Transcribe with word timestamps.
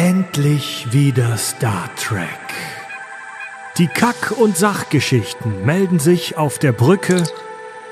Endlich 0.00 0.94
wieder 0.94 1.36
Star 1.36 1.90
Trek. 1.94 2.26
Die 3.76 3.86
Kack- 3.86 4.30
und 4.30 4.56
Sachgeschichten 4.56 5.66
melden 5.66 5.98
sich 5.98 6.38
auf 6.38 6.58
der 6.58 6.72
Brücke 6.72 7.22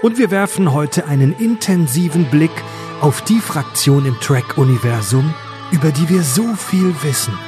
und 0.01 0.17
wir 0.17 0.31
werfen 0.31 0.73
heute 0.73 1.05
einen 1.05 1.35
intensiven 1.39 2.25
Blick 2.31 2.65
auf 3.03 3.21
die 3.21 3.41
Fraktion 3.41 4.07
im 4.07 4.19
Trek-Universum, 4.21 5.35
über 5.71 5.91
die 5.91 6.09
wir 6.09 6.23
so 6.23 6.55
viel 6.55 6.95
wissen. 7.03 7.39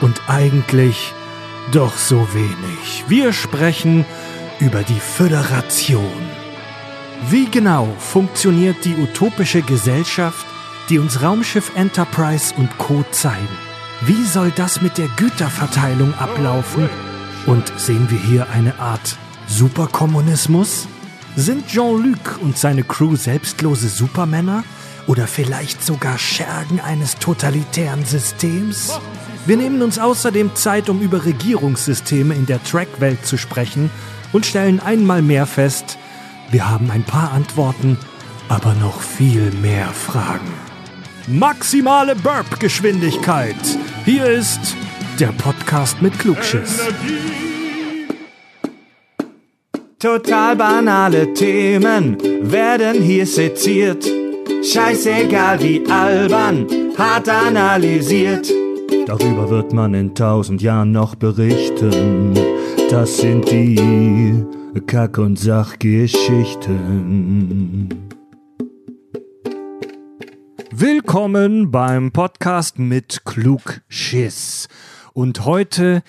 Und 0.00 0.22
eigentlich 0.26 1.12
doch 1.70 1.94
so 1.94 2.26
wenig. 2.32 3.04
Wir 3.08 3.34
sprechen 3.34 4.06
über 4.58 4.84
die 4.84 5.00
Föderation. 5.00 6.30
Wie 7.28 7.44
genau 7.44 7.94
funktioniert 7.98 8.86
die 8.86 8.96
utopische 8.96 9.60
Gesellschaft, 9.60 10.46
die 10.88 10.98
uns 10.98 11.20
Raumschiff 11.20 11.72
Enterprise 11.76 12.54
und 12.56 12.78
Co. 12.78 13.04
zeigen? 13.10 13.71
Wie 14.04 14.24
soll 14.24 14.50
das 14.50 14.82
mit 14.82 14.98
der 14.98 15.06
Güterverteilung 15.16 16.12
ablaufen? 16.14 16.90
Und 17.46 17.72
sehen 17.76 18.10
wir 18.10 18.18
hier 18.18 18.50
eine 18.50 18.76
Art 18.80 19.16
Superkommunismus? 19.46 20.88
Sind 21.36 21.68
Jean-Luc 21.68 22.40
und 22.40 22.58
seine 22.58 22.82
Crew 22.82 23.14
selbstlose 23.14 23.88
Supermänner? 23.88 24.64
Oder 25.06 25.28
vielleicht 25.28 25.84
sogar 25.84 26.18
Schergen 26.18 26.80
eines 26.80 27.16
totalitären 27.18 28.04
Systems? 28.04 28.98
Wir 29.46 29.56
nehmen 29.56 29.82
uns 29.82 30.00
außerdem 30.00 30.56
Zeit, 30.56 30.88
um 30.88 31.00
über 31.00 31.24
Regierungssysteme 31.24 32.34
in 32.34 32.46
der 32.46 32.60
Track-Welt 32.64 33.24
zu 33.24 33.38
sprechen 33.38 33.88
und 34.32 34.46
stellen 34.46 34.80
einmal 34.80 35.22
mehr 35.22 35.46
fest, 35.46 35.96
wir 36.50 36.68
haben 36.68 36.90
ein 36.90 37.04
paar 37.04 37.32
Antworten, 37.32 37.96
aber 38.48 38.74
noch 38.74 39.00
viel 39.00 39.52
mehr 39.62 39.88
Fragen. 39.88 40.52
Maximale 41.28 42.16
Burp-Geschwindigkeit. 42.16 43.56
Hier 44.04 44.26
ist 44.26 44.76
der 45.20 45.28
Podcast 45.28 46.02
mit 46.02 46.18
Klugschiss. 46.18 46.80
Total 50.00 50.56
banale 50.56 51.32
Themen 51.34 52.16
werden 52.42 53.00
hier 53.00 53.26
seziert. 53.26 54.04
Scheißegal 54.64 55.62
wie 55.62 55.86
albern, 55.88 56.66
hart 56.98 57.28
analysiert. 57.28 58.50
Darüber 59.06 59.48
wird 59.48 59.72
man 59.72 59.94
in 59.94 60.16
tausend 60.16 60.62
Jahren 60.62 60.90
noch 60.90 61.14
berichten. 61.14 62.34
Das 62.90 63.18
sind 63.18 63.48
die 63.52 64.44
Kack- 64.86 65.18
und 65.18 65.38
Sachgeschichten. 65.38 68.01
Willkommen 70.82 71.70
beim 71.70 72.10
Podcast 72.10 72.80
mit 72.80 73.24
Klugschiss. 73.24 74.66
Und 75.12 75.44
heute 75.44 76.02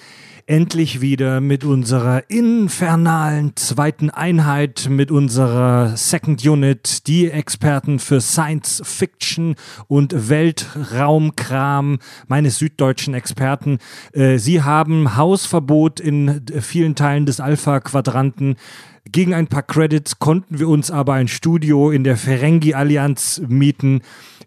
endlich 0.47 0.99
wieder 0.99 1.41
mit 1.41 1.63
unserer 1.63 2.27
infernalen 2.31 3.55
zweiten 3.55 4.09
Einheit, 4.09 4.87
mit 4.89 5.11
unserer 5.11 5.95
Second 5.95 6.43
Unit, 6.43 7.05
die 7.05 7.29
Experten 7.29 7.99
für 7.99 8.19
Science 8.19 8.81
Fiction 8.83 9.57
und 9.87 10.29
Weltraumkram, 10.29 11.99
meine 12.25 12.49
süddeutschen 12.49 13.13
Experten. 13.13 13.77
Äh, 14.11 14.39
sie 14.39 14.63
haben 14.63 15.15
Hausverbot 15.15 15.99
in 15.99 16.41
vielen 16.61 16.95
Teilen 16.95 17.27
des 17.27 17.39
Alpha-Quadranten. 17.39 18.55
Gegen 19.11 19.33
ein 19.33 19.47
paar 19.47 19.63
Credits 19.63 20.19
konnten 20.19 20.59
wir 20.59 20.69
uns 20.69 20.89
aber 20.89 21.13
ein 21.13 21.27
Studio 21.27 21.91
in 21.91 22.05
der 22.05 22.15
Ferengi-Allianz 22.15 23.41
mieten. 23.47 24.01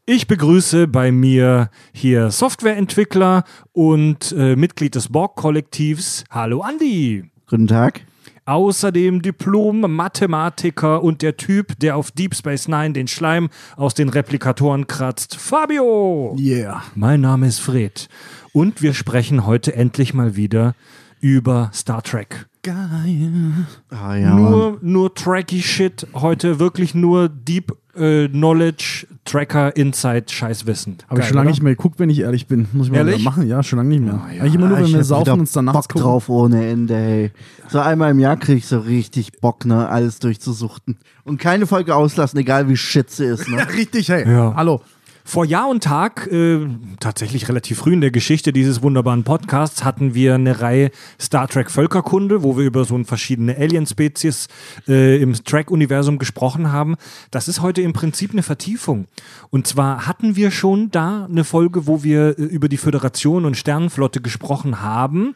Ich 0.06 0.26
begrüße 0.26 0.88
bei 0.88 1.12
mir 1.12 1.68
hier 1.92 2.30
Softwareentwickler 2.30 3.44
und 3.72 4.32
äh, 4.32 4.56
Mitglied 4.56 4.94
des 4.94 5.08
Borg-Kollektivs. 5.08 6.24
Hallo 6.30 6.62
Andi. 6.62 7.30
Guten 7.48 7.66
Tag. 7.66 8.00
Außerdem 8.46 9.20
Diplom-Mathematiker 9.20 11.02
und 11.02 11.20
der 11.20 11.36
Typ, 11.36 11.78
der 11.80 11.96
auf 11.96 12.10
Deep 12.12 12.34
Space 12.34 12.66
Nine 12.66 12.92
den 12.92 13.08
Schleim 13.08 13.50
aus 13.76 13.92
den 13.92 14.08
Replikatoren 14.08 14.86
kratzt. 14.86 15.36
Fabio! 15.36 16.34
Yeah. 16.38 16.82
Mein 16.94 17.20
Name 17.20 17.46
ist 17.46 17.58
Fred. 17.58 18.08
Und 18.52 18.80
wir 18.80 18.94
sprechen 18.94 19.44
heute 19.44 19.74
endlich 19.74 20.14
mal 20.14 20.34
wieder 20.34 20.74
über 21.20 21.70
Star 21.72 22.02
Trek. 22.02 22.46
Geil. 22.62 23.52
Ah, 23.90 24.16
ja, 24.16 24.34
nur, 24.34 24.78
nur 24.82 25.14
tracky 25.14 25.62
Shit. 25.62 26.06
Heute 26.14 26.58
wirklich 26.58 26.94
nur 26.94 27.28
Deep 27.28 27.72
äh, 27.96 28.28
Knowledge, 28.28 29.06
Tracker, 29.24 29.74
Insight, 29.76 30.30
Scheißwissen. 30.30 30.98
Habe 31.08 31.20
ich 31.20 31.26
schon 31.26 31.36
lange 31.36 31.50
nicht 31.50 31.62
mehr 31.62 31.74
geguckt, 31.74 31.98
wenn 31.98 32.10
ich 32.10 32.20
ehrlich 32.20 32.46
bin. 32.46 32.68
Muss 32.72 32.86
ich 32.86 32.92
mal 32.92 32.98
Ehrlich? 32.98 33.20
wieder 33.20 33.30
machen. 33.30 33.48
Ja, 33.48 33.62
schon 33.62 33.78
lange 33.78 33.90
nicht 33.90 34.02
mehr. 34.02 34.14
Ah, 34.14 34.32
ja. 34.32 34.42
Eigentlich 34.42 34.54
immer 34.54 34.68
nur, 34.68 34.78
wenn 34.78 34.84
ich 34.84 34.94
wir 34.94 35.04
saufen 35.04 35.30
und 35.32 35.40
uns 35.40 35.52
dann 35.52 35.66
nachts 35.66 35.86
Bock 35.86 35.88
gucken. 35.94 36.02
drauf 36.02 36.28
ohne 36.28 36.66
Ende, 36.66 36.94
ey. 36.94 37.32
So 37.68 37.80
einmal 37.80 38.10
im 38.10 38.18
Jahr 38.18 38.36
krieg 38.36 38.58
ich 38.58 38.66
so 38.66 38.78
richtig 38.80 39.40
Bock, 39.40 39.64
ne, 39.64 39.88
alles 39.88 40.18
durchzusuchten. 40.18 40.98
Und 41.24 41.38
keine 41.38 41.66
Folge 41.66 41.94
auslassen, 41.94 42.38
egal 42.38 42.68
wie 42.68 42.76
shit 42.76 43.10
sie 43.10 43.24
ist, 43.24 43.48
ne. 43.48 43.66
Richtig, 43.76 44.08
hey. 44.08 44.28
Ja. 44.30 44.54
Hallo. 44.54 44.80
Vor 45.28 45.44
Jahr 45.44 45.68
und 45.68 45.82
Tag, 45.82 46.28
äh, 46.30 46.68
tatsächlich 47.00 47.48
relativ 47.48 47.78
früh 47.78 47.94
in 47.94 48.00
der 48.00 48.12
Geschichte 48.12 48.52
dieses 48.52 48.80
wunderbaren 48.80 49.24
Podcasts, 49.24 49.82
hatten 49.82 50.14
wir 50.14 50.36
eine 50.36 50.60
Reihe 50.60 50.92
Star 51.20 51.48
Trek 51.48 51.68
Völkerkunde, 51.68 52.44
wo 52.44 52.56
wir 52.56 52.64
über 52.64 52.84
so 52.84 53.02
verschiedene 53.02 53.56
Alien-Spezies 53.56 54.46
äh, 54.86 55.20
im 55.20 55.34
Trek-Universum 55.34 56.18
gesprochen 56.18 56.70
haben. 56.70 56.94
Das 57.32 57.48
ist 57.48 57.60
heute 57.60 57.82
im 57.82 57.92
Prinzip 57.92 58.30
eine 58.30 58.44
Vertiefung. 58.44 59.06
Und 59.50 59.66
zwar 59.66 60.06
hatten 60.06 60.36
wir 60.36 60.52
schon 60.52 60.92
da 60.92 61.26
eine 61.28 61.42
Folge, 61.42 61.88
wo 61.88 62.04
wir 62.04 62.38
äh, 62.38 62.42
über 62.42 62.68
die 62.68 62.76
Föderation 62.76 63.46
und 63.46 63.56
Sternenflotte 63.56 64.20
gesprochen 64.20 64.80
haben. 64.80 65.34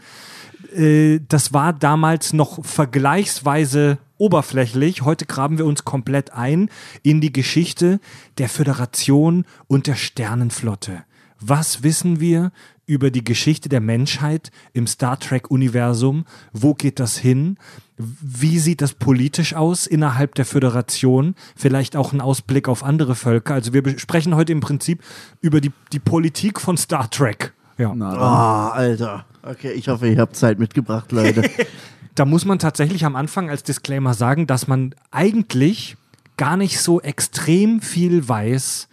Äh, 0.72 1.18
das 1.28 1.52
war 1.52 1.72
damals 1.72 2.32
noch 2.32 2.64
vergleichsweise 2.64 3.98
oberflächlich. 4.20 5.02
Heute 5.02 5.26
graben 5.26 5.58
wir 5.58 5.66
uns 5.66 5.84
komplett 5.84 6.32
ein 6.32 6.70
in 7.02 7.20
die 7.20 7.32
Geschichte 7.32 8.00
der 8.38 8.48
Föderation 8.48 9.44
und 9.66 9.86
der 9.86 9.96
Sternenflotte. 9.96 11.04
Was 11.40 11.82
wissen 11.82 12.20
wir 12.20 12.52
über 12.84 13.10
die 13.10 13.24
Geschichte 13.24 13.68
der 13.68 13.80
Menschheit 13.80 14.50
im 14.72 14.86
Star 14.86 15.18
Trek-Universum? 15.18 16.26
Wo 16.52 16.74
geht 16.74 17.00
das 17.00 17.16
hin? 17.16 17.56
Wie 17.96 18.58
sieht 18.58 18.82
das 18.82 18.94
politisch 18.94 19.54
aus 19.54 19.86
innerhalb 19.86 20.34
der 20.34 20.44
Föderation? 20.44 21.34
Vielleicht 21.56 21.96
auch 21.96 22.12
ein 22.12 22.20
Ausblick 22.20 22.68
auf 22.68 22.84
andere 22.84 23.14
Völker. 23.14 23.54
Also 23.54 23.72
wir 23.72 23.98
sprechen 23.98 24.34
heute 24.34 24.52
im 24.52 24.60
Prinzip 24.60 25.02
über 25.40 25.60
die, 25.60 25.72
die 25.92 25.98
Politik 25.98 26.60
von 26.60 26.76
Star 26.76 27.08
Trek. 27.08 27.54
Ja. 27.78 27.92
Ah, 27.92 28.70
Alter. 28.70 29.24
Okay, 29.42 29.72
ich 29.72 29.88
hoffe, 29.88 30.08
ihr 30.08 30.18
habt 30.18 30.36
Zeit 30.36 30.58
mitgebracht, 30.58 31.12
Leute. 31.12 31.48
Da 32.14 32.24
muss 32.24 32.44
man 32.44 32.58
tatsächlich 32.58 33.04
am 33.04 33.16
Anfang 33.16 33.50
als 33.50 33.62
Disclaimer 33.62 34.14
sagen, 34.14 34.46
dass 34.46 34.68
man 34.68 34.94
eigentlich 35.10 35.96
gar 36.36 36.56
nicht 36.56 36.80
so 36.80 37.00
extrem 37.00 37.80
viel 37.80 38.28
weiß 38.28 38.88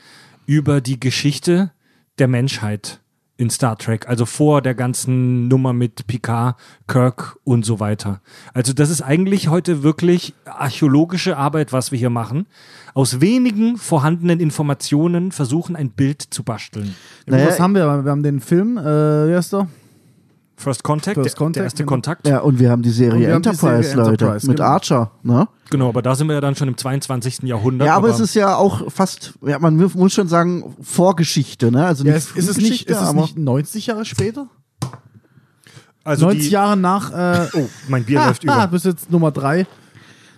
über 0.45 0.81
die 0.81 1.00
Geschichte 1.00 1.72
der 2.19 2.27
Menschheit 2.27 3.00
in 3.38 3.50
Star 3.51 3.77
Trek, 3.77 4.09
also 4.09 4.25
vor 4.25 4.61
der 4.61 4.73
ganzen 4.73 5.47
Nummer 5.47 5.72
mit 5.72 6.07
Picard, 6.07 6.56
Kirk 6.88 7.38
und 7.44 7.66
so 7.66 7.79
weiter. 7.79 8.19
Also 8.53 8.73
das 8.73 8.89
ist 8.89 9.01
eigentlich 9.01 9.47
heute 9.47 9.83
wirklich 9.83 10.33
archäologische 10.45 11.38
Arbeit, 11.38 11.72
was 11.72 11.91
wir 11.91 12.00
hier 12.00 12.09
machen. 12.09 12.47
Aus 12.95 13.22
wenigen 13.22 13.77
vorhandenen 13.77 14.39
Informationen 14.39 15.31
versuchen, 15.31 15.75
ein 15.75 15.91
Bild 15.91 16.22
zu 16.22 16.44
basteln. 16.44 16.95
Naja, 17.27 17.47
Was 17.47 17.59
haben 17.59 17.75
wir? 17.75 18.03
Wir 18.03 18.11
haben 18.11 18.23
den 18.23 18.39
Film, 18.39 18.77
äh, 18.77 18.81
wie 19.29 19.35
heißt 19.35 19.53
der? 19.53 19.67
First 20.59 20.84
Contact, 20.84 21.13
First 21.16 21.28
der, 21.29 21.38
Contact, 21.38 21.56
der 21.57 21.63
erste 21.66 21.84
genau. 21.84 21.90
Kontakt. 21.91 22.28
ja, 22.28 22.40
und 22.40 22.57
wir 22.57 22.72
haben 22.72 22.81
die 22.81 22.90
Serie 22.90 23.31
haben 23.31 23.44
die 23.44 23.50
Enterprise, 23.50 23.90
Serie 23.90 23.95
Leute. 23.95 24.12
Enterprise, 24.25 24.47
mit 24.47 24.57
genau. 24.57 24.69
Archer, 24.69 25.12
ne? 25.22 25.47
Genau, 25.69 25.90
aber 25.90 26.01
da 26.01 26.16
sind 26.16 26.28
wir 26.28 26.34
ja 26.34 26.41
dann 26.41 26.56
schon 26.56 26.68
im 26.68 26.75
22. 26.75 27.44
Jahrhundert. 27.44 27.85
Ja, 27.85 27.95
aber 27.95 28.09
es 28.09 28.19
ist 28.19 28.34
ja 28.34 28.56
auch 28.56 28.91
fast, 28.91 29.34
ja, 29.45 29.59
man 29.59 29.75
muss 29.78 30.13
schon 30.13 30.28
sagen, 30.28 30.75
Vorgeschichte, 30.81 31.72
ne? 31.72 31.85
Also 31.85 32.03
Ja, 32.06 32.16
nicht 32.16 32.36
ist, 32.36 32.50
es 32.50 32.57
nicht, 32.57 32.89
ist 32.89 32.95
es 32.95 33.07
aber 33.07 33.21
nicht 33.21 33.38
90 33.38 33.86
Jahre 33.88 34.04
später? 34.04 34.48
also 36.04 36.25
90 36.25 36.44
die, 36.45 36.50
Jahre 36.50 36.75
nach. 36.75 37.12
Äh, 37.12 37.48
Oh, 37.53 37.69
mein 37.88 38.03
Bier 38.03 38.21
ah, 38.24 38.27
läuft 38.27 38.44
über. 38.44 38.53
ah, 38.56 38.65
bis 38.65 38.83
jetzt 38.83 39.12
Nummer 39.12 39.30
3. 39.31 39.68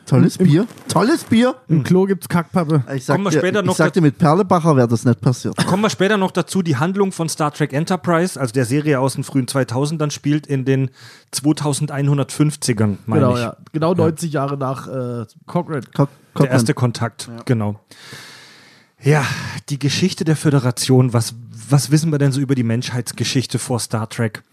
tolles 0.10 0.38
Bier. 0.38 0.68
Tolles 0.88 1.24
Bier. 1.24 1.56
Im 1.68 1.84
Klo 1.84 2.06
gibt's 2.06 2.28
Kackpappe. 2.28 2.84
Ich 2.96 3.06
Kommen 3.08 3.24
wir 3.24 3.32
sagte, 3.32 3.38
später 3.48 3.62
noch 3.62 3.74
ich 3.74 3.78
sagte 3.78 4.02
mit 4.02 4.18
Perlebacher 4.18 4.76
wäre 4.76 4.88
das 4.88 5.06
nicht 5.06 5.22
passiert. 5.22 5.56
Kommen 5.68 5.84
wir 5.84 5.90
später 5.90 6.18
noch 6.18 6.32
dazu, 6.32 6.62
die 6.62 6.78
Handlung 6.78 7.12
von 7.12 7.30
Star 7.30 7.52
Trek 7.54 7.74
Enterprise, 7.74 8.40
also 8.40 8.52
der 8.54 8.66
Serie 8.66 9.00
aus 9.00 9.16
den 9.16 9.24
frühen 9.24 9.46
2000ern, 9.48 10.12
spielt 10.12 10.48
in 10.48 10.66
den 10.66 10.90
2150ern, 11.34 12.98
meine 13.06 13.22
Genau, 13.22 13.34
ich. 13.36 13.40
ja. 13.42 13.58
Genau 13.72 13.94
90 13.94 14.32
Jahre 14.34 14.58
nach 14.58 14.88
äh, 14.88 15.26
Cochrane. 15.46 15.82
Der 15.82 16.08
Cochran. 16.34 16.48
erste 16.52 16.74
Kontakt, 16.74 17.30
genau. 17.46 17.80
Ja, 19.02 19.24
die 19.70 19.80
Geschichte 19.80 20.26
der 20.26 20.36
Föderation, 20.36 21.14
was, 21.14 21.34
was 21.70 21.92
wissen 21.92 22.12
wir 22.12 22.18
denn 22.20 22.32
so 22.32 22.42
über 22.42 22.56
die 22.56 22.64
Menschheitsgeschichte 22.64 23.60
vor 23.60 23.80
Star 23.80 24.10
Trek? 24.10 24.44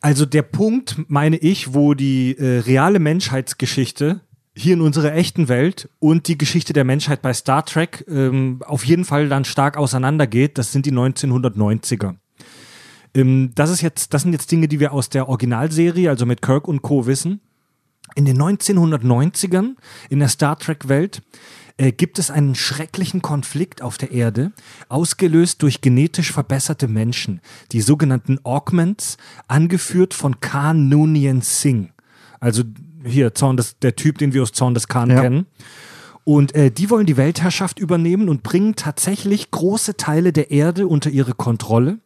Also 0.00 0.24
der 0.24 0.42
Punkt, 0.42 0.96
meine 1.08 1.36
ich, 1.36 1.74
wo 1.74 1.94
die 1.94 2.36
äh, 2.38 2.60
reale 2.60 2.98
Menschheitsgeschichte 2.98 4.22
hier 4.56 4.74
in 4.74 4.80
unserer 4.80 5.14
echten 5.14 5.48
Welt 5.48 5.88
und 5.98 6.26
die 6.28 6.38
Geschichte 6.38 6.72
der 6.72 6.84
Menschheit 6.84 7.22
bei 7.22 7.32
Star 7.34 7.64
Trek 7.64 8.04
ähm, 8.08 8.62
auf 8.66 8.84
jeden 8.84 9.04
Fall 9.04 9.28
dann 9.28 9.44
stark 9.44 9.76
auseinandergeht, 9.76 10.58
das 10.58 10.72
sind 10.72 10.86
die 10.86 10.92
1990er. 10.92 12.16
Ähm, 13.14 13.52
das, 13.54 13.70
ist 13.70 13.82
jetzt, 13.82 14.14
das 14.14 14.22
sind 14.22 14.32
jetzt 14.32 14.50
Dinge, 14.50 14.68
die 14.68 14.80
wir 14.80 14.92
aus 14.92 15.10
der 15.10 15.28
Originalserie, 15.28 16.08
also 16.08 16.26
mit 16.26 16.42
Kirk 16.42 16.66
und 16.66 16.82
Co. 16.82 17.06
wissen. 17.06 17.40
In 18.16 18.24
den 18.24 18.40
1990ern 18.40 19.76
in 20.08 20.18
der 20.18 20.28
Star 20.28 20.58
Trek-Welt 20.58 21.22
äh, 21.76 21.92
gibt 21.92 22.18
es 22.18 22.30
einen 22.30 22.54
schrecklichen 22.54 23.22
Konflikt 23.22 23.82
auf 23.82 23.98
der 23.98 24.12
Erde, 24.12 24.52
ausgelöst 24.88 25.62
durch 25.62 25.80
genetisch 25.80 26.32
verbesserte 26.32 26.88
Menschen, 26.88 27.40
die 27.72 27.80
sogenannten 27.80 28.38
Augments, 28.44 29.16
angeführt 29.48 30.14
von 30.14 30.40
Khan 30.40 30.88
Noonien 30.88 31.40
Singh. 31.42 31.90
Also 32.40 32.62
hier 33.04 33.34
Zorn 33.34 33.56
des, 33.56 33.78
der 33.78 33.96
Typ, 33.96 34.18
den 34.18 34.32
wir 34.32 34.42
aus 34.42 34.52
Zorn 34.52 34.74
des 34.74 34.88
Khan 34.88 35.10
Ja. 35.10 35.22
kennen. 35.22 35.46
Und 36.24 36.54
äh, 36.54 36.70
die 36.70 36.90
wollen 36.90 37.06
die 37.06 37.16
Weltherrschaft 37.16 37.78
übernehmen 37.78 38.28
und 38.28 38.42
bringen 38.42 38.76
tatsächlich 38.76 39.50
große 39.50 39.96
Teile 39.96 40.32
der 40.32 40.50
Erde 40.50 40.86
unter 40.86 41.10
ihre 41.10 41.32
Kontrolle. 41.32 41.98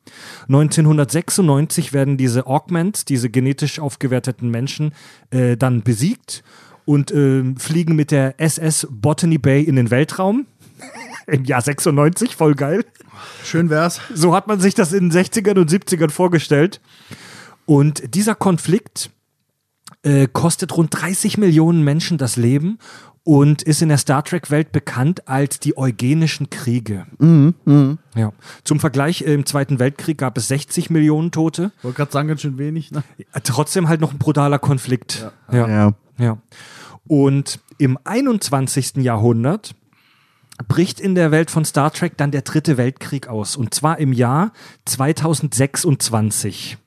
1996 0.48 1.92
werden 1.92 2.16
diese 2.16 2.46
Augments, 2.46 3.04
diese 3.04 3.28
genetisch 3.28 3.80
aufgewerteten 3.80 4.50
Menschen, 4.50 4.92
äh, 5.30 5.56
dann 5.56 5.82
besiegt 5.82 6.44
und 6.84 7.10
äh, 7.10 7.54
fliegen 7.56 7.96
mit 7.96 8.10
der 8.10 8.40
SS 8.40 8.86
Botany 8.90 9.38
Bay 9.38 9.62
in 9.62 9.76
den 9.76 9.90
Weltraum. 9.90 10.46
Im 11.26 11.44
Jahr 11.44 11.62
96, 11.62 12.36
voll 12.36 12.54
geil. 12.54 12.84
Schön 13.44 13.70
wär's. 13.70 14.00
So 14.12 14.34
hat 14.34 14.46
man 14.46 14.60
sich 14.60 14.74
das 14.74 14.92
in 14.92 15.08
den 15.08 15.18
60ern 15.18 15.58
und 15.58 15.70
70ern 15.70 16.10
vorgestellt. 16.10 16.80
Und 17.66 18.14
dieser 18.14 18.34
Konflikt 18.34 19.10
äh, 20.02 20.28
kostet 20.30 20.76
rund 20.76 20.90
30 20.92 21.38
Millionen 21.38 21.82
Menschen 21.82 22.18
das 22.18 22.36
Leben 22.36 22.78
und 23.22 23.62
ist 23.62 23.80
in 23.80 23.88
der 23.88 23.96
Star 23.96 24.22
Trek-Welt 24.22 24.70
bekannt 24.70 25.26
als 25.28 25.58
die 25.58 25.78
Eugenischen 25.78 26.50
Kriege. 26.50 27.06
Ja. 28.14 28.32
Zum 28.64 28.80
Vergleich, 28.80 29.22
im 29.22 29.46
Zweiten 29.46 29.78
Weltkrieg 29.78 30.18
gab 30.18 30.36
es 30.36 30.48
60 30.48 30.90
Millionen 30.90 31.30
Tote. 31.30 31.72
Wollte 31.82 31.96
gerade 31.96 32.12
sagen, 32.12 32.28
ganz 32.28 32.42
schön 32.42 32.58
wenig. 32.58 32.92
Ne? 32.92 33.02
Trotzdem 33.42 33.88
halt 33.88 34.02
noch 34.02 34.12
ein 34.12 34.18
brutaler 34.18 34.58
Konflikt. 34.58 35.26
Ja. 35.50 35.56
Ja. 35.56 35.68
Ja. 35.68 35.94
Und 37.06 37.60
im 37.78 37.98
21. 38.04 38.96
Jahrhundert 38.96 39.74
bricht 40.68 41.00
in 41.00 41.14
der 41.14 41.30
Welt 41.30 41.50
von 41.50 41.64
Star 41.64 41.92
Trek 41.92 42.16
dann 42.16 42.30
der 42.30 42.42
dritte 42.42 42.76
Weltkrieg 42.76 43.28
aus. 43.28 43.56
Und 43.56 43.74
zwar 43.74 43.98
im 43.98 44.12
Jahr 44.12 44.52
2026. 44.84 46.78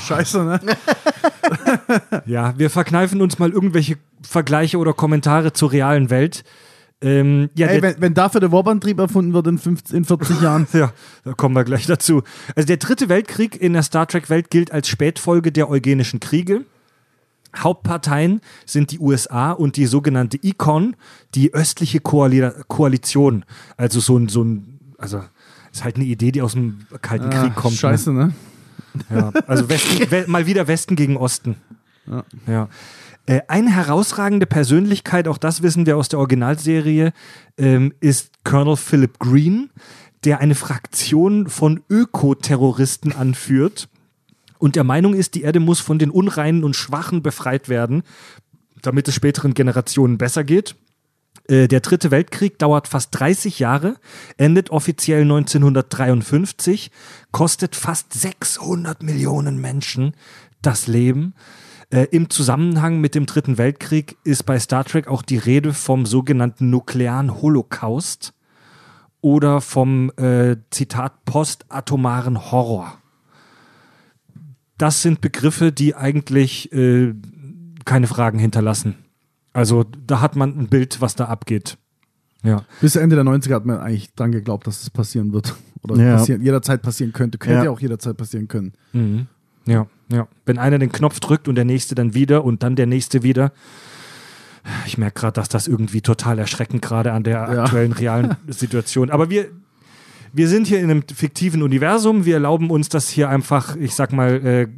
Scheiße, 0.00 0.44
ne? 0.44 0.60
Ja, 2.26 2.56
wir 2.58 2.70
verkneifen 2.70 3.20
uns 3.20 3.38
mal 3.38 3.50
irgendwelche 3.50 3.96
Vergleiche 4.22 4.78
oder 4.78 4.92
Kommentare 4.92 5.52
zur 5.52 5.72
realen 5.72 6.10
Welt. 6.10 6.44
Ähm, 7.02 7.50
ja, 7.54 7.66
Ey, 7.68 7.82
wenn, 7.82 8.00
wenn 8.00 8.14
dafür 8.14 8.40
der 8.40 8.52
Warp-Antrieb 8.52 8.98
erfunden 8.98 9.32
wird 9.32 9.46
in, 9.46 9.58
50, 9.58 9.96
in 9.96 10.04
40 10.04 10.40
Jahren. 10.42 10.66
ja, 10.72 10.92
da 11.24 11.32
kommen 11.32 11.54
wir 11.54 11.64
gleich 11.64 11.86
dazu. 11.86 12.22
Also 12.54 12.66
der 12.66 12.76
dritte 12.76 13.08
Weltkrieg 13.08 13.60
in 13.60 13.72
der 13.72 13.82
Star 13.82 14.06
Trek-Welt 14.06 14.50
gilt 14.50 14.70
als 14.70 14.88
Spätfolge 14.88 15.50
der 15.50 15.70
Eugenischen 15.70 16.20
Kriege. 16.20 16.64
Hauptparteien 17.56 18.40
sind 18.66 18.92
die 18.92 18.98
USA 18.98 19.52
und 19.52 19.76
die 19.76 19.86
sogenannte 19.86 20.38
Econ, 20.42 20.96
die 21.34 21.52
östliche 21.52 22.00
Koali 22.00 22.50
Koalition. 22.68 23.44
Also 23.76 24.00
so 24.00 24.16
ein, 24.18 24.28
so 24.28 24.42
ein, 24.44 24.80
also 24.98 25.22
ist 25.72 25.84
halt 25.84 25.96
eine 25.96 26.04
Idee, 26.04 26.32
die 26.32 26.42
aus 26.42 26.52
dem 26.52 26.80
Kalten 27.02 27.30
Krieg 27.30 27.52
Ah, 27.56 27.60
kommt. 27.60 27.76
Scheiße, 27.76 28.12
ne? 28.12 28.32
Ne? 28.94 29.04
Ja. 29.10 29.32
Also 29.46 29.68
Westen, 29.68 29.98
we 30.10 30.24
mal 30.26 30.46
wieder 30.46 30.66
Westen 30.66 30.96
gegen 30.96 31.16
Osten. 31.16 31.56
Ja. 32.06 32.24
Ja. 32.46 32.68
Äh, 33.26 33.42
eine 33.48 33.70
herausragende 33.70 34.46
Persönlichkeit, 34.46 35.28
auch 35.28 35.38
das 35.38 35.62
wissen 35.62 35.86
wir 35.86 35.96
aus 35.96 36.08
der 36.08 36.18
Originalserie, 36.18 37.12
ähm, 37.58 37.92
ist 38.00 38.32
Colonel 38.44 38.76
Philip 38.76 39.18
Green, 39.18 39.70
der 40.24 40.40
eine 40.40 40.54
Fraktion 40.54 41.48
von 41.48 41.82
Ökoterroristen 41.88 43.12
anführt 43.12 43.88
und 44.60 44.76
der 44.76 44.84
Meinung 44.84 45.14
ist, 45.14 45.34
die 45.34 45.42
Erde 45.42 45.58
muss 45.58 45.80
von 45.80 45.98
den 45.98 46.10
Unreinen 46.10 46.64
und 46.64 46.76
Schwachen 46.76 47.22
befreit 47.22 47.68
werden, 47.68 48.02
damit 48.82 49.08
es 49.08 49.14
späteren 49.14 49.54
Generationen 49.54 50.18
besser 50.18 50.44
geht. 50.44 50.76
Äh, 51.48 51.66
Der 51.66 51.80
dritte 51.80 52.10
Weltkrieg 52.10 52.58
dauert 52.58 52.86
fast 52.86 53.08
30 53.18 53.58
Jahre, 53.58 53.96
endet 54.36 54.70
offiziell 54.70 55.22
1953, 55.22 56.90
kostet 57.32 57.74
fast 57.74 58.12
600 58.12 59.02
Millionen 59.02 59.58
Menschen 59.60 60.14
das 60.60 60.86
Leben. 60.86 61.34
Äh, 61.88 62.08
Im 62.10 62.28
Zusammenhang 62.28 63.00
mit 63.00 63.14
dem 63.14 63.24
Dritten 63.24 63.56
Weltkrieg 63.56 64.18
ist 64.24 64.44
bei 64.44 64.60
Star 64.60 64.84
Trek 64.84 65.08
auch 65.08 65.22
die 65.22 65.38
Rede 65.38 65.72
vom 65.72 66.04
sogenannten 66.04 66.68
nuklearen 66.68 67.40
Holocaust 67.40 68.34
oder 69.22 69.62
vom 69.62 70.10
äh, 70.18 70.56
Zitat 70.70 71.24
postatomaren 71.24 72.52
Horror. 72.52 72.99
Das 74.80 75.02
sind 75.02 75.20
Begriffe, 75.20 75.72
die 75.72 75.94
eigentlich 75.94 76.72
äh, 76.72 77.12
keine 77.84 78.06
Fragen 78.06 78.38
hinterlassen. 78.38 78.94
Also 79.52 79.84
da 80.06 80.20
hat 80.22 80.36
man 80.36 80.58
ein 80.58 80.68
Bild, 80.68 81.00
was 81.02 81.16
da 81.16 81.26
abgeht. 81.26 81.76
Ja. 82.42 82.64
Bis 82.80 82.96
Ende 82.96 83.14
der 83.16 83.24
90er 83.26 83.54
hat 83.54 83.66
man 83.66 83.78
eigentlich 83.78 84.14
dran 84.14 84.32
geglaubt, 84.32 84.66
dass 84.66 84.82
es 84.82 84.88
passieren 84.88 85.32
wird. 85.34 85.54
Oder 85.82 85.96
Ja. 86.02 86.16
passieren, 86.16 86.40
jederzeit 86.42 86.80
passieren 86.80 87.12
könnte. 87.12 87.36
Könnte 87.36 87.58
Ja. 87.58 87.64
ja 87.64 87.70
auch 87.70 87.80
jederzeit 87.80 88.16
passieren 88.16 88.48
können. 88.48 88.72
Mhm. 88.94 89.26
Ja, 89.66 89.86
ja. 90.10 90.26
Wenn 90.46 90.56
einer 90.58 90.78
den 90.78 90.90
Knopf 90.92 91.20
drückt 91.20 91.46
und 91.48 91.56
der 91.56 91.66
nächste 91.66 91.94
dann 91.94 92.14
wieder 92.14 92.42
und 92.44 92.62
dann 92.62 92.74
der 92.76 92.86
nächste 92.86 93.22
wieder. 93.22 93.52
Ich 94.86 94.96
merke 94.96 95.20
gerade, 95.20 95.34
dass 95.34 95.50
das 95.50 95.68
irgendwie 95.68 96.00
total 96.00 96.38
erschreckend 96.38 96.80
gerade 96.80 97.12
an 97.12 97.22
der 97.22 97.34
Ja. 97.52 97.64
aktuellen 97.64 97.92
realen 97.92 98.36
Situation. 98.48 99.10
Aber 99.10 99.28
wir, 99.28 99.48
wir 100.32 100.48
sind 100.48 100.66
hier 100.66 100.78
in 100.78 100.90
einem 100.90 101.02
fiktiven 101.02 101.62
Universum. 101.62 102.24
Wir 102.24 102.34
erlauben 102.34 102.70
uns 102.70 102.88
das 102.88 103.08
hier 103.08 103.28
einfach, 103.28 103.76
ich 103.76 103.94
sag 103.94 104.12
mal, 104.12 104.44
äh, 104.44 104.62
äh, 104.62 104.68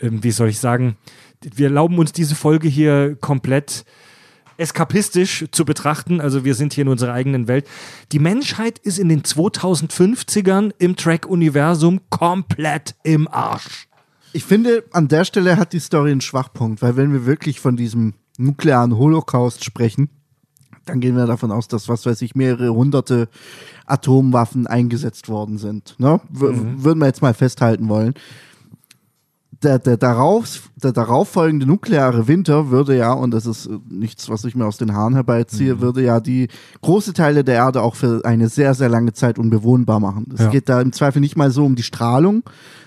wie 0.00 0.30
soll 0.30 0.48
ich 0.48 0.58
sagen, 0.58 0.96
wir 1.42 1.66
erlauben 1.66 1.98
uns 1.98 2.12
diese 2.12 2.34
Folge 2.34 2.68
hier 2.68 3.16
komplett 3.20 3.84
eskapistisch 4.56 5.46
zu 5.52 5.64
betrachten. 5.64 6.20
Also 6.20 6.44
wir 6.44 6.54
sind 6.54 6.72
hier 6.72 6.82
in 6.82 6.88
unserer 6.88 7.12
eigenen 7.12 7.46
Welt. 7.48 7.66
Die 8.12 8.18
Menschheit 8.18 8.78
ist 8.78 8.98
in 8.98 9.08
den 9.08 9.22
2050ern 9.22 10.72
im 10.78 10.96
Track-Universum 10.96 12.00
komplett 12.10 12.96
im 13.04 13.28
Arsch. 13.28 13.88
Ich 14.32 14.44
finde, 14.44 14.84
an 14.92 15.08
der 15.08 15.24
Stelle 15.24 15.56
hat 15.56 15.72
die 15.72 15.78
Story 15.78 16.10
einen 16.10 16.20
Schwachpunkt, 16.20 16.82
weil 16.82 16.96
wenn 16.96 17.12
wir 17.12 17.24
wirklich 17.24 17.60
von 17.60 17.76
diesem 17.76 18.14
nuklearen 18.36 18.96
Holocaust 18.96 19.64
sprechen, 19.64 20.10
dann 20.88 21.00
gehen 21.00 21.16
wir 21.16 21.26
davon 21.26 21.52
aus, 21.52 21.68
dass, 21.68 21.88
was 21.88 22.06
weiß 22.06 22.22
ich, 22.22 22.34
mehrere 22.34 22.70
hunderte 22.74 23.28
Atomwaffen 23.86 24.66
eingesetzt 24.66 25.28
worden 25.28 25.58
sind. 25.58 25.94
Ne? 25.98 26.20
W 26.28 26.46
Würden 26.82 27.00
wir 27.00 27.06
jetzt 27.06 27.22
mal 27.22 27.34
festhalten 27.34 27.88
wollen. 27.88 28.14
Der, 29.64 29.80
der, 29.80 29.96
darauf, 29.96 30.70
der 30.76 30.92
darauffolgende 30.92 31.66
nukleare 31.66 32.28
Winter 32.28 32.70
würde 32.70 32.96
ja, 32.96 33.12
und 33.12 33.32
das 33.32 33.44
ist 33.44 33.68
nichts, 33.90 34.28
was 34.30 34.44
ich 34.44 34.54
mir 34.54 34.64
aus 34.64 34.76
den 34.76 34.94
Haaren 34.94 35.14
herbeiziehe, 35.14 35.80
würde 35.80 36.00
ja 36.04 36.20
die 36.20 36.46
große 36.80 37.12
Teile 37.12 37.42
der 37.42 37.56
Erde 37.56 37.82
auch 37.82 37.96
für 37.96 38.20
eine 38.24 38.48
sehr, 38.48 38.74
sehr 38.74 38.88
lange 38.88 39.14
Zeit 39.14 39.36
unbewohnbar 39.36 39.98
machen. 39.98 40.26
Es 40.32 40.42
Ja. 40.42 40.50
geht 40.50 40.68
da 40.68 40.80
im 40.80 40.92
Zweifel 40.92 41.18
nicht 41.18 41.36
mal 41.36 41.50
so 41.50 41.64
um 41.64 41.74
die 41.74 41.82
Strahlung, 41.82 42.44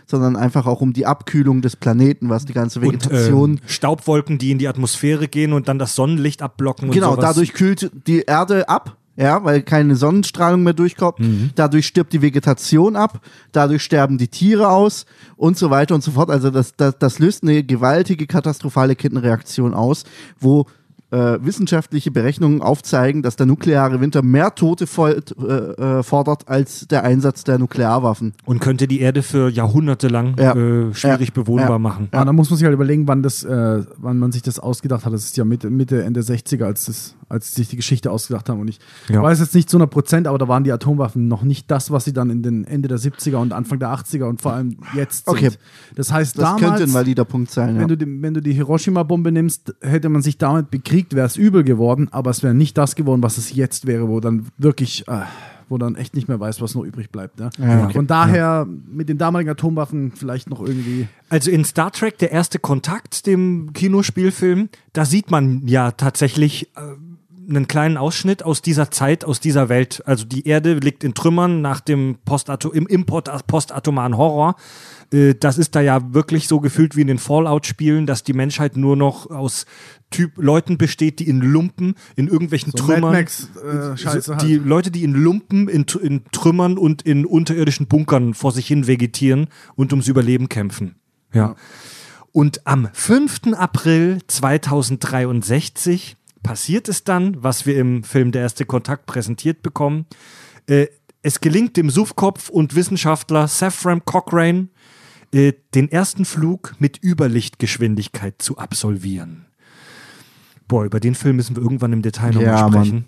sondern 0.08 0.38
einfach 0.38 0.66
auch 0.66 0.80
um 0.80 0.94
die 0.94 1.06
Abkühlung 1.06 1.62
des 1.62 1.75
Planeten, 1.75 2.30
was 2.30 2.46
die 2.46 2.54
ganze 2.54 2.80
Und 2.80 2.86
Vegetation. 2.86 3.51
ähm, 3.51 3.60
Staubwolken, 3.66 4.38
die 4.38 4.51
in 4.51 4.58
die 4.58 4.70
Atmosphäre 4.70 5.28
gehen 5.28 5.51
und 5.51 5.68
dann 5.68 5.78
das 5.78 5.96
Sonnenlicht 5.96 6.42
abblocken 6.42 6.88
und 6.88 6.94
genau, 6.96 7.12
sowas. 7.16 7.25
dadurch 7.25 7.54
kühlt 7.54 7.92
die 8.08 8.22
Erde 8.22 8.70
ab. 8.70 8.96
Ja, 9.18 9.44
weil 9.44 9.62
keine 9.62 9.96
Sonnenstrahlung 9.96 10.63
mehr 10.63 10.74
durchkommt. 10.74 11.20
Mhm. 11.20 11.50
Dadurch 11.56 11.86
stirbt 11.86 12.13
die 12.13 12.22
Vegetation 12.22 12.96
ab, 12.96 13.22
dadurch 13.51 13.84
sterben 13.84 14.18
die 14.18 14.30
Tiere 14.30 14.70
aus 14.70 15.06
und 15.36 15.58
so 15.58 15.70
weiter 15.70 15.96
und 15.96 16.03
so 16.03 16.12
fort. 16.12 16.30
Also 16.30 16.50
das, 16.50 16.75
das, 16.75 16.98
das 16.98 17.20
löst 17.20 17.44
eine 17.44 17.63
gewaltige 17.63 18.25
katastrophale 18.25 18.96
Kettenreaktion 18.96 19.74
aus, 19.74 20.06
wo 20.39 20.65
äh, 21.12 21.38
wissenschaftliche 21.41 22.10
Berechnungen 22.12 22.62
aufzeigen, 22.62 23.22
dass 23.22 23.36
der 23.36 23.46
nukleare 23.46 24.00
Winter 24.01 24.22
mehr 24.22 24.56
Tote 24.56 24.86
äh, 24.86 25.53
äh, 25.53 26.03
fordert 26.03 26.48
als 26.48 26.88
der 26.88 27.03
Einsatz 27.03 27.44
der 27.44 27.60
Nuklearwaffen. 27.60 28.34
und 28.46 28.60
könnte 28.62 28.88
die 28.88 29.01
Erde 29.01 29.22
für 29.24 29.50
Jahrhunderte 29.50 30.08
lang 30.08 30.36
Ja. 30.39 30.53
äh, 30.56 30.94
schwierig 30.94 31.27
Ja. 31.30 31.34
bewohnbar 31.34 31.70
Ja. 31.72 31.80
machen. 31.80 32.10
Ja. 32.13 32.24
dann 32.25 32.36
muss 32.36 32.50
man 32.50 32.58
sich 32.58 32.65
halt 32.65 32.74
überlegen, 32.74 33.08
wann, 33.08 33.22
das, 33.24 33.44
äh, 33.44 33.84
wann 33.98 34.20
man 34.20 34.32
sich 34.32 34.41
das 34.41 34.60
ausgedacht 34.60 35.06
hat. 35.06 35.13
Das 35.13 35.24
ist 35.25 35.38
ja 35.38 35.44
Mitte, 35.46 35.70
Mitte 35.70 36.03
Ende 36.03 36.22
60er, 36.22 36.65
als, 36.65 36.86
das, 36.86 37.15
als 37.30 37.53
sich 37.56 37.68
die 37.70 37.75
Geschichte 37.75 38.10
ausgedacht 38.12 38.50
haben. 38.50 38.60
Und 38.62 38.70
ich 38.70 38.80
Ja. 39.10 39.22
weiß 39.22 39.39
jetzt 39.39 39.53
nicht 39.56 39.70
zu 39.70 39.77
100 39.77 39.91
Prozent, 39.91 40.27
aber 40.27 40.38
da 40.38 40.48
waren 40.48 40.63
die 40.63 40.72
Atomwaffen 40.72 41.27
noch 41.27 41.44
nicht 41.44 41.70
das, 41.70 41.91
was 41.91 42.06
sie 42.06 42.13
dann 42.13 42.30
in 42.30 42.41
den 42.44 42.63
Ende 42.65 42.88
der 42.88 42.98
70er 43.00 43.39
und 43.39 43.51
Anfang 43.53 43.80
der 43.80 43.89
80er 43.89 44.25
und 44.30 44.41
vor 44.41 44.53
allem 44.53 44.77
jetzt 44.96 45.25
sind. 45.25 45.38
Okay. 45.38 45.50
Das 45.96 46.12
heißt, 46.12 46.38
Das 46.38 46.44
damals, 46.46 46.62
könnte 46.62 46.84
ein 46.84 46.94
valider 46.94 47.25
Punkt 47.25 47.51
sein. 47.51 47.75
Ja. 47.75 47.82
wenn, 47.82 47.88
du 47.89 47.98
die, 47.98 48.22
wenn 48.22 48.34
du 48.34 48.41
die 48.41 48.53
Hiroshima-Bombe 48.53 49.32
nimmst, 49.32 49.74
hätte 49.82 50.10
man 50.10 50.22
sich 50.22 50.38
damit 50.38 50.72
bekriegt, 50.72 51.00
wäre 51.12 51.27
es 51.27 51.38
übel 51.38 51.63
geworden, 51.63 52.10
aber 52.12 52.29
es 52.29 52.43
wäre 52.43 52.53
nicht 52.53 52.77
das 52.77 52.96
geworden, 52.96 53.24
was 53.24 53.38
es 53.38 53.53
jetzt 53.53 53.88
wäre, 53.88 54.08
wo 54.08 54.20
dann 54.20 54.48
wirklich, 54.58 55.08
äh, 55.08 55.22
wo 55.70 55.77
dann 55.77 55.96
echt 55.96 56.15
nicht 56.15 56.27
mehr 56.27 56.39
weiß, 56.39 56.62
was 56.62 56.75
noch 56.75 56.84
übrig 56.84 57.10
bleibt. 57.12 57.39
Ne? 57.39 57.50
Ja, 57.58 57.86
okay. 57.86 57.93
Von 57.93 58.08
daher 58.08 58.65
mit 58.65 59.10
den 59.10 59.17
damaligen 59.17 59.50
Atomwaffen 59.50 60.12
vielleicht 60.12 60.50
noch 60.50 60.62
irgendwie. 60.62 61.08
Also 61.29 61.51
in 61.51 61.65
Star 61.65 61.91
Trek, 61.91 62.17
der 62.17 62.31
erste 62.31 62.60
Kontakt, 62.60 63.25
dem 63.25 63.74
Kinospielfilm, 63.74 64.70
da 64.93 65.05
sieht 65.05 65.31
man 65.31 65.67
ja 65.67 65.91
tatsächlich 65.91 66.70
äh, 66.75 66.81
einen 67.50 67.67
kleinen 67.67 67.98
Ausschnitt 67.98 68.43
aus 68.43 68.62
dieser 68.62 68.91
Zeit, 68.91 69.25
aus 69.25 69.39
dieser 69.39 69.70
Welt. 69.70 70.03
Also 70.05 70.25
die 70.25 70.48
Erde 70.48 70.75
liegt 70.75 71.03
in 71.03 71.13
Trümmern 71.13 71.62
nach 71.62 71.81
dem 71.81 72.17
Postato 72.25 72.72
im 72.72 72.88
Import 72.88 73.29
postatomaren 73.48 74.17
Horror. 74.17 74.55
Äh, 75.12 75.36
das 75.36 75.58
ist 75.58 75.75
da 75.75 75.82
ja 75.82 76.13
wirklich 76.13 76.48
so 76.48 76.60
gefühlt 76.60 76.96
wie 76.96 77.01
in 77.01 77.08
den 77.08 77.18
Fallout-Spielen, 77.18 78.06
dass 78.06 78.24
die 78.24 78.34
Menschheit 78.34 78.77
nur 78.77 78.96
noch 78.96 79.30
aus 79.30 79.65
Typ 80.10 80.34
Leuten 80.38 80.77
besteht, 80.77 81.20
die 81.20 81.27
in 81.30 81.39
Lumpen, 81.39 81.96
in 82.15 82.27
irgendwelchen 82.27 82.74
So 82.75 82.86
Trümmern. 82.86 83.13
Max, 83.13 83.50
äh, 83.56 83.98
Scheiße 83.98 84.38
die 84.41 84.58
halt. 84.58 84.65
Leute, 84.65 84.91
die 84.91 85.03
in 85.03 85.13
Lumpen, 85.13 85.70
in, 85.70 85.86
in 86.01 86.25
Trümmern 86.32 86.77
und 86.77 87.01
in 87.03 87.25
unterirdischen 87.25 87.88
Bunkern 87.88 88.34
vor 88.34 88.51
sich 88.51 88.68
hin 88.68 88.88
vegetieren 88.88 89.48
und 89.75 89.94
ums 89.94 90.08
Überleben 90.08 90.50
kämpfen. 90.50 90.96
Ja. 91.34 91.56
Und 92.34 92.65
am 92.65 92.89
5. 92.91 93.53
April 93.53 94.20
2063 94.27 96.18
passiert 96.44 96.89
es 96.89 97.03
dann, 97.03 97.41
was 97.44 97.65
wir 97.65 97.77
im 97.77 98.03
Film 98.03 98.32
Der 98.32 98.41
erste 98.41 98.65
Kontakt 98.65 99.06
präsentiert 99.06 99.62
bekommen. 99.62 100.06
Äh, 100.68 100.88
es 101.24 101.39
gelingt 101.39 101.77
dem 101.77 101.89
Suffkopf 101.89 102.50
und 102.50 102.75
Wissenschaftler 102.75 103.48
Saffram 103.48 104.03
Cochrane, 104.06 104.70
äh, 105.34 105.54
den 105.76 105.92
ersten 105.92 106.26
Flug 106.26 106.76
mit 106.80 107.04
Überlichtgeschwindigkeit 107.04 108.42
zu 108.42 108.58
absolvieren. 108.58 109.46
Boah, 110.68 110.86
über 110.86 111.00
den 111.00 111.16
Film 111.16 111.36
müssen 111.38 111.56
wir 111.56 111.64
irgendwann 111.64 111.94
im 111.94 112.02
Detail 112.02 112.30
nochmal 112.34 112.44
Ja, 112.46 112.70
Mann. 112.70 112.86
sprechen. 112.86 113.06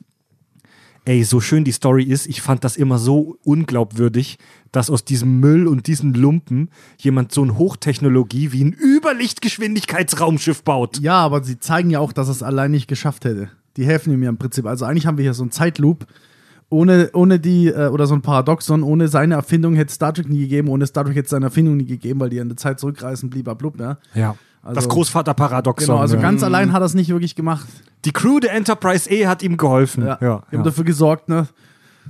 Ey, 1.06 1.24
so 1.26 1.42
schön 1.42 1.66
die 1.66 1.74
Story 1.74 2.04
ist, 2.04 2.28
ich 2.28 2.42
fand 2.42 2.64
das 2.64 2.78
immer 2.78 2.98
so 2.98 3.38
unglaubwürdig, 3.44 4.38
dass 4.72 4.90
aus 4.90 5.04
diesem 5.04 5.42
Müll 5.42 5.68
und 5.68 5.88
diesen 5.88 6.14
Lumpen 6.14 6.70
jemand 6.98 7.34
so 7.34 7.44
ein 7.44 7.58
Hochtechnologie 7.58 8.54
wie 8.54 8.64
ein 8.64 8.74
Überlichtgeschwindigkeitsraumschiff 8.74 10.64
baut. 10.64 11.00
Ja, 11.02 11.16
aber 11.20 11.44
sie 11.44 11.60
zeigen 11.60 11.90
ja 11.90 12.00
auch, 12.00 12.14
dass 12.14 12.30
er 12.30 12.32
es 12.32 12.44
allein 12.44 12.72
nicht 12.72 12.88
geschafft 12.88 13.26
hätte. 13.26 13.50
Die 13.76 13.86
helfen 13.86 14.14
ihm 14.14 14.24
ja 14.24 14.30
im 14.30 14.38
Prinzip. 14.38 14.66
Also 14.66 14.86
eigentlich 14.86 15.06
haben 15.06 15.18
wir 15.18 15.24
hier 15.24 15.34
so 15.34 15.44
einen 15.44 15.52
Zeitloop. 15.52 16.06
Ohne, 16.74 17.12
ohne 17.14 17.40
die, 17.40 17.68
äh, 17.68 17.90
oder 17.90 18.08
so 18.08 18.16
ein 18.16 18.22
Paradoxon, 18.24 18.82
ohne 18.82 19.08
seine 19.08 19.36
Erfindung 19.36 19.76
hätte 19.76 19.94
Star 19.94 20.12
Trek 20.12 20.28
nie 20.28 20.40
gegeben, 20.40 20.70
ohne 20.70 20.88
Star 20.88 21.06
Trek 21.06 21.16
hätte 21.16 21.26
es 21.26 21.30
seine 21.30 21.46
Erfindung 21.46 21.78
nie 21.78 21.86
gegeben, 21.86 22.20
weil 22.20 22.32
die 22.32 22.38
in 22.38 22.50
der 22.50 22.58
Zeit 22.58 22.80
zurückreisen, 22.80 23.30
blub, 23.30 23.80
ja. 23.80 23.98
Ja. 24.16 24.36
Also- 24.64 24.76
das 24.76 24.90
Großvaterparadoxon. 24.90 25.88
Genau, 25.88 26.00
also 26.00 26.16
ja. 26.16 26.22
ganz 26.22 26.42
allein 26.42 26.74
hat 26.74 26.82
er 26.82 26.86
es 26.86 26.96
nicht 26.96 27.10
wirklich 27.10 27.36
gemacht. 27.36 27.68
Die 28.06 28.12
Crew 28.12 28.40
der 28.40 28.54
Enterprise 28.54 29.08
E 29.08 29.28
hat 29.28 29.44
ihm 29.44 29.58
geholfen. 29.58 30.06
Ja, 30.06 30.18
Ja, 30.20 30.44
haben 30.52 30.64
dafür 30.64 30.84
gesorgt, 30.84 31.30
ne, 31.30 31.48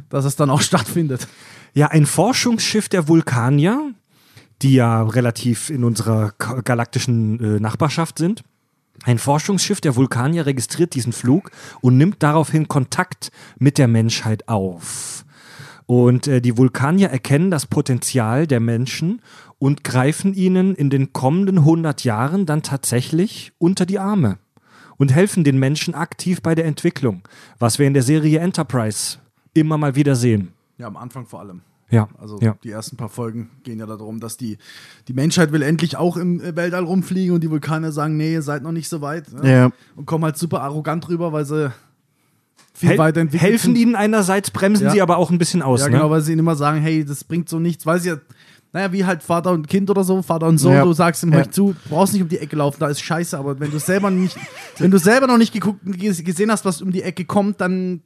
dass 0.10 0.24
es 0.24 0.38
dann 0.38 0.50
auch 0.50 0.62
stattfindet. 0.70 1.28
Ja, 1.74 1.88
ein 1.88 2.06
Forschungsschiff 2.06 2.88
der 2.88 3.10
Vulkanier, 3.10 3.92
die 4.62 4.76
ja 4.76 5.04
relativ 5.04 5.72
in 5.72 5.84
unserer 5.84 6.32
galaktischen 6.38 7.40
äh, 7.58 7.60
Nachbarschaft 7.60 8.18
sind. 8.18 8.44
Ein 9.04 9.18
Forschungsschiff 9.18 9.82
der 9.82 9.96
Vulkanier 9.96 10.46
registriert 10.46 10.94
diesen 10.94 11.14
Flug 11.14 11.52
und 11.82 11.98
nimmt 11.98 12.22
daraufhin 12.24 12.68
Kontakt 12.68 13.32
mit 13.58 13.78
der 13.78 13.88
Menschheit 13.88 14.48
auf. 14.48 15.26
Und 15.86 16.28
äh, 16.28 16.42
die 16.42 16.58
Vulkanier 16.58 17.10
erkennen 17.10 17.52
das 17.52 17.66
Potenzial 17.66 18.48
der 18.48 18.60
Menschen 18.60 19.22
und 19.60 19.84
greifen 19.84 20.34
ihnen 20.34 20.76
in 20.76 20.90
den 20.90 21.12
kommenden 21.12 21.60
100 21.60 22.04
Jahren 22.04 22.46
dann 22.46 22.64
tatsächlich 22.64 23.52
unter 23.58 23.86
die 23.86 24.00
Arme 24.00 24.38
und 24.98 25.14
helfen 25.14 25.44
den 25.44 25.60
Menschen 25.60 25.96
aktiv 25.96 26.42
bei 26.42 26.56
der 26.56 26.66
Entwicklung, 26.66 27.28
was 27.60 27.80
wir 27.80 27.88
in 27.88 27.94
der 27.94 28.04
Serie 28.04 28.40
Enterprise 28.40 29.18
immer 29.54 29.78
mal 29.78 29.96
wieder 29.96 30.16
sehen. 30.16 30.54
Ja, 30.78 30.88
am 30.88 30.98
Anfang 30.98 31.26
vor 31.26 31.42
allem. 31.42 31.62
Ja, 31.94 32.10
Also 32.20 32.40
ja. 32.42 32.56
die 32.64 32.72
ersten 32.72 32.98
paar 32.98 33.10
Folgen 33.10 33.50
gehen 33.64 33.80
ja 33.80 33.86
darum, 33.86 34.20
dass 34.20 34.36
die, 34.38 34.58
die 35.08 35.14
Menschheit 35.14 35.52
will 35.52 35.62
endlich 35.62 35.96
auch 35.98 36.18
im 36.18 36.42
Weltall 36.56 36.84
rumfliegen 36.84 37.36
und 37.36 37.42
die 37.44 37.50
Vulkane 37.52 37.92
sagen, 37.92 38.18
nee, 38.18 38.34
ihr 38.34 38.42
seid 38.42 38.64
noch 38.64 38.72
nicht 38.72 38.90
so 38.90 39.02
weit. 39.02 39.32
Ne? 39.32 39.52
Ja. 39.52 39.70
Und 39.96 40.06
kommen 40.06 40.24
halt 40.26 40.38
super 40.38 40.62
arrogant 40.62 41.08
rüber, 41.10 41.32
weil 41.32 41.46
sie 41.46 41.72
viel 42.74 42.90
Hel 42.90 42.98
weiterentwickelt 42.98 43.52
helfen 43.52 43.76
sind. 43.76 43.78
ihnen 43.78 43.96
einerseits, 43.96 44.50
bremsen 44.50 44.86
Ja. 44.88 44.92
sie 44.92 45.02
aber 45.02 45.18
auch 45.18 45.30
ein 45.30 45.38
bisschen 45.38 45.62
aus. 45.62 45.82
Ja, 45.82 45.88
ne? 45.88 45.94
genau, 45.98 46.10
weil 46.10 46.22
sie 46.22 46.32
ihnen 46.32 46.40
immer 46.40 46.56
sagen, 46.56 46.82
hey, 46.82 47.06
das 47.06 47.24
bringt 47.24 47.48
so 47.48 47.60
nichts, 47.60 47.86
weil 47.86 48.00
sie 48.00 48.10
ja, 48.10 48.18
naja, 48.72 48.92
wie 48.92 49.06
halt 49.06 49.22
Vater 49.22 49.52
und 49.52 49.68
Kind 49.68 49.92
oder 49.92 50.04
so, 50.04 50.20
Vater 50.24 50.48
und 50.48 50.58
Sohn, 50.58 50.74
Ja. 50.74 50.84
du 50.84 50.94
sagst 50.94 51.22
ihm, 51.22 51.30
Ja. 51.32 51.38
hör 51.38 51.52
zu, 51.52 51.74
du 51.74 51.90
brauchst 51.92 52.14
nicht 52.14 52.24
um 52.24 52.30
die 52.30 52.40
Ecke 52.40 52.56
laufen, 52.56 52.78
da 52.80 52.88
ist 52.88 53.02
scheiße, 53.02 53.38
aber 53.38 53.60
wenn 53.60 53.70
du 53.70 53.78
selber 53.78 54.10
nicht, 54.10 54.36
wenn 54.80 54.90
du 54.90 54.98
selber 54.98 55.28
noch 55.28 55.38
nicht 55.38 55.54
geguckt, 55.54 55.82
gesehen 55.86 56.50
hast, 56.50 56.66
was 56.66 56.82
um 56.82 56.92
die 56.92 57.04
Ecke 57.04 57.26
kommt, 57.26 57.62
dann 57.62 58.02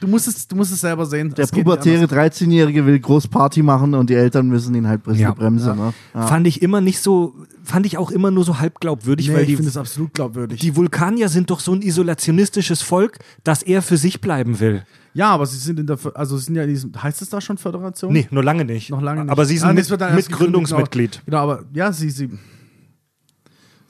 du 0.00 0.06
musst 0.06 0.26
es, 0.28 0.48
du 0.48 0.56
musst 0.56 0.72
es 0.72 0.80
selber 0.80 1.06
sehen. 1.06 1.32
Der 1.34 1.46
pubertäre 1.46 2.04
anders. 2.04 2.40
13-Jährige 2.40 2.84
will 2.86 2.98
groß 2.98 3.28
Party 3.28 3.62
machen 3.62 3.94
und 3.94 4.10
die 4.10 4.14
Eltern 4.14 4.48
müssen 4.48 4.74
ihn 4.74 4.86
halt 4.88 5.02
Ja. 5.12 5.32
bremsen. 5.32 5.76
Ne? 5.76 5.92
Ja. 6.14 6.26
Fand 6.26 6.46
ich 6.46 6.62
immer 6.62 6.80
nicht 6.80 7.00
so, 7.00 7.34
fand 7.62 7.86
ich 7.86 7.98
auch 7.98 8.10
immer 8.10 8.30
nur 8.30 8.44
so 8.44 8.58
halb 8.58 8.80
glaubwürdig, 8.80 9.28
Nee, 9.28 9.34
weil 9.34 9.40
ich 9.42 9.46
die, 9.48 9.56
finde 9.56 9.70
es 9.70 9.76
absolut 9.76 10.14
glaubwürdig. 10.14 10.60
die 10.60 10.74
Vulkanier 10.76 11.28
sind 11.28 11.50
doch 11.50 11.60
so 11.60 11.72
ein 11.72 11.82
isolationistisches 11.82 12.82
Volk, 12.82 13.18
dass 13.44 13.62
er 13.62 13.82
für 13.82 13.96
sich 13.96 14.20
bleiben 14.20 14.58
will. 14.60 14.84
ja, 15.14 15.30
aber 15.30 15.46
sie 15.46 15.58
sind 15.58 15.78
in 15.80 15.86
der, 15.86 15.98
also 16.14 16.38
sie 16.38 16.44
sind 16.46 16.54
ja 16.56 16.62
in 16.64 16.68
diesem, 16.70 16.92
heißt 17.02 17.20
es 17.22 17.28
da 17.28 17.40
schon 17.40 17.58
Föderation? 17.58 18.12
Nee, 18.12 18.26
nur 18.30 18.42
lange 18.44 18.64
nicht. 18.64 18.90
Noch 18.90 19.02
lange 19.02 19.22
nicht. 19.22 19.30
Aber 19.30 19.44
sie 19.44 19.58
sind 19.58 19.68
Ah, 19.68 19.72
mit, 19.72 19.88
erst 19.90 20.14
Mitgründungsmitglied. 20.14 21.22
Genau, 21.26 21.42
genau, 21.46 21.52
aber 21.52 21.64
ja, 21.72 21.92
sie, 21.92 22.10
sie, 22.10 22.30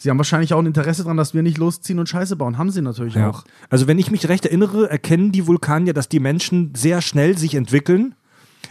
sie 0.00 0.08
haben 0.10 0.16
wahrscheinlich 0.16 0.54
auch 0.54 0.58
ein 0.58 0.66
Interesse 0.66 1.02
daran, 1.02 1.18
dass 1.18 1.34
wir 1.34 1.42
nicht 1.42 1.58
losziehen 1.58 1.98
und 1.98 2.08
Scheiße 2.08 2.34
bauen. 2.36 2.56
Haben 2.56 2.70
sie 2.70 2.80
natürlich 2.80 3.14
Ja. 3.14 3.28
auch. 3.28 3.44
Also 3.68 3.86
wenn 3.86 3.98
ich 3.98 4.10
mich 4.10 4.28
recht 4.28 4.46
erinnere, 4.46 4.88
erkennen 4.90 5.30
die 5.30 5.46
Vulkanier, 5.46 5.92
dass 5.92 6.08
die 6.08 6.20
Menschen 6.20 6.72
sehr 6.74 7.02
schnell 7.02 7.36
sich 7.36 7.54
entwickeln. 7.54 8.14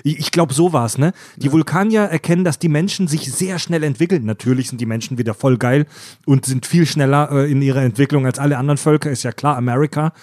Ich, 0.04 0.18
ich 0.20 0.32
glaube, 0.32 0.54
so 0.54 0.74
war 0.74 0.86
es, 0.86 0.98
ne? 0.98 1.14
Die 1.38 1.52
Vulkanier 1.52 2.02
erkennen, 2.02 2.44
dass 2.44 2.58
die 2.58 2.70
Menschen 2.70 3.08
sich 3.08 3.32
sehr 3.32 3.60
schnell 3.60 3.84
entwickeln. 3.84 4.26
Natürlich 4.26 4.70
sind 4.70 4.82
die 4.82 4.86
Menschen 4.86 5.18
wieder 5.18 5.34
voll 5.34 5.58
geil 5.58 5.86
und 6.26 6.46
sind 6.46 6.66
viel 6.66 6.86
schneller 6.86 7.30
äh, 7.32 7.52
in 7.52 7.62
ihrer 7.62 7.84
Entwicklung 7.84 8.26
als 8.26 8.40
alle 8.40 8.58
anderen 8.58 8.78
Völker, 8.78 9.12
ist 9.12 9.24
ja 9.24 9.32
klar, 9.32 9.56
Amerika. 9.56 10.14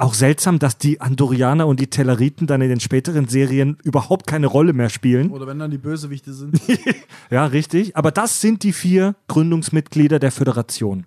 Auch 0.00 0.14
seltsam, 0.14 0.58
dass 0.58 0.78
die 0.78 1.02
Andorianer 1.02 1.66
und 1.66 1.78
die 1.78 1.88
Telleriten 1.88 2.46
dann 2.46 2.62
in 2.62 2.70
den 2.70 2.80
späteren 2.80 3.28
Serien 3.28 3.76
überhaupt 3.84 4.26
keine 4.26 4.46
Rolle 4.46 4.72
mehr 4.72 4.88
spielen. 4.88 5.30
Oder 5.30 5.46
wenn 5.46 5.58
dann 5.58 5.70
die 5.70 5.76
Bösewichte 5.76 6.32
sind. 6.32 6.58
Ja, 7.30 7.44
richtig. 7.44 7.96
Aber 7.96 8.10
das 8.10 8.40
sind 8.40 8.62
die 8.62 8.72
vier 8.72 9.14
Gründungsmitglieder 9.28 10.18
der 10.18 10.32
Föderation. 10.32 11.04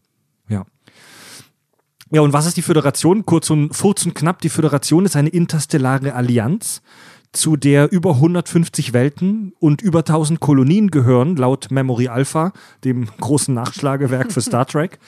Ja. 0.48 0.66
Ja, 2.12 2.22
und 2.22 2.34
was 2.34 2.46
ist 2.46 2.56
die 2.56 2.62
Föderation? 2.62 3.26
Kurz 3.26 3.50
und, 3.50 3.70
kurz 3.70 4.06
und 4.06 4.14
knapp, 4.14 4.42
die 4.42 4.50
Föderation 4.50 5.06
ist 5.06 5.16
eine 5.16 5.30
interstellare 5.30 6.14
Allianz, 6.14 6.84
zu 7.32 7.58
der 7.58 7.92
über 7.92 8.12
150 8.12 8.94
Welten 8.94 9.54
und 9.60 9.82
über 9.82 10.00
1000 10.00 10.40
Kolonien 10.40 10.92
gehören, 10.92 11.36
laut 11.36 11.72
Memory 11.72 12.10
Alpha, 12.10 12.54
dem 12.84 13.08
großen 13.20 13.56
Nachschlagewerk 13.56 14.32
für 14.32 14.42
Star 14.42 14.66
Trek. 14.68 15.00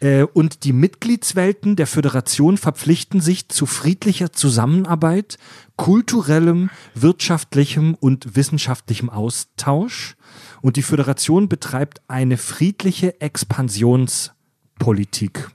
Äh, 0.00 0.22
Und 0.22 0.64
die 0.64 0.72
Mitgliedswelten 0.72 1.76
der 1.76 1.86
Föderation 1.86 2.56
verpflichten 2.56 3.20
sich 3.20 3.48
zu 3.48 3.66
friedlicher 3.66 4.32
Zusammenarbeit, 4.32 5.36
kulturellem, 5.76 6.70
wirtschaftlichem 6.94 7.94
und 7.94 8.34
wissenschaftlichem 8.34 9.10
Austausch. 9.10 10.16
Und 10.62 10.76
die 10.76 10.82
Föderation 10.82 11.48
betreibt 11.48 12.00
eine 12.08 12.36
friedliche 12.36 13.20
Expansionspolitik. 13.20 15.48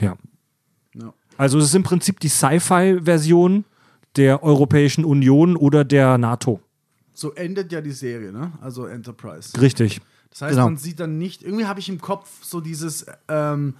Ja. 0.00 0.16
Also 1.38 1.58
es 1.58 1.66
ist 1.66 1.74
im 1.74 1.82
Prinzip 1.82 2.18
die 2.20 2.28
Sci-Fi-Version 2.28 3.66
der 4.16 4.42
Europäischen 4.42 5.04
Union 5.04 5.54
oder 5.56 5.84
der 5.84 6.16
NATO. 6.16 6.60
So 7.12 7.32
endet 7.32 7.70
ja 7.72 7.82
die 7.82 7.92
Serie, 7.92 8.32
ne? 8.32 8.52
Also 8.60 8.86
Enterprise. 8.86 9.60
Richtig. 9.60 10.00
Das 10.30 10.42
heißt, 10.42 10.54
Genau. 10.54 10.66
man 10.66 10.76
sieht 10.76 11.00
dann 11.00 11.18
nicht, 11.18 11.42
irgendwie 11.42 11.66
habe 11.66 11.80
ich 11.80 11.88
im 11.88 12.00
Kopf 12.00 12.28
so 12.42 12.60
dieses, 12.60 13.06
ähm, 13.28 13.74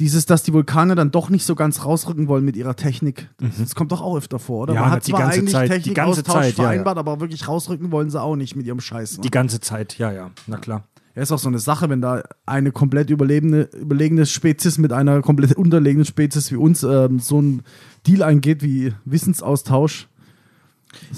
dieses, 0.00 0.26
dass 0.26 0.42
die 0.42 0.52
Vulkane 0.52 0.94
dann 0.94 1.10
doch 1.10 1.30
nicht 1.30 1.44
so 1.44 1.54
ganz 1.54 1.84
rausrücken 1.84 2.26
wollen 2.26 2.44
mit 2.44 2.56
ihrer 2.56 2.74
Technik. 2.74 3.28
Das, 3.38 3.58
das 3.58 3.74
kommt 3.74 3.92
doch 3.92 4.00
auch 4.00 4.16
öfter 4.16 4.38
vor, 4.38 4.62
oder? 4.62 4.72
Mhm. 4.72 4.76
Ja, 4.76 4.82
man 4.82 4.90
hat 4.90 5.06
die 5.06 5.10
zwar 5.12 5.20
ganze 5.20 5.38
eigentlich 5.38 5.52
Zeit, 5.52 5.70
Technikaustausch 5.70 6.34
Zeit, 6.34 6.56
ja, 6.56 6.64
ja. 6.64 6.68
vereinbart, 6.70 6.98
aber 6.98 7.20
wirklich 7.20 7.46
rausrücken 7.46 7.92
wollen 7.92 8.10
sie 8.10 8.20
auch 8.20 8.36
nicht 8.36 8.56
mit 8.56 8.66
ihrem 8.66 8.80
Scheiß. 8.80 9.18
Ne? 9.18 9.22
Die 9.22 9.30
ganze 9.30 9.60
Zeit, 9.60 9.98
ja, 9.98 10.10
ja, 10.12 10.30
na 10.46 10.56
klar. 10.56 10.84
Ja, 11.14 11.22
ist 11.22 11.30
auch 11.30 11.38
so 11.38 11.48
eine 11.48 11.60
Sache, 11.60 11.88
wenn 11.90 12.00
da 12.00 12.24
eine 12.44 12.72
komplett 12.72 13.08
überlebende, 13.08 13.70
überlegene 13.80 14.26
Spezies 14.26 14.78
mit 14.78 14.92
einer 14.92 15.22
komplett 15.22 15.52
unterlegenen 15.56 16.04
Spezies 16.04 16.50
wie 16.50 16.56
uns 16.56 16.82
ähm, 16.82 17.20
so 17.20 17.40
ein 17.40 17.62
Deal 18.04 18.24
eingeht 18.24 18.62
wie 18.64 18.92
Wissensaustausch. 19.04 20.08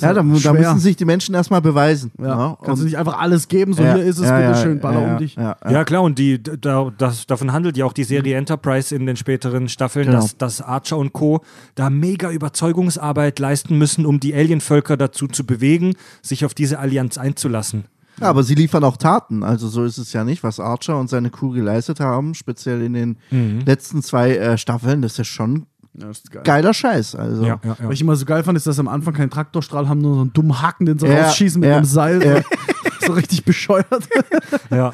Ja, 0.00 0.08
da, 0.08 0.22
da 0.22 0.22
müssen 0.52 0.78
sich 0.78 0.96
die 0.96 1.04
Menschen 1.04 1.34
erstmal 1.34 1.60
beweisen. 1.62 2.12
Ja, 2.18 2.26
Ja, 2.26 2.58
kannst 2.62 2.80
du 2.80 2.84
und- 2.84 2.90
nicht 2.90 2.98
einfach 2.98 3.18
alles 3.18 3.48
geben, 3.48 3.72
so 3.72 3.82
Ja, 3.82 3.94
hier 3.94 4.04
ist 4.04 4.18
es, 4.18 4.24
ja, 4.26 4.36
bitte 4.36 4.50
ja, 4.50 4.62
schön, 4.62 4.80
baller 4.80 5.00
ja, 5.02 5.12
um 5.12 5.18
dich. 5.18 5.34
Ja, 5.36 5.56
ja. 5.64 5.70
Ja, 5.70 5.84
klar, 5.84 6.02
und 6.02 6.18
die, 6.18 6.42
da, 6.42 6.92
das, 6.96 7.26
davon 7.26 7.52
handelt 7.52 7.76
ja 7.76 7.84
auch 7.84 7.92
die 7.92 8.04
Serie 8.04 8.36
Enterprise 8.36 8.94
in 8.94 9.06
den 9.06 9.16
späteren 9.16 9.68
Staffeln, 9.68 10.06
Genau. 10.06 10.20
dass, 10.20 10.36
dass 10.36 10.60
Archer 10.60 10.96
und 10.98 11.12
Co. 11.12 11.40
da 11.74 11.90
mega 11.90 12.30
Überzeugungsarbeit 12.30 13.38
leisten 13.38 13.78
müssen, 13.78 14.06
um 14.06 14.20
die 14.20 14.34
Alienvölker 14.34 14.96
dazu 14.96 15.28
zu 15.28 15.44
bewegen, 15.46 15.94
sich 16.22 16.44
auf 16.44 16.54
diese 16.54 16.78
Allianz 16.78 17.18
einzulassen. 17.18 17.84
Ja, 18.20 18.28
aber 18.30 18.42
sie 18.42 18.54
liefern 18.54 18.82
auch 18.82 18.96
Taten. 18.96 19.42
Also 19.42 19.68
so 19.68 19.84
ist 19.84 19.98
es 19.98 20.12
ja 20.14 20.24
nicht, 20.24 20.42
was 20.42 20.58
Archer 20.58 20.98
und 20.98 21.10
seine 21.10 21.28
Crew 21.30 21.50
geleistet 21.50 22.00
haben, 22.00 22.34
speziell 22.34 22.80
in 22.82 22.94
den 22.94 23.18
Mhm. 23.30 23.60
letzten 23.66 24.02
zwei 24.02 24.36
äh, 24.36 24.56
Staffeln. 24.58 25.02
Das 25.02 25.12
ist 25.12 25.18
ja 25.18 25.24
schon 25.24 25.66
Ja, 25.98 26.06
das 26.08 26.18
ist 26.18 26.30
geil. 26.30 26.42
geiler 26.44 26.74
Scheiß. 26.74 27.14
Also. 27.14 27.42
Ja, 27.44 27.58
ja, 27.64 27.76
ja. 27.80 27.88
Was 27.88 27.94
ich 27.94 28.00
immer 28.02 28.16
so 28.16 28.24
geil 28.26 28.42
fand, 28.44 28.56
ist, 28.56 28.66
dass 28.66 28.76
sie 28.76 28.80
am 28.80 28.88
Anfang 28.88 29.14
keinen 29.14 29.30
Traktorstrahl 29.30 29.88
haben, 29.88 30.00
nur 30.00 30.14
so 30.14 30.20
einen 30.22 30.32
dummen 30.32 30.60
Haken, 30.60 30.86
den 30.86 30.98
sie 30.98 31.06
Ja, 31.06 31.24
rausschießen 31.26 31.60
mit 31.60 31.70
ja, 31.70 31.76
einem 31.76 31.84
Seil. 31.86 32.22
ja. 32.24 32.42
So 33.06 33.12
richtig 33.12 33.44
bescheuert. 33.44 33.86
Ja. 34.70 34.92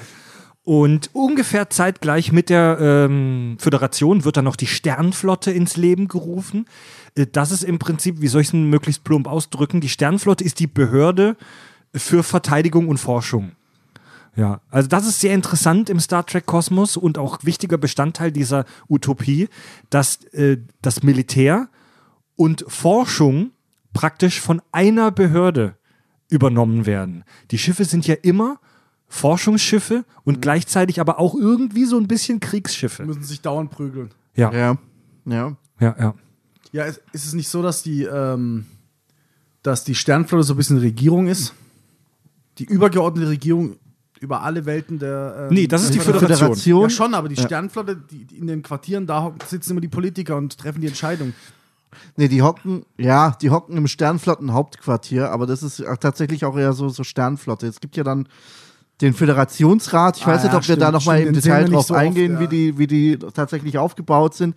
Und 0.64 1.11
ungefähr 1.12 1.71
zeitgleich 1.71 2.30
mit 2.30 2.49
der 2.50 2.76
ähm, 2.80 3.56
Föderation 3.59 4.25
wird 4.25 4.37
dann 4.37 4.44
noch 4.44 4.54
die 4.54 4.68
Sternflotte 4.68 5.50
ins 5.50 5.76
Leben 5.76 6.06
gerufen. 6.06 6.66
Äh, 7.16 7.26
Das 7.26 7.50
ist 7.50 7.64
im 7.64 7.78
Prinzip, 7.80 8.21
wie 8.21 8.28
soll 8.28 8.42
ich 8.42 8.49
es 8.49 8.50
denn 8.52 8.71
möglichst 8.71 9.02
plump 9.02 9.26
ausdrücken, 9.26 9.80
die 9.80 9.88
Sternflotte 9.88 10.44
ist 10.44 10.61
die 10.61 10.68
Behörde 10.68 11.37
für 11.94 12.23
Verteidigung 12.23 12.88
und 12.88 12.99
Forschung. 12.99 13.52
Ja, 14.34 14.60
also 14.70 14.88
das 14.88 15.06
ist 15.06 15.20
sehr 15.20 15.34
interessant 15.34 15.90
im 15.90 16.00
Star 16.00 16.24
Trek 16.24 16.46
Kosmos 16.46 16.96
und 16.96 17.18
auch 17.18 17.44
wichtiger 17.44 17.76
Bestandteil 17.76 18.32
dieser 18.32 18.64
Utopie, 18.88 19.48
dass 19.90 20.24
äh, 20.32 20.58
das 20.80 21.02
Militär 21.02 21.68
und 22.36 22.64
Forschung 22.66 23.50
praktisch 23.92 24.40
von 24.40 24.62
einer 24.72 25.10
Behörde 25.10 25.76
übernommen 26.30 26.86
werden. 26.86 27.24
Die 27.50 27.58
Schiffe 27.58 27.84
sind 27.84 28.06
ja 28.06 28.14
immer 28.22 28.58
Forschungsschiffe 29.06 30.06
und 30.24 30.40
gleichzeitig 30.40 30.98
aber 30.98 31.18
auch 31.18 31.34
irgendwie 31.34 31.84
so 31.84 31.98
ein 31.98 32.08
bisschen 32.08 32.40
Kriegsschiffe. 32.40 33.04
müssen 33.04 33.22
sich 33.22 33.42
dauernd 33.42 33.70
prügeln. 33.70 34.10
Ja, 34.34 34.50
Ja. 34.50 34.78
ja. 35.26 35.56
ja, 35.78 35.96
ja. 35.98 36.14
Ja, 36.72 36.84
ist, 36.84 37.02
ist 37.12 37.26
es 37.26 37.34
nicht 37.34 37.50
so, 37.50 37.62
dass 37.62 37.82
die, 37.82 38.04
ähm, 38.04 38.64
dass 39.62 39.84
die 39.84 39.94
Sternflotte 39.94 40.44
so 40.44 40.54
ein 40.54 40.56
bisschen 40.56 40.78
Regierung 40.78 41.26
ist? 41.28 41.52
Die 42.56 42.64
übergeordnete 42.64 43.28
Regierung 43.28 43.76
über 44.23 44.43
alle 44.43 44.64
Welten 44.67 44.99
der. 44.99 45.49
Ähm, 45.49 45.55
Nee, 45.55 45.67
das 45.67 45.83
ist 45.83 45.91
die 45.95 45.99
der 45.99 46.05
Föderation. 46.05 46.38
Föderation. 46.38 46.83
Ja, 46.83 46.91
schon, 46.91 47.14
aber 47.14 47.29
die. 47.29 47.37
Sternflotte, 47.37 47.97
die, 48.11 48.25
die 48.25 48.38
in 48.38 48.47
den 48.47 48.62
Quartieren, 48.62 49.07
da 49.07 49.33
sitzen 49.47 49.73
immer 49.73 49.81
die 49.81 49.88
Politiker 49.88 50.37
und 50.37 50.57
treffen 50.57 50.81
die 50.81 50.87
Entscheidung. 50.87 51.33
Nee, 52.17 52.29
die 52.29 52.41
hocken, 52.41 52.87
ja, 52.97 53.37
die 53.43 53.50
hocken 53.50 53.76
im 53.76 53.87
Sternflotten-Hauptquartier, 53.87 55.31
aber 55.31 55.47
das 55.47 55.62
ist 55.62 55.83
tatsächlich 56.00 56.45
auch 56.45 56.56
eher 56.56 56.73
so, 56.73 56.89
so 56.89 57.04
Sternflotte. 57.04 57.67
Es 57.67 57.80
gibt 57.80 57.97
ja 57.97 58.04
dann 58.04 58.28
den 59.02 59.13
Föderationsrat. 59.13 60.17
Ich 60.17 60.25
Ah, 60.25 60.28
weiß 60.28 60.45
nicht, 60.45 60.52
ja, 60.52 60.58
ob 60.58 60.69
wir 60.69 60.76
da 60.76 60.87
stimmt, 60.87 60.93
nochmal 60.95 61.19
stimmt, 61.19 61.37
im 61.37 61.43
Detail 61.43 61.63
nicht 61.65 61.75
drauf 61.75 61.87
so 61.87 61.95
oft, 61.95 62.02
eingehen, 62.02 62.35
ja. 62.35 62.41
wie, 62.41 62.49
die, 62.49 62.78
wie 62.78 62.87
die 62.87 63.19
tatsächlich 63.35 63.76
aufgebaut 63.76 64.35
sind. 64.35 64.54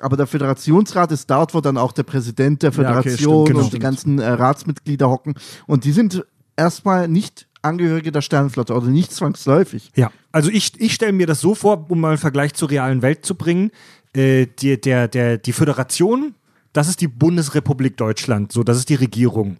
Aber 0.00 0.16
der 0.16 0.28
Föderationsrat 0.28 1.10
ist 1.10 1.28
dort, 1.28 1.54
wo 1.54 1.60
dann 1.60 1.76
auch 1.76 1.90
der 1.90 2.04
Präsident 2.04 2.62
der 2.62 2.70
Ja, 2.70 2.78
okay, 2.78 2.86
Föderation 2.86 3.46
stimmt, 3.46 3.46
genau. 3.48 3.58
und 3.58 3.64
die 3.64 3.68
Stimmt. 3.70 3.82
ganzen 3.82 4.18
äh, 4.20 4.28
Ratsmitglieder 4.28 5.08
hocken. 5.10 5.34
Und 5.66 5.82
die 5.84 5.92
sind 5.92 6.24
erstmal 6.56 7.08
nicht 7.08 7.47
Angehörige 7.68 8.10
der 8.12 8.22
Sternflotte 8.22 8.74
oder 8.74 8.86
nicht 8.88 9.12
zwangsläufig. 9.12 9.90
Ja, 9.94 10.10
also 10.32 10.50
ich, 10.50 10.72
ich 10.80 10.94
stelle 10.94 11.12
mir 11.12 11.26
das 11.26 11.40
so 11.40 11.54
vor, 11.54 11.86
um 11.90 12.00
mal 12.00 12.08
einen 12.10 12.18
Vergleich 12.18 12.54
zur 12.54 12.70
realen 12.70 13.02
Welt 13.02 13.24
zu 13.24 13.34
bringen. 13.34 13.70
Äh, 14.14 14.46
die, 14.58 14.80
der, 14.80 15.06
der, 15.08 15.38
die 15.38 15.52
Föderation, 15.52 16.34
das 16.72 16.88
ist 16.88 17.00
die 17.00 17.08
Bundesrepublik 17.08 17.96
Deutschland, 17.96 18.52
so, 18.52 18.62
das 18.62 18.78
ist 18.78 18.88
die 18.88 18.94
Regierung. 18.96 19.58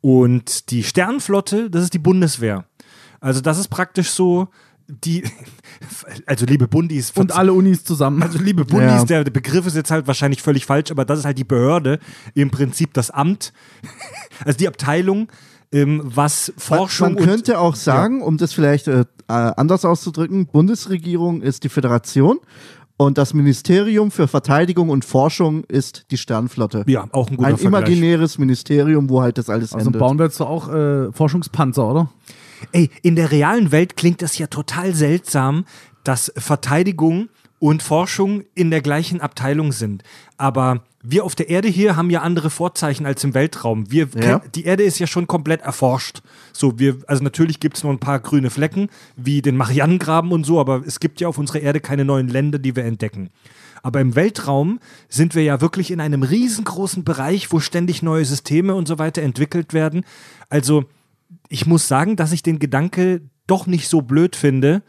Und 0.00 0.70
die 0.70 0.82
Sternflotte, 0.82 1.70
das 1.70 1.84
ist 1.84 1.94
die 1.94 1.98
Bundeswehr. 1.98 2.64
Also 3.20 3.40
das 3.40 3.58
ist 3.58 3.68
praktisch 3.68 4.10
so 4.10 4.48
die, 4.86 5.24
also 6.26 6.44
liebe 6.44 6.68
Bundis, 6.68 7.10
Und 7.12 7.32
alle 7.32 7.52
Unis 7.54 7.84
zusammen. 7.84 8.22
also 8.22 8.38
liebe 8.38 8.64
Bundis, 8.66 8.90
Ja. 9.00 9.04
der, 9.04 9.24
der 9.24 9.30
Begriff 9.30 9.66
ist 9.66 9.76
jetzt 9.76 9.90
halt 9.90 10.06
wahrscheinlich 10.06 10.42
völlig 10.42 10.66
falsch, 10.66 10.90
aber 10.90 11.04
das 11.06 11.20
ist 11.20 11.24
halt 11.24 11.38
die 11.38 11.44
Behörde, 11.44 12.00
im 12.34 12.50
Prinzip 12.50 12.92
das 12.92 13.10
Amt, 13.10 13.52
also 14.44 14.58
die 14.58 14.68
Abteilung, 14.68 15.28
ähm, 15.72 16.02
was 16.04 16.52
Forschung 16.56 17.14
Man 17.14 17.24
könnte 17.24 17.58
auch 17.58 17.74
sagen, 17.74 18.22
um 18.22 18.36
das 18.36 18.52
vielleicht 18.52 18.88
äh, 18.88 19.00
äh, 19.00 19.04
anders 19.28 19.84
auszudrücken, 19.84 20.46
Bundesregierung 20.46 21.42
ist 21.42 21.64
die 21.64 21.68
Föderation 21.68 22.38
und 22.96 23.18
das 23.18 23.34
Ministerium 23.34 24.10
für 24.10 24.28
Verteidigung 24.28 24.88
und 24.90 25.04
Forschung 25.04 25.64
ist 25.64 26.06
die 26.10 26.16
Sternflotte. 26.16 26.84
ja, 26.86 27.06
auch 27.12 27.28
ein 27.28 27.36
guter 27.36 27.48
Ein 27.48 27.56
Vergleich. 27.58 27.82
imaginäres 27.88 28.38
Ministerium, 28.38 29.10
wo 29.10 29.20
halt 29.22 29.36
das 29.38 29.50
alles 29.50 29.72
Also 29.72 29.86
endet. 29.88 29.98
bauen 30.00 30.18
wir 30.18 30.26
jetzt 30.26 30.38
doch 30.40 30.48
auch 30.48 30.72
äh, 30.72 31.10
Forschungspanzer, 31.12 31.88
oder? 31.90 32.10
Ey, 32.72 32.90
in 33.02 33.16
der 33.16 33.30
realen 33.32 33.72
Welt 33.72 33.96
klingt 33.96 34.22
das 34.22 34.38
ja 34.38 34.46
total 34.46 34.94
seltsam, 34.94 35.64
dass 36.04 36.32
Verteidigung 36.36 37.28
und 37.58 37.82
Forschung 37.82 38.44
in 38.54 38.70
der 38.70 38.80
gleichen 38.82 39.20
Abteilung 39.20 39.72
sind. 39.72 40.02
Aber 40.36 40.82
wir 41.06 41.24
auf 41.24 41.34
der 41.34 41.50
Erde 41.50 41.68
hier 41.68 41.96
haben 41.96 42.08
ja 42.08 42.22
andere 42.22 42.48
Vorzeichen 42.48 43.04
als 43.04 43.22
im 43.24 43.34
Weltraum. 43.34 43.90
Wir 43.90 44.08
Ja. 44.14 44.42
die 44.54 44.64
Erde 44.64 44.82
ist 44.84 44.98
ja 44.98 45.06
schon 45.06 45.26
komplett 45.26 45.60
erforscht. 45.60 46.22
So, 46.52 46.78
wir, 46.78 46.96
also 47.06 47.22
natürlich 47.22 47.60
gibt 47.60 47.76
es 47.76 47.84
noch 47.84 47.90
ein 47.90 47.98
paar 47.98 48.18
grüne 48.20 48.48
Flecken, 48.48 48.88
wie 49.16 49.42
den 49.42 49.56
Marianengraben 49.56 50.32
und 50.32 50.44
so, 50.44 50.58
aber 50.58 50.82
es 50.86 51.00
gibt 51.00 51.20
ja 51.20 51.28
auf 51.28 51.36
unserer 51.36 51.60
Erde 51.60 51.80
keine 51.80 52.06
neuen 52.06 52.28
Länder, 52.28 52.58
die 52.58 52.74
wir 52.74 52.84
entdecken. 52.84 53.28
Aber 53.82 54.00
im 54.00 54.16
Weltraum 54.16 54.80
sind 55.10 55.34
wir 55.34 55.42
ja 55.42 55.60
wirklich 55.60 55.90
in 55.90 56.00
einem 56.00 56.22
riesengroßen 56.22 57.04
Bereich, 57.04 57.52
wo 57.52 57.60
ständig 57.60 58.02
neue 58.02 58.24
Systeme 58.24 58.74
und 58.74 58.88
so 58.88 58.98
weiter 58.98 59.20
entwickelt 59.20 59.74
werden. 59.74 60.06
Also 60.48 60.84
ich 61.50 61.66
muss 61.66 61.86
sagen, 61.86 62.16
dass 62.16 62.32
ich 62.32 62.42
den 62.42 62.58
Gedanke 62.58 63.20
doch 63.46 63.66
nicht 63.66 63.88
so 63.88 64.00
blöd 64.00 64.36
finde, 64.36 64.82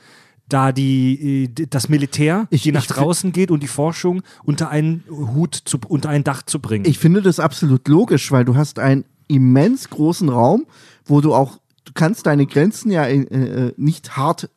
da 0.49 0.71
die, 0.71 1.45
äh, 1.57 1.65
das 1.69 1.89
Militär, 1.89 2.47
Ich- 2.51 2.63
die 2.63 2.71
nach 2.71 2.85
draußen 2.85 3.31
geht 3.31 3.51
und 3.51 3.63
die 3.63 3.67
Forschung 3.67 4.21
unter 4.43 4.69
einen 4.69 5.03
Hut, 5.09 5.55
zu, 5.55 5.79
unter 5.87 6.09
ein 6.09 6.23
Dach 6.23 6.43
zu 6.43 6.59
bringen. 6.59 6.85
Ich 6.85 6.99
finde 6.99 7.21
das 7.21 7.39
absolut 7.39 7.87
logisch, 7.87 8.31
weil 8.31 8.45
du 8.45 8.55
hast 8.55 8.79
einen 8.79 9.05
immens 9.27 9.89
großen 9.89 10.29
Raum, 10.29 10.65
wo 11.05 11.21
du 11.21 11.33
auch, 11.33 11.57
du 11.85 11.93
kannst 11.93 12.27
deine 12.27 12.45
Grenzen 12.45 12.91
ja 12.91 13.05
äh, 13.05 13.21
äh, 13.21 13.73
nicht 13.77 14.17
hart 14.17 14.49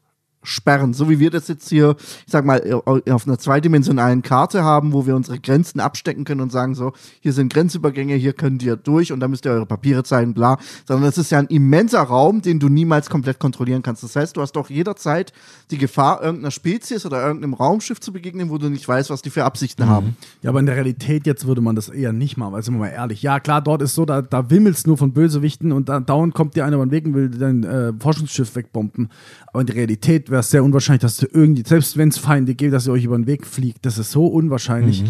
sperren, 0.43 0.95
so 0.95 1.11
wie 1.11 1.19
wir 1.19 1.31
das 1.31 1.49
jetzt 1.49 1.69
hier, 1.69 1.97
ich 2.27 2.33
sag 2.33 2.45
mal, 2.45 2.61
auf 2.85 3.27
einer 3.27 3.39
zweidimensionalen 3.39 4.23
Karte 4.23 4.63
haben, 4.63 4.93
wo 4.93 5.07
wir 5.07 5.17
unsere 5.17 5.39
Grenzen 5.39 5.81
abstecken 5.81 6.25
können 6.25 6.41
und 6.41 6.53
sagen 6.53 6.75
so, 6.75 6.93
hier 7.21 7.33
sind 7.33 7.53
Grenzübergänge, 7.53 8.15
hier 8.15 8.33
könnt 8.33 8.63
ihr 8.63 8.77
durch 8.77 9.13
und 9.13 9.21
da 9.21 9.29
müsst 9.29 9.45
ihr 9.47 9.53
eure 9.53 9.67
Papiere 9.67 10.05
zeigen, 10.05 10.35
bla, 10.35 10.59
sondern 10.87 11.09
es 11.09 11.19
ist 11.19 11.31
ja 11.31 11.39
ein 11.39 11.47
immenser 11.47 12.03
Raum, 12.03 12.41
den 12.41 12.59
du 12.61 12.69
niemals 12.69 13.11
komplett 13.11 13.39
kontrollieren 13.39 13.83
kannst. 13.83 14.03
Das 14.03 14.15
heißt, 14.15 14.37
du 14.37 14.41
hast 14.41 14.53
doch 14.53 14.71
jederzeit 14.71 15.33
die 15.71 15.79
Gefahr, 15.79 16.23
irgendeiner 16.23 16.51
Spezies 16.51 17.05
oder 17.05 17.25
irgendeinem 17.25 17.55
Raumschiff 17.55 18.01
zu 18.01 18.13
begegnen, 18.13 18.51
wo 18.51 18.59
du 18.59 18.69
nicht 18.69 18.87
weißt, 18.87 19.11
was 19.11 19.23
die 19.23 19.31
für 19.31 19.45
Absichten 19.45 19.89
haben. 19.89 20.17
Ja, 20.43 20.51
aber 20.51 20.61
in 20.61 20.67
der 20.67 20.77
Realität 20.77 21.27
jetzt 21.27 21.47
würde 21.47 21.61
man 21.61 21.77
das 21.77 21.89
eher 21.89 22.13
nicht 22.13 22.37
machen, 22.37 22.53
weil 22.53 22.63
sind 22.63 22.75
wir 22.75 22.81
mal 22.81 22.89
ehrlich. 22.89 23.23
Ja, 23.23 23.41
klar, 23.41 23.61
dort 23.61 23.83
ist 23.83 23.95
so, 23.95 24.05
da, 24.05 24.23
da 24.23 24.51
wimmelt's 24.51 24.87
nur 24.87 24.97
von 24.97 25.13
Bösewichten 25.13 25.73
und 25.73 25.89
da, 25.89 26.01
dauernd 26.01 26.35
kommt 26.35 26.55
dir 26.57 26.65
einer 26.65 26.77
über 26.77 26.87
den 26.87 26.93
Weg 26.93 27.07
und 27.07 27.15
will 27.15 27.29
dein 27.29 27.65
äh, 27.65 27.93
Forschungsschiff 27.99 28.55
wegbomben. 28.55 29.11
Aber 29.49 29.61
in 29.61 29.67
der 29.67 29.77
Realität 29.77 30.28
wäre 30.31 30.41
es 30.41 30.51
sehr 30.51 30.65
unwahrscheinlich, 30.65 31.03
dass 31.03 31.17
du 31.17 31.27
irgendwie, 31.33 31.63
selbst 31.67 31.97
wenn 31.97 32.09
es 32.09 32.19
Feinde 32.19 32.55
gibt, 32.55 32.73
dass 32.73 32.87
ihr 32.87 32.93
euch 32.93 33.05
über 33.05 33.17
den 33.17 33.27
Weg 33.27 33.47
fliegt. 33.47 33.85
Das 33.87 33.99
ist 33.99 34.11
so 34.11 34.27
unwahrscheinlich. 34.27 35.05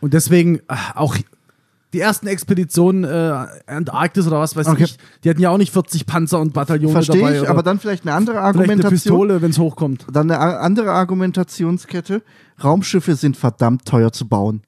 Und 0.00 0.14
deswegen 0.14 0.56
äh, 0.68 0.76
auch 0.94 1.16
die 1.92 2.00
ersten 2.00 2.26
Expeditionen, 2.26 3.04
äh, 3.04 3.46
Antarktis 3.66 4.26
oder 4.26 4.40
was 4.40 4.54
weiß 4.56 4.66
Okay. 4.68 4.84
ich, 4.84 4.96
die 5.24 5.30
hatten 5.30 5.40
ja 5.40 5.50
auch 5.50 5.56
nicht 5.56 5.72
40 5.72 6.04
Panzer 6.04 6.40
und 6.40 6.52
Bataillone 6.52 6.92
Verstehe 6.92 7.20
dabei. 7.20 7.34
ich, 7.36 7.40
oder 7.42 7.50
aber 7.50 7.62
dann 7.62 7.78
vielleicht 7.78 8.02
eine 8.04 8.14
andere 8.14 8.36
vielleicht 8.36 8.54
eine 8.54 8.60
Argumentation. 8.60 8.90
Pistole, 8.90 9.42
wenn 9.42 9.50
es 9.50 9.58
hochkommt. 9.58 10.06
Dann 10.12 10.30
eine 10.30 10.58
andere 10.58 10.92
Argumentationskette. 10.92 12.22
Raumschiffe 12.62 13.14
sind 13.14 13.36
verdammt 13.36 13.84
teuer 13.86 14.12
zu 14.12 14.28
bauen. 14.28 14.62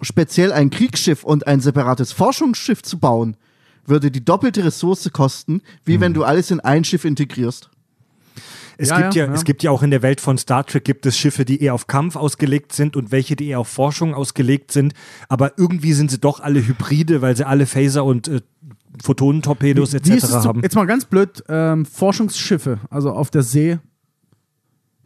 Speziell 0.00 0.52
ein 0.52 0.70
Kriegsschiff 0.70 1.24
und 1.24 1.48
ein 1.48 1.60
separates 1.60 2.12
Forschungsschiff 2.12 2.82
zu 2.84 2.98
bauen, 3.00 3.36
würde 3.84 4.12
die 4.12 4.24
doppelte 4.24 4.64
Ressource 4.64 5.10
kosten, 5.12 5.60
wie 5.84 6.00
wenn 6.00 6.14
du 6.14 6.22
alles 6.22 6.52
in 6.52 6.60
ein 6.60 6.84
Schiff 6.84 7.04
integrierst. 7.04 7.68
Es, 8.78 8.90
Ja, 8.90 9.00
gibt 9.00 9.14
ja, 9.14 9.26
ja, 9.26 9.32
es 9.32 9.44
gibt 9.44 9.62
ja 9.62 9.70
auch 9.70 9.82
in 9.82 9.90
der 9.90 10.02
Welt 10.02 10.20
von 10.20 10.36
Star 10.38 10.64
Trek 10.64 10.84
gibt 10.84 11.06
es 11.06 11.16
Schiffe, 11.16 11.44
die 11.44 11.62
eher 11.62 11.74
auf 11.74 11.86
Kampf 11.86 12.16
ausgelegt 12.16 12.72
sind 12.72 12.96
und 12.96 13.10
welche, 13.10 13.36
die 13.36 13.48
eher 13.48 13.60
auf 13.60 13.68
Forschung 13.68 14.14
ausgelegt 14.14 14.72
sind. 14.72 14.92
Aber 15.28 15.58
irgendwie 15.58 15.92
sind 15.92 16.10
sie 16.10 16.18
doch 16.18 16.40
alle 16.40 16.66
Hybride, 16.66 17.22
weil 17.22 17.36
sie 17.36 17.46
alle 17.46 17.66
Phaser 17.66 18.04
und 18.04 18.28
äh, 18.28 18.40
Photonentorpedos 19.02 19.94
etc. 19.94 20.32
haben. 20.32 20.62
jetzt 20.62 20.74
mal 20.74 20.86
ganz 20.86 21.04
blöd, 21.04 21.42
ähm, 21.48 21.84
Forschungsschiffe, 21.84 22.80
also 22.90 23.12
auf 23.12 23.30
der 23.30 23.42
See, 23.42 23.78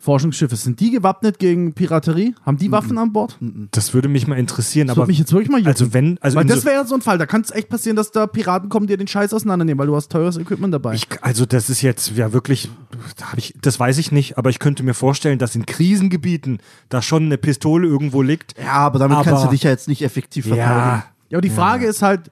Forschungsschiffe, 0.00 0.56
sind 0.56 0.80
die 0.80 0.90
gewappnet 0.90 1.38
gegen 1.38 1.74
Piraterie? 1.74 2.34
Haben 2.46 2.56
die 2.56 2.72
Waffen 2.72 2.96
an 2.96 3.12
Bord? 3.12 3.36
Das 3.70 3.92
würde 3.92 4.08
mich 4.08 4.26
mal 4.26 4.38
interessieren. 4.38 4.86
Das 4.86 4.96
aber 4.96 5.02
würde 5.02 5.10
mich 5.10 5.18
jetzt 5.18 5.30
wirklich 5.32 5.50
mal 5.50 5.58
jucken. 5.58 5.68
also 5.68 5.92
wenn, 5.92 6.18
also 6.22 6.38
weil 6.38 6.46
das 6.46 6.64
wäre 6.64 6.76
ja 6.76 6.84
so 6.86 6.94
ein 6.94 7.02
Fall, 7.02 7.18
da 7.18 7.26
kann 7.26 7.42
es 7.42 7.50
echt 7.50 7.68
passieren, 7.68 7.96
dass 7.96 8.10
da 8.10 8.26
Piraten 8.26 8.70
kommen, 8.70 8.86
die 8.86 8.94
dir 8.94 8.96
den 8.96 9.08
Scheiß 9.08 9.34
auseinandernehmen, 9.34 9.78
weil 9.78 9.88
du 9.88 9.94
hast 9.94 10.10
teures 10.10 10.38
Equipment 10.38 10.72
dabei. 10.72 10.94
Ich, 10.94 11.06
also 11.20 11.44
das 11.44 11.68
ist 11.68 11.82
jetzt 11.82 12.16
ja 12.16 12.32
wirklich, 12.32 12.70
da 13.18 13.26
ich, 13.36 13.54
das 13.60 13.78
weiß 13.78 13.98
ich 13.98 14.10
nicht, 14.10 14.38
aber 14.38 14.48
ich 14.48 14.58
könnte 14.58 14.82
mir 14.82 14.94
vorstellen, 14.94 15.38
dass 15.38 15.54
in 15.54 15.66
Krisengebieten 15.66 16.60
da 16.88 17.02
schon 17.02 17.24
eine 17.24 17.36
Pistole 17.36 17.86
irgendwo 17.86 18.22
liegt. 18.22 18.54
Ja, 18.58 18.72
aber 18.72 18.98
damit 18.98 19.18
Aber- 19.18 19.24
kannst 19.24 19.44
du 19.44 19.48
dich 19.50 19.64
ja 19.64 19.70
jetzt 19.70 19.86
nicht 19.86 20.00
effektiv 20.02 20.46
verteidigen. 20.46 20.70
Ja, 20.74 21.04
ja, 21.28 21.36
aber 21.36 21.42
die 21.42 21.50
Frage 21.50 21.84
ist 21.86 22.00
halt, 22.00 22.30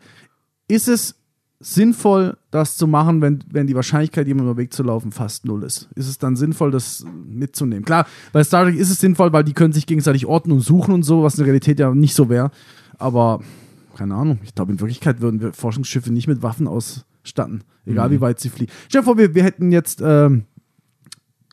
ist 0.69 0.89
es 0.89 1.18
sinnvoll, 1.61 2.37
das 2.51 2.77
zu 2.77 2.87
machen, 2.87 3.21
wenn, 3.21 3.41
wenn 3.51 3.67
die 3.67 3.75
Wahrscheinlichkeit, 3.75 4.27
jemandem 4.27 4.53
über 4.53 4.61
Weg 4.61 4.73
zu 4.73 4.83
laufen, 4.83 5.11
fast 5.11 5.45
null 5.45 5.65
ist? 5.65 5.89
Ist 5.95 6.09
es 6.09 6.19
dann 6.19 6.37
sinnvoll, 6.37 6.71
das 6.71 7.05
mitzunehmen? 7.27 7.85
Klar, 7.85 8.07
bei 8.33 8.45
Star 8.45 8.65
Trek 8.65 8.77
ist 8.77 8.91
es 8.91 9.01
sinnvoll, 9.01 9.33
weil 9.33 9.45
die 9.45 9.55
können 9.55 9.73
sich 9.73 9.87
gegenseitig 9.87 10.27
orten 10.27 10.53
und 10.53 10.61
suchen 10.61 10.95
und 10.95 11.03
so, 11.03 11.23
was 11.23 11.35
in 11.35 11.39
der 11.39 11.47
Realität 11.47 11.81
ja 11.81 11.93
nicht 11.95 12.15
so 12.15 12.29
wäre. 12.29 12.51
Aber 12.99 13.41
keine 13.97 14.15
Ahnung, 14.15 14.39
ich 14.45 14.55
glaube, 14.55 14.73
in 14.73 14.81
Wirklichkeit 14.81 15.21
würden 15.21 15.41
wir 15.41 15.53
Forschungsschiffe 15.53 16.13
nicht 16.13 16.29
mit 16.29 16.43
Waffen 16.43 16.69
ausstatten, 16.69 17.65
egal 17.85 18.13
wie 18.13 18.21
weit 18.21 18.39
sie 18.39 18.49
fliegen. 18.49 18.73
Stell 18.89 19.01
dir 19.01 19.05
vor, 19.07 19.19
wir, 19.19 19.35
wir 19.35 19.43
hätten 19.43 19.73
jetzt 19.73 20.01
ähm, 20.01 20.45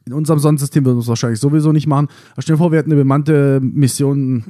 in 0.06 0.14
unserem 0.14 0.40
Sonnensystem 0.40 0.86
würden 0.86 0.98
wir 0.98 1.02
es 1.02 1.08
wahrscheinlich 1.08 1.40
sowieso 1.40 1.72
nicht 1.72 1.88
machen. 1.88 2.08
Aber 2.34 2.44
stell 2.44 2.56
dir 2.56 2.60
vor, 2.60 2.72
wir 2.72 2.78
hätten 2.78 2.92
eine 2.92 3.02
bemannte 3.02 3.60
Mission 3.62 4.44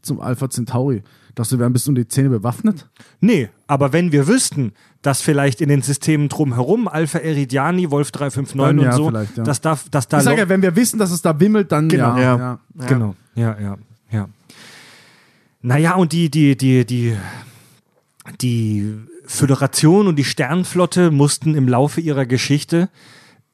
zum 0.00 0.20
Alpha 0.20 0.48
Centauri. 0.48 1.02
Dass 1.34 1.50
wir 1.50 1.58
wären 1.58 1.72
bis 1.72 1.88
um 1.88 1.94
die 1.94 2.06
Zähne 2.06 2.28
bewaffnet? 2.28 2.88
nee, 3.20 3.48
aber 3.66 3.92
wenn 3.92 4.12
wir 4.12 4.26
wüssten, 4.26 4.72
dass 5.00 5.22
vielleicht 5.22 5.60
in 5.60 5.68
den 5.68 5.82
Systemen 5.82 6.28
drumherum 6.28 6.88
Alpha 6.88 7.18
Eridiani, 7.18 7.90
Wolf 7.90 8.10
359 8.12 8.58
Dann 8.58 8.78
und 8.78 8.84
ja, 8.84 8.92
so, 8.92 9.08
vielleicht, 9.08 9.36
ja. 9.36 9.44
dass 9.44 9.60
da, 9.60 9.78
dass 9.90 10.08
da 10.08 10.18
ich 10.18 10.24
sage 10.24 10.38
ja, 10.38 10.48
wenn 10.48 10.62
wir 10.62 10.76
wissen, 10.76 10.98
dass 10.98 11.10
es 11.10 11.22
da 11.22 11.38
wimmelt, 11.40 11.72
dann 11.72 11.88
Genau, 11.88 12.16
ja. 12.16 12.20
ja. 12.20 12.36
ja. 12.36 12.58
Ja. 12.78 12.86
Genau, 12.86 13.14
ja, 13.34 13.56
ja, 13.60 13.78
ja. 14.10 14.28
Naja, 15.62 15.94
und 15.94 16.12
die, 16.12 16.30
die, 16.30 16.56
die, 16.56 16.84
die, 16.84 17.16
die 18.40 18.94
Föderation 19.24 20.08
und 20.08 20.16
die 20.16 20.24
Sternflotte 20.24 21.10
mussten 21.10 21.54
im 21.54 21.68
Laufe 21.68 22.00
ihrer 22.00 22.26
Geschichte 22.26 22.88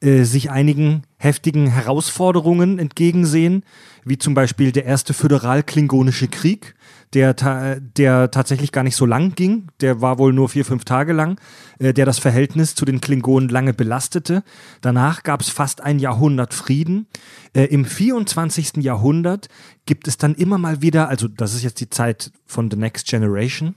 äh, 0.01 0.23
sich 0.23 0.49
einigen 0.49 1.03
heftigen 1.17 1.67
Herausforderungen 1.67 2.79
entgegensehen, 2.79 3.63
wie 4.05 4.17
zum 4.17 4.33
Beispiel 4.33 4.71
der 4.71 4.85
erste 4.85 5.13
föderal-klingonische 5.13 6.27
Krieg, 6.27 6.75
der, 7.13 7.35
ta 7.35 7.75
der 7.79 8.29
tatsächlich 8.29 8.71
gar 8.71 8.83
nicht 8.83 8.95
so 8.95 9.05
lang 9.05 9.33
ging, 9.33 9.67
der 9.81 10.01
war 10.01 10.19
wohl 10.19 10.31
nur 10.31 10.49
vier, 10.49 10.63
fünf 10.63 10.85
Tage 10.85 11.13
lang, 11.13 11.39
äh, 11.79 11.93
der 11.93 12.05
das 12.05 12.19
Verhältnis 12.19 12.75
zu 12.75 12.85
den 12.85 13.01
Klingonen 13.01 13.49
lange 13.49 13.73
belastete. 13.73 14.43
Danach 14.81 15.23
gab 15.23 15.41
es 15.41 15.49
fast 15.49 15.81
ein 15.81 15.99
Jahrhundert 15.99 16.53
Frieden. 16.53 17.07
Äh, 17.53 17.65
Im 17.65 17.85
24. 17.85 18.77
Jahrhundert 18.77 19.47
gibt 19.85 20.07
es 20.07 20.17
dann 20.17 20.35
immer 20.35 20.57
mal 20.57 20.81
wieder, 20.81 21.09
also 21.09 21.27
das 21.27 21.55
ist 21.55 21.63
jetzt 21.63 21.79
die 21.79 21.89
Zeit 21.89 22.31
von 22.45 22.69
The 22.69 22.77
Next 22.77 23.07
Generation, 23.07 23.75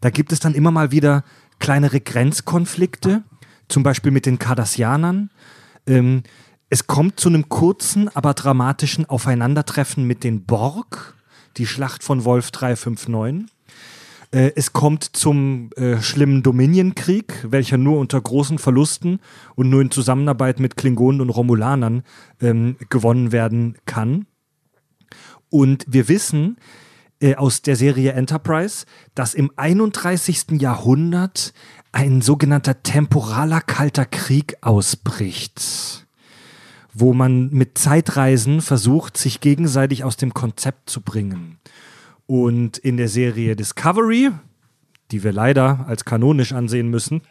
da 0.00 0.08
gibt 0.08 0.32
es 0.32 0.40
dann 0.40 0.54
immer 0.54 0.70
mal 0.70 0.90
wieder 0.90 1.24
kleinere 1.58 2.00
Grenzkonflikte, 2.00 3.22
zum 3.68 3.82
Beispiel 3.82 4.10
mit 4.10 4.24
den 4.24 4.38
Cardassianern. 4.38 5.30
Ähm, 5.86 6.22
es 6.70 6.86
kommt 6.86 7.20
zu 7.20 7.28
einem 7.28 7.48
kurzen, 7.48 8.08
aber 8.14 8.32
dramatischen 8.32 9.04
Aufeinandertreffen 9.04 10.04
mit 10.04 10.24
den 10.24 10.44
Borg, 10.44 11.14
die 11.56 11.66
Schlacht 11.66 12.02
von 12.02 12.24
Wolf 12.24 12.50
359. 12.50 13.46
Äh, 14.32 14.52
es 14.54 14.72
kommt 14.72 15.04
zum 15.04 15.70
äh, 15.76 16.00
schlimmen 16.00 16.42
Dominion-Krieg, 16.42 17.46
welcher 17.48 17.78
nur 17.78 17.98
unter 17.98 18.20
großen 18.20 18.58
Verlusten 18.58 19.20
und 19.56 19.70
nur 19.70 19.82
in 19.82 19.90
Zusammenarbeit 19.90 20.60
mit 20.60 20.76
Klingonen 20.76 21.20
und 21.20 21.30
Romulanern 21.30 22.04
ähm, 22.40 22.76
gewonnen 22.90 23.32
werden 23.32 23.76
kann. 23.86 24.26
Und 25.48 25.84
wir 25.88 26.08
wissen 26.08 26.58
äh, 27.20 27.34
aus 27.34 27.62
der 27.62 27.76
Serie 27.76 28.12
Enterprise, 28.12 28.86
dass 29.14 29.34
im 29.34 29.50
31. 29.56 30.60
Jahrhundert 30.60 31.52
ein 31.92 32.22
sogenannter 32.22 32.82
temporaler 32.84 33.60
kalter 33.60 34.06
Krieg 34.06 34.56
ausbricht, 34.60 36.06
wo 37.00 37.12
man 37.12 37.50
mit 37.50 37.78
Zeitreisen 37.78 38.60
versucht, 38.60 39.16
sich 39.16 39.40
gegenseitig 39.40 40.04
aus 40.04 40.16
dem 40.16 40.34
Konzept 40.34 40.90
zu 40.90 41.00
bringen. 41.00 41.58
Und 42.26 42.78
in 42.78 42.96
der 42.96 43.08
Serie 43.08 43.56
Discovery, 43.56 44.30
die 45.10 45.24
wir 45.24 45.32
leider 45.32 45.86
als 45.88 46.04
kanonisch 46.04 46.52
ansehen 46.52 46.88
müssen, 46.88 47.22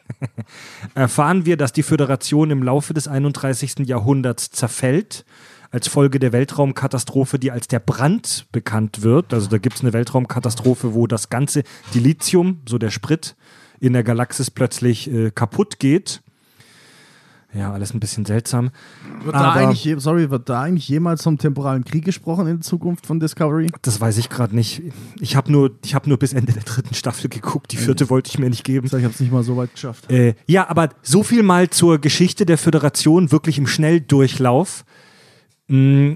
erfahren 0.96 1.46
wir, 1.46 1.56
dass 1.56 1.72
die 1.72 1.84
Föderation 1.84 2.52
im 2.52 2.64
Laufe 2.64 2.94
des 2.94 3.08
31. 3.08 3.88
Jahrhunderts 3.88 4.52
zerfällt, 4.52 5.26
als 5.72 5.88
Folge 5.88 6.20
der 6.20 6.34
Weltraumkatastrophe, 6.34 7.38
die 7.38 7.52
als 7.52 7.68
der 7.68 7.80
Brand 7.80 8.48
bekannt 8.52 9.04
wird. 9.04 9.34
Also 9.34 9.48
da 9.50 9.60
gibt 9.60 9.76
es 9.76 9.82
eine 9.82 9.94
Weltraumkatastrophe, 9.94 10.94
wo 10.94 11.06
das 11.06 11.30
ganze 11.30 11.64
Dilithium, 11.94 12.62
so 12.68 12.78
der 12.78 12.90
Sprit, 12.90 13.36
in 13.80 13.94
der 13.94 14.04
Galaxis 14.04 14.52
plötzlich 14.52 15.12
äh, 15.12 15.32
kaputt 15.32 15.80
geht. 15.80 16.22
Ja, 17.52 17.74
alles 17.74 17.96
ein 17.96 18.00
bisschen 18.00 18.26
seltsam. 18.26 18.70
Wird 19.24 19.34
da 19.34 19.40
Aber- 19.52 19.60
eigentlich, 19.70 19.96
sorry, 19.98 20.30
wird 20.30 20.50
da 20.50 20.62
eigentlich 20.62 20.88
jemals 20.88 21.24
vom 21.24 21.40
temporalen 21.40 21.84
Krieg 21.84 22.06
gesprochen 22.06 22.46
in 22.48 22.62
Zukunft 22.62 23.08
von 23.08 23.20
Discovery? 23.20 23.68
Das 23.82 24.00
weiß 24.00 24.20
ich 24.20 24.30
gerade 24.30 24.56
nicht. 24.56 24.84
Ich 25.20 25.36
habe 25.36 25.52
nur, 25.52 25.72
ich 25.84 25.96
hab 25.96 26.06
nur 26.06 26.18
bis 26.18 26.34
Ende 26.34 26.54
der 26.54 26.62
dritten 26.62 26.94
Staffel 26.94 27.28
geguckt. 27.28 27.72
Die 27.72 27.78
vierte 27.78 28.10
wollte 28.12 28.30
ich 28.30 28.38
mir 28.38 28.50
nicht 28.50 28.64
geben. 28.64 28.86
Ich 28.86 28.94
habe 28.94 29.08
es 29.08 29.20
nicht 29.20 29.32
mal 29.32 29.44
so 29.44 29.58
weit 29.58 29.74
geschafft. 29.74 30.12
Äh, 30.12 30.36
ja, 30.46 30.70
aber 30.70 30.90
so 31.02 31.24
viel 31.24 31.42
mal 31.42 31.70
zur 31.72 31.98
Geschichte 31.98 32.46
der 32.46 32.60
Föderation, 32.60 33.32
wirklich 33.32 33.58
im 33.58 33.66
Schnelldurchlauf. 33.66 34.86
Mm, 35.68 36.14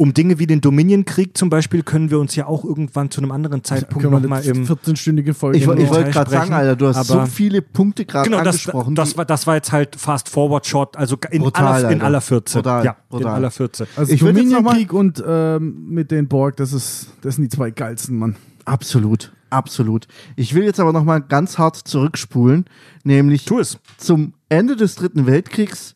Um 0.00 0.14
Dinge 0.14 0.38
wie 0.38 0.46
den 0.46 0.62
Dominion-Krieg 0.62 1.36
zum 1.36 1.50
Beispiel 1.50 1.82
können 1.82 2.10
wir 2.10 2.18
uns 2.18 2.34
ja 2.34 2.46
auch 2.46 2.64
irgendwann 2.64 3.10
zu 3.10 3.20
einem 3.20 3.32
anderen 3.32 3.62
Zeitpunkt 3.64 4.00
Können 4.02 4.14
wir 4.14 4.20
nochmal 4.20 4.40
eine 4.40 4.50
im. 4.50 4.64
14-stündige 4.66 5.34
Folge 5.34 5.58
Ich, 5.58 5.64
ich 5.64 5.68
wollte 5.68 6.10
gerade 6.10 6.30
sagen, 6.30 6.54
Alter, 6.54 6.74
du 6.74 6.86
hast 6.86 7.06
so 7.06 7.26
viele 7.26 7.60
Punkte 7.60 8.06
gerade 8.06 8.24
Genau, 8.30 8.38
das, 8.42 8.54
angesprochen. 8.54 8.94
das, 8.94 9.10
die- 9.10 9.18
war, 9.18 9.24
das 9.26 9.46
war 9.46 9.56
jetzt 9.56 9.72
halt 9.72 9.96
Fast 9.96 10.30
Forward 10.30 10.66
Shot, 10.66 10.96
also 10.96 11.18
in, 11.30 11.42
Brutal, 11.42 11.66
aller, 11.66 11.90
in 11.90 12.00
aller 12.00 12.22
Fürze. 12.22 12.58
Brutal, 12.60 12.84
ja, 12.86 12.92
in 12.92 12.96
brutal. 13.10 13.34
aller 13.34 13.50
Fürze. 13.50 13.86
Also 13.94 14.10
Ich 14.14 14.20
Dominion-Krieg 14.20 14.90
und 14.94 15.22
ähm, 15.26 15.84
mit 15.90 16.10
den 16.10 16.28
Borg, 16.28 16.56
das, 16.56 16.72
ist, 16.72 17.08
das 17.20 17.34
sind 17.34 17.44
die 17.44 17.54
zwei 17.54 17.70
geilsten, 17.70 18.16
Mann. 18.16 18.36
Absolut, 18.64 19.32
absolut. 19.50 20.06
Ich 20.34 20.54
will 20.54 20.64
jetzt 20.64 20.80
aber 20.80 20.94
noch 20.94 21.04
mal 21.04 21.18
ganz 21.18 21.58
hart 21.58 21.76
zurückspulen, 21.76 22.64
nämlich 23.04 23.44
Tu 23.44 23.58
es. 23.58 23.78
zum 23.98 24.32
Ende 24.48 24.76
des 24.76 24.94
Dritten 24.94 25.26
Weltkriegs 25.26 25.94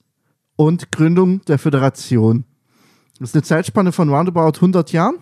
und 0.56 0.92
Gründung 0.92 1.40
der 1.46 1.58
Föderation. 1.58 2.44
Das 3.18 3.30
ist 3.30 3.34
eine 3.34 3.42
Zeitspanne 3.42 3.92
von 3.92 4.08
roundabout 4.08 4.56
100 4.56 4.92
Jahren. 4.92 5.16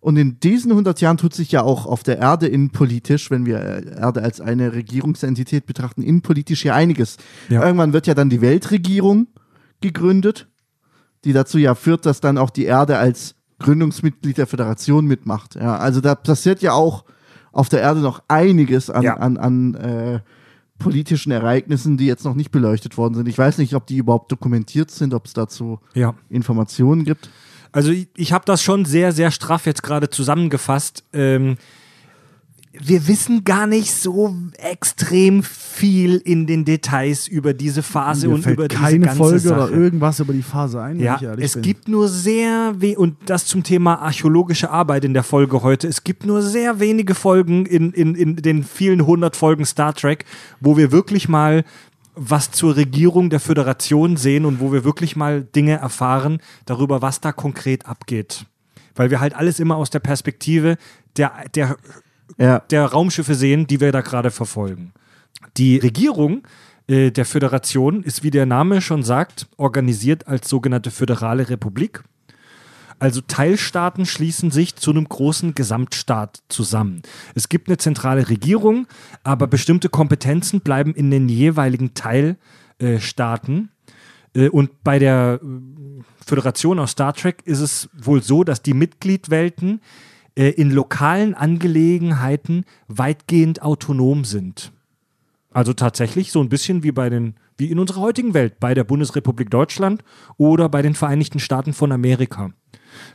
Und 0.00 0.16
in 0.18 0.38
diesen 0.40 0.70
100 0.70 1.00
Jahren 1.00 1.16
tut 1.16 1.32
sich 1.32 1.50
ja 1.52 1.62
auch 1.62 1.86
auf 1.86 2.02
der 2.02 2.18
Erde 2.18 2.46
innenpolitisch, 2.46 3.30
wenn 3.30 3.46
wir 3.46 3.58
äh, 3.60 4.00
Erde 4.00 4.22
als 4.22 4.38
eine 4.40 4.74
Regierungsentität 4.74 5.64
betrachten, 5.64 6.02
innenpolitisch 6.02 6.64
ja 6.64 6.74
einiges. 6.74 7.16
Ja. 7.48 7.64
Irgendwann 7.64 7.94
wird 7.94 8.06
ja 8.06 8.12
dann 8.12 8.28
die 8.28 8.42
Weltregierung 8.42 9.28
gegründet, 9.80 10.46
die 11.24 11.32
dazu 11.32 11.56
ja 11.56 11.74
führt, 11.74 12.04
dass 12.04 12.20
dann 12.20 12.36
auch 12.36 12.50
die 12.50 12.64
Erde 12.64 12.98
als 12.98 13.34
Gründungsmitglied 13.60 14.36
der 14.36 14.46
Föderation 14.46 15.06
mitmacht. 15.06 15.54
Ja, 15.54 15.78
also 15.78 16.02
da 16.02 16.14
passiert 16.14 16.60
ja 16.60 16.72
auch 16.72 17.04
auf 17.52 17.70
der 17.70 17.80
Erde 17.80 18.00
noch 18.00 18.22
einiges 18.28 18.90
an, 18.90 19.02
Ja. 19.02 19.16
an, 19.16 19.38
an 19.38 19.74
äh, 19.74 20.20
politischen 20.78 21.30
Ereignissen, 21.32 21.96
die 21.96 22.06
jetzt 22.06 22.24
noch 22.24 22.34
nicht 22.34 22.50
beleuchtet 22.50 22.96
worden 22.96 23.14
sind. 23.14 23.28
Ich 23.28 23.38
weiß 23.38 23.58
nicht, 23.58 23.74
ob 23.74 23.86
die 23.86 23.96
überhaupt 23.96 24.30
dokumentiert 24.32 24.90
sind, 24.90 25.14
ob 25.14 25.26
es 25.26 25.32
dazu 25.32 25.78
Ja. 25.94 26.14
Informationen 26.28 27.04
gibt. 27.04 27.30
Also 27.72 27.90
ich, 27.90 28.08
ich 28.16 28.32
habe 28.32 28.44
das 28.44 28.62
schon 28.62 28.84
sehr, 28.84 29.12
sehr 29.12 29.30
straff 29.30 29.66
jetzt 29.66 29.82
gerade 29.82 30.10
zusammengefasst. 30.10 31.04
Ähm, 31.12 31.56
wir 32.80 33.06
wissen 33.06 33.44
gar 33.44 33.66
nicht 33.66 33.92
so 33.92 34.34
extrem 34.58 35.42
viel 35.42 36.16
in 36.16 36.46
den 36.46 36.64
Details 36.64 37.28
über 37.28 37.54
diese 37.54 37.82
Phase 37.82 38.26
Mir 38.28 38.34
und 38.34 38.42
fällt 38.42 38.56
über 38.58 38.68
diese 38.68 38.80
keine 38.80 39.06
ganze 39.06 39.16
Folge 39.18 39.38
Sache. 39.38 39.62
oder 39.68 39.70
irgendwas 39.70 40.18
über 40.20 40.32
die 40.32 40.42
Phase 40.42 40.82
ein, 40.82 40.98
Ja, 40.98 41.20
es 41.38 41.52
bin. 41.54 41.62
gibt 41.62 41.88
nur 41.88 42.08
sehr 42.08 42.74
we 42.78 42.98
und 42.98 43.16
das 43.26 43.46
zum 43.46 43.62
Thema 43.62 44.00
archäologische 44.00 44.70
Arbeit 44.70 45.04
in 45.04 45.14
der 45.14 45.22
Folge 45.22 45.62
heute. 45.62 45.86
Es 45.86 46.02
gibt 46.02 46.26
nur 46.26 46.42
sehr 46.42 46.80
wenige 46.80 47.14
Folgen 47.14 47.64
in, 47.66 47.92
in, 47.92 48.14
in 48.16 48.36
den 48.36 48.64
vielen 48.64 49.06
hundert 49.06 49.36
Folgen 49.36 49.64
Star 49.64 49.94
Trek, 49.94 50.24
wo 50.60 50.76
wir 50.76 50.90
wirklich 50.90 51.28
mal 51.28 51.64
was 52.16 52.50
zur 52.50 52.76
Regierung 52.76 53.30
der 53.30 53.40
Föderation 53.40 54.16
sehen 54.16 54.44
und 54.44 54.60
wo 54.60 54.72
wir 54.72 54.84
wirklich 54.84 55.16
mal 55.16 55.42
Dinge 55.42 55.72
erfahren 55.78 56.38
darüber, 56.64 57.02
was 57.02 57.20
da 57.20 57.32
konkret 57.32 57.86
abgeht. 57.86 58.46
Weil 58.96 59.10
wir 59.10 59.20
halt 59.20 59.34
alles 59.34 59.58
immer 59.60 59.76
aus 59.76 59.90
der 59.90 59.98
Perspektive 60.00 60.76
der, 61.16 61.32
der 61.54 61.76
Ja. 62.38 62.60
der 62.70 62.86
Raumschiffe 62.86 63.34
sehen, 63.34 63.66
die 63.66 63.80
wir 63.80 63.92
da 63.92 64.00
gerade 64.00 64.30
verfolgen. 64.30 64.92
Die 65.56 65.76
Regierung 65.78 66.42
äh, 66.86 67.10
der 67.10 67.24
Föderation 67.24 68.02
ist, 68.02 68.22
wie 68.22 68.30
der 68.30 68.46
Name 68.46 68.80
schon 68.80 69.02
sagt, 69.02 69.46
organisiert 69.56 70.26
als 70.26 70.48
sogenannte 70.48 70.90
föderale 70.90 71.48
Republik. 71.48 72.02
Also 72.98 73.20
Teilstaaten 73.20 74.06
schließen 74.06 74.50
sich 74.50 74.76
zu 74.76 74.90
einem 74.90 75.08
großen 75.08 75.54
Gesamtstaat 75.54 76.42
zusammen. 76.48 77.02
Es 77.34 77.48
gibt 77.48 77.68
eine 77.68 77.76
zentrale 77.76 78.28
Regierung, 78.28 78.86
aber 79.24 79.46
bestimmte 79.46 79.88
Kompetenzen 79.88 80.60
bleiben 80.60 80.94
in 80.94 81.10
den 81.10 81.28
jeweiligen 81.28 81.92
Teilstaaten. 81.94 83.70
Äh, 84.34 84.48
und 84.48 84.82
bei 84.84 84.98
der 84.98 85.40
äh, 85.42 86.02
Föderation 86.24 86.78
aus 86.78 86.92
Star 86.92 87.14
Trek 87.14 87.42
ist 87.44 87.60
es 87.60 87.88
wohl 87.96 88.22
so, 88.22 88.44
dass 88.44 88.62
die 88.62 88.74
Mitgliedwelten 88.74 89.80
äh, 90.36 90.48
in 90.48 90.70
lokalen 90.70 91.34
Angelegenheiten 91.34 92.64
weitgehend 92.88 93.62
autonom 93.62 94.24
sind. 94.24 94.72
Also 95.52 95.72
tatsächlich 95.72 96.32
so 96.32 96.40
ein 96.40 96.48
bisschen 96.48 96.82
wie 96.82 96.92
bei 96.92 97.08
den, 97.08 97.34
wie 97.56 97.70
in 97.70 97.78
unserer 97.78 98.00
heutigen 98.00 98.34
Welt, 98.34 98.58
bei 98.58 98.74
der 98.74 98.84
Bundesrepublik 98.84 99.50
Deutschland 99.50 100.02
oder 100.36 100.68
bei 100.68 100.82
den 100.82 100.94
Vereinigten 100.94 101.38
Staaten 101.38 101.72
von 101.72 101.92
Amerika. 101.92 102.50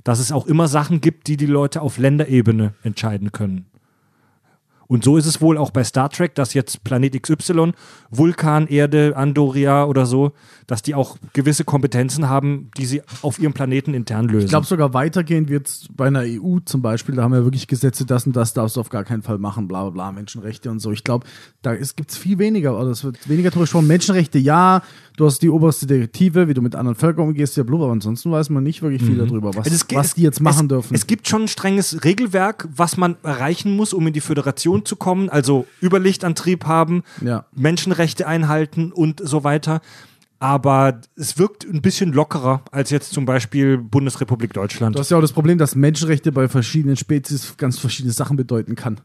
Dass 0.04 0.20
es 0.20 0.32
auch 0.32 0.46
immer 0.46 0.68
Sachen 0.68 1.02
gibt, 1.02 1.28
die 1.28 1.38
die 1.38 1.46
Leute 1.46 1.82
auf 1.82 1.98
Länderebene 1.98 2.74
entscheiden 2.84 3.32
können. 3.32 3.69
Und 4.92 5.04
so 5.04 5.18
ist 5.18 5.28
es 5.28 5.40
wohl 5.40 5.56
auch 5.60 5.70
bei 5.70 5.84
Star 5.84 6.10
Trek, 6.10 6.34
dass 6.34 6.56
jetzt 6.56 6.84
Planet 6.84 7.22
XY, 7.22 7.74
Vulkan, 8.10 8.66
Erde, 8.66 9.16
Andoria 9.16 9.86
oder 9.86 10.08
so, 10.08 10.32
dass 10.66 10.82
die 10.82 10.96
auch 10.96 11.18
gewisse 11.34 11.64
Kompetenzen 11.64 12.28
haben, 12.28 12.72
die 12.76 12.88
sie 12.88 13.04
auf 13.22 13.38
ihrem 13.38 13.54
Planeten 13.54 13.94
intern 13.94 14.28
lösen. 14.28 14.46
Ich 14.46 14.50
glaube 14.50 14.66
sogar 14.66 14.96
weitergehend 14.96 15.48
wird 15.48 15.68
es 15.68 15.88
bei 15.96 16.08
einer 16.08 16.22
EU 16.22 16.58
zum 16.66 16.82
Beispiel, 16.82 17.14
da 17.14 17.22
haben 17.22 17.34
wir 17.34 17.44
wirklich 17.44 17.68
Gesetze, 17.68 18.04
das 18.08 18.26
und 18.26 18.36
das 18.36 18.54
darfst 18.54 18.78
du 18.78 18.80
auf 18.80 18.90
gar 18.90 19.04
keinen 19.04 19.22
Fall 19.22 19.38
machen, 19.38 19.68
bla 19.68 19.84
bla 19.84 19.92
bla, 19.92 20.12
Menschenrechte 20.12 20.72
und 20.72 20.80
so. 20.80 20.92
Ich 20.92 21.04
glaube, 21.04 21.28
da 21.62 21.76
gibt 21.76 22.10
es 22.10 22.18
viel 22.18 22.40
weniger, 22.40 22.80
oder 22.80 22.90
es 22.90 23.04
wird 23.04 23.30
weniger 23.30 23.52
drüber 23.52 23.66
gesprochen. 23.66 23.86
Menschenrechte, 23.86 24.40
ja, 24.40 24.82
du 25.18 25.26
hast 25.28 25.44
die 25.44 25.50
oberste 25.50 25.86
Direktive, 25.86 26.48
wie 26.48 26.56
du 26.56 26.64
mit 26.64 26.74
anderen 26.74 26.96
Völkern 26.96 27.28
umgehst, 27.28 27.58
ja 27.58 27.64
blub, 27.64 27.82
aber 27.82 27.92
ansonsten 27.92 28.32
weiß 28.32 28.50
man 28.50 28.64
nicht 28.64 28.82
wirklich 28.82 29.04
viel 29.04 29.18
darüber, 29.18 29.54
was, 29.54 29.68
es 29.68 29.86
was 29.92 30.16
die 30.16 30.24
jetzt 30.24 30.42
machen 30.42 30.66
es, 30.66 30.68
dürfen. 30.70 30.96
Es 30.96 31.06
gibt 31.06 31.28
schon 31.28 31.44
ein 31.44 31.48
strenges 31.48 32.04
Regelwerk, 32.04 32.68
was 32.76 32.98
man 32.98 33.18
erreichen 33.22 33.76
muss, 33.76 33.94
um 33.94 34.08
in 34.08 34.14
die 34.14 34.22
Föderation 34.22 34.79
zu 34.86 34.96
kommen. 34.96 35.30
Also 35.30 35.66
Überlichtantrieb 35.82 36.66
haben, 36.66 37.04
Ja. 37.22 37.46
Menschenrechte 37.56 38.28
einhalten 38.28 38.92
und 38.92 39.22
so 39.24 39.44
weiter. 39.44 39.82
Aber 40.42 41.02
es 41.18 41.38
wirkt 41.38 41.66
ein 41.66 41.82
bisschen 41.82 42.14
lockerer 42.14 42.62
als 42.72 42.92
jetzt 42.92 43.12
zum 43.12 43.26
Beispiel 43.26 43.78
Bundesrepublik 43.78 44.54
Deutschland. 44.54 44.96
Du 44.96 45.00
hast 45.00 45.12
ja 45.12 45.18
auch 45.18 45.22
das 45.22 45.34
Problem, 45.34 45.58
dass 45.58 45.76
Menschenrechte 45.76 46.32
bei 46.32 46.48
verschiedenen 46.48 46.96
Spezies 46.96 47.56
ganz 47.58 47.78
verschiedene 47.78 48.14
Sachen 48.14 48.38
bedeuten 48.38 48.76
kann. 48.76 49.02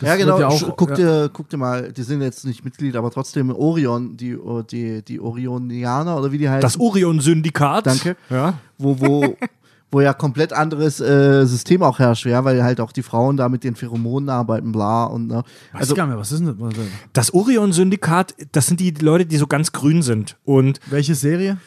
Das 0.00 0.08
ja, 0.10 0.16
genau. 0.16 0.38
ja 0.40 0.48
auch- 0.48 0.76
guck, 0.76 0.90
ja. 0.90 0.94
dir, 0.96 1.30
guck 1.32 1.48
dir 1.48 1.56
mal, 1.56 1.90
die 1.92 2.02
sind 2.02 2.20
jetzt 2.20 2.44
nicht 2.44 2.64
Mitglied, 2.64 2.96
aber 2.96 3.10
trotzdem 3.10 3.50
Orion, 3.50 4.16
die, 4.16 4.36
die, 4.70 5.02
die 5.02 5.20
Orionianer 5.20 6.18
oder 6.18 6.32
wie 6.32 6.38
die 6.38 6.48
heißen. 6.50 6.60
das 6.60 6.78
Orion-Syndikat. 6.78 7.86
Danke. 7.86 8.16
Ja. 8.28 8.54
wo, 8.76 8.98
wo, 9.00 9.36
wo 9.92 10.00
ja 10.00 10.12
komplett 10.14 10.52
anderes 10.52 10.98
äh, 11.00 11.44
System 11.46 11.82
auch 11.82 11.98
herrscht, 12.00 12.26
ja, 12.26 12.42
weil 12.44 12.64
halt 12.64 12.80
auch 12.80 12.90
die 12.90 13.02
Frauen 13.02 13.36
da 13.36 13.48
mit 13.48 13.62
den 13.62 13.76
Pheromonen 13.76 14.28
arbeiten, 14.30 14.72
bla 14.72 15.04
und 15.04 15.28
ne. 15.28 15.44
Weiß 15.72 15.82
Also, 15.82 15.94
gar 15.94 16.06
nicht 16.06 16.14
mehr, 16.14 16.20
was 16.20 16.32
ist 16.32 16.40
denn 16.40 16.56
das? 16.58 16.74
Das 17.12 17.34
Orion-Syndikat, 17.34 18.34
das 18.52 18.66
sind 18.66 18.80
die 18.80 18.90
Leute, 18.92 19.26
die 19.26 19.36
so 19.36 19.46
ganz 19.46 19.70
grün 19.70 20.02
sind. 20.02 20.36
Und 20.44 20.80
Welche 20.90 21.14
Serie? 21.14 21.58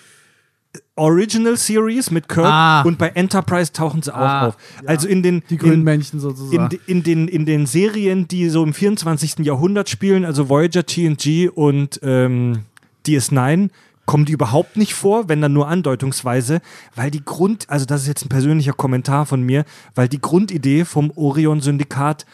Original 0.98 1.56
Series 1.58 2.10
mit 2.12 2.28
Kirk 2.28 2.46
Ah. 2.48 2.82
und 2.82 2.98
bei 2.98 3.10
Enterprise 3.10 3.72
tauchen 3.72 4.02
sie 4.02 4.14
auch 4.14 4.20
Ah, 4.20 4.48
auf. 4.48 4.58
Also 4.86 5.08
in 5.08 5.24
den 5.24 5.44
Die 5.50 5.58
grünen 5.58 5.74
in, 5.76 5.84
Männchen 5.84 6.18
in, 6.18 6.22
sozusagen. 6.22 6.70
in, 6.88 7.04
den, 7.04 7.28
in 7.28 7.46
den 7.46 7.66
Serien, 7.66 8.28
die 8.28 8.50
so 8.50 8.64
im 8.64 8.74
24. 8.74 9.40
Jahrhundert 9.46 9.90
spielen, 9.90 10.26
also 10.26 10.50
Voyager, 10.50 10.86
TNG 10.86 11.50
und 11.54 12.00
ähm, 12.04 12.64
DS9, 13.06 13.70
kommen 14.06 14.26
die 14.26 14.34
überhaupt 14.34 14.78
nicht 14.78 14.94
vor, 14.94 15.30
wenn 15.30 15.41
dann 15.41 15.54
nur 15.54 15.68
andeutungsweise, 15.68 16.62
weil 16.96 17.12
die 17.12 17.24
Grund, 17.26 17.70
also 17.70 17.86
das 17.86 18.02
ist 18.04 18.08
jetzt 18.08 18.26
ein 18.26 18.30
persönlicher 18.30 18.74
Kommentar 18.74 19.26
von 19.26 19.41
mir, 19.41 19.65
weil 19.96 20.08
die 20.08 20.22
Grundidee 20.22 20.86
vom 20.86 21.12
Orion-Syndikat 21.15 22.26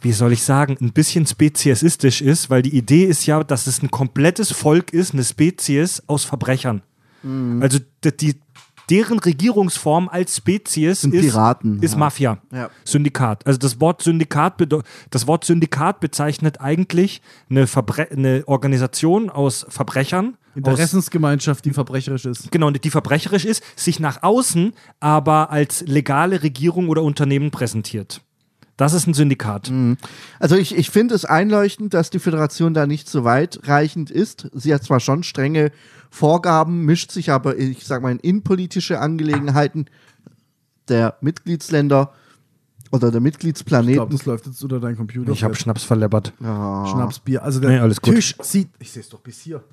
wie 0.00 0.12
soll 0.12 0.32
ich 0.34 0.42
sagen, 0.42 0.76
ein 0.82 0.92
bisschen 0.92 1.26
speziesistisch 1.26 2.20
ist, 2.20 2.50
weil 2.50 2.60
die 2.60 2.76
Idee 2.76 3.04
ist 3.04 3.24
ja, 3.24 3.42
dass 3.42 3.66
es 3.66 3.82
ein 3.82 3.90
komplettes 3.90 4.52
Volk 4.52 4.92
ist, 4.92 5.14
eine 5.14 5.24
Spezies 5.24 6.02
aus 6.06 6.24
Verbrechern. 6.24 6.82
Also 7.62 7.78
d- 8.04 8.10
die, 8.10 8.34
deren 8.90 9.18
Regierungsform 9.18 10.08
als 10.08 10.36
Spezies 10.36 11.02
Sind 11.02 11.14
ist, 11.14 11.22
Piraten, 11.22 11.82
ist 11.82 11.92
ja. 11.92 11.98
Mafia. 11.98 12.38
Ja. 12.52 12.70
Syndikat. 12.84 13.46
Also 13.46 13.58
das 13.58 13.80
Wort 13.80 14.02
Syndikat, 14.02 14.54
das 15.10 15.26
Wort 15.26 15.44
Syndikat 15.44 16.00
bezeichnet 16.00 16.60
eigentlich 16.60 17.22
eine, 17.48 17.66
Verbre 17.66 18.08
eine 18.10 18.44
Organisation 18.46 19.30
aus 19.30 19.66
Verbrechern. 19.68 20.36
Interessensgemeinschaft, 20.54 21.64
die 21.64 21.70
verbrecherisch 21.70 22.26
ist. 22.26 22.52
genau, 22.52 22.70
die 22.70 22.90
verbrecherisch 22.90 23.44
ist, 23.44 23.62
sich 23.74 23.98
nach 23.98 24.22
außen 24.22 24.72
aber 25.00 25.50
als 25.50 25.82
legale 25.86 26.44
Regierung 26.44 26.88
oder 26.88 27.02
Unternehmen 27.02 27.50
präsentiert. 27.50 28.20
Das 28.76 28.92
ist 28.92 29.06
ein 29.06 29.14
Syndikat. 29.14 29.70
also 30.40 30.56
ich, 30.56 30.76
ich 30.76 30.90
finde 30.90 31.14
es 31.14 31.24
einleuchtend, 31.24 31.94
dass 31.94 32.10
die 32.10 32.18
Föderation 32.18 32.74
da 32.74 32.86
nicht 32.86 33.08
so 33.08 33.22
weitreichend 33.22 34.10
ist. 34.10 34.48
Sie 34.52 34.74
hat 34.74 34.82
zwar 34.82 34.98
schon 34.98 35.22
strenge 35.22 35.70
Vorgaben, 36.14 36.84
mischt 36.84 37.10
sich 37.10 37.32
aber, 37.32 37.58
ich 37.58 37.84
sag 37.84 38.00
mal, 38.00 38.12
in 38.12 38.20
innenpolitische 38.20 39.00
Angelegenheiten 39.00 39.86
der 40.88 41.16
Mitgliedsländer 41.22 42.12
oder 42.92 43.10
der 43.10 43.18
Ich 43.18 43.24
Mitgliedsplaneten. 43.24 43.94
glaube, 43.94 44.12
das 44.12 44.24
läuft 44.24 44.46
jetzt 44.46 44.62
unter 44.62 44.78
deinem 44.78 44.96
Computer. 44.96 45.32
Ich 45.32 45.42
habe 45.42 45.56
Schnaps 45.56 45.82
verleppert. 45.82 46.32
Schnaps, 46.38 47.18
Bier. 47.18 47.42
Also 47.42 47.58
der 47.58 47.70
Nee, 47.70 47.78
alles 47.78 48.00
gut. 48.00 48.14
Tisch 48.14 48.36
sieht. 48.42 48.68
Ich 48.78 48.92
sehe 48.92 49.02
es 49.02 49.08
doch 49.08 49.18
bis 49.18 49.40
hier. 49.40 49.64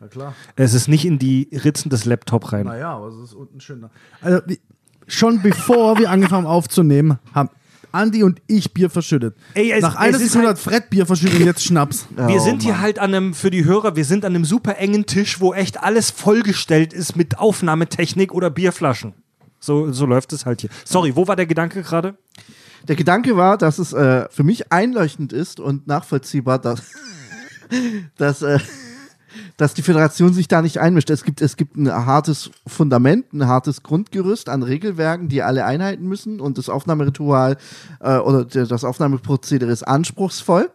Na 0.00 0.08
klar. 0.08 0.34
Es 0.56 0.74
ist 0.74 0.88
nicht 0.88 1.04
in 1.04 1.20
die 1.20 1.48
Ritzen 1.52 1.88
des 1.88 2.04
Laptop 2.04 2.52
rein. 2.52 2.66
Naja, 2.66 2.96
aber 2.96 3.06
es 3.06 3.16
ist 3.30 3.34
unten 3.34 3.60
schöner. 3.60 3.90
Also, 4.20 4.40
wie, 4.46 4.58
schon 5.06 5.40
bevor 5.40 6.00
wir 6.00 6.10
angefangen 6.10 6.46
aufzunehmen, 6.48 7.20
haben 7.32 7.50
Andi 7.92 8.22
und 8.22 8.40
ich 8.46 8.72
Bier 8.74 8.90
verschüttet. 8.90 9.36
Ey, 9.54 9.72
es- 9.72 9.82
Nach 9.82 9.96
einer 9.96 10.18
Sekunde 10.18 10.48
halt- 10.48 10.56
hat 10.56 10.62
Fred 10.62 10.90
Bier 10.90 11.06
verschüttet 11.06 11.40
und 11.40 11.46
jetzt 11.46 11.64
Schnaps. 11.64 12.06
Wir 12.16 12.26
Oh, 12.36 12.38
sind 12.38 12.62
hier 12.62 12.72
Mann. 12.72 12.80
halt 12.82 12.98
an 12.98 13.14
einem, 13.14 13.34
für 13.34 13.50
die 13.50 13.64
Hörer, 13.64 13.96
wir 13.96 14.04
sind 14.04 14.24
an 14.24 14.34
einem 14.34 14.44
super 14.44 14.76
engen 14.78 15.06
Tisch, 15.06 15.40
wo 15.40 15.54
echt 15.54 15.82
alles 15.82 16.10
vollgestellt 16.10 16.92
ist 16.92 17.16
mit 17.16 17.38
Aufnahmetechnik 17.38 18.32
oder 18.32 18.50
Bierflaschen. 18.50 19.14
So, 19.60 19.90
so 19.92 20.06
läuft 20.06 20.32
es 20.32 20.46
halt 20.46 20.60
hier. 20.60 20.70
Sorry, 20.84 21.16
wo 21.16 21.26
war 21.26 21.34
der 21.36 21.46
Gedanke 21.46 21.82
gerade? 21.82 22.16
Der 22.86 22.94
Gedanke 22.96 23.36
war, 23.36 23.58
dass 23.58 23.78
es 23.78 23.92
äh, 23.92 24.26
für 24.30 24.44
mich 24.44 24.70
einleuchtend 24.72 25.32
ist 25.32 25.58
und 25.58 25.86
nachvollziehbar, 25.88 26.58
dass, 26.60 26.82
dass, 28.16 28.42
äh, 28.42 28.58
dass 29.56 29.74
die 29.74 29.82
Föderation 29.82 30.32
sich 30.32 30.48
da 30.48 30.62
nicht 30.62 30.78
einmischt. 30.78 31.10
Es 31.10 31.24
gibt, 31.24 31.40
es 31.42 31.56
gibt 31.56 31.76
ein 31.76 31.90
hartes 31.90 32.50
Fundament, 32.66 33.32
ein 33.32 33.46
hartes 33.46 33.82
Grundgerüst 33.82 34.48
an 34.48 34.62
Regelwerken, 34.62 35.28
die 35.28 35.42
alle 35.42 35.64
einhalten 35.64 36.06
müssen 36.06 36.40
und 36.40 36.58
das 36.58 36.68
Aufnahmeritual 36.68 37.56
äh, 38.00 38.16
oder 38.18 38.44
der- 38.44 38.66
das 38.66 38.84
Aufnahmeprozedere 38.84 39.70
ist 39.70 39.82
anspruchsvoll. 39.82 40.70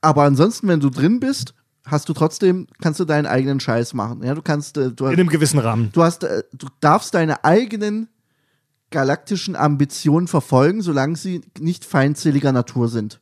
Aber 0.00 0.24
ansonsten, 0.24 0.68
wenn 0.68 0.80
du 0.80 0.90
drin 0.90 1.20
bist, 1.20 1.54
hast 1.86 2.08
du 2.08 2.12
trotzdem, 2.12 2.66
kannst 2.80 3.00
du 3.00 3.04
deinen 3.04 3.26
eigenen 3.26 3.60
Scheiß 3.60 3.94
machen. 3.94 4.22
Ja, 4.22 4.34
du 4.34 4.42
kannst, 4.42 4.76
äh, 4.76 4.90
du 4.90 5.06
In 5.06 5.12
einem 5.14 5.28
gewissen 5.28 5.58
Rahmen. 5.58 5.90
du 5.92 6.02
hast, 6.02 6.24
äh, 6.24 6.42
du 6.52 6.66
darfst 6.80 7.14
deine 7.14 7.44
eigenen 7.44 8.08
galaktischen 8.90 9.56
Ambitionen 9.56 10.28
verfolgen, 10.28 10.80
solange 10.82 11.16
sie 11.16 11.40
nicht 11.58 11.84
feindseliger 11.84 12.52
Natur 12.52 12.88
sind. 12.88 13.20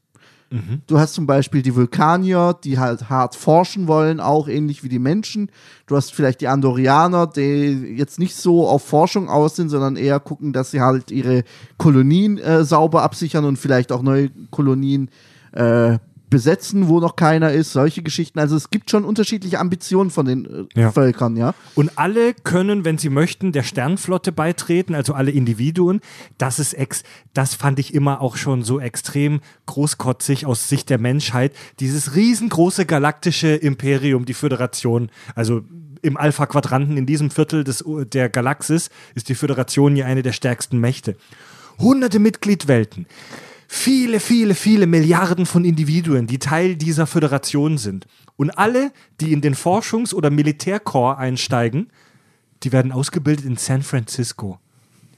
Du 0.86 0.98
hast 0.98 1.14
zum 1.14 1.26
Beispiel 1.26 1.62
die 1.62 1.74
Vulkanier, 1.74 2.54
die 2.62 2.78
halt 2.78 3.08
hart 3.08 3.34
forschen 3.34 3.88
wollen, 3.88 4.20
auch 4.20 4.48
ähnlich 4.48 4.84
wie 4.84 4.88
die 4.88 4.98
Menschen. 4.98 5.50
Du 5.86 5.96
hast 5.96 6.12
vielleicht 6.12 6.40
die 6.40 6.48
Andorianer, 6.48 7.26
die 7.26 7.94
jetzt 7.96 8.18
nicht 8.18 8.36
so 8.36 8.68
auf 8.68 8.84
Forschung 8.84 9.28
aus 9.28 9.56
sind, 9.56 9.70
sondern 9.70 9.96
eher 9.96 10.20
gucken, 10.20 10.52
dass 10.52 10.70
sie 10.70 10.80
halt 10.80 11.10
ihre 11.10 11.44
Kolonien 11.78 12.38
äh, 12.38 12.64
sauber 12.64 13.02
absichern 13.02 13.44
und 13.44 13.58
vielleicht 13.58 13.92
auch 13.92 14.02
neue 14.02 14.30
Kolonien 14.50 15.10
äh, 15.52 15.98
besetzen, 16.32 16.88
wo 16.88 16.98
noch 16.98 17.14
keiner 17.14 17.52
ist. 17.52 17.72
Solche 17.72 18.02
Geschichten. 18.02 18.38
Also 18.38 18.56
es 18.56 18.70
gibt 18.70 18.90
schon 18.90 19.04
unterschiedliche 19.04 19.60
Ambitionen 19.60 20.10
von 20.10 20.24
den 20.24 20.68
äh, 20.74 20.80
Ja. 20.80 20.90
Völkern, 20.90 21.36
ja. 21.36 21.54
Und 21.74 21.98
alle 21.98 22.32
können, 22.32 22.86
wenn 22.86 22.96
sie 22.96 23.10
möchten, 23.10 23.52
der 23.52 23.62
Sternflotte 23.62 24.32
beitreten, 24.32 24.94
also 24.94 25.12
alle 25.12 25.30
Individuen. 25.30 26.00
Das 26.38 26.58
ist 26.58 26.72
ex, 26.72 27.02
das 27.34 27.54
fand 27.54 27.78
ich 27.78 27.92
immer 27.92 28.22
auch 28.22 28.36
schon 28.36 28.62
so 28.62 28.80
extrem 28.80 29.40
großkotzig 29.66 30.46
aus 30.46 30.70
Sicht 30.70 30.88
der 30.88 30.98
Menschheit. 30.98 31.52
Dieses 31.80 32.16
riesengroße 32.16 32.86
galaktische 32.86 33.48
Imperium, 33.48 34.24
die 34.24 34.34
Föderation, 34.34 35.10
also 35.34 35.60
im 36.00 36.16
Alpha-Quadranten, 36.16 36.96
in 36.96 37.04
diesem 37.04 37.30
Viertel 37.30 37.62
des, 37.62 37.84
der 37.86 38.30
Galaxis, 38.30 38.88
ist 39.14 39.28
die 39.28 39.34
Föderation 39.34 39.96
ja 39.96 40.06
eine 40.06 40.22
der 40.22 40.32
stärksten 40.32 40.78
Mächte. 40.78 41.14
Hunderte 41.78 42.18
Mitgliedwelten. 42.18 43.06
Viele, 43.74 44.20
viele, 44.20 44.54
viele 44.54 44.86
Milliarden 44.86 45.46
von 45.46 45.64
Individuen, 45.64 46.26
die 46.26 46.38
Teil 46.38 46.76
dieser 46.76 47.06
Föderation 47.06 47.78
sind. 47.78 48.06
Und 48.36 48.50
alle, 48.50 48.92
die 49.18 49.32
in 49.32 49.40
den 49.40 49.54
Forschungs- 49.54 50.12
oder 50.12 50.28
Militärkorps 50.28 51.18
einsteigen, 51.18 51.88
die 52.64 52.70
werden 52.70 52.92
ausgebildet 52.92 53.46
in 53.46 53.56
San 53.56 53.80
Francisco. 53.82 54.58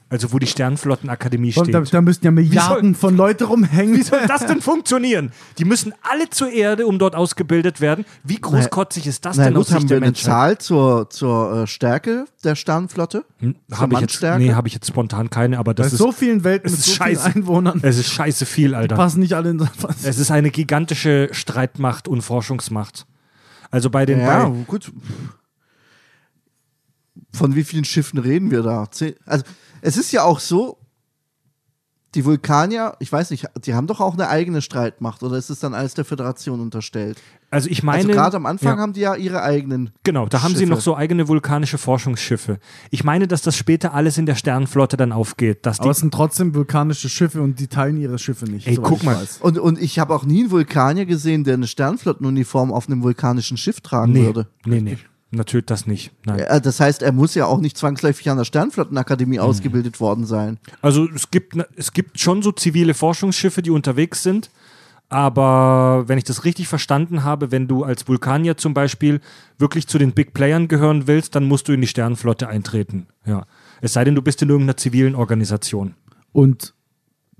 Also 0.07 0.31
wo 0.31 0.37
die 0.37 0.45
Sternflottenakademie 0.45 1.51
steht. 1.51 1.73
da, 1.73 1.81
da 1.81 1.99
müssten 2.01 2.25
ja 2.25 2.31
Milliarden 2.31 2.93
soll- 2.93 2.99
von 2.99 3.17
Leute 3.17 3.45
rumhängen. 3.45 3.95
Wie 3.97 4.03
soll 4.03 4.19
das 4.27 4.45
denn 4.45 4.61
funktionieren? 4.61 5.31
Die 5.57 5.65
müssen 5.65 5.93
alle 6.03 6.29
zur 6.29 6.51
Erde, 6.51 6.85
um 6.85 6.99
dort 6.99 7.15
ausgebildet 7.15 7.81
werden. 7.81 8.05
Wie 8.23 8.35
großkotzig 8.39 9.07
ist 9.07 9.25
das 9.25 9.37
Na 9.37 9.45
denn 9.45 9.57
aus 9.57 9.65
gut, 9.67 9.73
haben 9.73 9.79
Sicht 9.81 9.89
wir 9.89 9.95
der 9.99 10.03
eine 10.03 10.05
Menschheit? 10.11 10.31
Zahl 10.31 10.57
zur, 10.59 11.09
zur 11.09 11.63
äh, 11.63 11.67
Stärke 11.67 12.25
der 12.43 12.53
Sternflotte? 12.55 13.25
Zur 13.39 13.77
Habe 13.79 13.95
Hm, 13.97 14.03
ich, 14.05 14.11
jetzt, 14.13 14.21
nee, 14.37 14.53
hab 14.53 14.67
ich 14.67 14.73
jetzt 14.75 14.87
spontan 14.87 15.31
keine, 15.31 15.57
aber 15.57 15.73
Bei 15.73 15.81
das 15.83 15.93
ist, 15.93 15.97
so 15.99 16.11
vielen 16.11 16.43
Welten 16.43 16.67
es 16.67 16.73
mit 16.73 16.79
ist 16.81 16.85
so 16.85 16.93
scheiße. 16.93 17.21
vielen 17.31 17.35
Einwohnern 17.43 17.79
es 17.81 17.97
ist 17.97 18.07
scheiße 18.09 18.45
viel, 18.45 18.75
Alter. 18.75 18.95
passen 18.95 19.21
nicht 19.21 19.33
alle 19.33 19.49
in 19.49 19.57
das. 19.57 19.69
Es 20.03 20.19
ist 20.19 20.29
eine 20.29 20.51
gigantische 20.51 21.29
Streitmacht 21.31 22.07
und 22.07 22.21
Forschungsmacht. 22.21 23.07
Also 23.71 23.89
bei 23.89 24.05
den 24.05 24.19
Ja, 24.21 24.45
bei, 24.49 24.55
gut. 24.67 24.91
Von 27.33 27.55
wie 27.55 27.63
vielen 27.63 27.83
Schiffen 27.85 28.19
reden 28.19 28.49
wir 28.51 28.61
da? 28.61 28.89
Zehn, 28.91 29.15
also, 29.25 29.43
es 29.85 29.97
ist 29.97 30.11
ja 30.11 30.23
auch 30.23 30.39
so, 30.39 30.77
die 32.15 32.25
Vulkanier, 32.25 32.95
ich 32.99 33.11
weiß 33.11 33.29
nicht, 33.31 33.45
die 33.65 33.73
haben 33.73 33.87
doch 33.87 33.99
auch 33.99 34.13
eine 34.13 34.29
eigene 34.29 34.61
Streitmacht 34.61 35.21
oder 35.21 35.37
ist 35.37 35.49
es 35.49 35.59
dann 35.59 35.73
alles 35.73 35.93
der 35.93 36.05
Föderation 36.05 36.61
unterstellt? 36.61 37.21
also 37.51 37.69
ich 37.69 37.83
meine 37.83 37.99
also 37.99 38.11
gerade 38.11 38.37
am 38.37 38.45
Anfang 38.45 38.75
ja. 38.75 38.81
haben 38.81 38.93
die 38.93 39.01
ja 39.01 39.15
ihre 39.15 39.41
eigenen. 39.41 39.91
Genau, 40.03 40.25
da 40.25 40.41
haben 40.41 40.53
sie 40.53 40.61
Schiffe. 40.61 40.71
noch 40.71 40.81
so 40.81 40.95
eigene 40.95 41.27
vulkanische 41.27 41.77
Forschungsschiffe. 41.77 42.59
Ich 42.89 43.03
meine, 43.03 43.27
dass 43.27 43.43
das 43.43 43.55
später 43.55 43.93
alles 43.93 44.17
in 44.17 44.25
der 44.25 44.35
Sternenflotte 44.35 44.97
dann 44.97 45.11
aufgeht. 45.11 45.65
Dass 45.65 45.77
die, 45.77 45.83
Aber 45.83 45.91
es 45.91 45.99
sind 45.99 46.13
trotzdem 46.13 46.53
vulkanische 46.53 47.07
Schiffe 47.07 47.41
und 47.41 47.59
die 47.59 47.67
teilen 47.67 47.97
ihre 47.97 48.19
Schiffe 48.19 48.45
nicht. 48.45 48.67
Ey, 48.67 48.75
guck 48.75 49.03
mal. 49.03 49.15
weiß. 49.15 49.39
Und, 49.41 49.57
und 49.57 49.81
ich 49.81 49.99
habe 49.99 50.13
auch 50.13 50.25
nie 50.25 50.41
einen 50.41 50.51
Vulkanier 50.51 51.05
gesehen, 51.05 51.43
der 51.43 51.53
eine 51.53 51.67
Sternflottenuniform 51.67 52.73
auf 52.73 52.87
einem 52.87 53.03
vulkanischen 53.03 53.57
Schiff 53.57 53.79
tragen 53.79 54.11
nee, 54.11 54.25
würde. 54.25 54.47
nee, 54.65 54.81
nee, 54.81 54.97
natürlich 55.31 55.65
das 55.65 55.85
nicht. 55.87 56.11
Nein. 56.25 56.39
Äh, 56.39 56.61
Das 56.61 56.79
heißt, 56.79 57.01
er 57.01 57.11
muss 57.11 57.35
ja 57.35 57.45
auch 57.45 57.59
nicht 57.59 57.77
zwangsläufig 57.77 58.29
an 58.29 58.37
der 58.37 58.45
Sternflottenakademie 58.45 59.37
Mhm. 59.37 59.43
ausgebildet 59.43 59.99
worden 59.99 60.25
sein. 60.25 60.57
Also 60.81 61.07
es 61.13 61.31
gibt, 61.31 61.55
ne- 61.55 61.67
es 61.75 61.91
gibt 61.93 62.19
schon 62.19 62.41
so 62.41 62.51
zivile 62.51 62.93
Forschungsschiffe, 62.93 63.61
die 63.61 63.71
unterwegs 63.71 64.23
sind. 64.23 64.49
Aber 65.09 66.03
wenn 66.07 66.17
ich 66.17 66.23
das 66.23 66.45
richtig 66.45 66.67
verstanden 66.67 67.23
habe, 67.23 67.51
wenn 67.51 67.67
du 67.67 67.83
als 67.83 68.07
Vulkanier 68.07 68.57
zum 68.57 68.73
Beispiel 68.73 69.21
wirklich 69.57 69.87
zu 69.87 69.97
den 69.97 70.13
Big 70.13 70.33
Playern 70.33 70.67
gehören 70.67 71.07
willst, 71.07 71.35
dann 71.35 71.45
musst 71.45 71.67
du 71.67 71.73
in 71.73 71.81
die 71.81 71.87
Sternenflotte 71.87 72.47
eintreten. 72.47 73.07
Ja. 73.25 73.45
Es 73.81 73.93
sei 73.93 74.03
denn, 74.03 74.15
du 74.15 74.21
bist 74.21 74.41
in 74.41 74.49
irgendeiner 74.49 74.77
zivilen 74.77 75.15
Organisation. 75.15 75.93
Und 76.31 76.73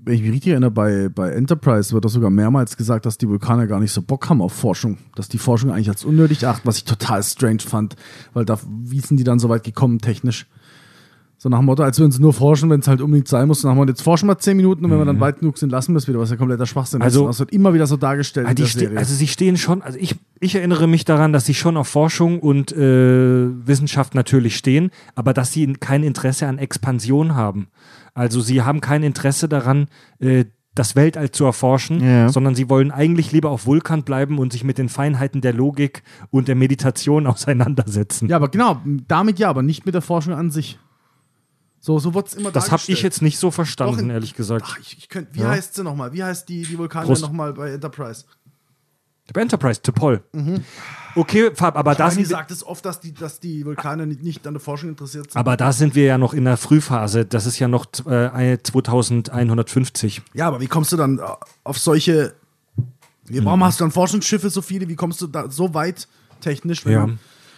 wenn 0.06 0.14
ich 0.14 0.22
mich 0.22 0.30
richtig 0.30 0.52
erinnere, 0.52 0.70
bei, 0.70 1.08
bei 1.08 1.30
Enterprise 1.30 1.92
wird 1.92 2.04
doch 2.04 2.08
sogar 2.08 2.30
mehrmals 2.30 2.76
gesagt, 2.76 3.06
dass 3.06 3.18
die 3.18 3.28
Vulkaner 3.28 3.66
gar 3.66 3.80
nicht 3.80 3.90
so 3.90 4.02
Bock 4.02 4.28
haben 4.30 4.40
auf 4.40 4.52
Forschung. 4.52 4.98
Dass 5.16 5.28
die 5.28 5.38
Forschung 5.38 5.72
eigentlich 5.72 5.88
als 5.88 6.04
unnötig 6.04 6.46
achten, 6.46 6.66
was 6.66 6.78
ich 6.78 6.84
total 6.84 7.24
strange 7.24 7.58
fand. 7.58 7.96
Weil 8.32 8.44
da, 8.44 8.56
wie 8.84 9.00
sind 9.00 9.18
die 9.18 9.24
dann 9.24 9.40
so 9.40 9.48
weit 9.48 9.64
gekommen 9.64 9.98
technisch? 9.98 10.46
So 11.38 11.48
nach 11.48 11.58
dem 11.58 11.66
Motto, 11.66 11.82
als 11.82 11.98
würden 11.98 12.12
sie 12.12 12.22
nur 12.22 12.32
forschen, 12.32 12.70
wenn 12.70 12.80
es 12.80 12.88
halt 12.88 13.00
unbedingt 13.00 13.26
sein 13.28 13.48
muss. 13.48 13.62
Und 13.62 13.68
nach 13.68 13.74
dem 13.74 13.78
Motto, 13.78 13.90
jetzt 13.90 14.02
forschen 14.02 14.26
wir 14.28 14.38
zehn 14.38 14.56
Minuten 14.56 14.84
und 14.84 14.90
wenn 14.92 14.98
wir 14.98 15.04
dann 15.04 15.20
weit 15.20 15.40
genug 15.40 15.58
sind, 15.58 15.70
lassen 15.70 15.92
wir 15.92 15.98
es 15.98 16.06
wieder, 16.08 16.18
was 16.20 16.30
ja 16.30 16.36
kompletter 16.36 16.66
Schwachsinn 16.66 17.02
Also- 17.02 17.24
ist. 17.24 17.28
Das 17.28 17.38
wird 17.40 17.50
immer 17.52 17.74
wieder 17.74 17.86
so 17.86 17.96
dargestellt 17.96 18.46
Serie. 18.56 18.96
also 18.96 19.14
sie 19.14 19.26
stehen 19.28 19.56
schon, 19.56 19.82
also 19.82 19.98
ich, 20.00 20.14
ich 20.40 20.54
erinnere 20.54 20.86
mich 20.86 21.04
daran, 21.04 21.32
dass 21.32 21.44
sie 21.44 21.54
schon 21.54 21.76
auf 21.76 21.88
Forschung 21.88 22.38
und 22.40 22.72
äh, 22.72 23.48
Wissenschaft 23.66 24.14
natürlich 24.14 24.56
stehen, 24.56 24.90
aber 25.14 25.34
dass 25.34 25.52
sie 25.52 25.70
kein 25.74 26.04
Interesse 26.04 26.46
an 26.46 26.58
Expansion 26.58 27.34
haben. 27.34 27.66
Also 28.16 28.40
sie 28.40 28.62
haben 28.62 28.80
kein 28.80 29.02
Interesse 29.02 29.48
daran, 29.48 29.88
äh, 30.18 30.46
das 30.74 30.94
Weltall 30.96 31.30
zu 31.30 31.44
erforschen, 31.44 32.00
Ja. 32.04 32.28
sondern 32.28 32.54
sie 32.54 32.68
wollen 32.68 32.90
eigentlich 32.90 33.32
lieber 33.32 33.50
auf 33.50 33.64
Vulkan 33.66 34.02
bleiben 34.04 34.38
und 34.38 34.52
sich 34.52 34.62
mit 34.64 34.76
den 34.78 34.88
Feinheiten 34.88 35.40
der 35.40 35.52
Logik 35.54 36.02
und 36.30 36.48
der 36.48 36.54
Meditation 36.54 37.26
auseinandersetzen. 37.32 38.28
ja, 38.28 38.36
aber 38.36 38.48
genau, 38.48 38.80
damit 39.08 39.38
ja, 39.38 39.48
aber 39.48 39.62
nicht 39.62 39.86
mit 39.86 39.94
der 39.94 40.02
Forschung 40.02 40.34
an 40.34 40.50
sich. 40.50 40.78
So, 41.80 41.98
so 41.98 42.14
wird 42.14 42.26
es 42.28 42.34
immer 42.34 42.50
das 42.50 42.72
habe 42.72 42.82
ich 42.88 43.02
jetzt 43.02 43.22
nicht 43.22 43.38
so 43.38 43.50
verstanden, 43.50 44.00
in- 44.04 44.10
ehrlich 44.10 44.34
gesagt. 44.34 44.66
Ach, 44.68 44.78
ich, 44.80 44.98
ich 44.98 45.08
könnt, 45.08 45.28
wie 45.34 45.40
Ja. 45.40 45.50
heißt 45.50 45.74
sie 45.74 45.84
nochmal? 45.84 46.12
Wie 46.12 46.24
heißt 46.24 46.48
die, 46.48 46.62
die 46.62 46.76
Vulkanier 46.78 47.06
Prost. 47.06 47.22
nochmal 47.22 47.52
bei 47.52 47.70
Enterprise? 47.70 48.24
Bei 49.32 49.40
Enterprise, 49.42 49.82
Topol. 49.82 50.22
Okay, 51.16 51.50
Fab, 51.54 51.76
aber 51.76 51.94
da 51.94 52.04
Da 52.04 52.10
sind 52.10 52.20
wir, 52.20 52.26
sagt 52.26 52.50
es 52.50 52.64
oft, 52.64 52.84
dass 52.84 53.00
die, 53.00 53.12
dass 53.14 53.40
die 53.40 53.64
Vulkanier 53.64 54.06
nicht, 54.06 54.22
nicht 54.22 54.46
an 54.46 54.54
der 54.54 54.60
Forschung 54.60 54.90
interessiert 54.90 55.32
sind. 55.32 55.36
aber 55.40 55.56
da 55.56 55.72
sind 55.72 55.94
wir 55.94 56.04
ja 56.04 56.18
noch 56.18 56.34
in 56.34 56.44
der 56.44 56.56
Frühphase. 56.56 57.24
Das 57.24 57.46
ist 57.46 57.58
ja 57.58 57.68
noch 57.68 57.86
äh, 58.06 58.58
2150. 58.62 60.22
ja, 60.34 60.46
aber 60.48 60.60
wie 60.60 60.66
kommst 60.66 60.92
du 60.92 60.96
dann 60.96 61.18
äh, 61.18 61.22
auf 61.64 61.78
solche. 61.78 62.34
Wie, 63.28 63.44
warum 63.44 63.58
Mhm. 63.60 63.64
hast 63.64 63.80
du 63.80 63.84
dann 63.84 63.90
Forschungsschiffe 63.90 64.50
so 64.50 64.62
viele? 64.62 64.88
Wie 64.88 64.94
kommst 64.94 65.20
du 65.20 65.26
da 65.26 65.50
so 65.50 65.74
weit 65.74 66.06
technisch, 66.40 66.84
wenn 66.84 66.92
Ja. 66.92 67.06
du 67.06 67.16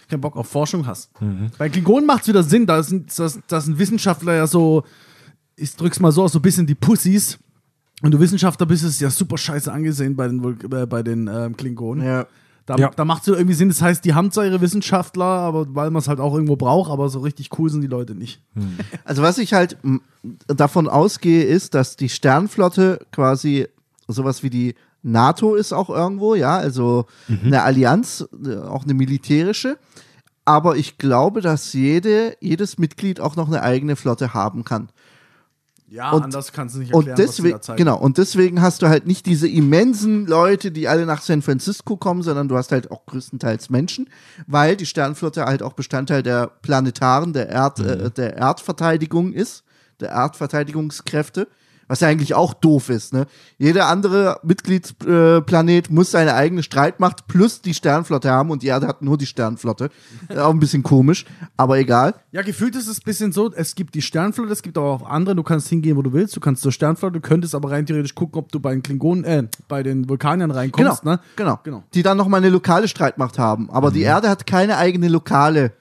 keinen 0.09 0.21
Bock 0.21 0.35
auf 0.35 0.47
Forschung 0.47 0.87
hast? 0.87 1.11
Bei 1.59 1.69
Klingonen 1.69 2.07
macht 2.07 2.23
es 2.23 2.27
wieder 2.29 2.41
Sinn, 2.41 2.65
da 2.65 2.81
sind, 2.81 3.17
das, 3.19 3.39
das 3.47 3.65
sind 3.65 3.77
Wissenschaftler 3.77 4.33
ja 4.35 4.47
so, 4.47 4.83
ich 5.55 5.75
drück's 5.75 5.99
mal 5.99 6.11
so 6.11 6.23
aus, 6.23 6.31
so 6.31 6.39
ein 6.39 6.41
bisschen 6.41 6.65
die 6.65 6.73
Pussys. 6.75 7.37
Und 8.01 8.11
du 8.11 8.19
Wissenschaftler 8.19 8.65
bist, 8.65 8.83
ist 8.83 8.91
es 8.91 8.99
ja 8.99 9.09
super 9.09 9.37
scheiße 9.37 9.71
angesehen 9.71 10.15
bei 10.15 10.27
den, 10.27 10.57
äh, 10.71 10.85
bei 10.85 11.03
den 11.03 11.27
ähm, 11.27 11.57
Klingonen. 11.57 12.05
Ja. 12.05 12.27
Da, 12.65 12.75
Ja. 12.75 12.91
da 12.95 13.03
macht 13.03 13.23
es 13.23 13.27
irgendwie 13.29 13.55
Sinn, 13.55 13.69
das 13.69 13.81
heißt, 13.81 14.05
die 14.05 14.13
haben 14.13 14.31
zwar 14.31 14.45
ihre 14.45 14.61
Wissenschaftler, 14.61 15.25
aber 15.25 15.73
weil 15.73 15.89
man 15.89 16.01
es 16.01 16.07
halt 16.07 16.19
auch 16.19 16.33
irgendwo 16.35 16.55
braucht, 16.55 16.91
aber 16.91 17.09
so 17.09 17.19
richtig 17.19 17.49
cool 17.57 17.69
sind 17.69 17.81
die 17.81 17.87
Leute 17.87 18.13
nicht. 18.15 18.41
Also 19.05 19.23
was 19.23 19.37
ich 19.39 19.53
halt 19.53 19.77
davon 20.47 20.87
ausgehe, 20.87 21.43
ist, 21.43 21.73
dass 21.73 21.95
die 21.95 22.09
Sternflotte 22.09 23.05
quasi 23.11 23.67
sowas 24.07 24.43
wie 24.43 24.49
die 24.51 24.75
NATO 25.01 25.55
ist 25.55 25.73
auch 25.73 25.89
irgendwo, 25.89 26.35
ja, 26.35 26.57
also 26.57 27.05
eine 27.43 27.63
Allianz, 27.63 28.27
äh, 28.45 28.57
auch 28.57 28.83
eine 28.83 28.93
militärische. 28.93 29.77
Aber 30.45 30.77
ich 30.77 30.97
glaube, 30.97 31.41
dass 31.41 31.73
jede, 31.73 32.35
jedes 32.39 32.77
Mitglied 32.77 33.19
auch 33.19 33.35
noch 33.35 33.47
eine 33.47 33.61
eigene 33.63 33.95
Flotte 33.95 34.33
haben 34.33 34.63
kann. 34.63 34.89
Ja, 35.91 36.11
Und- 36.11 36.23
anders 36.23 36.51
kannst 36.53 36.75
du 36.75 36.79
nicht 36.79 36.93
Und 36.93 37.07
erklären, 37.07 37.27
was 37.27 37.35
die 37.35 37.41
deswegen, 37.41 37.55
da 37.57 37.61
zeigen. 37.61 37.77
genau, 37.77 37.97
und 37.97 38.17
deswegen 38.19 38.61
hast 38.61 38.81
du 38.83 38.87
halt 38.89 39.07
nicht 39.07 39.25
diese 39.25 39.47
immensen 39.47 40.27
Leute, 40.27 40.71
die 40.71 40.87
alle 40.87 41.05
nach 41.07 41.21
San 41.21 41.41
Francisco 41.41 41.97
kommen, 41.97 42.21
sondern 42.21 42.47
du 42.47 42.55
hast 42.57 42.71
halt 42.71 42.91
auch 42.91 43.05
größtenteils 43.07 43.69
Menschen, 43.71 44.07
weil 44.45 44.75
die 44.75 44.85
Sternflotte 44.85 45.45
halt 45.45 45.63
auch 45.63 45.73
Bestandteil 45.73 46.21
der 46.21 46.47
planetaren, 46.61 47.33
der, 47.33 47.49
Erd, 47.49 47.79
äh, 47.79 48.11
der 48.11 48.37
Erdverteidigung 48.37 49.33
ist, 49.33 49.63
der 49.99 50.09
Erdverteidigungskräfte. 50.09 51.47
Was 51.89 51.99
ja 51.99 52.07
eigentlich 52.07 52.33
auch 52.33 52.53
doof 52.53 52.89
ist, 52.89 53.11
ne? 53.11 53.25
Jeder 53.57 53.87
andere 53.87 54.39
Mitgliedsplanet 54.43 55.89
äh, 55.89 55.93
muss 55.93 56.11
seine 56.11 56.35
eigene 56.35 56.63
Streitmacht 56.63 57.27
plus 57.27 57.61
die 57.61 57.73
Sternflotte 57.73 58.31
haben 58.31 58.51
und 58.51 58.63
die 58.63 58.67
Erde 58.67 58.87
hat 58.87 59.01
nur 59.01 59.17
die 59.17 59.25
Sternflotte. 59.25 59.89
Äh, 60.29 60.37
auch 60.37 60.51
ein 60.51 60.59
bisschen 60.59 60.83
komisch, 60.83 61.25
aber 61.57 61.79
egal. 61.79 62.13
Ja, 62.31 62.43
gefühlt 62.43 62.75
ist 62.75 62.87
es 62.87 62.99
ein 62.99 63.03
bisschen 63.03 63.31
so, 63.31 63.51
es 63.51 63.73
gibt 63.73 63.95
die 63.95 64.01
Sternflotte, 64.01 64.51
es 64.51 64.61
gibt 64.61 64.77
aber 64.77 64.87
auch 64.87 65.09
andere, 65.09 65.35
du 65.35 65.41
kannst 65.41 65.67
hingehen, 65.69 65.97
wo 65.97 66.03
du 66.03 66.13
willst, 66.13 66.35
du 66.35 66.39
kannst 66.39 66.61
zur 66.61 66.71
Sternflotte, 66.71 67.13
du 67.13 67.21
könntest 67.21 67.55
aber 67.55 67.71
rein 67.71 67.85
theoretisch 67.85 68.13
gucken, 68.13 68.37
ob 68.37 68.51
du 68.51 68.59
bei 68.59 68.71
den 68.71 68.83
Klingonen, 68.83 69.23
äh, 69.23 69.47
bei 69.67 69.81
den 69.81 70.07
Vulkaniern 70.07 70.51
reinkommst, 70.51 71.01
genau, 71.01 71.13
ne? 71.13 71.19
genau, 71.35 71.59
Genau. 71.63 71.83
Die 71.93 72.03
dann 72.03 72.17
nochmal 72.17 72.39
eine 72.39 72.49
lokale 72.49 72.87
Streitmacht 72.87 73.39
haben. 73.39 73.69
Aber 73.69 73.91
die 73.91 74.01
Erde 74.01 74.29
hat 74.29 74.45
keine 74.45 74.77
eigene 74.77 75.07
lokale 75.07 75.73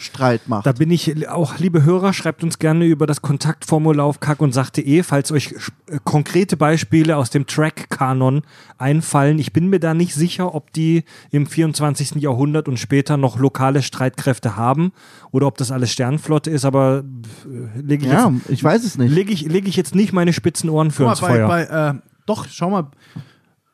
Streitmacht. 0.00 0.66
Da 0.66 0.72
bin 0.72 0.90
ich 0.90 1.28
auch, 1.28 1.58
liebe 1.58 1.84
Hörer, 1.84 2.12
schreibt 2.12 2.42
uns 2.42 2.58
gerne 2.58 2.86
über 2.86 3.06
das 3.06 3.22
Kontaktformular 3.22 4.06
auf 4.06 4.18
kack 4.20 4.40
und 4.40 4.52
sach.de, 4.52 5.02
falls 5.02 5.30
euch 5.30 5.54
äh, 5.88 5.98
konkrete 6.04 6.56
Beispiele 6.56 7.16
aus 7.16 7.30
dem 7.30 7.46
Track-Kanon 7.46 8.42
einfallen. 8.78 9.38
Ich 9.38 9.52
bin 9.52 9.68
mir 9.68 9.78
da 9.80 9.94
nicht 9.94 10.14
sicher, 10.14 10.54
ob 10.54 10.72
die 10.72 11.04
im 11.30 11.46
24. 11.46 12.16
Jahrhundert 12.16 12.66
und 12.68 12.78
später 12.78 13.16
noch 13.16 13.38
lokale 13.38 13.82
Streitkräfte 13.82 14.56
haben 14.56 14.92
oder 15.32 15.46
ob 15.46 15.58
das 15.58 15.70
alles 15.70 15.92
Sternflotte 15.92 16.50
ist, 16.50 16.64
aber 16.64 17.04
äh, 17.46 17.80
lege 17.80 18.06
ich, 18.06 18.12
ja, 18.12 18.28
jetzt- 18.30 18.50
ich 18.50 18.64
weiß 18.64 18.84
es 18.84 18.96
nicht. 18.98 19.12
leg 19.12 19.30
ich, 19.30 19.42
leg 19.42 19.68
ich 19.68 19.76
jetzt 19.76 19.94
nicht 19.94 20.12
meine 20.12 20.32
spitzen 20.32 20.70
Ohren 20.70 20.90
für 20.90 21.02
Guck 21.04 21.12
ins 21.12 21.20
mal, 21.20 21.28
bei, 21.28 21.34
Feuer. 21.36 21.48
bei, 21.48 21.98
äh, 21.98 22.00
doch, 22.26 22.46
schau 22.48 22.70
mal, 22.70 22.86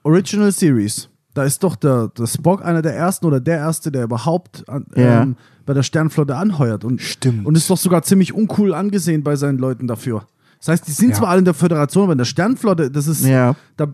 Original 0.03 0.53
Series, 0.53 1.09
da 1.37 1.45
ist 1.45 1.63
doch 1.63 1.77
der, 1.77 2.09
der 2.09 2.27
Spock 2.27 2.65
einer 2.65 2.83
der 2.83 2.95
ersten 2.97 3.27
oder 3.27 3.41
der 3.41 3.59
erste, 3.59 3.93
der 3.93 4.05
überhaupt 4.05 4.69
an, 4.69 4.87
Ja. 4.95 5.23
ähm, 5.23 5.37
bei 5.67 5.75
der 5.75 5.83
Sternflotte 5.83 6.37
anheuert. 6.37 6.85
Und, 6.85 7.01
Stimmt. 7.03 7.45
Und 7.47 7.57
ist 7.57 7.69
doch 7.69 7.77
sogar 7.77 8.03
ziemlich 8.03 8.33
uncool 8.33 8.73
angesehen 8.73 9.23
bei 9.23 9.37
seinen 9.37 9.59
Leuten 9.59 9.87
dafür. 9.87 10.27
Das 10.59 10.69
heißt, 10.69 10.87
die 10.89 10.93
sind 10.93 11.11
Ja. 11.11 11.17
zwar 11.17 11.29
alle 11.29 11.41
in 11.41 11.45
der 11.45 11.55
Föderation, 11.55 12.05
aber 12.05 12.13
in 12.13 12.19
der 12.19 12.25
Sternflotte, 12.25 12.91
das 12.91 13.07
ist. 13.07 13.25
Ja. 13.27 13.55
Da, 13.77 13.89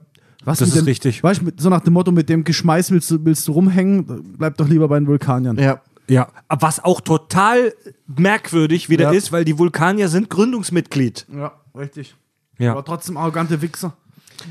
was 0.45 0.59
Das 0.59 0.69
ist 0.69 0.77
dem, 0.77 0.85
richtig. 0.85 1.23
Weißt 1.23 1.41
du, 1.43 1.51
so 1.57 1.69
nach 1.71 1.81
dem 1.81 1.93
Motto, 1.95 2.13
mit 2.13 2.29
dem 2.29 2.45
Geschmeiß 2.45 2.91
willst 2.91 3.11
du, 3.11 3.25
willst 3.25 3.47
du 3.49 3.53
rumhängen, 3.53 4.35
bleib 4.39 4.57
doch 4.57 4.69
lieber 4.69 4.89
bei 4.89 4.99
den 4.99 5.07
Vulkaniern. 5.07 5.57
Ja. 5.59 5.81
ja, 6.09 6.29
was 6.49 6.83
auch 6.85 7.01
total 7.01 7.73
merkwürdig 8.07 8.88
wieder 8.88 9.05
Ja. 9.05 9.11
ist, 9.13 9.33
weil 9.33 9.45
die 9.45 9.59
Vulkanier 9.59 10.09
sind 10.09 10.31
Gründungsmitglied. 10.31 11.27
Ja, 11.35 11.53
richtig. 11.77 12.15
Ja. 12.59 12.73
Aber 12.73 12.85
trotzdem 12.85 13.17
arrogante 13.17 13.61
Wichser. 13.63 13.95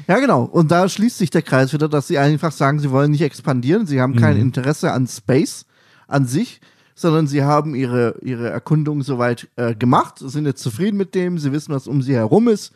Ja, 0.08 0.20
genau. 0.20 0.44
Und 0.44 0.72
da 0.72 0.88
schließt 0.88 1.18
sich 1.18 1.30
der 1.30 1.42
Kreis 1.42 1.74
wieder, 1.74 1.88
dass 1.90 2.08
sie 2.08 2.18
einfach 2.18 2.52
sagen, 2.52 2.80
sie 2.80 2.92
wollen 2.92 3.12
nicht 3.12 3.22
expandieren, 3.22 3.86
sie 3.88 4.02
haben 4.02 4.16
kein 4.16 4.38
Interesse 4.38 4.92
an 4.92 5.08
Space 5.08 5.66
an 6.08 6.26
sich, 6.26 6.62
sondern 6.96 7.28
sie 7.28 7.44
haben 7.44 7.74
ihre, 7.76 8.16
ihre 8.22 8.50
Erkundung 8.50 9.02
soweit 9.02 9.48
äh, 9.56 9.74
gemacht, 9.76 10.20
sind 10.20 10.46
jetzt 10.46 10.62
zufrieden 10.62 10.98
mit 10.98 11.16
dem, 11.16 11.38
sie 11.40 11.52
wissen, 11.52 11.74
was 11.74 11.88
um 11.88 12.02
sie 12.02 12.16
herum 12.16 12.48
ist. 12.48 12.72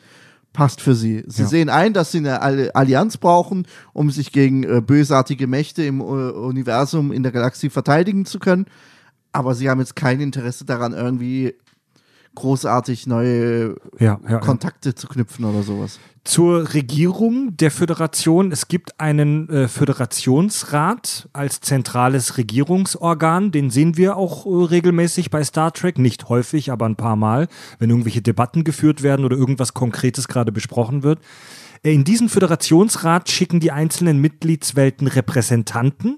Passt 0.53 0.79
für 0.79 0.95
sie. 0.95 1.23
Sie 1.27 1.41
Ja. 1.41 1.47
sehen 1.49 1.69
ein, 1.69 1.91
dass 1.91 2.13
sie 2.13 2.19
eine 2.19 2.41
All- 2.41 2.71
Allianz 2.73 3.17
brauchen, 3.17 3.67
um 3.91 4.09
sich 4.09 4.31
gegen 4.31 4.63
äh, 4.63 4.81
bösartige 4.81 5.47
Mächte 5.47 5.83
im 5.83 5.99
äh, 5.99 6.03
Universum, 6.03 7.11
in 7.11 7.23
der 7.23 7.33
Galaxie 7.33 7.69
verteidigen 7.69 8.25
zu 8.25 8.39
können. 8.39 8.65
Aber 9.33 9.53
sie 9.53 9.69
haben 9.69 9.81
jetzt 9.81 9.97
kein 9.97 10.21
Interesse 10.21 10.63
daran, 10.63 10.93
irgendwie 10.93 11.55
großartig 12.35 13.07
neue 13.07 13.75
Ja, 13.99 14.19
ja, 14.23 14.31
ja. 14.31 14.37
Kontakte 14.39 14.93
zu 14.93 15.07
knüpfen 15.07 15.45
oder 15.45 15.63
sowas. 15.63 15.99
Zur 16.23 16.73
Regierung 16.73 17.55
der 17.55 17.69
Föderation. 17.69 18.51
Es 18.51 18.67
gibt 18.67 18.99
einen 18.99 19.47
äh, 19.49 19.67
Föderationsrat 19.67 21.29
als 21.33 21.61
zentrales 21.61 22.37
Regierungsorgan. 22.37 23.51
Den 23.51 23.69
sehen 23.69 23.95
wir 23.95 24.17
auch 24.17 24.45
äh, 24.45 24.65
regelmäßig 24.65 25.29
bei 25.29 25.43
Star 25.43 25.71
Trek. 25.71 25.99
Nicht 25.99 26.27
häufig, 26.29 26.71
aber 26.71 26.85
ein 26.87 26.95
paar 26.95 27.15
Mal, 27.15 27.47
wenn 27.79 27.89
irgendwelche 27.91 28.21
Debatten 28.23 28.63
geführt 28.63 29.03
werden 29.03 29.23
oder 29.25 29.37
irgendwas 29.37 29.73
Konkretes 29.75 30.27
gerade 30.27 30.51
besprochen 30.51 31.03
wird. 31.03 31.19
Äh, 31.83 31.93
In 31.93 32.03
diesen 32.03 32.27
Föderationsrat 32.29 33.29
schicken 33.29 33.59
die 33.59 33.71
einzelnen 33.71 34.19
Mitgliedswelten 34.19 35.07
Repräsentanten. 35.07 36.17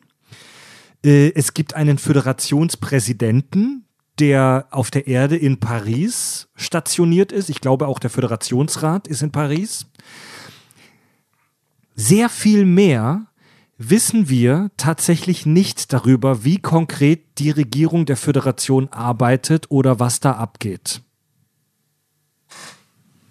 Äh, 1.03 1.31
Es 1.35 1.53
gibt 1.53 1.75
einen 1.75 1.97
Föderationspräsidenten, 1.97 3.83
der 4.19 4.67
auf 4.71 4.91
der 4.91 5.07
Erde 5.07 5.37
in 5.37 5.59
Paris 5.59 6.47
stationiert 6.55 7.31
ist. 7.31 7.49
Ich 7.49 7.61
glaube, 7.61 7.87
auch 7.87 7.99
der 7.99 8.09
Föderationsrat 8.09 9.07
ist 9.07 9.21
in 9.21 9.31
Paris. 9.31 9.85
Sehr 11.95 12.29
viel 12.29 12.65
mehr 12.65 13.27
wissen 13.77 14.27
wir 14.27 14.71
tatsächlich 14.77 15.45
nicht 15.45 15.93
darüber, 15.93 16.43
wie 16.43 16.59
konkret 16.59 17.23
die 17.37 17.51
Regierung 17.51 18.05
der 18.05 18.17
Föderation 18.17 18.89
arbeitet 18.89 19.69
oder 19.69 19.99
was 19.99 20.19
da 20.19 20.33
abgeht. 20.33 21.01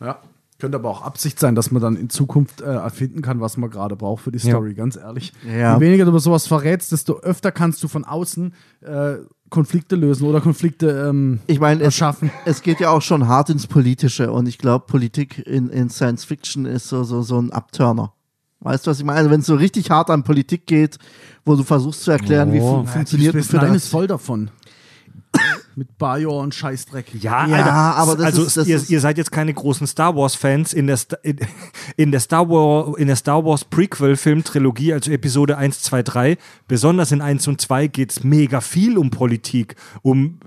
Ja. 0.01 0.21
Könnte 0.59 0.79
aber 0.79 0.89
auch 0.89 1.03
Absicht 1.03 1.39
sein, 1.39 1.55
dass 1.55 1.71
man 1.71 1.83
dann 1.83 1.97
in 1.97 2.09
Zukunft 2.09 2.63
äh, 2.63 2.65
erfinden 2.65 3.21
kann, 3.21 3.43
was 3.43 3.59
man 3.59 3.69
gerade 3.69 3.95
braucht 3.95 4.25
für 4.25 4.33
die 4.33 4.39
Story, 4.39 4.73
ganz 4.73 4.97
ehrlich. 4.97 5.35
Ja. 5.45 5.75
Je 5.75 5.81
weniger 5.81 6.07
du 6.07 6.11
über 6.13 6.21
sowas 6.21 6.47
verrätst, 6.47 6.93
desto 6.93 7.19
öfter 7.21 7.53
kannst 7.53 7.83
du 7.83 7.89
von 7.89 8.07
außen 8.07 8.55
äh, 8.81 9.17
Konflikte 9.51 9.97
lösen 9.97 10.27
oder 10.27 10.41
Konflikte 10.41 11.07
ähm, 11.09 11.41
Ich 11.47 11.61
meine, 11.61 11.81
es, 11.81 11.87
erschaffen. 11.87 12.31
es 12.45 12.63
geht 12.63 12.81
ja 12.81 12.91
auch 12.91 13.03
schon 13.03 13.29
hart 13.29 13.51
ins 13.51 13.67
Politische 13.67 14.33
und 14.33 14.47
ich 14.47 14.59
glaube, 14.59 14.87
Politik 14.87 15.39
in, 15.47 15.69
in 15.69 15.89
Science 15.91 16.25
Fiction 16.25 16.67
ist 16.67 16.89
so, 16.89 17.05
so, 17.05 17.23
so 17.23 17.41
ein 17.41 17.53
Abturner. 17.53 18.13
Weißt 18.61 18.87
du, 18.87 18.91
was 18.91 18.99
ich 18.99 19.05
meine? 19.05 19.19
Also, 19.19 19.31
wenn 19.31 19.41
es 19.41 19.47
so 19.47 19.55
richtig 19.55 19.91
hart 19.91 20.11
an 20.11 20.25
Politik 20.25 20.67
geht, 20.67 20.99
wo 21.45 21.55
du 21.55 21.63
versuchst 21.63 22.03
zu 22.03 22.11
erklären, 22.11 22.53
wie 22.53 22.61
Oh. 22.61 22.83
fu 22.85 22.87
funktioniert 22.87 23.35
Deep 23.35 23.41
eine 23.41 23.45
Space 23.45 23.63
Nine 23.63 23.77
ist 23.77 23.89
voll 23.89 24.07
davon. 24.07 24.51
Mit 25.79 25.99
Bajor 25.99 26.41
und 26.43 26.55
Scheißdreck. 26.55 27.23
Ja, 27.23 27.47
Ja, 27.47 27.57
Alter, 27.59 27.73
aber 27.73 28.17
das 28.17 28.25
also 28.27 28.45
ist- 28.45 28.57
das 28.57 28.67
ihr, 28.67 28.77
ist- 28.77 28.89
ihr 28.89 28.99
seid 28.99 29.19
jetzt 29.19 29.31
keine 29.31 29.53
großen 29.53 29.87
Star 29.87 30.17
Wars 30.17 30.35
Fans 30.35 30.73
in 30.73 30.87
der 30.87 30.97
Sta 30.97 31.19
in, 31.23 31.39
in 31.99 32.11
der 32.13 32.21
Star 32.21 32.49
Wars 32.49 32.97
in 32.99 33.09
der 33.09 33.17
Star 33.17 33.45
Wars 33.45 33.63
Prequel 33.65 34.17
Film 34.17 34.43
Trilogie, 34.43 34.95
also 34.95 35.11
Episode 35.11 35.59
1, 35.59 35.83
2, 35.83 36.03
3, 36.03 36.39
besonders 36.67 37.13
in 37.13 37.21
1 37.21 37.47
und 37.47 37.61
2 37.61 37.89
geht's 37.89 38.25
mega 38.25 38.63
viel 38.63 38.97
um 38.97 39.11
Politik, 39.11 39.77
um 40.01 40.39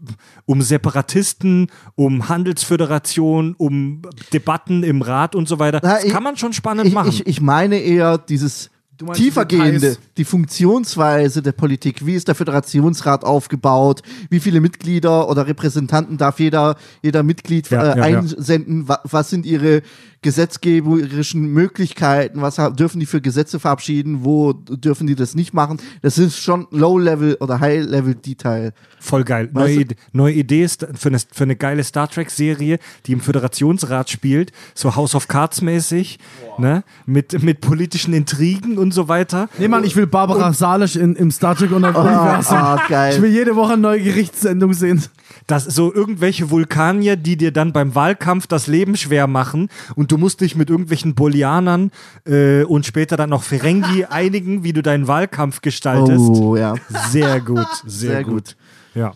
um 0.48 0.64
Separatisten, 0.64 1.68
um 1.94 2.28
Handelsföderation, 2.28 3.54
um 3.58 4.02
Debatten 4.34 4.84
im 4.84 5.02
Rat 5.04 5.36
und 5.36 5.48
so 5.48 5.60
weiter. 5.60 5.80
Na, 5.84 5.96
das 5.96 6.06
ich- 6.06 6.12
kann 6.12 6.24
man 6.24 6.38
schon 6.38 6.54
spannend 6.54 6.88
Ich, 6.88 6.94
machen. 6.94 7.10
ich, 7.10 7.28
ich 7.28 7.40
meine 7.40 7.78
eher 7.78 8.18
dieses 8.18 8.72
tiefergehende, 9.14 9.80
Details? 9.80 10.00
die 10.18 10.26
Funktionsweise 10.26 11.42
der 11.42 11.52
Politik. 11.52 12.06
Wie 12.06 12.16
ist 12.16 12.28
der 12.28 12.36
Föderationsrat 12.36 13.24
aufgebaut? 13.24 14.02
Wie 14.30 14.40
viele 14.40 14.62
Mitglieder 14.62 15.30
oder 15.30 15.48
Repräsentanten 15.48 16.18
darf 16.18 16.40
jeder, 16.40 16.76
jeder 17.02 17.24
Mitglied 17.24 17.70
Ja, 17.70 17.82
äh, 17.84 17.88
ja, 17.88 18.08
ja. 18.08 18.18
einsenden? 18.20 18.88
Wa 18.88 19.00
was 19.04 19.30
sind 19.30 19.46
ihre 19.46 19.82
gesetzgeberischen 20.22 21.48
Möglichkeiten? 21.54 22.42
Was 22.42 22.56
dürfen 22.76 23.00
die 23.00 23.06
für 23.06 23.22
Gesetze 23.22 23.60
verabschieden? 23.60 24.20
Wo 24.24 24.54
dürfen 24.54 25.08
die 25.08 25.16
das 25.16 25.36
nicht 25.36 25.54
machen? 25.54 25.78
Das 26.02 26.18
ist 26.18 26.38
schon 26.42 26.68
Low-Level 26.72 27.38
oder 27.40 27.60
High-Level-Detail. 27.60 28.74
Voll 29.00 29.24
geil. 29.24 29.50
Neue, 29.54 29.74
Ide- 29.82 29.96
neue 30.12 30.34
Idee 30.34 30.64
ist 30.64 30.86
für 30.96 31.10
eine, 31.10 31.20
für 31.32 31.44
eine 31.44 31.56
geile 31.56 31.84
Star 31.84 32.10
Trek-Serie, 32.10 32.80
die 33.06 33.14
im 33.14 33.22
Föderationsrat 33.22 34.10
spielt, 34.10 34.52
so 34.76 34.96
House 34.96 35.16
of 35.16 35.28
Cards 35.28 35.62
mäßig, 35.62 36.20
ne? 36.58 36.84
mit, 37.06 37.42
mit 37.42 37.62
politischen 37.62 38.14
Intrigen 38.14 38.78
und 38.78 38.94
so 38.94 39.08
weiter. 39.08 39.50
Nee, 39.58 39.68
Mann, 39.68 39.84
ich 39.84 39.96
will 39.96 40.08
Barbara 40.08 40.52
Salisch 40.54 40.96
in, 40.96 41.16
im 41.16 41.32
Star 41.32 41.56
Trek 41.56 41.72
Universum. 41.72 42.58
ah, 42.58 42.82
geil. 42.90 43.14
Ich 43.16 43.22
will 43.22 43.32
jede 43.32 43.56
Woche 43.56 43.74
eine 43.74 43.82
neue 43.82 44.02
Gerichtssendung 44.02 44.74
sehen. 44.74 45.04
dass 45.48 45.64
so 45.66 45.94
irgendwelche 45.94 46.50
Vulkanier, 46.52 47.16
die 47.16 47.38
dir 47.38 47.52
dann 47.52 47.72
beim 47.74 47.96
Wahlkampf 47.96 48.46
das 48.48 48.68
Leben 48.68 48.96
schwer 48.98 49.26
machen 49.28 49.70
und 49.96 50.09
du 50.12 50.18
musst 50.18 50.42
dich 50.42 50.56
mit 50.56 50.70
irgendwelchen 50.70 51.16
Bolianern 51.16 51.92
äh, 52.26 52.64
und 52.64 52.86
später 52.86 53.18
dann 53.18 53.30
noch 53.30 53.44
Ferengi 53.44 54.06
einigen, 54.10 54.64
wie 54.64 54.74
du 54.74 54.82
deinen 54.82 55.08
Wahlkampf 55.08 55.62
gestaltest. 55.62 56.20
Oh, 56.20 56.56
ja. 56.56 56.76
Sehr 57.10 57.42
gut, 57.42 57.68
sehr, 57.86 58.12
Sehr 58.12 58.24
gut. 58.24 58.34
gut. 58.34 58.58
Ja. 58.96 59.14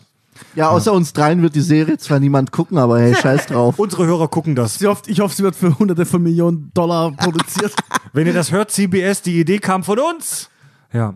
Ja, 0.56 0.68
außer 0.70 0.92
uns 0.92 1.12
dreien 1.12 1.42
wird 1.42 1.54
die 1.54 1.60
Serie 1.60 1.96
zwar 1.96 2.18
niemand 2.18 2.50
gucken, 2.50 2.76
aber 2.78 3.00
hey, 3.00 3.14
scheiß 3.14 3.46
drauf. 3.48 3.78
Unsere 3.78 4.06
Hörer 4.06 4.28
gucken 4.28 4.54
das. 4.54 4.78
Sie 4.78 4.86
hofft, 4.86 5.08
ich 5.08 5.20
hoffe, 5.20 5.34
sie 5.34 5.42
wird 5.42 5.54
für 5.54 5.78
hunderte 5.78 6.06
von 6.06 6.22
Millionen 6.22 6.70
Dollar 6.74 7.12
produziert. 7.12 7.72
Wenn 8.12 8.26
ihr 8.26 8.32
das 8.32 8.50
hört, 8.50 8.70
CBS, 8.70 9.22
die 9.22 9.38
Idee 9.38 9.58
kam 9.58 9.84
von 9.84 9.98
uns. 9.98 10.50
Ja. 10.92 11.14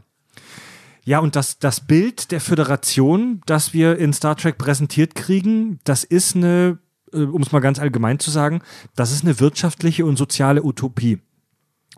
Ja, 1.04 1.20
und 1.20 1.36
das, 1.36 1.58
das 1.58 1.80
Bild 1.80 2.32
der 2.32 2.40
Föderation, 2.40 3.40
das 3.46 3.72
wir 3.72 3.98
in 3.98 4.12
Star 4.12 4.36
Trek 4.36 4.58
präsentiert 4.58 5.14
kriegen, 5.14 5.80
das 5.84 6.04
ist 6.04 6.36
eine, 6.36 6.78
um 7.12 7.42
es 7.42 7.52
mal 7.52 7.60
ganz 7.60 7.78
allgemein 7.78 8.18
zu 8.18 8.30
sagen, 8.30 8.60
das 8.96 9.12
ist 9.12 9.24
eine 9.24 9.40
wirtschaftliche 9.40 10.04
und 10.04 10.16
soziale 10.16 10.62
Utopie. 10.62 11.18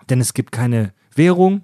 Denn 0.09 0.21
es 0.21 0.35
gibt 0.35 0.53
keine 0.53 0.93
Währung 1.15 1.63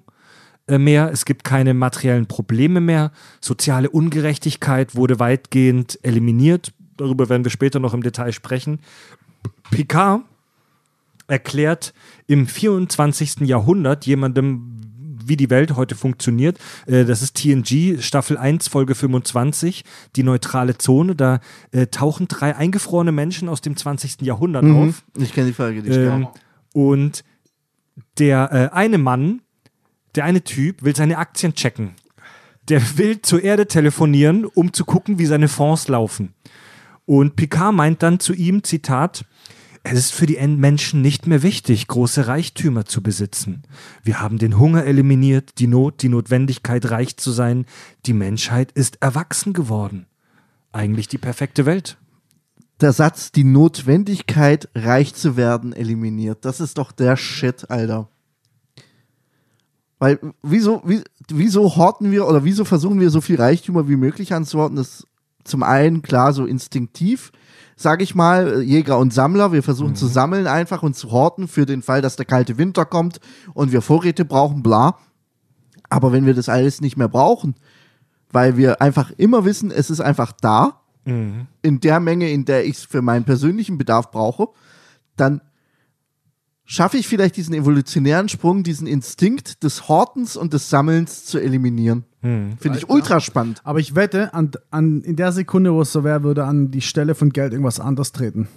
äh, 0.67 0.77
mehr, 0.77 1.11
es 1.11 1.25
gibt 1.25 1.43
keine 1.43 1.73
materiellen 1.73 2.27
Probleme 2.27 2.81
mehr, 2.81 3.11
soziale 3.41 3.89
Ungerechtigkeit 3.89 4.95
wurde 4.95 5.19
weitgehend 5.19 5.99
eliminiert. 6.03 6.73
Darüber 6.97 7.29
werden 7.29 7.43
wir 7.43 7.51
später 7.51 7.79
noch 7.79 7.93
im 7.93 8.03
Detail 8.03 8.31
sprechen. 8.31 8.79
Picard 9.71 10.21
erklärt 11.27 11.93
im 12.25 12.47
24. 12.47 13.41
Jahrhundert 13.41 14.05
jemandem, 14.05 14.76
wie 15.27 15.37
die 15.37 15.49
Welt 15.49 15.75
heute 15.75 15.95
funktioniert. 15.95 16.57
Äh, 16.85 17.05
Das 17.05 17.21
ist 17.21 17.35
TNG, 17.35 18.01
Staffel 18.01 18.37
1, 18.37 18.67
Folge 18.67 18.95
25, 18.95 19.83
die 20.15 20.23
neutrale 20.23 20.77
Zone. 20.77 21.15
Da 21.15 21.39
äh, 21.71 21.87
tauchen 21.87 22.27
drei 22.27 22.55
eingefrorene 22.55 23.11
Menschen 23.11 23.49
aus 23.49 23.61
dem 23.61 23.75
20. 23.77 24.21
Jahrhundert 24.21 24.63
Mhm. 24.63 24.89
auf. 24.89 25.03
Ich 25.17 25.33
kenne 25.33 25.47
die 25.47 25.53
Folge, 25.53 25.81
die 25.81 25.89
Ähm, 25.89 26.27
und 26.73 27.23
der 28.19 28.51
äh, 28.71 28.75
eine 28.75 28.97
Mann, 28.97 29.41
der 30.15 30.25
eine 30.25 30.43
Typ, 30.43 30.83
will 30.83 30.95
seine 30.95 31.17
Aktien 31.17 31.53
checken. 31.53 31.91
Der 32.69 32.97
will 32.97 33.21
zur 33.21 33.43
Erde 33.43 33.67
telefonieren, 33.67 34.45
um 34.45 34.73
zu 34.73 34.83
gucken, 34.85 35.19
wie 35.19 35.25
seine 35.25 35.47
Fonds 35.47 35.87
laufen. 35.87 36.33
Und 37.05 37.35
Picard 37.37 37.73
meint 37.73 38.03
dann 38.03 38.19
zu 38.19 38.33
ihm, 38.33 38.63
Zitat, 38.63 39.23
es 39.91 39.99
ist 39.99 40.13
für 40.13 40.25
die 40.25 40.37
En- 40.37 40.59
Menschen 40.59 41.01
nicht 41.01 41.27
mehr 41.27 41.43
wichtig, 41.43 41.87
große 41.87 42.27
Reichtümer 42.27 42.85
zu 42.85 43.01
besitzen. 43.01 43.63
Wir 44.03 44.19
haben 44.21 44.37
den 44.37 44.57
Hunger 44.59 44.85
eliminiert, 44.85 45.59
die 45.59 45.67
Not, 45.67 46.01
die 46.01 46.09
Notwendigkeit, 46.09 46.89
reich 46.89 47.17
zu 47.17 47.31
sein. 47.31 47.65
Die 48.05 48.13
Menschheit 48.13 48.71
ist 48.73 49.01
erwachsen 49.01 49.53
geworden. 49.53 50.05
Eigentlich 50.71 51.07
die 51.07 51.17
perfekte 51.17 51.65
Welt. 51.65 51.97
der 52.81 52.93
Satz, 52.93 53.31
die 53.31 53.43
Notwendigkeit, 53.43 54.69
reich 54.75 55.15
zu 55.15 55.35
werden, 55.35 55.73
eliminiert. 55.73 56.45
Das 56.45 56.59
ist 56.59 56.77
doch 56.77 56.91
der 56.91 57.17
Shit, 57.17 57.69
Alter. 57.69 58.09
Weil, 59.99 60.19
wieso, 60.43 60.83
wie, 60.85 61.01
wieso 61.29 61.75
horten 61.75 62.11
wir 62.11 62.27
oder 62.27 62.43
wieso 62.43 62.65
versuchen 62.65 62.99
wir 62.99 63.09
so 63.09 63.19
viel 63.19 63.37
Reichtümer 63.37 63.89
wie 63.89 63.95
möglich 63.95 64.33
anzuhorten? 64.33 64.75
Das 64.77 64.99
ist 64.99 65.07
zum 65.43 65.63
einen, 65.63 66.03
klar, 66.03 66.33
so 66.33 66.45
instinktiv, 66.45 67.31
sage 67.77 68.03
ich 68.03 68.15
mal, 68.15 68.61
Jäger 68.61 68.97
und 68.97 69.13
Sammler. 69.13 69.53
Wir 69.53 69.63
versuchen 69.63 69.95
zu 69.95 70.07
sammeln 70.07 70.47
einfach 70.47 70.83
und 70.83 70.95
zu 70.95 71.11
horten 71.11 71.47
für 71.47 71.65
den 71.65 71.81
Fall, 71.81 72.01
dass 72.01 72.17
der 72.17 72.25
kalte 72.25 72.57
Winter 72.57 72.83
kommt 72.83 73.21
und 73.53 73.71
wir 73.71 73.81
Vorräte 73.81 74.25
brauchen, 74.25 74.63
bla. 74.63 74.97
Aber 75.89 76.11
wenn 76.11 76.25
wir 76.25 76.33
das 76.33 76.49
alles 76.49 76.81
nicht 76.81 76.97
mehr 76.97 77.07
brauchen, 77.07 77.55
weil 78.31 78.57
wir 78.57 78.81
einfach 78.81 79.11
immer 79.11 79.45
wissen, 79.45 79.71
es 79.71 79.89
ist 79.89 80.01
einfach 80.01 80.33
da, 80.41 80.81
in 81.61 81.79
der 81.79 82.01
Menge, 82.01 82.29
in 82.29 82.43
der 82.43 82.65
ich 82.65 82.79
es 82.79 82.83
für 82.83 83.01
meinen 83.01 83.23
persönlichen 83.23 83.77
Bedarf 83.77 84.11
brauche, 84.11 84.49
dann 85.15 85.39
schaffe 86.65 86.97
ich 86.97 87.07
vielleicht 87.07 87.37
diesen 87.37 87.53
evolutionären 87.53 88.27
Sprung, 88.27 88.63
diesen 88.63 88.87
Instinkt 88.87 89.63
des 89.63 89.87
Hortens 89.87 90.35
und 90.35 90.51
des 90.51 90.69
Sammelns 90.69 91.23
zu 91.23 91.39
eliminieren. 91.39 92.03
Finde 92.21 92.77
ich 92.77 92.89
ultra 92.89 93.19
spannend. 93.19 93.61
Aber 93.63 93.79
ich 93.79 93.95
wette, 93.95 94.33
an, 94.33 94.51
an, 94.71 95.01
in 95.01 95.15
der 95.15 95.31
Sekunde, 95.31 95.73
wo 95.73 95.81
es 95.81 95.91
so 95.91 96.03
wäre, 96.03 96.23
würde 96.23 96.43
an 96.45 96.71
die 96.71 96.81
Stelle 96.81 97.15
von 97.15 97.29
Geld 97.29 97.53
irgendwas 97.53 97.79
anderes 97.79 98.11
treten. 98.11 98.47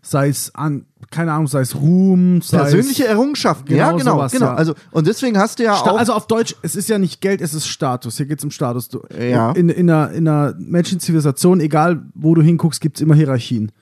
Sei 0.00 0.28
es 0.28 0.54
an, 0.54 0.86
keine 1.10 1.32
Ahnung, 1.32 1.48
sei 1.48 1.60
es 1.60 1.74
Ruhm, 1.74 2.40
sei 2.40 2.58
Persönliche 2.58 3.02
es. 3.04 3.10
Errungenschaften, 3.10 3.66
Genau 3.66 3.78
ja, 3.78 3.92
genau, 3.92 4.12
sowas, 4.14 4.32
genau. 4.32 4.46
ja. 4.46 4.54
Also, 4.54 4.74
und 4.92 5.06
deswegen 5.06 5.36
hast 5.38 5.58
du 5.58 5.64
ja 5.64 5.74
Sta 5.76 5.90
auch. 5.90 5.98
also 5.98 6.12
auf 6.14 6.26
Deutsch, 6.28 6.54
es 6.62 6.76
ist 6.76 6.88
ja 6.88 6.98
nicht 6.98 7.20
Geld, 7.20 7.40
es 7.40 7.52
ist 7.52 7.66
Status. 7.66 8.16
Hier 8.16 8.26
geht 8.26 8.38
es 8.38 8.44
um 8.44 8.50
Status. 8.50 8.88
Du, 8.88 9.02
Ja. 9.18 9.52
in, 9.52 9.68
in, 9.68 9.90
einer, 9.90 10.10
in 10.12 10.26
einer 10.28 10.54
Menschenzivilisation, 10.58 11.60
egal 11.60 12.02
wo 12.14 12.34
du 12.34 12.42
hinguckst, 12.42 12.80
gibt 12.80 12.96
es 12.96 13.02
immer 13.02 13.14
Hierarchien. 13.16 13.72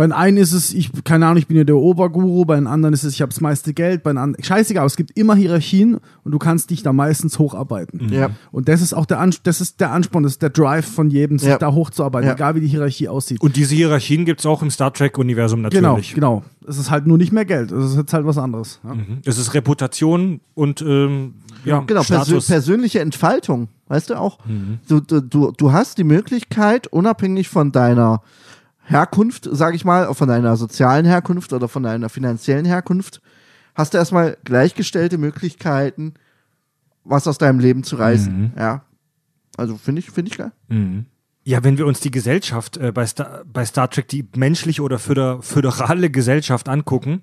Bei 0.00 0.06
den 0.06 0.12
einen 0.12 0.38
ist 0.38 0.54
es, 0.54 0.72
ich, 0.72 0.90
keine 1.04 1.26
Ahnung, 1.26 1.36
ich 1.36 1.46
bin 1.46 1.58
ja 1.58 1.64
der 1.64 1.76
Oberguru, 1.76 2.46
bei 2.46 2.54
den 2.54 2.66
anderen 2.66 2.94
ist 2.94 3.04
es, 3.04 3.12
ich 3.12 3.20
habe 3.20 3.28
das 3.28 3.42
meiste 3.42 3.74
Geld, 3.74 4.02
bei 4.02 4.10
den 4.12 4.16
anderen, 4.16 4.42
scheißegal, 4.42 4.80
aber 4.80 4.86
es 4.86 4.96
gibt 4.96 5.10
immer 5.14 5.34
Hierarchien 5.34 5.98
und 6.24 6.32
du 6.32 6.38
kannst 6.38 6.70
dich 6.70 6.82
da 6.82 6.94
meistens 6.94 7.38
hocharbeiten. 7.38 8.10
Ja. 8.10 8.30
Und 8.50 8.68
das 8.70 8.80
ist 8.80 8.94
auch 8.94 9.04
der, 9.04 9.20
Ans 9.20 9.42
das 9.42 9.60
ist 9.60 9.78
der 9.78 9.92
Ansporn, 9.92 10.22
das 10.22 10.32
ist 10.32 10.40
der 10.42 10.48
Drive 10.48 10.86
von 10.86 11.10
jedem, 11.10 11.38
sich 11.38 11.50
Ja. 11.50 11.58
da 11.58 11.72
hochzuarbeiten, 11.74 12.28
Ja. 12.28 12.34
egal 12.34 12.54
wie 12.54 12.60
die 12.60 12.68
Hierarchie 12.68 13.08
aussieht. 13.08 13.42
Und 13.42 13.56
diese 13.56 13.74
Hierarchien 13.74 14.24
gibt 14.24 14.40
es 14.40 14.46
auch 14.46 14.62
im 14.62 14.70
Star 14.70 14.90
Trek-Universum 14.90 15.62
genau, 15.68 15.88
natürlich. 15.90 16.14
genau. 16.14 16.44
Es 16.66 16.78
ist 16.78 16.90
halt 16.90 17.06
nur 17.06 17.18
nicht 17.18 17.32
mehr 17.32 17.44
Geld, 17.44 17.70
es 17.70 17.90
ist 17.90 17.96
jetzt 17.98 18.14
halt 18.14 18.24
was 18.24 18.38
anderes. 18.38 18.80
Ja. 18.82 18.94
Mhm. 18.94 19.18
Es 19.26 19.36
ist 19.36 19.52
Reputation 19.52 20.40
und 20.54 20.80
ähm, 20.80 21.34
ja, 21.66 21.80
Genau, 21.86 22.00
persö 22.02 22.24
Status. 22.24 22.46
persönliche 22.46 23.00
Entfaltung, 23.00 23.68
weißt 23.88 24.08
du 24.08 24.14
auch. 24.18 24.38
Du, 24.88 25.00
du, 25.00 25.20
du, 25.20 25.52
du 25.54 25.72
hast 25.72 25.98
die 25.98 26.04
Möglichkeit, 26.04 26.86
unabhängig 26.86 27.50
von 27.50 27.70
deiner 27.70 28.22
Herkunft, 28.90 29.48
sage 29.50 29.76
ich 29.76 29.84
mal, 29.84 30.12
von 30.14 30.28
deiner 30.28 30.56
sozialen 30.56 31.06
Herkunft 31.06 31.52
oder 31.52 31.68
von 31.68 31.84
deiner 31.84 32.08
finanziellen 32.08 32.64
Herkunft, 32.64 33.22
hast 33.74 33.94
du 33.94 33.98
erstmal 33.98 34.36
gleichgestellte 34.44 35.16
Möglichkeiten, 35.16 36.14
was 37.04 37.28
aus 37.28 37.38
deinem 37.38 37.60
Leben 37.60 37.84
zu 37.84 37.96
reißen. 37.96 38.52
Ja. 38.58 38.82
Also 39.56 39.76
finde 39.76 40.00
ich, 40.00 40.10
finde 40.10 40.30
ich 40.32 40.38
geil. 40.38 40.52
Mhm. 40.68 41.06
Ja, 41.44 41.62
wenn 41.64 41.78
wir 41.78 41.86
uns 41.86 42.00
die 42.00 42.10
Gesellschaft 42.10 42.76
äh, 42.76 42.92
bei, 42.92 43.06
Star, 43.06 43.44
bei 43.50 43.64
Star 43.64 43.88
Trek, 43.88 44.08
die 44.08 44.28
menschliche 44.36 44.82
oder 44.82 44.98
föder, 44.98 45.40
föderale 45.40 46.10
Gesellschaft 46.10 46.68
angucken, 46.68 47.22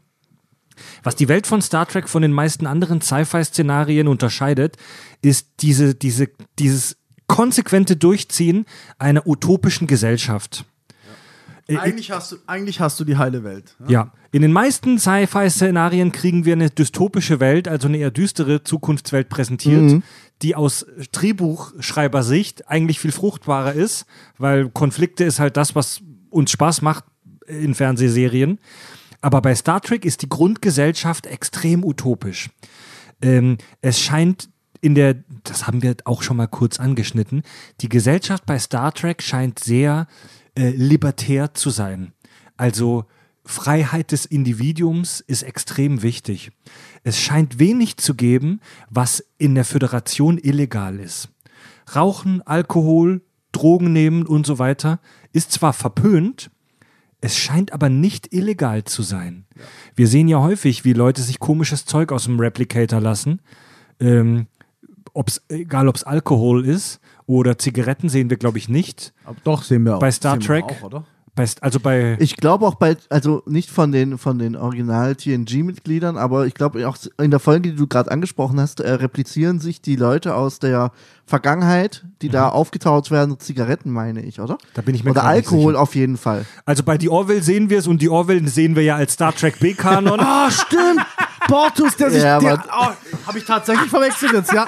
was 1.03 1.15
die 1.15 1.27
Welt 1.27 1.47
von 1.47 1.61
Star 1.61 1.87
Trek 1.87 2.07
von 2.07 2.21
den 2.21 2.31
meisten 2.31 2.65
anderen 2.65 3.01
Sci-Fi-Szenarien 3.01 4.07
unterscheidet, 4.07 4.77
ist 5.21 5.47
diese, 5.59 5.95
diese, 5.95 6.29
dieses 6.59 6.97
konsequente 7.27 7.97
Durchziehen 7.97 8.65
einer 8.99 9.27
utopischen 9.27 9.87
Gesellschaft. 9.87 10.65
Äh, 11.67 11.77
Eigentlich, 11.77 12.11
hast 12.11 12.31
du, 12.31 12.37
eigentlich 12.47 12.79
hast 12.79 12.99
du 12.99 13.03
die 13.03 13.17
heile 13.17 13.43
Welt. 13.43 13.75
Ja. 13.81 13.89
Ja, 13.89 14.11
in 14.31 14.41
den 14.41 14.53
meisten 14.53 14.99
Sci-Fi-Szenarien 14.99 16.11
kriegen 16.11 16.45
wir 16.45 16.53
eine 16.53 16.69
dystopische 16.69 17.39
Welt, 17.39 17.67
also 17.67 17.87
eine 17.87 17.97
eher 17.97 18.11
düstere 18.11 18.63
Zukunftswelt 18.63 19.27
präsentiert, 19.29 20.01
die 20.41 20.55
aus 20.55 20.85
Drehbuchschreibersicht 21.11 22.69
eigentlich 22.69 22.99
viel 22.99 23.11
fruchtbarer 23.11 23.73
ist, 23.73 24.05
weil 24.37 24.69
Konflikte 24.69 25.25
ist 25.25 25.39
halt 25.39 25.57
das, 25.57 25.75
was 25.75 26.01
uns 26.29 26.51
Spaß 26.51 26.81
macht 26.81 27.03
in 27.47 27.75
Fernsehserien. 27.75 28.59
Aber 29.21 29.41
bei 29.41 29.55
Star 29.55 29.81
Trek 29.81 30.05
ist 30.05 30.21
die 30.21 30.29
Grundgesellschaft 30.29 31.25
extrem 31.25 31.83
utopisch. 31.83 32.49
Ähm, 33.21 33.57
es 33.81 33.99
scheint 33.99 34.49
in 34.79 34.95
der, 34.95 35.15
das 35.43 35.65
haben 35.65 35.81
wir 35.81 35.95
auch 36.05 36.21
schon 36.21 36.37
mal 36.37 36.47
kurz 36.47 36.79
angeschnitten, 36.79 37.41
die 37.81 37.89
Gesellschaft 37.89 38.45
bei 38.45 38.59
Star 38.59 38.93
Trek 38.93 39.23
scheint 39.23 39.59
sehr 39.59 40.07
äh, 40.57 40.71
libertär 40.71 41.53
zu 41.53 41.69
sein. 41.69 42.13
Also 42.57 43.05
Freiheit 43.45 44.11
des 44.11 44.25
Individuums 44.25 45.21
ist 45.21 45.43
extrem 45.43 46.01
wichtig. 46.01 46.51
Es 47.03 47.19
scheint 47.19 47.59
wenig 47.59 47.97
zu 47.97 48.15
geben, 48.15 48.59
was 48.89 49.23
in 49.37 49.53
der 49.53 49.65
Föderation 49.65 50.39
illegal 50.39 50.99
ist. 50.99 51.29
Rauchen, 51.95 52.41
Alkohol, 52.41 53.21
Drogen 53.51 53.93
nehmen 53.93 54.25
und 54.25 54.45
so 54.47 54.57
weiter 54.57 54.99
ist 55.31 55.51
zwar 55.51 55.73
verpönt, 55.73 56.49
es 57.21 57.37
scheint 57.37 57.71
aber 57.71 57.89
nicht 57.89 58.33
illegal 58.33 58.83
zu 58.83 59.03
sein. 59.03 59.45
Wir 59.95 60.07
sehen 60.07 60.27
ja 60.27 60.39
häufig, 60.39 60.85
wie 60.85 60.93
Leute 60.93 61.21
sich 61.21 61.39
komisches 61.39 61.85
Zeug 61.85 62.11
aus 62.11 62.25
dem 62.25 62.39
Replicator 62.39 62.99
lassen. 62.99 63.41
Ähm, 63.99 64.47
ob's, 65.13 65.41
egal, 65.49 65.87
ob 65.87 65.95
es 65.95 66.03
Alkohol 66.03 66.65
ist 66.65 66.99
oder 67.27 67.57
Zigaretten, 67.57 68.09
sehen 68.09 68.29
wir, 68.29 68.37
glaube 68.37 68.57
ich, 68.57 68.69
nicht. 68.69 69.13
Aber 69.25 69.37
doch, 69.43 69.63
sehen 69.63 69.83
wir 69.83 69.97
auch. 69.97 69.99
Bei 69.99 70.11
Star 70.11 70.33
sehen 70.33 70.41
wir 70.41 70.47
Trek? 70.47 70.63
Auch, 70.63 70.83
oder? 70.83 71.05
Bei, 71.37 71.45
also 71.61 71.79
bei. 71.79 72.17
Ich 72.19 72.35
glaube 72.35 72.65
auch 72.65 72.75
bei, 72.75 72.97
also 73.09 73.43
nicht 73.45 73.69
von 73.69 73.91
den, 73.91 74.17
von 74.17 74.39
den 74.39 74.55
Original-TNG-Mitgliedern, 74.55 76.17
aber 76.17 76.47
ich 76.47 76.55
glaube 76.55 76.87
auch 76.89 76.97
in 77.21 77.29
der 77.29 77.39
Folge, 77.39 77.69
die 77.69 77.75
du 77.75 77.85
gerade 77.85 78.09
angesprochen 78.09 78.59
hast, 78.59 78.79
äh, 78.79 78.91
replizieren 78.93 79.59
sich 79.59 79.79
die 79.79 79.95
Leute 79.95 80.33
aus 80.33 80.57
der 80.57 80.91
Vergangenheit, 81.27 82.05
die 82.23 82.29
da 82.29 82.49
aufgetaucht 82.49 83.11
werden, 83.11 83.39
Zigaretten, 83.39 83.91
meine 83.91 84.23
ich, 84.23 84.41
oder? 84.41 84.55
Mhm. 84.55 84.67
Da 84.73 84.81
bin 84.81 84.95
ich 84.95 85.03
mir 85.03 85.11
Oder 85.11 85.25
Alkohol 85.25 85.75
auf 85.75 85.93
jeden 85.93 86.17
Fall. 86.17 86.43
Also 86.65 86.81
bei 86.81 86.97
die 86.97 87.09
Orville 87.09 87.43
sehen 87.43 87.69
wir 87.69 87.77
es 87.77 87.87
und 87.87 88.01
die 88.01 88.09
Orville 88.09 88.47
sehen 88.47 88.75
wir 88.75 88.81
ja 88.81 88.95
als 88.95 89.13
Star 89.13 89.33
Trek 89.33 89.59
B-Kanon. 89.59 90.19
Ah, 90.29 90.49
stimmt! 90.49 91.05
Portus, 91.47 91.95
der 91.95 92.11
sich. 92.11 92.23
Ja, 92.23 92.39
oh, 92.39 93.27
Habe 93.27 93.37
ich 93.37 93.45
tatsächlich 93.45 93.89
verwechselt 93.89 94.33
jetzt, 94.33 94.51
ja. 94.51 94.65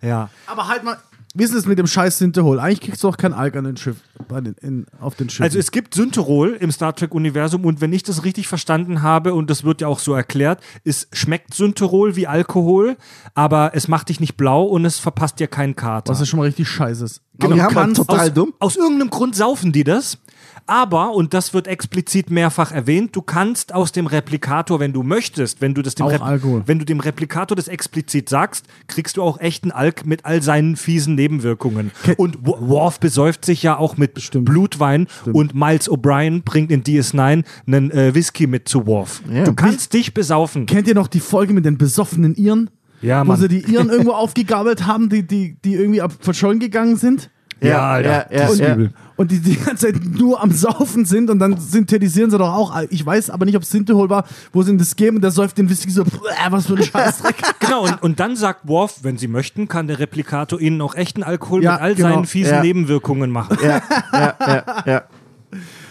ja. 0.00 0.30
Aber 0.46 0.66
halt 0.66 0.82
mal, 0.82 0.96
wie 1.34 1.44
ist 1.44 1.54
es 1.54 1.66
mit 1.66 1.78
dem 1.78 1.86
scheiß 1.86 2.18
Synthehol? 2.18 2.60
Eigentlich 2.60 2.80
kriegst 2.80 3.02
du 3.04 3.08
auch 3.08 3.16
kein 3.16 3.32
Alk 3.32 3.56
an 3.56 3.64
den 3.64 3.76
Schiff, 3.76 3.96
bei 4.28 4.40
den, 4.40 4.54
in, 4.60 4.86
auf 5.00 5.14
den 5.14 5.28
Schiffen. 5.30 5.44
Also 5.44 5.58
es 5.58 5.70
gibt 5.70 5.94
Synterol 5.94 6.56
im 6.60 6.70
Star 6.70 6.94
Trek-Universum 6.94 7.64
und 7.64 7.80
wenn 7.80 7.92
ich 7.92 8.02
das 8.02 8.24
richtig 8.24 8.48
verstanden 8.48 9.02
habe, 9.02 9.34
und 9.34 9.48
das 9.50 9.64
wird 9.64 9.80
ja 9.80 9.88
auch 9.88 9.98
so 9.98 10.14
erklärt, 10.14 10.60
es 10.84 11.08
schmeckt 11.12 11.54
Synterol 11.54 12.16
wie 12.16 12.26
Alkohol, 12.26 12.96
aber 13.34 13.72
es 13.74 13.88
macht 13.88 14.08
dich 14.08 14.20
nicht 14.20 14.36
blau 14.36 14.64
und 14.64 14.84
es 14.84 14.98
verpasst 14.98 15.40
dir 15.40 15.46
keinen 15.48 15.76
Kater. 15.76 16.10
was 16.12 16.20
ja 16.20 16.26
schon 16.26 16.38
mal 16.38 16.44
richtig 16.46 16.68
scheiße 16.68 17.04
ist. 17.04 17.22
Genau, 17.38 17.54
die 17.54 17.62
haben 17.62 17.72
kannst 17.74 17.96
total 17.96 18.28
aus- 18.28 18.34
dumm. 18.34 18.54
Aus 18.58 18.76
irgendeinem 18.76 19.10
Grund 19.10 19.34
saufen 19.34 19.72
die 19.72 19.84
das. 19.84 20.18
Aber, 20.66 21.14
und 21.14 21.34
das 21.34 21.52
wird 21.54 21.66
explizit 21.66 22.30
mehrfach 22.30 22.72
erwähnt, 22.72 23.14
du 23.16 23.22
kannst 23.22 23.74
aus 23.74 23.92
dem 23.92 24.06
Replikator, 24.06 24.80
wenn 24.80 24.92
du 24.92 25.02
möchtest, 25.02 25.60
wenn 25.60 25.74
du 25.74 25.82
das 25.82 25.94
dem, 25.94 26.06
Alkohol. 26.06 26.62
wenn 26.66 26.78
du 26.78 26.84
dem 26.84 27.00
Replikator 27.00 27.56
das 27.56 27.68
explizit 27.68 28.28
sagst, 28.28 28.66
kriegst 28.86 29.16
du 29.16 29.22
auch 29.22 29.40
echten 29.40 29.70
Alk 29.70 30.06
mit 30.06 30.24
all 30.24 30.42
seinen 30.42 30.76
fiesen 30.76 31.14
Nebenwirkungen. 31.14 31.90
Ke- 32.04 32.14
und 32.16 32.38
Wo- 32.46 32.58
Worf 32.60 33.00
besäuft 33.00 33.44
sich 33.44 33.62
ja 33.62 33.76
auch 33.76 33.96
mit 33.96 34.20
Stimmt. 34.22 34.44
Blutwein 34.46 35.06
und 35.32 35.54
Miles 35.54 35.90
O'Brien 35.90 36.42
bringt 36.44 36.70
in 36.70 36.82
DS9 36.84 37.44
einen 37.66 37.90
äh, 37.90 38.14
Whisky 38.14 38.46
mit 38.46 38.68
zu 38.68 38.86
Worf. 38.86 39.22
Ja. 39.32 39.44
Du 39.44 39.54
kannst 39.54 39.92
dich 39.92 40.14
besaufen. 40.14 40.66
Kennt 40.66 40.86
ihr 40.88 40.94
noch 40.94 41.08
die 41.08 41.20
Folge 41.20 41.52
mit 41.52 41.64
den 41.64 41.76
besoffenen 41.78 42.34
Iren? 42.34 42.70
Ja, 43.00 43.22
Wo 43.22 43.28
Mann. 43.28 43.40
sie 43.40 43.48
die 43.48 43.60
Iren 43.72 43.90
irgendwo 43.90 44.12
aufgegabelt 44.12 44.86
haben, 44.86 45.08
die, 45.08 45.26
die, 45.26 45.56
die 45.64 45.74
irgendwie 45.74 46.00
ab 46.02 46.12
verschollen 46.20 46.60
gegangen 46.60 46.96
sind? 46.96 47.30
Ja, 47.60 47.90
Alter, 47.92 48.32
ja, 48.32 48.38
das 48.38 48.52
ist 48.54 48.58
ja. 48.60 48.76
Und 49.16 49.30
die 49.30 49.40
die 49.40 49.56
ganze 49.56 49.86
Zeit 49.92 50.00
nur 50.04 50.42
am 50.42 50.50
Saufen 50.52 51.04
sind 51.04 51.28
und 51.30 51.38
dann 51.38 51.58
synthetisieren 51.58 52.30
sie 52.30 52.38
doch 52.38 52.52
auch. 52.52 52.74
Ich 52.90 53.04
weiß 53.04 53.30
aber 53.30 53.44
nicht, 53.44 53.56
ob 53.56 53.62
es 53.62 53.70
Synthehol 53.70 54.08
war, 54.08 54.24
wo 54.52 54.62
sie 54.62 54.70
ihm 54.70 54.78
das 54.78 54.96
geben 54.96 55.16
und 55.16 55.22
der 55.22 55.30
säuft 55.30 55.58
den 55.58 55.68
Whisky 55.68 55.90
so, 55.90 56.04
"Bäh, 56.04 56.10
was 56.50 56.66
für 56.66 56.74
ein 56.76 56.82
Scheißdreck. 56.82 57.36
Genau, 57.60 57.84
und, 57.84 58.02
und 58.02 58.20
dann 58.20 58.36
sagt 58.36 58.66
Worf, 58.68 59.00
wenn 59.02 59.16
sie 59.18 59.28
möchten, 59.28 59.68
kann 59.68 59.86
der 59.86 59.98
Replikator 59.98 60.60
ihnen 60.60 60.80
auch 60.80 60.94
echten 60.94 61.22
Alkohol 61.22 61.62
Ja, 61.62 61.72
mit 61.72 61.80
all 61.80 61.94
genau. 61.94 62.08
seinen 62.14 62.26
fiesen 62.26 62.54
Ja. 62.54 62.62
Nebenwirkungen 62.62 63.30
machen. 63.30 63.56
Ja, 63.62 63.80
ja, 64.12 64.34
ja, 64.40 64.64
ja. 64.86 65.02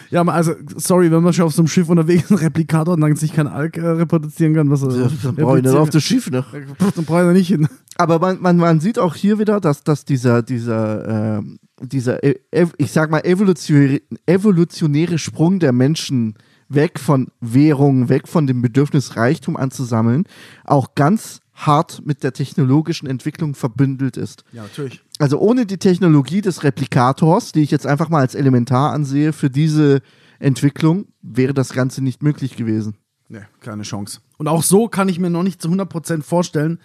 ja, 0.09 0.21
also, 0.27 0.53
sorry, 0.75 1.11
wenn 1.11 1.23
man 1.23 1.33
schon 1.33 1.45
auf 1.45 1.53
so 1.53 1.61
einem 1.61 1.67
Schiff 1.67 1.89
unterwegs 1.89 2.25
ist, 2.25 2.31
ein 2.31 2.37
Replikator 2.37 2.93
und 2.95 3.01
dann 3.01 3.15
sich 3.15 3.33
kein 3.33 3.47
Alk 3.47 3.77
äh, 3.77 3.81
reproduzieren 3.87 4.53
kann, 4.53 4.69
was 4.69 4.83
er. 4.83 4.89
Dann 5.23 5.35
brauche 5.35 5.57
ich 5.59 5.63
nicht 5.63 5.73
auf 5.75 5.89
das 5.89 6.03
Schiff 6.03 6.29
noch. 6.29 6.51
Dann 6.51 7.05
brauche 7.05 7.21
ich 7.21 7.25
da 7.27 7.33
nicht 7.33 7.47
hin. 7.47 7.67
Aber 7.97 8.19
man, 8.19 8.41
man, 8.41 8.57
man 8.57 8.79
sieht 8.79 8.99
auch 8.99 9.15
hier 9.15 9.39
wieder, 9.39 9.59
dass, 9.61 9.83
dass 9.83 10.05
dieser, 10.05 10.41
dieser, 10.43 11.37
ähm, 11.39 11.59
dieser, 11.81 12.23
e- 12.23 12.39
ev- 12.51 12.73
ich 12.77 12.91
sag 12.91 13.11
mal, 13.11 13.25
evolutionäre, 13.25 14.01
evolutionäre 14.25 15.17
Sprung 15.17 15.59
der 15.59 15.71
Menschen 15.73 16.35
weg 16.69 16.99
von 16.99 17.27
Währung, 17.41 18.07
weg 18.09 18.27
von 18.27 18.47
dem 18.47 18.61
Bedürfnis, 18.61 19.15
Reichtum 19.17 19.57
anzusammeln, 19.57 20.23
auch 20.63 20.95
ganz 20.95 21.39
hart 21.53 22.01
mit 22.05 22.23
der 22.23 22.33
technologischen 22.33 23.07
Entwicklung 23.07 23.55
verbündelt 23.55 24.17
ist. 24.17 24.43
Ja, 24.53 24.63
natürlich. 24.63 25.01
Also 25.19 25.37
ohne 25.39 25.65
die 25.65 25.77
Technologie 25.77 26.41
des 26.41 26.63
Replikators, 26.63 27.51
die 27.51 27.61
ich 27.61 27.71
jetzt 27.71 27.85
einfach 27.85 28.09
mal 28.09 28.19
als 28.21 28.35
elementar 28.35 28.93
ansehe, 28.93 29.33
für 29.33 29.49
diese 29.49 30.01
Entwicklung 30.39 31.05
wäre 31.21 31.53
das 31.53 31.73
Ganze 31.73 32.01
nicht 32.03 32.23
möglich 32.23 32.55
gewesen. 32.55 32.95
Nee, 33.27 33.41
keine 33.59 33.83
Chance. 33.83 34.19
Und 34.37 34.47
auch 34.47 34.63
so 34.63 34.87
kann 34.87 35.07
ich 35.07 35.19
mir 35.19 35.29
noch 35.29 35.43
nicht 35.43 35.61
zu 35.61 35.69
100% 35.69 36.23
vorstellen. 36.23 36.79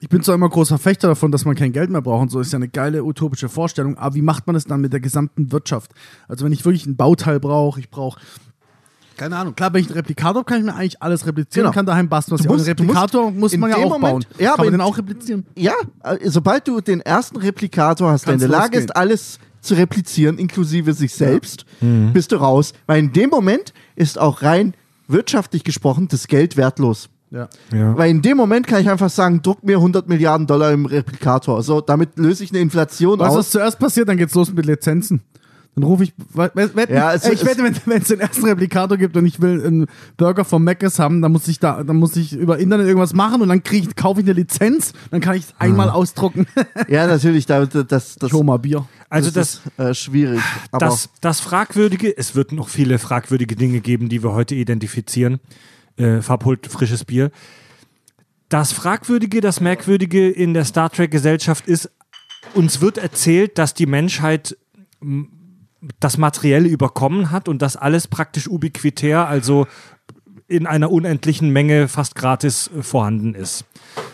Ich 0.00 0.08
bin 0.08 0.22
zwar 0.22 0.34
immer 0.34 0.48
großer 0.48 0.76
Verfechter 0.78 1.08
davon, 1.08 1.32
dass 1.32 1.44
man 1.44 1.54
kein 1.54 1.72
Geld 1.72 1.88
mehr 1.90 2.02
braucht 2.02 2.22
und 2.22 2.30
so 2.30 2.40
ist 2.40 2.52
ja 2.52 2.56
eine 2.58 2.68
geile 2.68 3.04
utopische 3.04 3.48
Vorstellung, 3.48 3.96
aber 3.96 4.14
wie 4.14 4.22
macht 4.22 4.46
man 4.46 4.54
es 4.56 4.64
dann 4.64 4.80
mit 4.80 4.92
der 4.92 5.00
gesamten 5.00 5.50
Wirtschaft? 5.52 5.92
Also 6.28 6.44
wenn 6.44 6.52
ich 6.52 6.64
wirklich 6.64 6.84
ein 6.86 6.96
Bauteil 6.96 7.40
brauche, 7.40 7.80
ich 7.80 7.90
brauche 7.90 8.20
keine 9.16 9.36
Ahnung, 9.36 9.54
klar, 9.54 9.72
wenn 9.72 9.80
ich 9.80 9.86
einen 9.86 9.94
Replikator 9.94 10.40
habe, 10.40 10.44
kann 10.44 10.58
ich 10.58 10.64
mir 10.64 10.74
eigentlich 10.74 11.00
alles 11.00 11.24
replizieren, 11.24 11.66
Genau. 11.66 11.72
kann 11.74 11.86
daheim 11.86 12.08
basteln, 12.08 12.32
was 12.34 12.40
Du 12.40 12.46
ich 12.46 12.50
musst- 12.58 12.66
einen 12.68 12.76
du 12.76 12.82
musst 12.82 12.96
Replikator 12.98 13.30
muss 13.30 13.56
man 13.56 13.70
ja 13.70 13.76
auch 13.76 13.88
Moment- 13.90 14.02
bauen. 14.02 14.24
ja, 14.40 14.48
aber 14.54 14.56
kann 14.56 14.64
man 14.66 14.74
in- 14.74 14.78
den 14.80 14.80
auch 14.80 14.98
replizieren? 14.98 15.46
Ja, 15.56 15.74
äh, 16.02 16.16
sobald 16.28 16.66
du 16.66 16.80
den 16.80 17.00
ersten 17.00 17.36
Replikator 17.36 18.10
hast, 18.10 18.26
der 18.26 18.34
in 18.34 18.40
der 18.40 18.48
Lage 18.48 18.76
ist, 18.76 18.94
alles 18.96 19.38
zu 19.60 19.74
replizieren, 19.74 20.36
inklusive 20.38 20.92
sich 20.94 21.14
selbst, 21.14 21.64
Mhm. 21.80 22.12
bist 22.12 22.32
du 22.32 22.36
raus. 22.36 22.72
Weil 22.86 22.98
in 22.98 23.12
dem 23.12 23.30
Moment 23.30 23.72
ist 23.94 24.18
auch 24.18 24.42
rein 24.42 24.74
wirtschaftlich 25.06 25.62
gesprochen 25.62 26.08
das 26.08 26.26
Geld 26.26 26.56
wertlos. 26.56 27.08
Ja. 27.34 27.48
Ja. 27.76 27.96
Weil 27.98 28.10
in 28.10 28.22
dem 28.22 28.36
Moment 28.36 28.66
kann 28.68 28.80
ich 28.80 28.88
einfach 28.88 29.10
sagen, 29.10 29.42
druck 29.42 29.64
mir 29.64 29.78
100 29.78 30.08
Milliarden 30.08 30.46
Dollar 30.46 30.70
im 30.72 30.86
Replikator. 30.86 31.62
So, 31.64 31.80
damit 31.80 32.16
löse 32.16 32.44
ich 32.44 32.50
eine 32.52 32.60
Inflation 32.60 33.18
Was 33.18 33.32
aus. 33.32 33.46
ist 33.46 33.52
zuerst 33.52 33.78
passiert? 33.80 34.08
Dann 34.08 34.16
geht's 34.16 34.34
los 34.34 34.52
mit 34.52 34.64
Lizenzen. 34.66 35.20
Dann 35.74 35.82
rufe 35.82 36.04
ich, 36.04 36.14
wetten, 36.34 36.94
Ja, 36.94 37.12
es- 37.12 37.24
ey, 37.24 37.34
ich 37.34 37.40
es- 37.42 37.46
wette, 37.48 37.64
wenn 37.86 38.00
es 38.00 38.06
den 38.06 38.20
ersten 38.20 38.44
Replikator 38.44 38.96
gibt 38.96 39.16
und 39.16 39.26
ich 39.26 39.40
will 39.42 39.60
einen 39.66 39.86
Burger 40.16 40.44
vom 40.44 40.62
Mc's 40.62 41.00
haben, 41.00 41.20
dann 41.20 41.32
muss 41.32 41.48
ich 41.48 41.58
da, 41.58 41.82
dann 41.82 41.96
muss 41.96 42.14
ich 42.14 42.32
über 42.34 42.60
Internet 42.60 42.86
irgendwas 42.86 43.12
machen 43.12 43.42
und 43.42 43.48
dann 43.48 43.64
krieg 43.64 43.88
ich, 43.88 43.96
kaufe 43.96 44.20
ich 44.20 44.26
eine 44.26 44.34
Lizenz, 44.34 44.92
dann 45.10 45.20
kann 45.20 45.34
ich 45.34 45.46
es 45.46 45.54
einmal 45.58 45.90
ausdrucken. 45.90 46.46
Ja, 46.88 47.08
natürlich, 47.08 47.46
da, 47.46 47.66
das, 47.66 48.14
das, 48.14 48.30
Schon 48.30 48.46
mal 48.46 48.58
Bier. 48.58 48.86
Also 49.10 49.32
das, 49.32 49.62
ist 49.66 49.78
äh, 49.80 49.94
schwierig. 49.94 50.40
Aber 50.70 50.86
das, 50.86 51.08
das 51.20 51.40
Fragwürdige, 51.40 52.16
es 52.16 52.36
wird 52.36 52.52
noch 52.52 52.68
viele 52.68 53.00
fragwürdige 53.00 53.56
Dinge 53.56 53.80
geben, 53.80 54.08
die 54.08 54.22
wir 54.22 54.32
heute 54.32 54.54
identifizieren. 54.54 55.40
Äh, 55.96 56.20
Fab 56.20 56.44
holt 56.44 56.66
frisches 56.66 57.04
Bier. 57.04 57.30
Das 58.48 58.72
Fragwürdige, 58.72 59.40
das 59.40 59.60
Merkwürdige 59.60 60.30
in 60.30 60.54
der 60.54 60.64
Star 60.64 60.90
Trek-Gesellschaft 60.90 61.66
ist, 61.66 61.90
uns 62.54 62.80
wird 62.80 62.98
erzählt, 62.98 63.58
dass 63.58 63.74
die 63.74 63.86
Menschheit 63.86 64.56
das 66.00 66.18
Materielle 66.18 66.68
überkommen 66.68 67.30
hat 67.30 67.48
und 67.48 67.62
das 67.62 67.76
alles 67.76 68.08
praktisch 68.08 68.48
ubiquitär, 68.48 69.28
also 69.28 69.66
in 70.46 70.66
einer 70.66 70.90
unendlichen 70.90 71.50
Menge 71.50 71.88
fast 71.88 72.14
gratis 72.14 72.70
äh, 72.76 72.82
vorhanden 72.82 73.34
ist. 73.34 73.64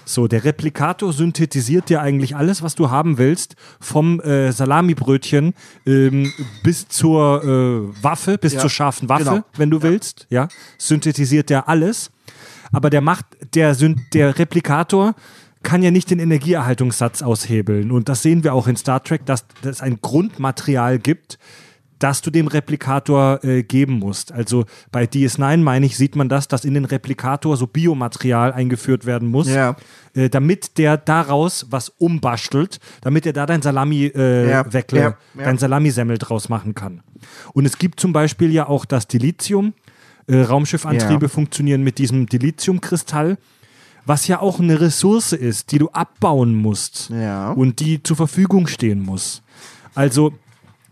So, 0.05 0.27
der 0.27 0.45
Replikator 0.45 1.13
synthetisiert 1.13 1.89
dir 1.89 2.01
eigentlich 2.01 2.35
alles, 2.35 2.63
was 2.63 2.75
du 2.75 2.91
haben 2.91 3.19
willst, 3.19 3.55
vom 3.81 4.21
äh, 4.21 4.51
Salamibrötchen 4.53 5.55
ähm, 5.87 6.33
bis 6.63 6.89
zur 6.89 7.45
äh, 7.45 8.03
Waffe, 8.03 8.37
bis 8.39 8.55
Ja, 8.55 8.61
zur 8.61 8.71
scharfen 8.71 9.09
Waffe, 9.09 9.25
genau. 9.25 9.45
wenn 9.57 9.71
du 9.71 9.83
willst, 9.83 10.27
ja, 10.31 10.49
synthetisiert 10.79 11.51
der 11.51 11.69
alles. 11.69 12.11
Aber 12.73 12.91
der 12.91 13.01
macht, 13.01 13.27
der, 13.55 13.75
der 14.13 14.39
Replikator 14.39 15.15
kann 15.63 15.83
ja 15.83 15.91
nicht 15.91 16.11
den 16.11 16.19
Energieerhaltungssatz 16.19 17.23
aushebeln. 17.23 17.91
Und 17.91 18.09
das 18.09 18.23
sehen 18.23 18.45
wir 18.45 18.55
auch 18.55 18.67
in 18.67 18.77
Star 18.77 19.03
Trek, 19.03 19.27
dass 19.27 19.45
es 19.63 19.81
ein 19.81 20.01
Grundmaterial 20.01 20.99
gibt, 20.99 21.39
das 22.01 22.23
du 22.23 22.31
dem 22.31 22.49
Replikator 22.49 23.45
äh, 23.45 23.63
geben 23.63 24.01
musst. 24.01 24.33
Also 24.33 24.65
bei 24.91 25.05
DS9, 25.05 25.59
meine 25.59 25.87
ich, 25.87 25.97
sieht 25.97 26.17
man 26.17 26.29
das, 26.29 26.49
dass 26.49 26.65
in 26.65 26.75
den 26.75 26.85
Replikator 26.87 27.57
so 27.57 27.67
Biomaterial 27.69 28.53
eingeführt 28.53 29.07
werden 29.07 29.29
muss, 29.29 29.49
Ja. 29.49 29.77
äh, 30.15 30.29
damit 30.29 30.77
der 30.79 30.97
daraus 30.97 31.67
was 31.71 31.91
umbastelt, 31.91 32.81
damit 33.03 33.27
er 33.27 33.33
da 33.33 33.47
dein 33.47 33.63
Salami 33.63 34.07
äh, 34.07 34.51
Ja, 34.51 34.73
Weckle, 34.73 35.01
ja, 35.01 35.17
dein 35.37 35.59
Salamisemmel 35.59 36.19
draus 36.19 36.49
machen 36.49 36.75
kann. 36.75 37.03
Und 37.53 37.67
es 37.67 37.79
gibt 37.79 38.01
zum 38.01 38.13
Beispiel 38.13 38.51
ja 38.51 38.67
auch 38.69 38.85
das 38.85 39.07
Dilithium. 39.07 39.75
Äh, 40.27 40.41
Raumschiffantriebe 40.43 41.29
funktionieren 41.29 41.83
mit 41.83 41.99
diesem 41.99 42.27
Dilithiumkristall, 42.27 43.37
was 44.07 44.27
ja 44.27 44.41
auch 44.41 44.59
eine 44.61 44.81
Ressource 44.81 45.33
ist, 45.33 45.73
die 45.73 45.79
du 45.79 45.91
abbauen 45.91 46.55
musst 46.55 47.11
Ja. 47.11 47.53
und 47.53 47.81
die 47.81 48.03
zur 48.03 48.17
Verfügung 48.17 48.67
stehen 48.67 49.01
muss. 49.03 49.43
Also 49.95 50.33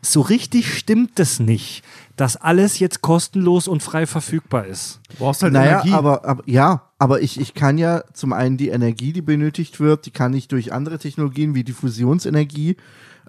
so 0.02 0.20
richtig 0.20 0.76
stimmt 0.78 1.18
es 1.18 1.40
nicht, 1.40 1.82
dass 2.16 2.36
alles 2.36 2.78
jetzt 2.78 3.00
kostenlos 3.02 3.68
und 3.68 3.82
frei 3.82 4.06
verfügbar 4.06 4.66
ist. 4.66 5.00
Du 5.10 5.16
brauchst 5.18 5.42
halt 5.42 5.52
Naja, 5.52 5.80
Energie. 5.80 5.92
aber, 5.92 6.24
aber 6.24 6.42
ja, 6.46 6.82
aber 6.98 7.20
ich, 7.20 7.40
ich 7.40 7.54
kann 7.54 7.78
ja 7.78 8.02
zum 8.12 8.32
einen 8.32 8.56
die 8.56 8.68
Energie, 8.68 9.12
die 9.12 9.22
benötigt 9.22 9.80
wird, 9.80 10.06
die 10.06 10.10
kann 10.10 10.32
ich 10.34 10.48
durch 10.48 10.72
andere 10.72 10.98
Technologien 10.98 11.54
wie 11.54 11.64
die 11.64 11.72
Fusionsenergie 11.72 12.76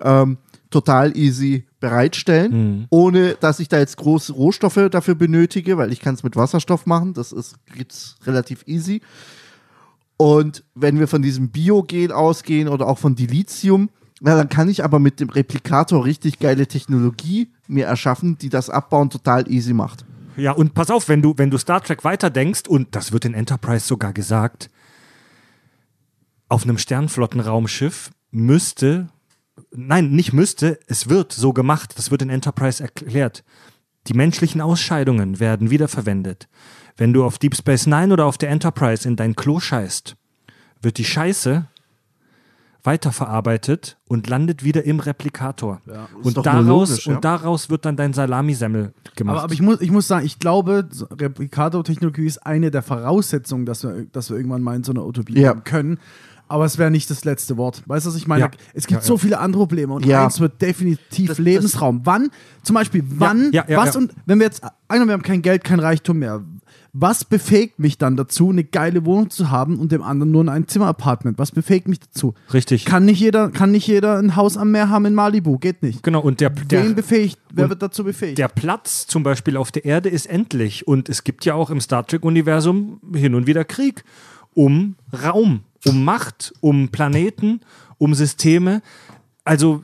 ähm, 0.01 0.38
total 0.70 1.17
easy 1.17 1.65
bereitstellen, 1.80 2.86
ohne 2.89 3.36
dass 3.39 3.59
ich 3.59 3.70
da 3.70 3.80
jetzt 3.80 3.97
große 3.97 4.34
Rohstoffe 4.34 4.89
dafür 4.91 5.15
benötige, 5.15 5.78
weil 5.78 5.91
ich 5.91 5.99
kann 5.99 6.13
es 6.13 6.24
mit 6.24 6.36
Wasserstoff 6.36 6.86
machen, 6.86 7.13
das 7.13 7.32
ist 7.32 7.55
gibt's 7.76 8.15
relativ 8.26 8.63
easy. 8.67 9.01
Und 10.17 10.63
wenn 10.76 10.99
wir 10.99 11.07
von 11.07 11.22
diesem 11.22 11.49
Biogen 11.49 12.11
ausgehen 12.11 12.67
oder 12.67 12.88
auch 12.88 12.97
von 12.97 13.15
Dilithium, 13.15 13.89
na, 14.20 14.36
dann 14.36 14.49
kann 14.49 14.70
ich 14.70 14.84
aber 14.84 14.99
mit 14.99 15.20
dem 15.20 15.30
Replikator 15.30 16.03
richtig 16.03 16.39
geile 16.39 16.67
Technologie 16.67 17.51
mir 17.67 17.86
erschaffen, 17.86 18.38
die 18.38 18.49
das 18.49 18.70
Abbauen 18.70 19.09
total 19.09 19.49
easy 19.49 19.74
macht. 19.74 20.05
Ja, 20.36 20.51
und 20.51 20.74
pass 20.74 20.89
auf, 20.89 21.09
wenn 21.09 21.22
du, 21.22 21.34
wenn 21.38 21.49
du 21.49 21.57
Star 21.57 21.82
Trek 21.82 22.03
weiterdenkst, 22.03 22.67
und 22.67 22.95
das 22.95 23.11
wird 23.11 23.26
in 23.26 23.34
Enterprise 23.34 23.86
sogar 23.86 24.13
gesagt, 24.13 24.70
auf 26.47 26.63
einem 26.63 26.78
Sternflottenraumschiff 26.78 28.11
müsste, 28.32 29.09
nein, 29.72 30.11
nicht 30.11 30.34
müsste, 30.34 30.80
es 30.88 31.09
wird 31.09 31.32
so 31.32 31.53
gemacht, 31.53 31.93
das 31.97 32.11
wird 32.11 32.22
in 32.22 32.30
Enterprise 32.30 32.82
erklärt. 32.82 33.43
Die 34.07 34.13
menschlichen 34.13 34.61
Ausscheidungen 34.61 35.39
werden 35.39 35.70
wiederverwendet. 35.70 36.47
Wenn 36.97 37.13
du 37.13 37.24
auf 37.24 37.38
Deep 37.38 37.55
Space 37.55 37.86
Nine 37.86 38.13
oder 38.13 38.26
auf 38.26 38.38
der 38.38 38.49
Enterprise 38.49 39.07
in 39.07 39.15
dein 39.15 39.36
Klo 39.36 39.59
scheißt, 39.59 40.15
wird 40.82 40.97
die 40.97 41.05
Scheiße 41.05 41.67
weiterverarbeitet 42.84 43.97
und 44.07 44.27
landet 44.30 44.63
wieder 44.63 44.84
im 44.86 44.99
Replikator. 44.99 45.82
und, 46.23 46.38
doch 46.38 46.43
nur 46.45 46.53
daraus, 46.63 46.89
logisch, 46.89 47.07
ja. 47.07 47.15
und 47.15 47.25
daraus 47.25 47.69
wird 47.69 47.86
dann 47.86 47.95
dein 47.95 48.13
Salamisemmel 48.13 48.93
gemacht. 49.15 49.36
Aber, 49.36 49.43
aber 49.43 49.53
ich, 49.53 49.61
muss, 49.61 49.82
ich 49.82 49.91
muss 49.91 50.07
sagen, 50.07 50.25
ich 50.25 50.39
glaube, 50.39 50.88
Replikator-Technologie 51.11 52.25
ist 52.25 52.45
eine 52.45 52.71
der 52.71 52.82
Voraussetzungen, 52.82 53.65
dass 53.65 53.84
wir, 53.84 54.05
dass 54.11 54.30
wir 54.30 54.38
irgendwann 54.38 54.61
mal 54.61 54.75
in 54.75 54.84
so 54.84 54.91
einer 54.91 55.05
Utopie 55.05 55.39
Ja. 55.39 55.51
kommen 55.51 55.63
können. 55.63 55.99
Aber 56.51 56.65
es 56.65 56.80
wäre 56.80 56.89
nicht 56.89 57.11
das 57.11 57.25
letzte 57.25 57.57
Wort. 57.57 57.84
Weißt 57.86 58.07
du, 58.07 58.09
was 58.09 58.15
ich 58.15 58.25
meine? 58.27 58.41
Ja. 58.41 58.49
Es 58.73 58.88
gibt 58.88 59.01
Ja, 59.01 59.05
so 59.07 59.13
ja. 59.13 59.19
viele 59.19 59.39
andere 59.39 59.61
Probleme 59.61 59.93
und 59.93 60.03
Ja. 60.03 60.23
eins 60.25 60.39
wird 60.39 60.59
definitiv 60.63 61.27
Das- 61.27 61.38
das- 61.38 61.43
Lebensraum. 61.43 62.01
wann, 62.05 62.30
zum 62.63 62.73
Beispiel, 62.73 63.03
wann, 63.07 63.51
ja, 63.51 63.65
ja, 63.67 63.77
was 63.77 63.93
ja. 63.93 63.99
und 64.01 64.15
wenn 64.25 64.39
wir 64.39 64.45
jetzt, 64.45 64.63
einer, 64.88 65.05
wir 65.05 65.13
haben 65.13 65.21
kein 65.21 65.43
Geld, 65.43 65.63
kein 65.63 65.80
Reichtum 65.80 66.17
mehr. 66.17 66.41
Was 66.93 67.23
befähigt 67.23 67.77
mich 67.77 67.97
dann 67.97 68.17
dazu, 68.17 68.49
eine 68.49 68.63
geile 68.63 69.05
Wohnung 69.05 69.29
zu 69.29 69.51
haben 69.51 69.77
und 69.77 69.91
dem 69.91 70.01
anderen 70.01 70.31
nur 70.31 70.47
ein 70.49 70.67
Zimmer-Apartment? 70.67 71.37
Was 71.37 71.51
befähigt 71.51 71.87
mich 71.87 71.99
dazu? 71.99 72.33
Richtig. 72.51 72.85
Kann 72.85 73.05
nicht 73.05 73.19
jeder, 73.19 73.49
kann 73.51 73.71
nicht 73.71 73.85
jeder 73.85 74.17
ein 74.17 74.35
Haus 74.35 74.57
am 74.57 74.71
Meer 74.71 74.89
haben 74.89 75.05
in 75.05 75.13
Malibu? 75.13 75.59
Geht 75.59 75.83
nicht. 75.83 76.01
Genau, 76.01 76.21
und 76.21 76.41
der, 76.41 76.55
Wen 76.55 76.67
der, 76.67 76.93
befähigt? 76.93 77.39
Wer 77.53 77.69
wird 77.69 77.81
dazu 77.81 78.03
befähigt? 78.03 78.37
der 78.37 78.47
Platz 78.47 79.05
zum 79.05 79.23
Beispiel 79.23 79.57
auf 79.57 79.71
der 79.71 79.85
Erde 79.85 80.09
ist 80.09 80.25
endlich. 80.25 80.87
Und 80.87 81.09
es 81.09 81.23
gibt 81.23 81.45
ja 81.45 81.53
auch 81.53 81.69
im 81.69 81.79
Star 81.79 82.05
Trek-Universum 82.05 82.99
hin 83.13 83.35
und 83.35 83.45
wieder 83.45 83.65
Krieg 83.65 84.03
um 84.53 84.95
Raum, 85.23 85.61
um 85.85 86.03
Macht, 86.03 86.53
um 86.59 86.89
Planeten, 86.89 87.61
um 87.97 88.15
Systeme. 88.15 88.81
Also 89.43 89.83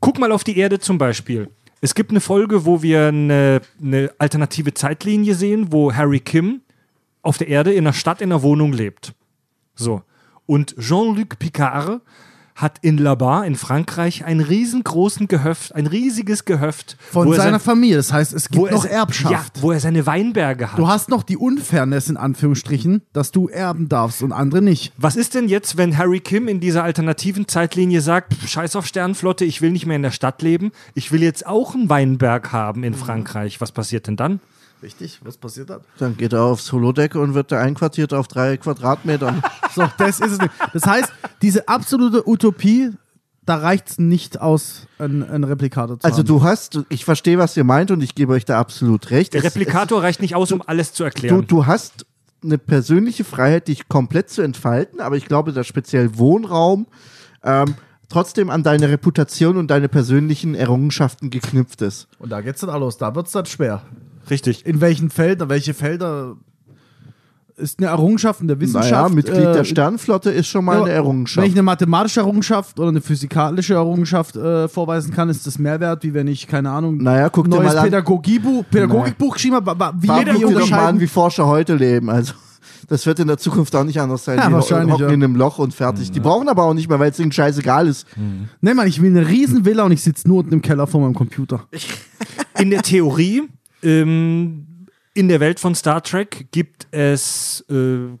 guck 0.00 0.18
mal 0.18 0.32
auf 0.32 0.44
die 0.44 0.56
Erde 0.56 0.78
zum 0.78 0.98
Beispiel. 0.98 1.48
Es 1.84 1.96
gibt 1.96 2.10
eine 2.10 2.20
Folge, 2.20 2.64
wo 2.64 2.80
wir 2.80 3.08
eine, 3.08 3.60
eine 3.82 4.12
alternative 4.18 4.72
Zeitlinie 4.72 5.34
sehen, 5.34 5.72
wo 5.72 5.92
Harry 5.92 6.20
Kim 6.20 6.60
auf 7.22 7.38
der 7.38 7.48
Erde 7.48 7.72
in 7.72 7.84
einer 7.84 7.92
Stadt 7.92 8.20
in 8.20 8.30
einer 8.30 8.42
Wohnung 8.42 8.72
lebt. 8.72 9.14
So. 9.74 10.02
Und 10.46 10.76
Jean-Luc 10.78 11.40
Picard 11.40 12.00
hat 12.62 12.78
in 12.80 12.96
Labar 12.96 13.44
in 13.44 13.56
Frankreich 13.56 14.24
einen 14.24 14.40
riesengroßen 14.40 15.28
Gehöft, 15.28 15.74
ein 15.74 15.86
riesiges 15.86 16.44
Gehöft. 16.44 16.96
Von 17.10 17.28
er 17.28 17.34
seiner 17.34 17.50
sein- 17.52 17.60
Familie. 17.60 17.96
Das 17.96 18.12
heißt, 18.12 18.32
es 18.32 18.48
gibt 18.48 18.70
noch 18.70 18.82
se- 18.84 18.90
Erbschaft. 18.90 19.56
Ja, 19.56 19.62
wo 19.62 19.72
er 19.72 19.80
seine 19.80 20.06
Weinberge 20.06 20.70
hat. 20.72 20.78
Du 20.78 20.86
hast 20.88 21.08
noch 21.08 21.24
die 21.24 21.36
Unfairness 21.36 22.08
in 22.08 22.16
Anführungsstrichen, 22.16 23.02
dass 23.12 23.32
du 23.32 23.48
erben 23.48 23.88
darfst 23.88 24.22
und 24.22 24.32
andere 24.32 24.62
nicht. 24.62 24.92
Was 24.96 25.16
ist 25.16 25.34
denn 25.34 25.48
jetzt, 25.48 25.76
wenn 25.76 25.98
Harry 25.98 26.20
Kim 26.20 26.48
in 26.48 26.60
dieser 26.60 26.84
alternativen 26.84 27.48
Zeitlinie 27.48 28.00
sagt, 28.00 28.32
"Pff, 28.34 28.48
scheiß 28.48 28.76
auf 28.76 28.86
Sternflotte, 28.86 29.44
ich 29.44 29.60
will 29.60 29.72
nicht 29.72 29.86
mehr 29.86 29.96
in 29.96 30.02
der 30.02 30.10
Stadt 30.12 30.40
leben, 30.42 30.70
ich 30.94 31.10
will 31.12 31.22
jetzt 31.22 31.44
auch 31.46 31.74
einen 31.74 31.88
Weinberg 31.90 32.52
haben 32.52 32.84
in 32.84 32.94
Frankreich. 32.94 33.60
Was 33.60 33.72
passiert 33.72 34.06
denn 34.06 34.16
dann? 34.16 34.40
Richtig, 34.82 35.20
was 35.22 35.36
passiert 35.36 35.70
hat? 35.70 35.82
Dann 35.98 36.16
geht 36.16 36.32
er 36.32 36.42
aufs 36.42 36.72
Holodeck 36.72 37.14
und 37.14 37.34
wird 37.34 37.52
da 37.52 37.60
einquartiert 37.60 38.12
auf 38.12 38.28
drei 38.28 38.56
Quadratmetern. 38.56 39.42
So, 39.74 39.84
das 39.96 40.20
ist 40.20 40.32
es 40.32 40.38
nicht. 40.38 40.50
Das 40.74 40.84
heißt, 40.86 41.10
diese 41.40 41.66
absolute 41.66 42.28
Utopie, 42.28 42.90
da 43.46 43.56
reicht 43.56 43.88
es 43.88 43.98
nicht 43.98 44.38
aus, 44.38 44.86
einen, 44.98 45.44
Replikator 45.44 45.98
zu 45.98 46.04
Also 46.04 46.18
haben. 46.18 46.26
du 46.26 46.42
hast, 46.42 46.80
ich 46.90 47.06
verstehe, 47.06 47.38
was 47.38 47.56
ihr 47.56 47.64
meint 47.64 47.90
und 47.90 48.02
ich 48.02 48.14
gebe 48.14 48.34
euch 48.34 48.44
da 48.44 48.58
absolut 48.60 49.08
recht. 49.10 49.32
Der 49.32 49.38
Es- 49.42 49.46
Replikator 49.46 50.02
reicht 50.02 50.20
nicht 50.20 50.34
aus, 50.34 50.52
um 50.52 50.60
alles 50.66 50.92
zu 50.92 51.04
Du, 51.04 51.06
erklären. 51.06 51.44
du 51.46 51.64
hast 51.64 52.04
eine 52.44 52.58
persönliche 52.58 53.24
Freiheit, 53.24 53.68
dich 53.68 53.88
komplett 53.88 54.28
zu 54.28 54.42
entfalten, 54.42 55.00
aber 55.00 55.16
ich 55.16 55.24
glaube, 55.24 55.52
dass 55.52 55.66
speziell 55.66 56.18
Wohnraum 56.18 56.86
ähm, 57.42 57.74
trotzdem 58.10 58.50
an 58.50 58.62
deine 58.62 58.90
Reputation 58.90 59.56
und 59.56 59.70
deine 59.70 59.88
persönlichen 59.88 60.54
Errungenschaften 60.54 61.30
geknüpft 61.30 61.80
ist. 61.80 62.08
Und 62.18 62.28
da 62.30 62.42
geht's 62.42 62.60
dann 62.60 62.68
auch 62.68 62.78
los. 62.80 62.98
Da 62.98 63.14
wird's 63.14 63.32
dann 63.32 63.46
schwer. 63.46 63.80
Richtig. 64.30 64.66
In 64.66 64.80
welchen 64.80 65.10
Feldern, 65.10 65.48
welche 65.48 65.74
Felder 65.74 66.36
ist 67.56 67.78
eine 67.78 67.88
Errungenschaft 67.88 68.40
in 68.40 68.48
der 68.48 68.58
Wissenschaft? 68.60 68.90
Naja, 68.90 69.08
Mitglied 69.08 69.36
äh, 69.36 69.52
der 69.52 69.64
Sternflotte 69.64 70.30
ist 70.30 70.48
schon 70.48 70.64
mal 70.64 70.72
Ja, 70.72 70.78
eine 70.78 70.86
Wenn 70.88 70.96
Errungenschaft. 70.96 71.46
ich 71.46 71.52
eine 71.52 71.62
mathematische 71.62 72.20
Errungenschaft 72.20 72.80
oder 72.80 72.88
eine 72.88 73.00
physikalische 73.00 73.74
Errungenschaft 73.74 74.36
äh, 74.36 74.68
vorweisen 74.68 75.12
kann, 75.12 75.28
ist 75.28 75.46
das 75.46 75.58
Mehrwert, 75.58 76.02
wie 76.02 76.14
wenn 76.14 76.28
ich, 76.28 76.46
keine 76.46 76.70
Ahnung, 76.70 76.98
Naja, 76.98 77.28
guck 77.28 77.44
dir 77.50 77.56
neues 77.56 77.74
mal 77.74 77.78
an. 77.78 77.84
Pädagogikbuch, 77.84 78.64
Pädagogikbuch 78.70 79.34
geschrieben 79.34 79.56
habe. 79.56 79.92
Wie, 80.00 80.06
dir 80.06 80.58
doch 80.58 80.70
mal 80.70 80.86
an, 80.86 81.00
wie 81.00 81.06
Forscher 81.06 81.46
heute 81.46 81.74
leben. 81.74 82.08
Also, 82.10 82.32
das 82.88 83.06
wird 83.06 83.18
in 83.20 83.28
der 83.28 83.38
Zukunft 83.38 83.74
auch 83.76 83.84
nicht 83.84 84.00
anders 84.00 84.24
sein. 84.24 84.38
Ja, 84.38 84.48
die 84.48 84.54
wahrscheinlich, 84.54 84.94
hocken 84.94 85.08
ja. 85.08 85.14
in 85.14 85.22
einem 85.22 85.36
Loch 85.36 85.58
und 85.58 85.74
fertig. 85.74 86.10
Die 86.10 86.20
brauchen 86.20 86.48
aber 86.48 86.64
auch 86.64 86.74
nicht 86.74 86.88
mehr, 86.88 86.98
weil 86.98 87.10
es 87.10 87.18
ihnen 87.18 87.32
scheißegal 87.32 87.86
ist. 87.86 88.06
Nee, 88.60 88.74
Mann, 88.74 88.86
ich 88.88 89.00
will 89.00 89.10
eine 89.10 89.28
riesen 89.28 89.64
Villa 89.64 89.84
und 89.84 89.92
ich 89.92 90.02
sitze 90.02 90.26
nur 90.26 90.38
unten 90.38 90.54
im 90.54 90.62
Keller 90.62 90.86
vor 90.86 91.00
meinem 91.00 91.14
Computer. 91.14 91.64
In 92.58 92.70
der 92.70 92.82
Theorie, 92.82 93.42
ähm, 93.82 94.86
in 95.14 95.28
der 95.28 95.40
Welt 95.40 95.60
von 95.60 95.74
Star 95.74 96.02
Trek 96.02 96.48
gibt 96.52 96.86
es, 96.90 97.64
äh, 97.68 98.16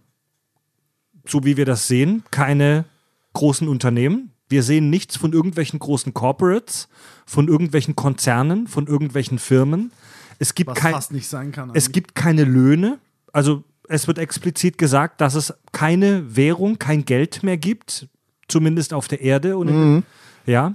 so 1.26 1.44
wie 1.44 1.56
wir 1.56 1.64
das 1.64 1.88
sehen, 1.88 2.22
keine 2.30 2.84
großen 3.32 3.68
Unternehmen. 3.68 4.32
Wir 4.48 4.62
sehen 4.62 4.90
nichts 4.90 5.16
von 5.16 5.32
irgendwelchen 5.32 5.78
großen 5.78 6.12
Corporates, 6.12 6.88
von 7.24 7.48
irgendwelchen 7.48 7.96
Konzernen, 7.96 8.66
von 8.66 8.86
irgendwelchen 8.86 9.38
Firmen. 9.38 9.92
Es 10.38 10.54
gibt, 10.54 10.74
kein, 10.74 10.92
fast 10.92 11.12
nicht 11.12 11.28
sein 11.28 11.52
kann. 11.52 11.70
es 11.72 11.92
gibt 11.92 12.14
keine 12.14 12.44
Löhne. 12.44 12.98
Also 13.32 13.64
es 13.88 14.06
wird 14.06 14.18
explizit 14.18 14.76
gesagt, 14.76 15.20
dass 15.20 15.34
es 15.34 15.54
keine 15.72 16.36
Währung, 16.36 16.78
kein 16.78 17.04
Geld 17.04 17.42
mehr 17.42 17.56
gibt, 17.56 18.08
zumindest 18.48 18.92
auf 18.92 19.08
der 19.08 19.22
Erde. 19.22 19.56
Und 19.56 19.68
in, 19.68 20.02
ja, 20.44 20.74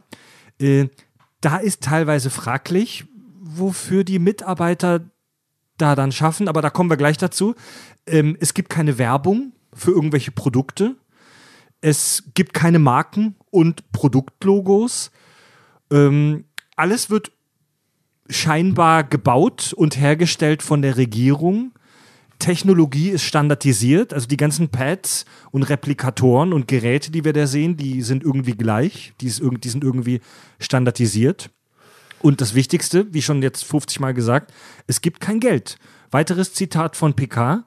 äh, 0.60 0.88
da 1.42 1.58
ist 1.58 1.84
teilweise 1.84 2.30
fraglich, 2.30 3.06
wofür 3.56 4.04
die 4.04 4.20
Mitarbeiter 4.20 5.10
da 5.78 5.96
dann 5.96 6.12
schaffen, 6.12 6.48
aber 6.48 6.62
da 6.62 6.70
kommen 6.70 6.90
wir 6.90 6.98
gleich 6.98 7.18
dazu. 7.18 7.56
Ähm, 8.06 8.38
es 8.40 8.54
gibt 8.54 8.70
keine 8.70 8.98
Werbung 8.98 9.54
für 9.74 9.92
irgendwelche 9.92 10.32
Produkte. 10.32 10.96
Es 11.82 12.24
gibt 12.34 12.54
keine 12.54 12.80
Marken 12.80 13.36
und 13.52 13.92
Produktlogos. 13.92 15.12
Ähm, 15.92 16.46
alles 16.76 17.10
wird 17.10 17.32
scheinbar 18.30 19.04
gebaut 19.04 19.74
und 19.74 19.98
hergestellt 19.98 20.64
von 20.64 20.82
der 20.82 20.98
Regierung. 20.98 21.74
Technologie 22.40 23.10
ist 23.10 23.24
standardisiert, 23.24 24.14
also 24.14 24.28
die 24.28 24.38
ganzen 24.38 24.70
Pads 24.70 25.26
und 25.52 25.64
Replikatoren 25.64 26.54
und 26.54 26.68
Geräte, 26.68 27.12
die 27.12 27.26
wir 27.26 27.34
da 27.34 27.48
sehen, 27.48 27.78
die 27.78 28.02
sind 28.04 28.24
irgendwie 28.24 28.56
gleich, 28.56 29.14
die, 29.22 29.28
ist 29.28 29.42
die 29.42 29.70
sind 29.70 29.84
irgendwie 29.84 30.22
standardisiert. 30.60 31.50
Und 32.20 32.42
das 32.42 32.54
Wichtigste, 32.56 33.14
wie 33.14 33.22
schon 33.22 33.42
jetzt 33.42 33.64
50 33.66 34.00
Mal 34.00 34.14
gesagt, 34.14 34.54
es 34.88 35.02
gibt 35.02 35.20
kein 35.20 35.40
Geld. 35.40 35.78
Weiteres 36.12 36.54
Zitat 36.54 36.96
von 36.96 37.16
PK. 37.16 37.64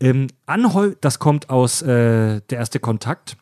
Ähm, 0.00 0.28
Anhäu 0.46 0.94
das 1.00 1.18
kommt 1.18 1.50
aus 1.50 1.82
äh, 1.82 2.40
der 2.40 2.58
erste 2.58 2.80
Kontakt. 2.80 3.36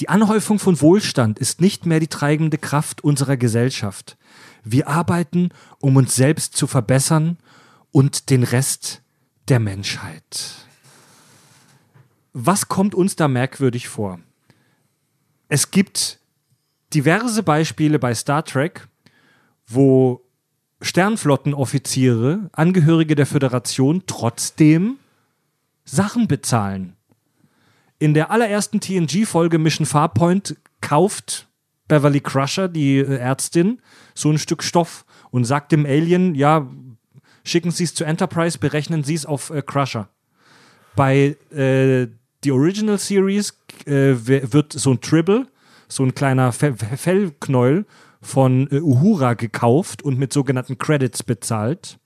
Die 0.00 0.08
Anhäufung 0.08 0.58
von 0.58 0.80
Wohlstand 0.80 1.38
ist 1.38 1.60
nicht 1.60 1.86
mehr 1.86 2.00
die 2.00 2.08
treibende 2.08 2.58
Kraft 2.58 3.02
unserer 3.04 3.36
Gesellschaft. 3.36 4.16
Wir 4.64 4.88
arbeiten, 4.88 5.50
um 5.78 5.96
uns 5.96 6.14
selbst 6.14 6.56
zu 6.56 6.66
verbessern 6.66 7.38
und 7.92 8.30
den 8.30 8.42
Rest 8.42 9.02
der 9.48 9.60
Menschheit. 9.60 10.66
Was 12.32 12.68
kommt 12.68 12.94
uns 12.94 13.16
da 13.16 13.28
merkwürdig 13.28 13.88
vor? 13.88 14.20
Es 15.48 15.70
gibt 15.70 16.18
diverse 16.92 17.42
Beispiele 17.42 17.98
bei 17.98 18.14
Star 18.14 18.44
Trek, 18.44 18.88
wo 19.66 20.22
Sternflottenoffiziere, 20.80 22.50
Angehörige 22.52 23.14
der 23.14 23.26
Föderation, 23.26 24.02
trotzdem 24.06 24.98
Sachen 25.84 26.28
bezahlen. 26.28 26.96
In 27.98 28.12
der 28.12 28.30
allerersten 28.30 28.80
TNG-Folge 28.80 29.58
Mission 29.58 29.86
Farpoint 29.86 30.56
kauft 30.80 31.48
Beverly 31.88 32.20
Crusher, 32.20 32.68
die 32.68 32.98
äh, 32.98 33.16
Ärztin, 33.16 33.80
so 34.14 34.30
ein 34.30 34.38
Stück 34.38 34.62
Stoff 34.62 35.06
und 35.30 35.44
sagt 35.44 35.72
dem 35.72 35.86
Alien, 35.86 36.34
ja, 36.34 36.68
schicken 37.44 37.70
Sie 37.70 37.84
es 37.84 37.94
zu 37.94 38.04
Enterprise, 38.04 38.58
berechnen 38.58 39.04
Sie 39.04 39.14
es 39.14 39.24
auf 39.24 39.50
äh, 39.50 39.62
Crusher. 39.62 40.08
Bei 40.94 41.36
äh, 41.52 42.08
die 42.44 42.52
Original 42.52 42.98
Series 42.98 43.58
äh, 43.86 44.14
wird 44.16 44.72
so 44.72 44.92
ein 44.92 45.00
Tribble, 45.00 45.46
so 45.88 46.04
ein 46.04 46.14
kleiner 46.14 46.52
Fe 46.52 46.74
Fellknäuel 46.74 47.86
von 48.26 48.68
äh, 48.70 48.80
Uhura 48.80 49.34
gekauft 49.34 50.02
und 50.02 50.18
mit 50.18 50.32
sogenannten 50.32 50.78
Credits 50.78 51.22
bezahlt. 51.22 51.98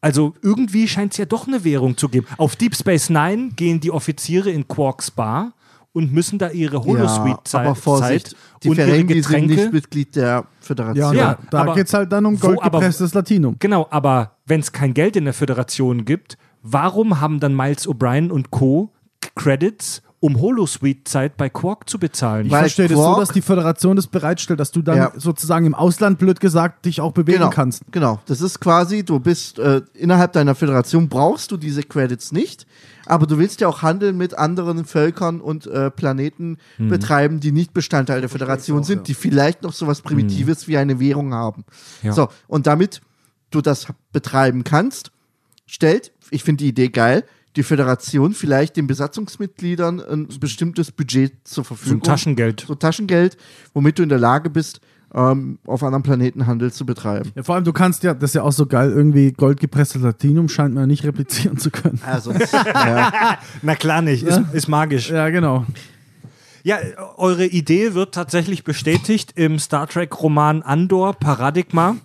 Also 0.00 0.34
irgendwie 0.42 0.88
scheint 0.88 1.12
es 1.12 1.18
ja 1.18 1.26
doch 1.26 1.46
eine 1.46 1.62
Währung 1.62 1.96
zu 1.96 2.08
geben. 2.08 2.26
Auf 2.38 2.56
Deep 2.56 2.74
Space 2.74 3.10
Nine 3.10 3.50
gehen 3.54 3.80
die 3.80 3.90
Offiziere 3.90 4.50
in 4.50 4.66
Quarks 4.66 5.10
Bar 5.10 5.52
und 5.92 6.12
müssen 6.12 6.38
da 6.38 6.50
ihre 6.50 6.82
Holosuite-Zeit 6.84 7.66
aber 7.66 7.74
Vorsicht, 7.74 8.36
die 8.62 8.70
und 8.70 8.78
ihre 8.78 8.86
Ferengi 8.86 9.22
sind 9.22 9.46
nicht 9.46 9.48
Getränke. 9.56 9.70
Mitglied 9.72 10.16
der 10.16 10.44
Föderation. 10.60 11.14
ja, 11.14 11.32
Ja, 11.32 11.38
da, 11.50 11.74
geht 11.74 11.86
es 11.86 11.94
halt 11.94 12.10
dann 12.12 12.24
um 12.26 12.38
goldgepresstes 12.38 13.12
Latinum. 13.12 13.56
Genau, 13.58 13.86
aber 13.90 14.36
wenn 14.46 14.60
es 14.60 14.72
kein 14.72 14.94
Geld 14.94 15.16
in 15.16 15.24
der 15.24 15.34
Föderation 15.34 16.04
gibt, 16.04 16.38
warum 16.62 17.20
haben 17.20 17.40
dann 17.40 17.54
Miles 17.54 17.88
O'Brien 17.88 18.30
und 18.30 18.50
Co. 18.50 18.92
Credits, 19.34 20.02
um 20.22 20.38
Holosuite-Zeit 20.38 21.36
bei 21.38 21.48
Quark 21.48 21.88
zu 21.88 21.98
bezahlen? 21.98 22.46
Ich 22.46 22.52
Weil 22.52 22.60
verstehe 22.60 22.88
das 22.88 22.96
so, 22.98 23.02
Quark- 23.04 23.20
dass 23.20 23.30
die 23.30 23.40
Föderation 23.40 23.96
das 23.96 24.06
bereitstellt, 24.06 24.60
dass 24.60 24.70
du 24.70 24.82
dann 24.82 24.96
Ja. 24.98 25.12
sozusagen 25.16 25.64
im 25.64 25.74
Ausland, 25.74 26.18
blöd 26.18 26.40
gesagt, 26.40 26.84
dich 26.84 27.00
auch 27.00 27.12
bewegen 27.12 27.38
Genau, 27.38 27.50
kannst. 27.50 27.82
genau. 27.90 28.20
Das 28.26 28.42
ist 28.42 28.60
quasi, 28.60 29.02
du 29.02 29.18
bist 29.18 29.58
äh, 29.58 29.80
innerhalb 29.94 30.34
deiner 30.34 30.54
Föderation 30.54 31.08
brauchst 31.08 31.50
du 31.52 31.56
diese 31.56 31.82
Credits 31.82 32.32
nicht, 32.32 32.66
aber 33.06 33.26
du 33.26 33.38
willst 33.38 33.62
ja 33.62 33.68
auch 33.68 33.80
Handel 33.80 34.12
mit 34.12 34.36
anderen 34.38 34.84
Völkern 34.84 35.40
und 35.40 35.66
äh, 35.66 35.90
Planeten 35.90 36.58
betreiben, 36.78 37.40
die 37.40 37.50
nicht 37.50 37.72
Bestandteil 37.72 38.20
der 38.20 38.28
Föderation 38.28 38.80
auch, 38.80 38.84
sind, 38.84 38.98
ja. 38.98 39.02
die 39.04 39.14
vielleicht 39.14 39.62
noch 39.62 39.72
sowas 39.72 40.02
Primitives 40.02 40.68
wie 40.68 40.76
eine 40.76 41.00
Währung 41.00 41.32
haben. 41.32 41.64
Ja. 42.02 42.12
So, 42.12 42.28
und 42.46 42.66
damit 42.66 43.00
du 43.50 43.62
das 43.62 43.86
betreiben 44.12 44.64
kannst, 44.64 45.10
stellt, 45.66 46.12
ich 46.30 46.44
finde 46.44 46.62
die 46.64 46.68
Idee 46.68 46.88
geil, 46.90 47.24
die 47.56 47.62
Föderation 47.62 48.32
vielleicht 48.32 48.76
den 48.76 48.86
Besatzungsmitgliedern 48.86 50.00
ein 50.00 50.28
bestimmtes 50.38 50.92
Budget 50.92 51.32
zur 51.44 51.64
so 51.64 51.74
Verfügung. 51.74 51.98
ein 51.98 52.02
Taschengeld. 52.02 52.64
So 52.66 52.74
Taschengeld, 52.74 53.36
womit 53.74 53.98
du 53.98 54.02
in 54.02 54.08
der 54.08 54.18
Lage 54.18 54.50
bist, 54.50 54.80
ähm, 55.12 55.58
auf 55.66 55.82
anderen 55.82 56.02
Planeten 56.02 56.46
Handel 56.46 56.72
zu 56.72 56.86
betreiben. 56.86 57.32
Ja, 57.34 57.42
vor 57.42 57.56
allem, 57.56 57.64
du 57.64 57.72
kannst 57.72 58.04
ja, 58.04 58.14
das 58.14 58.30
ist 58.30 58.34
ja 58.34 58.42
auch 58.42 58.52
so 58.52 58.66
geil, 58.66 58.90
irgendwie 58.90 59.32
goldgepresstes 59.32 60.02
Latinum 60.02 60.48
scheint 60.48 60.74
man 60.74 60.86
nicht 60.86 61.04
replizieren 61.04 61.58
zu 61.58 61.70
können. 61.70 62.00
Also, 62.06 62.32
ja. 62.32 63.38
Na 63.62 63.74
klar 63.74 64.02
nicht, 64.02 64.22
ist, 64.22 64.40
ist 64.52 64.68
magisch. 64.68 65.10
Ja, 65.10 65.28
genau. 65.30 65.66
Ja, 66.62 66.78
eure 67.16 67.46
Idee 67.46 67.94
wird 67.94 68.14
tatsächlich 68.14 68.64
bestätigt 68.64 69.32
im 69.34 69.58
Star 69.58 69.86
Trek-Roman 69.88 70.62
Andor 70.62 71.14
Paradigma. 71.14 71.96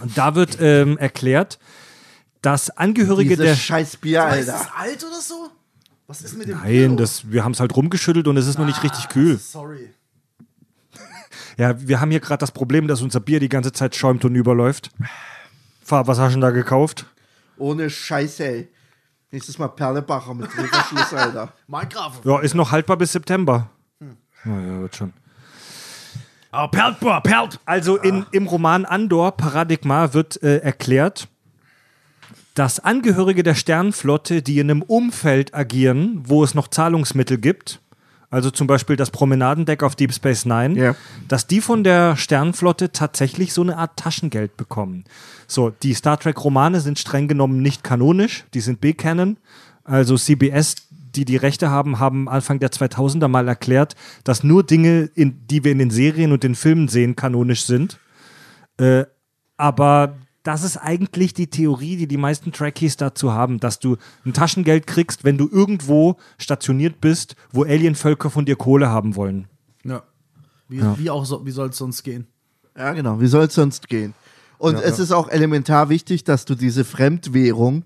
Und 0.00 0.16
da 0.16 0.34
wird 0.34 0.58
ähm, 0.60 0.98
erklärt, 0.98 1.58
dass 2.42 2.70
Angehörige 2.70 3.36
der. 3.36 3.46
Dieses 3.46 3.60
scheiß 3.60 3.96
Bier, 3.96 4.24
Alter. 4.24 4.66
alt 4.76 5.04
oder 5.04 5.20
so? 5.20 5.50
Was 6.06 6.22
ist 6.22 6.36
mit 6.36 6.48
dem 6.48 6.58
Nein, 6.58 6.96
das, 6.96 7.30
wir 7.30 7.44
haben 7.44 7.52
es 7.52 7.60
halt 7.60 7.76
rumgeschüttelt 7.76 8.26
und 8.26 8.36
es 8.36 8.46
ist 8.46 8.58
noch 8.58 8.66
nicht 8.66 8.82
richtig 8.82 9.08
kühl. 9.08 9.38
Sorry. 9.38 9.90
Ja, 11.56 11.80
wir 11.80 12.00
haben 12.00 12.10
hier 12.10 12.20
gerade 12.20 12.38
das 12.38 12.50
Problem, 12.50 12.88
dass 12.88 13.02
unser 13.02 13.20
Bier 13.20 13.38
die 13.38 13.48
ganze 13.48 13.72
Zeit 13.72 13.94
schäumt 13.94 14.24
und 14.24 14.34
überläuft. 14.34 14.90
Fahr, 15.82 16.06
was 16.06 16.18
hast 16.18 16.30
du 16.30 16.32
denn 16.32 16.40
da 16.40 16.50
gekauft? 16.50 17.06
Ohne 17.58 17.90
Scheiße, 17.90 18.44
ey. 18.44 18.68
Nächstes 19.30 19.58
Mal 19.58 19.68
Perlebacher 19.68 20.34
mit 20.34 20.48
Drehverschluss, 20.52 21.14
Alter. 21.14 21.52
Markgraf. 21.68 22.20
Ja, 22.24 22.40
ist 22.40 22.54
noch 22.54 22.72
haltbar 22.72 22.96
bis 22.96 23.12
September. 23.12 23.70
Naja, 24.44 24.80
wird 24.80 24.96
schon. 24.96 25.12
Aber 26.50 26.70
perlt, 26.70 26.98
boah, 26.98 27.22
perlt. 27.22 27.60
Also 27.64 27.96
in, 27.96 28.26
im 28.32 28.46
Roman 28.46 28.84
Andor 28.84 29.36
Paradigma 29.36 30.12
wird 30.14 30.42
äh, 30.42 30.58
erklärt, 30.58 31.28
dass 32.54 32.80
Angehörige 32.80 33.42
der 33.42 33.54
Sternenflotte, 33.54 34.42
die 34.42 34.58
in 34.58 34.70
einem 34.70 34.82
Umfeld 34.82 35.54
agieren, 35.54 36.22
wo 36.24 36.42
es 36.44 36.54
noch 36.54 36.68
Zahlungsmittel 36.68 37.38
gibt, 37.38 37.80
also 38.30 38.50
zum 38.50 38.66
Beispiel 38.66 38.94
das 38.96 39.10
Promenadendeck 39.10 39.82
auf 39.82 39.96
Deep 39.96 40.12
Space 40.14 40.46
Nine, 40.46 40.76
Ja. 40.78 40.94
dass 41.26 41.46
die 41.48 41.60
von 41.60 41.82
der 41.82 42.16
Sternenflotte 42.16 42.92
tatsächlich 42.92 43.52
so 43.52 43.62
eine 43.62 43.76
Art 43.76 43.96
Taschengeld 43.96 44.56
bekommen. 44.56 45.04
So, 45.48 45.70
die 45.82 45.94
Star 45.94 46.18
Trek-Romane 46.18 46.80
sind 46.80 46.98
streng 46.98 47.26
genommen 47.26 47.60
nicht 47.60 47.82
kanonisch, 47.82 48.44
die 48.54 48.60
sind 48.60 48.80
B-Canon. 48.80 49.36
Also 49.82 50.16
CBS, 50.16 50.76
die 51.16 51.24
die 51.24 51.36
Rechte 51.36 51.70
haben, 51.70 51.98
haben 51.98 52.28
Anfang 52.28 52.60
der 52.60 52.70
2000er 52.70 53.26
mal 53.26 53.48
erklärt, 53.48 53.96
dass 54.22 54.44
nur 54.44 54.62
Dinge, 54.62 55.10
in, 55.14 55.44
die 55.48 55.64
wir 55.64 55.72
in 55.72 55.78
den 55.78 55.90
Serien 55.90 56.30
und 56.30 56.44
den 56.44 56.54
Filmen 56.54 56.86
sehen, 56.86 57.16
kanonisch 57.16 57.64
sind. 57.64 57.98
Äh, 58.78 59.06
aber 59.56 60.14
das 60.50 60.64
ist 60.64 60.76
eigentlich 60.76 61.32
die 61.32 61.46
Theorie, 61.46 61.96
die 61.96 62.08
die 62.08 62.16
meisten 62.16 62.50
Trekkies 62.50 62.96
dazu 62.96 63.32
haben, 63.32 63.60
dass 63.60 63.78
du 63.78 63.96
ein 64.26 64.32
Taschengeld 64.32 64.88
kriegst, 64.88 65.22
wenn 65.22 65.38
du 65.38 65.48
irgendwo 65.48 66.16
stationiert 66.38 67.00
bist, 67.00 67.36
wo 67.52 67.62
Alienvölker 67.62 68.30
von 68.30 68.46
dir 68.46 68.56
Kohle 68.56 68.88
haben 68.88 69.14
wollen. 69.14 69.46
Ja. 69.84 70.02
Wie, 70.68 70.82
wie 70.98 71.08
auch 71.10 71.24
so, 71.24 71.46
wie 71.46 71.52
soll 71.52 71.68
es 71.68 71.76
sonst 71.76 72.02
gehen? 72.02 72.26
Ja, 72.76 72.92
genau. 72.94 73.20
Wie 73.20 73.28
soll 73.28 73.44
es 73.44 73.54
sonst 73.54 73.88
gehen? 73.88 74.12
Und 74.58 74.74
es 74.80 74.98
ist 74.98 75.12
auch 75.12 75.28
elementar 75.28 75.88
wichtig, 75.88 76.24
dass 76.24 76.44
du 76.44 76.56
diese 76.56 76.84
Fremdwährung, 76.84 77.84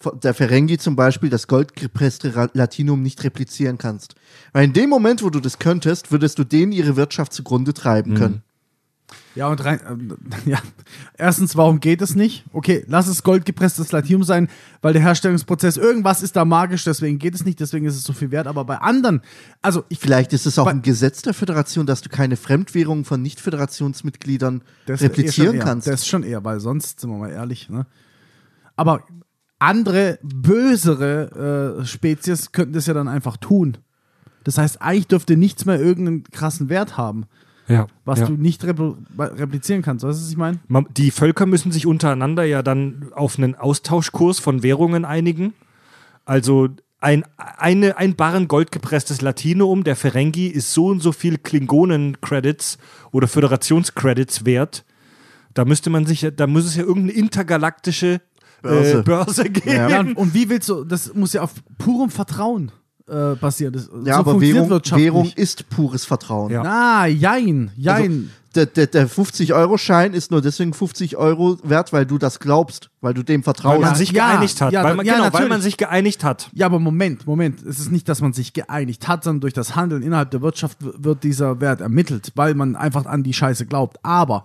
von 0.00 0.20
der 0.20 0.32
Ferengi 0.34 0.78
zum 0.78 0.94
Beispiel, 0.94 1.28
das 1.28 1.48
goldgepresste 1.48 2.50
Latinum 2.52 3.02
nicht 3.02 3.24
replizieren 3.24 3.78
kannst. 3.78 4.14
Weil 4.52 4.64
in 4.64 4.72
dem 4.72 4.90
Moment, 4.90 5.24
wo 5.24 5.30
du 5.30 5.40
das 5.40 5.58
könntest, 5.58 6.12
würdest 6.12 6.38
du 6.38 6.44
denen 6.44 6.70
ihre 6.70 6.94
Wirtschaft 6.94 7.32
zugrunde 7.32 7.74
treiben 7.74 8.14
können. 8.14 8.42
Ja, 9.38 9.46
und 9.46 9.64
rein, 9.64 9.78
ähm, 9.88 10.16
ja. 10.46 10.58
Erstens, 11.16 11.56
warum 11.56 11.78
geht 11.78 12.02
es 12.02 12.16
nicht? 12.16 12.44
Okay, 12.52 12.84
lass 12.88 13.06
es 13.06 13.22
goldgepresstes 13.22 13.92
Latinum 13.92 14.24
sein, 14.24 14.48
weil 14.82 14.92
der 14.92 15.02
Herstellungsprozess, 15.02 15.76
irgendwas 15.76 16.22
ist 16.24 16.34
da 16.34 16.44
magisch, 16.44 16.82
deswegen 16.82 17.20
geht 17.20 17.36
es 17.36 17.44
nicht, 17.44 17.60
deswegen 17.60 17.86
ist 17.86 17.94
es 17.94 18.02
so 18.02 18.12
viel 18.12 18.32
wert. 18.32 18.48
Aber 18.48 18.64
bei 18.64 18.78
anderen, 18.78 19.22
also 19.62 19.84
ich 19.88 20.00
Vielleicht 20.00 20.32
ist 20.32 20.44
es 20.44 20.58
auch 20.58 20.64
Bei- 20.64 20.72
ein 20.72 20.82
Gesetz 20.82 21.22
der 21.22 21.34
Föderation, 21.34 21.86
dass 21.86 22.00
du 22.00 22.08
keine 22.08 22.36
Fremdwährung 22.36 23.04
von 23.04 23.22
Nicht-Föderationsmitgliedern 23.22 24.62
eh 24.88 24.92
replizieren 24.94 25.54
eher, 25.54 25.62
kannst. 25.64 25.86
Das 25.86 26.04
schon 26.04 26.24
eher, 26.24 26.42
weil 26.44 26.58
sonst, 26.58 26.98
sind 26.98 27.10
wir 27.10 27.18
mal 27.18 27.30
ehrlich, 27.30 27.68
ne? 27.68 27.86
Aber 28.74 29.04
andere, 29.60 30.18
bösere 30.22 31.78
äh, 31.80 31.86
Spezies 31.86 32.50
könnten 32.50 32.72
das 32.72 32.86
ja 32.86 32.94
dann 32.94 33.06
einfach 33.06 33.36
tun. 33.36 33.78
Das 34.42 34.58
heißt, 34.58 34.82
eigentlich 34.82 35.06
dürfte 35.06 35.36
nichts 35.36 35.64
mehr 35.64 35.80
irgendeinen 35.80 36.24
krassen 36.24 36.68
Wert 36.68 36.96
haben, 36.96 37.26
Ja. 37.68 37.86
was 38.04 38.20
ja. 38.20 38.26
du 38.26 38.32
nicht 38.32 38.64
repl 38.64 38.94
replizieren 39.18 39.82
kannst. 39.82 40.04
Weißt 40.04 40.18
du, 40.18 40.22
was 40.22 40.30
ich 40.30 40.36
meine? 40.36 40.58
Die 40.96 41.10
Völker 41.10 41.46
müssen 41.46 41.70
sich 41.70 41.86
untereinander 41.86 42.44
ja 42.44 42.62
dann 42.62 43.08
auf 43.14 43.38
einen 43.38 43.54
Austauschkurs 43.54 44.38
von 44.38 44.62
Währungen 44.62 45.04
einigen. 45.04 45.52
Also 46.24 46.68
ein, 47.00 47.24
eine, 47.36 47.96
ein 47.96 48.16
Barren 48.16 48.48
goldgepresstes 48.48 49.20
Latinium 49.20 49.84
der 49.84 49.96
Ferengi 49.96 50.46
ist 50.46 50.72
so 50.72 50.86
und 50.86 51.00
so 51.00 51.12
viel 51.12 51.38
Klingonen-Credits 51.38 52.78
oder 53.12 53.28
Föderations-Credits 53.28 54.44
wert. 54.44 54.84
Da 55.54 55.64
müsste 55.64 55.90
man 55.90 56.06
sich, 56.06 56.22
ja- 56.22 56.30
da 56.30 56.46
muss 56.46 56.64
es 56.64 56.76
ja 56.76 56.82
irgendeine 56.82 57.12
intergalaktische 57.12 58.20
Börse. 58.62 58.98
Äh, 58.98 59.02
Börse 59.02 59.44
geben. 59.44 59.90
Ja. 59.90 60.00
Und 60.00 60.34
wie 60.34 60.48
willst 60.48 60.68
du, 60.68 60.84
das 60.84 61.14
muss 61.14 61.32
ja 61.32 61.42
auf 61.42 61.54
purem 61.78 62.10
Vertrauen 62.10 62.72
äh, 63.08 63.34
basieren. 63.36 63.72
Das, 63.72 63.88
Ja, 64.04 64.14
so 64.14 64.20
aber 64.20 64.40
Währung, 64.40 64.70
Währung 64.70 65.32
ist 65.36 65.68
pures 65.70 66.04
Vertrauen. 66.04 66.50
Ja. 66.52 66.62
Ah, 66.62 67.06
jein, 67.06 67.70
jein. 67.76 68.02
Also, 68.02 68.20
der, 68.54 68.66
der, 68.66 68.86
der 68.86 69.08
50-Euro-Schein 69.08 70.14
ist 70.14 70.30
nur 70.30 70.40
deswegen 70.40 70.72
50 70.72 71.16
Euro 71.16 71.58
wert, 71.62 71.92
weil 71.92 72.06
du 72.06 72.16
das 72.18 72.40
glaubst, 72.40 72.88
weil 73.02 73.12
du 73.14 73.22
dem 73.22 73.40
Weil 73.40 73.44
vertraust. 73.44 73.80
man 73.82 73.94
sich 73.94 74.10
Ja, 74.10 74.32
geeinigt 74.32 74.60
hat. 74.60 74.72
ja, 74.72 74.82
weil 74.82 74.94
man, 74.96 75.06
ja, 75.06 75.12
genau, 75.12 75.24
weil 75.24 75.30
natürlich. 75.32 75.48
man 75.50 75.60
sich 75.60 75.76
geeinigt 75.76 76.24
hat. 76.24 76.48
Ja, 76.54 76.66
aber 76.66 76.78
Moment, 76.78 77.26
Moment. 77.26 77.62
Es 77.62 77.78
ist 77.78 77.92
nicht, 77.92 78.08
dass 78.08 78.20
man 78.22 78.32
sich 78.32 78.54
geeinigt 78.54 79.06
hat, 79.06 79.22
sondern 79.22 79.42
durch 79.42 79.52
das 79.54 79.76
Handeln 79.76 80.02
innerhalb 80.02 80.30
der 80.30 80.40
Wirtschaft 80.40 80.78
wird 80.80 81.22
dieser 81.24 81.60
Wert 81.60 81.80
ermittelt, 81.82 82.32
weil 82.36 82.54
man 82.54 82.74
einfach 82.74 83.04
an 83.06 83.22
die 83.22 83.34
Scheiße 83.34 83.66
glaubt. 83.66 83.98
Aber, 84.02 84.44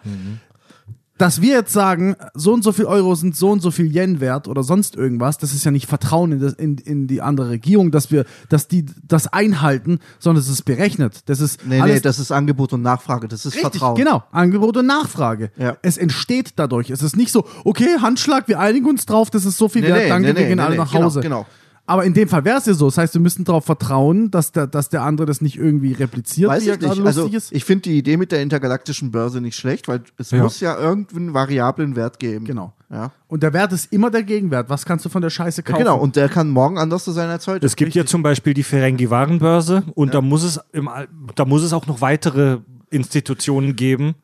dass 1.18 1.42
wir 1.42 1.52
jetzt 1.54 1.72
sagen, 1.72 2.16
so 2.34 2.54
und 2.54 2.64
so 2.64 2.72
viel 2.72 2.86
Euro 2.86 3.14
sind 3.14 3.36
so 3.36 3.52
und 3.52 3.62
so 3.62 3.70
viel 3.70 3.96
Yen 3.96 4.20
wert 4.20 4.48
oder 4.48 4.64
sonst 4.64 4.96
irgendwas, 4.96 5.38
das 5.38 5.54
ist 5.54 5.64
ja 5.64 5.72
nicht 5.72 5.86
Vertrauen 5.88 6.32
in, 6.32 6.40
das, 6.40 6.54
in, 6.54 6.78
in 6.78 7.08
die 7.08 7.22
andere 7.22 7.50
Regierung, 7.50 7.92
dass 7.92 8.12
wir, 8.12 8.26
dass 8.50 8.68
die 8.68 8.86
das 9.08 9.28
einhalten, 9.28 10.00
sondern 10.20 10.42
es 10.42 10.50
ist 10.50 10.64
berechnet. 10.64 11.22
Das 11.30 11.40
ist 11.40 11.66
nee, 11.66 11.80
alles 11.80 11.96
nee, 11.96 12.02
das 12.02 12.18
ist 12.20 12.32
Angebot 12.32 12.74
und 12.74 12.82
Nachfrage, 12.82 13.28
das 13.28 13.46
ist 13.46 13.54
Richtig, 13.56 13.72
Vertrauen. 13.72 13.96
genau. 13.96 14.24
Angebot 14.32 14.76
und 14.78 14.88
Nachfrage. 14.88 15.52
Ja. 15.58 15.78
Es 15.84 15.98
entsteht 15.98 16.54
dadurch. 16.56 16.90
Es 16.90 17.04
ist 17.04 17.16
nicht 17.16 17.32
so, 17.32 17.46
okay, 17.64 18.00
Handschlag, 18.02 18.48
wir 18.48 18.60
einigen 18.60 18.88
uns 18.88 19.06
drauf, 19.06 19.30
das 19.30 19.46
ist 19.46 19.58
so 19.58 19.70
viel 19.70 19.84
Nee, 19.84 19.90
wert, 19.90 19.98
nee, 20.04 20.10
danke, 20.10 20.34
nee, 20.34 20.40
wir 20.40 20.48
gehen 20.48 20.60
alle 20.60 20.76
nach 20.78 20.92
genau, 20.92 21.06
Hause. 21.06 21.22
genau. 21.22 21.46
Aber 21.86 22.06
in 22.06 22.14
dem 22.14 22.30
Fall 22.30 22.46
wäre 22.46 22.58
es 22.58 22.66
ja 22.66 22.74
so. 22.74 22.86
Das 22.86 22.98
heißt, 22.98 23.14
wir 23.14 23.20
müssen 23.22 23.44
darauf 23.44 23.66
vertrauen, 23.66 24.32
dass 24.32 24.54
der, 24.54 24.68
dass 24.68 24.88
der 24.88 25.02
andere 25.02 25.28
das 25.28 25.42
nicht 25.42 25.58
irgendwie 25.58 25.92
repliziert, 25.92 26.50
Weiß 26.50 26.66
wie 26.66 26.70
ich 26.70 26.80
gerade 26.80 26.96
nicht. 26.96 27.06
Also, 27.06 27.22
lustig 27.24 27.38
ist. 27.38 27.52
ich 27.52 27.66
finde 27.66 27.82
die 27.90 27.98
Idee 27.98 28.16
mit 28.16 28.32
der 28.32 28.42
intergalaktischen 28.42 29.12
Börse 29.12 29.42
nicht 29.42 29.58
schlecht, 29.58 29.90
weil 29.90 30.02
es 30.18 30.32
Ja. 30.32 30.42
muss 30.44 30.62
ja 30.62 30.78
irgendeinen 30.80 31.34
variablen 31.34 31.98
Wert 31.98 32.20
geben. 32.20 32.46
Genau. 32.46 32.72
Ja. 32.90 33.12
Und 33.28 33.44
der 33.44 33.52
Wert 33.52 33.74
ist 33.74 33.92
immer 33.92 34.10
der 34.12 34.24
Gegenwert. 34.24 34.70
Was 34.70 34.86
kannst 34.86 35.04
du 35.04 35.10
von 35.10 35.22
der 35.22 35.30
Scheiße 35.30 35.60
Ja, 35.62 35.66
kaufen? 35.66 35.80
genau, 35.80 35.98
und 36.00 36.16
der 36.16 36.30
kann 36.30 36.50
morgen 36.50 36.78
anders 36.78 37.04
sein 37.04 37.30
als 37.30 37.48
heute. 37.48 37.66
Es 37.66 37.76
gibt 37.76 37.94
ja 37.96 38.06
zum 38.06 38.24
Beispiel 38.24 38.54
die 38.54 38.64
Ferengi-Warenbörse 38.64 39.84
und 39.96 40.14
da, 40.14 40.22
muss 40.22 40.44
es 40.44 40.60
im, 40.72 40.90
da 41.36 41.44
muss 41.44 41.64
es 41.64 41.74
auch 41.74 41.88
noch 41.88 42.00
weitere 42.00 42.60
Institutionen 42.92 43.76
geben, 43.76 44.16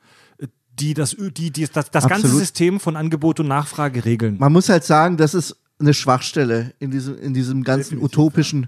die 0.79 0.93
das, 0.93 1.15
die, 1.17 1.51
die, 1.51 1.67
das, 1.67 1.91
das 1.91 2.07
ganze. 2.07 2.29
System 2.29 2.79
von 2.79 2.95
Angebot 2.95 3.41
und 3.41 3.47
Nachfrage 3.49 4.05
regeln. 4.05 4.37
Man 4.39 4.53
muss 4.53 4.69
halt 4.69 4.85
sagen, 4.85 5.17
das 5.17 5.33
ist 5.33 5.57
eine 5.79 5.93
Schwachstelle 5.93 6.73
in 6.79 6.91
diesem, 6.91 7.17
in 7.17 7.33
diesem 7.33 7.63
ganzen 7.63 8.01
utopischen 8.03 8.67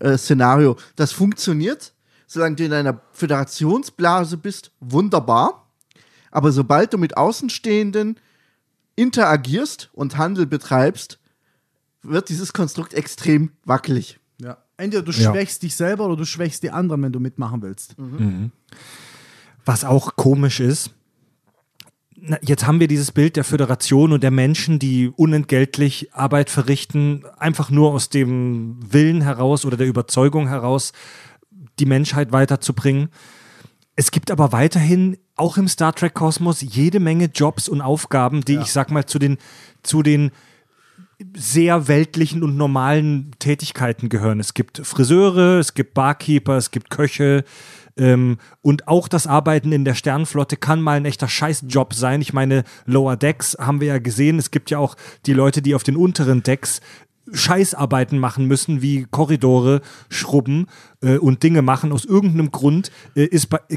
äh, 0.00 0.16
Szenario. 0.18 0.76
Das 0.96 1.12
funktioniert, 1.12 1.94
solange 2.26 2.56
du 2.56 2.64
in 2.64 2.72
einer 2.72 3.00
Föderationsblase 3.12 4.36
bist, 4.36 4.70
wunderbar. 4.80 5.66
Aber 6.30 6.52
sobald 6.52 6.92
du 6.92 6.98
mit 6.98 7.16
Außenstehenden 7.16 8.16
interagierst 8.96 9.88
und 9.92 10.16
Handel 10.18 10.46
betreibst, 10.46 11.18
wird 12.02 12.28
dieses 12.28 12.52
Konstrukt 12.52 12.94
extrem 12.94 13.50
wackelig. 13.64 14.18
ja. 14.38 14.58
Entweder 14.76 15.02
du 15.02 15.12
Ja. 15.12 15.30
schwächst 15.32 15.62
dich 15.62 15.76
selber 15.76 16.06
oder 16.06 16.16
du 16.16 16.24
schwächst 16.24 16.62
die 16.62 16.70
anderen, 16.70 17.02
wenn 17.02 17.12
du 17.12 17.20
mitmachen 17.20 17.60
willst. 17.60 17.94
Was 19.66 19.84
auch 19.84 20.16
komisch 20.16 20.60
ist, 20.60 20.90
jetzt 22.42 22.66
haben 22.66 22.80
wir 22.80 22.88
dieses 22.88 23.12
Bild 23.12 23.36
der 23.36 23.44
Föderation 23.44 24.12
und 24.12 24.22
der 24.22 24.30
Menschen, 24.30 24.78
die 24.78 25.08
unentgeltlich 25.08 26.12
Arbeit 26.12 26.50
verrichten, 26.50 27.24
einfach 27.38 27.70
nur 27.70 27.92
aus 27.92 28.08
dem 28.08 28.78
Willen 28.92 29.20
heraus 29.22 29.64
oder 29.64 29.76
der 29.76 29.86
Überzeugung 29.86 30.48
heraus, 30.48 30.92
die 31.78 31.86
Menschheit 31.86 32.32
weiterzubringen. 32.32 33.08
Es 33.96 34.10
gibt 34.10 34.30
aber 34.30 34.52
weiterhin 34.52 35.18
auch 35.36 35.56
im 35.56 35.68
Star 35.68 35.94
Trek 35.94 36.14
Kosmos 36.14 36.60
jede 36.60 37.00
Menge 37.00 37.26
Jobs 37.26 37.68
und 37.68 37.80
Aufgaben, 37.80 38.42
die 38.42 38.56
ich 38.56 38.72
sag 38.72 38.90
mal 38.90 39.06
zu 39.06 39.18
den 39.18 39.38
zu 39.82 40.02
den 40.02 40.30
sehr 41.34 41.86
weltlichen 41.88 42.42
und 42.42 42.56
normalen 42.56 43.32
Tätigkeiten 43.38 44.08
gehören. 44.08 44.40
Es 44.40 44.54
gibt 44.54 44.78
Friseure, 44.78 45.58
es 45.58 45.74
gibt 45.74 45.92
Barkeeper, 45.92 46.56
es 46.56 46.70
gibt 46.70 46.90
Köche 46.90 47.44
ähm, 47.96 48.38
und 48.62 48.88
auch 48.88 49.08
das 49.08 49.26
Arbeiten 49.26 49.72
in 49.72 49.84
der 49.84 49.94
Sternenflotte 49.94 50.56
kann 50.56 50.80
mal 50.80 50.96
ein 50.96 51.04
echter 51.04 51.28
Scheißjob 51.28 51.94
sein. 51.94 52.20
Ich 52.20 52.32
meine, 52.32 52.64
Lower 52.86 53.16
Decks 53.16 53.56
haben 53.58 53.80
wir 53.80 53.88
ja 53.88 53.98
gesehen. 53.98 54.38
Es 54.38 54.50
gibt 54.50 54.70
ja 54.70 54.78
auch 54.78 54.96
die 55.26 55.32
Leute, 55.32 55.62
die 55.62 55.74
auf 55.74 55.82
den 55.82 55.96
unteren 55.96 56.42
Decks 56.42 56.80
Scheißarbeiten 57.32 58.18
machen 58.18 58.46
müssen, 58.46 58.82
wie 58.82 59.06
Korridore 59.08 59.82
schrubben 60.08 60.66
äh, 61.00 61.16
und 61.16 61.42
Dinge 61.42 61.62
machen. 61.62 61.92
Aus 61.92 62.04
irgendeinem 62.04 62.50
Grund 62.50 62.90
äh, 63.14 63.28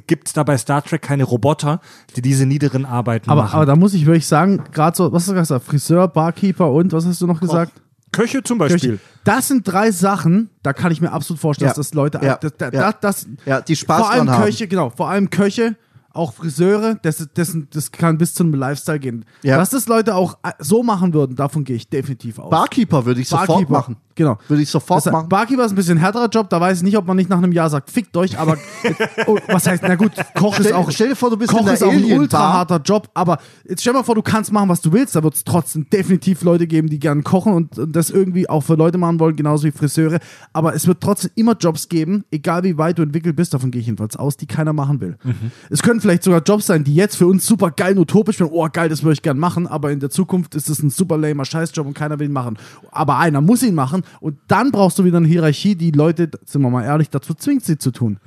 gibt 0.07 0.27
es 0.27 0.33
da 0.33 0.43
bei 0.43 0.57
Star 0.57 0.83
Trek 0.83 1.01
keine 1.01 1.23
Roboter, 1.23 1.79
die 2.15 2.21
diese 2.21 2.45
niederen 2.45 2.85
Arbeiten 2.85 3.29
Aber, 3.29 3.43
machen. 3.43 3.55
aber 3.55 3.65
da 3.65 3.75
muss 3.75 3.93
ich 3.93 4.05
wirklich 4.05 4.27
sagen, 4.27 4.63
gerade 4.71 4.97
so, 4.97 5.11
was 5.11 5.23
hast 5.23 5.29
du 5.29 5.35
gesagt? 5.35 5.65
Friseur, 5.65 6.07
Barkeeper 6.07 6.71
und 6.71 6.93
was 6.93 7.05
hast 7.05 7.21
du 7.21 7.27
noch 7.27 7.39
gesagt? 7.39 7.73
Köche 8.13 8.41
zum 8.43 8.57
Beispiel. 8.57 8.99
Das 9.25 9.49
sind 9.49 9.67
drei 9.67 9.91
Sachen, 9.91 10.49
da 10.63 10.71
kann 10.71 10.91
ich 10.93 11.01
mir 11.01 11.11
absolut 11.11 11.41
vorstellen, 11.41 11.67
Ja. 11.67 11.73
dass 11.75 11.87
das 11.87 11.93
Leute, 11.93 12.19
Ja. 12.23 12.37
das, 12.37 12.53
das, 12.57 12.73
Ja. 12.73 12.91
das, 12.93 13.27
Ja, 13.45 13.59
die 13.61 13.75
Spaß 13.75 13.99
vor 13.99 14.11
allem 14.11 14.29
haben. 14.29 14.45
Köche, 14.45 14.67
genau, 14.69 14.89
vor 14.89 15.09
allem 15.09 15.29
Köche, 15.29 15.75
auch 16.13 16.31
Friseure, 16.33 16.95
das, 17.01 17.27
das, 17.33 17.57
das 17.71 17.91
kann 17.91 18.17
bis 18.19 18.35
zu 18.35 18.43
einem 18.43 18.53
Lifestyle 18.53 18.99
gehen. 18.99 19.25
Ja. 19.41 19.57
Dass 19.57 19.71
das 19.71 19.87
Leute 19.87 20.13
auch 20.15 20.37
äh, 20.43 20.51
so 20.59 20.83
machen 20.83 21.13
würden, 21.13 21.35
davon 21.35 21.63
gehe 21.63 21.75
ich 21.75 21.89
definitiv 21.89 22.37
aus. 22.37 22.51
Barkeeper 22.51 23.05
würde 23.05 23.19
ich 23.21 23.27
sofort 23.29 23.47
Barkeeper, 23.47 23.71
machen. 23.71 23.97
Genau. 24.15 24.37
Würde 24.47 24.61
ich 24.63 24.69
sofort 24.69 25.05
Das, 25.05 25.11
machen. 25.11 25.29
Barkeeper 25.29 25.65
ist 25.65 25.71
ein 25.71 25.75
bisschen 25.75 25.97
härterer 25.97 26.27
Job, 26.29 26.49
da 26.49 26.59
weiß 26.61 26.77
ich 26.77 26.83
nicht, 26.83 26.97
ob 26.97 27.07
man 27.07 27.17
nicht 27.17 27.29
nach 27.29 27.37
einem 27.39 27.51
Jahr 27.51 27.69
sagt, 27.69 27.89
fickt 27.89 28.15
euch, 28.15 28.37
aber 28.37 28.57
oh, 29.27 29.37
was 29.47 29.65
heißt, 29.67 29.83
na 29.87 29.95
gut, 29.95 30.11
Koch 30.35 30.57
ist 30.59 30.65
Stell- 30.67 30.73
auch, 30.73 30.91
stell 30.91 31.09
dir 31.09 31.15
vor, 31.15 31.29
du 31.29 31.37
bist 31.37 31.49
Koch 31.51 31.59
in 31.61 31.65
der 31.65 31.73
ist 31.75 31.83
auch 31.83 31.91
ein 31.91 32.03
ultra 32.05 32.53
harter 32.53 32.79
Job, 32.83 33.09
aber 33.13 33.39
jetzt 33.67 33.81
stell 33.81 33.93
mal 33.93 34.03
vor, 34.03 34.15
du 34.15 34.21
kannst 34.21 34.51
machen, 34.51 34.69
was 34.69 34.81
du 34.81 34.91
willst, 34.91 35.15
da 35.15 35.23
wird 35.23 35.33
es 35.35 35.43
trotzdem 35.43 35.89
definitiv 35.89 36.43
Leute 36.43 36.67
geben, 36.67 36.89
die 36.89 36.99
gern 36.99 37.23
kochen 37.23 37.53
und, 37.53 37.79
und 37.79 37.95
das 37.95 38.09
irgendwie 38.09 38.47
auch 38.49 38.61
für 38.61 38.75
Leute 38.75 38.97
machen 38.97 39.19
wollen, 39.19 39.35
genauso 39.35 39.65
wie 39.65 39.71
Friseure, 39.71 40.19
aber 40.53 40.75
es 40.75 40.85
wird 40.87 41.01
trotzdem 41.01 41.31
immer 41.35 41.55
Jobs 41.59 41.89
geben, 41.89 42.23
egal 42.31 42.63
wie 42.63 42.77
weit 42.77 42.99
du 42.99 43.01
entwickelt 43.03 43.35
bist, 43.35 43.53
davon 43.53 43.71
gehe 43.71 43.81
ich 43.81 43.87
jedenfalls 43.87 44.15
aus, 44.15 44.37
die 44.37 44.45
keiner 44.45 44.73
machen 44.73 45.01
will. 45.01 45.17
Es 45.69 45.81
können 45.81 46.01
vielleicht 46.01 46.23
sogar 46.23 46.41
Jobs 46.43 46.67
sein, 46.67 46.83
die 46.83 46.93
jetzt 46.95 47.15
für 47.15 47.27
uns 47.27 47.45
super 47.45 47.71
geil 47.71 47.93
und 47.93 48.01
utopisch 48.01 48.37
sind, 48.37 48.49
oh 48.51 48.67
geil, 48.71 48.89
das 48.89 49.03
würde 49.03 49.13
ich 49.13 49.21
gern 49.21 49.39
machen, 49.39 49.65
aber 49.67 49.91
in 49.91 49.99
der 49.99 50.09
Zukunft 50.09 50.55
ist 50.55 50.69
es 50.69 50.83
ein 50.83 50.89
super 50.89 51.17
lamer 51.17 51.45
Scheißjob 51.45 51.87
und 51.87 51.93
keiner 51.93 52.19
will 52.19 52.27
ihn 52.27 52.33
machen. 52.33 52.57
Aber 52.91 53.17
einer 53.17 53.41
muss 53.41 53.63
ihn 53.63 53.75
machen 53.75 54.02
und 54.19 54.37
dann 54.47 54.71
brauchst 54.71 54.99
du 54.99 55.03
wieder 55.03 55.17
eine 55.17 55.27
Hierarchie, 55.27 55.75
die 55.75 55.91
Leute, 55.91 56.29
sind 56.45 56.61
wir 56.61 56.69
mal 56.69 56.83
ehrlich, 56.83 57.09
dazu 57.09 57.33
zwingt, 57.33 57.63
sie 57.65 57.77
zu 57.77 57.91
tun. 57.91 58.19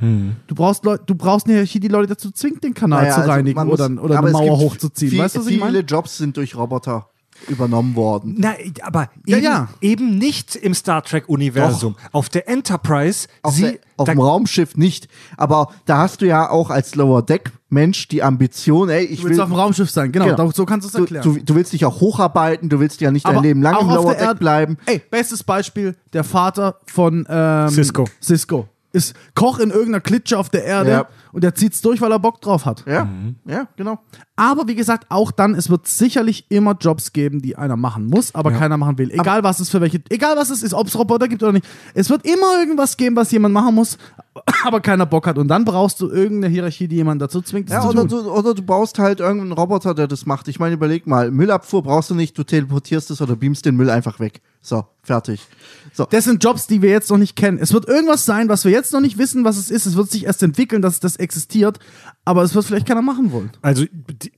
Du, 0.46 0.54
brauchst 0.54 0.84
Leu 0.84 0.96
du 0.98 1.14
brauchst 1.14 1.46
eine 1.46 1.54
Hierarchie, 1.54 1.80
die 1.80 1.88
Leute 1.88 2.08
dazu 2.08 2.30
zwingt, 2.30 2.64
den 2.64 2.74
Kanal 2.74 3.02
Naja, 3.02 3.14
zu 3.14 3.20
also 3.20 3.30
reinigen 3.32 3.64
muss- 3.66 3.80
oder, 3.80 4.02
oder 4.02 4.18
aber 4.18 4.28
eine 4.28 4.32
Mauer 4.38 4.58
hochzuziehen. 4.58 5.10
Viel, 5.10 5.20
weißt 5.20 5.36
du, 5.36 5.40
was 5.40 5.46
ich 5.46 5.52
viele 5.54 5.64
meine? 5.64 5.78
Jobs 5.80 6.16
sind 6.18 6.36
durch 6.36 6.56
Roboter 6.56 7.08
übernommen 7.48 7.94
worden. 7.96 8.36
Na, 8.38 8.54
aber 8.82 9.10
Ja, 9.26 9.36
eben, 9.36 9.44
ja. 9.44 9.68
eben 9.80 10.18
nicht 10.18 10.56
im 10.56 10.74
Star 10.74 11.02
Trek-Universum. 11.02 11.96
Auf 12.12 12.28
der 12.30 12.48
Enterprise, 12.48 13.28
Auf, 13.42 13.54
sie, 13.54 13.62
der, 13.62 13.78
auf 13.98 14.08
dem 14.08 14.18
Raumschiff 14.20 14.76
nicht. 14.76 15.08
Aber 15.36 15.68
da 15.84 15.98
hast 15.98 16.22
du 16.22 16.26
ja 16.26 16.48
auch 16.48 16.70
als 16.70 16.94
Lower 16.94 17.22
Deck 17.22 17.52
Mensch 17.68 18.06
die 18.08 18.22
Ambition, 18.22 18.88
ey, 18.88 19.04
ich 19.04 19.18
Du 19.20 19.24
willst 19.24 19.38
will. 19.38 19.42
auf 19.42 19.48
dem 19.50 19.56
Raumschiff 19.56 19.90
sein, 19.90 20.12
genau, 20.12 20.26
Genau. 20.26 20.50
so 20.52 20.64
kannst 20.64 20.84
du 20.84 20.88
es 20.88 20.94
erklären. 20.94 21.24
du, 21.24 21.38
du 21.42 21.54
willst 21.56 21.72
dich 21.72 21.84
auch 21.84 22.00
hocharbeiten, 22.00 22.68
du 22.68 22.78
willst 22.78 23.00
ja 23.00 23.10
nicht 23.10 23.26
dein 23.26 23.34
Aber 23.36 23.42
Leben 23.42 23.60
lang 23.60 23.80
im 23.80 23.88
auf 23.88 23.94
Lower 23.96 24.10
der 24.12 24.20
Deck 24.20 24.26
Erde- 24.28 24.38
bleiben. 24.38 24.78
Ey, 24.86 25.02
bestes 25.10 25.42
Beispiel, 25.42 25.96
der 26.12 26.22
Vater 26.22 26.78
von 26.86 27.26
ähm, 27.28 27.68
Cisco. 27.70 28.04
Cisco. 28.22 28.68
Ist 28.97 29.14
Koch 29.34 29.59
in 29.59 29.68
irgendeiner 29.70 30.01
Klitsche 30.01 30.38
auf 30.38 30.49
der 30.49 30.64
Erde 30.64 30.90
Ja. 30.90 31.07
und 31.32 31.44
der 31.44 31.55
zieht's 31.55 31.82
durch, 31.82 32.01
weil 32.01 32.11
er 32.12 32.18
Bock 32.18 32.40
drauf 32.40 32.64
hat. 32.64 32.84
Ja, 32.86 33.07
ja, 33.47 33.68
genau. 33.76 33.99
Aber 34.36 34.68
wie 34.68 34.74
gesagt, 34.74 35.07
auch 35.11 35.30
dann, 35.30 35.55
es 35.55 35.68
wird 35.70 35.86
sicherlich 35.86 36.47
immer 36.51 36.76
Jobs 36.80 37.12
geben, 37.12 37.40
die 37.42 37.57
einer 37.57 37.76
machen 37.76 38.07
muss, 38.07 38.34
aber 38.34 38.53
keiner 38.53 38.76
machen 38.76 38.99
will. 38.99 39.11
Egal 39.11 39.42
was 39.44 39.61
es 39.61 39.70
für 39.70 39.80
welche, 39.80 40.01
egal 40.11 40.36
was 40.36 40.51
es 40.51 40.62
ist, 40.62 40.74
ob 40.74 40.86
es 40.86 40.99
Roboter 40.99 41.26
gibt 41.28 41.42
oder 41.42 41.53
nicht. 41.53 41.66
Es 41.94 42.11
wird 42.11 42.24
immer 42.26 42.59
irgendwas 42.59 42.97
geben, 42.97 43.16
was 43.16 43.30
jemand 43.32 43.55
machen 43.55 43.74
muss, 43.74 43.99
aber 44.64 44.80
keiner 44.80 45.07
Bock 45.07 45.26
hat. 45.26 45.38
Und 45.38 45.49
dann 45.49 45.64
brauchst 45.64 46.01
du 46.01 46.09
irgendeine 46.11 46.53
Hierarchie, 46.53 46.88
die 46.88 46.97
jemanden 46.97 47.20
dazu 47.20 47.40
zwingt, 47.42 47.68
das 47.70 47.76
Ja, 47.76 47.80
zu 47.82 47.88
oder 47.99 48.09
tun. 48.09 48.24
du, 48.24 48.30
oder 48.30 48.55
du 48.55 48.62
baust 48.62 48.99
halt 48.99 49.20
irgendeinen 49.20 49.53
Roboter, 49.53 49.94
der 49.94 50.07
das 50.07 50.26
macht. 50.26 50.49
Ich 50.49 50.59
meine, 50.59 50.74
überleg 50.74 51.07
mal, 51.07 51.30
Müllabfuhr 51.30 51.82
brauchst 51.82 52.11
du 52.11 52.14
nicht, 52.14 52.36
du 52.36 52.44
teleportierst 52.44 53.11
es 53.11 53.20
oder 53.22 53.36
beamst 53.36 53.64
den 53.66 53.76
Müll 53.76 53.90
einfach 53.90 54.20
weg. 54.20 54.40
So, 54.66 54.84
fertig. 55.04 55.46
So. 55.92 56.08
Das 56.10 56.24
sind 56.24 56.42
Jobs, 56.42 56.66
die 56.66 56.82
wir 56.82 56.90
jetzt 56.90 57.08
noch 57.08 57.18
nicht 57.18 57.36
kennen. 57.36 57.56
Es 57.60 57.72
wird 57.72 57.86
irgendwas 57.86 58.24
sein, 58.24 58.48
was 58.48 58.64
wir 58.64 58.72
jetzt 58.72 58.92
noch 58.92 59.00
nicht 59.00 59.16
wissen, 59.16 59.44
was 59.44 59.58
es 59.58 59.70
ist. 59.70 59.86
Es 59.86 59.94
wird 59.94 60.10
sich 60.10 60.24
erst 60.24 60.42
entwickeln, 60.42 60.82
dass 60.82 60.98
das 60.98 61.14
existiert, 61.14 61.78
aber 62.24 62.42
es 62.42 62.52
wird 62.52 62.64
vielleicht 62.64 62.86
keiner 62.88 63.00
machen 63.00 63.30
wollen. 63.30 63.50
Also 63.62 63.84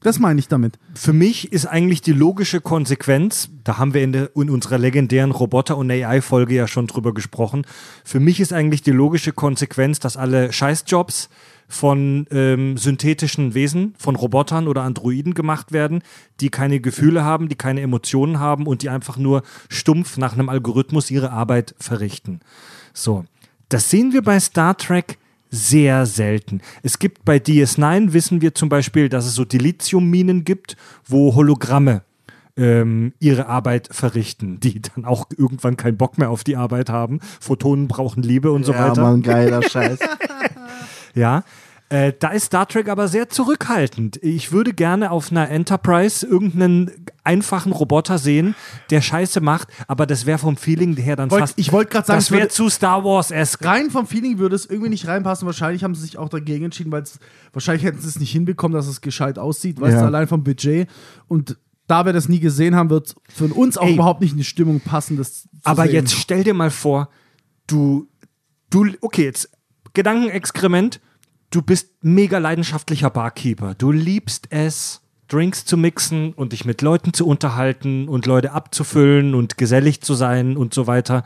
Das 0.02 0.18
meine 0.18 0.38
ich 0.38 0.46
damit. 0.46 0.78
für 0.92 1.14
mich 1.14 1.50
ist 1.50 1.64
eigentlich 1.64 2.02
die 2.02 2.12
logische 2.12 2.60
Konsequenz, 2.60 3.48
da 3.64 3.78
haben 3.78 3.94
wir 3.94 4.02
in, 4.02 4.12
der, 4.12 4.36
in 4.36 4.50
unserer 4.50 4.76
legendären 4.76 5.30
Roboter- 5.30 5.78
und 5.78 5.90
AI-Folge 5.90 6.54
ja 6.54 6.68
schon 6.68 6.88
drüber 6.88 7.14
gesprochen, 7.14 7.64
für 8.04 8.20
mich 8.20 8.38
ist 8.38 8.52
eigentlich 8.52 8.82
die 8.82 8.92
logische 8.92 9.32
Konsequenz, 9.32 9.98
dass 9.98 10.18
alle 10.18 10.52
Scheißjobs 10.52 11.30
von 11.68 12.26
ähm, 12.30 12.78
synthetischen 12.78 13.54
Wesen, 13.54 13.94
von 13.98 14.16
Robotern 14.16 14.66
oder 14.68 14.82
Androiden 14.82 15.34
gemacht 15.34 15.70
werden, 15.70 16.02
die 16.40 16.48
keine 16.48 16.80
Gefühle 16.80 17.24
haben, 17.24 17.48
die 17.48 17.56
keine 17.56 17.82
Emotionen 17.82 18.40
haben 18.40 18.66
und 18.66 18.82
die 18.82 18.88
einfach 18.88 19.18
nur 19.18 19.42
stumpf 19.68 20.16
nach 20.16 20.32
einem 20.32 20.48
Algorithmus 20.48 21.10
ihre 21.10 21.30
Arbeit 21.30 21.74
verrichten. 21.78 22.40
So, 22.94 23.24
das 23.68 23.90
sehen 23.90 24.12
wir 24.12 24.22
bei 24.22 24.40
Star 24.40 24.76
Trek 24.76 25.18
sehr 25.50 26.06
selten. 26.06 26.60
Es 26.82 26.98
gibt 26.98 27.24
bei 27.24 27.36
DS9, 27.36 28.12
wissen 28.12 28.40
wir 28.40 28.54
zum 28.54 28.68
Beispiel, 28.68 29.08
dass 29.08 29.26
es 29.26 29.34
so 29.34 29.44
Dilithiumminen 29.44 30.44
gibt, 30.44 30.76
wo 31.06 31.34
Hologramme 31.34 32.02
ähm, 32.58 33.12
ihre 33.20 33.46
Arbeit 33.46 33.88
verrichten, 33.90 34.58
die 34.60 34.82
dann 34.82 35.04
auch 35.04 35.26
irgendwann 35.36 35.76
keinen 35.76 35.96
Bock 35.96 36.18
mehr 36.18 36.30
auf 36.30 36.44
die 36.44 36.56
Arbeit 36.56 36.90
haben. 36.90 37.20
Photonen 37.40 37.88
brauchen 37.88 38.22
Liebe 38.22 38.50
und 38.52 38.64
so 38.64 38.72
ja, 38.72 38.88
weiter. 38.90 39.02
Mann, 39.02 39.22
geiler 39.22 39.62
Scheiß. 39.68 40.00
Ja. 41.18 41.44
Äh, 41.90 42.12
da 42.18 42.28
ist 42.32 42.44
Star 42.44 42.68
Trek 42.68 42.90
aber 42.90 43.08
sehr 43.08 43.30
zurückhaltend. 43.30 44.18
Ich 44.22 44.52
würde 44.52 44.74
gerne 44.74 45.10
auf 45.10 45.30
einer 45.30 45.48
Enterprise 45.48 46.26
irgendeinen 46.26 46.90
einfachen 47.24 47.72
Roboter 47.72 48.18
sehen, 48.18 48.54
der 48.90 49.00
Scheiße 49.00 49.40
macht, 49.40 49.68
aber 49.86 50.04
das 50.04 50.26
wäre 50.26 50.36
vom 50.36 50.58
Feeling 50.58 50.94
her 50.96 51.16
dann 51.16 51.30
Wollt- 51.30 51.40
fast. 51.40 51.58
ich 51.58 51.72
wollte 51.72 51.90
gerade 51.92 52.06
sagen, 52.06 52.18
das 52.18 52.30
wäre 52.30 52.48
zu 52.48 52.68
Star 52.68 53.04
Wars-esque. 53.04 53.64
Rein 53.64 53.90
vom 53.90 54.06
Feeling 54.06 54.36
würde 54.36 54.54
es 54.54 54.66
irgendwie 54.66 54.90
nicht 54.90 55.06
reinpassen. 55.06 55.46
Wahrscheinlich 55.46 55.82
haben 55.82 55.94
sie 55.94 56.02
sich 56.02 56.18
auch 56.18 56.28
dagegen 56.28 56.66
entschieden, 56.66 56.92
weil 56.92 57.04
es 57.04 57.18
wahrscheinlich 57.54 57.84
hätten 57.84 58.00
sie 58.02 58.08
es 58.08 58.20
nicht 58.20 58.32
hinbekommen, 58.32 58.74
dass 58.76 58.86
es 58.86 59.00
gescheit 59.00 59.38
aussieht, 59.38 59.80
weißt 59.80 59.94
Ja. 59.94 60.00
du, 60.02 60.06
allein 60.08 60.28
vom 60.28 60.44
Budget. 60.44 60.90
Und 61.26 61.56
da 61.86 62.04
wir 62.04 62.12
das 62.12 62.28
nie 62.28 62.40
gesehen 62.40 62.76
haben, 62.76 62.90
wird 62.90 63.14
für 63.34 63.46
uns 63.46 63.78
auch 63.78 63.86
Ey. 63.86 63.94
überhaupt 63.94 64.20
nicht 64.20 64.32
in 64.32 64.36
die 64.38 64.44
Stimmung 64.44 64.80
passen, 64.80 65.16
das 65.16 65.44
zu 65.44 65.48
Aber 65.64 65.84
sehen. 65.84 65.94
jetzt 65.94 66.12
stell 66.12 66.44
dir 66.44 66.52
mal 66.52 66.70
vor, 66.70 67.08
du, 67.66 68.08
du, 68.68 68.88
okay, 69.00 69.24
jetzt 69.24 69.48
Gedankenexkrement, 69.94 71.00
du 71.50 71.62
bist 71.62 71.90
mega 72.02 72.38
leidenschaftlicher 72.38 73.10
Barkeeper. 73.10 73.74
Du 73.74 73.90
liebst 73.92 74.48
es, 74.50 75.02
Drinks 75.28 75.64
zu 75.66 75.76
mixen 75.76 76.32
und 76.32 76.52
dich 76.52 76.64
mit 76.64 76.80
Leuten 76.80 77.12
zu 77.12 77.26
unterhalten 77.26 78.08
und 78.08 78.24
Leute 78.26 78.52
abzufüllen 78.52 79.34
und 79.34 79.58
gesellig 79.58 80.00
zu 80.00 80.14
sein 80.14 80.56
und 80.56 80.72
so 80.72 80.86
weiter. 80.86 81.22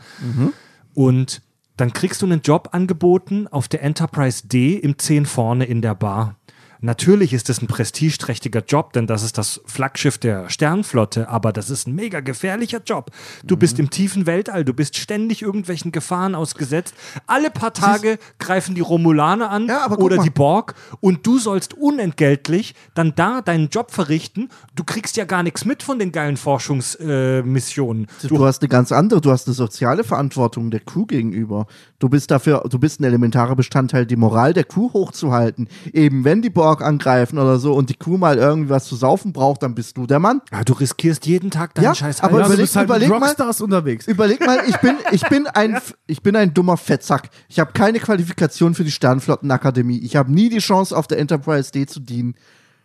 Und 0.93 1.41
dann 1.77 1.93
kriegst 1.93 2.21
du 2.21 2.25
einen 2.25 2.41
Job 2.41 2.69
angeboten 2.73 3.47
auf 3.47 3.67
der 3.67 3.81
Enterprise 3.81 4.47
D 4.47 4.75
im 4.75 4.97
10 4.99 5.25
vorne 5.25 5.65
in 5.65 5.81
der 5.81 5.95
Bar. 5.95 6.35
Natürlich 6.83 7.31
ist 7.31 7.49
es 7.49 7.61
ein 7.61 7.67
prestigeträchtiger 7.67 8.61
Job, 8.67 8.91
denn 8.91 9.07
das 9.07 9.23
ist 9.23 9.37
das 9.37 9.61
Flaggschiff 9.65 10.17
der 10.17 10.49
Sternflotte, 10.49 11.29
aber 11.29 11.53
das 11.53 11.69
ist 11.69 11.87
ein 11.87 11.95
mega 11.95 12.19
gefährlicher 12.19 12.81
Job. 12.85 13.09
Du 13.45 13.55
bist 13.55 13.79
im 13.79 13.89
tiefen 13.89 14.25
Weltall, 14.25 14.65
du 14.65 14.73
bist 14.73 14.97
ständig 14.97 15.41
irgendwelchen 15.43 15.93
Gefahren 15.93 16.35
ausgesetzt. 16.35 16.93
Alle 17.25 17.51
paar 17.51 17.73
Tage 17.73 18.19
greifen 18.37 18.75
die 18.75 18.81
Romulaner 18.81 19.49
an 19.49 19.67
Ja, 19.67 19.89
oder 19.91 20.17
die 20.17 20.29
Borg 20.29 20.75
und 20.99 21.25
du 21.25 21.39
sollst 21.39 21.73
unentgeltlich 21.73 22.75
dann 22.95 23.13
da 23.15 23.41
deinen 23.41 23.69
Job 23.69 23.91
verrichten. 23.91 24.49
Du 24.75 24.83
kriegst 24.83 25.15
ja 25.15 25.23
gar 25.23 25.41
nichts 25.41 25.63
mit 25.63 25.83
von 25.83 25.99
den 25.99 26.11
geilen 26.11 26.35
Forschungsmissionen. 26.35 27.43
Äh, 27.43 27.43
Missionen. 27.43 28.07
Du 28.23 28.43
hast 28.43 28.61
eine 28.61 28.67
ganz 28.67 28.91
andere, 28.91 29.21
du 29.21 29.31
hast 29.31 29.47
eine 29.47 29.53
soziale 29.53 30.03
Verantwortung 30.03 30.69
der 30.69 30.81
Crew 30.81 31.05
gegenüber. 31.05 31.65
Du 31.99 32.09
bist 32.09 32.29
dafür, 32.29 32.65
du 32.69 32.77
bist 32.77 32.99
ein 32.99 33.05
elementarer 33.05 33.55
Bestandteil, 33.55 34.05
die 34.05 34.17
Moral 34.17 34.53
der 34.53 34.65
Crew 34.65 34.91
hochzuhalten. 34.91 35.69
Eben 35.93 36.25
wenn 36.25 36.41
die 36.41 36.49
Borg 36.49 36.72
angreifen 36.81 37.37
oder 37.37 37.59
so 37.59 37.73
und 37.73 37.89
die 37.89 37.95
Crew 37.95 38.17
mal 38.17 38.37
irgendwie 38.37 38.69
was 38.69 38.85
zu 38.85 38.95
saufen 38.95 39.33
braucht, 39.33 39.63
dann 39.63 39.75
bist 39.75 39.97
du 39.97 40.05
der 40.07 40.19
Mann. 40.19 40.41
Ja, 40.51 40.63
du 40.63 40.73
riskierst 40.73 41.25
jeden 41.25 41.51
Tag 41.51 41.73
deinen 41.75 41.85
Ja, 41.85 41.95
Scheiß 41.95 42.21
aber 42.21 42.39
ja, 42.39 42.47
du 42.47 42.53
überleg- 42.53 42.75
halt 42.75 42.85
überleg 42.85 43.09
mal- 43.09 43.35
unterwegs. 43.61 44.07
Überleg 44.07 44.45
mal, 44.45 44.59
ich 44.67 44.77
bin, 44.77 44.95
ich 45.11 45.21
bin 45.29 45.47
ein, 45.47 45.77
ich 46.07 46.21
bin 46.21 46.35
ein 46.35 46.53
dummer 46.53 46.77
Fettsack. 46.77 47.29
Ich 47.49 47.59
habe 47.59 47.71
keine 47.73 47.99
Qualifikation 47.99 48.73
für 48.75 48.83
die 48.83 48.91
Sternflottenakademie. 48.91 49.99
Ich 49.99 50.15
habe 50.15 50.31
nie 50.31 50.49
die 50.49 50.59
Chance, 50.59 50.95
auf 50.95 51.07
der 51.07 51.19
Enterprise 51.19 51.71
D 51.71 51.85
zu 51.85 51.99
dienen. 51.99 52.35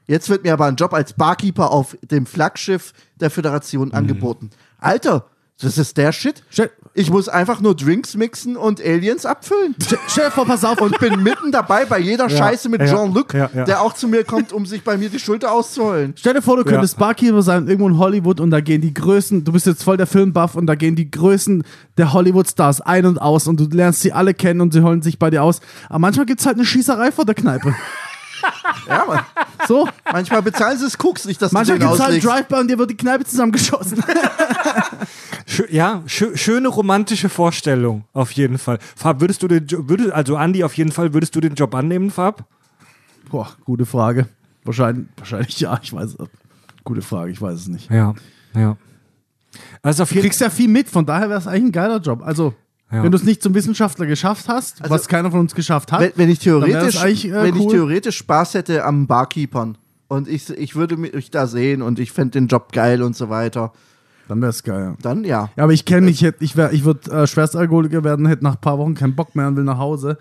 Jetzt 0.07 0.31
wird 0.31 0.43
mir 0.45 0.53
aber 0.55 0.65
ein 0.67 0.77
Job 0.77 0.95
als 0.95 1.13
Barkeeper 1.13 1.71
auf 1.71 1.97
dem 2.03 2.25
Flaggschiff 2.27 2.93
der 3.17 3.31
Föderation 3.31 3.93
angeboten. 3.93 4.51
Alter, 4.79 5.27
das 5.61 5.77
ist 5.77 5.97
der 5.97 6.13
Shit. 6.13 6.45
Ich 6.95 7.11
muss 7.11 7.29
einfach 7.29 7.61
nur 7.61 7.75
Drinks 7.75 8.15
mixen 8.17 8.57
und 8.57 8.81
Aliens 8.81 9.27
abfüllen. 9.27 9.75
stell, 9.83 9.99
stell 10.07 10.25
dir 10.27 10.31
vor, 10.31 10.47
pass 10.47 10.65
auf, 10.65 10.81
Und 10.81 10.99
bin 11.01 11.23
mitten 11.23 11.51
dabei 11.51 11.85
bei 11.85 11.99
jeder 11.99 12.31
Scheiße 12.31 12.69
mit 12.69 12.81
ja, 12.81 12.87
Jean-Luc, 12.87 13.35
ja, 13.35 13.51
ja. 13.53 13.65
der 13.65 13.83
auch 13.83 13.93
zu 13.93 14.07
mir 14.07 14.23
kommt, 14.23 14.53
um 14.53 14.67
sich 14.67 14.85
bei 14.85 14.97
mir 14.97 15.09
die 15.09 15.19
Schulter 15.19 15.53
auszuholen. 15.53 16.15
Stell 16.17 16.35
dir 16.35 16.43
vor, 16.43 16.57
du 16.57 16.65
könntest 16.65 16.97
Barkeeper 16.97 17.43
sein 17.43 17.67
irgendwo 17.67 17.89
in 17.89 17.99
Hollywood 17.99 18.41
und 18.41 18.51
da 18.51 18.61
gehen 18.61 18.81
die 18.81 18.95
Größen, 18.95 19.45
du 19.45 19.53
bist 19.53 19.67
jetzt 19.67 19.83
voll 19.83 19.97
der 19.97 20.07
Filmbuff 20.07 20.55
und 20.55 20.67
da 20.67 20.77
gehen 20.77 20.95
die 20.95 21.11
Größen 21.11 21.65
der 21.97 22.13
Hollywood-Stars 22.13 22.81
ein 22.81 23.07
und 23.07 23.19
aus 23.19 23.49
und 23.49 23.59
du 23.59 23.65
lernst 23.65 24.01
sie 24.01 24.13
alle 24.13 24.35
kennen 24.35 24.61
und 24.61 24.73
sie 24.73 24.83
holen 24.83 25.03
sich 25.03 25.19
bei 25.19 25.31
dir 25.31 25.43
aus. 25.43 25.61
Aber 25.89 25.99
manchmal 25.99 26.27
gibt 26.27 26.39
es 26.41 26.47
halt 26.47 26.57
eine 26.57 26.65
Schießerei 26.65 27.11
vor 27.11 27.25
der 27.25 27.35
Kneipe. 27.35 27.75
Ja, 28.87 29.05
Mann. 29.07 29.21
So, 29.67 29.89
Manchmal 30.11 30.43
bezahlen 30.43 30.79
sie 30.79 30.87
es 30.87 30.97
Koks 30.97 31.25
nicht, 31.25 31.41
dass 31.43 31.53
manchmal 31.53 31.79
du 31.79 31.85
den 31.85 31.91
gibt 31.91 32.01
es 32.01 32.07
halt. 32.07 32.25
Drive-By 32.25 32.55
und 32.61 32.69
dir 32.69 32.79
wird 32.79 32.91
die 32.91 32.97
Kneipe 32.97 33.25
zusammengeschossen. 33.25 34.03
Schö 35.47 35.65
ja, 35.71 36.03
schö 36.07 36.37
schöne 36.37 36.69
romantische 36.69 37.29
Vorstellung, 37.31 38.05
auf 38.13 38.33
jeden 38.33 38.59
Fall. 38.59 38.79
Fab, 38.97 39.21
würdest 39.21 39.43
du 39.43 39.49
den 39.49 39.67
Job, 39.67 39.89
würdest, 39.89 40.13
also 40.13 40.37
Andi, 40.37 40.63
auf 40.63 40.75
jeden 40.75 40.93
Fall, 40.93 41.15
würdest 41.15 41.35
du 41.35 41.41
den 41.41 41.55
Job 41.55 41.75
annehmen, 41.75 42.11
Fab? 42.11 42.45
Boah, 43.31 43.49
gute 43.65 43.87
Frage. 43.87 44.29
Wahrscheinlich, 44.65 45.07
wahrscheinlich 45.17 45.59
ja, 45.61 45.79
ich 45.83 45.93
weiß 45.93 46.17
es. 46.19 46.29
Gute 46.85 47.01
Frage, 47.03 47.31
ich 47.31 47.41
weiß 47.41 47.61
es 47.61 47.69
nicht. 47.69 47.91
Ja, 47.91 48.15
ja. 48.55 48.77
Also 49.83 50.03
auf 50.03 50.11
Du 50.11 50.17
jeden 50.17 50.27
kriegst 50.27 50.41
ja 50.41 50.51
viel 50.51 50.69
mit, 50.69 50.89
von 50.89 51.07
daher 51.07 51.29
wäre 51.29 51.39
es 51.39 51.47
eigentlich 51.47 51.65
ein 51.65 51.73
geiler 51.73 51.99
Job. 51.99 52.23
Also, 52.23 52.55
Ja. 52.91 53.03
wenn 53.03 53.11
du 53.11 53.17
es 53.19 53.25
nicht 53.25 53.43
zum 53.43 53.55
Wissenschaftler 53.55 54.07
geschafft 54.07 54.49
hast, 54.49 54.81
Also, 54.83 54.95
was 54.95 55.09
keiner 55.09 55.31
von 55.31 55.41
uns 55.41 55.55
geschafft 55.55 55.93
hat, 55.93 56.01
Wenn, 56.01 56.13
wenn 56.17 56.31
ich 56.31 56.39
theoretisch, 56.39 56.97
äh, 56.97 57.33
wenn 57.33 57.55
ich 57.57 57.63
cool. 57.63 57.71
theoretisch 57.73 58.17
Spaß 58.17 58.55
hätte 58.55 58.85
am 58.85 59.07
Barkeepern 59.07 59.77
und 60.09 60.27
ich, 60.27 60.49
ich 60.51 60.75
würde 60.75 60.97
mich 60.97 61.31
da 61.31 61.47
sehen 61.47 61.83
und 61.83 61.99
ich 61.99 62.13
fände 62.13 62.33
den 62.33 62.47
Job 62.49 62.73
geil 62.73 63.03
und 63.03 63.15
so 63.15 63.29
weiter, 63.29 63.73
dann 64.27 64.41
wäre 64.41 64.51
es 64.51 64.63
geil. 64.63 64.85
Ja. 64.93 64.97
dann 65.03 65.25
ja. 65.25 65.51
Ja, 65.57 65.65
aber 65.65 65.73
ich 65.75 65.85
kenne 65.85 66.07
mich, 66.07 66.23
ich, 66.23 66.29
hätt- 66.29 66.37
ich, 66.41 66.57
wär- 66.57 66.73
ich 66.73 66.85
würde 66.85 67.11
äh, 67.11 67.27
Schwerstalkoholiker 67.27 68.05
werden, 68.05 68.27
hätte 68.27 68.45
nach 68.45 68.55
ein 68.55 68.61
paar 68.61 68.79
Wochen 68.79 68.95
keinen 68.95 69.15
Bock 69.15 69.35
mehr 69.37 69.49
und 69.49 69.57
will 69.57 69.65
nach 69.65 69.79
Hause. 69.79 70.17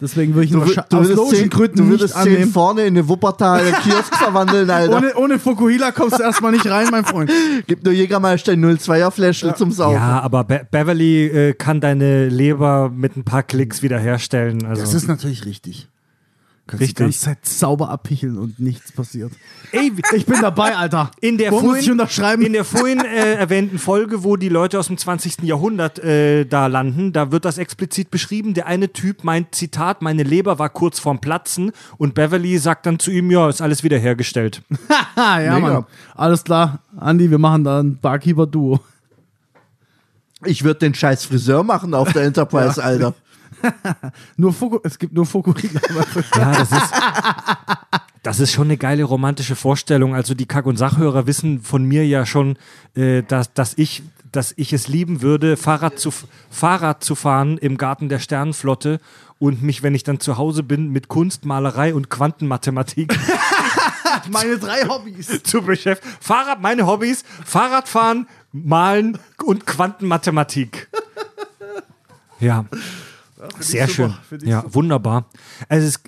Deswegen 0.00 0.34
würde 0.34 0.44
ich 0.46 0.52
ihn 0.52 0.58
wür- 0.58 0.76
wahrscheinlich 0.76 1.10
aus 1.10 1.16
logischen 1.16 1.36
zehn, 1.40 1.50
Gründen 1.50 1.76
du 1.76 1.82
nicht 1.82 1.90
würdest 1.90 2.14
zehn 2.14 2.34
annehmen. 2.34 2.52
vorne 2.52 2.82
in 2.82 2.86
eine 2.96 3.08
Wuppertal 3.08 3.60
Kiosk 3.82 4.14
verwandeln, 4.14 4.70
Alter. 4.70 4.96
Ohne, 4.96 5.14
ohne 5.16 5.38
Fukuhila 5.40 5.90
kommst 5.90 6.18
du 6.20 6.22
erstmal 6.22 6.52
nicht 6.52 6.66
rein, 6.70 6.86
mein 6.92 7.04
Freund. 7.04 7.32
Gib 7.66 7.84
nur 7.84 7.92
Jägermeister 7.92 8.52
02er 8.52 9.10
Fläschle 9.10 9.54
zum 9.56 9.72
Saufen. 9.72 9.94
Ja, 9.96 10.20
aber 10.20 10.44
Be 10.44 10.66
Beverly 10.70 11.26
äh, 11.26 11.52
kann 11.54 11.80
deine 11.80 12.28
Leber 12.28 12.90
mit 12.94 13.16
ein 13.16 13.24
paar 13.24 13.42
Klicks 13.42 13.82
wiederherstellen. 13.82 14.64
Also. 14.66 15.08
natürlich 15.08 15.44
richtig. 15.46 15.88
Kannst 16.68 16.82
Richtig. 16.82 16.96
die 16.98 17.02
ganze 17.04 17.18
Zeit 17.20 17.46
sauber 17.46 17.88
abpicheln 17.88 18.36
und 18.36 18.60
nichts 18.60 18.92
passiert. 18.92 19.32
Ey, 19.72 19.90
Ich 20.14 20.26
bin 20.26 20.38
dabei, 20.42 20.76
Alter. 20.76 21.10
in 21.22 21.38
der 21.38 21.50
Wo 21.50 21.56
muss 21.60 21.78
ich 21.78 21.84
vorhin, 21.86 21.92
unterschreiben? 21.92 22.42
in 22.44 22.52
der 22.52 22.64
vorhin 22.66 23.00
äh, 23.00 23.32
erwähnten 23.36 23.78
Folge, 23.78 24.22
wo 24.22 24.36
die 24.36 24.50
Leute 24.50 24.78
aus 24.78 24.88
dem 24.88 24.98
20. 24.98 25.44
Jahrhundert 25.44 25.98
äh, 25.98 26.44
da 26.44 26.66
landen, 26.66 27.14
da 27.14 27.32
wird 27.32 27.46
das 27.46 27.56
explizit 27.56 28.10
beschrieben. 28.10 28.52
Der 28.52 28.66
eine 28.66 28.92
Typ 28.92 29.24
meint, 29.24 29.54
Zitat, 29.54 30.02
meine 30.02 30.24
Leber 30.24 30.58
war 30.58 30.68
kurz 30.68 30.98
vorm 30.98 31.20
Platzen 31.22 31.72
und 31.96 32.12
Beverly 32.14 32.58
sagt 32.58 32.84
dann 32.84 32.98
zu 32.98 33.10
ihm, 33.10 33.30
ja, 33.30 33.48
ist 33.48 33.62
alles 33.62 33.82
wiederhergestellt. 33.82 34.62
Ja, 35.16 35.54
Mega. 35.54 35.58
Mann. 35.58 35.86
Alles 36.14 36.44
klar. 36.44 36.80
Andi, 36.96 37.30
wir 37.30 37.38
machen 37.38 37.64
da 37.64 37.80
ein 37.80 37.98
Barkeeper-Duo. 37.98 38.78
Ich 40.44 40.62
würde 40.64 40.80
den 40.80 40.94
scheiß 40.94 41.24
Friseur 41.24 41.64
machen 41.64 41.94
auf 41.94 42.12
der 42.12 42.22
Enterprise, 42.22 42.82
Alter. 42.84 43.14
Nur 44.36 44.52
Fuku, 44.52 44.78
es 44.84 44.98
gibt 44.98 45.12
nur 45.14 45.26
Fukuhila. 45.26 45.80
Ja, 46.36 46.52
das 46.52 46.72
ist, 46.72 46.92
das 48.22 48.40
ist 48.40 48.52
schon 48.52 48.66
eine 48.68 48.76
geile 48.76 49.04
romantische 49.04 49.56
Vorstellung. 49.56 50.14
Also 50.14 50.34
die 50.34 50.46
Kack- 50.46 50.66
und 50.66 50.76
Sachhörer 50.76 51.26
wissen 51.26 51.60
von 51.62 51.84
mir 51.84 52.06
ja 52.06 52.26
schon, 52.26 52.56
äh, 52.94 53.22
dass, 53.22 53.52
dass, 53.54 53.76
ich, 53.76 54.02
dass 54.32 54.52
ich 54.56 54.72
es 54.72 54.88
lieben 54.88 55.22
würde, 55.22 55.56
Fahrrad 55.56 55.98
zu, 55.98 56.12
Fahrrad 56.50 57.02
zu 57.02 57.14
fahren 57.14 57.58
im 57.58 57.76
Garten 57.78 58.08
der 58.08 58.18
Sternenflotte 58.18 59.00
und 59.38 59.62
mich, 59.62 59.82
wenn 59.82 59.94
ich 59.94 60.02
dann 60.02 60.20
zu 60.20 60.36
Hause 60.36 60.62
bin, 60.62 60.90
mit 60.90 61.08
Kunst, 61.08 61.44
Malerei 61.44 61.94
und 61.94 62.10
Quantenmathematik 62.10 63.16
Meine 64.30 64.58
drei 64.58 64.86
Hobbys. 64.88 65.42
zu 65.44 65.62
beschäftigen. 65.62 66.14
Fahrrad, 66.20 66.60
meine 66.60 66.86
Hobbys, 66.86 67.24
Fahrradfahren, 67.44 68.26
Malen 68.52 69.18
und 69.44 69.66
Quantenmathematik. 69.66 70.88
Ja. 72.40 72.64
Sehr 73.60 73.86
super, 73.86 74.18
schön. 74.28 74.40
ich 74.42 74.48
Ja, 74.48 74.64
wunderbar. 74.72 75.26
Also 75.68 75.86
es, 75.86 76.00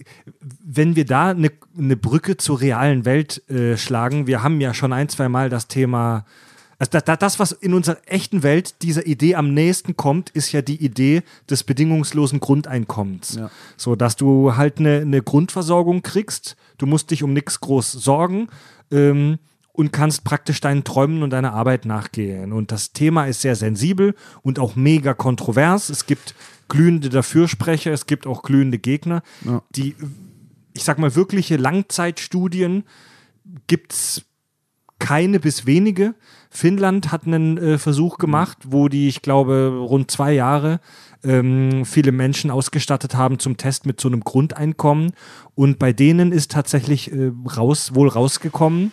wenn 0.64 0.96
wir 0.96 1.04
da 1.04 1.28
eine 1.30 1.50
ne 1.74 1.96
Brücke 1.96 2.36
zur 2.36 2.60
realen 2.60 3.04
Welt 3.04 3.48
äh, 3.48 3.76
schlagen, 3.76 4.26
wir 4.26 4.42
haben 4.42 4.60
ja 4.60 4.74
schon 4.74 4.92
ein, 4.92 5.08
zwei 5.08 5.28
Mal 5.28 5.48
das 5.48 5.68
Thema 5.68 6.24
Also 6.78 6.90
da, 6.92 7.00
da, 7.02 7.16
das, 7.16 7.38
was 7.38 7.52
in 7.52 7.74
unserer 7.74 7.98
echten 8.06 8.42
Welt 8.42 8.82
dieser 8.82 9.06
Idee 9.06 9.34
am 9.34 9.52
nächsten 9.52 9.96
kommt, 9.96 10.30
ist 10.30 10.50
ja 10.52 10.62
die 10.62 10.82
Idee 10.82 11.22
des 11.48 11.62
bedingungslosen 11.62 12.40
Grundeinkommens. 12.40 13.34
Ja. 13.34 13.50
So, 13.76 13.96
dass 13.96 14.16
du 14.16 14.56
halt 14.56 14.78
eine, 14.78 15.00
eine 15.00 15.22
Grundversorgung 15.22 16.02
kriegst, 16.02 16.56
du 16.78 16.86
musst 16.86 17.10
dich 17.10 17.22
um 17.22 17.34
nichts 17.34 17.60
groß 17.60 17.92
sorgen 17.92 18.48
ähm, 18.90 19.38
und 19.72 19.92
kannst 19.92 20.24
praktisch 20.24 20.60
deinen 20.60 20.82
Träumen 20.82 21.22
und 21.22 21.30
deiner 21.30 21.52
Arbeit 21.52 21.84
nachgehen. 21.84 22.52
Und 22.52 22.72
das 22.72 22.92
Thema 22.92 23.26
ist 23.26 23.42
sehr 23.42 23.56
sensibel 23.56 24.14
und 24.42 24.58
auch 24.58 24.74
mega 24.74 25.12
kontrovers. 25.12 25.90
Es 25.90 26.06
gibt 26.06 26.34
glühende 26.70 27.10
Dafürsprecher, 27.10 27.92
es 27.92 28.06
gibt 28.06 28.26
auch 28.26 28.42
glühende 28.42 28.78
Gegner. 28.78 29.22
Ja. 29.44 29.62
Die, 29.76 29.94
ich 30.72 30.84
sag 30.84 30.98
mal, 30.98 31.14
wirkliche 31.14 31.56
Langzeitstudien 31.56 32.84
gibt 33.66 33.92
es 33.92 34.22
keine 34.98 35.40
bis 35.40 35.66
wenige. 35.66 36.14
Finnland 36.48 37.12
hat 37.12 37.26
einen 37.26 37.58
äh, 37.58 37.78
Versuch 37.78 38.18
gemacht, 38.18 38.58
wo 38.66 38.88
die, 38.88 39.08
ich 39.08 39.22
glaube, 39.22 39.84
rund 39.88 40.10
zwei 40.10 40.32
Jahre 40.32 40.80
ähm, 41.22 41.84
viele 41.84 42.12
Menschen 42.12 42.50
ausgestattet 42.50 43.14
haben 43.14 43.38
zum 43.38 43.56
Test 43.56 43.86
mit 43.86 44.00
so 44.00 44.08
einem 44.08 44.20
Grundeinkommen. 44.20 45.12
Und 45.54 45.78
bei 45.78 45.92
denen 45.92 46.32
ist 46.32 46.52
tatsächlich 46.52 47.12
äh, 47.12 47.32
raus, 47.56 47.94
wohl 47.94 48.08
rausgekommen, 48.08 48.92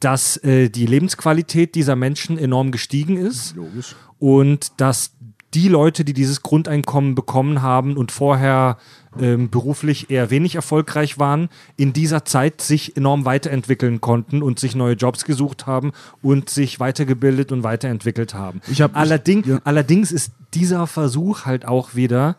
dass 0.00 0.36
äh, 0.38 0.70
die 0.70 0.86
Lebensqualität 0.86 1.74
dieser 1.74 1.96
Menschen 1.96 2.38
enorm 2.38 2.70
gestiegen 2.70 3.16
ist. 3.16 3.56
Logisch. 3.56 3.96
Und 4.18 4.80
dass 4.80 5.12
die 5.54 5.68
Leute, 5.68 6.04
die 6.04 6.12
dieses 6.12 6.42
Grundeinkommen 6.42 7.14
bekommen 7.14 7.62
haben 7.62 7.96
und 7.96 8.12
vorher 8.12 8.76
ähm, 9.20 9.48
beruflich 9.50 10.10
eher 10.10 10.30
wenig 10.30 10.56
erfolgreich 10.56 11.18
waren, 11.18 11.48
in 11.76 11.92
dieser 11.92 12.24
Zeit 12.24 12.60
sich 12.60 12.96
enorm 12.96 13.24
weiterentwickeln 13.24 14.00
konnten 14.00 14.42
und 14.42 14.58
sich 14.58 14.74
neue 14.74 14.94
Jobs 14.94 15.24
gesucht 15.24 15.66
haben 15.66 15.92
und 16.22 16.50
sich 16.50 16.80
weitergebildet 16.80 17.52
und 17.52 17.62
weiterentwickelt 17.62 18.34
haben. 18.34 18.60
Ich 18.68 18.82
hab- 18.82 18.96
allerdings, 18.96 19.46
ja. 19.46 19.60
allerdings 19.64 20.10
ist 20.10 20.32
dieser 20.54 20.86
Versuch 20.86 21.44
halt 21.44 21.64
auch 21.64 21.94
wieder 21.94 22.36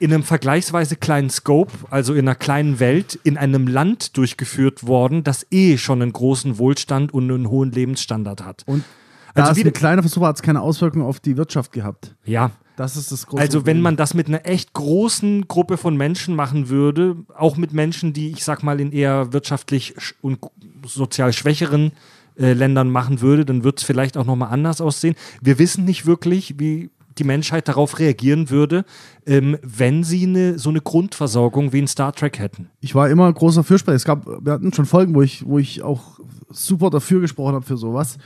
in 0.00 0.12
einem 0.12 0.24
vergleichsweise 0.24 0.96
kleinen 0.96 1.30
Scope, 1.30 1.72
also 1.88 2.14
in 2.14 2.20
einer 2.20 2.34
kleinen 2.34 2.80
Welt, 2.80 3.18
in 3.22 3.38
einem 3.38 3.68
Land 3.68 4.16
durchgeführt 4.16 4.86
worden, 4.86 5.22
das 5.22 5.46
eh 5.50 5.78
schon 5.78 6.02
einen 6.02 6.12
großen 6.12 6.58
Wohlstand 6.58 7.14
und 7.14 7.30
einen 7.30 7.48
hohen 7.48 7.70
Lebensstandard 7.70 8.44
hat. 8.44 8.64
Und 8.66 8.82
da 9.34 9.42
Also 9.42 9.52
es 9.52 9.58
wieder- 9.58 9.70
ein 9.70 9.74
kleiner 9.74 10.02
Versuch 10.02 10.22
hat 10.22 10.36
es 10.36 10.42
keine 10.42 10.60
Auswirkungen 10.60 11.04
auf 11.04 11.20
die 11.20 11.36
Wirtschaft 11.36 11.72
gehabt. 11.72 12.14
Ja, 12.24 12.50
Das 12.76 12.96
ist 12.96 13.12
das 13.12 13.26
große 13.26 13.42
Also 13.42 13.66
wenn 13.66 13.80
man 13.82 13.96
das 13.96 14.14
mit 14.14 14.28
einer 14.28 14.46
echt 14.46 14.72
großen 14.72 15.46
Gruppe 15.48 15.76
von 15.76 15.96
Menschen 15.96 16.34
machen 16.34 16.68
würde, 16.70 17.16
auch 17.36 17.56
mit 17.56 17.72
Menschen, 17.72 18.12
die 18.14 18.30
ich 18.30 18.44
sag 18.44 18.62
mal 18.62 18.80
in 18.80 18.92
eher 18.92 19.32
wirtschaftlich 19.32 19.94
sch- 19.98 20.14
und 20.22 20.38
sozial 20.86 21.32
schwächeren 21.32 21.92
äh, 22.38 22.54
Ländern 22.54 22.88
machen 22.90 23.20
würde, 23.20 23.44
dann 23.44 23.62
wird 23.62 23.78
es 23.78 23.84
vielleicht 23.84 24.16
auch 24.16 24.24
nochmal 24.24 24.50
anders 24.50 24.80
aussehen. 24.80 25.14
Wir 25.42 25.58
wissen 25.58 25.84
nicht 25.84 26.06
wirklich, 26.06 26.58
wie 26.58 26.88
die 27.18 27.24
Menschheit 27.24 27.68
darauf 27.68 27.98
reagieren 27.98 28.48
würde, 28.48 28.86
ähm, 29.26 29.58
wenn 29.62 30.02
sie 30.02 30.22
eine, 30.26 30.58
so 30.58 30.70
eine 30.70 30.80
Grundversorgung 30.80 31.74
wie 31.74 31.80
in 31.80 31.86
Star 31.88 32.14
Trek 32.14 32.38
hätten. 32.38 32.70
ich 32.80 32.94
war 32.94 33.10
immer 33.10 33.30
großer 33.30 33.64
Fürsprecher. 33.64 33.96
Es 33.96 34.04
gab, 34.06 34.24
wir 34.26 34.50
hatten 34.50 34.72
schon 34.72 34.86
Folgen, 34.86 35.14
wo 35.14 35.20
ich, 35.20 35.44
wo 35.46 35.58
ich 35.58 35.82
auch 35.82 36.18
super 36.48 36.88
dafür 36.88 37.20
gesprochen 37.20 37.54
habe 37.56 37.66
für 37.66 37.76
sowas. 37.76 38.16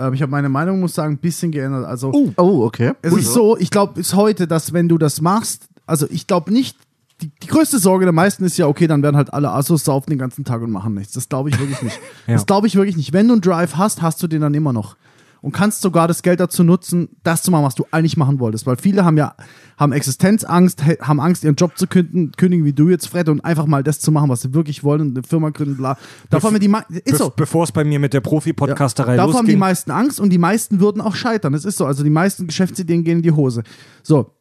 Ähm, 0.00 0.14
ich 0.14 0.22
habe 0.22 0.30
meine 0.30 0.48
Meinung, 0.48 0.80
muss 0.80 0.94
sagen, 0.94 1.14
ein 1.14 1.18
bisschen 1.18 1.52
geändert. 1.52 1.84
Also 1.84 2.12
Oh, 2.36 2.64
okay. 2.64 2.92
es 3.02 3.12
ist 3.12 3.32
so, 3.34 3.56
ich 3.56 3.70
glaube 3.70 3.94
bis 3.94 4.14
heute, 4.14 4.46
dass 4.46 4.72
wenn 4.72 4.88
du 4.88 4.98
das 4.98 5.20
machst, 5.20 5.68
also 5.86 6.06
ich 6.10 6.26
glaube 6.26 6.52
nicht, 6.52 6.76
die, 7.20 7.30
die 7.42 7.46
größte 7.48 7.78
Sorge 7.78 8.06
der 8.06 8.12
meisten 8.12 8.44
ist 8.44 8.56
ja, 8.56 8.66
okay, 8.66 8.86
dann 8.86 9.02
werden 9.02 9.16
halt 9.16 9.32
alle 9.32 9.50
Assos 9.50 9.84
saufen 9.84 10.10
den 10.10 10.18
ganzen 10.18 10.44
Tag 10.44 10.62
und 10.62 10.70
machen 10.70 10.94
nichts. 10.94 11.12
Das 11.12 11.28
glaube 11.28 11.50
ich 11.50 11.58
wirklich 11.58 11.82
nicht. 11.82 11.98
Ja. 12.26 12.34
Das 12.34 12.46
glaube 12.46 12.66
ich 12.66 12.76
wirklich 12.76 12.96
nicht. 12.96 13.12
Wenn 13.12 13.26
du 13.26 13.34
einen 13.34 13.40
Drive 13.42 13.76
hast, 13.76 14.02
hast 14.02 14.22
du 14.22 14.26
den 14.28 14.40
dann 14.40 14.54
immer 14.54 14.72
noch. 14.72 14.96
Und 15.42 15.52
kannst 15.52 15.80
sogar 15.80 16.06
das 16.06 16.22
Geld 16.22 16.38
dazu 16.40 16.64
nutzen, 16.64 17.08
das 17.22 17.42
zu 17.42 17.50
machen, 17.50 17.64
was 17.64 17.74
du 17.74 17.86
eigentlich 17.90 18.16
machen 18.16 18.40
wolltest. 18.40 18.66
Weil 18.66 18.76
viele 18.76 19.04
haben 19.04 19.16
ja 19.16 19.34
haben 19.78 19.92
Existenzangst, 19.92 20.84
haben 21.00 21.20
Angst, 21.20 21.44
ihren 21.44 21.54
Job 21.54 21.78
zu 21.78 21.86
kündigen, 21.86 22.32
kündigen 22.32 22.66
wie 22.66 22.74
du 22.74 22.90
jetzt, 22.90 23.08
Fred, 23.08 23.28
und 23.30 23.42
einfach 23.42 23.66
mal 23.66 23.82
das 23.82 24.00
zu 24.00 24.12
machen, 24.12 24.28
was 24.28 24.42
sie 24.42 24.52
wirklich 24.52 24.84
wollen 24.84 25.00
und 25.00 25.16
eine 25.16 25.22
Firma 25.26 25.48
gründen, 25.50 25.76
bla. 25.78 25.96
Davor 26.28 26.52
haben 26.52 26.60
die 26.60 26.70
ist 27.04 27.18
so. 27.18 27.30
Be 27.30 27.34
bevor 27.38 27.64
es 27.64 27.72
bei 27.72 27.84
mir 27.84 27.98
mit 27.98 28.12
der 28.12 28.20
Profi-Podcasterei 28.20 29.16
Davor 29.16 29.34
haben 29.34 29.46
die 29.46 29.52
losging. 29.52 29.58
meisten 29.58 29.90
Angst 29.90 30.20
und 30.20 30.30
die 30.30 30.38
meisten 30.38 30.80
würden 30.80 31.00
auch 31.00 31.14
scheitern. 31.14 31.52
Das 31.52 31.64
ist 31.64 31.78
so. 31.78 31.86
Also 31.86 32.04
die 32.04 32.10
meisten 32.10 32.46
Geschäftsideen 32.46 33.02
gehen 33.04 33.18
in 33.18 33.22
die 33.22 33.32
Hose. 33.32 33.62
So. 34.02 34.34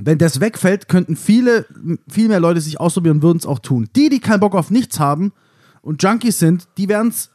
Wenn 0.00 0.16
das 0.16 0.40
wegfällt, 0.40 0.88
könnten 0.88 1.16
viele, 1.16 1.66
viel 2.08 2.28
mehr 2.28 2.40
Leute 2.40 2.62
sich 2.62 2.80
ausprobieren 2.80 3.18
und 3.18 3.22
würden 3.22 3.38
es 3.38 3.46
auch 3.46 3.58
tun. 3.58 3.88
Die, 3.94 4.08
die 4.08 4.20
keinen 4.20 4.40
Bock 4.40 4.54
auf 4.54 4.70
nichts 4.70 4.98
haben 4.98 5.32
und 5.82 6.02
Junkies 6.02 6.38
sind, 6.38 6.66
die 6.78 6.88
werden 6.88 7.08
es 7.08 7.30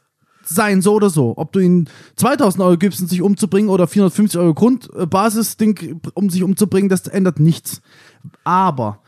sein, 0.48 0.82
so 0.82 0.94
oder 0.94 1.10
so. 1.10 1.34
Ob 1.36 1.52
du 1.52 1.60
ihnen 1.60 1.88
2000 2.16 2.62
Euro 2.62 2.76
gibst, 2.76 3.00
um 3.00 3.06
sich 3.08 3.22
umzubringen 3.22 3.68
oder 3.68 3.86
450 3.86 4.40
Euro 4.40 4.54
Grundbasisding, 4.54 6.00
um 6.14 6.30
sich 6.30 6.42
umzubringen, 6.42 6.88
das 6.88 7.06
ändert 7.06 7.38
nichts. 7.38 7.82
Aber 8.44 9.00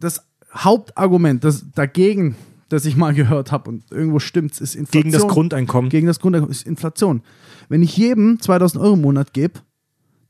das 0.00 0.26
Hauptargument 0.54 1.42
das 1.44 1.64
dagegen, 1.74 2.36
das 2.68 2.84
ich 2.84 2.96
mal 2.96 3.14
gehört 3.14 3.52
habe 3.52 3.70
und 3.70 3.90
irgendwo 3.90 4.18
stimmt's, 4.18 4.60
ist 4.60 4.74
Inflation. 4.74 5.02
Gegen 5.02 5.12
das 5.12 5.26
Grundeinkommen. 5.26 5.90
Gegen 5.90 6.06
das 6.06 6.20
Grundeinkommen 6.20 6.52
ist 6.52 6.66
Inflation. 6.66 7.22
Wenn 7.68 7.82
ich 7.82 7.96
jedem 7.96 8.40
2000 8.40 8.82
Euro 8.82 8.94
im 8.94 9.00
Monat 9.00 9.32
gebe, 9.32 9.60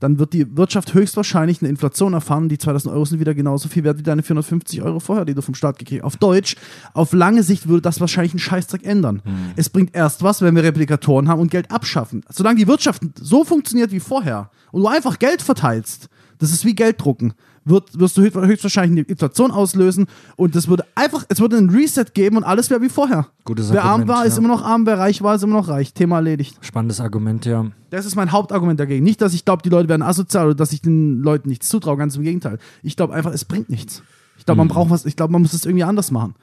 dann 0.04 0.18
wird 0.18 0.34
die 0.34 0.56
Wirtschaft 0.56 0.92
höchstwahrscheinlich 0.92 1.62
eine 1.62 1.70
Inflation 1.70 2.12
erfahren. 2.12 2.50
Die 2.50 2.58
2000 2.58 2.92
Euro 2.92 3.06
sind 3.06 3.20
wieder 3.20 3.34
genauso 3.34 3.70
viel 3.70 3.84
wert 3.84 3.98
wie 3.98 4.02
deine 4.02 4.22
450 4.22 4.82
Euro 4.82 5.00
vorher, 5.00 5.24
die 5.24 5.32
du 5.34 5.40
vom 5.40 5.54
Staat 5.54 5.78
gekriegt 5.78 6.02
hast. 6.02 6.06
Auf 6.06 6.16
Deutsch, 6.18 6.56
auf 6.92 7.14
lange 7.14 7.42
Sicht 7.42 7.68
würde 7.68 7.80
das 7.80 8.00
wahrscheinlich 8.00 8.32
einen 8.32 8.38
Scheißdreck 8.38 8.84
ändern. 8.84 9.22
Es 9.56 9.70
bringt 9.70 9.94
erst 9.94 10.22
was, 10.22 10.42
wenn 10.42 10.54
wir 10.54 10.62
Replikatoren 10.62 11.28
haben 11.28 11.40
und 11.40 11.50
Geld 11.50 11.70
abschaffen. 11.70 12.22
Solange 12.28 12.58
die 12.58 12.66
Wirtschaft 12.66 13.02
so 13.18 13.44
funktioniert 13.44 13.92
wie 13.92 14.00
vorher 14.00 14.50
und 14.72 14.82
du 14.82 14.88
einfach 14.88 15.18
Geld 15.18 15.40
verteilst, 15.40 16.10
das 16.38 16.52
ist 16.52 16.66
wie 16.66 16.74
Geld 16.74 17.00
drucken, 17.00 17.32
wird, 17.64 17.98
wirst 17.98 18.16
du 18.16 18.22
höchst- 18.22 18.36
höchstwahrscheinlich 18.36 19.00
eine 19.00 19.08
Inflation 19.08 19.50
auslösen 19.50 20.06
und 20.36 20.54
das 20.54 20.68
würde 20.68 20.84
einfach, 20.94 21.24
es 21.28 21.40
würde 21.40 21.56
einen 21.56 21.70
Reset 21.70 22.04
geben 22.12 22.36
und 22.36 22.44
alles 22.44 22.70
wäre 22.70 22.80
wie 22.82 22.88
vorher. 22.88 23.26
Gutes 23.44 23.72
wer 23.72 23.82
arm 23.82 24.02
Argument, 24.02 24.08
war, 24.08 24.26
ist 24.26 24.34
ja. 24.34 24.38
immer 24.38 24.48
noch 24.48 24.62
arm, 24.62 24.86
wer 24.86 24.98
reich 24.98 25.22
war, 25.22 25.34
ist 25.34 25.42
immer 25.42 25.56
noch 25.56 25.68
reich. 25.68 25.94
Thema 25.94 26.16
erledigt. 26.16 26.58
Spannendes 26.60 27.00
Argument, 27.00 27.44
ja. 27.46 27.66
Das 27.90 28.06
ist 28.06 28.16
mein 28.16 28.32
Hauptargument 28.32 28.78
dagegen. 28.78 29.04
Nicht, 29.04 29.20
dass 29.20 29.34
ich 29.34 29.44
glaube, 29.44 29.62
die 29.62 29.68
Leute 29.68 29.88
werden 29.88 30.02
asozial 30.02 30.46
oder 30.46 30.54
dass 30.54 30.72
ich 30.72 30.82
den 30.82 31.20
Leuten 31.20 31.48
nichts 31.48 31.68
zutraue, 31.68 31.96
ganz 31.96 32.16
im 32.16 32.22
Gegenteil. 32.22 32.58
Ich 32.82 32.96
glaube 32.96 33.14
einfach, 33.14 33.32
es 33.32 33.44
bringt 33.44 33.70
nichts. 33.70 34.02
Ich 34.38 34.44
glaube, 34.44 34.58
man 34.58 34.68
braucht 34.68 34.90
was, 34.90 35.06
ich 35.06 35.16
glaube, 35.16 35.32
man 35.32 35.42
muss 35.42 35.52
es 35.52 35.64
irgendwie 35.64 35.84
anders 35.84 36.10
machen. 36.10 36.34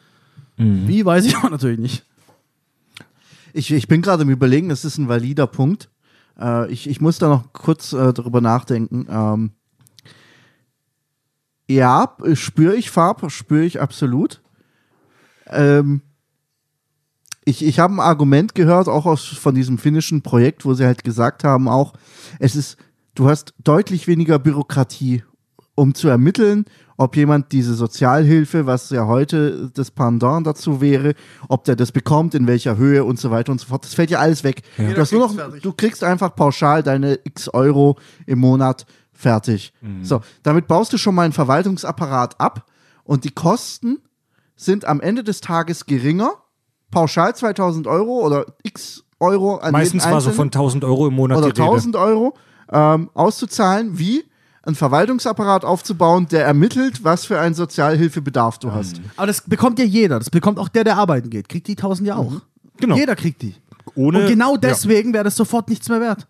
Wie, 0.57 1.03
weiß 1.03 1.25
ich 1.25 1.35
aber 1.37 1.49
natürlich 1.49 1.79
nicht. 1.79 2.05
Ich, 3.53 3.71
ich 3.71 3.87
bin 3.87 4.01
gerade 4.01 4.23
im 4.23 4.29
Überlegen, 4.29 4.69
das 4.69 4.85
ist 4.85 4.97
ein 4.97 5.09
valider 5.09 5.47
Punkt. 5.47 5.89
Äh, 6.39 6.71
ich, 6.71 6.87
ich 6.87 7.01
muss 7.01 7.17
da 7.17 7.29
noch 7.29 7.51
kurz 7.51 7.93
äh, 7.93 8.13
drüber 8.13 8.41
nachdenken. 8.41 9.07
Ähm, 9.09 9.51
ja, 11.75 12.15
spüre 12.33 12.75
ich 12.75 12.91
Farb, 12.91 13.29
spüre 13.31 13.63
ich 13.63 13.81
absolut. 13.81 14.41
Ähm, 15.47 16.01
ich 17.45 17.65
ich 17.65 17.79
habe 17.79 17.95
ein 17.95 17.99
Argument 17.99 18.55
gehört, 18.55 18.87
auch 18.87 19.05
aus, 19.05 19.25
von 19.25 19.55
diesem 19.55 19.77
finnischen 19.77 20.21
Projekt, 20.21 20.65
wo 20.65 20.73
sie 20.73 20.85
halt 20.85 21.03
gesagt 21.03 21.43
haben, 21.43 21.67
auch, 21.67 21.93
es 22.39 22.55
ist, 22.55 22.77
du 23.15 23.27
hast 23.27 23.53
deutlich 23.63 24.07
weniger 24.07 24.39
Bürokratie, 24.39 25.23
um 25.75 25.95
zu 25.95 26.07
ermitteln, 26.07 26.65
ob 26.97 27.15
jemand 27.15 27.51
diese 27.51 27.73
Sozialhilfe, 27.73 28.67
was 28.67 28.91
ja 28.91 29.07
heute 29.07 29.71
das 29.73 29.89
Pendant 29.89 30.45
dazu 30.45 30.81
wäre, 30.81 31.15
ob 31.47 31.63
der 31.63 31.75
das 31.75 31.91
bekommt, 31.91 32.35
in 32.35 32.45
welcher 32.45 32.77
Höhe 32.77 33.03
und 33.03 33.19
so 33.19 33.31
weiter 33.31 33.51
und 33.51 33.59
so 33.59 33.67
fort. 33.67 33.85
Das 33.85 33.95
fällt 33.95 34.11
ja 34.11 34.19
alles 34.19 34.43
weg. 34.43 34.61
Du, 34.77 34.95
hast 34.97 35.11
nur 35.11 35.21
noch, 35.21 35.59
du 35.59 35.73
kriegst 35.73 36.03
einfach 36.03 36.35
pauschal 36.35 36.83
deine 36.83 37.17
x 37.23 37.49
Euro 37.49 37.97
im 38.27 38.37
Monat 38.39 38.85
fertig. 39.21 39.73
So, 40.01 40.21
damit 40.43 40.67
baust 40.67 40.91
du 40.91 40.97
schon 40.97 41.15
mal 41.15 41.23
einen 41.23 41.33
Verwaltungsapparat 41.33 42.39
ab 42.39 42.65
und 43.03 43.23
die 43.23 43.31
Kosten 43.31 43.99
sind 44.55 44.85
am 44.85 45.01
Ende 45.01 45.23
des 45.23 45.41
Tages 45.41 45.85
geringer. 45.85 46.31
Pauschal 46.91 47.35
2000 47.35 47.87
Euro 47.87 48.25
oder 48.25 48.45
x 48.63 49.03
Euro 49.19 49.57
an 49.57 49.71
Meistens 49.71 50.03
war 50.05 50.19
so 50.19 50.31
von 50.31 50.47
1000 50.47 50.83
Euro 50.83 51.07
im 51.07 51.13
Monat 51.13 51.37
oder 51.37 51.51
die 51.51 51.61
Rede. 51.61 51.71
1000 51.71 51.95
Euro 51.95 52.33
ähm, 52.71 53.09
auszuzahlen, 53.13 53.97
wie 53.97 54.23
einen 54.63 54.75
Verwaltungsapparat 54.75 55.63
aufzubauen, 55.63 56.27
der 56.27 56.45
ermittelt, 56.45 57.03
was 57.03 57.25
für 57.25 57.39
einen 57.39 57.55
Sozialhilfebedarf 57.55 58.59
du 58.59 58.71
hast. 58.71 59.01
Aber 59.17 59.27
das 59.27 59.41
bekommt 59.41 59.79
ja 59.79 59.85
jeder. 59.85 60.19
Das 60.19 60.29
bekommt 60.29 60.59
auch 60.59 60.69
der, 60.69 60.83
der 60.83 60.97
arbeiten 60.97 61.29
geht. 61.29 61.49
Kriegt 61.49 61.67
die 61.67 61.77
1000 61.77 62.07
ja 62.07 62.15
auch. 62.17 62.33
Genau. 62.77 62.95
Jeder 62.95 63.15
kriegt 63.15 63.41
die. 63.41 63.55
Ohne, 63.95 64.21
Und 64.21 64.27
genau 64.27 64.53
ja. 64.53 64.59
deswegen 64.59 65.13
wäre 65.13 65.23
das 65.23 65.35
sofort 65.35 65.69
nichts 65.69 65.89
mehr 65.89 65.99
wert. 65.99 66.27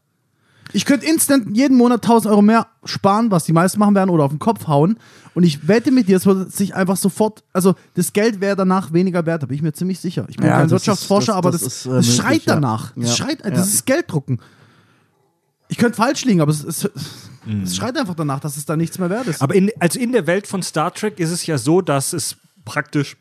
Ich 0.74 0.86
könnte 0.86 1.06
instant 1.06 1.56
jeden 1.56 1.78
Monat 1.78 2.04
1000 2.04 2.32
Euro 2.32 2.42
mehr 2.42 2.68
sparen, 2.86 3.30
was 3.32 3.44
die 3.46 3.54
meisten 3.54 3.80
machen 3.80 3.96
werden, 3.96 4.10
oder 4.10 4.24
auf 4.24 4.32
den 4.32 4.40
Kopf 4.40 4.68
hauen. 4.68 4.98
Und 5.34 5.44
ich 5.44 5.68
wette 5.68 5.92
mit 5.92 6.08
dir, 6.08 6.18
es 6.18 6.26
würde 6.26 6.50
sich 6.50 6.76
einfach 6.76 6.98
sofort, 6.98 7.44
also 7.54 7.76
das 7.96 8.14
Geld 8.14 8.42
wäre 8.42 8.56
danach 8.56 8.92
weniger 8.94 9.26
wert, 9.26 9.44
da 9.44 9.48
bin 9.48 9.56
ich 9.56 9.62
mir 9.62 9.74
ziemlich 9.74 10.00
sicher. 10.00 10.26
Ich 10.30 10.38
bin 10.38 10.46
Ja, 10.48 10.54
kein 10.54 10.62
das 10.64 10.68
ist- 10.68 10.72
Wirtschaftsforscher, 10.88 11.28
das- 11.34 11.36
aber 11.36 11.52
das 11.52 11.62
das, 11.62 11.74
ist, 11.74 11.86
äh, 11.86 11.90
das 11.90 12.06
möglich, 12.08 12.16
schreit 12.22 12.46
ja. 12.46 12.54
danach. 12.56 12.92
Das 12.96 13.10
Ja, 13.10 13.16
schreit, 13.26 13.44
ja. 13.44 13.50
das 13.52 13.74
ist 13.74 13.86
Gelddrucken. 13.86 14.40
Ich 15.68 15.78
könnte 15.78 15.96
falsch 15.96 16.26
liegen, 16.26 16.42
aber 16.42 16.52
es, 16.52 16.64
es, 16.64 16.90
Mhm. 17.46 17.64
es 17.64 17.76
schreit 17.76 17.98
einfach 17.98 18.16
danach, 18.16 18.40
dass 18.40 18.58
es 18.58 18.66
da 18.66 18.76
nichts 18.76 19.00
mehr 19.00 19.10
wert 19.10 19.28
ist. 19.28 19.42
Aber 19.42 19.56
in, 19.56 19.72
also 19.80 20.00
in 20.00 20.12
der 20.12 20.28
Welt 20.28 20.48
von 20.48 20.62
Star 20.62 20.94
Trek 20.94 21.20
ist 21.20 21.32
es 21.32 21.46
ja 21.46 21.58
so, 21.58 21.82
dass 21.82 22.14
es 22.14 22.36
praktisch 22.66 23.16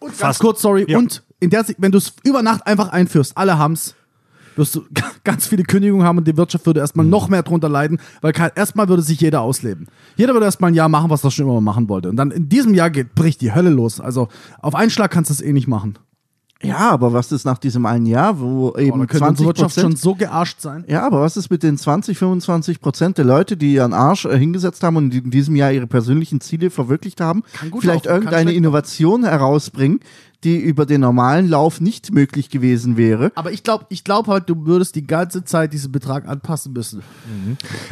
Und 0.00 0.08
ganz 0.08 0.18
fast- 0.20 0.40
kurz, 0.40 0.60
sorry, 0.62 0.84
Ja. 0.88 0.98
und 0.98 1.22
in 1.40 1.50
der, 1.50 1.64
wenn 1.78 1.92
du 1.92 1.98
es 1.98 2.12
über 2.24 2.42
Nacht 2.42 2.66
einfach 2.66 2.88
einführst, 2.90 3.36
alle 3.36 3.58
haben's, 3.58 3.94
wirst 4.56 4.74
du 4.74 4.82
ganz 5.24 5.46
viele 5.46 5.62
Kündigungen 5.62 6.06
haben 6.06 6.18
und 6.18 6.26
die 6.26 6.36
Wirtschaft 6.36 6.66
würde 6.66 6.80
erstmal 6.80 7.06
noch 7.06 7.28
mehr 7.28 7.42
drunter 7.42 7.68
leiden, 7.68 7.98
weil 8.20 8.32
erstmal 8.54 8.88
würde 8.88 9.02
sich 9.02 9.20
jeder 9.20 9.40
ausleben. 9.40 9.88
Jeder 10.16 10.34
würde 10.34 10.46
erstmal 10.46 10.70
ein 10.70 10.74
Jahr 10.74 10.88
machen, 10.88 11.10
was 11.10 11.24
er 11.24 11.30
schon 11.30 11.46
immer 11.46 11.60
machen 11.60 11.88
wollte. 11.88 12.08
Und 12.08 12.16
dann 12.16 12.30
in 12.30 12.48
diesem 12.48 12.74
Jahr 12.74 12.90
geht, 12.90 13.14
bricht 13.14 13.40
die 13.40 13.54
Hölle 13.54 13.70
los. 13.70 14.00
Also 14.00 14.28
auf 14.60 14.74
einen 14.74 14.90
Schlag 14.90 15.10
kannst 15.10 15.30
du 15.30 15.34
es 15.34 15.40
eh 15.40 15.52
nicht 15.52 15.68
machen. 15.68 15.98
Ja, 16.62 16.90
aber 16.90 17.12
was 17.12 17.32
ist 17.32 17.44
nach 17.44 17.58
diesem 17.58 17.86
einen 17.86 18.06
Jahr, 18.06 18.38
wo 18.40 18.74
eben 18.76 19.06
könnte 19.06 19.18
20 19.18 19.28
unsere 19.28 19.48
Wirtschaft 19.48 19.74
schon 19.74 19.82
Prozent 19.82 19.98
so 19.98 20.14
gearscht 20.14 20.60
sein. 20.60 20.84
Ja, 20.86 21.06
aber 21.06 21.20
was 21.20 21.36
ist 21.36 21.50
mit 21.50 21.62
den 21.62 21.76
20, 21.76 22.16
25 22.16 22.80
Prozent 22.80 23.18
der 23.18 23.24
Leute, 23.24 23.56
die 23.56 23.74
ihren 23.74 23.92
Arsch 23.92 24.24
äh, 24.24 24.38
hingesetzt 24.38 24.82
haben 24.82 24.96
und 24.96 25.14
in 25.14 25.30
diesem 25.30 25.56
Jahr 25.56 25.72
ihre 25.72 25.86
persönlichen 25.86 26.40
Ziele 26.40 26.70
verwirklicht 26.70 27.20
haben? 27.20 27.42
Kann 27.52 27.70
gut 27.70 27.82
Vielleicht 27.82 28.06
laufen, 28.06 28.16
irgendeine 28.16 28.52
Innovation 28.52 29.24
herausbringen, 29.24 30.00
die 30.44 30.56
über 30.56 30.86
den 30.86 31.00
normalen 31.00 31.48
Lauf 31.48 31.80
nicht 31.80 32.12
möglich 32.12 32.50
gewesen 32.50 32.96
wäre. 32.96 33.32
Aber 33.34 33.52
ich 33.52 33.62
glaube 33.62 33.86
ich 33.88 34.04
glaub 34.04 34.26
halt, 34.26 34.48
du 34.48 34.66
würdest 34.66 34.94
die 34.94 35.06
ganze 35.06 35.44
Zeit 35.44 35.72
diesen 35.72 35.92
Betrag 35.92 36.28
anpassen 36.28 36.72
müssen. 36.72 37.02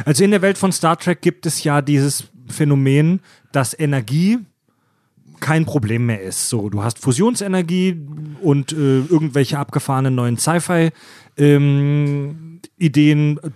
Also 0.05 0.23
in 0.23 0.31
der 0.31 0.41
Welt 0.41 0.57
von 0.57 0.71
Star 0.71 0.97
Trek 0.97 1.21
gibt 1.21 1.45
es 1.45 1.63
ja 1.63 1.81
dieses 1.81 2.25
Phänomen, 2.47 3.21
dass 3.51 3.77
Energie 3.77 4.39
kein 5.41 5.65
Problem 5.65 6.05
mehr 6.05 6.21
ist. 6.21 6.47
So, 6.47 6.69
du 6.69 6.81
hast 6.83 6.99
Fusionsenergie 6.99 7.99
und 8.41 8.71
äh, 8.71 8.99
irgendwelche 8.99 9.59
abgefahrenen 9.59 10.15
neuen 10.15 10.37
Sci-Fi-Ideen. 10.37 10.99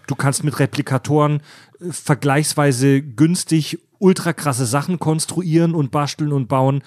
du 0.07 0.15
kannst 0.15 0.43
mit 0.43 0.59
Replikatoren 0.59 1.41
äh, 1.79 1.91
vergleichsweise 1.91 3.01
günstig 3.01 3.79
ultra 3.99 4.33
krasse 4.33 4.65
Sachen 4.65 4.99
konstruieren 4.99 5.73
und 5.73 5.91
basteln 5.91 6.33
und 6.33 6.49
bauen. 6.49 6.83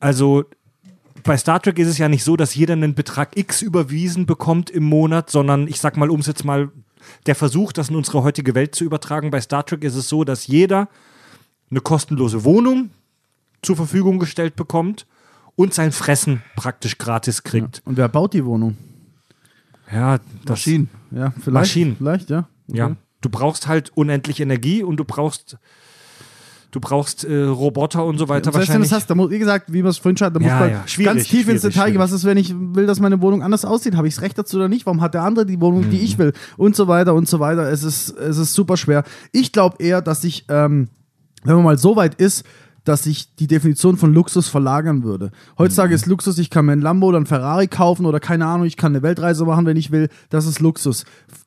Also 0.00 0.44
bei 1.22 1.36
Star 1.36 1.62
Trek 1.62 1.78
ist 1.78 1.86
es 1.88 1.98
ja 1.98 2.08
nicht 2.08 2.24
so, 2.24 2.36
dass 2.36 2.56
jeder 2.56 2.72
einen 2.72 2.94
Betrag 2.96 3.36
X 3.36 3.62
überwiesen 3.62 4.26
bekommt 4.26 4.70
im 4.70 4.82
Monat, 4.82 5.30
sondern 5.30 5.68
ich 5.68 5.78
sag 5.78 5.96
mal, 5.96 6.10
um 6.10 6.18
es 6.20 6.26
jetzt 6.26 6.44
mal 6.44 6.72
der 7.26 7.34
Versuch, 7.34 7.72
das 7.72 7.90
in 7.90 7.96
unsere 7.96 8.22
heutige 8.24 8.54
Welt 8.54 8.74
zu 8.74 8.84
übertragen. 8.84 9.30
Bei 9.30 9.40
Star 9.40 9.64
Trek 9.64 9.84
ist 9.84 9.94
es 9.94 10.08
so, 10.08 10.24
dass 10.24 10.46
jeder 10.46 10.88
eine 11.70 11.80
kostenlose 11.80 12.44
Wohnung 12.44 12.90
zur 13.62 13.76
Verfügung 13.76 14.18
gestellt 14.18 14.56
bekommt 14.56 15.06
und 15.56 15.72
sein 15.74 15.92
Fressen 15.92 16.42
praktisch 16.56 16.98
gratis 16.98 17.42
kriegt. 17.42 17.82
Und 17.84 17.96
wer 17.96 18.08
baut 18.08 18.34
die 18.34 18.44
Wohnung? 18.44 18.76
Ja, 19.92 20.18
das, 20.44 20.50
Maschinen. 20.50 20.88
Ja, 21.10 21.30
vielleicht. 21.32 21.52
Maschinen. 21.52 21.96
Vielleicht, 21.96 22.30
ja. 22.30 22.48
Okay. 22.68 22.78
Ja, 22.78 22.96
du 23.20 23.28
brauchst 23.28 23.68
halt 23.68 23.90
unendlich 23.94 24.40
Energie 24.40 24.82
und 24.82 24.96
du 24.96 25.04
brauchst 25.04 25.58
du 26.70 26.80
brauchst 26.80 27.24
äh, 27.24 27.42
Roboter 27.42 28.02
und 28.06 28.16
so 28.16 28.30
weiter 28.30 28.50
du 28.50 28.56
wahrscheinlich. 28.56 28.88
das 28.88 29.00
hast, 29.00 29.10
da 29.10 29.14
muss, 29.14 29.30
wie 29.30 29.38
gesagt, 29.38 29.70
wie 29.70 29.82
wir 29.84 29.90
es 29.90 29.98
vorhin 29.98 30.16
schon 30.16 30.24
hatten, 30.26 30.38
da 30.38 30.46
Ja, 30.46 30.52
muss 30.54 30.60
man 30.60 30.70
ja, 31.04 31.12
ganz 31.12 31.28
tief 31.28 31.46
ins 31.46 31.60
Detail 31.60 31.90
gehen. 31.90 31.98
Was 32.00 32.12
ist, 32.12 32.24
wenn 32.24 32.38
ich 32.38 32.54
will, 32.56 32.86
dass 32.86 32.98
meine 32.98 33.20
Wohnung 33.20 33.42
anders 33.42 33.66
aussieht? 33.66 33.94
Habe 33.94 34.08
ich 34.08 34.14
das 34.14 34.22
Recht 34.22 34.38
dazu 34.38 34.56
oder 34.56 34.68
nicht? 34.68 34.86
Warum 34.86 35.02
hat 35.02 35.12
der 35.12 35.22
andere 35.22 35.44
die 35.44 35.60
Wohnung, 35.60 35.84
Mhm. 35.86 35.90
die 35.90 36.00
ich 36.00 36.16
will? 36.16 36.32
Und 36.56 36.74
so 36.74 36.88
weiter 36.88 37.12
und 37.12 37.28
so 37.28 37.40
weiter. 37.40 37.70
Es 37.70 37.82
ist, 37.82 38.16
es 38.16 38.38
ist 38.38 38.54
super 38.54 38.78
schwer. 38.78 39.04
Ich 39.32 39.52
glaube 39.52 39.76
eher, 39.84 40.00
dass 40.00 40.24
ich, 40.24 40.46
ähm, 40.48 40.88
wenn 41.44 41.56
man 41.56 41.64
mal 41.64 41.76
so 41.78 41.94
weit 41.96 42.14
ist, 42.14 42.42
dass 42.84 43.04
sich 43.04 43.34
die 43.36 43.46
Definition 43.46 43.96
von 43.96 44.12
Luxus 44.12 44.48
verlagern 44.48 45.04
würde. 45.04 45.30
Heutzutage 45.58 45.90
Mhm. 45.90 45.94
ist 45.94 46.06
Luxus, 46.06 46.38
ich 46.38 46.50
kann 46.50 46.66
mir 46.66 46.72
ein 46.72 46.80
Lambo 46.80 47.06
oder 47.08 47.18
ein 47.20 47.26
Ferrari 47.26 47.68
kaufen 47.68 48.06
oder 48.06 48.18
keine 48.20 48.46
Ahnung, 48.46 48.66
ich 48.66 48.76
kann 48.76 48.92
eine 48.92 49.02
Weltreise 49.02 49.44
machen, 49.44 49.66
wenn 49.66 49.76
ich 49.76 49.90
will. 49.92 50.08
Das 50.30 50.46
ist 50.46 50.60
Luxus. 50.60 51.04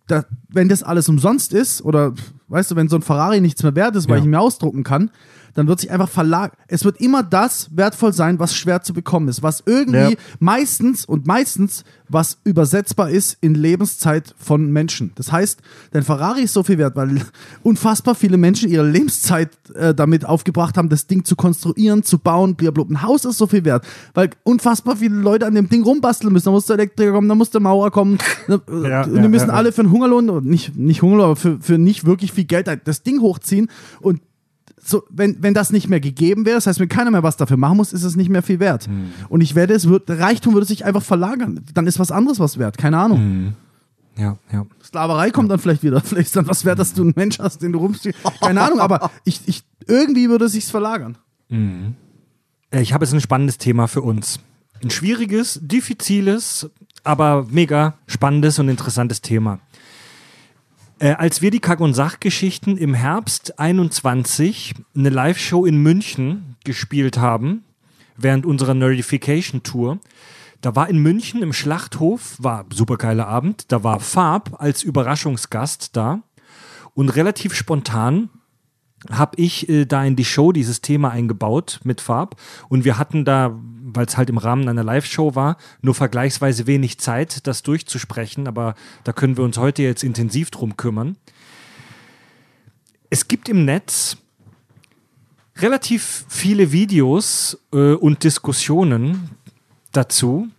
Da, 0.07 0.24
wenn 0.49 0.70
das 0.70 0.84
alles 0.84 1.10
umsonst 1.10 1.52
ist 1.53 1.82
oder, 1.84 2.14
weißt 2.48 2.72
du, 2.72 2.76
wenn 2.76 2.88
so 2.90 2.95
ein 2.95 3.02
Ferrari 3.02 3.41
nichts 3.41 3.64
mehr 3.64 3.76
wert 3.76 3.95
ist, 3.95 4.07
weil 4.07 4.16
Ja. 4.18 4.20
ich 4.20 4.26
ihn 4.26 4.32
mir 4.32 4.40
ausdrucken 4.40 4.84
kann, 4.84 5.10
dann 5.56 5.68
wird 5.68 5.80
sich 5.80 5.90
einfach 5.90 6.10
verlagern. 6.10 6.56
Es 6.68 6.86
wird 6.86 7.02
immer 7.02 7.23
das 7.23 7.69
wertvoll 7.76 8.14
sein, 8.14 8.38
was 8.40 8.56
schwer 8.56 8.84
zu 8.84 8.94
bekommen 8.94 9.27
ist, 9.30 9.41
was 9.41 9.64
irgendwie 9.65 10.11
Ja. 10.14 10.18
meistens 10.40 11.06
und 11.06 11.26
meistens 11.26 11.84
was 12.07 12.38
übersetzbar 12.44 13.10
ist 13.10 13.38
in 13.41 13.56
Lebenszeit 13.56 14.36
von 14.38 14.72
Menschen. 14.72 15.11
Das 15.15 15.32
heißt, 15.32 15.60
dein 15.91 16.03
Ferrari 16.03 16.41
ist 16.44 16.53
so 16.53 16.61
viel 16.61 16.77
wert, 16.77 16.95
weil 16.95 17.22
unfassbar 17.64 18.14
viele 18.14 18.38
Menschen 18.38 18.69
ihre 18.69 18.88
Lebenszeit 18.88 19.49
äh, 19.73 19.95
damit 19.95 20.23
aufgebracht 20.26 20.77
haben, 20.77 20.90
das 20.90 21.07
Ding 21.07 21.26
zu 21.26 21.36
konstruieren, 21.36 22.03
zu 22.03 22.19
bauen, 22.19 22.56
blablabla. 22.56 22.99
Ein 22.99 23.02
Haus 23.02 23.26
ist 23.26 23.38
so 23.40 23.48
viel 23.48 23.65
wert, 23.65 23.86
weil 24.14 24.30
unfassbar 24.44 24.98
viele 24.98 25.15
Leute 25.15 25.48
an 25.48 25.56
dem 25.56 25.68
Ding 25.69 25.84
rumbasteln 25.84 26.32
müssen. 26.32 26.45
Da 26.45 26.52
muss 26.52 26.65
der 26.68 26.76
Elektriker 26.76 27.14
kommen, 27.14 27.27
da 27.30 27.34
muss 27.36 27.49
der 27.49 27.61
Maurer 27.61 27.91
kommen. 27.91 28.18
Äh, 28.48 28.60
Ja, 28.90 29.03
und 29.03 29.15
ja, 29.15 29.22
die 29.22 29.27
müssen 29.27 29.49
alle 29.49 29.72
für 29.72 29.82
einen 29.82 29.91
Hungerlohn, 29.91 30.44
nicht, 30.44 30.76
nicht 30.77 31.02
Hungerlohn, 31.02 31.26
aber 31.26 31.36
für, 31.36 31.57
für 31.60 31.77
nicht 31.77 32.06
wirklich 32.06 32.32
viel 32.34 32.44
Geld 32.45 32.68
das 32.86 33.02
Ding 33.02 33.22
hochziehen 33.22 33.69
und 34.02 34.22
so, 34.88 35.03
wenn, 35.10 35.41
wenn 35.41 35.53
das 35.56 35.72
nicht 35.72 35.90
mehr 35.90 35.99
gegeben 35.99 36.45
wäre, 36.45 36.56
das 36.57 36.68
heißt, 36.68 36.80
wenn 36.80 36.90
keiner 36.90 37.10
mehr 37.10 37.24
was 37.24 37.38
dafür 37.38 37.57
machen 37.57 37.78
muss, 37.78 37.91
ist 37.91 38.03
es 38.03 38.16
nicht 38.16 38.30
mehr 38.30 38.44
viel 38.44 38.60
wert. 38.60 38.86
Hm. 38.86 39.10
Und 39.30 39.41
ich 39.41 39.56
werde, 39.56 39.74
es 39.74 39.90
wird, 39.90 40.10
Reichtum 40.10 40.53
würde 40.53 40.68
sich 40.68 40.86
einfach 40.86 41.02
verlagern. 41.02 41.62
Dann 41.74 41.88
ist 41.88 41.98
was 41.98 42.12
anderes 42.12 42.40
was 42.40 42.60
wert. 42.60 42.78
Keine 42.78 42.98
Ahnung. 42.99 43.18
Hm. 43.18 43.53
Ja, 44.18 44.38
ja. 44.52 44.66
Sklaverei 44.84 45.32
kommt 45.32 45.49
dann 45.52 45.60
vielleicht 45.60 45.84
wieder. 45.84 45.99
Vielleicht 46.06 46.28
ist 46.28 46.36
dann 46.36 46.48
was 46.48 46.64
wert, 46.66 46.80
dass 46.80 46.94
du 46.94 47.03
ein 47.03 47.14
Mensch 47.16 47.40
hast, 47.40 47.62
den 47.62 47.74
du 47.74 47.80
rumstehst. 47.80 48.18
Keine 48.41 48.62
Ahnung, 48.62 48.80
aber 48.80 49.12
ich, 49.26 49.41
ich, 49.45 49.64
irgendwie 49.88 50.30
würde 50.30 50.45
es 50.45 50.53
sich 50.53 50.66
verlagern. 50.66 51.18
Äh, 51.49 52.82
Ich 52.82 52.94
habe 52.94 53.03
jetzt 53.03 53.14
ein 53.14 53.22
spannendes 53.22 53.57
Thema 53.57 53.88
für 53.88 54.02
uns. 54.02 54.40
Ein 54.84 54.90
schwieriges, 54.90 55.60
diffiziles, 55.62 56.70
aber 57.03 57.45
mega 57.49 57.95
spannendes 58.07 58.60
und 58.60 58.70
interessantes 58.70 59.22
Thema. 59.22 59.60
Äh, 60.98 61.12
als 61.12 61.42
wir 61.42 61.52
die 61.52 61.60
Kack- 61.60 61.82
und 61.82 61.94
Sachgeschichten 61.94 62.78
im 62.78 62.94
Herbst 62.94 63.60
21 63.60 64.76
eine 64.96 65.10
Live-Show 65.10 65.66
in 65.66 65.84
München 65.84 66.56
gespielt 66.64 67.18
haben, 67.18 67.66
während 68.16 68.46
unserer 68.46 68.74
Nerdification-Tour, 68.74 70.00
da 70.62 70.76
war 70.76 70.90
in 70.90 71.00
München 71.00 71.42
im 71.42 71.52
Schlachthof, 71.52 72.38
war 72.40 72.66
super 72.72 72.96
geiler 72.96 73.28
Abend, 73.28 73.72
da 73.74 73.84
war 73.84 74.00
Farb 74.00 74.56
als 74.60 74.84
Überraschungsgast 74.84 75.98
da 75.98 76.22
und 76.94 77.10
relativ 77.10 77.54
spontan 77.54 78.30
habe 79.11 79.38
ich 79.38 79.69
äh, 79.69 79.86
da 79.86 80.03
in 80.03 80.15
die 80.15 80.26
Show 80.26 80.52
dieses 80.52 80.82
Thema 80.82 81.11
eingebaut 81.11 81.80
mit 81.84 82.02
Farb 82.02 82.36
und 82.69 82.86
wir 82.86 82.98
hatten 82.98 83.26
da, 83.26 83.57
weil 83.84 84.06
es 84.06 84.18
halt 84.18 84.30
im 84.30 84.38
Rahmen 84.38 84.68
einer 84.68 84.84
Live-Show 84.84 85.36
war, 85.36 85.57
nur 85.82 85.95
vergleichsweise 85.95 86.68
wenig 86.68 86.99
Zeit, 86.99 87.48
das 87.48 87.64
durchzusprechen, 87.64 88.48
aber 88.48 88.76
da 89.03 89.14
können 89.14 89.38
wir 89.38 89.44
uns 89.44 89.57
heute 89.57 89.84
jetzt 89.84 90.03
intensiv 90.03 90.52
drum 90.52 90.77
kümmern. 90.77 91.18
Es 93.10 93.27
gibt 93.27 93.49
im 93.49 93.65
Netz 93.65 94.18
relativ 95.57 96.26
viele 96.27 96.72
Videos 96.72 97.57
äh, 97.72 97.94
und 97.94 98.23
Diskussionen 98.23 99.30
dazu. 99.91 100.49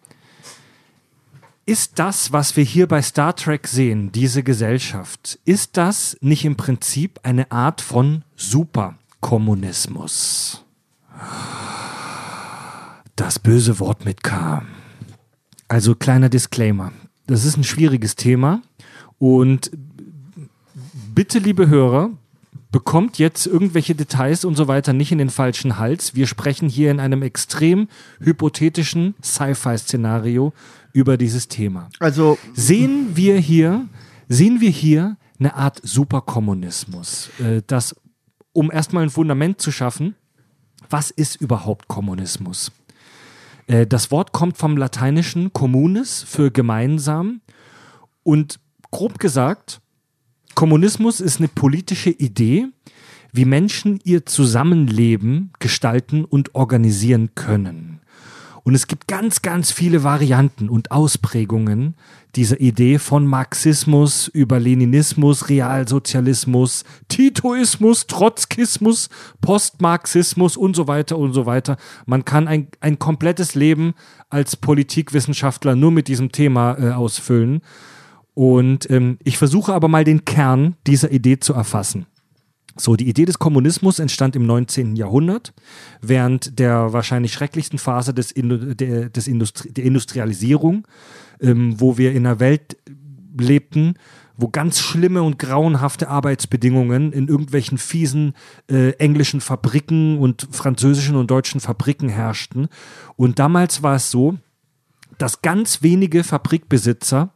Ist 1.68 1.98
das, 1.98 2.32
was 2.32 2.56
wir 2.56 2.62
hier 2.62 2.86
bei 2.86 3.02
Star 3.02 3.34
Trek 3.34 3.66
sehen, 3.66 4.12
diese 4.12 4.44
Gesellschaft, 4.44 5.40
ist 5.44 5.76
das 5.76 6.16
nicht 6.20 6.44
im 6.44 6.55
Prinzip 6.55 7.18
eine 7.24 7.51
Art 7.51 7.80
von 7.80 8.22
Superkommunismus? 8.36 10.64
Das 13.16 13.40
böse 13.40 13.80
Wort 13.80 14.05
mit 14.05 14.22
K. 14.22 14.62
Also 15.66 15.97
kleiner 15.97 16.28
Disclaimer. 16.28 16.93
Das 17.26 17.44
ist 17.44 17.56
ein 17.56 17.64
schwieriges 17.64 18.14
Thema 18.14 18.62
und 19.18 19.72
bitte, 21.16 21.40
liebe 21.40 21.66
Hörer, 21.66 22.10
bekommt 22.70 23.18
jetzt 23.18 23.47
irgendwelche 23.47 23.97
Details 23.97 24.44
und 24.44 24.55
so 24.55 24.68
weiter 24.68 24.93
nicht 24.93 25.10
in 25.10 25.18
den 25.18 25.30
falschen 25.30 25.78
Hals. 25.78 26.14
Wir 26.14 26.28
sprechen 26.28 26.68
hier 26.68 26.90
in 26.90 27.01
einem 27.01 27.22
extrem 27.22 27.88
hypothetischen 28.20 29.14
Sci-Fi-Szenario 29.22 30.52
über 30.97 31.18
dieses 31.18 31.47
Thema. 31.48 31.90
Also, 32.01 32.39
Sehen 32.55 33.10
wir 33.16 33.36
hier, 33.36 33.86
sehen 34.28 34.62
wir 34.62 34.70
hier 34.70 35.18
eine 35.39 35.55
Art 35.55 35.78
Superkommunismus, 35.82 37.28
äh, 37.39 37.60
das, 37.66 37.94
um 38.55 38.73
erstmal 38.73 39.02
ein 39.02 39.10
Fundament 39.10 39.60
zu 39.60 39.70
schaffen, 39.70 40.14
was 40.89 41.10
ist 41.10 41.36
überhaupt 41.36 41.86
Kommunismus? 41.89 42.73
Äh, 43.66 43.86
das 43.86 44.10
Wort 44.10 44.32
kommt 44.32 44.56
vom 44.56 44.78
lateinischen 44.78 45.52
communis 45.52 46.23
für 46.23 46.51
gemeinsam 46.51 47.43
und 48.23 48.59
grob 48.90 49.18
gesagt, 49.18 49.82
Kommunismus 50.55 51.20
ist 51.20 51.40
eine 51.40 51.48
politische 51.48 52.09
Idee, 52.09 52.68
wie 53.32 53.44
Menschen 53.44 54.01
ihr 54.02 54.24
Zusammenleben 54.24 55.52
gestalten 55.59 56.24
und 56.24 56.55
organisieren 56.55 57.35
können. 57.35 57.95
Und 58.66 58.74
es 58.74 58.88
gibt 58.88 59.06
ganz, 59.06 59.43
ganz 59.43 59.70
viele 59.70 60.02
Varianten 60.02 60.68
und 60.68 60.90
Ausprägungen 60.90 61.94
dieser 62.34 62.60
Idee 62.60 62.98
von 62.98 63.24
Marxismus 63.24 64.26
über 64.26 64.59
Leninismus, 64.59 65.48
Realsozialismus, 65.48 66.82
Titoismus, 67.06 68.09
Trotzkismus, 68.09 69.09
Postmarxismus 69.40 70.56
und 70.56 70.74
so 70.74 70.88
weiter 70.88 71.16
und 71.16 71.32
so 71.32 71.47
weiter. 71.47 71.76
Man 72.06 72.24
kann 72.24 72.48
ein, 72.48 72.66
ein 72.80 72.98
komplettes 72.98 73.55
Leben 73.55 73.94
als 74.30 74.56
Politikwissenschaftler 74.56 75.76
nur 75.76 75.93
mit 75.93 76.09
diesem 76.09 76.32
Thema 76.32 76.76
äh, 76.76 76.90
ausfüllen. 76.90 77.60
Und 78.34 78.90
ähm, 78.90 79.18
ich 79.22 79.38
versuche 79.38 79.74
aber 79.74 79.86
mal 79.86 80.02
den 80.02 80.24
Kern 80.24 80.74
dieser 80.88 81.12
Idee 81.12 81.38
zu 81.38 81.55
erfassen. 81.55 82.06
So, 82.78 82.94
die 82.94 83.09
Idee 83.09 83.24
des 83.24 83.39
Kommunismus 83.39 83.98
entstand 83.98 84.36
im 84.36 84.47
19. 84.47 84.97
Jahrhundert, 84.97 85.55
während 86.03 86.59
der 86.59 86.93
wahrscheinlich 86.93 87.32
schrecklichsten 87.32 87.78
Phase 87.78 88.12
des, 88.12 88.31
Indu 88.31 88.74
der, 88.74 89.09
des 89.09 89.28
Industri 89.28 89.73
der 89.73 89.85
Industrialisierung, 89.85 90.86
ähm, 91.40 91.81
wo 91.81 91.97
wir 91.97 92.12
in 92.12 92.27
einer 92.27 92.39
Welt 92.39 92.77
lebten, 93.39 93.94
wo 94.36 94.48
ganz 94.48 94.78
schlimme 94.78 95.23
und 95.23 95.39
grauenhafte 95.39 96.09
Arbeitsbedingungen 96.09 97.12
in 97.12 97.28
irgendwelchen 97.28 97.78
fiesen 97.78 98.35
äh, 98.70 98.90
englischen 98.98 99.40
Fabriken 99.40 100.19
und 100.19 100.47
französischen 100.51 101.16
und 101.16 101.31
deutschen 101.31 101.61
Fabriken 101.61 102.11
herrschten. 102.11 102.69
Und 103.16 103.39
damals 103.39 103.82
war 103.82 103.97
es 103.97 104.11
so, 104.11 104.36
dass 105.16 105.40
ganz 105.40 105.82
wenige 105.82 106.24
Fabrikbesitzer 106.24 107.32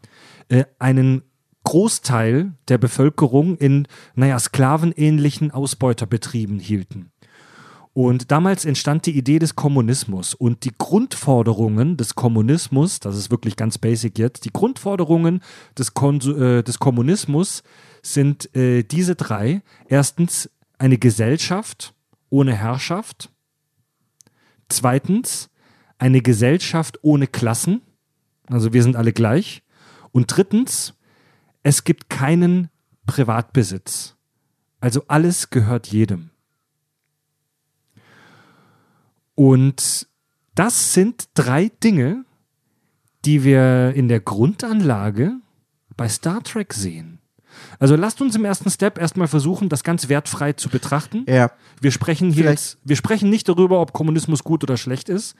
äh, 0.48 0.64
einen 0.78 1.22
Großteil 1.64 2.52
der 2.68 2.78
Bevölkerung 2.78 3.56
in, 3.56 3.86
naja, 4.14 4.38
sklavenähnlichen 4.38 5.50
Ausbeuterbetrieben 5.50 6.58
hielten. 6.58 7.12
Und 7.92 8.30
damals 8.30 8.64
entstand 8.64 9.06
die 9.06 9.16
Idee 9.16 9.40
des 9.40 9.56
Kommunismus 9.56 10.34
und 10.34 10.64
die 10.64 10.72
Grundforderungen 10.76 11.96
des 11.96 12.14
Kommunismus, 12.14 13.00
das 13.00 13.16
ist 13.16 13.30
wirklich 13.30 13.56
ganz 13.56 13.78
basic 13.78 14.16
jetzt, 14.18 14.44
die 14.44 14.52
Grundforderungen 14.52 15.42
des, 15.76 15.92
Kon 15.92 16.20
äh, 16.20 16.62
des 16.62 16.78
Kommunismus 16.78 17.62
sind 18.02 18.54
äh, 18.56 18.84
diese 18.84 19.16
drei. 19.16 19.62
Erstens 19.88 20.50
eine 20.78 20.98
Gesellschaft 20.98 21.92
ohne 22.30 22.54
Herrschaft. 22.54 23.30
Zweitens 24.68 25.50
eine 25.98 26.22
Gesellschaft 26.22 27.00
ohne 27.02 27.26
Klassen. 27.26 27.82
Also 28.46 28.72
wir 28.72 28.82
sind 28.82 28.96
alle 28.96 29.12
gleich. 29.12 29.62
Und 30.12 30.34
drittens, 30.34 30.94
es 31.62 31.84
gibt 31.84 32.08
keinen 32.10 32.70
Privatbesitz. 33.06 34.16
Also 34.80 35.04
alles 35.08 35.50
gehört 35.50 35.88
jedem. 35.88 36.30
Und 39.34 40.06
das 40.54 40.94
sind 40.94 41.28
drei 41.34 41.70
Dinge, 41.82 42.24
die 43.24 43.44
wir 43.44 43.92
in 43.94 44.08
der 44.08 44.20
Grundanlage 44.20 45.34
bei 45.96 46.08
Star 46.08 46.42
Trek 46.42 46.72
sehen. 46.72 47.18
Also 47.78 47.96
lasst 47.96 48.20
uns 48.22 48.36
im 48.36 48.44
ersten 48.44 48.70
Step 48.70 48.98
erstmal 48.98 49.28
versuchen, 49.28 49.68
das 49.68 49.82
ganz 49.84 50.08
wertfrei 50.08 50.52
zu 50.52 50.68
betrachten. 50.68 51.24
Ja. 51.28 51.50
Wir 51.80 51.90
sprechen 51.90 52.28
hier 52.30 52.44
Vielleicht- 52.44 52.62
jetzt, 52.74 52.78
wir 52.84 52.96
sprechen 52.96 53.28
nicht 53.28 53.48
darüber, 53.48 53.80
ob 53.80 53.92
Kommunismus 53.92 54.44
gut 54.44 54.62
oder 54.62 54.76
schlecht 54.76 55.08
ist. 55.08 55.34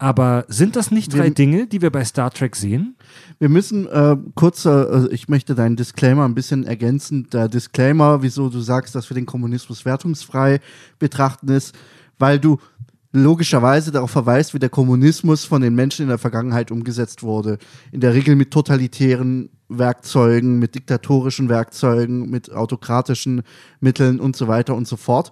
Aber 0.00 0.46
sind 0.48 0.76
das 0.76 0.90
nicht 0.90 1.12
drei 1.12 1.24
Wir- 1.24 1.34
Dinge, 1.34 1.66
die 1.66 1.82
wir 1.82 1.90
bei 1.90 2.02
Star 2.06 2.30
Trek 2.30 2.56
sehen? 2.56 2.96
Wir 3.38 3.50
müssen 3.50 3.86
äh, 3.86 4.16
kurz, 4.34 4.64
äh, 4.64 4.70
also 4.70 5.10
ich 5.10 5.28
möchte 5.28 5.54
deinen 5.54 5.76
Disclaimer 5.76 6.24
ein 6.24 6.34
bisschen 6.34 6.64
ergänzen. 6.64 7.28
Der 7.30 7.48
Disclaimer, 7.48 8.22
wieso 8.22 8.48
du 8.48 8.60
sagst, 8.60 8.94
dass 8.94 9.10
wir 9.10 9.14
den 9.14 9.26
Kommunismus 9.26 9.84
wertungsfrei 9.84 10.60
betrachten, 10.98 11.48
ist, 11.48 11.74
weil 12.18 12.38
du 12.38 12.56
logischerweise 13.12 13.90
darauf 13.90 14.10
verweist, 14.10 14.54
wie 14.54 14.58
der 14.58 14.70
Kommunismus 14.70 15.44
von 15.44 15.60
den 15.60 15.74
Menschen 15.74 16.04
in 16.04 16.08
der 16.08 16.16
Vergangenheit 16.16 16.70
umgesetzt 16.70 17.22
wurde. 17.22 17.58
In 17.92 18.00
der 18.00 18.14
Regel 18.14 18.36
mit 18.36 18.52
totalitären 18.52 19.50
Werkzeugen, 19.68 20.58
mit 20.58 20.76
diktatorischen 20.76 21.50
Werkzeugen, 21.50 22.30
mit 22.30 22.50
autokratischen 22.52 23.42
Mitteln 23.80 24.18
und 24.18 24.34
so 24.34 24.48
weiter 24.48 24.74
und 24.74 24.88
so 24.88 24.96
fort. 24.96 25.30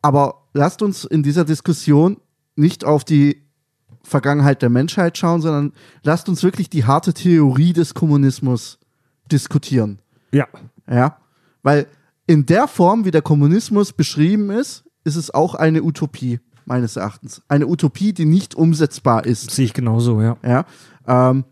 Aber 0.00 0.46
lasst 0.54 0.80
uns 0.80 1.04
in 1.04 1.22
dieser 1.22 1.44
Diskussion 1.44 2.16
nicht 2.58 2.84
auf 2.84 3.04
die 3.04 3.42
Vergangenheit 4.02 4.62
der 4.62 4.70
Menschheit 4.70 5.16
schauen, 5.18 5.40
sondern 5.40 5.72
lasst 6.02 6.28
uns 6.28 6.42
wirklich 6.42 6.70
die 6.70 6.84
harte 6.84 7.14
Theorie 7.14 7.72
des 7.72 7.94
Kommunismus 7.94 8.78
diskutieren. 9.30 10.00
Ja. 10.32 10.46
Ja, 10.90 11.18
weil 11.62 11.86
in 12.26 12.46
der 12.46 12.68
Form, 12.68 13.04
wie 13.04 13.10
der 13.10 13.22
Kommunismus 13.22 13.92
beschrieben 13.92 14.50
ist, 14.50 14.84
ist 15.04 15.16
es 15.16 15.32
auch 15.32 15.54
eine 15.54 15.82
Utopie, 15.82 16.40
meines 16.64 16.96
Erachtens. 16.96 17.42
Eine 17.48 17.66
Utopie, 17.66 18.12
die 18.12 18.24
nicht 18.24 18.54
umsetzbar 18.54 19.24
ist. 19.26 19.50
Sehe 19.50 19.66
ich 19.66 19.74
genauso, 19.74 20.20
ja. 20.20 20.36
Ja, 20.42 20.64
ähm, 21.06 21.44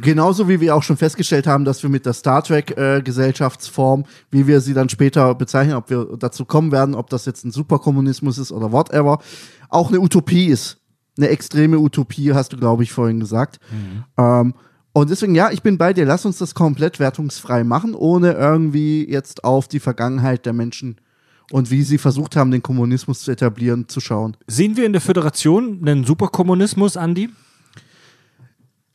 genauso 0.00 0.48
wie 0.48 0.60
wir 0.60 0.74
auch 0.74 0.82
schon 0.82 0.96
festgestellt 0.96 1.46
haben, 1.46 1.64
dass 1.64 1.82
wir 1.82 1.90
mit 1.90 2.06
der 2.06 2.12
Star 2.12 2.42
Trek 2.42 2.76
äh, 2.76 3.02
wie 3.04 4.46
wir 4.46 4.60
sie 4.60 4.74
dann 4.74 4.88
später 4.88 5.34
bezeichnen, 5.34 5.74
ob 5.74 5.90
wir 5.90 6.16
dazu 6.18 6.44
kommen 6.44 6.72
werden, 6.72 6.94
ob 6.94 7.10
das 7.10 7.26
jetzt 7.26 7.44
ein 7.44 7.50
Superkommunismus 7.50 8.38
ist 8.38 8.52
oder 8.52 8.72
whatever, 8.72 9.18
auch 9.68 9.88
eine 9.88 10.00
Utopie 10.00 10.46
ist. 10.46 10.78
Eine 11.18 11.28
extreme 11.28 11.78
Utopie, 11.78 12.34
hast 12.34 12.52
du, 12.52 12.58
glaube 12.58 12.82
ich, 12.82 12.92
vorhin 12.92 13.20
gesagt. 13.20 13.58
Ähm, 14.18 14.54
und 14.92 15.10
deswegen, 15.10 15.34
ja, 15.34 15.50
ich 15.50 15.62
bin 15.62 15.78
bei 15.78 15.92
dir. 15.92 16.04
Lass 16.04 16.24
uns 16.24 16.38
das 16.38 16.54
komplett 16.54 16.98
wertungsfrei 16.98 17.64
machen, 17.64 17.94
ohne 17.94 18.32
irgendwie 18.32 19.06
jetzt 19.08 19.44
auf 19.44 19.68
die 19.68 19.80
Vergangenheit 19.80 20.46
der 20.46 20.52
Menschen 20.52 21.00
und 21.52 21.70
wie 21.70 21.82
sie 21.82 21.98
versucht 21.98 22.36
haben, 22.36 22.50
den 22.50 22.62
Kommunismus 22.62 23.20
zu 23.20 23.30
etablieren, 23.30 23.88
zu 23.88 24.00
schauen. 24.00 24.36
Sehen 24.46 24.76
wir 24.76 24.86
in 24.86 24.92
der 24.92 25.00
Föderation 25.00 25.80
einen 25.80 26.04
Superkommunismus, 26.04 26.96
Andi? 26.96 27.30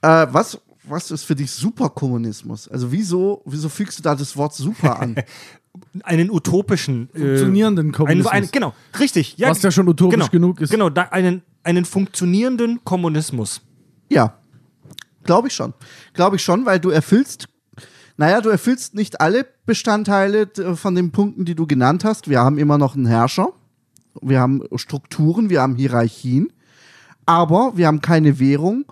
Äh, 0.01 0.27
was, 0.31 0.59
was 0.83 1.11
ist 1.11 1.23
für 1.23 1.35
dich 1.35 1.51
Superkommunismus? 1.51 2.67
Also 2.67 2.91
wieso, 2.91 3.41
wieso 3.45 3.69
fügst 3.69 3.99
du 3.99 4.03
da 4.03 4.15
das 4.15 4.35
Wort 4.37 4.53
super 4.53 4.99
an? 4.99 5.15
Einen 6.03 6.29
utopischen. 6.29 7.09
Äh, 7.13 7.19
Funktionierenden 7.19 7.91
Kommunismus. 7.93 8.31
Einen, 8.31 8.43
einen, 8.43 8.51
genau, 8.51 8.73
richtig. 8.99 9.37
Ja, 9.37 9.49
Was 9.49 9.61
ja 9.61 9.71
schon 9.71 9.87
utopisch 9.87 10.15
genau, 10.17 10.27
genug 10.29 10.59
ist. 10.61 10.69
Genau, 10.69 10.89
da, 10.89 11.03
einen, 11.03 11.43
einen 11.63 11.85
funktionierenden 11.85 12.83
Kommunismus. 12.83 13.61
ja, 14.09 14.37
glaube 15.23 15.47
ich 15.49 15.53
schon. 15.53 15.73
Glaube 16.13 16.35
ich 16.37 16.43
schon, 16.43 16.65
weil 16.65 16.79
du 16.79 16.89
erfüllst, 16.89 17.47
naja, 18.17 18.41
du 18.41 18.49
erfüllst 18.49 18.95
nicht 18.95 19.21
alle 19.21 19.45
Bestandteile 19.65 20.47
d- 20.47 20.75
von 20.75 20.95
den 20.95 21.11
Punkten, 21.11 21.45
die 21.45 21.55
du 21.55 21.67
genannt 21.67 22.03
hast. 22.03 22.27
Wir 22.27 22.39
haben 22.41 22.57
immer 22.57 22.77
noch 22.79 22.95
einen 22.95 23.05
Herrscher, 23.05 23.53
wir 24.21 24.39
haben 24.41 24.63
Strukturen, 24.75 25.49
wir 25.49 25.61
haben 25.61 25.75
Hierarchien, 25.75 26.51
aber 27.25 27.77
wir 27.77 27.87
haben 27.87 28.01
keine 28.01 28.39
Währung, 28.39 28.85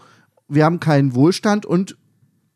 wir 0.49 0.65
haben 0.65 0.79
keinen 0.79 1.13
Wohlstand 1.15 1.65
und 1.65 1.95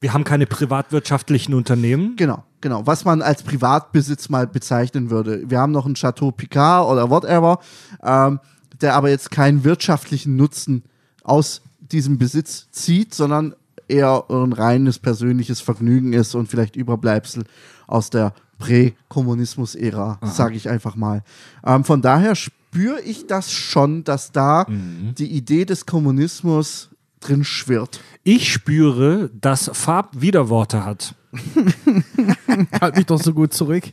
Wir 0.02 0.14
haben 0.14 0.26
keine 0.26 0.46
privatwirtschaftlichen 0.46 1.54
Unternehmen. 1.54 2.18
Genau, 2.18 2.44
genau. 2.60 2.86
Was 2.86 3.06
man 3.06 3.22
als 3.22 3.42
Privatbesitz 3.42 4.28
mal 4.28 4.48
bezeichnen 4.48 5.10
würde. 5.10 5.50
Wir 5.50 5.60
haben 5.60 5.72
noch 5.72 5.86
einen 5.86 5.96
Chateau 5.96 6.32
Picard 6.32 6.92
oder 6.92 7.10
whatever, 7.10 7.60
ähm, 8.04 8.42
der 8.82 8.96
aber 8.96 9.10
jetzt 9.10 9.32
keinen 9.32 9.64
wirtschaftlichen 9.64 10.36
Nutzen 10.36 10.84
aus 11.24 11.62
diesem 11.80 12.18
Besitz 12.18 12.70
zieht, 12.72 13.14
sondern 13.14 13.56
eher 13.88 14.26
ein 14.30 14.52
reines 14.52 15.00
persönliches 15.00 15.62
Vergnügen 15.62 16.12
ist 16.12 16.36
und 16.36 16.50
vielleicht 16.50 16.76
Überbleibsel 16.76 17.46
aus 17.88 18.10
der 18.10 18.34
Prä-Kommunismus-Ära, 18.58 20.20
sage 20.24 20.56
ich 20.56 20.68
einfach 20.68 20.98
mal. 20.98 21.24
Ähm, 21.66 21.86
von 21.86 22.02
daher 22.02 22.36
spüre 22.36 23.00
ich 23.02 23.28
das 23.28 23.54
schon, 23.54 24.04
dass 24.04 24.34
da 24.34 24.66
die 24.68 25.32
Idee 25.32 25.64
des 25.64 25.86
Kommunismus 25.86 26.90
drin 27.28 27.44
schwirrt. 27.44 28.02
Ich 28.24 28.52
spüre, 28.52 29.30
dass 29.40 29.70
Farb 29.74 30.22
Widerworte 30.22 30.86
hat. 30.86 31.16
halt 32.82 32.96
mich 32.96 33.06
doch 33.06 33.22
so 33.22 33.34
gut 33.34 33.54
zurück. 33.54 33.84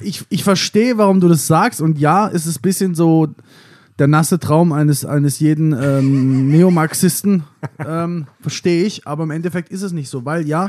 Ich, 0.00 0.24
ich 0.28 0.44
verstehe, 0.44 0.98
warum 0.98 1.20
du 1.20 1.28
das 1.28 1.46
sagst. 1.46 1.80
Und 1.80 1.98
ja, 1.98 2.28
es 2.28 2.46
ist 2.46 2.58
ein 2.58 2.62
bisschen 2.62 2.94
so 2.94 3.28
der 3.98 4.08
nasse 4.08 4.38
Traum 4.38 4.72
eines, 4.72 5.04
eines 5.04 5.38
jeden 5.38 5.72
ähm, 5.72 6.48
Neomarxisten. 6.50 7.44
Ähm, 7.78 8.26
verstehe 8.40 8.84
ich. 8.84 9.06
Aber 9.06 9.24
im 9.24 9.30
Endeffekt 9.30 9.70
ist 9.70 9.82
es 9.82 9.92
nicht 9.92 10.08
so. 10.08 10.24
Weil 10.24 10.46
ja, 10.46 10.68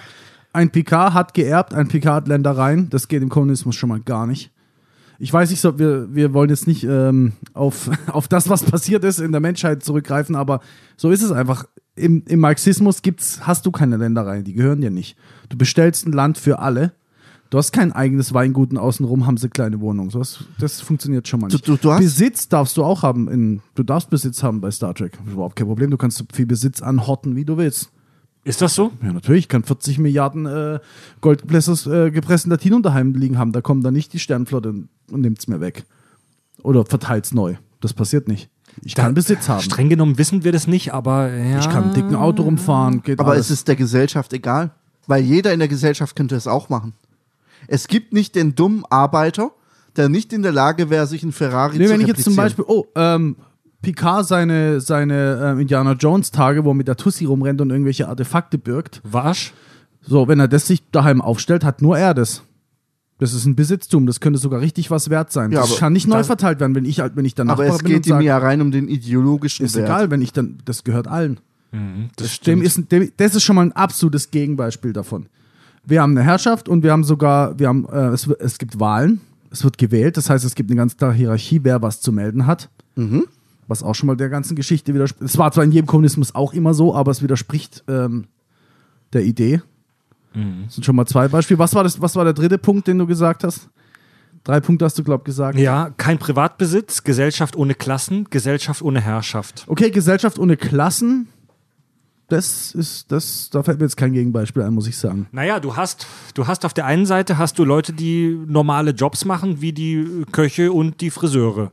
ein 0.54 0.70
Picard 0.70 1.14
hat 1.14 1.34
geerbt, 1.34 1.74
ein 1.74 1.88
Picard 1.88 2.24
hat 2.24 2.28
Ländereien. 2.28 2.90
Das 2.90 3.08
geht 3.08 3.22
im 3.22 3.30
Kommunismus 3.30 3.76
schon 3.76 3.90
mal 3.90 4.00
gar 4.00 4.28
nicht. 4.28 4.52
Ich 5.20 5.32
weiß 5.32 5.50
nicht, 5.50 5.62
so, 5.62 5.80
wir, 5.80 6.14
wir 6.14 6.34
wollen 6.34 6.50
jetzt 6.50 6.68
nicht 6.68 6.84
ähm, 6.84 7.34
auf, 7.54 7.90
auf 8.08 8.28
das, 8.28 8.50
was 8.50 8.64
passiert 8.64 9.04
ist 9.04 9.20
in 9.20 9.32
der 9.32 9.42
Menschheit 9.42 9.84
zurückgreifen, 9.84 10.36
aber 10.36 10.60
so 10.98 11.10
ist 11.12 11.22
es 11.22 11.32
einfach. 11.32 11.66
Im, 11.98 12.24
im 12.28 12.42
Marxismus 12.42 13.02
gibt's, 13.02 13.48
hast 13.48 13.66
du 13.66 13.72
keine 13.72 13.96
Ländereien, 13.96 14.44
die 14.44 14.52
gehören 14.54 14.82
dir 14.82 14.92
nicht. 14.92 15.16
Du 15.48 15.58
bestellst 15.58 16.06
ein 16.06 16.12
Land 16.12 16.38
für 16.38 16.60
alle. 16.60 16.92
Du 17.50 17.58
hast 17.58 17.72
kein 17.72 17.94
eigenes 17.94 18.34
Weingut 18.34 18.72
und 18.72 18.78
außenrum 18.78 19.26
haben 19.26 19.38
sie 19.38 19.48
kleine 19.48 19.80
Wohnungen. 19.80 20.10
So 20.10 20.20
was, 20.20 20.44
das 20.60 20.82
funktioniert 20.82 21.26
schon 21.28 21.40
mal 21.40 21.48
nicht. 21.48 21.66
Du- 21.66 21.78
du- 21.78 21.90
du 21.94 21.98
Besitz 21.98 22.50
darfst 22.50 22.76
du 22.76 22.84
auch 22.84 23.02
haben. 23.04 23.30
In, 23.30 23.62
du 23.76 23.84
darfst 23.84 24.10
Besitz 24.10 24.44
haben 24.44 24.60
bei 24.60 24.72
Star 24.72 24.94
Trek. 24.94 25.18
Überhaupt 25.32 25.56
kein 25.56 25.68
Problem. 25.68 25.90
Du 25.90 25.96
kannst 25.96 26.18
so 26.18 26.26
viel 26.34 26.46
Besitz 26.48 26.82
anhorten, 26.82 27.38
wie 27.38 27.46
du 27.46 27.56
willst. 27.56 27.92
Ist 28.44 28.62
das 28.62 28.76
so? 28.76 28.92
Ja, 29.02 29.14
natürlich. 29.14 29.44
Ich 29.46 29.48
kann 29.48 29.64
40 29.64 29.98
Milliarden 29.98 30.46
äh, 30.48 30.80
Goldgepresses, 31.22 31.88
äh, 31.88 32.12
gepressten 32.12 32.52
Latino 32.52 32.80
daheim 32.80 33.14
liegen 33.14 33.38
haben. 33.38 33.54
Da 33.54 33.62
kommt 33.62 33.86
dann 33.86 33.94
nicht 33.94 34.12
die 34.12 34.20
Sternflotte 34.20 34.70
und, 34.70 34.90
und 35.12 35.22
nimmt 35.22 35.40
es 35.40 35.48
mir 35.48 35.60
weg. 35.60 35.86
Oder 36.64 36.86
verteilt 36.86 37.26
es 37.26 37.34
neu. 37.34 37.56
Das 37.82 37.94
passiert 37.94 38.28
nicht. 38.28 38.50
Ich 38.84 38.96
kann 38.96 39.14
Besitz 39.14 39.48
haben. 39.48 39.62
Streng 39.62 39.90
genommen 39.90 40.18
wissen 40.18 40.44
wir 40.44 40.52
das 40.52 40.68
nicht, 40.68 40.94
aber 40.94 41.32
ja. 41.34 41.60
Ich 41.60 41.70
kann 41.70 41.86
ein 41.86 41.94
dicken 41.94 42.16
Auto 42.16 42.44
rumfahren. 42.44 43.02
Geht 43.04 43.20
Aber 43.20 43.32
alles. 43.32 43.46
es 43.46 43.60
ist 43.60 43.68
der 43.68 43.76
Gesellschaft 43.76 44.34
egal, 44.34 44.72
weil 45.08 45.24
jeder 45.24 45.54
in 45.54 45.60
der 45.60 45.68
Gesellschaft 45.68 46.16
könnte 46.16 46.36
es 46.36 46.48
auch 46.48 46.70
machen. 46.70 46.94
Es 47.68 47.88
gibt 47.88 48.14
nicht 48.14 48.36
den 48.36 48.56
dummen 48.56 48.84
Arbeiter, 48.90 49.52
der 49.96 50.10
nicht 50.10 50.34
in 50.34 50.42
der 50.42 50.52
Lage 50.52 50.90
wäre, 50.90 51.08
sich 51.08 51.24
einen 51.24 51.32
Ferrari 51.32 51.78
Nee, 51.78 51.86
zu 51.86 51.94
wenn 51.94 52.02
ich 52.02 52.08
jetzt 52.08 52.24
zum. 52.24 52.36
Beispiel, 52.36 52.66
oh, 52.68 52.86
ähm, 52.96 53.38
Picard 53.82 54.28
seine, 54.28 54.82
seine 54.82 55.40
ähm, 55.44 55.60
Indiana 55.60 55.94
Jones 55.94 56.32
Tage, 56.32 56.66
wo 56.66 56.72
er 56.72 56.74
mit 56.74 56.88
der 56.88 56.98
Tussi 56.98 57.26
rumrennt 57.26 57.62
und 57.62 57.70
irgendwelche 57.70 58.08
Artefakte 58.08 58.58
birgt. 58.58 59.02
Warsch? 59.04 59.54
So, 60.02 60.28
wenn 60.28 60.40
er 60.40 60.48
das 60.48 60.68
sich 60.68 60.84
daheim 60.92 61.22
aufstellt, 61.22 61.64
hat 61.64 61.82
nur 61.82 61.98
er 61.98 62.14
das. 62.14 62.42
Das 63.18 63.34
ist 63.34 63.46
ein 63.46 63.56
Besitztum, 63.56 64.06
das 64.08 64.20
könnte 64.20 64.40
sogar 64.40 64.60
richtig 64.60 64.92
was 64.92 65.10
wert 65.10 65.32
sein. 65.32 65.52
Ja, 65.52 65.62
das 65.62 65.78
kann 65.78 65.94
nicht 65.94 66.08
neu 66.08 66.18
das- 66.18 66.28
verteilt 66.28 66.60
werden, 66.60 66.76
wenn 66.76 66.84
ich, 66.86 67.00
halt- 67.00 67.16
wenn 67.16 67.24
ich 67.26 67.34
dann 67.34 67.50
Aber 67.50 67.64
Nachbar 67.64 67.78
es 67.78 67.84
bin 67.84 67.94
und 67.94 68.02
geht 68.02 68.08
ihm 68.08 68.18
sag, 68.18 68.24
ja 68.24 68.38
rein 68.38 68.60
um 68.62 68.72
den 68.72 68.90
ideologischen 68.90 69.66
ist 69.66 69.76
Wert. 69.76 69.86
egal, 69.88 70.12
wenn 70.12 70.22
ich 70.22 70.34
dann, 70.34 70.58
das 70.66 70.84
gehört 70.84 71.08
allen. 71.08 71.40
Das 71.72 72.28
Dem 72.40 72.62
stimmt. 72.62 72.64
ist, 72.64 72.92
dem, 72.92 73.12
das 73.18 73.36
ist 73.36 73.44
schon 73.44 73.56
mal 73.58 73.64
ein 73.64 73.72
absolutes 73.74 74.32
Gegenbeispiel 74.32 74.94
davon. 74.94 75.26
Wir 75.86 76.02
haben 76.02 76.12
eine 76.12 76.24
Herrschaft 76.24 76.70
und 76.70 76.84
wir 76.84 76.92
haben 76.94 77.04
sogar, 77.04 77.60
wir 77.60 77.68
haben, 77.68 77.86
äh, 77.90 78.08
es, 78.10 78.28
es 78.28 78.58
gibt 78.58 78.80
Wahlen, 78.80 79.20
es 79.52 79.64
wird 79.64 79.78
gewählt, 79.78 80.16
das 80.18 80.30
heißt, 80.30 80.44
es 80.46 80.56
gibt 80.56 80.70
eine 80.70 80.78
ganz 80.78 80.96
klare 80.98 81.14
Hierarchie, 81.14 81.60
wer 81.64 81.82
was 81.82 82.00
zu 82.02 82.12
melden 82.12 82.46
hat. 82.48 82.70
Was 83.68 83.84
auch 83.84 83.94
schon 83.96 84.08
mal 84.08 84.16
der 84.16 84.30
ganzen 84.30 84.56
Geschichte 84.56 84.94
widerspricht. 84.94 85.30
Es 85.30 85.38
war 85.38 85.52
zwar 85.52 85.64
in 85.66 85.72
jedem 85.72 85.88
Kommunismus 85.88 86.34
auch 86.36 86.54
immer 86.54 86.74
so, 86.74 86.94
aber 86.96 87.12
es 87.12 87.22
widerspricht 87.22 87.84
ähm, 87.90 88.26
der 89.12 89.24
Idee. 89.26 89.62
Das 90.66 90.76
sind 90.76 90.84
schon 90.86 90.96
mal 90.96 91.06
zwei 91.06 91.28
Beispiele. 91.28 91.60
Was 91.60 91.74
war, 91.74 91.84
das, 91.84 92.02
was 92.02 92.16
war 92.16 92.24
der 92.24 92.34
dritte 92.34 92.58
Punkt, 92.58 92.88
den 92.88 92.98
du 92.98 93.08
gesagt 93.08 93.44
hast? 93.44 93.70
Drei 94.44 94.60
Punkte 94.60 94.86
hast 94.86 94.98
du, 95.00 95.04
glaub 95.04 95.26
gesagt. 95.26 95.58
ja, 95.58 95.90
kein 95.98 96.20
Privatbesitz, 96.20 97.04
Gesellschaft 97.04 97.56
ohne 97.56 97.74
Klassen, 97.74 98.28
Gesellschaft 98.30 98.84
ohne 98.84 99.02
Herrschaft. 99.02 99.66
Okay, 99.68 99.90
Gesellschaft 99.90 100.38
ohne 100.38 100.56
Klassen. 100.56 101.28
Das 102.28 102.74
ist, 102.74 103.12
das, 103.12 103.50
da 103.52 103.62
fällt 103.64 103.80
mir 103.80 103.86
jetzt 103.86 103.98
kein 103.98 104.14
Gegenbeispiel 104.14 104.64
ein, 104.64 104.74
muss 104.74 104.88
ich 104.88 104.98
sagen. 104.98 105.28
Naja, 105.32 105.60
du 105.60 105.76
hast, 105.76 106.08
du 106.34 106.48
hast 106.48 106.66
auf 106.66 106.74
der 106.74 106.86
einen 106.86 107.06
Seite 107.06 107.38
hast 107.38 107.60
du 107.60 107.64
Leute, 107.64 107.94
die 107.94 108.38
normale 108.48 108.92
Jobs 108.92 109.26
machen, 109.26 109.62
wie 109.62 109.74
die 109.74 110.26
Köche 110.32 110.72
und 110.72 111.02
die 111.02 111.12
Friseure. 111.12 111.72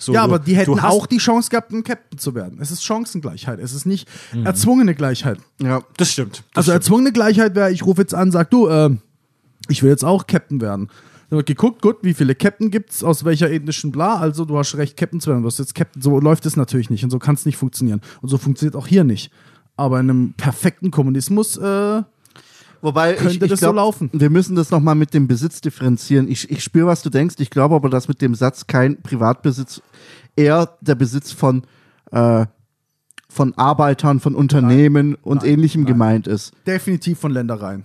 So, 0.00 0.12
ja, 0.14 0.22
aber 0.22 0.38
die 0.38 0.54
hätten 0.56 0.78
auch 0.78 1.06
die 1.06 1.18
Chance 1.18 1.50
gehabt, 1.50 1.72
ein 1.72 1.82
Captain 1.82 2.18
zu 2.18 2.34
werden. 2.34 2.58
Es 2.60 2.70
ist 2.70 2.84
Chancengleichheit. 2.84 3.58
Es 3.58 3.72
ist 3.72 3.84
nicht 3.84 4.08
Mhm. 4.32 4.46
erzwungene 4.46 4.94
Gleichheit. 4.94 5.38
Ja. 5.60 5.82
Das 5.96 6.12
stimmt. 6.12 6.44
Das 6.54 6.58
Also 6.58 6.70
stimmt. 6.70 6.74
erzwungene 6.82 7.12
Gleichheit 7.12 7.54
wäre, 7.56 7.72
ich 7.72 7.84
rufe 7.84 8.00
jetzt 8.02 8.14
an, 8.14 8.30
sag 8.30 8.50
du, 8.50 8.68
äh, 8.68 8.90
ich 9.68 9.82
will 9.82 9.90
jetzt 9.90 10.04
auch 10.04 10.26
Captain 10.28 10.60
werden. 10.60 10.88
Dann 11.30 11.36
wird 11.38 11.46
geguckt, 11.46 11.82
gut, 11.82 11.96
wie 12.02 12.14
viele 12.14 12.34
Captain 12.34 12.70
gibt's, 12.70 13.02
aus 13.04 13.24
welcher 13.24 13.50
ethnischen 13.50 13.90
Bla, 13.92 14.16
also 14.18 14.44
du 14.44 14.56
hast 14.56 14.76
recht, 14.76 14.96
Captain 14.96 15.20
zu 15.20 15.28
werden, 15.30 15.42
du 15.42 15.46
wirst 15.48 15.58
jetzt 15.58 15.74
Captain. 15.74 16.00
So 16.00 16.18
läuft 16.20 16.46
es 16.46 16.56
natürlich 16.56 16.90
nicht 16.90 17.02
und 17.04 17.10
so 17.10 17.18
kann 17.18 17.34
es 17.34 17.44
nicht 17.44 17.56
funktionieren. 17.58 18.00
Und 18.22 18.28
so 18.28 18.38
funktioniert 18.38 18.76
auch 18.76 18.86
hier 18.86 19.04
nicht. 19.04 19.30
Aber 19.76 20.00
in 20.00 20.08
einem 20.08 20.32
perfekten 20.34 20.90
Kommunismus, 20.90 21.56
äh, 21.56 22.02
Wobei 22.80 23.14
Könnte 23.14 23.34
ich, 23.34 23.42
ich 23.42 23.48
das 23.50 23.60
so 23.60 23.66
glaub, 23.66 23.76
laufen? 23.76 24.10
Wir 24.12 24.30
müssen 24.30 24.54
das 24.54 24.70
nochmal 24.70 24.94
mit 24.94 25.12
dem 25.14 25.26
Besitz 25.26 25.60
differenzieren. 25.60 26.28
Ich, 26.28 26.50
ich 26.50 26.62
spüre, 26.62 26.86
was 26.86 27.02
du 27.02 27.10
denkst. 27.10 27.36
Ich 27.38 27.50
glaube 27.50 27.74
aber, 27.74 27.88
dass 27.88 28.08
mit 28.08 28.22
dem 28.22 28.34
Satz 28.34 28.66
kein 28.66 29.02
Privatbesitz 29.02 29.82
eher 30.36 30.76
der 30.80 30.94
Besitz 30.94 31.32
von, 31.32 31.64
äh, 32.12 32.46
von 33.28 33.54
Arbeitern, 33.54 34.20
von 34.20 34.34
Unternehmen 34.34 35.16
und 35.16 35.42
Nein, 35.42 35.52
ähnlichem 35.52 35.82
nein. 35.82 35.92
gemeint 35.92 36.26
ist. 36.26 36.52
definitiv 36.66 37.18
von 37.18 37.32
Ländereien. 37.32 37.84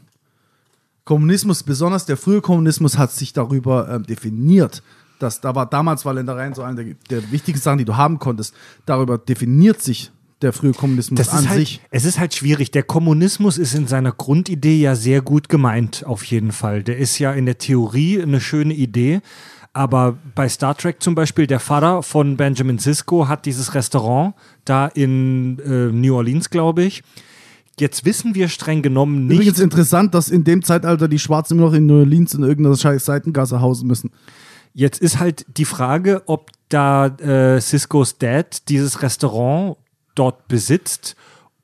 Kommunismus, 1.05 1.63
besonders 1.63 2.05
der 2.05 2.15
frühe 2.15 2.39
Kommunismus, 2.39 2.97
hat 2.97 3.11
sich 3.11 3.33
darüber 3.33 3.89
ähm, 3.89 4.03
definiert. 4.03 4.83
Dass, 5.19 5.41
da 5.41 5.53
war, 5.53 5.65
damals 5.65 6.05
war 6.05 6.13
Ländereien 6.13 6.53
so 6.53 6.61
eine 6.61 6.83
der, 6.83 6.95
der 7.09 7.31
wichtigsten 7.31 7.63
Sachen, 7.63 7.77
die 7.79 7.85
du 7.85 7.97
haben 7.97 8.19
konntest. 8.19 8.55
Darüber 8.85 9.17
definiert 9.17 9.81
sich 9.81 10.11
der 10.43 10.53
frühe 10.53 10.73
Kommunismus 10.73 11.17
Das 11.17 11.29
an 11.29 11.49
halt, 11.49 11.59
sich. 11.59 11.81
es 11.89 12.05
ist 12.05 12.19
halt 12.19 12.35
schwierig. 12.35 12.71
Der 12.71 12.83
Kommunismus 12.83 13.57
ist 13.57 13.73
in 13.73 13.87
seiner 13.87 14.11
Grundidee 14.11 14.79
ja 14.79 14.95
sehr 14.95 15.21
gut 15.21 15.49
gemeint, 15.49 16.05
auf 16.05 16.23
jeden 16.25 16.51
Fall. 16.51 16.83
Der 16.83 16.97
ist 16.97 17.17
ja 17.19 17.31
in 17.31 17.45
der 17.45 17.57
Theorie 17.57 18.21
eine 18.21 18.41
schöne 18.41 18.73
Idee. 18.73 19.21
Aber 19.75 20.17
bei 20.35 20.47
Star 20.47 20.77
Trek 20.77 21.01
zum 21.01 21.15
Beispiel, 21.15 21.47
der 21.47 21.59
Vater 21.59 22.03
von 22.03 22.37
Benjamin 22.37 22.77
Sisko 22.77 23.27
hat 23.27 23.47
dieses 23.47 23.73
Restaurant 23.73 24.35
da 24.65 24.85
in 24.85 25.57
äh, 25.59 25.91
New 25.91 26.15
Orleans, 26.15 26.51
glaube 26.51 26.83
ich. 26.83 27.01
Jetzt 27.79 28.05
wissen 28.05 28.35
wir 28.35 28.49
streng 28.49 28.83
genommen 28.83 29.25
nicht. 29.25 29.37
Übrigens 29.37 29.59
interessant, 29.59 30.13
dass 30.13 30.29
in 30.29 30.43
dem 30.43 30.63
Zeitalter 30.63 31.07
die 31.07 31.17
Schwarzen 31.17 31.57
immer 31.57 31.67
noch 31.67 31.73
in 31.73 31.87
New 31.87 31.99
Orleans 31.99 32.35
in 32.35 32.43
irgendeiner 32.43 32.77
scheiß 32.77 33.03
Seitengasse 33.03 33.61
hausen 33.61 33.87
müssen. 33.87 34.11
Jetzt 34.75 35.01
ist 35.01 35.19
halt 35.19 35.45
die 35.57 35.65
Frage, 35.65 36.21
ob 36.27 36.51
da 36.69 37.07
äh, 37.07 37.59
Cisco's 37.59 38.19
Dad 38.19 38.69
dieses 38.69 39.01
Restaurant 39.01 39.77
dort 40.15 40.47
besitzt 40.47 41.15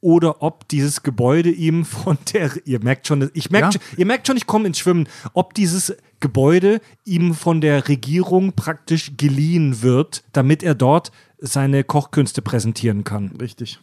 oder 0.02 0.42
ob 0.42 0.68
dieses 0.70 1.04
Gebäude 1.04 1.50
ihm 1.50 1.86
von 1.86 2.18
der, 2.34 2.52
ihr 2.66 2.82
merkt 2.84 3.08
schon, 3.08 3.30
ich 3.34 3.50
merkt, 3.50 3.76
Ja. 3.76 3.82
ihr 3.98 4.06
merkt 4.06 4.28
schon, 4.28 4.38
ich 4.38 4.48
komme 4.48 4.68
ins 4.68 4.80
Schwimmen, 4.80 5.08
ob 5.34 5.54
dieses 5.54 5.96
Gebäude 6.20 6.82
ihm 7.06 7.34
von 7.34 7.62
der 7.62 7.88
Regierung 7.88 8.54
praktisch 8.54 9.14
geliehen 9.18 9.82
wird, 9.82 10.24
damit 10.34 10.64
er 10.64 10.76
dort 10.76 11.12
seine 11.38 11.84
Kochkünste 11.84 12.42
präsentieren 12.42 13.04
kann. 13.04 13.28
Richtig. 13.40 13.80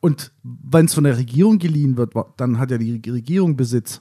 Und 0.00 0.32
wenn 0.42 0.86
es 0.86 0.94
von 0.94 1.04
der 1.04 1.16
Regierung 1.18 1.58
geliehen 1.58 1.96
wird, 1.96 2.12
dann 2.36 2.58
hat 2.58 2.70
ja 2.70 2.78
die 2.78 3.00
Regierung 3.10 3.56
Besitz. 3.56 4.00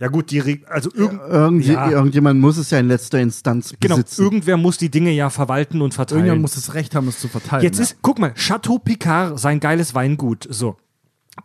Ja 0.00 0.08
gut, 0.08 0.30
die, 0.32 0.64
also 0.66 0.90
irgend, 0.92 1.20
Irgend, 1.28 1.64
Ja. 1.66 1.88
Irgendjemand 1.88 2.40
muss 2.40 2.56
es 2.56 2.70
ja 2.70 2.78
in 2.78 2.88
letzter 2.88 3.20
Instanz 3.20 3.74
genau, 3.78 3.96
besitzen. 3.96 4.22
irgendwer 4.22 4.56
muss 4.56 4.76
die 4.76 4.90
Dinge 4.90 5.12
ja 5.12 5.30
verwalten 5.30 5.80
und 5.82 5.94
verteilen. 5.94 6.20
Irgendjemand 6.20 6.42
muss 6.42 6.54
das 6.54 6.74
Recht 6.74 6.94
haben, 6.94 7.06
es 7.08 7.20
zu 7.20 7.28
verteilen. 7.28 7.62
Jetzt 7.62 7.78
ja. 7.78 7.84
ist, 7.84 7.98
guck 8.02 8.18
mal, 8.18 8.34
Chateau 8.34 8.78
Picard, 8.78 9.38
sein 9.38 9.60
geiles 9.60 9.94
Weingut. 9.94 10.46
So. 10.50 10.76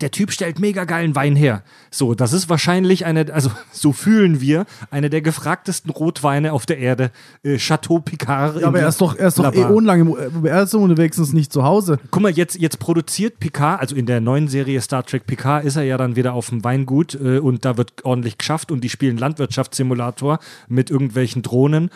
Der 0.02 0.12
Typ 0.12 0.32
stellt 0.32 0.60
mega 0.60 0.86
geilen 0.86 1.16
Wein 1.16 1.36
her. 1.36 1.64
So, 1.90 2.14
das 2.14 2.32
ist 2.32 2.48
wahrscheinlich 2.48 3.06
eine, 3.06 3.34
also 3.34 3.50
so 3.72 3.92
fühlen 3.92 4.40
wir, 4.40 4.66
eine 4.92 5.10
der 5.10 5.22
gefragtesten 5.22 5.90
Rotweine 5.92 6.54
auf 6.54 6.66
der 6.66 6.78
Erde. 6.78 7.12
Äh, 7.44 7.58
Chateau 7.58 8.00
Picard. 8.00 8.62
Ja, 8.62 8.68
aber 8.68 8.80
er 8.82 8.88
ist 8.88 9.02
doch, 9.02 9.16
er 9.18 9.28
ist 9.30 9.40
doch 9.40 9.46
Labar. 9.46 9.72
äonlang, 9.72 10.00
im- 10.02 10.46
er 10.46 10.64
ist 10.64 10.74
ist 10.74 11.34
nicht 11.34 11.52
zu 11.52 11.64
Hause. 11.64 12.00
Guck 12.12 12.22
mal, 12.22 12.32
jetzt, 12.32 12.56
jetzt 12.60 12.80
produziert 12.80 13.40
Picard, 13.40 13.82
also 13.82 13.96
in 13.96 14.06
der 14.06 14.22
neuen 14.22 14.48
Serie 14.48 14.80
Star 14.82 15.04
Trek 15.06 15.26
Picard 15.26 15.66
ist 15.66 15.76
er 15.76 15.84
ja 15.84 15.98
dann 15.98 16.16
wieder 16.16 16.34
auf 16.34 16.50
dem 16.50 16.64
Weingut 16.64 17.16
äh, 17.16 17.40
und 17.40 17.66
da 17.66 17.76
wird 17.76 18.06
ordentlich 18.06 18.38
geschafft 18.38 18.72
und 18.72 18.84
die 18.84 18.90
spielen 18.90 19.18
Landwirtschaftssimulator 19.18 20.40
mit 20.68 20.90
irgendwelchen 20.90 21.42
Drohnen. 21.42 21.90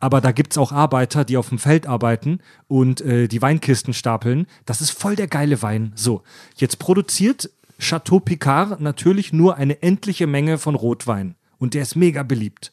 Aber 0.00 0.20
da 0.20 0.30
gibt 0.32 0.52
es 0.52 0.58
auch 0.58 0.70
Arbeiter, 0.70 1.24
die 1.24 1.36
auf 1.36 1.48
dem 1.48 1.58
Feld 1.58 1.86
arbeiten 1.86 2.40
und 2.68 3.00
äh, 3.00 3.26
die 3.28 3.42
Weinkisten 3.42 3.92
stapeln. 3.94 4.46
Das 4.64 4.80
ist 4.80 4.90
voll 4.90 5.16
der 5.16 5.26
geile 5.26 5.60
Wein. 5.62 5.92
So, 5.96 6.22
jetzt 6.56 6.78
produziert 6.78 7.50
Chateau 7.80 8.20
Picard 8.20 8.80
natürlich 8.80 9.32
nur 9.32 9.56
eine 9.56 9.82
endliche 9.82 10.26
Menge 10.26 10.58
von 10.58 10.74
Rotwein. 10.74 11.34
Und 11.58 11.74
der 11.74 11.82
ist 11.82 11.96
mega 11.96 12.22
beliebt. 12.22 12.72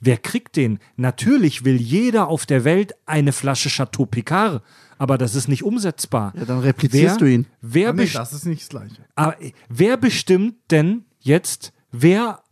Wer 0.00 0.18
kriegt 0.18 0.56
den? 0.56 0.78
Natürlich 0.96 1.64
will 1.64 1.76
jeder 1.76 2.28
auf 2.28 2.44
der 2.44 2.64
Welt 2.64 2.92
eine 3.06 3.32
Flasche 3.32 3.68
Chateau 3.70 4.04
Picard, 4.04 4.62
aber 4.98 5.16
das 5.16 5.34
ist 5.34 5.48
nicht 5.48 5.62
umsetzbar. 5.62 6.32
Ja, 6.36 6.44
dann 6.44 6.58
replizierst 6.60 7.20
du 7.20 7.24
ihn. 7.24 7.46
Wer, 7.60 7.90
Ah, 7.90 7.92
nee, 7.92 8.06
das 8.12 8.32
ist 8.32 8.44
nicht 8.44 8.62
das 8.62 8.68
Gleiche. 8.68 9.04
aber, 9.14 9.40
äh, 9.40 9.52
wer 9.68 9.96
bestimmt 9.96 10.56
denn 10.70 11.04
jetzt, 11.20 11.72
wer 11.92 12.42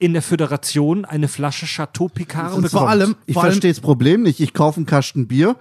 in 0.00 0.12
der 0.14 0.22
Föderation 0.22 1.04
eine 1.04 1.28
Flasche 1.28 1.66
Chateau 1.66 2.08
Picard 2.08 2.54
Und 2.54 2.62
bekommt? 2.62 2.70
vor 2.80 2.88
allem, 2.88 3.14
Ich 3.26 3.34
vor 3.34 3.44
allem 3.44 3.52
verstehe 3.52 3.70
das 3.70 3.80
Problem 3.80 4.22
nicht. 4.22 4.40
Ich 4.40 4.52
kaufe 4.54 4.78
einen 4.78 4.86
Kasten 4.86 5.28
Bier 5.28 5.54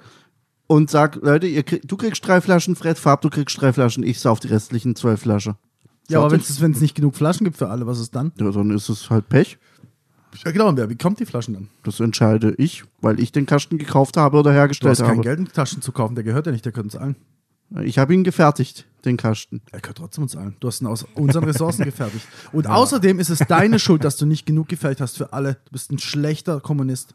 und 0.65 0.89
sag, 0.89 1.15
Leute, 1.21 1.45
ihr 1.45 1.61
krieg, 1.63 1.81
du 1.87 1.97
kriegst 1.97 2.25
drei 2.25 2.41
Flaschen, 2.41 2.75
Fred 2.75 2.97
Farb, 2.97 3.21
du 3.21 3.29
kriegst 3.29 3.59
drei 3.61 3.73
Flaschen, 3.73 4.01
ich 4.03 4.19
sauf 4.19 4.39
die 4.39 4.47
restlichen 4.47 4.95
zwölf 4.95 5.21
Flaschen. 5.21 5.55
ja, 6.09 6.19
aber 6.19 6.31
wenn 6.31 6.39
es 6.71 6.81
nicht 6.81 6.95
genug 6.95 7.15
Flaschen 7.15 7.43
gibt 7.43 7.57
für 7.57 7.69
alle, 7.69 7.85
was 7.85 7.99
ist 7.99 8.15
dann? 8.15 8.31
ja, 8.39 8.49
dann 8.49 8.71
ist 8.71 8.87
es 8.89 9.09
halt 9.09 9.27
Pech. 9.29 9.57
Ja, 10.45 10.51
genau, 10.51 10.69
und 10.69 10.77
wer 10.77 10.87
bekommt 10.87 11.19
die 11.19 11.25
Flaschen 11.25 11.55
dann? 11.55 11.69
Das 11.83 11.99
entscheide 11.99 12.53
ich, 12.57 12.83
weil 13.01 13.19
ich 13.19 13.31
den 13.31 13.45
Kasten 13.45 13.77
gekauft 13.77 14.15
habe 14.15 14.37
oder 14.37 14.51
Du 14.51 14.55
hergestellt 14.57 14.91
hast 14.91 14.99
kein 15.01 15.09
habe. 15.17 15.21
Geld 15.21 15.39
in 15.39 15.47
Taschen 15.47 15.81
zu 15.81 15.91
kaufen, 15.91 16.15
der 16.15 16.23
gehört 16.23 16.45
ja 16.45 16.51
nicht, 16.51 16.63
der 16.63 16.71
gehört 16.71 16.85
uns 16.85 16.95
allen. 16.95 17.15
Ich 17.83 17.99
habe 17.99 18.13
ihn 18.13 18.23
gefertigt, 18.23 18.85
den 19.05 19.15
Kasten. 19.17 19.61
Er 19.71 19.79
gehört 19.79 19.97
trotzdem 19.99 20.23
uns 20.23 20.35
allen. 20.35 20.55
Du 20.59 20.67
hast 20.67 20.81
ihn 20.81 20.87
aus 20.87 21.05
unseren 21.13 21.43
Ressourcen 21.43 21.83
gefertigt. 21.85 22.25
Und 22.51 22.67
außerdem 22.67 23.19
ist 23.19 23.29
es 23.29 23.39
deine 23.39 23.77
Schuld, 23.79 24.03
dass 24.03 24.17
du 24.17 24.25
nicht 24.25 24.45
genug 24.45 24.67
gefertigt 24.67 25.01
hast 25.01 25.17
für 25.17 25.33
alle. 25.33 25.53
Du 25.65 25.71
bist 25.73 25.91
ein 25.91 25.99
schlechter 25.99 26.59
Kommunist. 26.59 27.13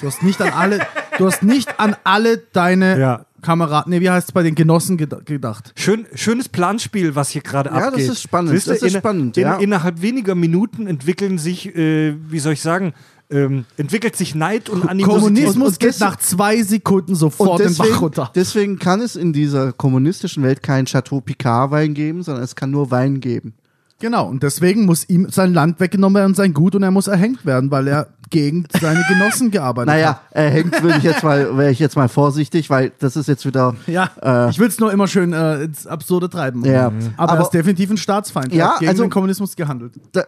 Du 0.00 0.06
hast 0.06 0.22
nicht 0.22 0.40
an 0.40 0.50
alle, 0.52 0.78
du 1.18 1.26
hast 1.26 1.42
nicht 1.42 1.80
an 1.80 1.96
alle 2.04 2.38
deine 2.38 2.96
Ja. 3.00 3.26
Kameraden, 3.42 3.90
nee, 3.90 4.00
wie 4.00 4.08
heißt 4.08 4.28
es 4.28 4.32
bei 4.32 4.44
den 4.44 4.54
Genossen 4.54 4.96
geda- 4.96 5.24
gedacht. 5.24 5.72
Schön, 5.74 6.06
schönes 6.14 6.48
Planspiel, 6.48 7.16
was 7.16 7.30
hier 7.30 7.42
gerade 7.42 7.70
Ja, 7.70 7.76
das 7.76 7.88
abgeht. 7.88 8.10
ist 8.10 8.22
spannend, 8.22 8.50
Siehst 8.52 8.68
du, 8.68 8.70
das 8.70 8.82
ist 8.82 8.94
in- 8.94 9.00
spannend, 9.00 9.36
In, 9.36 9.42
ja. 9.42 9.56
Innerhalb 9.56 10.00
weniger 10.00 10.36
Minuten 10.36 10.86
entwickeln 10.86 11.38
sich, 11.38 11.74
äh, 11.74 12.14
wie 12.30 12.38
soll 12.38 12.52
ich 12.52 12.60
sagen, 12.60 12.92
ähm, 13.30 13.64
entwickelt 13.76 14.16
sich 14.16 14.34
Neid 14.34 14.68
und 14.68 14.88
Animosität. 14.88 15.22
Kommunismus 15.22 15.56
Und- 15.56 15.72
und 15.74 15.78
geht 15.80 16.00
nach 16.00 16.16
zwei 16.16 16.62
Sekunden 16.62 17.14
sofort 17.14 17.60
den 17.60 17.74
Bach 17.76 17.84
deswegen, 17.84 17.98
runter. 17.98 18.30
deswegen 18.34 18.78
kann 18.78 19.00
es 19.00 19.16
in 19.16 19.32
dieser 19.32 19.72
kommunistischen 19.72 20.42
Welt 20.42 20.62
keinen 20.62 20.86
Chateau 20.86 21.20
Picard 21.20 21.70
Wein 21.70 21.94
geben, 21.94 22.22
sondern 22.22 22.42
es 22.44 22.54
kann 22.56 22.70
nur 22.70 22.90
Wein 22.90 23.20
geben. 23.20 23.54
Genau, 24.00 24.26
und 24.28 24.42
deswegen 24.42 24.86
muss 24.86 25.06
ihm 25.10 25.28
sein 25.30 25.52
Land 25.52 25.78
weggenommen 25.78 26.16
werden 26.16 26.30
und 26.30 26.34
sein 26.34 26.54
Gut 26.54 26.74
und 26.74 26.82
er 26.82 26.90
muss 26.90 27.06
erhängt 27.06 27.44
werden, 27.44 27.70
weil 27.70 27.86
er 27.86 28.06
gegen 28.30 28.64
seine 28.80 29.04
Genossen 29.06 29.50
gearbeitet 29.50 29.90
hat. 29.90 29.96
Naja, 30.00 30.20
er 30.30 30.48
hängt, 30.48 30.82
würde 30.82 30.96
ich 30.96 31.02
jetzt 31.04 31.22
mal, 31.22 31.54
wäre 31.58 31.70
ich 31.70 31.78
jetzt 31.80 31.96
mal 31.96 32.08
vorsichtig, 32.08 32.70
weil 32.70 32.92
das 32.98 33.16
ist 33.16 33.28
jetzt 33.28 33.44
wieder. 33.44 33.74
Ja, 33.86 34.08
Äh, 34.22 34.48
ich 34.48 34.58
will 34.58 34.68
es 34.68 34.78
nur 34.80 34.90
immer 34.90 35.06
schön 35.06 35.34
äh, 35.34 35.64
ins 35.64 35.86
Absurde 35.86 36.30
treiben. 36.30 36.64
Ja. 36.64 36.86
Aber, 37.18 37.32
Aber- 37.32 37.34
er 37.34 37.42
ist 37.42 37.50
definitiv 37.50 37.90
ein 37.90 37.98
Staatsfeind. 37.98 38.54
Ja, 38.54 38.64
er 38.66 38.70
hat 38.72 38.78
gegen 38.78 38.88
also- 38.90 39.02
den 39.04 39.10
Kommunismus 39.10 39.54
gehandelt. 39.54 39.92
Da, 40.12 40.22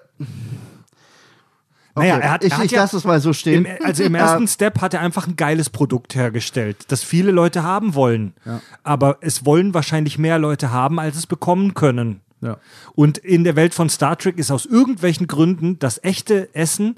Naja, 1.94 2.16
Okay, 2.16 2.24
er 2.24 2.30
hat, 2.30 2.44
ich 2.44 2.52
er 2.52 2.58
hat 2.58 2.64
ich 2.64 2.70
ja, 2.70 2.80
lasse 2.80 2.96
es 2.96 3.04
mal 3.04 3.20
so 3.20 3.32
stehen. 3.32 3.66
Im, 3.66 3.84
also 3.84 4.02
im 4.02 4.14
ersten 4.16 4.48
Step 4.48 4.80
hat 4.80 4.94
er 4.94 5.00
einfach 5.00 5.26
ein 5.26 5.36
geiles 5.36 5.70
Produkt 5.70 6.14
hergestellt, 6.14 6.86
das 6.88 7.02
viele 7.02 7.32
Leute 7.32 7.62
haben 7.62 7.94
wollen. 7.94 8.34
Ja. 8.44 8.60
Aber 8.82 9.18
es 9.20 9.44
wollen 9.44 9.74
wahrscheinlich 9.74 10.18
mehr 10.18 10.38
Leute 10.38 10.70
haben, 10.70 10.98
als 10.98 11.16
es 11.16 11.26
bekommen 11.26 11.74
können. 11.74 12.20
Ja. 12.40 12.58
Und 12.94 13.18
in 13.18 13.44
der 13.44 13.56
Welt 13.56 13.74
von 13.74 13.88
Star 13.88 14.18
Trek 14.18 14.38
ist 14.38 14.50
aus 14.50 14.66
irgendwelchen 14.66 15.26
Gründen 15.26 15.78
das 15.78 16.02
echte 16.02 16.54
Essen 16.54 16.96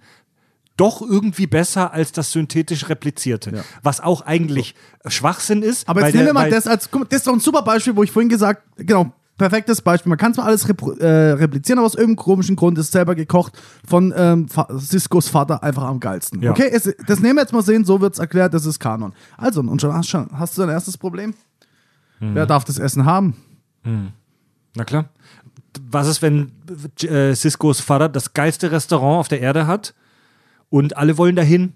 doch 0.76 1.02
irgendwie 1.02 1.46
besser 1.46 1.92
als 1.92 2.12
das 2.12 2.32
synthetisch 2.32 2.88
replizierte. 2.88 3.56
Ja. 3.56 3.64
Was 3.82 4.00
auch 4.00 4.22
eigentlich 4.22 4.74
Schwachsinn 5.06 5.62
ist. 5.62 5.88
Aber 5.88 6.04
jetzt 6.04 6.14
nehmen 6.14 6.26
wir 6.26 6.32
mal 6.32 6.50
das 6.50 6.66
als, 6.66 6.90
guck 6.90 7.08
das 7.10 7.18
ist 7.18 7.26
doch 7.26 7.32
ein 7.32 7.40
super 7.40 7.62
Beispiel, 7.62 7.94
wo 7.94 8.02
ich 8.02 8.10
vorhin 8.10 8.28
gesagt, 8.28 8.62
genau, 8.76 9.12
perfektes 9.36 9.82
Beispiel. 9.82 10.10
Man 10.10 10.18
kann 10.18 10.32
zwar 10.34 10.44
alles 10.46 10.68
repro- 10.68 10.98
äh, 11.00 11.32
replizieren, 11.32 11.78
aber 11.78 11.86
aus 11.86 11.94
irgendeinem 11.94 12.24
komischen 12.24 12.56
Grund 12.56 12.78
ist 12.78 12.92
selber 12.92 13.14
gekocht 13.14 13.60
von 13.86 14.12
ähm, 14.16 14.48
Fa- 14.48 14.68
Siskos 14.70 15.28
Vater 15.28 15.62
einfach 15.62 15.82
am 15.84 16.00
geilsten. 16.00 16.40
Ja. 16.42 16.50
Okay, 16.52 16.70
es, 16.72 16.92
das 17.06 17.20
nehmen 17.20 17.36
wir 17.36 17.42
jetzt 17.42 17.52
mal 17.52 17.62
sehen, 17.62 17.84
so 17.84 18.00
wird 18.00 18.14
es 18.14 18.18
erklärt, 18.20 18.54
das 18.54 18.64
ist 18.66 18.78
Kanon. 18.78 19.12
Also, 19.36 19.60
und 19.60 19.80
schon 19.80 19.92
hast, 19.92 20.08
schon, 20.08 20.28
hast 20.32 20.56
du 20.56 20.62
dein 20.62 20.70
erstes 20.70 20.96
Problem? 20.96 21.34
Mhm. 22.20 22.34
Wer 22.34 22.46
darf 22.46 22.64
das 22.64 22.78
Essen 22.78 23.04
haben? 23.04 23.34
Na 24.76 24.84
klar. 24.84 25.08
Was 25.90 26.06
ist, 26.06 26.22
wenn 26.22 26.52
äh, 27.02 27.34
Ciscos 27.34 27.80
Vater 27.80 28.08
das 28.08 28.32
geilste 28.32 28.70
Restaurant 28.70 29.18
auf 29.20 29.28
der 29.28 29.40
Erde 29.40 29.66
hat 29.66 29.94
und 30.70 30.96
alle 30.96 31.18
wollen 31.18 31.34
dahin, 31.36 31.72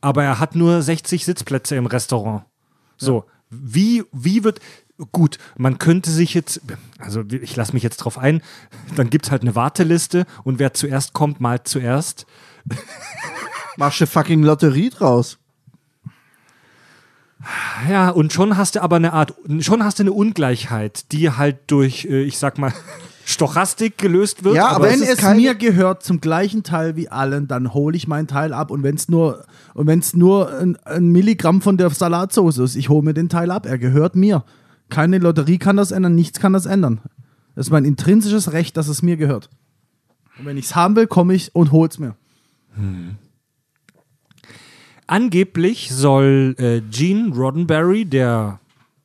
aber 0.00 0.24
er 0.24 0.38
hat 0.38 0.54
nur 0.54 0.80
60 0.82 1.24
Sitzplätze 1.24 1.76
im 1.76 1.86
Restaurant. 1.86 2.44
So, 2.96 3.24
wie, 3.50 4.04
wie 4.12 4.44
wird. 4.44 4.60
Gut, 5.12 5.38
man 5.56 5.78
könnte 5.78 6.10
sich 6.10 6.34
jetzt, 6.34 6.60
also 6.98 7.22
ich 7.30 7.54
lasse 7.56 7.72
mich 7.72 7.82
jetzt 7.82 7.98
drauf 7.98 8.18
ein, 8.18 8.42
dann 8.96 9.10
gibt 9.10 9.26
es 9.26 9.30
halt 9.30 9.42
eine 9.42 9.54
Warteliste 9.54 10.26
und 10.44 10.58
wer 10.58 10.74
zuerst 10.74 11.12
kommt, 11.12 11.40
malt 11.40 11.68
zuerst. 11.68 12.26
Mach 13.76 13.98
eine 13.98 14.06
fucking 14.06 14.42
Lotterie 14.42 14.90
draus. 14.90 15.38
Ja, 17.88 18.10
und 18.10 18.32
schon 18.32 18.56
hast 18.56 18.74
du 18.74 18.82
aber 18.82 18.96
eine 18.96 19.12
Art, 19.12 19.34
schon 19.60 19.84
hast 19.84 20.00
du 20.00 20.02
eine 20.02 20.12
Ungleichheit, 20.12 21.12
die 21.12 21.30
halt 21.30 21.58
durch, 21.68 22.04
äh, 22.04 22.22
ich 22.22 22.38
sag 22.38 22.58
mal, 22.58 22.72
Stochastik 23.24 23.98
gelöst 23.98 24.42
wird. 24.42 24.56
Ja, 24.56 24.68
aber 24.68 24.86
Wenn 24.86 25.02
es 25.02 25.22
es 25.22 25.34
mir 25.34 25.54
gehört 25.54 26.02
zum 26.02 26.20
gleichen 26.20 26.62
Teil 26.62 26.96
wie 26.96 27.10
allen, 27.10 27.46
dann 27.46 27.74
hole 27.74 27.94
ich 27.94 28.08
meinen 28.08 28.26
Teil 28.26 28.54
ab. 28.54 28.70
Und 28.70 28.82
wenn 28.82 28.94
es 28.94 29.08
nur, 29.08 29.44
und 29.74 29.86
wenn 29.86 29.98
es 29.98 30.14
nur 30.14 30.50
ein, 30.58 30.76
ein 30.84 31.08
Milligramm 31.08 31.60
von 31.60 31.76
der 31.76 31.90
Salatsauce 31.90 32.56
ist, 32.56 32.74
ich 32.74 32.88
hole 32.88 33.04
mir 33.04 33.12
den 33.12 33.28
Teil 33.28 33.50
ab. 33.50 33.66
Er 33.66 33.76
gehört 33.76 34.16
mir. 34.16 34.44
Keine 34.88 35.18
Lotterie 35.18 35.58
kann 35.58 35.76
das 35.76 35.90
ändern, 35.90 36.14
nichts 36.14 36.40
kann 36.40 36.52
das 36.52 36.66
ändern. 36.66 37.00
Das 37.54 37.66
ist 37.66 37.70
mein 37.70 37.84
intrinsisches 37.84 38.52
Recht, 38.52 38.76
dass 38.76 38.88
es 38.88 39.02
mir 39.02 39.16
gehört. 39.16 39.50
Und 40.38 40.46
wenn 40.46 40.56
ich 40.56 40.66
es 40.66 40.76
haben 40.76 40.96
will, 40.96 41.06
komme 41.06 41.34
ich 41.34 41.54
und 41.54 41.72
hol's 41.72 41.98
mir. 41.98 42.14
Angeblich 45.06 45.90
soll 45.90 46.54
äh, 46.58 46.80
Gene 46.90 47.34
Roddenberry, 47.34 48.04
der 48.04 48.60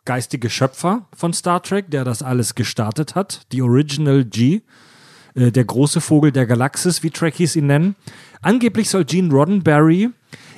geistige 0.06 0.50
Schöpfer 0.50 1.08
von 1.16 1.34
Star 1.34 1.64
Trek, 1.64 1.90
der 1.90 2.04
das 2.04 2.22
alles 2.22 2.56
gestartet 2.56 3.16
hat, 3.16 3.52
die 3.52 3.62
Original 3.62 4.26
G, 4.26 4.62
äh, 5.34 5.52
der 5.52 5.66
große 5.66 6.02
Vogel 6.02 6.32
der 6.32 6.46
Galaxis, 6.46 7.04
wie 7.04 7.10
Trekkies 7.10 7.56
ihn 7.56 7.68
nennen, 7.68 7.96
angeblich 8.42 8.90
soll 8.90 9.06
Gene 9.06 9.32
Roddenberry 9.32 10.10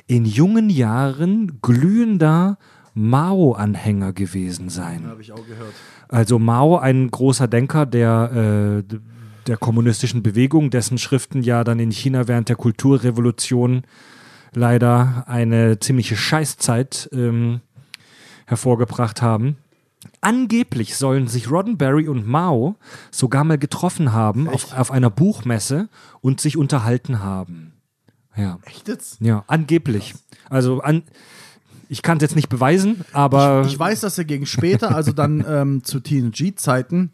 in 0.07 0.26
jungen 0.26 0.69
Jahren 0.69 1.60
glühender 1.61 2.57
Mao-Anhänger 2.95 4.13
gewesen 4.13 4.69
sein. 4.69 5.05
Habe 5.05 5.22
ich 5.22 5.31
auch 5.31 5.45
gehört. 5.45 5.73
Also 6.07 6.39
Mao, 6.39 6.77
ein 6.77 7.11
großer 7.11 7.47
Denker 7.47 7.85
der, 7.85 8.84
äh, 8.89 8.97
der 9.47 9.57
kommunistischen 9.57 10.23
Bewegung, 10.23 10.69
dessen 10.69 10.97
Schriften 10.97 11.43
ja 11.43 11.63
dann 11.63 11.80
in 11.80 11.91
China 11.91 12.27
während 12.27 12.49
der 12.49 12.55
Kulturrevolution 12.55 13.84
leider 14.53 15.26
eine 15.27 15.80
ziemliche 15.80 16.15
Scheißzeit 16.15 17.09
ähm, 17.11 17.59
hervorgebracht 18.45 19.22
haben. 19.22 19.57
Angeblich 20.22 20.95
sollen 20.95 21.27
sich 21.27 21.51
Roddenberry 21.51 22.07
und 22.07 22.26
Mao 22.26 22.76
sogar 23.11 23.43
mal 23.43 23.57
getroffen 23.57 24.13
haben 24.13 24.47
auf, 24.47 24.73
auf 24.73 24.91
einer 24.91 25.09
Buchmesse 25.09 25.89
und 26.22 26.39
sich 26.39 26.57
unterhalten 26.57 27.19
haben. 27.22 27.73
Ja, 28.38 28.59
Echt 28.65 28.88
jetzt? 28.88 29.19
ja, 29.22 29.43
angeblich. 29.47 30.13
Also 30.49 30.81
an, 30.81 31.03
ich 31.90 32.02
kann 32.02 32.18
es 32.18 32.22
jetzt 32.22 32.36
nicht 32.36 32.49
beweisen, 32.49 33.02
aber 33.14 33.64
Ich 33.66 33.78
weiß, 33.78 34.02
dass 34.02 34.18
er 34.18 34.26
gegen 34.26 34.45
später, 34.45 34.95
also 34.95 35.12
dann 35.12 35.45
ähm, 35.48 35.84
zu 35.84 35.99
TNG-Zeiten, 35.99 37.12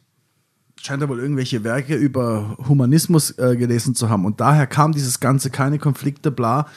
scheint 0.81 1.01
er 1.01 1.09
wohl 1.09 1.19
irgendwelche 1.19 1.63
Werke 1.63 1.95
über 1.95 2.57
Humanismus 2.67 3.37
äh, 3.37 3.55
gelesen 3.55 3.95
zu 3.95 4.09
haben. 4.09 4.25
Und 4.25 4.41
daher 4.41 4.67
kam 4.67 4.93
dieses 4.93 5.19
ganze 5.19 5.49
keine 5.49 5.79
Konflikte, 5.79 6.31
bla, 6.31 6.67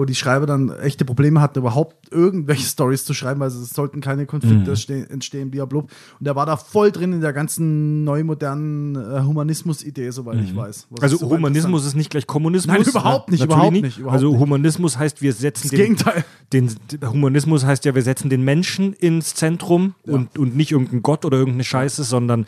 wo 0.00 0.06
die 0.06 0.14
Schreiber 0.14 0.46
dann 0.46 0.70
echte 0.80 1.04
Probleme 1.04 1.42
hatten, 1.42 1.58
überhaupt 1.58 2.10
irgendwelche 2.10 2.62
Stories 2.66 3.04
zu 3.04 3.12
schreiben, 3.12 3.38
weil 3.40 3.48
es 3.48 3.68
sollten 3.68 4.00
keine 4.00 4.24
Konflikte 4.24 4.74
ste- 4.74 5.10
entstehen, 5.10 5.50
blablabla. 5.50 5.90
Und 6.18 6.26
er 6.26 6.34
war 6.34 6.46
da 6.46 6.56
voll 6.56 6.90
drin 6.90 7.12
in 7.12 7.20
der 7.20 7.34
ganzen 7.34 8.02
neumodernen 8.04 8.96
äh, 8.96 9.20
Humanismus-Idee, 9.22 10.10
soweit 10.10 10.40
ich 10.40 10.56
weiß. 10.56 10.86
Was 10.88 11.02
Also 11.02 11.18
super 11.18 11.36
Humanismus 11.36 11.84
ist 11.84 11.96
nicht 11.96 12.08
gleich 12.08 12.26
Kommunismus. 12.26 12.74
Nein, 12.78 12.86
überhaupt 12.88 13.30
nicht, 13.30 13.40
Natürlich 13.40 13.54
überhaupt 13.58 13.72
nicht, 13.82 13.98
überhaupt 13.98 14.14
also 14.14 14.30
nicht. 14.30 14.40
Humanismus 14.40 14.96
heißt, 14.98 15.20
wir 15.20 15.34
setzen 15.34 15.64
Das 15.68 15.70
den, 15.70 15.78
Gegenteil. 15.78 16.24
den, 16.54 16.70
Humanismus 17.04 17.66
heißt 17.66 17.84
ja, 17.84 17.94
wir 17.94 18.02
setzen 18.02 18.30
den 18.30 18.42
Menschen 18.42 18.94
ins 18.94 19.34
Zentrum 19.34 19.94
und, 20.04 20.38
und 20.38 20.56
nicht 20.56 20.72
irgendein 20.72 21.02
Gott 21.02 21.26
oder 21.26 21.36
irgendeine 21.36 21.64
Scheiße, 21.64 22.04
sondern 22.04 22.46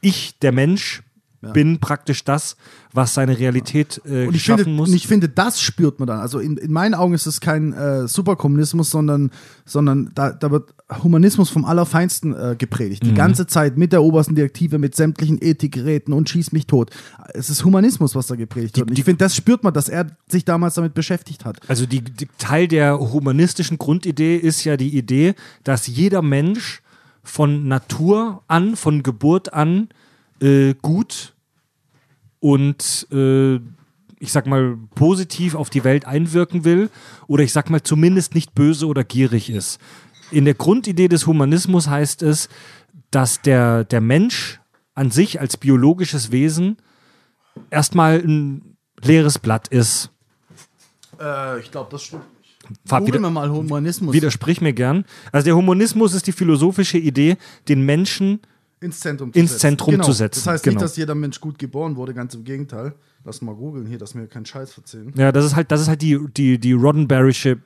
ich, 0.00 0.38
der 0.40 0.52
Mensch, 0.52 1.02
bin 1.52 1.78
praktisch 1.80 2.24
das, 2.24 2.56
was 2.92 3.14
seine 3.14 3.38
Realität 3.38 4.00
äh, 4.06 4.26
Und 4.26 4.34
ich, 4.36 4.42
schaffen 4.44 4.64
finde, 4.64 4.76
muss. 4.78 4.88
und 4.88 4.94
ich 4.94 5.06
finde, 5.06 5.28
das 5.28 5.60
spürt 5.60 5.98
man 5.98 6.06
dann. 6.06 6.20
Also 6.20 6.38
in, 6.38 6.56
in 6.56 6.72
meinen 6.72 6.94
Augen 6.94 7.12
ist 7.14 7.26
es 7.26 7.40
kein 7.40 7.72
äh, 7.72 8.06
Superkommunismus, 8.06 8.90
sondern, 8.90 9.30
sondern 9.66 10.10
da, 10.14 10.30
da 10.32 10.50
wird 10.50 10.72
Humanismus 11.02 11.50
vom 11.50 11.64
Allerfeinsten 11.64 12.34
äh, 12.34 12.56
gepredigt. 12.56 13.02
Die 13.04 13.10
Mhm. 13.10 13.14
ganze 13.16 13.46
Zeit 13.46 13.76
mit 13.76 13.92
der 13.92 14.02
obersten 14.02 14.34
Direktive, 14.34 14.78
mit 14.78 14.94
sämtlichen 14.94 15.38
Ethikgeräten 15.42 16.12
und 16.14 16.28
schieß 16.28 16.52
mich 16.52 16.66
tot. 16.66 16.90
Es 17.32 17.50
ist 17.50 17.64
Humanismus, 17.64 18.14
was 18.14 18.26
da 18.28 18.36
gepredigt 18.36 18.76
wird. 18.76 18.90
Und 18.90 18.98
ich 18.98 19.04
finde, 19.04 19.18
das 19.18 19.34
spürt 19.34 19.64
man, 19.64 19.74
dass 19.74 19.88
er 19.88 20.06
sich 20.28 20.44
damals 20.44 20.74
damit 20.74 20.94
beschäftigt 20.94 21.44
hat. 21.44 21.58
Also 21.68 21.86
die, 21.86 22.00
die 22.02 22.28
Teil 22.38 22.68
der 22.68 22.98
humanistischen 23.00 23.78
Grundidee 23.78 24.36
ist 24.36 24.64
ja 24.64 24.76
die 24.76 24.96
Idee, 24.96 25.34
dass 25.64 25.86
jeder 25.86 26.22
Mensch 26.22 26.80
von 27.22 27.66
Natur 27.66 28.42
an, 28.48 28.76
von 28.76 29.02
Geburt 29.02 29.52
an 29.52 29.88
äh, 30.40 30.74
gut 30.82 31.33
und 32.44 33.06
äh, 33.10 33.54
ich 34.18 34.30
sag 34.30 34.46
mal 34.46 34.76
positiv 34.94 35.54
auf 35.54 35.70
die 35.70 35.82
Welt 35.82 36.04
einwirken 36.04 36.66
will 36.66 36.90
oder 37.26 37.42
ich 37.42 37.54
sag 37.54 37.70
mal 37.70 37.82
zumindest 37.82 38.34
nicht 38.34 38.54
böse 38.54 38.86
oder 38.86 39.02
gierig 39.02 39.48
ist. 39.48 39.80
In 40.30 40.44
der 40.44 40.52
Grundidee 40.52 41.08
des 41.08 41.26
Humanismus 41.26 41.88
heißt 41.88 42.22
es, 42.22 42.50
dass 43.10 43.40
der, 43.40 43.84
der 43.84 44.02
Mensch 44.02 44.60
an 44.94 45.10
sich 45.10 45.40
als 45.40 45.56
biologisches 45.56 46.32
Wesen 46.32 46.76
erstmal 47.70 48.18
ein 48.18 48.76
leeres 49.02 49.38
Blatt 49.38 49.68
ist. 49.68 50.10
Äh, 51.18 51.60
ich 51.60 51.70
glaube, 51.70 51.88
das 51.92 52.02
stimmt. 52.02 52.24
Fab, 52.84 53.06
wir 53.06 53.18
mal 53.20 53.50
Humanismus. 53.50 54.12
Widersprich 54.12 54.60
mir 54.60 54.74
gern. 54.74 55.06
Also 55.32 55.46
der 55.46 55.56
Humanismus 55.56 56.12
ist 56.12 56.26
die 56.26 56.32
philosophische 56.32 56.98
Idee, 56.98 57.38
den 57.68 57.86
Menschen 57.86 58.40
ins 58.80 59.00
Zentrum 59.00 59.32
zu 59.32 59.38
ins 59.38 59.50
setzen. 59.52 59.60
Zentrum 59.60 59.92
genau. 59.92 60.04
zu 60.04 60.12
setzen, 60.12 60.40
Das 60.44 60.46
heißt 60.46 60.64
genau. 60.64 60.74
nicht, 60.74 60.84
dass 60.84 60.96
jeder 60.96 61.14
Mensch 61.14 61.40
gut 61.40 61.58
geboren 61.58 61.96
wurde, 61.96 62.14
ganz 62.14 62.34
im 62.34 62.44
Gegenteil. 62.44 62.94
Lass 63.24 63.40
mal 63.40 63.54
googeln 63.54 63.86
hier, 63.86 63.98
dass 63.98 64.14
wir 64.14 64.26
keinen 64.26 64.46
Scheiß 64.46 64.76
erzählen. 64.76 65.12
Ja, 65.16 65.32
das 65.32 65.44
ist 65.46 65.56
halt, 65.56 65.70
das 65.70 65.80
ist 65.80 65.88
halt 65.88 66.02
die, 66.02 66.18
die, 66.36 66.58
die 66.58 66.74
Roddenberry'sche 66.74 67.58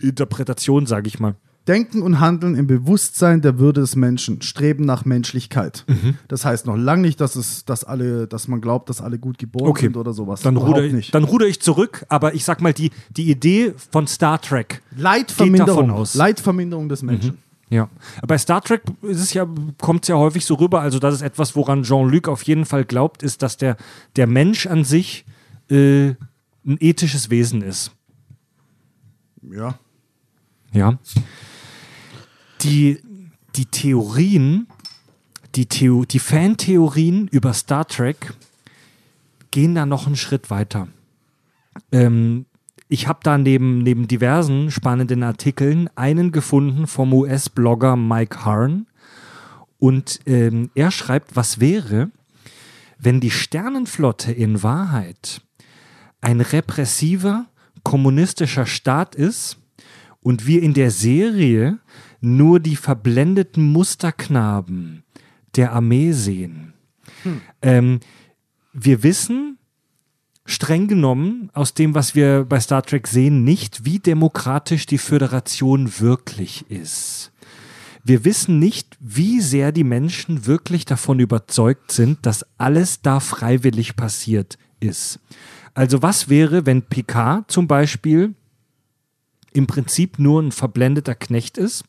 Interpretation, 0.00 0.86
sage 0.86 1.08
ich 1.08 1.18
mal. 1.18 1.34
Denken 1.68 2.02
und 2.02 2.18
Handeln 2.18 2.56
im 2.56 2.66
Bewusstsein 2.66 3.40
der 3.40 3.58
Würde 3.58 3.82
des 3.82 3.94
Menschen, 3.94 4.42
Streben 4.42 4.84
nach 4.84 5.04
Menschlichkeit. 5.04 5.84
Mhm. 5.86 6.16
Das 6.26 6.44
heißt 6.44 6.66
noch 6.66 6.76
lange 6.76 7.02
nicht, 7.02 7.20
dass 7.20 7.36
es, 7.36 7.64
dass 7.64 7.84
alle, 7.84 8.26
dass 8.26 8.48
man 8.48 8.60
glaubt, 8.60 8.88
dass 8.88 9.00
alle 9.00 9.18
gut 9.18 9.38
geboren 9.38 9.68
Okay. 9.68 9.86
sind 9.86 9.96
oder 9.96 10.12
sowas. 10.12 10.40
Dann 10.40 10.56
ruder, 10.56 10.82
ich, 10.82 10.92
nicht. 10.92 11.14
dann 11.14 11.22
ruder 11.22 11.46
ich 11.46 11.60
zurück, 11.60 12.04
aber 12.08 12.34
ich 12.34 12.44
sag 12.44 12.60
mal, 12.62 12.72
die, 12.72 12.90
die 13.10 13.30
Idee 13.30 13.74
von 13.92 14.08
Star 14.08 14.40
Trek. 14.40 14.82
Leitverminderung, 14.96 15.66
geht 15.66 15.86
davon 15.86 15.90
aus. 15.90 16.14
Leitverminderung 16.14 16.88
des 16.88 17.02
Menschen. 17.02 17.38
Ja. 17.72 17.88
Bei 18.26 18.36
Star 18.36 18.60
Trek 18.60 18.82
ist 19.00 19.20
es 19.20 19.32
ja, 19.32 19.48
kommt 19.80 20.04
es 20.04 20.08
ja 20.08 20.16
häufig 20.16 20.44
so 20.44 20.56
rüber, 20.56 20.82
also 20.82 20.98
das 20.98 21.14
ist 21.14 21.22
etwas, 21.22 21.56
woran 21.56 21.84
Jean-Luc 21.84 22.28
auf 22.28 22.42
jeden 22.42 22.66
Fall 22.66 22.84
glaubt, 22.84 23.22
ist, 23.22 23.40
dass 23.40 23.56
der, 23.56 23.78
der 24.16 24.26
Mensch 24.26 24.66
an 24.66 24.84
sich 24.84 25.24
äh, 25.70 26.08
ein 26.66 26.76
ethisches 26.80 27.30
Wesen 27.30 27.62
ist. 27.62 27.92
Ja. 29.40 29.78
Ja. 30.72 30.98
Die, 32.60 33.00
die 33.56 33.64
Theorien, 33.64 34.66
die, 35.54 35.64
Theo, 35.64 36.04
die 36.04 36.18
Fantheorien 36.18 37.26
über 37.28 37.54
Star 37.54 37.88
Trek 37.88 38.34
gehen 39.50 39.74
da 39.74 39.86
noch 39.86 40.06
einen 40.06 40.16
Schritt 40.16 40.50
weiter. 40.50 40.88
Ähm, 41.90 42.44
ich 42.92 43.08
habe 43.08 43.20
da 43.22 43.38
neben, 43.38 43.78
neben 43.78 44.06
diversen 44.06 44.70
spannenden 44.70 45.22
Artikeln 45.22 45.88
einen 45.94 46.30
gefunden 46.30 46.86
vom 46.86 47.14
US-Blogger 47.14 47.96
Mike 47.96 48.44
Harn. 48.44 48.86
Und 49.78 50.20
ähm, 50.26 50.70
er 50.74 50.90
schreibt, 50.90 51.34
was 51.34 51.58
wäre, 51.58 52.10
wenn 52.98 53.18
die 53.18 53.30
Sternenflotte 53.30 54.30
in 54.30 54.62
Wahrheit 54.62 55.40
ein 56.20 56.42
repressiver 56.42 57.46
kommunistischer 57.82 58.66
Staat 58.66 59.14
ist 59.14 59.56
und 60.20 60.46
wir 60.46 60.62
in 60.62 60.74
der 60.74 60.90
Serie 60.90 61.78
nur 62.20 62.60
die 62.60 62.76
verblendeten 62.76 63.72
Musterknaben 63.72 65.02
der 65.56 65.72
Armee 65.72 66.12
sehen. 66.12 66.74
Ähm, 67.62 68.00
wir 68.74 69.02
wissen 69.02 69.56
streng 70.44 70.88
genommen 70.88 71.50
aus 71.52 71.74
dem, 71.74 71.94
was 71.94 72.14
wir 72.14 72.44
bei 72.44 72.60
Star 72.60 72.82
Trek 72.82 73.06
sehen, 73.06 73.44
nicht, 73.44 73.84
wie 73.84 73.98
demokratisch 73.98 74.86
die 74.86 74.98
Föderation 74.98 76.00
wirklich 76.00 76.64
ist. 76.68 77.32
Wir 78.04 78.24
wissen 78.24 78.58
nicht, 78.58 78.96
wie 78.98 79.40
sehr 79.40 79.70
die 79.70 79.84
Menschen 79.84 80.46
wirklich 80.46 80.84
davon 80.84 81.20
überzeugt 81.20 81.92
sind, 81.92 82.26
dass 82.26 82.44
alles 82.58 83.00
da 83.00 83.20
freiwillig 83.20 83.94
passiert 83.94 84.58
ist. 84.80 85.20
Also 85.74 86.02
was 86.02 86.28
wäre, 86.28 86.66
wenn 86.66 86.82
Picard 86.82 87.50
zum 87.50 87.68
Beispiel 87.68 88.34
im 89.54 89.66
Prinzip 89.66 90.18
nur 90.18 90.42
ein 90.42 90.52
verblendeter 90.52 91.14
Knecht 91.14 91.58
ist, 91.58 91.84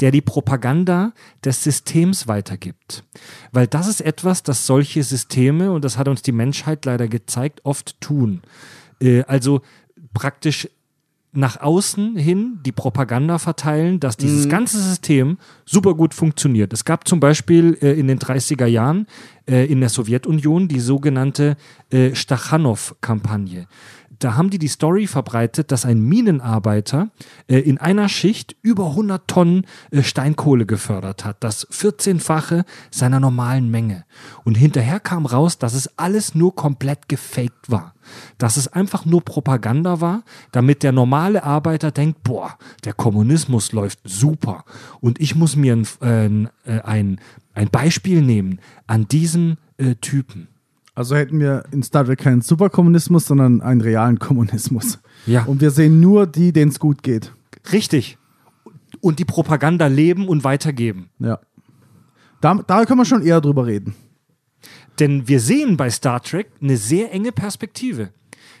der 0.00 0.10
die 0.10 0.20
Propaganda 0.20 1.12
des 1.44 1.62
Systems 1.62 2.28
weitergibt. 2.28 3.04
Weil 3.52 3.66
das 3.66 3.86
ist 3.86 4.00
etwas, 4.00 4.42
das 4.42 4.66
solche 4.66 5.02
Systeme, 5.02 5.72
und 5.72 5.84
das 5.84 5.98
hat 5.98 6.08
uns 6.08 6.22
die 6.22 6.32
Menschheit 6.32 6.84
leider 6.84 7.08
gezeigt, 7.08 7.60
oft 7.64 8.00
tun. 8.00 8.42
Äh, 9.00 9.22
also 9.24 9.62
praktisch 10.12 10.68
nach 11.36 11.60
außen 11.60 12.16
hin 12.16 12.60
die 12.64 12.72
Propaganda 12.72 13.38
verteilen, 13.38 13.98
dass 13.98 14.16
dieses 14.16 14.48
ganze 14.48 14.80
System 14.80 15.38
super 15.64 15.94
gut 15.94 16.14
funktioniert. 16.14 16.72
Es 16.72 16.84
gab 16.84 17.08
zum 17.08 17.18
Beispiel 17.18 17.76
äh, 17.82 17.98
in 17.98 18.06
den 18.06 18.20
30er 18.20 18.66
Jahren 18.66 19.06
äh, 19.46 19.66
in 19.66 19.80
der 19.80 19.88
Sowjetunion 19.88 20.68
die 20.68 20.78
sogenannte 20.78 21.56
äh, 21.90 22.14
Stachanow-Kampagne. 22.14 23.66
Da 24.18 24.36
haben 24.36 24.50
die 24.50 24.58
die 24.58 24.68
Story 24.68 25.06
verbreitet, 25.06 25.72
dass 25.72 25.84
ein 25.84 26.00
Minenarbeiter 26.00 27.10
äh, 27.48 27.58
in 27.58 27.78
einer 27.78 28.08
Schicht 28.08 28.56
über 28.62 28.88
100 28.90 29.26
Tonnen 29.26 29.66
äh, 29.90 30.02
Steinkohle 30.02 30.66
gefördert 30.66 31.24
hat. 31.24 31.42
Das 31.42 31.68
14-fache 31.70 32.64
seiner 32.90 33.20
normalen 33.20 33.70
Menge. 33.70 34.04
Und 34.44 34.56
hinterher 34.56 35.00
kam 35.00 35.26
raus, 35.26 35.58
dass 35.58 35.74
es 35.74 35.98
alles 35.98 36.34
nur 36.34 36.54
komplett 36.54 37.08
gefaked 37.08 37.70
war. 37.70 37.94
Dass 38.38 38.56
es 38.56 38.68
einfach 38.68 39.04
nur 39.04 39.22
Propaganda 39.22 40.00
war, 40.00 40.24
damit 40.52 40.82
der 40.82 40.92
normale 40.92 41.42
Arbeiter 41.42 41.90
denkt, 41.90 42.22
boah, 42.22 42.58
der 42.84 42.92
Kommunismus 42.92 43.72
läuft 43.72 44.00
super. 44.04 44.64
Und 45.00 45.20
ich 45.20 45.34
muss 45.34 45.56
mir 45.56 45.74
ein, 46.00 46.48
äh, 46.66 46.80
ein, 46.80 47.20
ein 47.54 47.70
Beispiel 47.70 48.22
nehmen 48.22 48.60
an 48.86 49.08
diesem 49.08 49.56
äh, 49.78 49.94
Typen. 49.96 50.48
Also 50.94 51.16
hätten 51.16 51.40
wir 51.40 51.64
in 51.72 51.82
Star 51.82 52.04
Trek 52.04 52.20
keinen 52.20 52.40
Superkommunismus, 52.40 53.26
sondern 53.26 53.60
einen 53.60 53.80
realen 53.80 54.18
Kommunismus. 54.18 55.00
Ja. 55.26 55.44
Und 55.44 55.60
wir 55.60 55.70
sehen 55.70 56.00
nur 56.00 56.26
die, 56.26 56.52
denen 56.52 56.70
es 56.70 56.78
gut 56.78 57.02
geht. 57.02 57.32
Richtig. 57.72 58.16
Und 59.00 59.18
die 59.18 59.24
Propaganda 59.24 59.86
leben 59.88 60.28
und 60.28 60.44
weitergeben. 60.44 61.10
Ja. 61.18 61.40
Da, 62.40 62.54
da 62.66 62.84
können 62.84 63.00
wir 63.00 63.04
schon 63.04 63.22
eher 63.22 63.40
drüber 63.40 63.66
reden. 63.66 63.94
Denn 65.00 65.26
wir 65.26 65.40
sehen 65.40 65.76
bei 65.76 65.90
Star 65.90 66.22
Trek 66.22 66.48
eine 66.62 66.76
sehr 66.76 67.12
enge 67.12 67.32
Perspektive. 67.32 68.10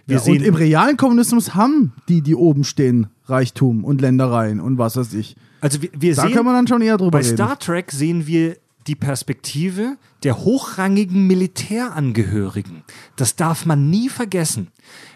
Wir 0.06 0.16
Ja, 0.16 0.22
sehen 0.22 0.38
und 0.38 0.42
im 0.44 0.54
realen 0.54 0.96
Kommunismus 0.96 1.54
haben 1.54 1.92
die, 2.08 2.20
die 2.20 2.34
oben 2.34 2.64
stehen, 2.64 3.06
Reichtum 3.26 3.84
und 3.84 4.00
Ländereien 4.00 4.60
und 4.60 4.76
was 4.76 4.96
weiß 4.96 5.14
ich. 5.14 5.36
also 5.60 5.80
wir, 5.80 5.90
wir 5.96 6.14
Da 6.14 6.22
sehen 6.22 6.32
können 6.32 6.44
wir 6.46 6.52
dann 6.52 6.66
schon 6.66 6.82
eher 6.82 6.96
drüber 6.98 7.12
bei 7.12 7.18
reden. 7.20 7.36
Star 7.36 7.58
Trek 7.58 7.92
sehen 7.92 8.26
wir 8.26 8.56
die 8.86 8.94
Perspektive 8.94 9.96
der 10.22 10.38
hochrangigen 10.38 11.26
Militärangehörigen. 11.26 12.84
Das 13.16 13.36
darf 13.36 13.66
man 13.66 13.90
nie 13.90 14.08
vergessen. 14.08 14.68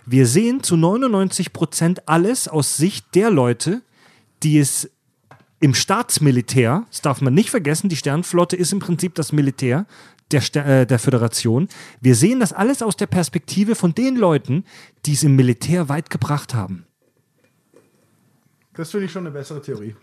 Wir 0.07 0.27
sehen 0.27 0.62
zu 0.62 0.77
99 0.77 1.53
Prozent 1.53 2.09
alles 2.09 2.49
aus 2.49 2.77
Sicht 2.77 3.15
der 3.15 3.31
Leute, 3.31 3.82
die 4.43 4.59
es 4.59 4.90
im 5.61 5.74
Staatsmilitär, 5.74 6.86
das 6.89 7.03
darf 7.03 7.20
man 7.20 7.35
nicht 7.35 7.51
vergessen, 7.51 7.89
die 7.89 7.97
Sternflotte 7.97 8.57
ist 8.57 8.73
im 8.73 8.78
Prinzip 8.78 9.15
das 9.16 9.32
Militär 9.32 9.86
der, 10.31 10.40
Ster 10.40 10.65
äh, 10.65 10.86
der 10.86 10.99
Föderation. 10.99 11.69
Wir 12.01 12.15
sehen 12.15 12.40
das 12.40 12.53
alles 12.53 12.82
aus 12.82 12.97
der 12.97 13.07
Perspektive 13.07 13.74
von 13.74 13.95
den 13.95 14.16
Leuten, 14.16 14.65
die 15.05 15.15
es 15.15 15.24
im 15.24 15.36
Militär 15.36 15.89
weit 15.89 16.11
gebracht 16.11 16.55
haben. 16.55 16.85
Das 18.74 18.93
finde 18.93 19.07
ich 19.07 19.12
schon 19.12 19.27
eine 19.27 19.32
bessere 19.32 19.61
Theorie. 19.61 19.97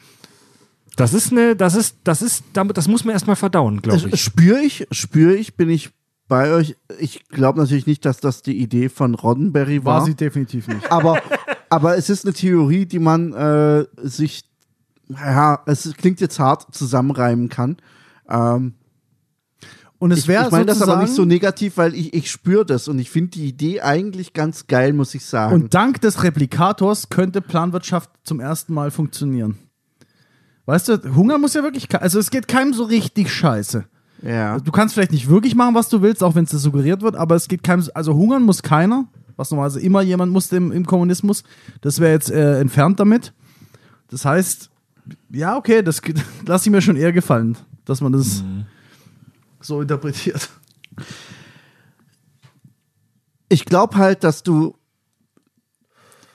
Das 0.95 1.13
ist 1.13 1.31
eine, 1.31 1.55
das 1.55 1.75
ist, 1.75 1.97
das 2.03 2.21
ist, 2.21 2.43
damit, 2.53 2.77
das 2.77 2.87
muss 2.87 3.03
man 3.03 3.13
erstmal 3.13 3.35
verdauen, 3.35 3.81
glaube 3.81 4.09
ich. 4.09 4.21
Spüre 4.21 4.61
ich, 4.61 4.87
spüre 4.91 5.35
ich, 5.35 5.55
bin 5.55 5.69
ich 5.69 5.91
bei 6.27 6.51
euch. 6.51 6.75
Ich 6.99 7.27
glaube 7.27 7.59
natürlich 7.59 7.85
nicht, 7.85 8.05
dass 8.05 8.19
das 8.19 8.41
die 8.41 8.57
Idee 8.57 8.89
von 8.89 9.13
Roddenberry 9.13 9.83
war. 9.83 9.99
War 9.99 10.05
sie 10.05 10.15
definitiv 10.15 10.67
nicht. 10.67 10.91
aber, 10.91 11.21
aber 11.69 11.97
es 11.97 12.09
ist 12.09 12.25
eine 12.25 12.33
Theorie, 12.33 12.85
die 12.85 12.99
man 12.99 13.33
äh, 13.33 13.85
sich, 14.03 14.43
ja, 15.09 15.61
es 15.65 15.93
klingt 15.97 16.21
jetzt 16.21 16.39
hart, 16.39 16.73
zusammenreimen 16.73 17.49
kann. 17.49 17.77
Ähm, 18.29 18.73
Und 19.99 20.11
es 20.11 20.19
ich 20.19 20.27
wäre 20.27 20.45
ich 20.45 20.51
meine 20.51 20.65
das 20.65 20.81
aber 20.81 21.01
nicht 21.01 21.13
so 21.13 21.25
negativ, 21.25 21.77
weil 21.77 21.93
ich, 21.93 22.13
ich 22.13 22.31
spüre 22.31 22.65
das 22.65 22.87
und 22.87 22.99
ich 22.99 23.09
finde 23.09 23.31
die 23.31 23.47
Idee 23.47 23.81
eigentlich 23.81 24.33
ganz 24.33 24.67
geil, 24.67 24.93
muss 24.93 25.13
ich 25.13 25.25
sagen. 25.25 25.53
Und 25.53 25.73
dank 25.73 26.01
des 26.01 26.23
Replikators 26.23 27.09
könnte 27.09 27.41
Planwirtschaft 27.41 28.09
zum 28.23 28.39
ersten 28.39 28.73
Mal 28.73 28.91
funktionieren. 28.91 29.57
Weißt 30.65 30.89
du, 30.89 31.15
Hunger 31.15 31.37
muss 31.37 31.53
ja 31.53 31.63
wirklich, 31.63 31.93
also 31.95 32.19
es 32.19 32.31
geht 32.31 32.47
keinem 32.47 32.73
so 32.73 32.83
richtig 32.83 33.31
scheiße. 33.31 33.85
ja. 34.23 34.59
Du 34.59 34.71
kannst 34.71 34.95
vielleicht 34.95 35.11
nicht 35.11 35.29
wirklich 35.29 35.55
machen, 35.55 35.75
was 35.75 35.89
du 35.89 36.01
willst, 36.01 36.23
auch 36.23 36.33
wenn 36.35 36.45
es 36.45 36.51
dir 36.51 36.57
suggeriert 36.57 37.01
wird, 37.01 37.15
aber 37.15 37.35
es 37.35 37.47
geht 37.47 37.63
keinem, 37.63 37.83
also 37.93 38.15
hungern 38.15 38.43
muss 38.43 38.63
keiner, 38.63 39.05
was 39.35 39.51
normalerweise 39.51 39.81
immer 39.81 40.01
jemand 40.01 40.31
musste 40.31 40.57
im, 40.57 40.71
im 40.71 40.85
Kommunismus. 40.85 41.43
Das 41.81 41.99
wäre 41.99 42.13
jetzt 42.13 42.31
äh, 42.31 42.59
entfernt 42.59 42.99
damit. 42.99 43.33
Das 44.09 44.25
heißt, 44.25 44.71
ja, 45.29 45.55
okay, 45.55 45.83
das 45.83 46.01
lasse 46.45 46.69
ich 46.69 46.71
mir 46.71 46.81
schon 46.81 46.95
eher 46.95 47.13
gefallen, 47.13 47.57
dass 47.85 48.01
man 48.01 48.13
das 48.13 48.43
so 49.59 49.81
interpretiert. 49.81 50.49
ich 53.49 53.65
glaube 53.65 53.97
halt, 53.97 54.23
dass 54.23 54.41
du. 54.41 54.75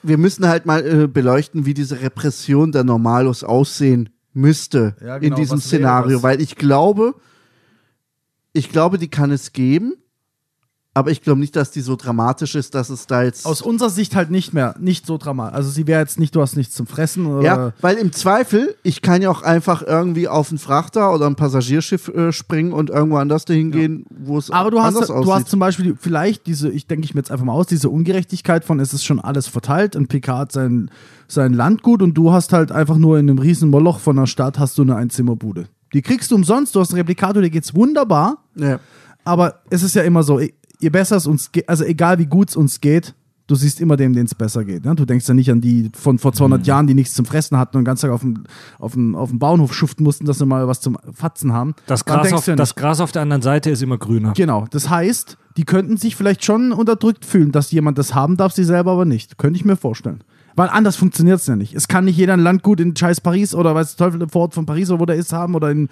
Wir 0.03 0.17
müssen 0.17 0.47
halt 0.47 0.65
mal 0.65 0.83
äh, 0.83 1.07
beleuchten, 1.07 1.67
wie 1.67 1.75
diese 1.75 2.01
Repression 2.01 2.71
der 2.71 2.83
Normalos 2.83 3.43
aussehen 3.43 4.09
müsste 4.33 4.95
Ja, 5.01 5.15
in 5.15 5.21
genau, 5.21 5.35
diesem 5.37 5.57
was 5.57 5.71
wäre 5.71 5.79
Szenario, 5.81 6.23
weil 6.23 6.41
ich 6.41 6.55
glaube, 6.55 7.15
ich 8.53 8.69
glaube, 8.69 8.97
die 8.97 9.09
kann 9.09 9.31
es 9.31 9.53
geben, 9.53 9.95
aber 10.93 11.09
ich 11.11 11.21
glaube 11.21 11.39
nicht, 11.39 11.55
dass 11.55 11.71
die 11.71 11.79
so 11.79 11.95
dramatisch 11.95 12.55
ist, 12.55 12.75
dass 12.75 12.89
es 12.89 13.07
da 13.07 13.23
jetzt. 13.23 13.45
Aus 13.45 13.61
unserer 13.61 13.89
Sicht 13.89 14.13
halt 14.13 14.29
nicht 14.29 14.53
mehr, 14.53 14.75
nicht 14.77 15.05
so 15.05 15.17
dramatisch. 15.17 15.55
Also 15.55 15.69
sie 15.69 15.87
wäre 15.87 16.01
jetzt 16.01 16.19
nicht, 16.19 16.35
du 16.35 16.41
hast 16.41 16.57
nichts 16.57 16.75
zum 16.75 16.85
Fressen 16.85 17.25
oder. 17.27 17.43
ja, 17.43 17.73
weil 17.79 17.95
im 17.95 18.11
Zweifel, 18.11 18.75
ich 18.83 19.01
kann 19.01 19.21
ja 19.21 19.29
auch 19.29 19.41
einfach 19.41 19.83
irgendwie 19.83 20.27
auf 20.27 20.49
einen 20.49 20.57
Frachter 20.57 21.13
oder 21.13 21.27
ein 21.27 21.35
Passagierschiff 21.35 22.09
äh, 22.09 22.33
springen 22.33 22.73
und 22.73 22.89
irgendwo 22.89 23.17
anders 23.17 23.45
dahin 23.45 23.71
gehen, 23.71 24.05
wo 24.09 24.37
es 24.37 24.51
Aber 24.51 24.69
du 24.69 24.81
hast, 24.81 24.95
anders 24.95 25.07
du 25.07 25.13
aussieht. 25.13 25.33
hast 25.33 25.47
zum 25.47 25.61
Beispiel 25.61 25.95
vielleicht 25.97 26.45
diese, 26.45 26.69
ich 26.69 26.87
denke 26.87 27.05
ich 27.05 27.13
mir 27.13 27.21
jetzt 27.21 27.31
einfach 27.31 27.45
mal 27.45 27.53
aus, 27.53 27.67
diese 27.67 27.89
Ungerechtigkeit 27.89 28.65
von, 28.65 28.81
es 28.81 28.93
ist 28.93 29.05
schon 29.05 29.21
alles 29.21 29.47
verteilt 29.47 29.95
und 29.95 30.09
Picard 30.09 30.39
hat 30.39 30.51
sein, 30.51 30.91
sein 31.29 31.53
Landgut 31.53 32.01
und 32.01 32.15
du 32.15 32.33
hast 32.33 32.51
halt 32.51 32.73
einfach 32.73 32.97
nur 32.97 33.17
in 33.17 33.29
einem 33.29 33.39
riesen 33.39 33.69
Moloch 33.69 33.99
von 33.99 34.17
einer 34.17 34.27
Stadt 34.27 34.59
hast 34.59 34.77
du 34.77 34.81
eine 34.81 34.97
Einzimmerbude. 34.97 35.67
Die 35.93 36.01
kriegst 36.01 36.31
du 36.31 36.35
umsonst, 36.35 36.75
du 36.75 36.81
hast 36.81 36.89
einen 36.89 36.99
Replikator, 36.99 37.41
dir 37.41 37.49
geht's 37.49 37.73
wunderbar, 37.73 38.43
ja. 38.55 38.79
aber 39.23 39.61
es 39.69 39.83
ist 39.83 39.95
ja 39.95 40.03
immer 40.03 40.23
so, 40.23 40.39
je- 40.81 40.89
besser 40.89 41.17
es 41.17 41.27
uns 41.27 41.51
geht, 41.51 41.67
also 41.69 41.83
egal 41.83 42.17
wie 42.19 42.25
gut 42.25 42.49
es 42.49 42.55
uns 42.55 42.81
geht, 42.81 43.13
du 43.47 43.55
siehst 43.55 43.81
immer 43.81 43.97
dem, 43.97 44.13
denen 44.13 44.25
es 44.27 44.35
besser 44.35 44.63
geht. 44.63 44.85
Ne? 44.85 44.95
Du 44.95 45.03
denkst 45.05 45.27
ja 45.27 45.33
nicht 45.33 45.51
an 45.51 45.59
die 45.61 45.89
von 45.93 46.19
vor 46.19 46.31
200 46.31 46.65
Jahren, 46.65 46.87
die 46.87 46.93
nichts 46.93 47.13
zum 47.15 47.25
Fressen 47.25 47.57
hatten 47.57 47.75
und 47.77 47.81
den 47.81 47.85
ganzen 47.85 48.03
Tag 48.07 48.11
auf 48.11 48.21
dem, 48.21 48.43
auf 48.79 48.93
dem, 48.93 49.15
auf 49.15 49.29
dem 49.29 49.39
Bauernhof 49.39 49.73
schuften 49.73 50.03
mussten, 50.03 50.25
dass 50.25 50.37
sie 50.37 50.45
mal 50.45 50.67
was 50.67 50.79
zum 50.79 50.97
Fatzen 51.13 51.51
haben. 51.51 51.75
Das 51.85 52.05
Gras, 52.05 52.31
auf, 52.31 52.47
ja 52.47 52.55
das. 52.55 52.75
Gras 52.75 53.01
auf 53.01 53.11
der 53.11 53.23
anderen 53.23 53.41
Seite 53.41 53.69
ist 53.69 53.81
immer 53.83 53.97
grüner. 53.97 54.31
Genau, 54.35 54.67
das 54.71 54.89
heißt, 54.89 55.37
die 55.57 55.65
könnten 55.65 55.97
sich 55.97 56.15
vielleicht 56.15 56.45
schon 56.45 56.71
unterdrückt 56.71 57.25
fühlen, 57.25 57.51
dass 57.51 57.71
jemand 57.71 57.97
das 57.97 58.15
haben 58.15 58.37
darf, 58.37 58.53
sie 58.53 58.63
selber 58.63 58.91
aber 58.91 59.03
nicht. 59.05 59.37
Könnte 59.37 59.57
ich 59.57 59.65
mir 59.65 59.75
vorstellen. 59.75 60.23
Weil 60.55 60.69
anders 60.69 60.95
funktioniert 60.97 61.39
es 61.39 61.47
ja 61.47 61.55
nicht. 61.57 61.73
Es 61.75 61.87
kann 61.89 62.05
nicht 62.05 62.17
jeder 62.17 62.33
ein 62.33 62.39
Landgut 62.41 62.79
in 62.79 62.95
scheiß 62.95 63.21
Paris 63.21 63.53
oder 63.55 63.73
weiß 63.75 63.95
der 63.95 64.05
Teufel 64.05 64.21
im 64.21 64.29
Vorort 64.29 64.53
von 64.53 64.65
Paris 64.65 64.89
oder 64.91 64.99
wo 64.99 65.05
der 65.05 65.15
ist 65.15 65.31
haben 65.33 65.55
oder 65.55 65.71
in 65.71 65.87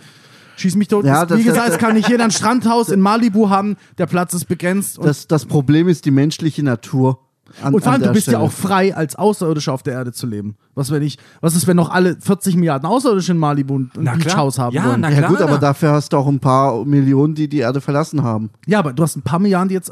Schieß 0.59 0.75
mich 0.75 0.87
tot. 0.89 1.05
Ja, 1.05 1.29
Wie 1.29 1.43
gesagt, 1.43 1.69
es 1.69 1.77
kann 1.77 1.93
nicht 1.95 2.09
jeder 2.09 2.23
ein 2.25 2.31
Strandhaus 2.31 2.89
in 2.89 2.99
Malibu 3.01 3.49
haben, 3.49 3.77
der 3.97 4.05
Platz 4.05 4.33
ist 4.33 4.45
begrenzt. 4.45 4.99
Und, 4.99 5.05
Das, 5.07 5.27
das 5.27 5.45
Problem 5.45 5.87
ist 5.87 6.05
die 6.05 6.11
menschliche 6.11 6.63
Natur. 6.63 7.19
An, 7.63 7.73
und 7.73 7.81
vor 7.83 7.93
allem, 7.93 8.03
du 8.03 8.11
bist 8.11 8.27
ja 8.27 8.33
Stelle. 8.33 8.43
auch 8.43 8.51
frei, 8.51 8.95
als 8.95 9.15
Außerirdischer 9.15 9.73
auf 9.73 9.81
der 9.81 9.93
Erde 9.93 10.11
zu 10.11 10.27
leben. 10.27 10.55
Was, 10.75 10.91
wenn 10.91 11.01
ich, 11.01 11.17
was 11.41 11.55
ist, 11.55 11.65
wenn 11.65 11.77
noch 11.77 11.89
alle 11.89 12.15
40 12.19 12.55
Milliarden 12.55 12.87
Außerirdische 12.87 13.31
in 13.31 13.39
Malibu 13.39 13.79
ein 13.79 13.91
Na 13.95 14.11
klar. 14.11 14.17
Beachhaus 14.35 14.59
haben 14.59 14.75
Ja, 14.75 14.85
wollen? 14.85 15.01
na 15.01 15.09
Ja 15.09 15.17
klar. 15.17 15.29
gut, 15.31 15.41
aber 15.41 15.57
dafür 15.57 15.91
hast 15.93 16.13
du 16.13 16.17
auch 16.17 16.27
ein 16.27 16.39
paar 16.39 16.85
Millionen, 16.85 17.33
die 17.33 17.47
die 17.47 17.57
Erde 17.59 17.81
verlassen 17.81 18.21
haben. 18.23 18.51
Ja, 18.67 18.77
aber 18.79 18.93
du 18.93 19.01
hast 19.01 19.15
ein 19.15 19.23
paar 19.23 19.39
Milliarden, 19.39 19.69
die 19.69 19.73
jetzt. 19.75 19.91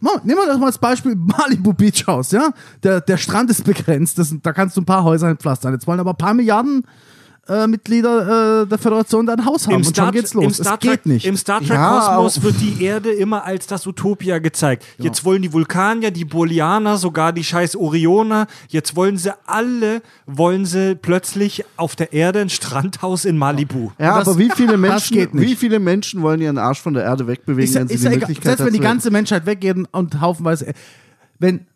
Nehmen 0.00 0.38
wir 0.38 0.46
das 0.46 0.58
mal 0.58 0.66
als 0.66 0.78
Beispiel 0.78 1.16
Malibu 1.16 1.72
Beach 1.72 2.06
House, 2.06 2.32
ja? 2.32 2.50
Der, 2.82 3.00
der 3.00 3.16
Strand 3.16 3.50
ist 3.50 3.64
begrenzt, 3.64 4.18
das, 4.18 4.34
da 4.42 4.52
kannst 4.52 4.76
du 4.76 4.82
ein 4.82 4.84
paar 4.86 5.04
Häuser 5.04 5.28
entpflastern. 5.28 5.72
Jetzt 5.72 5.86
wollen 5.86 6.00
aber 6.00 6.10
ein 6.10 6.16
paar 6.18 6.34
Milliarden 6.34 6.84
äh, 7.48 7.66
Mitglieder 7.66 8.62
äh, 8.62 8.66
der 8.66 8.78
Föderation 8.78 9.26
da 9.26 9.32
ein 9.34 9.44
Haus 9.44 9.66
haben 9.66 9.72
Im 9.74 9.78
und 9.78 9.84
Star, 9.86 10.06
schon 10.06 10.12
geht's 10.14 10.34
los. 10.34 10.44
Im 10.44 10.52
Star 10.54 10.74
es 10.74 10.80
geht 10.80 11.06
nicht. 11.06 11.26
Im 11.26 11.36
Star 11.36 11.58
Trek 11.60 11.70
Ja, 11.70 11.98
Kosmos 12.16 12.38
auch- 12.38 12.42
wird 12.44 12.56
die 12.60 12.84
Erde 12.84 13.10
immer 13.10 13.44
als 13.44 13.66
das 13.66 13.86
Utopia 13.86 14.38
gezeigt. 14.38 14.84
Jetzt 14.98 15.24
wollen 15.24 15.42
die 15.42 15.52
Vulkanier, 15.52 16.10
die 16.10 16.24
Bolianer, 16.24 16.96
sogar 16.98 17.32
die 17.32 17.44
scheiß 17.44 17.76
Orioner, 17.76 18.46
jetzt 18.68 18.96
wollen 18.96 19.16
sie 19.16 19.32
alle, 19.46 20.02
wollen 20.26 20.66
sie 20.66 20.94
plötzlich 20.94 21.64
auf 21.76 21.96
der 21.96 22.12
Erde 22.12 22.40
ein 22.40 22.50
Strandhaus 22.50 23.24
in 23.24 23.38
Malibu. 23.38 23.90
Ja, 23.98 24.18
Das- 24.18 24.28
aber 24.28 24.38
wie 24.38 24.50
viele 24.54 24.76
Menschen, 24.76 25.28
wie 25.32 25.56
viele 25.56 25.78
Menschen 25.78 26.22
wollen 26.22 26.40
ihren 26.40 26.58
Arsch 26.58 26.80
von 26.80 26.94
der 26.94 27.04
Erde 27.04 27.26
wegbewegen, 27.26 27.64
ist 27.64 27.74
ja, 27.74 27.80
wenn 27.80 27.88
sie 27.88 27.94
ist 27.94 28.00
die 28.00 28.04
ja 28.04 28.10
egal. 28.12 28.20
Möglichkeit 28.28 28.44
Selbst 28.58 28.64
wenn 28.66 28.72
die 28.74 28.80
ganze 28.80 29.10
Menschheit 29.10 29.46
weggeht 29.46 29.76
und 29.92 30.20
haufenweise. 30.20 30.72
Wenn 31.38 31.66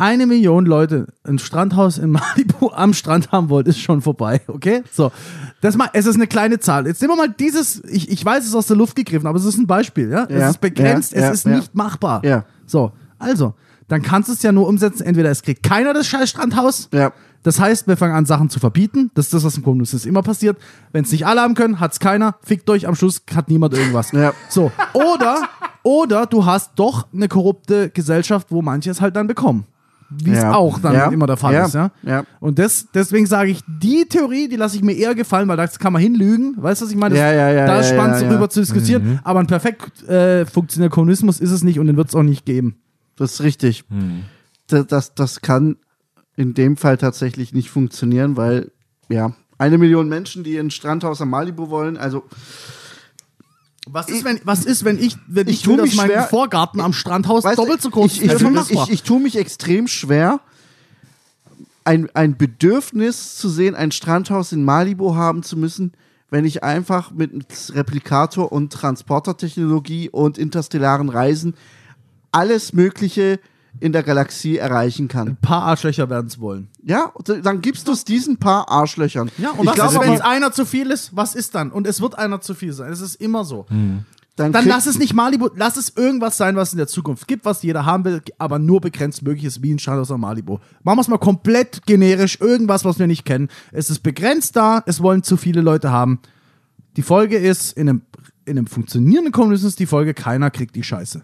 eine 0.00 0.26
Million 0.26 0.64
Leute 0.66 1.08
ein 1.24 1.38
Strandhaus 1.38 1.98
in 1.98 2.10
Malibu 2.10 2.70
am 2.72 2.94
Strand 2.94 3.30
haben 3.32 3.48
wollen, 3.50 3.66
ist 3.66 3.78
schon 3.80 4.00
vorbei, 4.00 4.40
okay? 4.48 4.82
So. 4.90 5.12
Das 5.60 5.76
mal, 5.76 5.90
es 5.92 6.06
ist 6.06 6.14
eine 6.16 6.26
kleine 6.26 6.58
Zahl. 6.58 6.86
Jetzt 6.86 7.02
nehmen 7.02 7.12
wir 7.14 7.26
mal 7.26 7.34
dieses, 7.38 7.84
ich, 7.84 8.10
ich 8.10 8.24
weiß, 8.24 8.42
es 8.44 8.48
ist 8.50 8.54
aus 8.54 8.66
der 8.66 8.76
Luft 8.76 8.96
gegriffen, 8.96 9.26
aber 9.26 9.38
es 9.38 9.44
ist 9.44 9.58
ein 9.58 9.66
Beispiel, 9.66 10.10
ja? 10.10 10.26
Ja, 10.30 10.36
es 10.46 10.50
ist 10.52 10.60
begrenzt, 10.60 11.12
ja, 11.12 11.28
es 11.28 11.30
ist 11.40 11.46
nicht 11.46 11.74
machbar. 11.74 12.24
Ja. 12.24 12.44
So, 12.66 12.92
also, 13.18 13.54
dann 13.88 14.00
kannst 14.02 14.28
du 14.30 14.32
es 14.32 14.42
ja 14.42 14.52
nur 14.52 14.66
umsetzen, 14.68 15.02
entweder 15.04 15.30
es 15.30 15.42
kriegt 15.42 15.62
keiner 15.62 15.92
das 15.92 16.06
scheiß 16.06 16.30
Strandhaus, 16.30 16.88
Ja. 16.92 17.12
das 17.42 17.60
heißt, 17.60 17.86
wir 17.88 17.96
fangen 17.98 18.14
an, 18.14 18.24
Sachen 18.24 18.48
zu 18.48 18.58
verbieten. 18.58 19.10
Das 19.14 19.26
ist 19.26 19.34
das, 19.34 19.44
was 19.44 19.56
im 19.58 19.62
Kommunismus 19.64 20.06
immer 20.06 20.22
passiert. 20.22 20.56
Wenn 20.92 21.04
es 21.04 21.12
nicht 21.12 21.26
alle 21.26 21.42
haben 21.42 21.54
können, 21.54 21.78
hat 21.80 21.92
es 21.92 22.00
keiner. 22.00 22.36
Fickt 22.42 22.70
euch, 22.70 22.86
am 22.88 22.94
Schluss 22.94 23.20
hat 23.34 23.50
niemand 23.50 23.74
irgendwas. 23.74 24.12
Ja. 24.12 24.32
So. 24.48 24.72
Oder, 24.94 25.42
oder 25.82 26.24
du 26.26 26.46
hast 26.46 26.70
doch 26.76 27.06
eine 27.12 27.28
korrupte 27.28 27.90
Gesellschaft, 27.90 28.46
wo 28.50 28.62
manche 28.62 28.90
es 28.90 29.00
halt 29.00 29.16
dann 29.16 29.26
bekommen. 29.26 29.66
Wie 30.10 30.30
es 30.32 30.42
Ja. 30.42 30.54
auch 30.54 30.78
dann 30.80 30.94
Ja. 30.94 31.06
immer 31.10 31.26
der 31.26 31.36
Fall 31.36 31.54
Ja. 31.54 31.66
ist, 31.66 31.74
ja. 31.74 31.90
Ja. 32.02 32.24
Und 32.40 32.58
das, 32.58 32.88
deswegen 32.92 33.26
sage 33.26 33.50
ich, 33.52 33.60
die 33.66 34.06
Theorie, 34.08 34.48
die 34.48 34.56
lasse 34.56 34.76
ich 34.76 34.82
mir 34.82 34.92
eher 34.94 35.14
gefallen, 35.14 35.46
weil 35.48 35.56
da 35.56 35.66
kann 35.68 35.92
man 35.92 36.02
hinlügen. 36.02 36.54
Weißt 36.58 36.80
du, 36.80 36.86
was 36.86 36.92
ich 36.92 36.98
meine? 36.98 37.14
Das- 37.14 37.20
Ja, 37.22 37.32
ja, 37.32 37.50
ja, 37.52 37.66
Da 37.66 37.78
ist 37.80 37.90
ja, 37.90 37.94
spannend, 37.96 38.16
ja, 38.16 38.22
ja. 38.22 38.28
darüber 38.30 38.50
zu 38.50 38.60
diskutieren. 38.60 39.20
Aber 39.22 39.38
ein 39.40 39.46
perfekt 39.46 40.02
äh, 40.08 40.44
funktionierender 40.46 40.92
Kommunismus 40.94 41.38
ist 41.40 41.50
es 41.52 41.62
nicht 41.62 41.78
und 41.78 41.86
den 41.86 41.96
wird 41.96 42.08
es 42.08 42.14
auch 42.14 42.22
nicht 42.24 42.44
geben. 42.44 42.76
Das 43.16 43.34
ist 43.34 43.42
richtig. 43.42 43.84
Das, 44.66 44.86
das, 44.86 45.14
das 45.14 45.40
kann 45.42 45.76
in 46.36 46.54
dem 46.54 46.76
Fall 46.76 46.96
tatsächlich 46.96 47.52
nicht 47.52 47.70
funktionieren, 47.70 48.36
weil, 48.36 48.72
ja, 49.08 49.32
eine 49.58 49.76
Million 49.78 50.08
Menschen, 50.08 50.42
die 50.42 50.56
ein 50.58 50.70
Strandhaus 50.70 51.20
am 51.20 51.28
Malibu 51.30 51.68
wollen, 51.70 51.96
also 51.98 52.24
Was 53.92 54.08
ist, 54.08 54.24
wenn, 54.24 54.40
was 54.44 54.64
ist, 54.64 54.84
wenn 54.84 54.98
ich, 54.98 55.16
wenn 55.26 55.48
Ich 55.48 55.60
ich, 55.60 55.66
will, 55.66 55.76
dass 55.78 55.86
mich 55.86 55.96
mein 55.96 56.06
schwer- 56.06 56.28
Vorgarten 56.28 56.80
am 56.80 56.92
Strandhaus 56.92 57.44
weißt 57.44 57.58
doppelt 57.58 57.82
so 57.82 57.90
groß 57.90 58.12
ich, 58.12 58.22
ich, 58.22 58.32
ist 58.32 58.70
ich, 58.70 58.88
ich 58.90 59.02
tue 59.02 59.20
mich 59.20 59.36
extrem 59.36 59.88
schwer, 59.88 60.40
ein, 61.84 62.08
ein 62.14 62.36
Bedürfnis 62.36 63.36
zu 63.36 63.48
sehen, 63.48 63.74
ein 63.74 63.90
Strandhaus 63.90 64.52
in 64.52 64.64
Malibu 64.64 65.14
haben 65.14 65.42
zu 65.42 65.56
müssen, 65.56 65.92
wenn 66.30 66.44
ich 66.44 66.62
einfach 66.62 67.10
mit 67.10 67.72
Replikator 67.74 68.52
und 68.52 68.72
Transportertechnologie 68.72 70.08
und 70.10 70.38
interstellaren 70.38 71.08
Reisen 71.08 71.54
alles 72.32 72.72
Mögliche 72.72 73.40
in 73.80 73.92
der 73.92 74.02
Galaxie 74.02 74.58
erreichen 74.58 75.08
kann. 75.08 75.28
Ein 75.28 75.36
paar 75.36 75.62
Arschlöcher 75.62 76.08
werden 76.10 76.26
es 76.26 76.38
wollen. 76.38 76.68
Ja, 76.84 77.12
dann 77.42 77.60
gibst 77.60 77.88
du 77.88 77.92
es 77.92 78.04
diesen 78.04 78.36
paar 78.36 78.68
Arschlöchern. 78.70 79.30
Ja, 79.38 79.50
und 79.50 79.60
ich 79.62 79.66
was 79.68 79.74
glaube, 79.74 79.94
ist, 79.94 80.00
wenn 80.02 80.12
es 80.14 80.20
einer 80.20 80.52
zu 80.52 80.64
viel 80.66 80.90
ist? 80.90 81.16
Was 81.16 81.34
ist 81.34 81.54
dann? 81.54 81.70
Und 81.72 81.86
es 81.86 82.00
wird 82.00 82.18
einer 82.18 82.40
zu 82.40 82.54
viel 82.54 82.72
sein. 82.72 82.92
Es 82.92 83.00
ist 83.00 83.14
immer 83.16 83.44
so. 83.44 83.66
dann, 83.70 84.04
Dann 84.36 84.52
krieg- 84.52 84.66
lass 84.68 84.86
es 84.86 84.98
nicht 84.98 85.14
Malibu, 85.14 85.48
lass 85.56 85.76
es 85.76 85.90
irgendwas 85.96 86.36
sein, 86.36 86.56
was 86.56 86.72
in 86.72 86.78
der 86.78 86.86
Zukunft 86.88 87.26
gibt, 87.26 87.44
was 87.44 87.62
jeder 87.62 87.84
haben 87.86 88.04
will, 88.04 88.22
aber 88.38 88.58
nur 88.58 88.80
begrenzt 88.80 89.22
möglich 89.22 89.44
ist, 89.44 89.62
wie 89.62 89.72
ein 89.72 89.78
Standort 89.78 90.10
am 90.10 90.20
Malibu. 90.20 90.58
Machen 90.82 90.98
wir 90.98 91.02
es 91.02 91.08
mal 91.08 91.18
komplett 91.18 91.84
generisch, 91.86 92.38
irgendwas, 92.40 92.84
was 92.84 92.98
wir 92.98 93.06
nicht 93.06 93.24
kennen. 93.24 93.48
Es 93.72 93.90
ist 93.90 94.00
begrenzt 94.02 94.56
da, 94.56 94.82
es 94.86 95.02
wollen 95.02 95.22
zu 95.22 95.36
viele 95.36 95.60
Leute 95.62 95.90
haben. 95.90 96.20
Die 96.96 97.02
Folge 97.02 97.36
ist, 97.36 97.72
in 97.76 97.88
einem, 97.88 98.02
in 98.50 98.58
einem 98.58 98.66
funktionierenden 98.66 99.32
Kommunismus 99.32 99.76
die 99.76 99.86
Folge, 99.86 100.12
keiner 100.12 100.50
kriegt 100.50 100.76
die 100.76 100.82
Scheiße. 100.82 101.22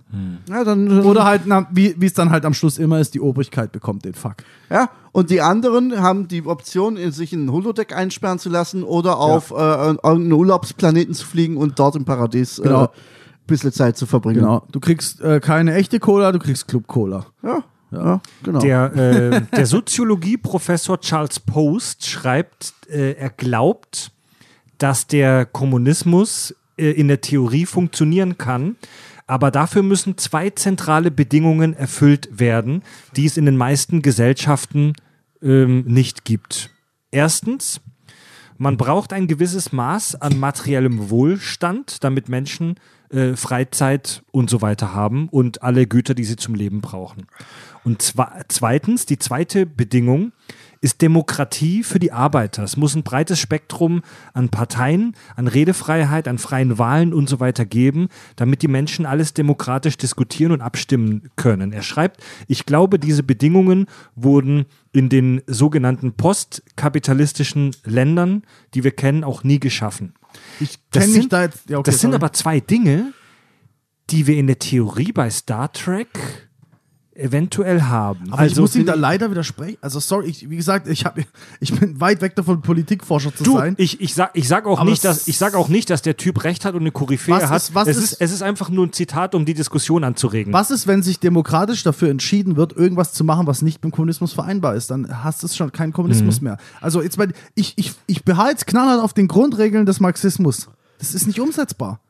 ja, 0.48 0.64
dann, 0.64 1.02
Oder 1.04 1.24
halt, 1.24 1.42
na, 1.46 1.66
wie 1.72 1.94
wie 1.98 2.06
es 2.06 2.14
dann 2.14 2.30
halt 2.30 2.44
am 2.44 2.54
Schluss 2.54 2.78
immer 2.78 3.00
ist, 3.00 3.14
die 3.14 3.20
Obrigkeit 3.20 3.72
bekommt 3.72 4.04
den 4.04 4.14
Fuck. 4.14 4.36
Ja, 4.70 4.88
und 5.12 5.30
die 5.30 5.40
anderen 5.42 6.00
haben 6.00 6.28
die 6.28 6.44
Option, 6.46 6.96
sich 7.12 7.32
in 7.32 7.46
ein 7.46 7.52
Holodeck 7.52 7.94
einsperren 7.94 8.38
zu 8.38 8.48
lassen 8.48 8.82
oder 8.82 9.18
auf 9.18 9.50
äh, 9.50 9.54
irgendeinen 9.54 10.32
Urlaubsplaneten 10.32 11.14
zu 11.14 11.26
fliegen 11.26 11.56
und 11.56 11.78
dort 11.78 11.96
im 11.96 12.04
Paradies 12.04 12.60
Genau. 12.62 12.84
äh, 12.84 12.86
ein 12.86 13.46
bisschen 13.46 13.72
Zeit 13.72 13.96
zu 13.96 14.06
verbringen. 14.06 14.40
Genau. 14.40 14.66
Du 14.72 14.80
kriegst 14.80 15.20
äh, 15.20 15.40
keine 15.40 15.74
echte 15.74 16.00
Cola, 16.00 16.32
du 16.32 16.38
kriegst 16.38 16.66
Club 16.68 16.86
Cola. 16.86 17.26
Ja, 17.42 17.62
ja. 17.92 18.20
genau. 18.42 18.58
Der, 18.60 18.94
äh, 18.94 19.40
der 19.56 19.66
Soziologie-Professor 19.66 21.00
Charles 21.00 21.40
Post 21.40 22.06
schreibt, 22.06 22.74
äh, 22.88 23.12
er 23.12 23.30
glaubt, 23.30 24.10
dass 24.78 25.06
der 25.06 25.46
Kommunismus 25.46 26.50
äh, 26.50 26.54
in 26.76 27.08
der 27.08 27.20
Theorie 27.20 27.66
funktionieren 27.66 28.38
kann, 28.38 28.76
aber 29.26 29.50
dafür 29.50 29.82
müssen 29.82 30.18
zwei 30.18 30.50
zentrale 30.50 31.10
Bedingungen 31.10 31.74
erfüllt 31.74 32.28
werden, 32.30 32.82
die 33.16 33.26
es 33.26 33.36
in 33.36 33.46
den 33.46 33.56
meisten 33.56 34.02
Gesellschaften 34.02 34.92
ähm, 35.42 35.84
nicht 35.86 36.24
gibt. 36.24 36.70
Erstens, 37.10 37.80
man 38.58 38.76
braucht 38.76 39.12
ein 39.12 39.26
gewisses 39.26 39.72
Maß 39.72 40.20
an 40.20 40.38
materiellem 40.38 41.10
Wohlstand, 41.10 42.04
damit 42.04 42.28
Menschen 42.28 42.76
äh, 43.10 43.36
Freizeit 43.36 44.22
und 44.30 44.48
so 44.48 44.62
weiter 44.62 44.94
haben 44.94 45.28
und 45.28 45.62
alle 45.62 45.86
Güter, 45.86 46.14
die 46.14 46.24
sie 46.24 46.36
zum 46.36 46.54
Leben 46.54 46.80
brauchen. 46.80 47.26
Und 47.84 48.02
zwa 48.02 48.32
zweitens, 48.48 49.06
die 49.06 49.18
zweite 49.18 49.66
Bedingung 49.66 50.32
ist 50.80 51.02
Demokratie 51.02 51.82
für 51.82 51.98
die 51.98 52.12
Arbeiter. 52.12 52.62
Es 52.62 52.76
muss 52.76 52.94
ein 52.94 53.02
breites 53.02 53.38
Spektrum 53.40 54.02
an 54.34 54.48
Parteien, 54.50 55.14
an 55.34 55.48
Redefreiheit, 55.48 56.28
an 56.28 56.38
freien 56.38 56.78
Wahlen 56.78 57.12
und 57.14 57.28
so 57.28 57.40
weiter 57.40 57.64
geben, 57.64 58.08
damit 58.36 58.62
die 58.62 58.68
Menschen 58.68 59.06
alles 59.06 59.34
demokratisch 59.34 59.96
diskutieren 59.96 60.52
und 60.52 60.60
abstimmen 60.60 61.30
können. 61.36 61.72
Er 61.72 61.82
schreibt, 61.82 62.22
ich 62.46 62.66
glaube, 62.66 62.98
diese 62.98 63.22
Bedingungen 63.22 63.86
wurden 64.14 64.66
in 64.92 65.08
den 65.08 65.42
sogenannten 65.46 66.12
postkapitalistischen 66.14 67.74
Ländern, 67.84 68.42
die 68.74 68.84
wir 68.84 68.90
kennen, 68.92 69.24
auch 69.24 69.44
nie 69.44 69.60
geschaffen. 69.60 70.14
Ich 70.60 70.78
Das 70.90 71.02
kenne 71.02 71.12
mich 71.14 71.22
sind- 71.22 71.32
da 71.32 71.42
jetzt. 71.42 71.68
Ja, 71.68 71.78
okay, 71.78 71.90
das 71.90 72.00
sind 72.00 72.10
sorry. 72.12 72.22
aber 72.22 72.32
zwei 72.32 72.60
Dinge, 72.60 73.12
die 74.10 74.26
wir 74.26 74.36
in 74.36 74.46
der 74.46 74.58
Theorie 74.58 75.12
bei 75.12 75.30
Star 75.30 75.72
Trek 75.72 76.08
eventuell 77.18 77.82
haben. 77.82 78.32
Aber 78.32 78.46
ich 78.46 78.56
muss 78.56 78.74
ihm 78.76 78.86
da 78.86 78.94
leider 78.94 79.30
widersprechen. 79.30 79.78
Also 79.80 80.00
sorry, 80.00 80.26
ich, 80.28 80.48
wie 80.50 80.56
gesagt, 80.56 80.86
ich, 80.88 81.04
hab, 81.04 81.18
ich 81.60 81.78
bin 81.78 82.00
weit 82.00 82.20
weg 82.20 82.34
davon, 82.36 82.60
Politikforscher 82.62 83.34
zu 83.34 83.44
Du, 83.44 83.56
sein. 83.56 83.74
ich, 83.78 84.00
ich, 84.00 84.14
sag, 84.14 84.30
ich, 84.34 84.46
sag 84.48 84.66
auch 84.66 84.78
Aber 84.80 84.90
nicht, 84.90 85.04
dass, 85.04 85.22
es- 85.22 85.28
ich 85.28 85.38
sag 85.38 85.54
auch 85.54 85.68
nicht, 85.68 85.90
dass 85.90 86.02
der 86.02 86.16
Typ 86.16 86.44
recht 86.44 86.64
hat 86.64 86.74
und 86.74 86.80
eine 86.80 86.90
Koryphäe 86.90 87.34
Was 87.34 87.48
hat. 87.50 87.56
ist- 87.62 87.74
was 87.74 87.88
es, 87.88 87.96
ist- 87.96 88.12
ist, 88.12 88.20
es 88.20 88.32
ist 88.32 88.42
einfach 88.42 88.68
nur 88.70 88.86
ein 88.86 88.92
Zitat, 88.92 89.34
um 89.34 89.44
die 89.44 89.54
Diskussion 89.54 90.04
anzuregen. 90.04 90.52
Was 90.52 90.70
ist, 90.70 90.86
wenn 90.86 91.02
sich 91.02 91.18
demokratisch 91.20 91.82
dafür 91.82 92.10
entschieden 92.10 92.56
wird, 92.56 92.72
irgendwas 92.76 93.12
zu 93.12 93.24
machen, 93.24 93.46
was 93.46 93.62
nicht 93.62 93.78
mit 93.78 93.84
dem 93.84 93.94
Kommunismus 93.94 94.32
vereinbar 94.32 94.74
ist? 94.74 94.90
Dann 94.90 95.22
hast 95.24 95.42
du 95.42 95.48
schon 95.48 95.72
keinen 95.72 95.88
Mhm. 95.90 95.94
Kommunismus 95.94 96.40
mehr. 96.40 96.58
Also 96.80 97.02
jetzt 97.02 97.16
bei, 97.18 97.28
ich, 97.54 97.74
ich, 97.76 97.92
ich 98.06 98.24
behalte 98.24 98.52
jetzt 98.52 98.66
knallhart 98.66 99.02
auf 99.02 99.12
den 99.12 99.28
Grundregeln 99.28 99.86
des 99.86 100.00
Marxismus. 100.00 100.68
Das 100.98 101.14
ist 101.14 101.26
nicht 101.26 101.40
umsetzbar. 101.40 102.00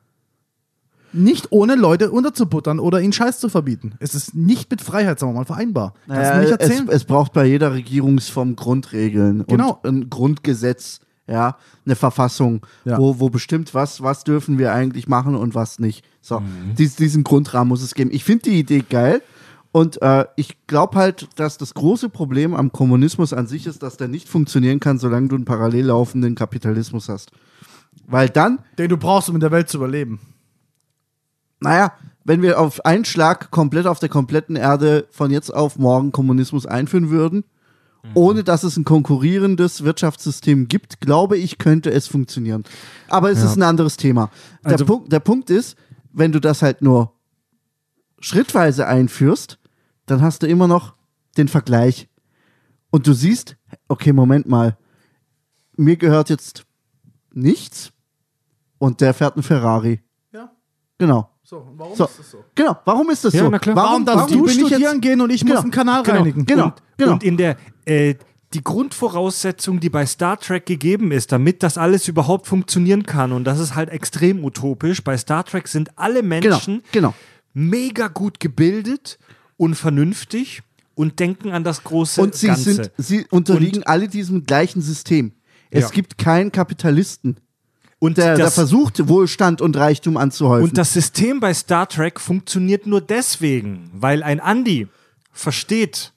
Nicht 1.16 1.48
ohne 1.51 1.74
Leute 1.74 2.10
unterzubuttern 2.10 2.78
oder 2.78 3.01
ihnen 3.01 3.12
Scheiß 3.12 3.40
zu 3.40 3.48
verbieten. 3.48 3.94
Es 4.01 4.14
ist 4.14 4.34
nicht 4.34 4.70
mit 4.70 4.82
Freiheit, 4.82 5.18
sagen 5.18 5.32
wir 5.32 5.38
mal, 5.40 5.44
vereinbar. 5.44 5.94
Kannst 6.06 6.09
du 6.09 6.12
Naja, 6.14 6.34
mir 6.34 6.40
nicht 6.43 6.60
es, 6.60 6.68
erzählen? 6.68 6.88
es 6.90 7.05
braucht 7.05 7.32
bei 7.32 7.47
jeder 7.47 7.72
Regierungsform 7.72 8.55
Grundregeln 8.56 9.44
Genau. 9.47 9.80
und 9.82 9.84
ein 10.02 10.10
Grundgesetz, 10.10 11.01
ja, 11.26 11.56
eine 11.84 11.97
Verfassung, 11.97 12.64
Ja. 12.84 12.98
wo, 12.98 13.18
wo 13.18 13.30
bestimmt, 13.30 13.74
was, 13.74 14.02
was 14.02 14.24
dürfen 14.24 14.59
wir 14.59 14.72
eigentlich 14.72 15.09
machen 15.09 15.34
und 15.34 15.55
was 15.55 15.78
nicht. 15.78 16.05
So, 16.20 16.40
Mhm. 16.40 16.74
dies, 16.78 16.97
diesen 16.97 17.24
Grundrahmen 17.24 17.68
muss 17.68 17.82
es 17.82 17.94
geben. 17.94 18.10
Ich 18.12 18.22
finde 18.24 18.44
die 18.51 18.59
Idee 18.59 18.84
geil 18.88 19.22
und 19.72 20.01
äh, 20.02 20.26
ich 20.36 20.56
glaube 20.66 20.97
halt, 20.98 21.28
dass 21.36 21.59
das 21.59 21.74
große 21.74 22.09
Problem 22.10 22.55
am 22.55 22.70
Kommunismus 22.72 23.32
an 23.32 23.47
sich 23.47 23.66
ist, 23.66 23.82
dass 23.82 23.97
der 23.97 24.09
nicht 24.09 24.28
funktionieren 24.28 24.80
kann, 24.80 24.98
solange 24.98 25.28
du 25.28 25.34
einen 25.36 25.44
parallel 25.44 25.86
laufenden 25.86 26.34
Kapitalismus 26.34 27.09
hast. 27.09 27.30
Weil 28.06 28.28
dann 28.28 28.60
Den 28.78 28.88
du 28.90 28.97
brauchst, 28.97 29.28
um 29.28 29.34
in 29.36 29.40
der 29.40 29.51
Welt 29.51 29.68
zu 29.68 29.78
überleben. 29.78 30.20
Naja, 31.60 31.92
wenn 32.24 32.42
wir 32.42 32.60
auf 32.60 32.84
einen 32.84 33.04
Schlag 33.04 33.50
komplett 33.50 33.86
auf 33.86 33.98
der 33.98 34.08
kompletten 34.08 34.56
Erde 34.56 35.06
von 35.10 35.30
jetzt 35.30 35.54
auf 35.54 35.78
morgen 35.78 36.12
Kommunismus 36.12 36.66
einführen 36.66 37.10
würden, 37.10 37.44
ohne 38.14 38.44
dass 38.44 38.62
es 38.62 38.76
ein 38.76 38.84
konkurrierendes 38.84 39.82
Wirtschaftssystem 39.82 40.68
gibt, 40.68 41.00
glaube 41.00 41.36
ich, 41.38 41.58
könnte 41.58 41.90
es 41.90 42.06
funktionieren. 42.06 42.62
Aber 43.08 43.30
es 43.32 43.42
ist 43.42 43.56
ein 43.56 43.62
anderes 43.64 43.96
Thema. 43.96 44.30
Der, 44.64 44.72
Also- 44.72 44.84
Punkt, 44.86 45.12
der 45.12 45.18
Punkt 45.20 45.50
ist, 45.50 45.76
wenn 46.12 46.30
du 46.32 46.40
das 46.40 46.62
halt 46.62 46.82
nur 46.82 47.12
schrittweise 48.20 48.86
einführst, 48.86 49.58
dann 50.06 50.22
hast 50.22 50.42
du 50.42 50.46
immer 50.46 50.68
noch 50.68 50.94
den 51.36 51.48
Vergleich. 51.48 52.08
Und 52.90 53.06
du 53.06 53.12
siehst, 53.12 53.56
okay, 53.88 54.12
Moment 54.12 54.46
mal, 54.48 54.76
mir 55.76 55.96
gehört 55.96 56.30
jetzt 56.30 56.64
nichts 57.32 57.92
und 58.78 59.00
der 59.00 59.14
fährt 59.14 59.34
einen 59.34 59.42
Ferrari. 59.42 60.00
Ja. 60.32 60.52
Genau. 60.98 61.28
So, 61.48 61.59
und 61.59 61.78
warum 61.78 61.94
So. 61.94 62.05
ist 62.06 62.18
das 62.18 62.31
so? 62.32 62.44
Genau, 62.56 62.77
warum 62.85 63.09
ist 63.10 63.24
das 63.24 63.32
Ja, 63.32 63.44
so? 63.44 63.51
na 63.51 63.60
klar. 63.60 63.77
Warum 63.77 64.05
darfst 64.05 64.31
bin 64.31 64.39
du 64.40 64.47
ich 64.47 64.55
studieren 64.55 65.01
gehen 65.01 65.20
und 65.20 65.31
ich 65.31 65.43
Genau, 65.43 65.55
muss 65.55 65.62
einen 65.62 65.70
Kanal 65.70 66.02
genau, 66.02 66.16
reinigen? 66.16 66.44
Genau, 66.44 66.64
und, 66.64 66.74
genau. 66.97 67.12
und 67.12 67.23
in 67.23 67.36
der, 67.36 67.56
äh, 67.85 68.16
die 68.52 68.64
Grundvoraussetzung, 68.64 69.78
die 69.78 69.89
bei 69.89 70.06
Star 70.06 70.40
Trek 70.40 70.66
gegeben 70.66 71.12
ist, 71.12 71.31
damit 71.31 71.62
das 71.62 71.78
alles 71.78 72.09
überhaupt 72.09 72.48
funktionieren 72.48 73.05
kann, 73.06 73.31
und 73.31 73.44
das 73.44 73.60
ist 73.60 73.77
halt 73.77 73.90
extrem 73.90 74.44
utopisch, 74.44 75.05
bei 75.05 75.16
Star 75.16 75.44
Trek 75.44 75.68
sind 75.68 75.97
alle 75.97 76.24
Menschen 76.24 76.82
genau. 76.90 77.14
mega 77.55 78.09
gut 78.09 78.40
gebildet 78.40 79.16
und 79.56 79.77
vernünftig 79.77 80.62
und 80.97 81.20
denken 81.20 81.52
an 81.52 81.62
das 81.62 81.85
große 81.85 82.20
Und 82.23 82.35
sie, 82.35 82.48
Ganze. 82.48 82.74
sind, 82.74 82.90
sie 82.98 83.24
unterliegen 83.31 83.85
alle 83.85 84.09
diesem 84.09 84.47
gleichen 84.47 84.82
System. 84.82 85.31
Es 85.70 85.85
Ja. 85.85 85.90
gibt 85.90 86.18
keinen 86.18 86.51
Kapitalisten, 86.51 87.36
und, 87.98 88.18
der, 88.18 88.36
der 88.36 88.47
das, 88.47 88.55
versucht, 88.55 89.09
Wohlstand 89.09 89.60
und 89.60 89.77
Reichtum 89.77 90.16
anzuhäufen. 90.16 90.68
und 90.68 90.78
das 90.78 90.93
System 90.93 91.40
bei 91.40 91.55
Star 91.55 91.89
Trek 91.89 92.20
funktioniert 92.20 92.86
nur 92.86 93.01
deswegen, 93.01 93.90
weil 93.94 94.23
ein 94.23 94.39
Andy 94.39 94.89
versteht, 95.32 96.12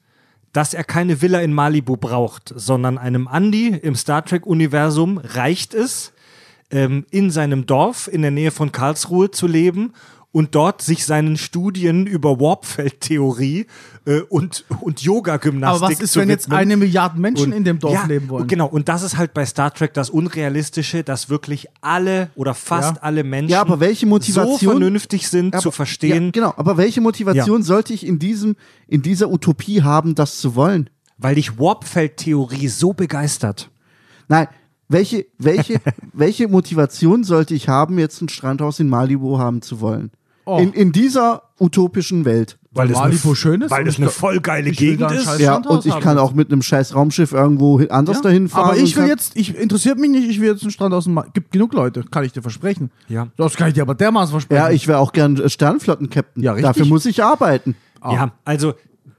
dass 0.52 0.74
er 0.74 0.84
keine 0.84 1.22
Villa 1.22 1.40
in 1.40 1.52
Malibu 1.52 1.96
braucht, 1.96 2.52
sondern 2.54 2.98
einem 2.98 3.28
Andy 3.32 3.68
im 3.68 3.94
Star 3.94 4.24
Trek-Universum 4.24 5.18
reicht 5.18 5.74
es, 5.74 6.12
ähm, 6.70 7.06
in 7.10 7.30
seinem 7.30 7.66
Dorf 7.66 8.08
in 8.08 8.22
der 8.22 8.30
Nähe 8.30 8.50
von 8.50 8.72
Karlsruhe 8.72 9.30
zu 9.30 9.46
leben 9.46 9.92
und 10.32 10.54
dort 10.54 10.80
sich 10.82 11.04
seinen 11.06 11.36
Studien 11.36 12.06
über 12.06 12.38
Warpfeld-Theorie 12.38 13.66
äh, 14.06 14.20
und, 14.28 14.64
und 14.80 15.02
Yoga-Gymnastik 15.02 15.82
Aber 15.82 15.92
was 15.92 16.00
ist, 16.00 16.12
zu 16.12 16.20
wenn 16.20 16.28
jetzt 16.28 16.50
eine 16.52 16.76
Milliarde 16.76 17.18
Menschen 17.20 17.46
Und- 17.46 17.52
in 17.58 17.64
dem 17.64 17.78
Dorf 17.78 17.94
ja, 17.94 18.06
leben 18.06 18.28
wollen? 18.28 18.46
Genau, 18.46 18.66
und 18.66 18.88
das 18.88 19.02
ist 19.02 19.16
halt 19.16 19.34
bei 19.34 19.44
Star 19.44 19.72
Trek 19.74 19.92
das 19.94 20.08
Unrealistische, 20.10 21.02
dass 21.02 21.28
wirklich 21.30 21.66
alle 21.80 22.30
oder 22.36 22.54
fast 22.54 22.96
Ja. 22.96 23.02
alle 23.02 23.24
Menschen 23.24 23.50
Ja, 23.50 23.60
aber 23.60 23.80
welche 23.80 24.06
so 24.06 24.10
Motivation- 24.10 24.58
vernünftig 24.78 25.28
sind 25.28 25.52
zu 25.60 25.68
Aber- 25.68 25.72
verstehen, 25.72 26.26
Ja, 26.26 26.30
genau, 26.30 26.54
aber 26.56 26.76
welche 26.76 27.00
Motivation 27.00 27.62
sollte 27.62 27.92
ich 27.92 28.06
in, 28.06 28.18
diesem, 28.18 28.56
in 28.86 29.02
dieser 29.02 29.30
Utopie 29.30 29.82
haben, 29.82 30.14
das 30.14 30.38
zu 30.38 30.54
wollen? 30.54 30.90
weil 31.22 31.34
dich 31.34 31.58
Warpfeld-Theorie 31.58 32.68
so 32.68 32.94
begeistert. 32.94 33.70
Nein, 34.28 34.48
welche, 34.88 35.26
welche, 35.36 35.78
welche 36.14 36.48
Motivation 36.48 37.24
sollte 37.24 37.54
ich 37.54 37.68
haben, 37.68 37.98
jetzt 37.98 38.22
ein 38.22 38.30
Strandhaus 38.30 38.80
in 38.80 38.88
Malibu 38.88 39.38
haben 39.38 39.60
zu 39.60 39.82
wollen? 39.82 40.10
Oh. 40.44 40.58
In, 40.58 40.72
in 40.72 40.92
dieser 40.92 41.42
utopischen 41.58 42.24
Welt. 42.24 42.58
Weil 42.72 42.88
das 42.88 42.98
Malibu 42.98 43.28
eine, 43.28 43.36
schön 43.36 43.62
ist 43.62 43.70
Weil 43.70 43.84
das 43.84 43.98
eine 43.98 44.10
voll 44.10 44.40
geile 44.40 44.70
Gegend 44.70 45.10
ist. 45.10 45.40
Ja, 45.40 45.56
und 45.56 45.86
ich 45.86 45.98
kann 46.00 46.18
auch 46.18 46.32
mit 46.32 46.52
einem 46.52 46.62
scheiß 46.62 46.94
Raumschiff 46.94 47.32
irgendwo 47.32 47.78
anders 47.88 48.18
Ja, 48.18 48.22
dahin 48.22 48.48
fahren. 48.48 48.70
aber 48.70 48.76
ich 48.76 48.96
will 48.96 49.08
jetzt, 49.08 49.36
ich 49.36 49.56
interessiert 49.56 49.98
mich 49.98 50.10
nicht, 50.10 50.28
ich 50.30 50.40
will 50.40 50.48
jetzt 50.50 50.62
einen 50.62 50.70
Strand 50.70 50.94
aus 50.94 51.04
dem 51.04 51.14
Ma 51.14 51.26
Gibt 51.34 51.50
genug 51.50 51.72
Leute, 51.74 52.04
kann 52.04 52.24
ich 52.24 52.32
dir 52.32 52.42
versprechen. 52.42 52.90
Ja. 53.08 53.26
Das 53.36 53.56
kann 53.56 53.68
ich 53.68 53.74
dir 53.74 53.82
aber 53.82 53.94
dermaßen 53.96 54.30
versprechen. 54.30 54.62
Ja, 54.62 54.70
ich 54.70 54.86
wäre 54.86 54.98
auch 54.98 55.12
gern 55.12 55.48
Sternflotten-Captain. 55.48 56.42
Ja, 56.42 56.52
richtig. 56.52 56.68
Dafür 56.68 56.86
muss 56.86 57.06
ich 57.06 57.22
arbeiten. 57.24 57.74
Ja, 58.04 58.32
also, 58.44 58.74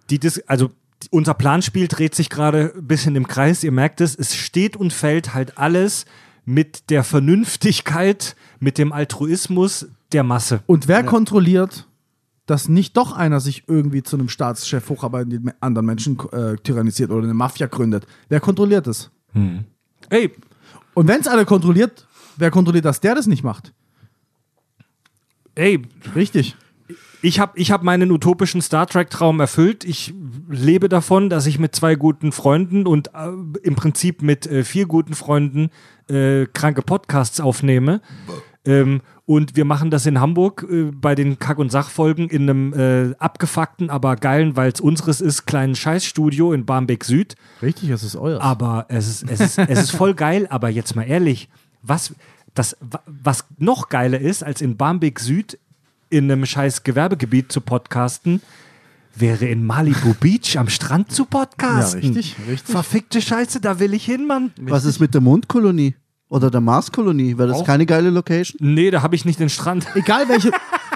die 0.10 0.18
Dis 0.20 0.42
also 0.48 0.70
die- 1.04 1.08
unser 1.12 1.34
Planspiel 1.34 1.88
dreht 1.88 2.16
sich 2.16 2.30
gerade 2.30 2.74
ein 2.76 2.88
bisschen 2.88 3.16
im 3.16 3.28
Kreis. 3.28 3.64
Ihr 3.64 3.72
merkt 3.72 4.02
es, 4.02 4.16
es 4.16 4.36
steht 4.36 4.78
und 4.78 4.94
fällt 4.94 5.34
halt 5.34 5.58
alles 5.58 6.06
mit 6.46 6.90
der 6.90 7.04
Vernünftigkeit, 7.04 8.36
mit 8.60 8.78
dem 8.78 8.92
Altruismus 8.92 9.88
der 10.12 10.24
Masse. 10.24 10.62
Und 10.66 10.88
wer 10.88 11.04
kontrolliert, 11.04 11.88
dass 12.46 12.68
nicht 12.68 12.98
doch 12.98 13.14
einer 13.14 13.40
sich 13.40 13.64
irgendwie 13.68 14.04
zu 14.04 14.18
einem 14.18 14.28
Staatschef 14.28 14.90
hocharbeitet, 14.90 15.32
die 15.34 15.52
anderen 15.62 15.86
Menschen 15.86 16.18
äh, 16.32 16.56
tyrannisiert 16.58 17.12
oder 17.12 17.24
eine 17.24 17.34
Mafia 17.34 17.68
gründet? 17.68 18.06
Wer 18.30 18.40
kontrolliert 18.40 18.88
das? 18.88 19.12
Ey, 20.10 20.32
Und 20.94 21.08
wenn 21.08 21.22
es 21.22 21.28
einer 21.28 21.46
kontrolliert, 21.46 22.06
wer 22.38 22.52
kontrolliert, 22.52 22.86
dass 22.86 23.00
der 23.00 23.16
das 23.16 23.28
nicht 23.28 23.44
macht? 23.44 23.74
ey, 25.56 25.82
Richtig. 26.16 26.56
Ich 27.22 27.40
habe 27.40 27.54
ich 27.60 27.72
hab 27.72 27.84
meinen 27.84 28.12
utopischen 28.12 28.62
Star 28.62 28.88
Trek-Traum 28.88 29.40
erfüllt. 29.40 29.84
Ich 29.84 30.14
lebe 30.50 30.90
davon, 30.90 31.30
dass 31.30 31.46
ich 31.46 31.60
mit 31.60 31.76
zwei 31.76 31.96
guten 31.96 32.32
Freunden 32.32 32.86
und 32.88 33.10
äh, 33.10 33.30
im 33.64 33.76
Prinzip 33.76 34.22
mit 34.22 34.46
äh, 34.48 34.64
vier 34.64 34.86
guten 34.88 35.14
Freunden 35.14 35.70
äh, 36.10 36.46
kranke 36.48 36.82
Podcasts 36.82 37.40
aufnehme. 37.40 38.02
Ähm, 38.64 39.02
und 39.26 39.56
wir 39.56 39.66
machen 39.66 39.90
das 39.92 40.06
in 40.06 40.20
Hamburg 40.20 40.68
äh, 40.70 40.92
bei 40.94 41.16
den 41.16 41.40
Kack- 41.40 41.58
und 41.58 41.72
Sachfolgen 41.72 42.30
in 42.30 42.50
einem 42.50 42.74
äh, 42.74 43.16
abgefuckten, 43.18 43.90
aber 43.90 44.16
geilen, 44.18 44.56
weil 44.56 44.72
es 44.72 44.80
unseres 44.82 45.20
ist, 45.22 45.46
kleinen 45.46 45.74
Scheißstudio 45.76 46.54
in 46.54 46.66
Barmbek 46.66 47.04
Süd. 47.06 47.36
Richtig, 47.62 47.90
es 47.90 48.04
ist 48.04 48.16
euer. 48.16 48.42
Aber 48.42 48.86
es 48.90 49.08
ist, 49.08 49.32
es 49.32 49.40
ist, 49.40 49.58
es 49.58 49.80
ist 49.84 49.92
voll 49.92 50.14
geil, 50.14 50.48
aber 50.50 50.70
jetzt 50.70 50.96
mal 50.96 51.04
ehrlich, 51.04 51.50
was, 51.82 52.14
das, 52.54 52.78
wa- 52.82 53.02
was 53.08 53.46
noch 53.58 53.90
geiler 53.90 54.20
ist, 54.20 54.44
als 54.44 54.62
in 54.62 54.78
Barmbek 54.78 55.20
Süd 55.20 55.58
in 56.12 56.32
einem 56.32 56.46
scheiß 56.46 56.84
Gewerbegebiet 56.84 57.52
zu 57.52 57.62
podcasten, 57.62 58.42
wäre 59.16 59.46
in 59.46 59.66
Malibu 59.66 60.14
Beach 60.20 60.58
am 60.58 60.70
Strand 60.70 61.12
zu 61.12 61.26
podcasten. 61.26 62.02
Ja, 62.02 62.08
richtig, 62.08 62.36
richtig. 62.48 62.72
Verfickte 62.72 63.22
Scheiße, 63.22 63.62
da 63.62 63.80
will 63.80 63.94
ich 63.94 64.06
hin, 64.06 64.28
Mann. 64.28 64.52
Was 64.62 64.86
ist 64.86 65.00
mit 65.00 65.14
der 65.14 65.22
Mondkolonie? 65.22 65.96
Oder 66.30 66.50
der 66.50 66.62
Marskolonie? 66.62 67.38
Wäre 67.38 67.50
das 67.50 67.58
Auch. 67.58 67.66
keine 67.66 67.86
geile 67.86 68.10
Location? 68.10 68.58
Nee, 68.62 68.90
da 68.92 69.02
habe 69.02 69.16
ich 69.16 69.26
nicht 69.26 69.40
den 69.40 69.50
Strand. 69.50 69.86
Egal 69.96 70.30
welche. 70.30 70.52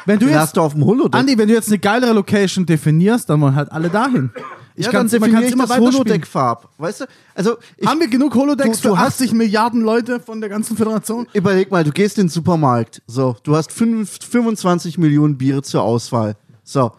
Wenn 0.05 0.19
du 0.19 0.25
Den 0.27 0.33
jetzt, 0.33 0.41
hast 0.41 0.57
du 0.57 0.61
auf 0.61 0.73
dem 0.73 0.85
Holodeck. 0.85 1.19
Andi, 1.19 1.37
wenn 1.37 1.47
du 1.47 1.53
jetzt 1.53 1.67
eine 1.67 1.79
geilere 1.79 2.13
Location 2.13 2.65
definierst, 2.65 3.29
dann 3.29 3.41
wollen 3.41 3.55
halt 3.55 3.71
alle 3.71 3.89
dahin. 3.89 4.29
Ich 4.77 4.85
ja, 4.87 4.91
dann 4.91 5.07
man 5.07 5.29
ich 5.43 5.51
immer 5.51 5.63
das 5.63 5.69
weiterspielen. 5.69 5.93
Holodeck-Farb. 5.93 6.69
Weißt 6.77 7.01
du? 7.01 7.05
Also, 7.33 7.57
ich, 7.77 7.87
Haben 7.87 7.99
wir 8.01 8.07
genug 8.09 8.35
Holodecks 8.35 8.81
Du- 8.81 8.89
du 8.89 8.95
für 8.95 8.99
hast- 8.99 9.21
80 9.21 9.31
Milliarden 9.33 9.81
Leute 9.81 10.19
von 10.19 10.41
der 10.41 10.49
ganzen 10.49 10.75
Föderation? 10.75 11.27
überleg 11.33 11.71
mal, 11.71 11.83
du 11.83 11.91
gehst 11.91 12.17
in 12.17 12.25
den 12.25 12.29
Supermarkt. 12.29 13.01
So, 13.07 13.37
du 13.43 13.55
hast 13.55 13.71
fünf, 13.71 14.19
25 14.27 14.97
Millionen 14.97 15.37
Biere 15.37 15.61
zur 15.61 15.81
Auswahl. 15.83 16.35
So. 16.63 16.91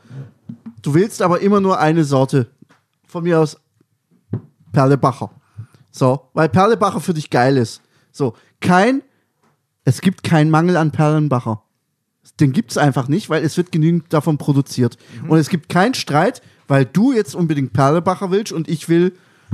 Du 0.80 0.94
willst 0.94 1.20
aber 1.20 1.40
immer 1.40 1.60
nur 1.60 1.78
eine 1.78 2.04
Sorte. 2.04 2.46
Von 3.06 3.24
mir 3.24 3.40
aus 3.40 3.56
Perlebacher. 4.72 5.30
So, 5.90 6.28
weil 6.34 6.48
Perlebacher 6.48 7.00
für 7.00 7.14
dich 7.14 7.30
geil 7.30 7.56
ist. 7.56 7.80
So, 8.12 8.34
kein, 8.60 9.02
es 9.84 10.00
gibt 10.00 10.22
keinen 10.22 10.50
Mangel 10.50 10.76
an 10.76 10.90
Perlenbacher. 10.92 11.62
Den 12.40 12.52
gibt 12.52 12.70
es 12.72 12.78
einfach 12.78 13.08
nicht, 13.08 13.30
weil 13.30 13.42
es 13.44 13.56
wird 13.56 13.72
genügend 13.72 14.12
davon 14.12 14.36
produziert. 14.36 14.98
Und 15.28 15.38
es 15.38 15.48
gibt 15.48 15.68
keinen 15.70 15.94
Streit, 15.94 16.42
weil 16.68 16.84
du 16.84 17.12
jetzt 17.12 17.34
unbedingt 17.34 17.72
Perlebacher 17.72 18.30
willst 18.30 18.52
und 18.52 18.68
ich 18.68 18.88
will, 18.88 19.12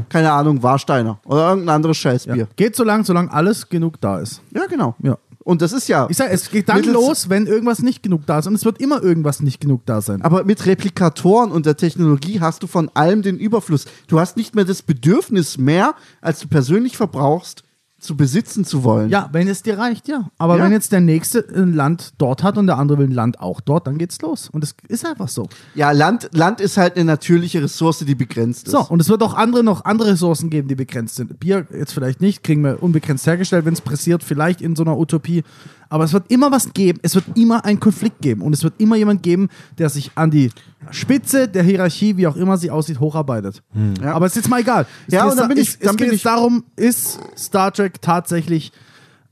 keine 0.08 0.32
Ahnung, 0.32 0.62
Warsteiner 0.62 1.20
oder 1.24 1.50
irgendein 1.50 1.76
anderes 1.76 1.96
Scheißbier. 1.98 2.36
Ja. 2.36 2.46
Geht 2.56 2.76
so 2.76 2.84
lang, 2.84 3.04
solange 3.04 3.32
alles 3.32 3.68
genug 3.68 4.00
da 4.00 4.20
ist. 4.20 4.40
Ja, 4.54 4.66
genau. 4.66 4.94
Ja. 5.02 5.18
Und 5.44 5.60
das 5.60 5.72
ist 5.72 5.88
ja. 5.88 6.06
Ich 6.08 6.16
sag, 6.16 6.30
es 6.30 6.50
geht 6.50 6.68
dann 6.68 6.84
los, 6.84 7.28
wenn 7.28 7.46
irgendwas 7.46 7.80
nicht 7.80 8.02
genug 8.02 8.26
da 8.26 8.38
ist. 8.38 8.46
Und 8.46 8.54
es 8.54 8.64
wird 8.64 8.80
immer 8.80 9.02
irgendwas 9.02 9.40
nicht 9.40 9.60
genug 9.60 9.84
da 9.86 10.00
sein. 10.00 10.22
Aber 10.22 10.44
mit 10.44 10.66
Replikatoren 10.66 11.50
und 11.50 11.66
der 11.66 11.76
Technologie 11.76 12.40
hast 12.40 12.62
du 12.62 12.66
von 12.66 12.90
allem 12.94 13.22
den 13.22 13.38
Überfluss. 13.38 13.86
Du 14.06 14.20
hast 14.20 14.36
nicht 14.36 14.54
mehr 14.54 14.64
das 14.64 14.82
Bedürfnis 14.82 15.58
mehr, 15.58 15.94
als 16.20 16.38
du 16.40 16.48
persönlich 16.48 16.96
verbrauchst, 16.96 17.64
zu 18.02 18.16
besitzen 18.16 18.64
zu 18.64 18.84
wollen. 18.84 19.08
Ja, 19.10 19.28
wenn 19.32 19.48
es 19.48 19.62
dir 19.62 19.78
reicht, 19.78 20.08
ja. 20.08 20.28
Aber 20.36 20.58
Ja. 20.58 20.64
wenn 20.64 20.72
jetzt 20.72 20.92
der 20.92 21.00
nächste 21.00 21.46
ein 21.54 21.72
Land 21.72 22.14
dort 22.18 22.42
hat 22.42 22.58
und 22.58 22.66
der 22.66 22.76
andere 22.78 22.98
will 22.98 23.06
ein 23.06 23.12
Land 23.12 23.40
auch 23.40 23.60
dort, 23.60 23.86
dann 23.86 23.96
geht's 23.96 24.20
los. 24.20 24.48
Und 24.50 24.64
es 24.64 24.74
ist 24.88 25.06
einfach 25.06 25.28
so. 25.28 25.48
Ja, 25.74 25.92
Land, 25.92 26.28
Land 26.32 26.60
ist 26.60 26.76
halt 26.76 26.96
eine 26.96 27.04
natürliche 27.04 27.62
Ressource, 27.62 28.00
die 28.00 28.14
begrenzt 28.14 28.66
ist. 28.66 28.72
So, 28.72 28.80
und 28.82 29.00
es 29.00 29.08
wird 29.08 29.22
auch 29.22 29.34
andere 29.34 29.62
noch 29.62 29.84
andere 29.84 30.10
Ressourcen 30.12 30.50
geben, 30.50 30.68
die 30.68 30.74
begrenzt 30.74 31.14
sind. 31.14 31.38
Bier 31.40 31.66
jetzt 31.72 31.92
vielleicht 31.94 32.20
nicht, 32.20 32.42
kriegen 32.42 32.62
wir 32.64 32.82
unbegrenzt 32.82 33.26
hergestellt, 33.26 33.64
wenn 33.64 33.74
es 33.74 33.80
pressiert, 33.80 34.22
vielleicht 34.24 34.60
in 34.60 34.74
so 34.76 34.82
einer 34.82 34.98
Utopie. 34.98 35.44
Aber 35.92 36.04
es 36.04 36.12
wird 36.14 36.30
immer 36.30 36.50
was 36.50 36.72
geben, 36.72 36.98
es 37.02 37.14
wird 37.14 37.26
immer 37.36 37.66
einen 37.66 37.78
Konflikt 37.78 38.22
geben 38.22 38.40
und 38.40 38.54
es 38.54 38.62
wird 38.64 38.72
immer 38.78 38.96
jemand 38.96 39.22
geben, 39.22 39.48
der 39.76 39.90
sich 39.90 40.10
an 40.14 40.30
die 40.30 40.50
Spitze 40.90 41.48
der 41.48 41.62
Hierarchie, 41.62 42.16
wie 42.16 42.26
auch 42.26 42.36
immer 42.36 42.56
sie 42.56 42.70
aussieht, 42.70 42.98
hocharbeitet. 42.98 43.62
Ja. 44.02 44.14
Aber 44.14 44.24
es 44.24 44.32
ist 44.32 44.36
jetzt 44.44 44.48
mal 44.48 44.60
egal. 44.62 44.86
Es 45.06 45.12
Ja, 45.12 45.24
geht 45.24 45.32
und 45.32 45.36
dann 45.38 45.48
jetzt- 45.50 45.54
bin 45.54 45.62
ich- 45.62 45.68
es, 45.68 45.78
dann 45.80 45.90
es 45.90 45.96
bin 45.96 46.04
geht 46.06 46.06
ich- 46.14 46.24
jetzt 46.24 46.26
darum, 46.26 46.64
ist 46.76 47.18
Star 47.36 47.72
Trek 47.72 48.00
tatsächlich 48.00 48.72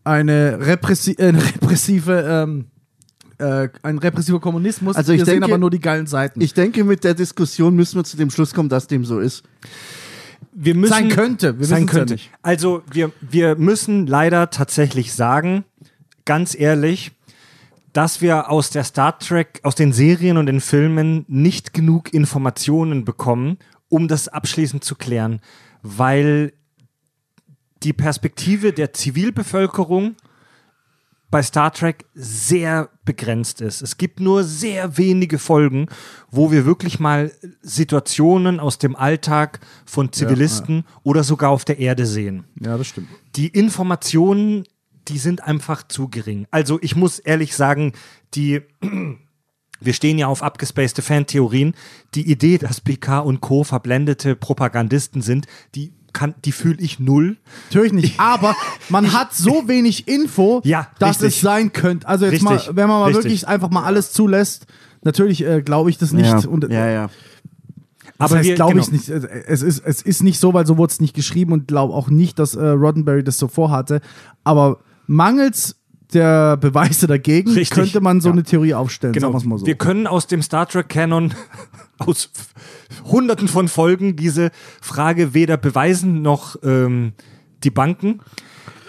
eine, 0.05 0.59
repressi 0.61 1.13
äh, 1.13 1.29
eine 1.29 1.43
repressive 1.43 2.25
ähm, 2.29 2.67
äh, 3.39 3.69
ein 3.83 3.97
repressiver 3.97 4.39
Kommunismus. 4.39 4.97
Also 4.97 5.13
ich 5.13 5.21
wir 5.21 5.25
sehen 5.25 5.33
denke- 5.41 5.47
aber 5.47 5.57
nur 5.59 5.71
die 5.71 5.81
geilen 5.81 6.07
Seiten. 6.07 6.43
Ich 6.43 6.53
denke, 6.53 6.85
mit 6.85 7.05
der 7.05 7.15
Diskussion 7.15 7.75
müssen 7.75 7.97
wir 7.97 8.05
zu 8.05 8.19
dem 8.19 8.29
Schluss 8.31 8.53
kommen, 8.53 8.69
dass 8.69 8.87
dem 8.87 9.07
so 9.07 9.19
ist. 9.19 9.45
Wir 10.53 10.75
müssen, 10.75 10.93
Sein 10.93 11.09
könnte, 11.09 11.59
wir 11.59 11.65
sein 11.67 11.87
ja 11.87 11.91
könnte. 11.91 12.15
nicht. 12.15 12.31
Also 12.43 12.83
wir, 12.93 13.13
wir 13.23 13.57
müssen 13.57 14.07
leider 14.07 14.51
tatsächlich 14.51 15.15
sagen, 15.15 15.65
ganz 16.25 16.59
ehrlich, 16.59 17.13
dass 17.93 18.21
wir 18.21 18.51
aus 18.51 18.71
der 18.71 18.85
Star 18.85 19.19
Trek, 19.19 19.61
aus 19.63 19.75
den 19.75 19.93
Serien 19.93 20.37
und 20.37 20.47
den 20.47 20.61
Filmen 20.61 21.25
nicht 21.29 21.75
genug 21.75 22.15
Informationen 22.15 23.05
bekommen, 23.05 23.59
um 23.89 24.07
das 24.07 24.29
abschließend 24.29 24.85
zu 24.85 24.95
klären, 24.95 25.41
weil 25.83 26.53
die 27.83 27.93
Perspektive 27.93 28.73
der 28.73 28.93
Zivilbevölkerung 28.93 30.15
bei 31.31 31.43
Star 31.43 31.73
Trek 31.73 32.07
sehr 32.15 32.91
begrenzt 33.05 33.61
ist. 33.61 33.83
Es 33.83 33.97
gibt 33.97 34.21
nur 34.21 34.43
sehr 34.43 34.99
wenige 34.99 35.39
Folgen, 35.39 35.87
wo 36.31 36.51
wir 36.51 36.67
wirklich 36.67 36.99
mal 36.99 37.33
Situationen 37.63 38.59
aus 38.59 38.79
dem 38.79 38.97
Alltag 38.97 39.61
von 39.87 40.13
Zivilisten 40.13 40.85
oder 41.03 41.23
sogar 41.23 41.51
auf 41.51 41.65
der 41.65 41.79
Erde 41.79 42.07
sehen. 42.07 42.45
ja, 42.61 42.77
das 42.77 42.89
stimmt. 42.89 43.09
Die 43.37 43.49
Informationen, 43.49 44.65
die 45.11 45.19
sind 45.19 45.43
einfach 45.45 45.87
zu 45.87 46.09
gering. 46.09 46.47
Also 46.51 46.79
ich 46.81 46.97
muss 46.97 47.19
ehrlich 47.19 47.55
sagen, 47.55 47.93
die 48.35 48.63
wir 49.83 49.93
stehen 49.95 50.19
ja 50.19 50.27
auf 50.27 50.43
abgespacede 50.43 51.03
Fantheorien. 51.03 51.75
Die 52.15 52.31
Idee, 52.31 52.59
dass 52.59 52.81
PK 52.81 53.19
und 53.21 53.41
Co. 53.41 53.65
verblendete 53.65 54.37
Propagandisten 54.37 55.23
sind, 55.23 55.47
die 55.75 55.93
kann, 56.13 56.35
die 56.45 56.53
fühle 56.53 56.79
ich 56.81 56.99
null. 56.99 57.37
Natürlich 57.69 57.93
nicht. 57.93 58.15
Aber 58.21 58.55
man 58.89 59.13
hat 59.13 59.33
so 59.35 59.69
wenig 59.69 60.07
Info, 60.09 60.61
Ja, 60.65 60.89
dass 60.99 61.23
richtig. 61.23 61.37
es 61.37 61.41
sein 61.41 61.73
könnte. 61.73 62.07
Also 62.09 62.25
jetzt 62.27 62.45
Richtig. 62.45 62.49
mal, 62.69 62.77
wenn 62.77 62.89
man 62.89 63.01
mal 63.01 63.07
Richtig. 63.07 63.25
wirklich 63.25 63.49
einfach 63.49 63.71
mal 63.71 63.85
alles 63.85 64.13
zulässt, 64.13 64.67
natürlich 65.03 65.45
äh, 65.47 65.63
glaube 65.63 65.89
ich 65.91 65.99
das 65.99 66.13
nicht. 66.13 66.27
ja. 66.27 66.39
Und, 66.49 66.65
ja, 66.71 66.89
ja. 66.91 67.05
Aber 67.05 67.13
Aber 68.33 68.37
heißt, 68.39 68.49
wir- 68.49 68.55
glaube 68.57 68.73
genau. 68.73 68.85
ich 68.85 68.93
nicht. 68.93 69.09
Es 69.09 69.63
ist, 69.63 69.79
es 69.79 70.03
ist 70.03 70.23
nicht 70.23 70.41
so, 70.41 70.53
weil 70.53 70.67
so 70.67 70.77
wurde 70.77 70.91
es 70.91 71.01
nicht 71.01 71.15
geschrieben 71.15 71.53
und 71.53 71.69
glaube 71.69 71.95
auch 71.95 72.11
nicht, 72.11 72.39
dass 72.39 72.55
äh, 72.55 72.67
Roddenberry 72.67 73.25
das 73.25 73.39
so 73.39 73.49
vorhatte. 73.49 74.01
Aber 74.45 74.81
mangels 75.11 75.77
der 76.15 76.57
Beweise 76.57 77.07
dagegen 77.07 77.51
Richtig. 77.51 77.71
könnte 77.71 78.01
man 78.01 78.21
so 78.21 78.29
Ja. 78.29 78.33
eine 78.33 78.43
Theorie 78.45 78.75
aufstellen, 78.75 79.13
Genau. 79.13 79.33
sagen 79.33 79.45
wir 79.45 79.49
mal 79.51 79.59
so. 79.59 79.67
Wir 79.67 79.75
können 79.77 80.07
aus 80.07 80.27
dem 80.27 80.43
Star 80.43 80.67
Trek 80.69 80.89
Canon 80.89 81.35
aus 81.99 82.31
hunderten 83.05 83.49
von 83.49 83.69
Folgen 83.69 84.17
diese 84.17 84.51
Frage 84.81 85.35
weder 85.35 85.57
beweisen 85.57 86.23
noch 86.23 86.57
ähm, 86.63 87.13
die 87.65 87.71
Banken. 87.71 88.21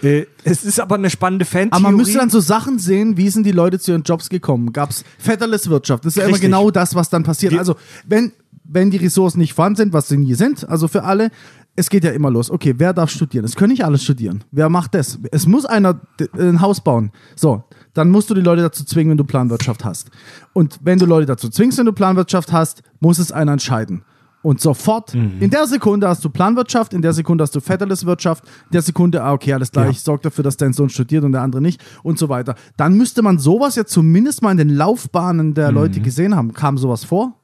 Äh, 0.02 0.26
es 0.44 0.64
ist 0.64 0.80
aber 0.80 0.96
eine 0.96 1.10
spannende 1.12 1.46
Fantheorie. 1.46 1.72
Aber 1.74 1.82
man 1.92 1.96
müsste 1.96 2.18
dann 2.18 2.30
so 2.32 2.40
Sachen 2.40 2.80
sehen, 2.80 3.18
wie 3.18 3.30
sind 3.30 3.46
die 3.46 3.52
Leute 3.52 3.80
zu 3.80 3.92
ihren 3.92 4.04
Jobs 4.04 4.30
gekommen? 4.30 4.74
Gab 4.74 4.90
es 4.92 5.04
Fetterless 5.20 5.70
Wirtschaft? 5.70 6.06
Das 6.06 6.14
ist 6.16 6.22
ja 6.22 6.28
immer 6.28 6.40
genau 6.40 6.72
das, 6.72 6.96
was 6.96 7.10
dann 7.10 7.22
passiert. 7.24 7.52
Wir- 7.52 7.60
also, 7.60 7.76
wenn, 8.08 8.32
wenn 8.64 8.90
die 8.90 8.98
Ressourcen 8.98 9.40
nicht 9.40 9.54
vorhanden 9.54 9.78
sind, 9.78 9.94
was 9.94 10.08
sie 10.08 10.18
nie 10.18 10.34
sind, 10.34 10.68
also 10.68 10.88
für 10.88 11.04
alle, 11.04 11.30
es 11.76 11.90
geht 11.90 12.04
ja 12.04 12.12
immer 12.12 12.30
los. 12.30 12.52
Okay, 12.52 12.74
wer 12.78 12.94
darf 12.94 13.10
studieren? 13.10 13.46
Es 13.46 13.56
können 13.56 13.72
nicht 13.72 13.86
alle 13.86 13.98
studieren. 13.98 14.44
Wer 14.52 14.70
macht 14.70 14.94
das? 14.94 15.20
Es 15.32 15.48
muss 15.48 15.66
einer 15.66 16.00
ein 16.38 16.62
Haus 16.62 16.82
bauen. 16.82 17.12
So, 17.36 17.64
dann 17.94 18.10
musst 18.12 18.30
du 18.30 18.34
die 18.34 18.42
Leute 18.42 18.62
dazu 18.62 18.84
zwingen, 18.84 19.12
wenn 19.12 19.18
du 19.18 19.24
Planwirtschaft 19.24 19.84
hast. 19.86 20.10
Und 20.54 20.80
wenn 20.84 21.00
du 21.00 21.06
Leute 21.06 21.26
dazu 21.28 21.50
zwingst, 21.50 21.78
wenn 21.78 21.86
du 21.86 21.94
Planwirtschaft 21.94 22.52
hast, 22.52 22.84
muss 23.00 23.20
es 23.20 23.32
einer 23.32 23.54
entscheiden. 23.54 24.04
Und 24.44 24.60
sofort, 24.60 25.14
Mhm. 25.14 25.34
in 25.40 25.50
der 25.52 25.68
Sekunde 25.68 26.08
hast 26.08 26.26
du 26.26 26.30
Planwirtschaft, 26.30 26.94
in 26.94 27.04
der 27.04 27.14
Sekunde 27.14 27.44
hast 27.44 27.56
du 27.56 27.60
Fetterless-Wirtschaft, 27.62 28.44
in 28.44 28.72
der 28.74 28.82
Sekunde, 28.82 29.24
ah, 29.24 29.34
okay, 29.34 29.54
alles 29.54 29.72
klar, 29.72 29.86
Ja. 29.86 29.92
ich 29.92 30.02
sorge 30.02 30.24
dafür, 30.24 30.44
dass 30.44 30.58
dein 30.58 30.74
Sohn 30.74 30.90
studiert 30.90 31.24
und 31.24 31.32
der 31.34 31.42
andere 31.44 31.62
nicht 31.62 31.80
und 32.02 32.18
so 32.18 32.28
weiter. 32.28 32.56
Dann 32.76 32.96
müsste 32.96 33.22
man 33.22 33.38
sowas 33.38 33.76
ja 33.76 33.86
zumindest 33.86 34.42
mal 34.42 34.52
in 34.52 34.58
den 34.58 34.70
Laufbahnen 34.72 35.54
der 35.54 35.72
Leute 35.72 36.02
gesehen 36.02 36.36
haben. 36.36 36.54
Kam 36.54 36.80
sowas 36.80 37.04
vor? 37.04 37.36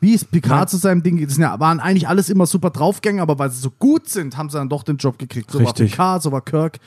Wie 0.00 0.14
ist 0.14 0.30
Picard 0.30 0.60
Nein. 0.60 0.68
zu 0.68 0.76
seinem 0.76 1.02
Ding? 1.02 1.24
Das 1.26 1.36
ja, 1.38 1.58
waren 1.58 1.80
eigentlich 1.80 2.06
alles 2.08 2.28
immer 2.30 2.46
super 2.46 2.70
Draufgänger, 2.70 3.22
aber 3.22 3.38
weil 3.38 3.50
sie 3.50 3.60
so 3.60 3.70
gut 3.70 4.08
sind, 4.08 4.36
haben 4.36 4.48
sie 4.48 4.56
dann 4.58 4.68
doch 4.68 4.84
den 4.84 4.96
Job 4.96 5.18
gekriegt. 5.18 5.50
So 5.50 5.58
war 5.58 5.66
Richtig. 5.66 5.90
Picard, 5.90 6.22
so 6.22 6.30
war 6.32 6.40
Kirk. 6.40 6.78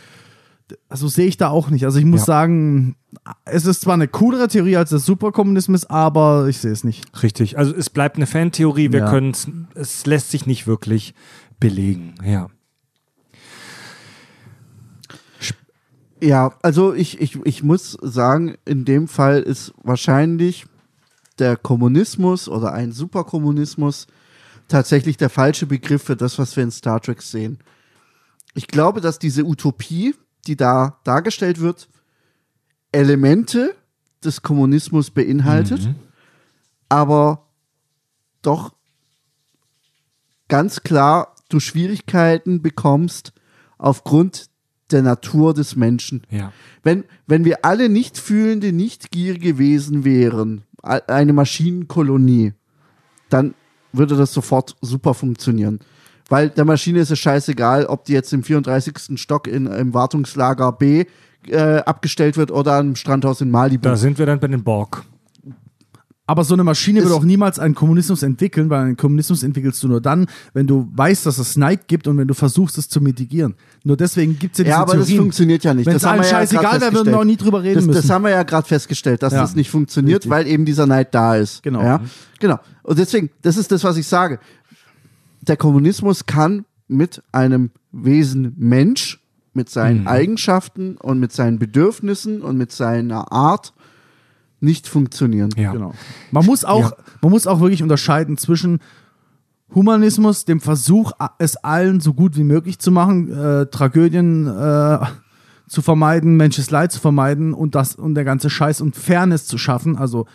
Also 0.87 1.09
sehe 1.09 1.27
ich 1.27 1.35
da 1.35 1.49
auch 1.49 1.69
nicht. 1.69 1.83
Also 1.83 1.99
ich 1.99 2.05
muss 2.05 2.21
Ja. 2.21 2.25
sagen, 2.27 2.95
es 3.43 3.65
ist 3.65 3.81
zwar 3.81 3.95
eine 3.95 4.07
coolere 4.07 4.47
Theorie 4.47 4.77
als 4.77 4.91
der 4.91 4.99
Superkommunismus, 4.99 5.85
aber 5.85 6.47
ich 6.47 6.59
sehe 6.59 6.71
es 6.71 6.85
nicht. 6.85 7.03
Richtig. 7.21 7.57
Also 7.57 7.75
es 7.75 7.89
bleibt 7.89 8.15
eine 8.15 8.25
Fantheorie. 8.27 8.93
Wir 8.93 8.99
Ja. 9.01 9.09
können 9.09 9.33
es 9.75 10.05
lässt 10.05 10.31
sich 10.31 10.45
nicht 10.45 10.67
wirklich 10.67 11.13
belegen. 11.59 12.15
Ja. 12.23 12.47
Ja, 16.23 16.53
also 16.61 16.93
ich, 16.93 17.19
ich, 17.19 17.39
ich 17.45 17.63
muss 17.63 17.97
sagen, 18.01 18.55
in 18.63 18.85
dem 18.85 19.07
Fall 19.07 19.41
ist 19.41 19.73
wahrscheinlich 19.81 20.65
der 21.41 21.57
Kommunismus 21.57 22.47
oder 22.47 22.71
ein 22.71 22.91
Superkommunismus 22.91 24.07
tatsächlich 24.67 25.17
der 25.17 25.29
falsche 25.29 25.65
Begriff 25.65 26.03
für 26.03 26.15
das, 26.15 26.39
was 26.39 26.55
wir 26.55 26.63
in 26.63 26.71
Star 26.71 27.01
Trek 27.01 27.21
sehen. 27.21 27.59
Ich 28.53 28.67
glaube, 28.67 29.01
dass 29.01 29.19
diese 29.19 29.43
Utopie, 29.43 30.15
die 30.47 30.55
da 30.55 30.99
dargestellt 31.03 31.59
wird, 31.59 31.89
Elemente 32.91 33.75
des 34.23 34.41
Kommunismus 34.41 35.09
beinhaltet, 35.09 35.89
aber 36.89 37.47
doch 38.41 38.73
ganz 40.47 40.83
klar 40.83 41.35
du 41.49 41.59
Schwierigkeiten 41.59 42.61
bekommst 42.61 43.33
aufgrund 43.77 44.49
der 44.91 45.01
Natur 45.01 45.53
des 45.53 45.75
Menschen. 45.75 46.23
Ja. 46.29 46.51
Wenn, 46.83 47.05
wenn 47.25 47.45
wir 47.45 47.63
alle 47.65 47.89
nicht 47.89 48.17
fühlende, 48.17 48.73
nicht 48.73 49.11
gierige 49.11 49.57
Wesen 49.57 50.03
wären, 50.03 50.63
eine 50.81 51.33
Maschinenkolonie, 51.33 52.53
dann 53.29 53.53
würde 53.93 54.15
das 54.15 54.33
sofort 54.33 54.75
super 54.81 55.13
funktionieren. 55.13 55.79
Weil 56.29 56.49
der 56.49 56.65
Maschine 56.65 56.99
ist 56.99 57.11
es 57.11 57.19
scheißegal, 57.19 57.85
ob 57.85 58.05
die 58.05 58.13
jetzt 58.13 58.31
im 58.31 58.43
34. 58.43 59.19
Stock 59.19 59.47
in, 59.47 59.65
im 59.65 59.93
Wartungslager 59.93 60.71
B 60.71 61.05
äh, 61.47 61.77
abgestellt 61.79 62.37
wird 62.37 62.51
oder 62.51 62.75
am 62.75 62.95
Strandhaus 62.95 63.41
in 63.41 63.51
Malibu. 63.51 63.83
Da 63.83 63.95
sind 63.95 64.17
wir 64.17 64.25
dann 64.25 64.39
bei 64.39 64.47
den 64.47 64.63
Borg. 64.63 65.03
Aber 66.31 66.45
so 66.45 66.53
eine 66.53 66.63
Maschine 66.63 67.03
würde 67.03 67.13
auch 67.13 67.25
niemals 67.25 67.59
einen 67.59 67.75
Kommunismus 67.75 68.23
entwickeln, 68.23 68.69
weil 68.69 68.85
einen 68.85 68.95
Kommunismus 68.95 69.43
entwickelst 69.43 69.83
du 69.83 69.89
nur 69.89 69.99
dann, 69.99 70.27
wenn 70.53 70.65
du 70.65 70.89
weißt, 70.95 71.25
dass 71.25 71.37
es 71.39 71.57
Neid 71.57 71.89
gibt 71.89 72.07
und 72.07 72.17
wenn 72.17 72.29
du 72.29 72.33
versuchst, 72.33 72.77
es 72.77 72.87
zu 72.87 73.01
mitigieren. 73.01 73.55
Nur 73.83 73.97
deswegen 73.97 74.39
gibt 74.39 74.53
es 74.53 74.59
ja 74.59 74.63
diese 74.63 74.75
ja, 74.75 74.81
aber 74.81 74.95
das 74.95 75.07
Theorien. 75.07 75.23
funktioniert 75.23 75.65
ja 75.65 75.73
nicht. 75.73 75.87
Wenn 75.87 75.93
das 75.95 76.03
es 76.03 76.07
allen 76.07 76.23
scheißegal 76.23 76.79
wäre, 76.79 76.93
würden 76.93 77.11
wir 77.11 77.19
auch 77.19 77.25
nie 77.25 77.35
drüber 77.35 77.61
reden 77.63 77.75
das, 77.75 77.85
müssen. 77.85 78.01
Das 78.01 78.09
haben 78.09 78.23
wir 78.23 78.31
ja 78.31 78.43
gerade 78.43 78.65
festgestellt, 78.65 79.21
dass 79.23 79.33
Ja. 79.33 79.41
das 79.41 79.55
nicht 79.57 79.69
funktioniert, 79.69 80.19
Richtig. 80.19 80.31
weil 80.31 80.47
eben 80.47 80.63
dieser 80.63 80.87
Neid 80.87 81.13
da 81.13 81.35
ist. 81.35 81.63
Genau. 81.63 81.83
Ja? 81.83 81.99
Genau. 82.39 82.59
Und 82.83 82.97
deswegen, 82.97 83.29
das 83.41 83.57
ist 83.57 83.69
das, 83.73 83.83
was 83.83 83.97
ich 83.97 84.07
sage. 84.07 84.39
Der 85.41 85.57
Kommunismus 85.57 86.25
kann 86.25 86.63
mit 86.87 87.21
einem 87.33 87.71
Wesen 87.91 88.53
Mensch, 88.57 89.19
mit 89.53 89.69
seinen 89.69 90.07
Eigenschaften 90.07 90.95
und 90.95 91.19
mit 91.19 91.33
seinen 91.33 91.59
Bedürfnissen 91.59 92.41
und 92.41 92.57
mit 92.57 92.71
seiner 92.71 93.33
Art 93.33 93.73
nicht 94.61 94.87
funktionieren. 94.87 95.49
Ja. 95.57 95.73
Genau. 95.73 95.93
Man 96.31 96.45
muss 96.45 96.63
auch, 96.63 96.91
Ja. 96.91 96.97
man 97.21 97.31
muss 97.31 97.47
auch 97.47 97.59
wirklich 97.59 97.83
unterscheiden 97.83 98.37
zwischen 98.37 98.79
Humanismus, 99.73 100.45
dem 100.45 100.59
Versuch, 100.59 101.13
es 101.39 101.55
allen 101.57 101.99
so 102.01 102.13
gut 102.13 102.35
wie 102.37 102.43
möglich 102.43 102.79
zu 102.79 102.91
machen, 102.91 103.31
äh, 103.31 103.65
Tragödien 103.67 104.45
äh, 104.47 104.99
zu 105.67 105.81
vermeiden, 105.81 106.35
Menschens 106.35 106.69
Leid 106.71 106.91
zu 106.91 106.99
vermeiden 106.99 107.53
und 107.53 107.75
das 107.75 107.95
und 107.95 108.15
der 108.15 108.25
ganze 108.25 108.49
Scheiß 108.49 108.81
und 108.81 108.95
Fairness 108.97 109.45
zu 109.45 109.57
schaffen. 109.57 109.95
Also 109.97 110.25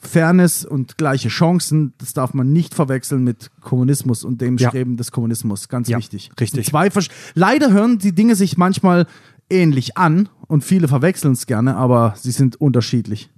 Fairness 0.00 0.64
und 0.64 0.96
gleiche 0.96 1.28
Chancen, 1.28 1.92
das 1.98 2.12
darf 2.14 2.32
man 2.32 2.52
nicht 2.52 2.72
verwechseln 2.74 3.24
mit 3.24 3.50
Kommunismus 3.60 4.24
und 4.24 4.40
dem 4.40 4.56
Ja. 4.56 4.68
Streben 4.68 4.96
des 4.96 5.10
Kommunismus. 5.10 5.68
Ganz 5.68 5.88
Ja, 5.88 5.98
wichtig. 5.98 6.30
richtig. 6.40 6.66
Zwei 6.68 6.86
versch- 6.88 7.10
Leider 7.34 7.72
hören 7.72 7.98
die 7.98 8.14
Dinge 8.14 8.36
sich 8.36 8.56
manchmal 8.56 9.06
ähnlich 9.50 9.98
an 9.98 10.28
und 10.46 10.62
viele 10.62 10.86
verwechseln 10.86 11.32
es 11.32 11.46
gerne, 11.46 11.76
aber 11.76 12.14
sie 12.16 12.30
sind 12.30 12.54
unterschiedlich. 12.60 13.30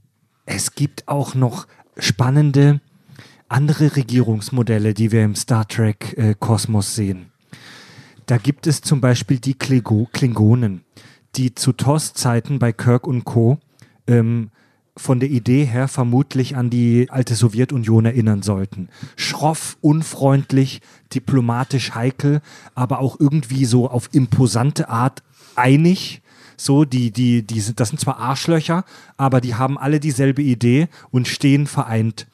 Es 0.45 0.75
gibt 0.75 1.09
auch 1.09 1.35
noch 1.35 1.67
spannende 1.97 2.81
andere 3.49 3.97
Regierungsmodelle, 3.97 4.95
die 4.95 5.13
wir 5.13 5.25
im 5.25 5.35
Star 5.35 5.69
Trek-Kosmos 5.69 6.95
sehen. 6.95 7.33
Da 8.27 8.39
gibt 8.39 8.67
es 8.67 8.81
zum 8.81 9.01
Beispiel 9.01 9.39
die 9.39 9.55
Klingo 9.55 10.09
Klingonen, 10.13 10.85
die 11.37 11.55
zu 11.55 11.73
TOS-Zeiten 11.73 12.59
bei 12.59 12.73
Kirk 12.73 13.07
und 13.07 13.25
Co. 13.25 13.59
Ähm, 14.07 14.51
von 14.97 15.21
der 15.21 15.31
Idee 15.31 15.65
her 15.65 15.89
vermutlich 15.89 16.57
an 16.57 16.71
die 16.71 17.09
alte 17.11 17.35
Sowjetunion 17.35 18.05
erinnern 18.05 18.43
sollten. 18.43 18.89
Schroff, 19.17 19.79
unfreundlich, 19.81 20.81
diplomatisch 21.15 21.95
heikel, 21.95 22.43
aber 22.75 23.01
auch 23.01 23.19
irgendwie 23.19 23.65
so 23.65 23.89
auf 23.89 24.11
imposante 24.13 24.89
Art 24.89 25.23
einig. 25.57 26.22
So, 26.65 26.85
die, 26.85 27.11
die, 27.11 27.47
die 27.47 27.61
sind, 27.61 27.81
das 27.81 27.89
sind 27.89 27.99
zwar 27.99 28.19
Arschlöcher, 28.19 28.85
aber 29.17 29.41
die 29.41 29.55
haben 29.55 29.79
alle 29.79 30.01
dieselbe 30.01 30.43
Idee 30.43 30.89
und 31.11 31.29
stehen 31.29 31.67
vereint. 31.67 32.27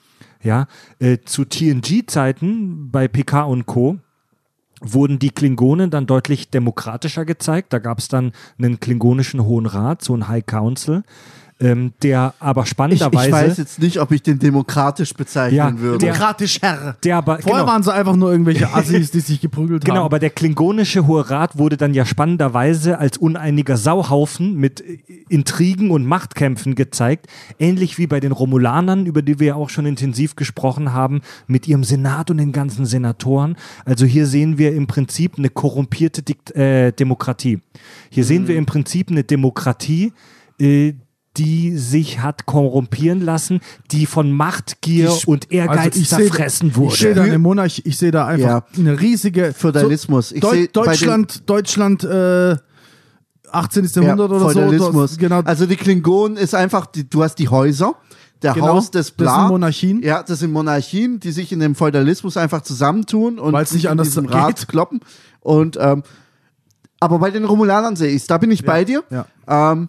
Ja, 0.42 0.66
äh, 1.00 1.18
zu 1.24 1.44
TNG-Zeiten 1.44 2.90
bei 2.90 3.08
PK 3.08 3.42
und 3.42 3.66
Co 3.66 3.98
wurden 4.80 5.18
die 5.18 5.30
Klingonen 5.30 5.90
dann 5.90 6.06
deutlich 6.06 6.50
demokratischer 6.50 7.24
gezeigt. 7.24 7.72
Da 7.72 7.78
gab 7.78 7.98
es 7.98 8.08
dann 8.08 8.32
einen 8.58 8.78
klingonischen 8.78 9.44
Hohen 9.44 9.66
Rat, 9.66 10.02
so 10.02 10.14
ein 10.14 10.28
High 10.28 10.46
Council, 10.46 11.02
ähm, 11.60 11.92
der 12.02 12.34
aber 12.38 12.60
Ich, 12.62 12.66
ich 12.66 12.70
spannenderweise, 12.70 13.32
weiß 13.32 13.56
jetzt 13.58 13.80
nicht, 13.80 13.98
ob 14.00 14.12
ich 14.12 14.22
den 14.22 14.38
demokratisch 14.38 15.12
bezeichnen 15.14 15.56
Ja, 15.56 15.78
würde. 15.78 15.98
Demokratisch 15.98 16.60
Herr. 16.62 16.96
der 17.02 17.16
aber 17.16 17.38
Vorher 17.40 17.62
genau, 17.62 17.72
waren 17.72 17.82
sie 17.82 17.92
einfach 17.92 18.14
nur 18.14 18.30
irgendwelche 18.30 18.72
Assis, 18.72 19.10
die 19.10 19.20
sich 19.20 19.40
geprügelt 19.40 19.84
Genau, 19.84 19.96
haben. 19.98 20.04
aber 20.04 20.18
der 20.20 20.30
klingonische 20.30 21.06
Hohe 21.06 21.28
Rat 21.28 21.58
wurde 21.58 21.76
dann 21.76 21.94
ja 21.94 22.06
spannenderweise 22.06 22.98
als 22.98 23.18
uneiniger 23.18 23.76
Sauhaufen 23.76 24.56
mit 24.56 24.80
äh, 24.80 24.98
Intrigen 25.28 25.90
und 25.90 26.06
Machtkämpfen 26.06 26.74
gezeigt. 26.74 27.26
Ähnlich 27.58 27.98
wie 27.98 28.06
bei 28.06 28.20
den 28.20 28.32
Romulanern, 28.32 29.06
über 29.06 29.22
die 29.22 29.40
wir 29.40 29.48
ja 29.48 29.54
auch 29.56 29.68
schon 29.70 29.84
intensiv 29.86 30.36
gesprochen 30.36 30.92
haben, 30.92 31.22
mit 31.48 31.66
ihrem 31.66 31.82
Senat 31.84 32.30
und 32.30 32.38
den 32.38 32.52
ganzen 32.52 32.86
Senatoren. 32.86 33.56
Also 33.84 34.06
hier 34.06 34.26
sehen 34.26 34.58
wir 34.58 34.74
im 34.74 34.86
Prinzip 34.86 35.38
eine 35.38 35.48
korrumpierte 35.50 36.22
Dikt 36.22 36.52
äh, 36.54 36.92
Demokratie. 36.92 37.60
Hier 38.10 38.24
sehen 38.24 38.46
wir 38.48 38.56
im 38.56 38.66
Prinzip 38.66 39.10
eine 39.10 39.24
Demokratie, 39.24 40.12
äh, 40.60 40.94
die 41.38 41.76
sich 41.78 42.20
hat 42.20 42.44
korrumpieren 42.46 43.20
lassen, 43.22 43.60
die 43.92 44.06
von 44.06 44.32
Machtgier 44.32 45.08
Die- 45.10 45.26
und 45.26 45.50
Ehrgeiz 45.52 45.78
Also 45.94 46.00
ich 46.00 46.08
seh- 46.08 46.16
zerfressen 46.26 46.76
wurde. 46.76 46.94
Ich 46.94 47.00
sehe 47.00 47.14
da 47.14 47.22
eine 47.22 47.38
Monarchie, 47.38 47.82
ich 47.84 47.96
sehe 47.96 48.10
da 48.10 48.26
einfach 48.26 48.48
Ja. 48.48 48.64
eine 48.76 49.00
riesige 49.00 49.54
Feudalismus. 49.56 50.32
Ich 50.32 50.40
Deu 50.40 50.66
Deutschland, 50.72 51.48
Deutschland, 51.48 52.04
äh, 52.04 52.56
18. 53.50 53.84
Ja, 53.84 54.02
Jahrhundert 54.02 54.30
oder 54.30 54.40
Feudalismus. 54.40 55.12
so. 55.12 55.16
Genau. 55.18 55.40
Also 55.44 55.64
die 55.66 55.76
Klingonen 55.76 56.36
ist 56.36 56.54
einfach, 56.54 56.86
die, 56.86 57.08
du 57.08 57.22
hast 57.22 57.36
die 57.36 57.48
Häuser, 57.48 57.94
der 58.42 58.52
Genau, 58.52 58.68
Haus 58.74 58.90
des 58.90 59.06
das 59.08 59.10
Bla. 59.16 59.40
sind 59.40 59.48
Monarchien. 59.48 60.02
Ja, 60.02 60.22
das 60.22 60.40
sind 60.40 60.52
Monarchien, 60.52 61.18
die 61.18 61.32
sich 61.32 61.50
in 61.52 61.60
dem 61.60 61.74
Feudalismus 61.74 62.36
einfach 62.36 62.60
zusammentun 62.62 63.38
und 63.38 63.52
Weil's 63.52 63.70
nicht 63.72 63.82
sich 63.82 63.84
in 63.86 63.92
anders 63.92 64.08
diesem 64.08 64.26
geht. 64.26 64.34
Rat 64.34 64.68
kloppen. 64.68 65.00
Und 65.40 65.78
ähm, 65.80 66.02
aber 67.00 67.18
bei 67.20 67.30
den 67.30 67.44
Romulanern 67.44 67.96
sehe 67.96 68.10
ich 68.10 68.26
da 68.26 68.38
bin 68.38 68.50
ich 68.50 68.64
bei 68.64 68.84
dir. 68.84 69.02
ja. 69.10 69.26
Ähm, 69.72 69.88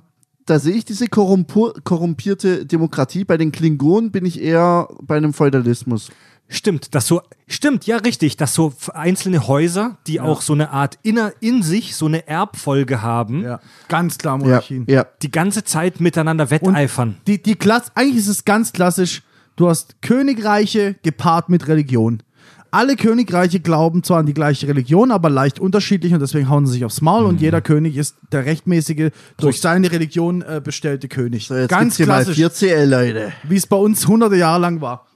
da 0.50 0.60
sehe 0.60 0.74
ich 0.74 0.86
diese 0.86 1.08
korrumpierte 1.08 2.66
Demokratie. 2.66 3.24
Bei 3.24 3.38
den 3.38 3.52
Klingonen 3.52 4.12
bin 4.12 4.26
ich 4.26 4.42
eher 4.42 4.88
bei 5.02 5.18
einem 5.18 5.34
Feudalismus. 5.34 6.10
Stimmt, 6.52 6.96
dass 6.96 7.06
so, 7.06 7.22
stimmt, 7.48 7.86
ja, 7.86 7.98
richtig, 7.98 8.36
dass 8.36 8.56
so 8.56 8.74
einzelne 8.96 9.48
Häuser, 9.48 9.98
die 10.08 10.20
auch 10.20 10.42
so 10.42 10.54
eine 10.54 10.72
Art 10.72 10.98
inner, 11.04 11.32
in 11.42 11.62
sich 11.62 11.96
so 11.96 12.08
eine 12.08 12.28
Erbfolge 12.28 13.04
haben, 13.04 13.44
Ja, 13.44 13.60
ganz 13.88 14.18
klar 14.18 14.40
Ja, 14.40 14.46
Monarchien. 14.46 14.86
ja. 14.90 15.06
die 15.22 15.30
ganze 15.30 15.64
Zeit 15.64 16.00
miteinander 16.00 16.50
wetteifern. 16.50 17.18
Die, 17.28 17.42
die 17.42 17.56
eigentlich 17.94 18.18
ist 18.18 18.28
es 18.28 18.46
ganz 18.46 18.74
klassisch, 18.74 19.22
du 19.58 19.70
hast 19.70 20.02
Königreiche 20.02 20.96
gepaart 21.04 21.50
mit 21.50 21.68
Religion. 21.68 22.24
Alle 22.72 22.96
Königreiche 22.96 23.60
glauben 23.60 24.04
zwar 24.04 24.20
an 24.20 24.26
die 24.28 24.34
gleiche 24.34 24.68
Religion, 24.68 25.12
aber 25.12 25.30
leicht 25.30 25.60
unterschiedlich 25.60 26.14
und 26.14 26.20
deswegen 26.20 26.50
hauen 26.50 26.68
sie 26.68 26.74
sich 26.74 26.86
aufs 26.86 27.02
Maul 27.02 27.24
Mhm. 27.24 27.30
und 27.30 27.42
jeder 27.42 27.62
König 27.62 27.98
ist 27.98 28.16
der 28.32 28.46
rechtmäßige, 28.46 29.12
durch 29.38 29.60
seine 29.60 29.92
Religion 29.92 30.42
äh, 30.44 30.62
bestellte 30.64 31.08
König. 31.08 31.48
So, 31.48 31.56
jetzt 31.56 31.70
ganz 31.70 31.96
gibt's 31.96 31.98
hier 31.98 32.08
mal 32.08 32.24
klassisch, 32.24 32.38
4CL, 32.38 32.86
Leute. 32.86 33.34
wie 33.44 33.56
es 33.56 33.66
bei 33.66 33.78
uns 33.78 34.06
hunderte 34.08 34.36
Jahre 34.36 34.60
lang 34.62 34.82
war. 34.82 35.08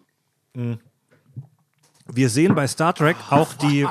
Wir 2.14 2.30
sehen 2.30 2.56
bei 2.56 2.68
Star 2.68 2.94
Trek 2.94 3.16
auch 3.30 3.54
die. 3.54 3.88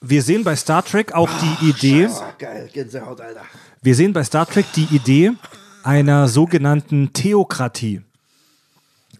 Wir 0.00 0.22
sehen 0.22 0.44
bei 0.44 0.56
Star 0.56 0.84
Trek 0.84 1.12
auch 1.12 1.30
die 1.60 1.68
Idee. 1.70 2.08
Geil, 2.38 2.68
Gänsehaut, 2.72 3.20
Alter. 3.20 3.42
Wir 3.82 3.94
sehen 3.94 4.12
bei 4.12 4.24
Star 4.24 4.46
Trek 4.46 4.66
die 4.74 4.88
Idee 4.90 5.32
einer 5.84 6.28
sogenannten 6.28 7.12
Theokratie. 7.12 8.02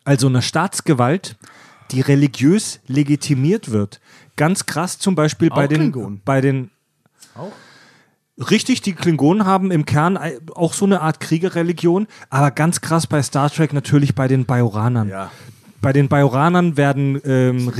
Also 0.07 0.28
einer 0.28 0.41
Staatsgewalt, 0.41 1.37
die 1.91 2.01
religiös 2.01 2.81
legitimiert 2.87 3.73
wird. 3.73 4.01
Ganz 4.37 4.65
krass 4.65 4.99
zum 4.99 5.16
Beispiel 5.16 5.51
bei 5.51 5.65
Auch 5.65 5.69
den, 5.69 5.78
Klingonen. 5.78 6.23
bei 6.24 6.41
den. 6.41 6.70
Richtig, 8.39 8.83
die 8.83 8.93
Klingonen 8.93 9.47
haben 9.47 9.70
im 9.70 9.85
Kern 9.85 10.19
auch 10.55 10.74
so 10.74 10.85
eine 10.85 11.01
Art 11.01 11.20
Kriegerreligion, 11.20 12.07
aber 12.31 12.51
ganz 12.53 12.81
krass 12.83 13.07
bei 13.07 13.20
Star 13.23 13.51
Trek 13.51 13.73
natürlich 13.73 14.15
bei 14.15 14.28
den 14.28 14.45
Bajoranern. 14.45 15.09
Ja. 15.09 15.31
Bei 15.81 15.93
den 15.93 16.09
Bajoranern 16.09 16.77
werden 16.77 17.20
ähm, 17.24 17.73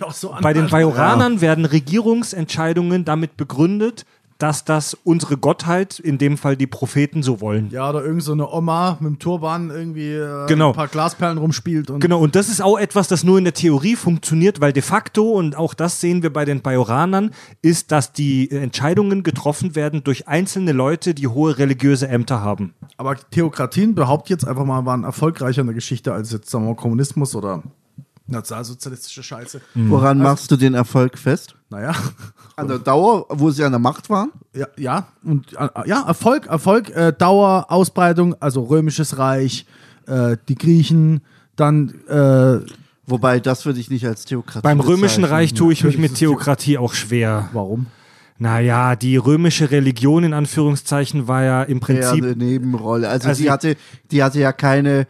auch 0.00 0.12
so 0.12 0.30
an. 0.30 0.42
bei 0.42 0.52
den 0.52 0.68
Bajoranern 0.68 1.40
werden 1.40 1.66
Regierungsentscheidungen 1.66 3.04
damit 3.04 3.36
begründet, 3.36 4.06
dass 4.42 4.64
das 4.64 4.94
unsere 5.04 5.36
Gottheit, 5.36 5.98
in 5.98 6.18
dem 6.18 6.36
Fall 6.38 6.56
die 6.56 6.66
Propheten, 6.66 7.22
so 7.22 7.40
wollen. 7.40 7.70
Ja, 7.70 7.88
oder 7.90 8.04
irgend 8.04 8.22
so 8.22 8.32
eine 8.32 8.48
Oma 8.50 8.96
mit 9.00 9.10
dem 9.10 9.18
Turban 9.18 9.70
irgendwie 9.70 10.12
äh, 10.12 10.46
Genau. 10.46 10.68
ein 10.70 10.74
paar 10.74 10.88
Glasperlen 10.88 11.38
rumspielt. 11.38 11.90
Und 11.90 12.00
Genau, 12.00 12.20
und 12.20 12.34
das 12.34 12.48
ist 12.48 12.62
auch 12.62 12.78
etwas, 12.78 13.08
das 13.08 13.22
nur 13.24 13.38
in 13.38 13.44
der 13.44 13.54
Theorie 13.54 13.96
funktioniert, 13.96 14.60
weil 14.60 14.72
de 14.72 14.82
facto, 14.82 15.30
und 15.32 15.56
auch 15.56 15.74
das 15.74 16.00
sehen 16.00 16.22
wir 16.22 16.32
bei 16.32 16.44
den 16.44 16.62
Bajoranern, 16.62 17.30
ist, 17.62 17.92
dass 17.92 18.12
die 18.12 18.50
Entscheidungen 18.50 19.22
getroffen 19.22 19.74
werden 19.76 20.02
durch 20.04 20.26
einzelne 20.28 20.72
Leute, 20.72 21.14
die 21.14 21.28
hohe 21.28 21.58
religiöse 21.58 22.08
Ämter 22.08 22.40
haben. 22.42 22.74
Aber 22.96 23.16
Theokratien 23.16 23.94
behauptet 23.94 24.30
jetzt 24.30 24.48
einfach 24.48 24.64
mal, 24.64 24.84
waren 24.86 25.04
erfolgreicher 25.04 25.60
in 25.60 25.66
der 25.66 25.74
Geschichte 25.74 26.12
als 26.12 26.32
jetzt, 26.32 26.50
sagen 26.50 26.64
wir 26.64 26.70
mal, 26.70 26.76
Kommunismus 26.76 27.34
oder 27.34 27.62
nationalsozialistische 28.30 29.22
Scheiße. 29.22 29.60
Woran 29.74 30.18
machst 30.18 30.50
du 30.50 30.56
den 30.56 30.74
Erfolg 30.74 31.18
fest? 31.18 31.54
Naja, 31.70 31.92
An 32.56 32.68
der 32.68 32.78
Dauer, 32.78 33.26
wo 33.28 33.50
sie 33.50 33.62
an 33.64 33.72
der 33.72 33.78
Macht 33.78 34.10
waren? 34.10 34.30
ja, 34.54 34.66
ja, 34.76 35.08
und 35.24 35.52
äh, 35.54 35.68
ja, 35.86 36.02
Erfolg, 36.06 36.46
Erfolg, 36.46 36.90
äh, 36.90 37.12
Dauer, 37.12 37.66
Ausbreitung, 37.68 38.34
also 38.40 38.62
Römisches 38.64 39.18
Reich, 39.18 39.66
äh, 40.06 40.36
die 40.48 40.56
Griechen, 40.56 41.20
dann 41.56 41.94
äh, 42.08 42.60
Wobei, 43.06 43.40
das 43.40 43.66
würde 43.66 43.80
ich 43.80 43.90
nicht 43.90 44.06
als 44.06 44.24
Theokratie 44.24 44.62
Beim 44.62 44.78
Römischen. 44.80 45.24
Reich 45.24 45.52
tue 45.54 45.72
ich 45.72 45.82
mich 45.82 45.98
mit 45.98 46.14
Theokratie 46.14 46.78
auch 46.78 46.94
schwer. 46.94 47.48
warum? 47.52 47.86
Naja, 48.38 48.94
die 48.96 49.16
römische 49.16 49.70
Religion 49.70 50.24
in 50.24 50.32
Anführungszeichen 50.32 51.28
war 51.28 51.42
ja 51.42 51.62
im 51.64 51.76
eher 51.76 51.80
Prinzip 51.80 52.24
eine 52.24 52.36
Nebenrolle. 52.36 53.08
Also, 53.08 53.28
Also 53.28 53.38
die, 53.38 53.44
die- 53.44 53.50
hatte, 53.50 53.76
die 54.12 54.22
hatte 54.22 54.38
ja 54.40 54.52
keine, 54.52 55.06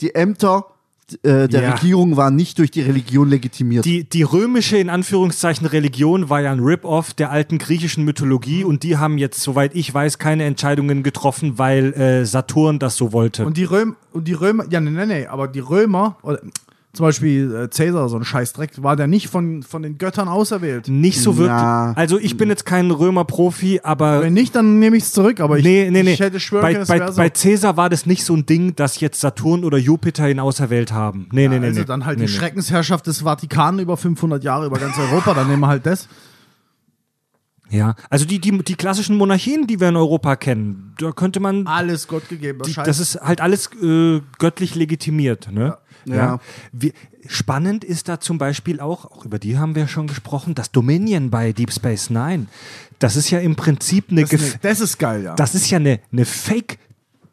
die 0.00 0.14
Ämter 0.14 0.66
äh, 1.22 1.48
der 1.48 1.62
Ja. 1.62 1.70
Regierung 1.72 2.16
waren 2.16 2.36
nicht 2.36 2.58
durch 2.58 2.70
die 2.70 2.80
Religion 2.80 3.28
legitimiert. 3.28 3.84
Die, 3.84 4.04
die 4.08 4.22
römische, 4.22 4.76
in 4.78 4.90
Anführungszeichen, 4.90 5.66
Religion 5.66 6.30
war 6.30 6.40
ja 6.40 6.52
ein 6.52 6.60
Rip-Off 6.60 7.14
der 7.14 7.30
alten 7.30 7.58
griechischen 7.58 8.04
Mythologie 8.04 8.64
und 8.64 8.82
die 8.82 8.96
haben 8.96 9.18
jetzt, 9.18 9.40
soweit 9.40 9.74
ich 9.74 9.92
weiß, 9.92 10.18
keine 10.18 10.44
Entscheidungen 10.44 11.02
getroffen, 11.02 11.58
weil 11.58 11.92
äh, 11.94 12.24
Saturn 12.24 12.78
das 12.78 12.96
so 12.96 13.12
wollte. 13.12 13.44
Und 13.44 13.56
die 13.56 13.64
Römer, 13.64 13.94
und 14.12 14.28
die 14.28 14.32
Römer, 14.32 14.64
ja, 14.70 14.80
nee, 14.80 14.90
nee, 14.90 15.06
nee, 15.06 15.26
aber 15.26 15.48
die 15.48 15.60
Römer, 15.60 16.16
oder, 16.22 16.40
zum 16.94 17.04
Beispiel 17.04 17.54
äh, 17.54 17.70
Cäsar, 17.70 18.08
so 18.08 18.16
ein 18.16 18.24
Scheißdreck, 18.24 18.82
war 18.82 18.96
der 18.96 19.06
nicht 19.06 19.28
von, 19.28 19.62
von 19.62 19.82
den 19.82 19.98
Göttern 19.98 20.28
auserwählt. 20.28 20.88
nicht 20.88 21.20
so 21.20 21.36
wirklich. 21.36 21.48
Na. 21.48 21.92
Also 21.94 22.18
ich 22.18 22.36
bin 22.36 22.48
jetzt 22.48 22.64
kein 22.64 22.90
Römer-Profi, 22.90 23.80
aber 23.82 24.22
Wenn 24.22 24.32
nicht, 24.32 24.54
dann 24.54 24.78
nehme 24.78 24.96
ich 24.96 25.04
es 25.04 25.12
zurück, 25.12 25.40
aber 25.40 25.58
ich, 25.58 25.64
nee, 25.64 25.90
nee, 25.90 26.02
nee. 26.02 26.12
ich 26.12 26.20
hätte 26.20 26.40
schwören 26.40 26.62
bei, 26.62 26.72
können, 26.72 26.82
es 26.82 26.88
bei, 26.88 27.00
wäre 27.00 27.12
so. 27.12 27.16
bei 27.18 27.30
Cäsar 27.30 27.76
war 27.76 27.90
das 27.90 28.06
nicht 28.06 28.24
so 28.24 28.34
ein 28.34 28.46
Ding, 28.46 28.76
dass 28.76 29.00
jetzt 29.00 29.20
Saturn 29.20 29.64
oder 29.64 29.78
Jupiter 29.78 30.28
ihn 30.30 30.38
auserwählt 30.38 30.92
haben. 30.92 31.28
Nee, 31.32 31.48
nee, 31.48 31.58
nee. 31.58 31.66
also 31.66 31.80
nee. 31.80 31.86
dann 31.86 32.06
halt 32.06 32.18
nee, 32.18 32.26
die 32.26 32.32
nee. 32.32 32.38
Schreckensherrschaft 32.38 33.06
des 33.06 33.22
Vatikan 33.22 33.78
über 33.78 33.96
500 33.96 34.42
Jahre 34.44 34.66
über 34.66 34.78
ganz 34.78 34.96
Europa, 34.98 35.34
dann 35.34 35.48
nehmen 35.48 35.60
wir 35.60 35.68
halt 35.68 35.84
das. 35.86 36.08
Ja, 37.70 37.94
also 38.10 38.24
die, 38.24 38.38
die, 38.38 38.56
die 38.62 38.74
klassischen 38.76 39.16
Monarchien, 39.16 39.66
die 39.66 39.80
wir 39.80 39.88
in 39.88 39.96
Europa 39.96 40.36
kennen, 40.36 40.94
da 40.98 41.10
könnte 41.12 41.40
man 41.40 41.66
Alles 41.66 42.06
Gott 42.06 42.28
gegeben. 42.28 42.60
Die, 42.64 42.72
das 42.72 43.00
ist 43.00 43.16
halt 43.20 43.40
alles 43.40 43.70
äh, 43.82 44.20
göttlich 44.38 44.74
legitimiert. 44.74 45.50
Ne? 45.50 45.66
Ja. 45.66 45.78
Ja. 46.06 46.38
Wie, 46.72 46.92
spannend 47.26 47.84
ist 47.84 48.08
da 48.08 48.20
zum 48.20 48.38
Beispiel 48.38 48.80
auch, 48.80 49.04
auch 49.06 49.24
über 49.24 49.38
die 49.38 49.58
haben 49.58 49.74
wir 49.74 49.88
schon 49.88 50.06
gesprochen, 50.06 50.54
das 50.54 50.70
Dominion 50.70 51.30
bei 51.30 51.52
Deep 51.52 51.72
Space 51.72 52.10
Nine. 52.10 52.46
Das 52.98 53.16
ist 53.16 53.30
ja 53.30 53.38
im 53.40 53.56
Prinzip 53.56 54.10
eine, 54.10 54.22
das, 54.22 54.32
ist 54.32 54.52
eine 54.54 54.60
das 54.62 54.80
ist 54.80 54.98
geil, 54.98 55.24
ja. 55.24 55.34
das 55.34 55.54
ist 55.54 55.70
ja 55.70 55.78
eine, 55.78 56.00
eine 56.12 56.24
Fake. 56.24 56.78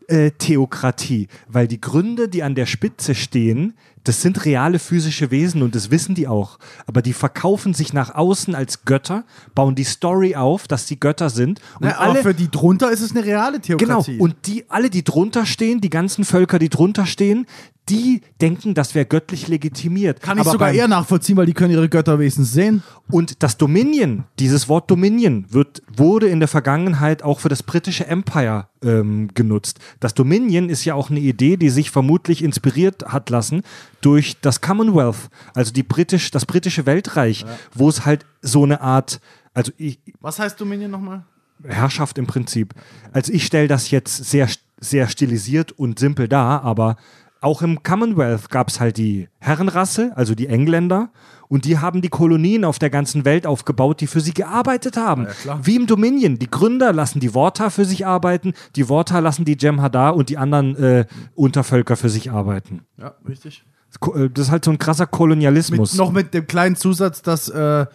äh, 0.07 0.31
Theokratie, 0.31 1.27
weil 1.47 1.67
die 1.67 1.79
Gründe, 1.79 2.27
die 2.27 2.43
an 2.43 2.53
der 2.53 2.65
Spitze 2.65 3.15
stehen, 3.15 3.75
das 4.03 4.21
sind 4.21 4.45
reale 4.45 4.79
physische 4.79 5.31
Wesen 5.31 5.61
und 5.61 5.75
das 5.75 5.91
wissen 5.91 6.15
die 6.15 6.27
auch. 6.27 6.57
Aber 6.87 7.01
die 7.01 7.13
verkaufen 7.13 7.73
sich 7.73 7.93
nach 7.93 8.13
außen 8.13 8.55
als 8.55 8.83
Götter, 8.83 9.23
bauen 9.53 9.75
die 9.75 9.83
Story 9.83 10.35
auf, 10.35 10.67
dass 10.67 10.87
sie 10.87 10.99
Götter 10.99 11.29
sind. 11.29 11.61
Und 11.79 11.87
Na, 11.87 11.97
aber 11.97 12.15
für 12.15 12.33
die 12.33 12.49
drunter 12.49 12.91
ist 12.91 13.01
es 13.01 13.11
eine 13.11 13.23
reale 13.23 13.59
Genau, 13.59 13.77
Theokratie. 13.77 14.17
und 14.17 14.35
die, 14.47 14.65
alle, 14.69 14.89
die 14.89 15.03
drunter 15.03 15.45
stehen, 15.45 15.81
die 15.81 15.91
ganzen 15.91 16.25
Völker, 16.25 16.57
die 16.59 16.69
drunter 16.69 17.05
stehen, 17.05 17.45
die 17.91 18.21
denken, 18.39 18.73
das 18.73 18.95
wäre 18.95 19.05
göttlich 19.05 19.49
legitimiert. 19.49 20.21
kann 20.21 20.37
ich 20.37 20.41
Aber 20.41 20.51
sogar 20.51 20.71
eher 20.71 20.87
nachvollziehen, 20.87 21.35
weil 21.35 21.45
die 21.45 21.53
können 21.53 21.73
ihre 21.73 21.89
Götter 21.89 22.17
wenigstens 22.17 22.53
sehen. 22.53 22.81
Und 23.09 23.43
das 23.43 23.57
Dominion, 23.57 24.23
dieses 24.39 24.69
Wort 24.69 24.89
Dominion, 24.89 25.45
wird, 25.49 25.81
wurde 25.93 26.27
in 26.29 26.39
der 26.39 26.47
Vergangenheit 26.47 27.21
auch 27.21 27.41
für 27.41 27.49
das 27.49 27.63
britische 27.63 28.07
Empire 28.07 28.67
ähm, 28.81 29.29
genutzt. 29.33 29.79
Das 29.99 30.13
Dominion 30.13 30.69
ist 30.69 30.85
ja 30.85 30.95
auch 30.95 31.09
eine 31.09 31.19
Idee, 31.19 31.57
die 31.57 31.69
sich 31.69 31.91
vermutlich 31.91 32.43
inspiriert 32.43 33.03
hat 33.07 33.29
lassen 33.29 33.61
durch 33.99 34.39
das 34.39 34.61
Commonwealth, 34.61 35.29
also 35.53 35.73
die 35.73 35.83
britisch, 35.83 36.31
das 36.31 36.45
britische 36.45 36.85
Weltreich, 36.85 37.45
wo 37.73 37.89
es 37.89 38.05
halt 38.05 38.25
so 38.41 38.63
eine 38.63 38.79
Art, 38.79 39.19
also 39.53 39.73
ich, 39.77 39.99
Was 40.21 40.39
heißt 40.39 40.59
Dominion 40.59 40.91
nochmal? 40.91 41.25
Herrschaft 41.67 42.17
im 42.17 42.25
Prinzip. 42.25 42.73
Also 43.11 43.33
ich 43.33 43.45
stelle 43.45 43.67
das 43.67 43.91
jetzt 43.91 44.25
sehr, 44.25 44.47
sehr 44.79 45.07
stilisiert 45.07 45.71
und 45.73 45.99
simpel 45.99 46.27
dar, 46.27 46.63
aber 46.63 46.95
auch 47.41 47.61
im 47.61 47.83
Commonwealth 47.83 48.49
gab 48.49 48.69
es 48.69 48.79
halt 48.79 48.97
die 48.97 49.27
Herrenrasse, 49.39 50.11
also 50.15 50.35
die 50.35 50.47
Engländer, 50.47 51.09
und 51.47 51.65
die 51.65 51.79
haben 51.79 52.01
die 52.01 52.07
Kolonien 52.07 52.63
auf 52.63 52.79
der 52.79 52.89
ganzen 52.89 53.25
Welt 53.25 53.45
aufgebaut, 53.45 53.99
die 53.99 54.07
für 54.07 54.21
sie 54.21 54.33
gearbeitet 54.33 54.95
haben. 54.95 55.27
klar. 55.41 55.59
Wie 55.63 55.75
im 55.75 55.85
Dominion. 55.85 56.39
Die 56.39 56.49
Gründer 56.49 56.93
lassen 56.93 57.19
die 57.19 57.33
Worta 57.33 57.69
für 57.69 57.83
sich 57.83 58.05
arbeiten, 58.05 58.53
die 58.77 58.87
Worta 58.87 59.19
lassen 59.19 59.43
die 59.43 59.57
Jem'Hadar 59.57 60.11
und 60.11 60.29
die 60.29 60.37
anderen 60.37 60.75
äh, 60.77 61.05
Untervölker 61.35 61.97
für 61.97 62.07
sich 62.09 62.31
arbeiten. 62.31 62.81
Ja, 62.97 63.15
richtig. 63.27 63.65
Äh, 64.15 64.29
Das 64.29 64.45
ist 64.45 64.51
halt 64.51 64.63
so 64.63 64.71
ein 64.71 64.77
krasser 64.77 65.03
Mit, 65.03 65.11
Kolonialismus. 65.11 65.95
noch 65.95 66.11
mit 66.13 66.33
dem 66.33 66.47
kleinen 66.47 66.77
Zusatz, 66.77 67.21
dass 67.21 67.49
äh, 67.49 67.85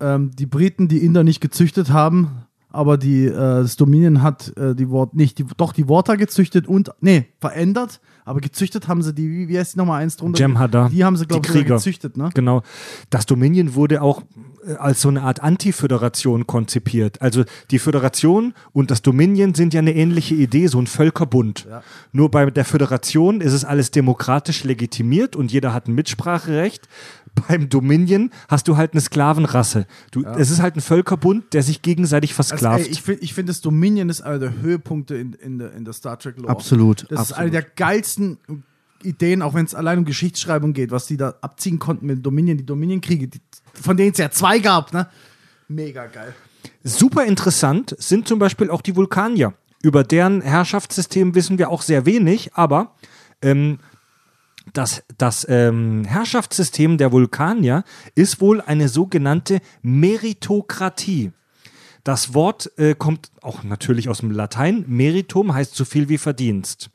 ähm, 0.00 0.30
die 0.34 0.46
Briten 0.46 0.88
die 0.88 1.04
Inder 1.04 1.22
nicht 1.24 1.40
gezüchtet 1.42 1.90
haben, 1.90 2.46
aber 2.70 2.96
die, 2.96 3.26
äh, 3.26 3.32
das 3.32 3.76
Dominion 3.76 4.22
hat 4.22 4.56
äh, 4.56 4.74
die 4.74 4.88
Wort 4.88 5.14
nicht, 5.14 5.38
die, 5.38 5.44
doch 5.58 5.72
die 5.74 5.88
Water 5.88 6.16
gezüchtet 6.16 6.66
und, 6.66 6.90
nee, 7.00 7.26
verändert, 7.40 8.00
aber 8.26 8.40
gezüchtet 8.40 8.88
haben 8.88 9.02
sie 9.02 9.14
die, 9.14 9.30
wie, 9.30 9.48
wie 9.48 9.56
heißt 9.56 9.74
die 9.74 9.78
nochmal 9.78 10.02
eins 10.02 10.16
drunter? 10.16 10.44
Jem'Hadar, 10.44 10.90
Die 10.90 11.04
haben 11.04 11.16
sie, 11.16 11.26
glaube 11.26 11.46
ich, 11.46 11.64
gezüchtet, 11.64 12.16
ne? 12.16 12.30
Genau. 12.34 12.62
Das 13.08 13.24
Dominion 13.24 13.76
wurde 13.76 14.02
auch 14.02 14.22
äh, 14.66 14.74
als 14.74 15.00
so 15.00 15.08
eine 15.08 15.22
Art 15.22 15.44
Antiföderation 15.44 16.44
konzipiert. 16.44 17.22
Also 17.22 17.44
die 17.70 17.78
Föderation 17.78 18.52
und 18.72 18.90
das 18.90 19.00
Dominion 19.00 19.54
sind 19.54 19.74
ja 19.74 19.78
eine 19.78 19.94
ähnliche 19.94 20.34
Idee, 20.34 20.66
so 20.66 20.80
ein 20.80 20.88
Völkerbund. 20.88 21.68
Nur 22.10 22.28
bei 22.32 22.50
der 22.50 22.64
Föderation 22.64 23.40
ist 23.40 23.52
es 23.52 23.64
alles 23.64 23.92
demokratisch 23.92 24.64
legitimiert 24.64 25.36
und 25.36 25.52
jeder 25.52 25.72
hat 25.72 25.86
ein 25.86 25.94
Mitspracherecht. 25.94 26.88
Beim 27.48 27.68
Dominion 27.68 28.30
hast 28.48 28.66
du 28.68 28.76
halt 28.76 28.92
eine 28.92 29.00
Sklavenrasse. 29.00 29.86
Du, 30.10 30.24
Es 30.24 30.50
ist 30.50 30.60
halt 30.62 30.76
ein 30.76 30.80
Völkerbund, 30.80 31.52
der 31.52 31.62
sich 31.62 31.82
gegenseitig 31.82 32.30
Also, 32.30 32.42
versklavt. 32.48 32.86
ey, 32.86 32.90
ich 32.90 33.02
finde, 33.02 33.22
ich 33.22 33.34
find, 33.34 33.48
das 33.48 33.60
Dominion 33.60 34.08
ist 34.08 34.22
einer 34.22 34.38
der 34.38 34.60
Höhepunkte 34.60 35.14
in, 35.16 35.34
in, 35.34 35.58
der, 35.58 35.72
in 35.74 35.84
der 35.84 35.92
Star 35.92 36.18
Trek 36.18 36.36
Lore. 36.38 36.50
Absolut, 36.50 37.02
Das 37.02 37.10
ist 37.10 37.18
absolut. 37.18 37.38
eine 37.40 37.50
der 37.50 37.62
geilsten 37.62 38.38
Ideen, 39.02 39.42
auch 39.42 39.54
wenn 39.54 39.64
es 39.66 39.74
allein 39.74 39.98
um 39.98 40.04
Geschichtsschreibung 40.04 40.72
geht, 40.72 40.90
was 40.90 41.06
die 41.06 41.16
da 41.16 41.34
abziehen 41.42 41.78
konnten 41.78 42.06
mit 42.06 42.24
Dominion, 42.24 42.56
die 42.56 42.66
Dominion-Kriege, 42.66 43.28
von 43.74 43.96
denen 43.96 44.12
es 44.12 44.18
ja 44.18 44.30
zwei 44.30 44.58
gab, 44.58 44.92
ne? 44.92 45.08
Mega 45.68 46.06
geil. 46.06 46.34
Super 46.82 47.24
interessant 47.26 47.94
sind 47.98 48.26
zum 48.26 48.38
Beispiel 48.38 48.70
auch 48.70 48.80
die 48.80 48.96
Vulkanier. 48.96 49.54
Über 49.82 50.02
deren 50.04 50.40
Herrschaftssystem 50.40 51.34
wissen 51.34 51.58
wir 51.58 51.68
auch 51.70 51.82
sehr 51.82 52.06
wenig, 52.06 52.54
aber 52.54 52.94
ähm, 53.42 53.78
das, 54.76 55.02
das 55.16 55.46
ähm, 55.48 56.04
Herrschaftssystem 56.04 56.98
der 56.98 57.12
Vulkanier 57.12 57.84
ist 58.14 58.40
wohl 58.40 58.60
eine 58.60 58.88
sogenannte 58.88 59.60
Meritokratie. 59.82 61.32
Das 62.04 62.34
Wort 62.34 62.70
äh, 62.78 62.94
kommt 62.94 63.30
auch 63.42 63.64
natürlich 63.64 64.08
aus 64.08 64.18
dem 64.18 64.30
Latein. 64.30 64.84
Meritum 64.86 65.54
heißt 65.54 65.74
so 65.74 65.84
viel 65.84 66.08
wie 66.08 66.18
Verdienst. 66.18 66.90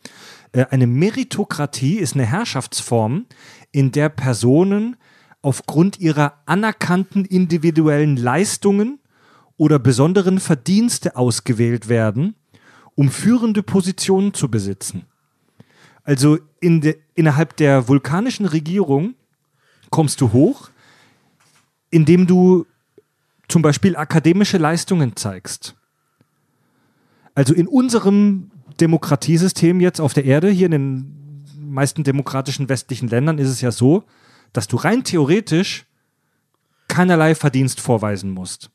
Äh, 0.51 0.67
eine 0.69 0.87
Meritokratie 0.87 1.97
ist 1.97 2.13
eine 2.13 2.25
Herrschaftsform, 2.25 3.25
in 3.71 3.91
der 3.91 4.09
Personen 4.09 4.95
aufgrund 5.41 5.99
ihrer 5.99 6.35
anerkannten 6.45 7.25
individuellen 7.25 8.15
Leistungen 8.15 8.99
oder 9.57 9.79
besonderen 9.79 10.39
Verdienste 10.39 11.15
ausgewählt 11.15 11.89
werden, 11.89 12.35
um 12.95 13.09
führende 13.09 13.63
Positionen 13.63 14.33
zu 14.33 14.49
besitzen. 14.49 15.07
Also 16.03 16.39
in 16.59 16.81
de, 16.81 16.97
innerhalb 17.13 17.57
der 17.57 17.87
vulkanischen 17.87 18.45
Regierung 18.45 19.15
kommst 19.89 20.21
du 20.21 20.31
hoch, 20.31 20.69
indem 21.89 22.27
du 22.27 22.65
zum 23.47 23.61
Beispiel 23.61 23.95
akademische 23.95 24.57
Leistungen 24.57 25.15
zeigst. 25.15 25.75
Also 27.35 27.53
in 27.53 27.67
unserem 27.67 28.51
Demokratiesystem 28.79 29.79
jetzt 29.79 29.99
auf 29.99 30.13
der 30.13 30.25
Erde, 30.25 30.49
hier 30.49 30.65
in 30.67 30.71
den 30.71 31.45
meisten 31.59 32.03
demokratischen 32.03 32.69
westlichen 32.69 33.09
Ländern, 33.09 33.37
ist 33.37 33.49
es 33.49 33.61
ja 33.61 33.71
so, 33.71 34.03
dass 34.53 34.67
du 34.67 34.77
rein 34.77 35.03
theoretisch 35.03 35.85
keinerlei 36.87 37.35
Verdienst 37.35 37.79
vorweisen 37.79 38.31
musst. 38.31 38.69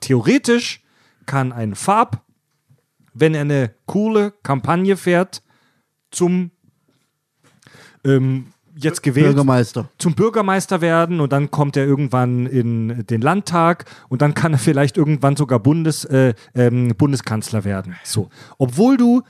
Theoretisch 0.00 0.82
kann 1.26 1.52
ein 1.52 1.74
Farb, 1.74 2.22
wenn 3.14 3.34
er 3.34 3.42
eine 3.42 3.74
coole 3.86 4.32
Kampagne 4.42 4.96
fährt, 4.96 5.42
zum 6.10 6.50
ähm, 8.08 8.46
jetzt 8.76 9.02
gewählt 9.02 9.26
Bürgermeister. 9.26 9.88
zum 9.98 10.14
Bürgermeister 10.14 10.80
werden 10.80 11.20
und 11.20 11.32
dann 11.32 11.50
kommt 11.50 11.76
er 11.76 11.84
irgendwann 11.84 12.46
in 12.46 13.06
den 13.06 13.20
Landtag 13.20 13.86
und 14.08 14.22
dann 14.22 14.34
kann 14.34 14.52
er 14.52 14.58
vielleicht 14.58 14.96
irgendwann 14.96 15.36
sogar 15.36 15.58
Bundes, 15.58 16.04
äh, 16.04 16.34
ähm, 16.54 16.94
Bundeskanzler 16.96 17.64
werden. 17.64 17.96
So. 18.04 18.30
Obwohl 18.56 18.96
du 18.96 19.22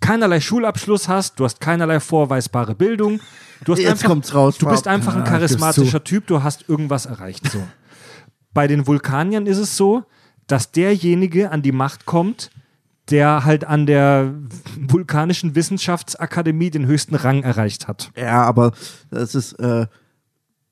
keinerlei 0.00 0.40
Schulabschluss 0.40 1.08
hast, 1.08 1.38
du 1.38 1.44
hast 1.44 1.60
keinerlei 1.60 2.00
vorweisbare 2.00 2.74
Bildung, 2.74 3.20
du 3.64 3.72
hast 3.72 3.80
Jetzt 3.80 3.90
einfach, 3.90 4.08
kommt's 4.08 4.34
raus, 4.34 4.58
du 4.58 4.68
bist 4.68 4.86
einfach 4.86 5.14
ein 5.14 5.20
Ja, 5.24 5.30
charismatischer 5.30 6.02
Typ, 6.04 6.26
du 6.26 6.42
hast 6.42 6.68
irgendwas 6.68 7.06
erreicht. 7.06 7.50
So. 7.50 7.62
Bei 8.52 8.66
den 8.66 8.86
Vulkaniern 8.86 9.46
ist 9.46 9.58
es 9.58 9.76
so, 9.76 10.04
dass 10.46 10.72
derjenige 10.72 11.50
an 11.50 11.62
die 11.62 11.72
Macht 11.72 12.06
kommt, 12.06 12.50
der 13.10 13.44
halt 13.44 13.64
an 13.64 13.86
der 13.86 14.34
vulkanischen 14.88 15.54
Wissenschaftsakademie 15.54 16.70
den 16.70 16.86
höchsten 16.86 17.14
Rang 17.14 17.42
erreicht 17.42 17.86
hat. 17.88 18.10
Ja, 18.16 18.42
aber 18.44 18.72
das 19.10 19.34
ist 19.34 19.52
äh, 19.54 19.86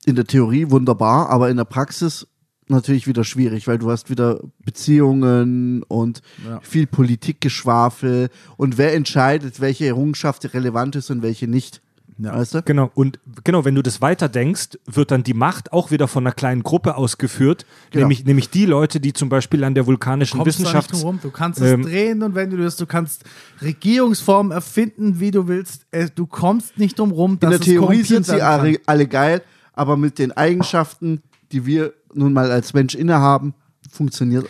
in 0.07 0.17
der 0.17 0.25
Theorie 0.25 0.71
wunderbar, 0.71 1.29
aber 1.31 1.51
in 1.51 1.57
der 1.57 1.65
Praxis 1.65 2.27
natürlich 2.69 3.07
wieder 3.07 3.25
schwierig, 3.25 3.67
weil 3.69 3.77
du 3.79 3.91
hast 3.91 4.09
wieder 4.09 4.41
Beziehungen 4.65 5.83
und 5.83 6.23
Ja. 6.47 6.61
viel 6.63 6.87
Politikgeschwafel 6.87 8.31
und 8.57 8.79
wer 8.79 8.95
entscheidet, 8.95 9.61
welche 9.61 9.87
Errungenschaft 9.87 10.53
relevant 10.55 10.97
ist 10.97 11.11
und 11.11 11.23
welche 11.23 11.49
nicht. 11.49 11.83
Ja. 12.25 12.35
Weißt 12.37 12.55
du? 12.55 12.63
Genau, 12.63 12.91
und 12.95 13.19
genau, 13.45 13.65
wenn 13.65 13.75
du 13.75 13.83
das 13.83 14.01
weiterdenkst, 14.01 14.79
wird 14.87 15.11
dann 15.11 15.23
die 15.23 15.35
Macht 15.35 15.73
auch 15.73 15.91
wieder 15.91 16.09
von 16.09 16.25
einer 16.27 16.33
kleinen 16.35 16.63
Gruppe 16.63 16.97
ausgeführt, 16.97 17.67
Genau. 17.91 18.03
nämlich, 18.05 18.25
nämlich 18.25 18.51
die 18.51 18.65
Leute, 18.67 19.01
die 19.01 19.13
zum 19.13 19.29
Beispiel 19.29 19.65
an 19.65 19.75
der 19.75 19.87
vulkanischen 19.87 20.39
Kommst 20.41 20.59
du 20.59 20.63
Wissenschaft. 20.63 20.93
drum 20.93 21.01
rum. 21.03 21.19
Du 21.23 21.31
kannst 21.31 21.61
es 21.61 21.73
ähm, 21.73 21.83
drehen 21.83 22.23
und 22.23 22.35
wenn 22.35 22.51
du 22.51 22.59
willst, 22.59 22.81
du 22.81 22.87
kannst 22.87 23.25
Regierungsformen 23.61 24.53
erfinden, 24.53 25.21
wie 25.21 25.31
du 25.31 25.49
willst. 25.49 25.87
Äh, 25.91 26.09
Du 26.15 26.27
kommst 26.27 26.79
nicht 26.79 26.99
drum 26.99 27.11
rum. 27.11 27.33
In 27.33 27.39
dass 27.41 27.51
der 27.51 27.61
Theorie 27.61 28.03
sind 28.03 28.27
sie 28.27 28.43
alle, 28.43 28.79
alle 28.87 29.07
geil, 29.07 29.43
aber 29.73 29.97
mit 29.97 30.19
den 30.19 30.33
Eigenschaften, 30.33 31.23
die 31.53 31.65
wir 31.67 31.93
nun 32.15 32.33
mal 32.33 32.51
als 32.51 32.75
Mensch 32.75 32.95
innehaben, 32.95 33.55
funktioniert 33.91 34.47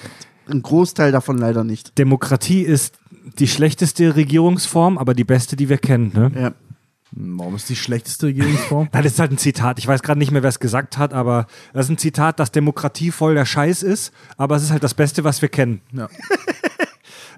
ein 0.48 0.60
Großteil 0.62 1.12
davon 1.12 1.38
leider 1.38 1.62
nicht. 1.64 1.96
Demokratie 1.98 2.62
ist 2.62 2.98
die 3.38 3.46
schlechteste 3.46 4.16
Regierungsform, 4.16 4.98
aber 4.98 5.14
die 5.14 5.24
beste, 5.24 5.54
die 5.56 5.68
wir 5.68 5.78
kennen. 5.78 6.10
Ne? 6.14 6.32
Ja. 6.34 6.52
Warum 7.12 7.56
ist 7.56 7.68
die 7.68 7.76
schlechteste 7.76 8.26
Regierungsform? 8.26 8.88
Das 8.90 9.04
ist 9.04 9.18
halt 9.18 9.32
ein 9.32 9.38
Zitat. 9.38 9.78
Ich 9.78 9.86
weiß 9.86 10.02
gerade 10.02 10.18
nicht 10.18 10.30
mehr, 10.30 10.42
wer 10.42 10.48
es 10.48 10.60
gesagt 10.60 10.96
hat, 10.96 11.12
aber 11.12 11.46
das 11.72 11.86
ist 11.86 11.90
ein 11.90 11.98
Zitat, 11.98 12.40
dass 12.40 12.52
Demokratie 12.52 13.10
voll 13.10 13.34
der 13.34 13.44
Scheiß 13.44 13.82
ist, 13.82 14.12
aber 14.36 14.56
es 14.56 14.62
ist 14.62 14.70
halt 14.70 14.82
das 14.82 14.94
Beste, 14.94 15.22
was 15.22 15.42
wir 15.42 15.48
kennen. 15.48 15.82
ja, 15.92 16.08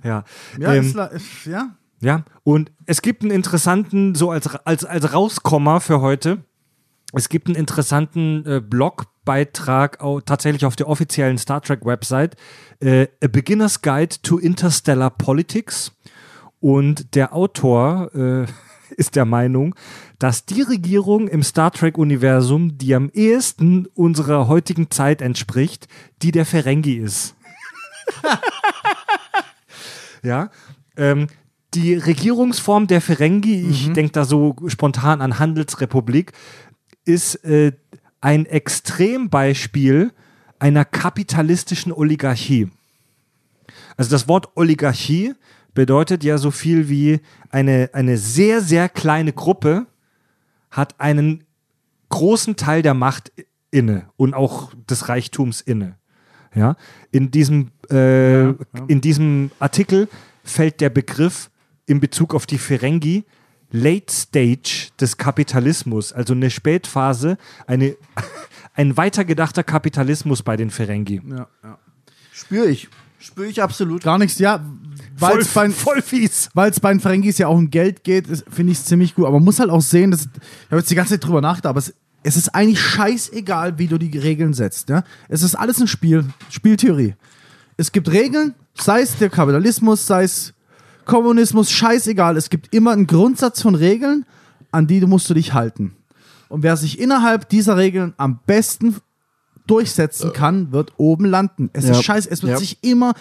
Ja. 0.04 0.24
ja, 0.58 0.74
Ähm, 0.74 0.84
ist, 1.12 1.46
ja. 1.46 1.74
Ja, 2.00 2.24
und 2.42 2.70
es 2.84 3.00
gibt 3.00 3.22
einen 3.22 3.30
interessanten, 3.30 4.14
so 4.14 4.30
als, 4.30 4.46
als, 4.46 4.84
als 4.84 5.12
Rauskommer 5.14 5.80
für 5.80 6.02
heute, 6.02 6.44
es 7.14 7.28
gibt 7.28 7.46
einen 7.46 7.56
interessanten 7.56 8.44
äh, 8.44 8.60
Blogbeitrag 8.60 10.02
au, 10.02 10.20
tatsächlich 10.20 10.66
auf 10.66 10.76
der 10.76 10.88
offiziellen 10.88 11.38
Star 11.38 11.62
Trek 11.62 11.84
Website, 11.86 12.36
äh, 12.80 13.06
A 13.22 13.28
Beginner's 13.28 13.80
Guide 13.82 14.16
to 14.22 14.38
Interstellar 14.38 15.10
Politics. 15.10 15.92
Und 16.60 17.14
der 17.14 17.34
Autor 17.34 18.14
äh, 18.14 18.46
ist 18.94 19.16
der 19.16 19.24
Meinung, 19.24 19.74
dass 20.18 20.46
die 20.46 20.62
Regierung 20.62 21.28
im 21.28 21.42
Star 21.42 21.70
Trek-Universum, 21.70 22.78
die 22.78 22.94
am 22.94 23.10
ehesten 23.12 23.86
unserer 23.94 24.48
heutigen 24.48 24.90
Zeit 24.90 25.20
entspricht, 25.20 25.88
die 26.22 26.32
der 26.32 26.46
Ferengi 26.46 26.94
ist. 26.94 27.34
Ja. 30.24 30.50
Ähm, 30.96 31.28
die 31.74 31.94
Regierungsform 31.94 32.86
der 32.86 33.00
Ferengi, 33.00 33.68
ich 33.68 33.92
denke 33.92 34.12
da 34.12 34.24
so 34.24 34.56
spontan 34.68 35.20
an 35.20 35.38
Handelsrepublik, 35.38 36.32
ist 37.04 37.44
äh, 37.44 37.72
ein 38.20 38.46
Extrembeispiel 38.46 40.12
einer 40.58 40.84
kapitalistischen 40.84 41.92
Oligarchie. 41.92 42.70
Also 43.96 44.10
das 44.10 44.28
Wort 44.28 44.56
Oligarchie 44.56 45.34
bedeutet 45.74 46.24
ja 46.24 46.38
so 46.38 46.50
viel 46.50 46.88
wie 46.88 47.20
eine, 47.50 47.90
eine 47.92 48.16
sehr, 48.16 48.60
sehr 48.60 48.88
kleine 48.88 49.32
Gruppe 49.32 49.86
hat 50.70 51.00
einen 51.00 51.44
großen 52.08 52.56
Teil 52.56 52.82
der 52.82 52.94
Macht 52.94 53.32
inne 53.70 54.08
und 54.16 54.34
auch 54.34 54.72
des 54.88 55.08
Reichtums 55.08 55.60
inne. 55.60 55.96
Ja, 56.54 56.76
in 57.10 57.32
diesem, 57.32 57.72
äh, 57.90 58.50
in 58.86 59.00
diesem 59.00 59.50
Artikel 59.58 60.08
fällt 60.44 60.80
der 60.80 60.90
Begriff 60.90 61.50
in 61.86 61.98
Bezug 61.98 62.32
auf 62.32 62.46
die 62.46 62.58
Ferengi 62.58 63.24
Late 63.72 64.12
Stage 64.12 64.90
des 65.00 65.16
Kapitalismus, 65.16 66.12
also 66.12 66.32
eine 66.32 66.50
Spätphase, 66.50 67.38
eine, 67.66 67.96
ein 68.74 68.96
weitergedachter 68.96 69.64
Kapitalismus 69.64 70.44
bei 70.44 70.56
den 70.56 70.70
Ferengi. 70.70 71.20
ja, 71.28 71.48
ja. 71.64 71.78
Spüre 72.32 72.66
ich. 72.66 72.88
Spüre 73.18 73.46
ich 73.46 73.62
absolut. 73.62 74.02
Gar 74.02 74.18
nichts, 74.18 74.38
ja. 74.38 74.62
Weil 75.16 75.30
Voll, 75.32 75.40
es 75.40 75.48
bei, 75.48 75.70
voll 75.70 76.02
fies. 76.02 76.48
weil 76.54 76.70
es 76.70 76.80
bei 76.80 76.90
den 76.92 76.98
Ferengis 77.00 77.38
ja 77.38 77.46
auch 77.48 77.56
um 77.56 77.70
Geld 77.70 78.02
geht, 78.04 78.26
finde 78.50 78.72
ich 78.72 78.78
es 78.78 78.84
ziemlich 78.84 79.14
gut. 79.14 79.26
Aber 79.26 79.36
man 79.38 79.44
muss 79.44 79.60
halt 79.60 79.70
auch 79.70 79.80
sehen, 79.82 80.10
dass, 80.10 80.22
ich 80.22 80.30
habe 80.70 80.78
jetzt 80.80 80.90
die 80.90 80.94
ganze 80.96 81.14
Zeit 81.14 81.24
drüber 81.24 81.40
nachgedacht, 81.40 81.66
aber 81.70 81.78
es, 81.78 81.94
es 82.24 82.36
ist 82.36 82.48
eigentlich 82.54 82.80
scheißegal, 82.80 83.78
wie 83.78 83.86
du 83.86 83.98
die 83.98 84.16
Regeln 84.18 84.54
setzt. 84.54 84.88
Ja? 84.88 85.04
Es 85.28 85.42
ist 85.42 85.54
alles 85.54 85.78
ein 85.80 85.86
Spiel, 85.86 86.24
Spieltheorie. 86.50 87.14
Es 87.76 87.92
gibt 87.92 88.10
Regeln, 88.10 88.54
sei 88.74 89.02
es 89.02 89.16
der 89.18 89.30
Kapitalismus, 89.30 90.06
sei 90.06 90.24
es 90.24 90.52
Kommunismus, 91.04 91.70
scheißegal. 91.70 92.36
Es 92.36 92.50
gibt 92.50 92.74
immer 92.74 92.92
einen 92.92 93.06
Grundsatz 93.06 93.62
von 93.62 93.74
Regeln, 93.74 94.24
an 94.72 94.86
die 94.86 95.00
musst 95.02 95.28
du 95.30 95.34
dich 95.34 95.52
halten. 95.52 95.94
Und 96.48 96.62
wer 96.62 96.76
sich 96.76 96.98
innerhalb 96.98 97.48
dieser 97.48 97.76
Regeln 97.76 98.14
am 98.16 98.40
besten 98.46 98.96
durchsetzen 99.66 100.32
kann, 100.32 100.72
wird 100.72 100.92
oben 100.98 101.24
landen. 101.24 101.70
Es 101.72 101.84
Ja. 101.86 101.92
ist 101.92 102.04
scheiße, 102.04 102.30
es 102.30 102.42
wird 102.42 102.52
Ja. 102.52 102.58
sich 102.58 102.78
immer, 102.82 103.14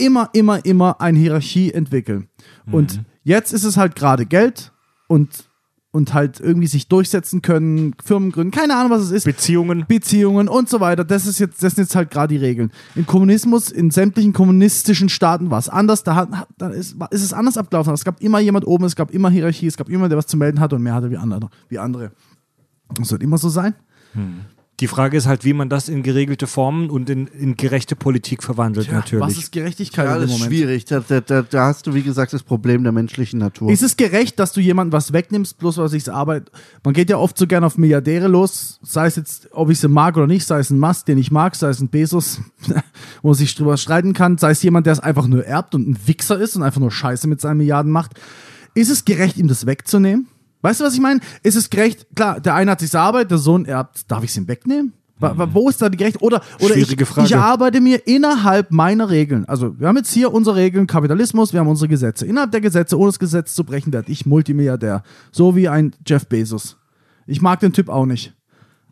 immer, 0.00 0.30
immer, 0.32 0.64
immer 0.64 1.00
eine 1.00 1.18
Hierarchie 1.18 1.72
entwickeln. 1.72 2.28
Und 2.70 3.02
jetzt 3.22 3.52
ist 3.52 3.64
es 3.64 3.76
halt 3.76 3.94
gerade 3.94 4.26
Geld 4.26 4.72
und 5.08 5.50
und 5.92 6.14
halt 6.14 6.38
irgendwie 6.38 6.68
sich 6.68 6.86
durchsetzen 6.86 7.42
können, 7.42 7.94
Firmen 8.02 8.30
gründen, 8.30 8.52
keine 8.52 8.76
Ahnung, 8.76 8.92
was 8.92 9.02
es 9.02 9.10
ist. 9.10 9.24
Beziehungen. 9.24 9.86
Beziehungen 9.88 10.48
und 10.48 10.68
so 10.68 10.78
weiter. 10.78 11.04
Das 11.04 11.26
ist 11.26 11.40
jetzt, 11.40 11.62
das 11.62 11.74
sind 11.74 11.84
jetzt 11.84 11.96
halt 11.96 12.10
gerade 12.10 12.32
die 12.32 12.38
Regeln. 12.38 12.70
Im 12.94 13.06
Kommunismus, 13.06 13.72
in 13.72 13.90
sämtlichen 13.90 14.32
kommunistischen 14.32 15.08
Staaten 15.08 15.50
war 15.50 15.58
es 15.58 15.68
anders. 15.68 16.04
Da, 16.04 16.14
hat, 16.14 16.28
da 16.58 16.68
ist, 16.68 16.96
ist 17.10 17.24
es 17.24 17.32
anders 17.32 17.56
abgelaufen. 17.56 17.92
Es 17.92 18.04
gab 18.04 18.20
immer 18.20 18.38
jemand 18.38 18.66
oben, 18.66 18.84
es 18.84 18.94
gab 18.94 19.10
immer 19.10 19.30
Hierarchie, 19.30 19.66
es 19.66 19.76
gab 19.76 19.88
immer, 19.88 20.08
der 20.08 20.16
was 20.16 20.28
zu 20.28 20.36
melden 20.36 20.60
hatte 20.60 20.76
und 20.76 20.82
mehr 20.82 20.94
hatte 20.94 21.10
wie 21.10 21.16
andere. 21.16 21.50
Wie 21.68 21.78
andere. 21.78 22.12
Das 22.94 23.10
wird 23.10 23.22
immer 23.22 23.38
so 23.38 23.48
sein. 23.48 23.74
Die 24.80 24.86
Frage 24.86 25.18
ist 25.18 25.26
halt, 25.26 25.44
wie 25.44 25.52
man 25.52 25.68
das 25.68 25.90
in 25.90 26.02
geregelte 26.02 26.46
Formen 26.46 26.88
und 26.88 27.10
in, 27.10 27.26
in 27.26 27.56
gerechte 27.56 27.96
Politik 27.96 28.42
verwandelt, 28.42 28.88
Was 28.88 28.94
natürlich. 28.94 29.38
ist 29.38 29.52
Gerechtigkeit 29.52 30.06
Ja, 30.06 30.18
das 30.18 30.30
ist 30.30 30.44
schwierig. 30.44 30.86
Da, 30.86 31.00
da, 31.06 31.20
da, 31.20 31.42
da 31.42 31.66
hast 31.66 31.86
du, 31.86 31.92
wie 31.92 32.02
gesagt, 32.02 32.32
das 32.32 32.42
Problem 32.42 32.82
der 32.82 32.92
menschlichen 32.92 33.38
Natur. 33.38 33.70
Ist 33.70 33.82
es 33.82 33.98
gerecht, 33.98 34.38
dass 34.38 34.52
du 34.52 34.60
jemandem 34.62 34.94
was 34.94 35.12
wegnimmst, 35.12 35.58
bloß 35.58 35.76
weil 35.76 35.94
ich 35.94 36.10
arbeite? 36.10 36.50
Man 36.82 36.94
geht 36.94 37.10
ja 37.10 37.18
oft 37.18 37.36
so 37.36 37.46
gern 37.46 37.62
auf 37.62 37.76
Milliardäre 37.76 38.26
los, 38.26 38.80
sei 38.82 39.06
es 39.06 39.16
jetzt, 39.16 39.48
ob 39.52 39.68
ich 39.68 39.78
sie 39.78 39.88
mag 39.88 40.16
oder 40.16 40.26
nicht, 40.26 40.46
sei 40.46 40.60
es 40.60 40.70
ein 40.70 40.78
Musk, 40.78 41.04
den 41.04 41.18
ich 41.18 41.30
mag, 41.30 41.54
sei 41.56 41.68
es 41.68 41.80
ein 41.80 41.88
Bezos, 41.88 42.40
wo 43.22 43.28
man 43.28 43.34
sich 43.34 43.54
drüber 43.54 43.76
streiten 43.76 44.14
kann, 44.14 44.38
sei 44.38 44.52
es 44.52 44.62
jemand, 44.62 44.86
der 44.86 44.94
es 44.94 45.00
einfach 45.00 45.26
nur 45.26 45.44
erbt 45.44 45.74
und 45.74 45.88
ein 45.88 45.98
Wichser 46.06 46.40
ist 46.40 46.56
und 46.56 46.62
einfach 46.62 46.80
nur 46.80 46.90
Scheiße 46.90 47.28
mit 47.28 47.42
seinen 47.42 47.58
Milliarden 47.58 47.92
macht. 47.92 48.12
Ist 48.74 48.88
es 48.88 49.04
gerecht, 49.04 49.36
ihm 49.36 49.46
das 49.46 49.66
wegzunehmen? 49.66 50.26
Weißt 50.62 50.80
du, 50.80 50.84
was 50.84 50.94
ich 50.94 51.00
meine? 51.00 51.20
Ist 51.42 51.56
es 51.56 51.70
gerecht? 51.70 52.06
Klar, 52.14 52.40
der 52.40 52.54
eine 52.54 52.70
hat 52.72 52.80
sich 52.80 52.94
Arbeit, 52.94 53.30
der 53.30 53.38
Sohn 53.38 53.64
erbt. 53.64 54.10
Darf 54.10 54.22
ich 54.24 54.30
es 54.30 54.36
ihm 54.36 54.48
wegnehmen? 54.48 54.92
Wo 55.20 55.68
ist 55.68 55.82
da 55.82 55.88
die 55.88 55.98
Gerecht? 55.98 56.22
Oder, 56.22 56.40
oder 56.60 56.76
ich, 56.76 56.98
ich 56.98 57.36
arbeite 57.36 57.80
mir 57.80 58.06
innerhalb 58.06 58.70
meiner 58.70 59.10
Regeln. 59.10 59.44
Also, 59.44 59.78
wir 59.78 59.88
haben 59.88 59.96
jetzt 59.96 60.12
hier 60.12 60.32
unsere 60.32 60.56
Regeln, 60.56 60.86
Kapitalismus, 60.86 61.52
wir 61.52 61.60
haben 61.60 61.68
unsere 61.68 61.88
Gesetze. 61.88 62.24
Innerhalb 62.26 62.52
der 62.52 62.62
Gesetze, 62.62 62.98
ohne 62.98 63.08
das 63.08 63.18
Gesetz 63.18 63.54
zu 63.54 63.64
brechen, 63.64 63.92
werde 63.92 64.10
ich 64.10 64.24
Multimilliardär. 64.24 65.02
So 65.30 65.54
wie 65.56 65.68
ein 65.68 65.92
Jeff 66.06 66.26
Bezos. 66.26 66.78
Ich 67.26 67.42
mag 67.42 67.60
den 67.60 67.72
Typ 67.72 67.90
auch 67.90 68.06
nicht. 68.06 68.34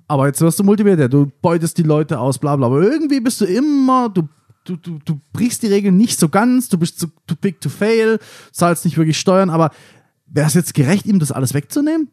Aber 0.06 0.26
jetzt 0.26 0.40
wirst 0.40 0.58
du 0.58 0.64
Multimilliardär, 0.64 1.08
du 1.08 1.30
beutest 1.40 1.78
die 1.78 1.82
Leute 1.82 2.18
aus, 2.18 2.38
bla 2.38 2.56
bla. 2.56 2.66
Aber 2.66 2.82
irgendwie 2.82 3.20
bist 3.20 3.40
du 3.40 3.46
immer, 3.46 4.10
du, 4.10 4.28
du, 4.64 4.76
du, 4.76 4.98
du 5.04 5.20
brichst 5.32 5.62
die 5.62 5.68
Regeln 5.68 5.96
nicht 5.96 6.18
so 6.18 6.28
ganz, 6.28 6.68
du 6.68 6.78
bist 6.78 6.98
zu 7.00 7.08
too 7.26 7.36
big 7.40 7.60
to 7.60 7.70
fail, 7.70 8.18
zahlst 8.52 8.84
nicht 8.84 8.98
wirklich 8.98 9.18
Steuern, 9.18 9.50
aber 9.50 9.70
wäre 10.30 10.46
es 10.46 10.54
jetzt 10.54 10.74
gerecht, 10.74 11.06
ihm 11.06 11.18
das 11.18 11.32
alles 11.32 11.54
wegzunehmen? 11.54 12.08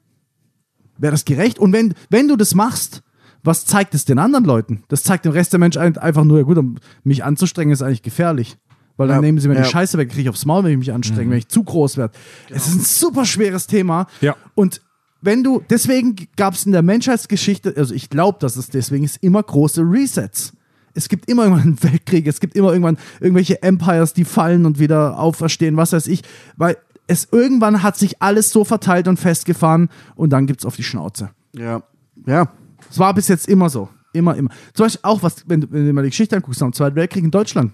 Wäre 0.97 1.11
das 1.11 1.25
gerecht? 1.25 1.59
Und 1.59 1.73
wenn, 1.73 1.93
wenn 2.09 2.27
du 2.27 2.35
das 2.35 2.55
machst, 2.55 3.01
was 3.43 3.65
zeigt 3.65 3.93
es 3.93 4.05
den 4.05 4.17
anderen 4.17 4.45
Leuten? 4.45 4.83
Das 4.87 5.03
zeigt 5.03 5.25
dem 5.25 5.31
Rest 5.33 5.51
der 5.53 5.59
Menschheit 5.59 5.97
ein- 5.97 5.97
einfach 6.01 6.23
nur, 6.23 6.37
ja 6.39 6.43
gut, 6.43 6.57
um 6.57 6.77
mich 7.03 7.23
anzustrengen 7.23 7.71
ist 7.73 7.81
eigentlich 7.81 8.01
gefährlich. 8.01 8.57
Weil 8.97 9.09
dann 9.09 9.17
Ja, 9.17 9.21
nehmen 9.21 9.39
sie 9.39 9.49
mir 9.49 9.55
ja. 9.55 9.61
die 9.63 9.69
Scheiße 9.69 9.97
weg, 9.97 10.09
kriege 10.09 10.21
ich 10.21 10.29
aufs 10.29 10.45
Maul, 10.45 10.63
wenn 10.63 10.71
ich 10.71 10.77
mich 10.77 10.93
anstrenge, 10.93 11.29
wenn 11.29 11.37
ich 11.37 11.49
zu 11.49 11.63
groß 11.63 11.97
werde. 11.97 12.13
Es 12.49 12.65
ist 12.67 12.75
ein 12.75 12.79
super 12.79 13.25
schweres 13.25 13.67
Thema. 13.67 14.07
Ja. 14.21 14.35
Und 14.55 14.81
wenn 15.21 15.43
du, 15.43 15.61
deswegen 15.69 16.15
gab 16.37 16.53
es 16.53 16.65
in 16.65 16.71
der 16.71 16.81
Menschheitsgeschichte, 16.81 17.73
also 17.75 17.93
ich 17.93 18.09
glaube, 18.09 18.37
dass 18.39 18.55
es 18.55 18.69
deswegen 18.69 19.03
ist, 19.03 19.17
immer 19.21 19.43
große 19.43 19.81
Resets. 19.81 20.53
Es 20.93 21.09
gibt 21.09 21.29
immer 21.29 21.43
irgendwann 21.43 21.63
einen 21.67 21.83
Weltkrieg, 21.83 22.25
es 22.25 22.39
gibt 22.39 22.55
immer 22.55 22.69
irgendwann 22.71 22.97
irgendwelche 23.19 23.61
Empires, 23.61 24.13
die 24.13 24.23
fallen 24.23 24.65
und 24.65 24.79
wieder 24.79 25.19
auferstehen, 25.19 25.75
was 25.75 25.91
weiß 25.91 26.07
ich. 26.07 26.21
Weil 26.55 26.77
es 27.07 27.27
irgendwann 27.31 27.83
hat 27.83 27.97
sich 27.97 28.21
alles 28.21 28.49
so 28.51 28.63
verteilt 28.63 29.07
und 29.07 29.17
festgefahren 29.17 29.89
und 30.15 30.31
dann 30.31 30.47
gibt 30.47 30.61
es 30.61 30.65
auf 30.65 30.75
die 30.75 30.83
Schnauze. 30.83 31.29
ja. 31.53 31.81
Ja. 32.25 32.49
Es 32.89 32.97
war 32.99 33.13
bis 33.13 33.27
jetzt 33.27 33.47
immer 33.49 33.69
so. 33.69 33.89
Immer, 34.13 34.35
immer. 34.37 34.49
Zum 34.73 34.85
Beispiel 34.85 35.01
auch, 35.03 35.21
was, 35.23 35.43
wenn, 35.47 35.61
du- 35.61 35.67
wenn 35.71 35.85
du 35.85 35.91
mal 35.93 36.03
die 36.03 36.09
Geschichte 36.09 36.35
anguckst, 36.35 36.61
am 36.63 36.71
Zweiten 36.71 36.95
Weltkrieg 36.95 37.23
in 37.25 37.31
Deutschland. 37.31 37.73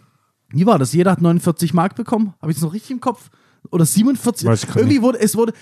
Wie 0.49 0.65
war 0.65 0.79
das? 0.79 0.93
Jeder 0.93 1.11
hat 1.11 1.21
49 1.21 1.73
Mark 1.75 1.95
bekommen. 1.95 2.33
Habe 2.41 2.51
ich 2.51 2.57
es 2.57 2.63
noch 2.63 2.73
richtig 2.73 2.91
im 2.91 3.01
Kopf? 3.01 3.29
Oder 3.69 3.85
47? 3.85 4.47
Weiß 4.47 4.63
ich 4.63 4.69
Irgendwie 4.75 4.95
nicht. 4.95 5.01
wurde, 5.03 5.19
es 5.19 5.35
wurde, 5.35 5.53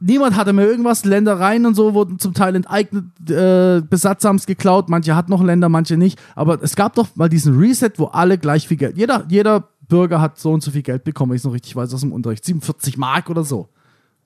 niemand 0.00 0.34
hatte 0.36 0.52
mehr 0.54 0.66
irgendwas. 0.66 1.04
Ländereien 1.04 1.66
und 1.66 1.74
so 1.74 1.92
wurden 1.94 2.18
zum 2.18 2.32
Teil 2.32 2.54
enteignet, 2.56 3.04
äh, 3.28 3.82
Besatzer 3.82 4.28
haben 4.30 4.36
es 4.36 4.46
geklaut. 4.46 4.88
Manche 4.88 5.14
hatten 5.14 5.30
noch 5.30 5.42
Länder, 5.42 5.68
manche 5.68 5.96
nicht. 5.98 6.18
Aber 6.34 6.62
es 6.62 6.74
gab 6.74 6.94
doch 6.94 7.08
mal 7.16 7.28
diesen 7.28 7.58
Reset, 7.58 7.90
wo 7.98 8.06
alle 8.06 8.38
gleich 8.38 8.66
viel 8.68 8.78
Geld, 8.78 8.96
jeder, 8.96 9.24
jeder 9.28 9.68
Bürger 9.92 10.20
hat 10.22 10.38
so 10.38 10.52
und 10.52 10.62
so 10.62 10.70
viel 10.70 10.82
Geld 10.82 11.04
bekommen, 11.04 11.30
wenn 11.30 11.36
ich 11.36 11.40
es 11.40 11.44
noch 11.44 11.52
richtig 11.52 11.76
weiß 11.76 11.92
aus 11.92 12.00
dem 12.00 12.12
Unterricht. 12.12 12.44
47 12.44 12.96
Mark 12.96 13.28
oder 13.28 13.44
so. 13.44 13.68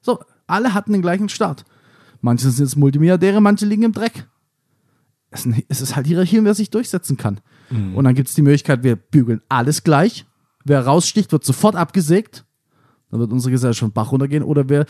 So, 0.00 0.20
alle 0.46 0.74
hatten 0.74 0.92
den 0.92 1.02
gleichen 1.02 1.28
Start. 1.28 1.64
Manche 2.20 2.48
sind 2.50 2.64
jetzt 2.64 2.76
Multimilliardäre, 2.76 3.40
manche 3.40 3.66
liegen 3.66 3.82
im 3.82 3.92
Dreck 3.92 4.26
es 5.68 5.80
ist- 5.80 5.96
halt 5.96 6.06
Hierarchie, 6.06 6.42
wer 6.44 6.54
sich 6.54 6.70
durchsetzen 6.70 7.16
kann. 7.16 7.40
Und 7.94 8.04
dann 8.04 8.14
gibt 8.14 8.28
es 8.28 8.34
die 8.34 8.42
Möglichkeit, 8.42 8.84
wir 8.84 8.94
bügeln 8.96 9.42
alles 9.48 9.82
gleich. 9.82 10.24
Wer 10.64 10.86
raussticht, 10.86 11.32
wird 11.32 11.44
sofort 11.44 11.74
abgesägt. 11.76 12.44
Dann 13.10 13.20
wird 13.20 13.32
unsere 13.32 13.50
Gesellschaft 13.50 13.92
Bach 13.92 14.12
runtergehen. 14.12 14.42
Oder 14.44 14.68
wir 14.68 14.86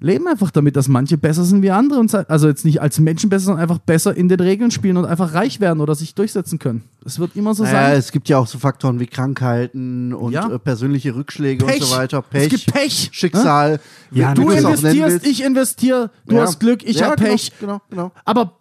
leben 0.00 0.26
einfach 0.28 0.50
damit, 0.50 0.76
dass 0.76 0.88
manche 0.88 1.16
besser 1.18 1.44
sind 1.44 1.62
wie 1.62 1.70
andere. 1.70 2.00
Und 2.00 2.14
also 2.30 2.48
jetzt 2.48 2.64
nicht 2.64 2.80
als 2.80 2.98
Menschen 3.00 3.30
besser, 3.30 3.46
sondern 3.46 3.62
einfach 3.62 3.78
besser 3.78 4.16
in 4.16 4.28
den 4.28 4.40
Regeln 4.40 4.70
spielen 4.70 4.96
und 4.96 5.04
einfach 5.04 5.34
reich 5.34 5.60
werden 5.60 5.80
oder 5.80 5.94
sich 5.94 6.14
durchsetzen 6.14 6.58
können. 6.58 6.82
Es 7.04 7.18
wird 7.18 7.36
immer 7.36 7.54
so 7.54 7.62
Naja, 7.64 7.88
sein. 7.90 7.98
es 7.98 8.12
gibt 8.12 8.28
ja 8.28 8.38
auch 8.38 8.46
so 8.46 8.58
Faktoren 8.58 9.00
wie 9.00 9.06
Krankheiten 9.06 10.12
und 10.14 10.32
Ja. 10.32 10.48
äh, 10.50 10.58
persönliche 10.58 11.14
Rückschläge 11.14 11.64
und 11.64 11.82
so 11.82 11.96
weiter. 11.96 12.22
Pech, 12.22 12.44
Es 12.44 12.48
gibt 12.64 12.72
Pech. 12.72 13.10
Schicksal. 13.12 13.80
Ja, 14.10 14.34
Du 14.34 14.50
investierst, 14.50 15.26
ich 15.26 15.42
investiere, 15.44 16.10
du 16.26 16.36
Ja. 16.36 16.42
hast 16.42 16.60
Glück, 16.60 16.82
ich 16.82 16.98
Ja, 17.00 17.10
hab 17.10 17.16
genau, 17.16 17.30
Pech. 17.30 17.52
Genau, 17.60 17.80
genau. 17.90 18.12
Aber 18.24 18.56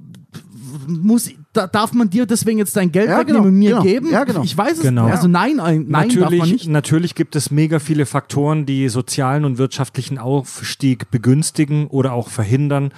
muss, 0.88 1.30
da, 1.54 1.68
darf 1.68 1.94
man 1.94 2.10
dir 2.10 2.26
deswegen 2.26 2.58
jetzt 2.60 2.76
dein 2.76 2.92
Geld 2.92 3.10
Ja, 3.10 3.20
wegnehmen 3.20 3.42
genau, 3.44 3.48
und 3.50 3.60
mir 3.60 3.70
genau. 3.72 3.82
geben? 3.84 4.10
Ja, 4.12 4.24
genau. 4.24 4.44
Ich 4.44 4.58
weiß 4.58 4.78
es 4.78 4.82
Genau. 4.82 5.06
nicht. 5.06 5.16
Also 5.16 5.28
nein, 5.28 5.60
ein- 5.60 5.86
nein 5.88 6.10
darf 6.10 6.16
man 6.18 6.24
natürlich, 6.24 6.52
nicht. 6.54 6.68
natürlich 6.70 7.16
gibt 7.16 7.36
es 7.36 7.52
mega 7.52 7.80
viele 7.80 8.06
Faktoren, 8.06 8.66
die 8.66 8.90
sozialen 8.90 9.46
und 9.46 9.58
wirtschaftlichen 9.58 10.18
Aufstieg 10.18 11.12
begünstigen 11.12 11.88
oder 11.88 12.14
auch 12.14 12.30
verhindern. 12.30 12.92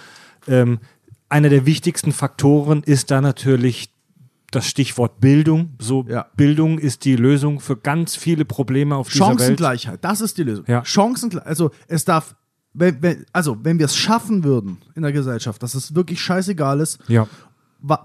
Ähm, 0.47 0.79
einer 1.29 1.49
der 1.49 1.65
wichtigsten 1.65 2.11
Faktoren 2.11 2.83
ist 2.83 3.11
da 3.11 3.21
natürlich 3.21 3.89
das 4.51 4.67
Stichwort 4.67 5.19
Bildung. 5.19 5.71
So 5.79 6.05
Ja. 6.07 6.27
Bildung 6.37 6.77
ist 6.79 7.03
die 7.03 7.15
Lösung 7.15 7.59
für 7.59 7.75
ganz 7.75 8.15
viele 8.15 8.45
Probleme 8.45 8.95
auf 8.95 9.09
dieser 9.09 9.27
Welt. 9.29 9.39
Chancengleichheit, 9.39 9.99
das 10.03 10.21
ist 10.21 10.37
die 10.37 10.43
Lösung. 10.43 10.65
Ja. 10.67 10.85
Chancengleichheit, 10.85 11.47
also 11.47 11.71
es 11.87 12.05
darf, 12.05 12.35
wenn, 12.73 13.01
wenn, 13.01 13.25
also 13.33 13.57
wenn 13.63 13.79
wir 13.79 13.85
es 13.85 13.95
schaffen 13.97 14.43
würden 14.43 14.77
in 14.95 15.01
der 15.01 15.11
Gesellschaft, 15.11 15.61
dass 15.63 15.75
es 15.75 15.95
wirklich 15.95 16.21
scheißegal 16.21 16.79
ist, 16.79 16.99
Ja. 17.07 17.27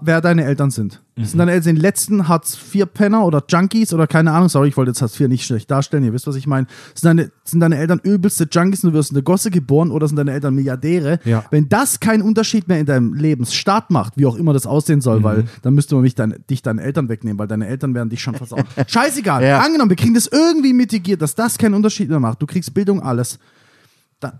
Wer 0.01 0.21
deine 0.21 0.43
Eltern 0.45 0.71
sind. 0.71 1.01
Mhm. 1.15 1.25
Sind 1.25 1.39
deine 1.39 1.51
Eltern 1.51 1.75
die 1.75 1.81
letzten 1.81 2.27
Hartz-IV-Penner 2.27 3.25
oder 3.25 3.43
Junkies 3.47 3.93
oder 3.93 4.07
keine 4.07 4.31
Ahnung, 4.31 4.49
sorry, 4.49 4.69
ich 4.69 4.77
wollte 4.77 4.91
jetzt 4.91 5.01
Hartz 5.01 5.19
IV 5.19 5.27
nicht 5.27 5.45
schlecht 5.45 5.69
darstellen, 5.71 6.03
ihr 6.03 6.13
wisst, 6.13 6.27
was 6.27 6.35
ich 6.35 6.47
meine. 6.47 6.67
Sind 6.93 7.05
deine, 7.05 7.31
sind 7.43 7.59
deine 7.59 7.77
Eltern 7.77 7.99
übelste 8.03 8.47
Junkies 8.51 8.83
und 8.83 8.91
du 8.91 8.97
wirst 8.97 9.11
in 9.11 9.15
der 9.15 9.23
Gosse 9.23 9.51
geboren 9.51 9.91
oder 9.91 10.07
sind 10.07 10.17
deine 10.17 10.31
Eltern 10.31 10.53
Milliardäre? 10.55 11.19
Ja. 11.25 11.43
Wenn 11.51 11.69
das 11.69 11.99
keinen 11.99 12.21
Unterschied 12.21 12.67
mehr 12.67 12.79
in 12.79 12.85
deinem 12.85 13.13
Lebensstart 13.13 13.89
macht, 13.91 14.17
wie 14.17 14.25
auch 14.25 14.35
immer 14.35 14.53
das 14.53 14.65
aussehen 14.65 15.01
soll, 15.01 15.19
Mhm. 15.19 15.23
weil 15.23 15.43
dann 15.61 15.73
müsste 15.73 15.95
man 15.95 16.03
mich 16.03 16.15
dein, 16.15 16.35
dich 16.49 16.61
deinen 16.61 16.79
Eltern 16.79 17.09
wegnehmen, 17.09 17.39
weil 17.39 17.47
deine 17.47 17.67
Eltern 17.67 17.93
werden 17.93 18.09
dich 18.09 18.21
schon 18.21 18.35
versauen. 18.35 18.63
Scheißegal. 18.87 19.43
Ja. 19.43 19.59
Angenommen, 19.59 19.89
wir 19.89 19.97
kriegen 19.97 20.13
das 20.13 20.27
irgendwie 20.27 20.73
mitigiert, 20.73 21.21
dass 21.21 21.35
das 21.35 21.57
keinen 21.57 21.73
Unterschied 21.73 22.09
mehr 22.09 22.19
macht. 22.19 22.41
Du 22.41 22.45
kriegst 22.45 22.73
Bildung, 22.73 23.01
alles 23.01 23.39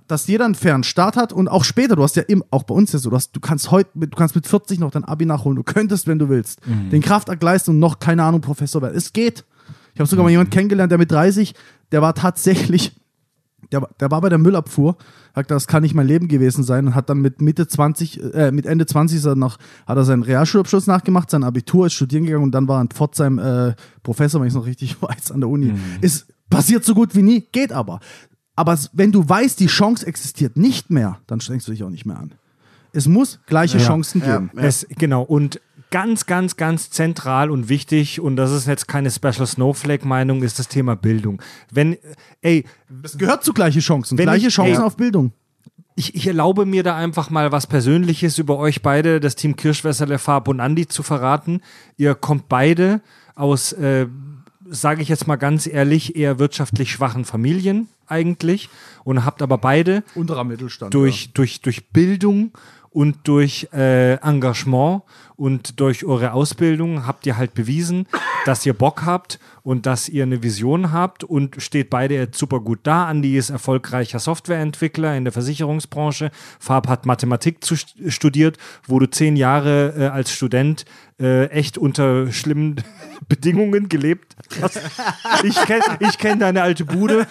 dass 0.08 0.28
jeder 0.28 0.46
einen 0.46 0.56
fairen 0.56 0.84
Start 0.84 1.16
hat 1.18 1.34
und 1.34 1.48
auch 1.48 1.64
später, 1.64 1.96
du 1.96 2.04
hast 2.04 2.16
ja 2.16 2.24
im, 2.24 2.44
auch 2.52 2.64
bei 2.64 2.74
uns 2.76 2.92
ja 2.94 3.00
so, 3.00 3.10
du, 3.10 3.16
hast, 3.16 3.36
du 3.36 3.40
kannst 3.40 3.72
heute, 3.72 3.90
mit, 3.96 4.14
du 4.14 4.18
kannst 4.18 4.36
mit 4.36 4.48
40 4.48 4.80
noch 4.80 4.92
dein 4.92 5.04
Abi 5.04 5.26
nachholen, 5.26 5.56
du 5.56 5.64
könntest, 5.64 6.08
wenn 6.08 6.20
du 6.20 6.30
willst, 6.30 6.60
den 6.66 7.02
Kraftakt 7.02 7.42
leisten 7.44 7.72
und 7.72 7.80
noch, 7.80 8.00
keine 8.00 8.24
Ahnung, 8.24 8.42
Professor 8.42 8.82
werden. 8.82 8.96
Es 8.96 9.12
geht. 9.14 9.44
Ich 9.94 10.00
habe 10.00 10.08
sogar 10.10 10.24
mal 10.24 10.30
jemanden 10.30 10.52
kennengelernt, 10.52 10.92
der 10.92 10.98
mit 11.00 11.12
30, 11.12 11.54
der 11.92 12.02
war 12.02 12.14
tatsächlich, 12.16 12.96
der, 13.72 13.82
war- 13.82 13.90
der 14.00 14.12
war 14.12 14.22
bei 14.22 14.30
der 14.30 14.38
Müllabfuhr, 14.38 14.98
hat 15.34 15.48
gesagt, 15.48 15.52
das 15.52 15.68
kann 15.68 15.82
nicht 15.84 15.96
mein 15.96 16.08
Leben 16.08 16.28
gewesen 16.28 16.64
sein 16.64 16.88
und 16.88 16.96
hat 16.96 17.10
dann 17.10 17.20
mit 17.20 17.42
Mitte 17.42 17.68
20, 17.68 18.34
äh, 18.34 18.52
mit 18.52 18.66
Ende 18.66 18.86
20 18.86 19.18
ist 19.18 19.26
er 19.26 19.36
noch, 19.36 19.58
hat 19.88 19.98
er 19.98 20.04
seinen 20.06 20.24
Realschulabschluss 20.24 20.88
nachgemacht, 20.88 21.30
sein 21.30 21.44
Abitur, 21.44 21.88
ist 21.88 21.94
studieren 21.94 22.26
gegangen 22.26 22.44
und 22.44 22.52
dann 22.52 22.68
war 22.68 22.80
er 22.80 22.82
in 22.82 22.90
Pforzheim 22.90 23.40
äh, 23.40 23.74
Professor, 24.04 24.40
wenn 24.42 24.48
ich 24.48 24.54
es 24.54 24.58
noch 24.58 24.66
richtig 24.66 25.02
weiß, 25.02 25.32
an 25.32 25.40
der 25.42 25.50
Uni. 25.50 25.74
Ist 26.02 26.28
passiert 26.50 26.84
so 26.84 26.94
gut 26.94 27.16
wie 27.16 27.22
nie, 27.22 27.42
geht 27.52 27.72
aber. 27.72 28.00
Aber 28.56 28.78
wenn 28.94 29.12
du 29.12 29.28
weißt, 29.28 29.60
die 29.60 29.68
Chance 29.68 30.06
existiert 30.06 30.58
nicht 30.58 30.90
mehr, 30.90 31.20
dann 31.28 31.40
strengst 31.42 31.68
du 31.68 31.72
dich 31.72 31.84
auch 31.84 31.90
nicht 31.90 32.06
mehr 32.06 32.18
an. 32.20 32.34
Es 32.94 33.08
muss 33.08 33.40
gleiche 33.46 33.78
Chancen 33.78 34.22
Ja. 34.22 34.38
geben. 34.40 34.52
Es, 34.58 34.86
genau, 34.98 35.22
und 35.24 35.62
ganz, 35.92 36.26
ganz, 36.26 36.58
ganz 36.58 36.90
zentral 36.90 37.50
und 37.50 37.70
wichtig, 37.70 38.20
und 38.20 38.36
das 38.36 38.52
ist 38.52 38.68
jetzt 38.68 38.88
keine 38.88 39.10
Special 39.12 39.48
Snowflake-Meinung, 39.48 40.44
ist 40.44 40.60
das 40.60 40.68
Thema 40.68 40.96
Bildung. 40.96 41.42
Wenn, 41.72 41.98
ey, 42.42 42.66
Es 43.04 43.18
gehört 43.18 43.44
zu 43.44 43.54
gleiche 43.54 43.80
Chancen. 43.80 44.18
Wenn 44.18 44.26
gleiche 44.26 44.48
ich- 44.48 44.54
Chancen 44.54 44.82
ey. 44.82 44.86
auf 44.88 44.98
Bildung. 44.98 45.32
ich, 45.96 46.16
ich 46.16 46.28
erlaube 46.28 46.66
mir 46.66 46.84
da 46.84 46.96
einfach 46.96 47.30
mal 47.30 47.52
was 47.52 47.68
Persönliches 47.68 48.38
über 48.38 48.58
euch 48.58 48.82
beide, 48.82 49.20
das 49.20 49.36
Team 49.36 49.56
Kirschwässerle, 49.56 50.18
Farb 50.20 50.48
und 50.48 50.60
Andi, 50.60 50.88
zu 50.88 51.04
verraten. 51.04 51.62
Ihr 51.98 52.16
kommt 52.16 52.48
beide 52.50 53.02
aus, 53.36 53.72
äh, 53.74 54.08
sage 54.72 55.02
ich 55.02 55.10
jetzt 55.10 55.28
mal 55.28 55.36
ganz 55.36 55.68
ehrlich, 55.68 56.16
eher 56.16 56.40
wirtschaftlich 56.40 56.92
schwachen 56.92 57.26
Familien 57.26 57.90
eigentlich 58.08 58.70
und 59.04 59.26
habt 59.26 59.42
aber 59.42 59.58
beide 59.58 60.04
Unterer 60.16 60.46
Mittelstand. 60.46 60.94
durch, 60.94 61.34
durch, 61.34 61.62
durch 61.62 61.90
Bildung 61.90 62.52
und 62.90 63.28
durch 63.28 63.70
äh, 63.74 64.16
Engagement 64.16 65.04
und 65.36 65.80
durch 65.80 66.06
eure 66.06 66.34
Ausbildung 66.34 67.06
habt 67.06 67.26
ihr 67.26 67.38
halt 67.38 67.54
bewiesen, 67.54 68.08
dass 68.46 68.66
ihr 68.66 68.74
Bock 68.74 69.06
habt 69.06 69.40
und 69.64 69.86
dass 69.86 70.10
ihr 70.10 70.24
eine 70.24 70.44
Vision 70.44 70.92
habt 70.92 71.24
und 71.24 71.62
steht 71.62 71.90
beide 71.90 72.16
jetzt 72.16 72.38
super 72.38 72.60
gut 72.60 72.80
da. 72.84 73.06
Andi 73.08 73.38
ist 73.38 73.50
erfolgreicher 73.50 74.20
Softwareentwickler 74.20 75.16
in 75.16 75.24
der 75.24 75.34
Versicherungsbranche. 75.34 76.32
Farb 76.60 76.88
hat 76.88 77.06
Mathematik 77.06 77.64
zu, 77.64 77.76
studiert, 77.76 78.58
wo 78.88 79.00
du 79.00 79.10
zehn 79.10 79.36
Jahre 79.36 79.94
äh, 79.98 80.08
als 80.08 80.32
Student 80.32 80.86
äh, 81.22 81.46
echt 81.48 81.78
unter 81.78 82.32
schlimmen 82.32 82.78
Bedingungen 83.30 83.90
gelebt 83.90 84.36
hast. 84.62 84.82
Ich 85.44 85.56
kenne 85.56 85.84
ich 86.00 86.18
kenn 86.18 86.40
deine 86.40 86.64
alte 86.64 86.86
Bude 86.86 87.28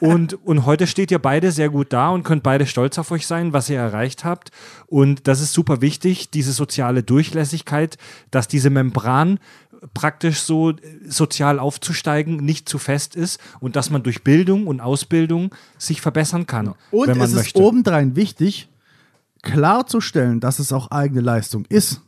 und, 0.00 0.34
und 0.46 0.64
heute 0.64 0.86
steht 0.86 1.10
ihr 1.10 1.18
beide 1.18 1.52
sehr 1.52 1.68
gut 1.68 1.92
da 1.92 2.08
und 2.08 2.22
könnt 2.22 2.42
beide 2.42 2.66
stolz 2.66 2.98
auf 2.98 3.10
euch 3.10 3.26
sein, 3.26 3.52
was 3.52 3.68
ihr 3.68 3.78
erreicht 3.78 4.24
habt. 4.24 4.50
Und 4.86 5.28
das 5.28 5.40
ist 5.40 5.52
super 5.52 5.82
wichtig, 5.82 6.30
diese 6.30 6.52
soziale 6.52 7.02
Durchlässigkeit, 7.02 7.98
dass 8.30 8.48
diese 8.48 8.70
Membran 8.70 9.38
praktisch 9.92 10.40
so 10.40 10.70
äh, 10.70 10.74
sozial 11.06 11.58
aufzusteigen 11.58 12.36
nicht 12.36 12.68
zu 12.68 12.78
fest 12.78 13.16
ist 13.16 13.38
und 13.60 13.76
dass 13.76 13.90
man 13.90 14.02
durch 14.02 14.24
Bildung 14.24 14.66
und 14.66 14.80
Ausbildung 14.80 15.54
sich 15.78 16.00
verbessern 16.00 16.46
kann, 16.46 16.74
Und 16.90 17.08
wenn 17.08 17.18
man 17.18 17.26
es 17.28 17.34
möchte. 17.34 17.58
ist 17.58 17.64
obendrein 17.64 18.16
wichtig, 18.16 18.68
klarzustellen, 19.42 20.40
dass 20.40 20.58
es 20.58 20.72
auch 20.72 20.90
eigene 20.90 21.20
Leistung 21.20 21.64
ist. 21.68 22.00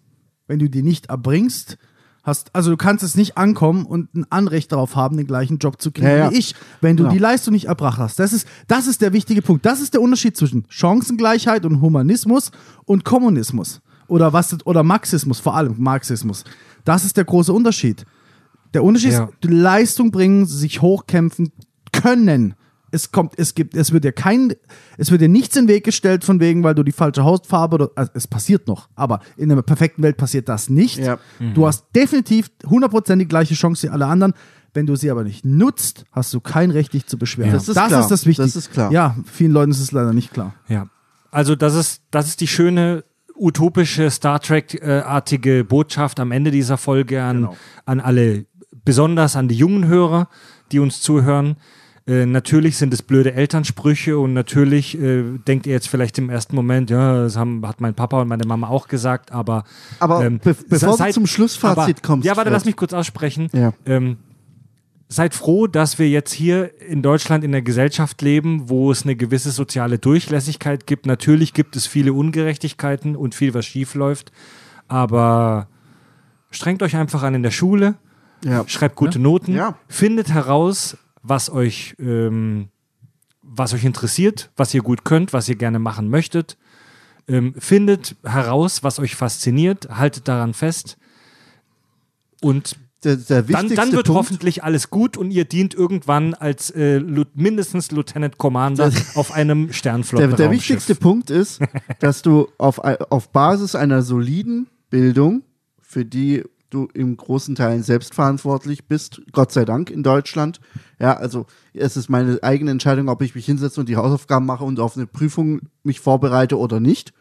Wenn 0.47 0.59
du 0.59 0.69
die 0.71 0.83
nicht 0.83 1.07
erbringst, 1.07 1.77
hast, 2.23 2.55
also 2.55 2.71
du 2.71 2.77
kannst 2.77 3.05
es 3.05 3.15
nicht 3.15 3.37
ankommen 3.37 3.85
und 3.85 4.13
ein 4.15 4.27
Anrecht 4.31 4.73
darauf 4.73 4.97
haben, 4.97 5.17
den 5.17 5.27
gleichen 5.27 5.59
Job 5.59 5.81
zu 5.81 5.91
kriegen 5.93 6.07
Ja, 6.09 6.17
ja. 6.17 6.31
wie 6.31 6.37
ich, 6.37 6.55
wenn 6.81 6.97
du 6.97 7.05
Genau. 7.05 7.13
die 7.15 7.19
Leistung 7.21 7.53
nicht 7.53 7.67
erbracht 7.67 7.99
hast. 7.99 8.19
Das 8.19 8.33
ist, 8.33 8.49
das 8.69 8.87
ist 8.87 9.01
der 9.03 9.13
wichtige 9.13 9.43
Punkt. 9.43 9.65
Das 9.67 9.81
ist 9.81 9.95
der 9.95 10.01
Unterschied 10.01 10.37
zwischen 10.37 10.65
Chancengleichheit 10.69 11.65
und 11.65 11.81
Humanismus 11.81 12.51
und 12.85 13.05
Kommunismus. 13.05 13.81
Oder 14.09 14.33
was, 14.33 14.57
oder 14.67 14.83
Marxismus, 14.85 15.41
vor 15.41 15.57
allem 15.57 15.75
Marxismus. 15.79 16.45
Das 16.87 17.05
ist 17.05 17.19
der 17.19 17.25
große 17.25 17.53
Unterschied. 17.53 18.07
Der 18.73 18.83
Unterschied 18.83 19.13
Ja. 19.13 19.25
ist, 19.25 19.33
die 19.45 19.49
Leistung 19.49 20.11
bringen, 20.11 20.47
sich 20.47 20.81
hochkämpfen 20.81 21.53
können. 21.93 22.55
Es 22.93 23.11
kommt, 23.11 23.35
es 23.37 23.55
gibt, 23.55 23.75
es 23.75 23.93
wird 23.93 24.05
dir 24.05 24.13
kein, 24.13 24.55
es 24.97 25.11
wird 25.11 25.21
dir 25.21 25.29
nichts 25.29 25.57
in 25.57 25.67
den 25.67 25.75
Weg 25.75 25.85
gestellt 25.85 26.25
von 26.25 26.41
wegen, 26.41 26.63
weil 26.63 26.75
du 26.75 26.83
die 26.85 26.93
falsche 26.93 27.25
Hautfarbe 27.25 27.75
oder, 27.75 27.91
also 27.97 28.11
es 28.15 28.27
passiert 28.29 28.69
noch, 28.69 28.89
aber 28.95 29.21
in 29.37 29.51
einer 29.51 29.63
perfekten 29.63 30.03
Welt 30.03 30.17
passiert 30.17 30.49
das 30.49 30.71
nicht. 30.71 30.99
Ja. 30.99 31.19
Du 31.55 31.67
hast 31.67 31.87
definitiv 31.95 32.51
100% 32.63 33.17
die 33.17 33.27
gleiche 33.29 33.55
Chance 33.55 33.87
wie 33.89 33.91
alle 33.91 34.07
anderen. 34.07 34.33
Wenn 34.73 34.87
du 34.87 34.95
sie 34.95 35.11
aber 35.11 35.25
nicht 35.25 35.45
nutzt, 35.45 36.05
hast 36.13 36.33
du 36.35 36.41
kein 36.41 36.71
Recht, 36.71 36.93
dich 36.93 37.07
zu 37.07 37.19
beschweren. 37.19 37.53
Das 37.53 37.67
ist 37.69 37.75
klar. 37.75 38.01
ist 38.01 38.11
das 38.11 38.25
Wichtige. 38.27 38.47
Das 38.47 38.57
ist 38.57 38.73
klar. 38.73 38.93
Ja, 38.93 39.17
vielen 39.25 39.53
Leuten 39.53 39.73
ist 39.73 39.81
es 39.81 39.91
leider 39.91 40.13
nicht 40.13 40.33
klar. 40.33 40.55
Ja, 40.69 40.87
also 41.31 41.57
das 41.57 41.75
ist, 41.75 42.03
das 42.11 42.29
ist 42.29 42.41
die 42.41 42.47
schöne 42.47 43.05
utopische 43.39 44.11
Star 44.11 44.41
Trek-artige 44.41 45.65
Botschaft 45.65 46.21
am 46.21 46.33
Ende 46.33 46.51
dieser 46.51 46.77
Folge 46.77 47.23
an, 47.23 47.37
Genau. 47.43 47.57
an 47.85 48.01
alle, 48.01 48.47
besonders 48.85 49.37
an 49.37 49.49
die 49.49 49.57
jungen 49.57 49.87
Hörer, 49.87 50.29
die 50.73 50.79
uns 50.79 51.01
zuhören. 51.01 51.57
Äh, 52.09 52.25
natürlich 52.25 52.77
sind 52.77 52.95
es 52.95 53.03
blöde 53.03 53.33
Elternsprüche 53.35 54.17
und 54.17 54.33
natürlich 54.33 54.97
äh, 54.97 55.25
denkt 55.49 55.67
ihr 55.67 55.73
jetzt 55.73 55.89
vielleicht 55.89 56.19
im 56.19 56.31
ersten 56.31 56.55
Moment, 56.55 56.89
ja, 56.89 57.23
das 57.25 57.37
haben, 57.37 57.67
hat 57.67 57.81
mein 57.81 57.95
Papa 57.95 58.23
und 58.23 58.29
meine 58.29 58.47
Mama 58.47 58.69
auch 58.69 58.87
gesagt, 58.87 59.33
aber 59.33 59.65
Aber 59.99 60.25
ähm, 60.25 60.39
be 60.39 60.55
bevor 60.69 60.91
du 60.93 60.97
seid- 60.99 61.15
zum 61.15 61.27
Schlussfazit 61.27 61.97
aber, 61.99 62.07
kommst. 62.07 62.25
Ja, 62.25 62.37
warte, 62.37 62.51
lass 62.51 62.65
mich 62.65 62.77
kurz 62.77 62.93
aussprechen. 62.93 63.49
Ja. 63.53 63.73
Ähm, 63.87 64.19
seid 65.09 65.35
froh, 65.35 65.67
dass 65.69 65.99
wir 65.99 66.09
jetzt 66.09 66.33
hier 66.33 66.81
in 66.83 67.03
Deutschland 67.03 67.45
in 67.45 67.53
einer 67.55 67.63
Gesellschaft 67.63 68.23
leben, 68.23 68.69
wo 68.69 68.91
es 68.91 69.05
eine 69.05 69.15
gewisse 69.15 69.51
soziale 69.53 69.99
Durchlässigkeit 69.99 70.87
gibt. 70.87 71.07
Natürlich 71.07 71.53
gibt 71.53 71.77
es 71.77 71.87
viele 71.87 72.13
Ungerechtigkeiten 72.13 73.15
und 73.15 73.35
viel, 73.35 73.55
was 73.55 73.67
schief 73.67 73.95
läuft, 73.95 74.33
aber 74.89 75.69
strengt 76.51 76.83
euch 76.83 76.97
einfach 76.97 77.23
an 77.23 77.35
in 77.35 77.43
der 77.45 77.51
Schule, 77.53 77.95
Ja. 78.45 78.65
schreibt 78.69 78.97
gute 78.97 79.19
Noten, 79.19 79.55
Ja. 79.55 79.79
findet 79.89 80.31
heraus, 80.31 80.97
was 81.23 81.51
euch, 81.51 81.95
ähm, 82.01 82.69
was 83.43 83.75
euch 83.75 83.85
interessiert, 83.85 84.51
was 84.57 84.75
ihr 84.75 84.83
gut 84.83 85.05
könnt, 85.05 85.33
was 85.33 85.49
ihr 85.49 85.57
gerne 85.57 85.79
machen 85.79 86.09
möchtet. 86.11 86.57
Ähm, 87.29 87.55
findet 87.59 88.17
heraus, 88.25 88.83
was 88.85 88.99
euch 88.99 89.15
fasziniert, 89.17 89.89
haltet 89.91 90.29
daran 90.29 90.53
fest 90.55 90.97
und 92.41 92.77
Der, 93.07 93.15
der 93.15 93.43
dann, 93.43 93.49
wichtigste 93.49 93.77
dann 93.77 93.93
wird 93.93 94.07
Punkt, 94.07 94.19
hoffentlich 94.19 94.65
alles 94.65 94.91
gut 94.91 95.17
und 95.17 95.31
ihr 95.31 95.45
dient 95.45 95.75
irgendwann 95.75 96.35
als 96.35 96.71
äh, 96.71 97.01
mindestens 97.35 97.93
Lieutenant 97.93 98.37
Commander 98.37 98.91
auf 99.15 99.31
einem 99.31 99.67
der, 99.69 99.75
Sternflotten. 99.75 100.35
der 100.35 100.51
wichtigste 100.51 100.97
Punkt 100.97 101.31
ist, 101.31 101.61
dass 102.01 102.23
du 102.23 102.49
auf, 102.59 102.81
auf 102.81 103.29
Basis 103.29 103.77
einer 103.77 104.03
soliden 104.03 104.67
Bildung, 104.91 105.43
für 105.81 106.05
die 106.05 106.43
du 106.71 106.89
im 106.95 107.17
großen 107.17 107.55
Teil 107.55 107.85
selbst 107.85 108.13
verantwortlich 108.13 108.89
bist, 108.89 109.23
Gott 109.31 109.53
sei 109.53 109.65
Dank 109.65 109.89
in 109.89 110.03
Deutschland. 110.03 110.61
Ja, 110.99 111.17
also 111.17 111.47
es 111.75 111.97
ist 111.97 112.09
meine 112.09 112.43
eigene 112.43 112.73
Entscheidung, 112.73 113.09
ob 113.09 113.23
ich 113.23 113.37
mich 113.37 113.47
hinsetze 113.47 113.79
und 113.79 113.89
die 113.89 113.97
Hausaufgaben 113.97 114.47
mache 114.47 114.65
und 114.65 114.81
auf 114.81 114.97
eine 114.97 115.07
Prüfung 115.07 115.61
mich 115.85 116.01
vorbereite 116.01 116.59
oder 116.59 116.81
nicht, 116.81 117.13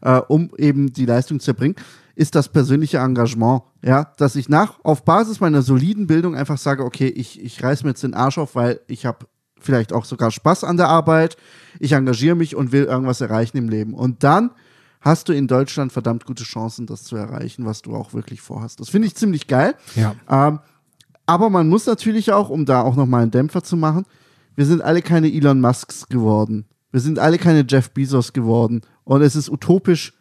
äh, 0.00 0.22
um 0.28 0.52
eben 0.56 0.90
die 0.94 1.04
Leistung 1.04 1.38
zu 1.38 1.50
erbringen, 1.50 1.76
ist 2.18 2.34
das 2.34 2.48
persönliche 2.48 2.98
Engagement. 2.98 3.62
Ja, 3.80 4.12
dass 4.16 4.34
ich 4.34 4.48
nach, 4.48 4.80
auf 4.82 5.04
Basis 5.04 5.38
meiner 5.38 5.62
soliden 5.62 6.08
Bildung 6.08 6.34
einfach 6.34 6.58
sage, 6.58 6.84
okay, 6.84 7.06
ich, 7.06 7.40
ich 7.40 7.62
reiß 7.62 7.84
mir 7.84 7.90
jetzt 7.90 8.02
den 8.02 8.12
Arsch 8.12 8.38
auf, 8.38 8.56
weil 8.56 8.80
ich 8.88 9.06
habe 9.06 9.26
vielleicht 9.60 9.92
auch 9.92 10.04
sogar 10.04 10.32
Spaß 10.32 10.64
an 10.64 10.76
der 10.76 10.88
Arbeit, 10.88 11.36
ich 11.78 11.92
engagiere 11.92 12.34
mich 12.34 12.56
und 12.56 12.72
will 12.72 12.84
irgendwas 12.84 13.20
erreichen 13.20 13.56
im 13.56 13.68
Leben. 13.68 13.94
Und 13.94 14.24
dann 14.24 14.50
hast 15.00 15.28
du 15.28 15.32
in 15.32 15.46
Deutschland 15.46 15.92
verdammt 15.92 16.26
gute 16.26 16.42
Chancen, 16.42 16.86
das 16.86 17.04
zu 17.04 17.14
erreichen, 17.14 17.64
was 17.64 17.82
du 17.82 17.94
auch 17.94 18.12
wirklich 18.12 18.40
vorhast. 18.40 18.80
Das 18.80 18.88
finde 18.88 19.06
ich 19.06 19.14
ziemlich 19.14 19.46
geil. 19.46 19.76
Ja. 19.94 20.16
Ähm, 20.28 20.58
aber 21.24 21.50
man 21.50 21.68
muss 21.68 21.86
natürlich 21.86 22.32
auch, 22.32 22.50
um 22.50 22.66
da 22.66 22.82
auch 22.82 22.96
nochmal 22.96 23.22
einen 23.22 23.30
Dämpfer 23.30 23.62
zu 23.62 23.76
machen, 23.76 24.06
wir 24.56 24.66
sind 24.66 24.82
alle 24.82 25.02
keine 25.02 25.32
Elon 25.32 25.60
Musks 25.60 26.08
geworden. 26.08 26.66
Wir 26.90 27.00
sind 27.00 27.20
alle 27.20 27.38
keine 27.38 27.64
Jeff 27.68 27.90
Bezos 27.90 28.32
geworden. 28.32 28.80
Und 29.04 29.22
es 29.22 29.36
ist 29.36 29.48
utopisch, 29.48 30.17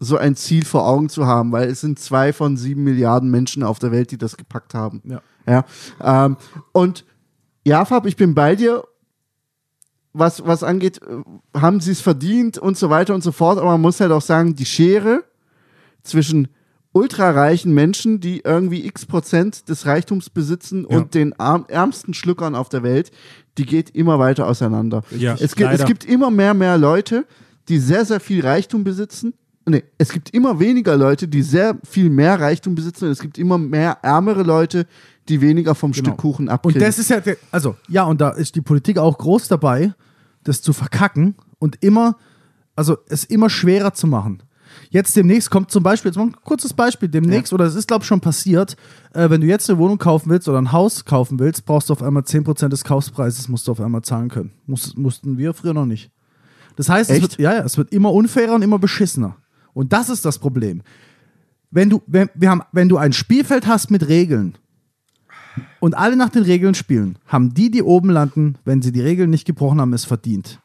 so 0.00 0.16
ein 0.16 0.36
Ziel 0.36 0.64
vor 0.64 0.86
Augen 0.86 1.08
zu 1.08 1.26
haben, 1.26 1.50
weil 1.52 1.68
es 1.68 1.80
sind 1.80 1.98
zwei 1.98 2.32
von 2.32 2.56
sieben 2.56 2.84
Milliarden 2.84 3.30
Menschen 3.30 3.62
auf 3.62 3.78
der 3.78 3.90
Welt, 3.90 4.10
die 4.10 4.18
das 4.18 4.36
gepackt 4.36 4.74
haben. 4.74 5.02
Ja. 5.04 5.20
Ja. 5.46 6.24
Ähm, 6.26 6.36
und 6.72 7.04
ja, 7.64 7.84
Fab, 7.84 8.06
ich 8.06 8.16
bin 8.16 8.34
bei 8.34 8.54
dir. 8.54 8.84
Was, 10.14 10.44
was 10.46 10.62
angeht, 10.62 11.00
äh, 11.02 11.58
haben 11.58 11.80
sie 11.80 11.92
es 11.92 12.00
verdient 12.00 12.58
und 12.58 12.76
so 12.76 12.90
weiter 12.90 13.14
und 13.14 13.22
so 13.22 13.30
fort. 13.30 13.58
Aber 13.58 13.72
man 13.72 13.80
muss 13.80 14.00
halt 14.00 14.10
auch 14.10 14.22
sagen, 14.22 14.54
die 14.56 14.64
Schere 14.64 15.22
zwischen 16.02 16.48
ultrareichen 16.92 17.72
Menschen, 17.72 18.18
die 18.18 18.40
irgendwie 18.40 18.86
x 18.86 19.04
Prozent 19.06 19.68
des 19.68 19.86
Reichtums 19.86 20.30
besitzen 20.30 20.86
Ja. 20.88 20.96
und 20.96 21.14
den 21.14 21.38
arm, 21.38 21.66
ärmsten 21.68 22.14
Schluckern 22.14 22.54
auf 22.54 22.68
der 22.68 22.82
Welt, 22.82 23.10
die 23.58 23.66
geht 23.66 23.90
immer 23.90 24.18
weiter 24.18 24.46
auseinander. 24.46 25.02
Ja, 25.10 25.34
es, 25.38 25.54
gibt, 25.54 25.70
es 25.72 25.84
gibt 25.84 26.04
immer 26.04 26.30
mehr, 26.30 26.54
mehr 26.54 26.78
Leute, 26.78 27.26
die 27.68 27.78
sehr, 27.78 28.04
sehr 28.04 28.18
viel 28.20 28.44
Reichtum 28.44 28.84
besitzen. 28.84 29.34
Nee, 29.68 29.84
es 29.98 30.10
gibt 30.10 30.30
immer 30.30 30.58
weniger 30.58 30.96
Leute, 30.96 31.28
die 31.28 31.42
sehr 31.42 31.76
viel 31.84 32.10
mehr 32.10 32.40
Reichtum 32.40 32.74
besitzen 32.74 33.06
und 33.06 33.10
es 33.10 33.20
gibt 33.20 33.38
immer 33.38 33.58
mehr 33.58 33.98
ärmere 34.02 34.42
Leute, 34.42 34.86
die 35.28 35.40
weniger 35.40 35.74
vom 35.74 35.92
Genau. 35.92 36.04
Stück 36.04 36.16
Kuchen 36.18 36.48
abkriegen. 36.48 36.80
Und 36.80 36.86
das 36.86 36.98
ist 36.98 37.10
ja, 37.10 37.20
also, 37.50 37.76
ja, 37.88 38.04
und 38.04 38.20
da 38.20 38.30
ist 38.30 38.54
die 38.54 38.60
Politik 38.62 38.98
auch 38.98 39.18
groß 39.18 39.48
dabei, 39.48 39.92
das 40.44 40.62
zu 40.62 40.72
verkacken 40.72 41.34
und 41.58 41.82
immer, 41.82 42.16
also 42.76 42.96
es 43.08 43.24
immer 43.24 43.50
schwerer 43.50 43.92
zu 43.92 44.06
machen. 44.06 44.42
Jetzt 44.90 45.16
demnächst 45.16 45.50
kommt 45.50 45.70
zum 45.70 45.82
Beispiel, 45.82 46.10
jetzt 46.10 46.16
mal 46.16 46.26
ein 46.26 46.36
kurzes 46.44 46.72
Beispiel, 46.72 47.08
demnächst, 47.08 47.52
oder 47.52 47.64
es 47.64 47.74
ist 47.74 47.88
glaube 47.88 48.02
ich 48.02 48.08
schon 48.08 48.20
passiert, 48.20 48.76
äh, 49.12 49.28
wenn 49.28 49.40
du 49.40 49.46
jetzt 49.46 49.68
eine 49.68 49.78
Wohnung 49.78 49.98
kaufen 49.98 50.30
willst 50.30 50.48
oder 50.48 50.58
ein 50.58 50.72
Haus 50.72 51.04
kaufen 51.04 51.38
willst, 51.38 51.64
brauchst 51.66 51.88
du 51.88 51.92
auf 51.92 52.02
einmal 52.02 52.22
10% 52.22 52.68
des 52.68 52.84
Kaufpreises, 52.84 53.48
musst 53.48 53.66
du 53.66 53.72
auf 53.72 53.80
einmal 53.80 54.02
zahlen 54.02 54.28
können. 54.28 54.52
Muss, 54.66 54.96
mussten 54.96 55.36
wir 55.36 55.52
früher 55.52 55.74
noch 55.74 55.86
nicht. 55.86 56.10
Das 56.76 56.88
heißt, 56.88 57.10
es 57.10 57.20
wird, 57.20 57.38
ja, 57.38 57.54
ja, 57.54 57.64
es 57.64 57.76
wird 57.76 57.92
immer 57.92 58.12
unfairer 58.12 58.54
und 58.54 58.62
immer 58.62 58.78
beschissener. 58.78 59.36
Und 59.74 59.92
das 59.92 60.08
ist 60.08 60.24
das 60.24 60.38
Problem. 60.38 60.82
Wenn 61.70 61.90
du, 61.90 62.02
wenn, 62.06 62.30
wir 62.34 62.50
haben, 62.50 62.62
wenn 62.72 62.88
du 62.88 62.96
ein 62.96 63.12
Spielfeld 63.12 63.66
hast 63.66 63.90
mit 63.90 64.08
Regeln, 64.08 64.56
und 65.80 65.96
alle 65.96 66.16
nach 66.16 66.28
den 66.28 66.42
Regeln 66.42 66.74
spielen, 66.74 67.18
haben 67.26 67.54
die, 67.54 67.70
die 67.70 67.82
oben 67.82 68.10
landen, 68.10 68.56
wenn 68.64 68.82
sie 68.82 68.92
die 68.92 69.00
Regeln 69.00 69.30
nicht 69.30 69.44
gebrochen 69.44 69.80
haben, 69.80 69.92
es 69.92 70.04
verdient. 70.04 70.60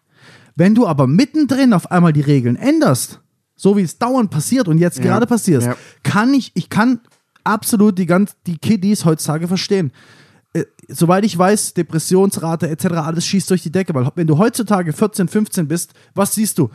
Wenn 0.55 0.75
du 0.75 0.88
aber 0.88 1.07
mittendrin 1.07 1.73
auf 1.73 1.91
einmal 1.91 2.13
die 2.13 2.21
Regeln 2.21 2.55
änderst, 2.55 3.19
so 3.55 3.77
wie 3.77 3.81
es 3.81 3.97
dauernd 3.97 4.30
passiert 4.30 4.67
und 4.67 4.77
jetzt 4.77 4.97
Ja. 4.99 5.03
gerade 5.05 5.25
passiert, 5.25 5.63
Ja. 5.63 5.75
kann 6.03 6.34
ich, 6.34 6.51
ich 6.55 6.69
kann 6.69 6.99
absolut 7.43 7.97
die 7.97 8.05
ganz, 8.05 8.35
die 8.45 8.57
Kiddies 8.57 9.05
heutzutage 9.05 9.47
verstehen. 9.47 9.91
Äh, 10.53 10.65
soweit 10.88 11.25
ich 11.25 11.38
weiß, 11.38 11.73
Depressionsrate 11.73 12.69
etc., 12.69 12.85
alles 12.93 13.25
schießt 13.25 13.49
durch 13.49 13.63
die 13.63 13.71
Decke, 13.71 13.93
weil 13.95 14.09
wenn 14.15 14.27
du 14.27 14.38
heutzutage 14.38 14.93
14, 14.93 15.27
15 15.27 15.67
bist, 15.67 15.93
was 16.13 16.34
siehst 16.35 16.59
du? 16.59 16.69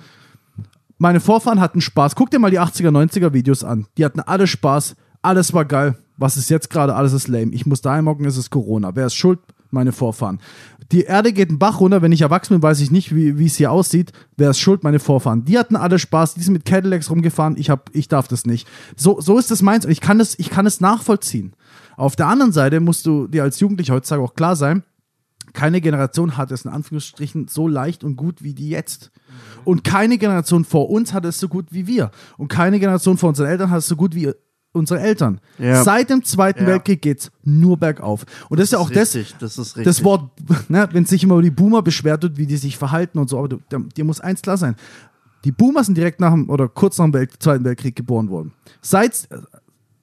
Meine 0.99 1.21
Vorfahren 1.21 1.61
hatten 1.61 1.81
Spaß. 1.81 2.15
Guck 2.15 2.31
dir 2.31 2.39
mal 2.39 2.51
die 2.51 2.61
80er, 2.61 2.91
90er 2.91 3.33
Videos 3.33 3.65
an. 3.65 3.87
Die 3.97 4.05
hatten 4.05 4.21
alle 4.21 4.47
Spaß. 4.47 4.97
Alles 5.23 5.55
war 5.55 5.65
geil. 5.65 5.97
Was 6.17 6.37
ist 6.37 6.51
jetzt 6.51 6.71
gerade? 6.71 6.95
Alles 6.95 7.13
ist 7.13 7.29
lame. 7.29 7.53
Ich 7.53 7.67
muss 7.67 7.81
daheim 7.81 8.09
hocken, 8.09 8.25
es 8.25 8.37
ist 8.37 8.51
Corona. 8.51 8.95
Wer 8.95 9.07
ist 9.07 9.15
schuld? 9.15 9.39
meine 9.71 9.93
Vorfahren. 9.93 10.41
Die 10.93 11.03
Erde 11.03 11.33
geht 11.33 11.51
einen 11.51 11.59
Bach 11.59 11.81
runter, 11.81 12.01
wenn 12.01 12.13
ich 12.13 12.23
erwachsen 12.23 12.55
bin, 12.55 12.63
weiß 12.63 12.81
ich 12.81 12.91
nicht, 12.91 13.15
wie 13.15 13.45
es 13.45 13.57
hier 13.57 13.71
aussieht. 13.71 14.13
Wer 14.37 14.51
ist 14.51 14.59
schuld? 14.59 14.83
Meine 14.85 14.99
Vorfahren. 14.99 15.45
Die 15.45 15.59
hatten 15.59 15.77
alle 15.77 15.99
Spaß, 15.99 16.35
die 16.35 16.43
sind 16.43 16.55
mit 16.55 16.65
Cadillacs 16.65 17.11
rumgefahren, 17.11 17.57
ich, 17.59 17.69
hab, 17.69 17.91
ich 17.93 18.09
darf 18.09 18.29
das 18.29 18.47
nicht. 18.47 18.67
So, 18.97 19.21
so 19.21 19.39
ist 19.39 19.51
das 19.51 19.61
meins 19.61 19.85
und 19.85 19.91
ich 19.91 20.01
kann 20.01 20.21
es 20.21 20.81
nachvollziehen. 20.81 21.53
Auf 21.97 22.17
der 22.17 22.29
anderen 22.29 22.53
Seite 22.53 22.81
musst 22.81 23.05
du 23.05 23.27
dir 23.27 23.43
als 23.43 23.61
Jugendlicher 23.61 23.95
heutzutage 23.95 24.23
auch 24.23 24.35
klar 24.35 24.57
sein, 24.57 24.83
keine 25.53 25.81
Generation 25.81 26.37
hat 26.37 26.51
es 26.51 26.65
in 26.65 26.71
Anführungsstrichen 26.71 27.49
so 27.49 27.69
leicht 27.69 28.05
und 28.05 28.17
gut 28.17 28.43
wie 28.43 28.55
die 28.55 28.71
jetzt. 28.71 29.11
Und 29.65 29.85
keine 29.85 30.19
Generation 30.19 30.65
vor 30.65 30.91
uns 30.91 31.13
hat 31.13 31.25
es 31.25 31.39
so 31.39 31.49
gut 31.49 31.67
wie 31.71 31.87
wir. 31.87 32.11
Und 32.37 32.49
keine 32.49 32.79
Generation 32.81 33.19
vor 33.19 33.31
unseren 33.31 33.49
Eltern 33.49 33.71
hat 33.71 33.79
es 33.79 33.87
so 33.87 33.97
gut 33.97 34.15
wie 34.15 34.33
unsere 34.73 35.01
Eltern. 35.01 35.41
Ja. 35.59 35.83
Seit 35.83 36.11
dem 36.11 36.25
Zweiten 36.25 36.63
Ja. 36.63 36.69
Weltkrieg 36.69 37.03
geht's 37.03 37.31
nur 37.45 37.77
bergauf. 37.77 38.25
Und 38.49 38.59
das 38.59 38.65
ist 38.65 38.73
ja 38.73 38.79
auch 38.79 38.91
das, 38.91 39.15
richtig, 39.15 39.37
das 39.39 39.59
ist 39.59 39.77
das 39.77 40.05
Wort, 40.05 40.31
ne, 40.69 40.89
wenn 40.93 41.05
sich 41.05 41.23
immer 41.23 41.35
über 41.35 41.43
die 41.43 41.51
Boomer 41.51 41.83
beschwert 41.83 42.23
wird, 42.23 42.37
wie 42.37 42.47
die 42.47 42.57
sich 42.57 42.79
verhalten 42.79 43.19
und 43.19 43.29
so, 43.29 43.39
aber 43.39 43.49
du, 43.49 43.59
dir, 43.97 44.05
muss 44.05 44.21
eins 44.21 44.43
klar 44.43 44.57
sein. 44.57 44.77
Die 45.45 45.53
Boomer 45.53 45.85
sind 45.85 45.97
direkt 45.97 46.21
nach 46.21 46.33
dem, 46.33 46.51
oder 46.51 46.69
kurz 46.69 46.99
nach 46.99 47.07
dem 47.07 47.15
Welt, 47.15 47.33
Zweiten 47.39 47.65
Weltkrieg 47.65 47.95
geboren 47.97 48.29
worden. 48.29 48.53
Seit 48.81 49.29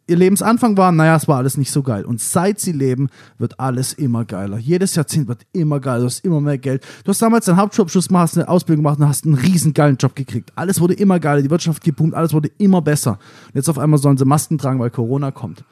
ihr 0.08 0.16
Lebensanfang 0.16 0.78
war, 0.78 0.92
naja, 0.92 1.16
es 1.16 1.28
war 1.28 1.38
alles 1.38 1.58
nicht 1.58 1.72
so 1.72 1.82
geil. 1.82 2.06
Und 2.06 2.22
seit 2.22 2.60
sie 2.60 2.72
leben, 2.72 3.10
wird 3.38 3.60
alles 3.60 3.94
immer 3.94 4.26
geiler. 4.26 4.58
Jedes 4.58 4.96
Jahrzehnt 4.96 5.28
wird 5.28 5.46
immer 5.52 5.80
geiler. 5.80 6.02
Du 6.02 6.06
hast 6.06 6.24
immer 6.24 6.42
mehr 6.42 6.58
Geld. 6.58 6.86
Du 7.04 7.10
hast 7.10 7.22
damals 7.22 7.46
deinen 7.46 7.58
Hauptschulabschluss 7.58 8.08
gemacht, 8.08 8.24
hast 8.24 8.38
eine 8.38 8.48
Ausbildung 8.48 8.84
gemacht 8.84 9.00
und 9.00 9.08
hast 9.08 9.26
einen 9.26 9.36
riesen 9.36 9.74
geilen 9.74 9.98
Job 9.98 10.16
gekriegt. 10.16 10.52
Alles 10.56 10.80
wurde 10.80 10.94
immer 10.94 11.20
geiler. 11.20 11.42
Die 11.42 11.50
Wirtschaft 11.50 11.84
geboomt, 11.84 12.14
alles 12.14 12.34
wurde 12.34 12.52
immer 12.58 12.82
besser. 12.82 13.12
Und 13.48 13.56
jetzt 13.56 13.70
auf 13.70 13.80
einmal 13.80 14.00
sollen 14.00 14.18
sie 14.18 14.26
Masken 14.26 14.58
tragen, 14.58 14.80
weil 14.80 14.92
Corona 14.92 15.32
kommt. 15.32 15.64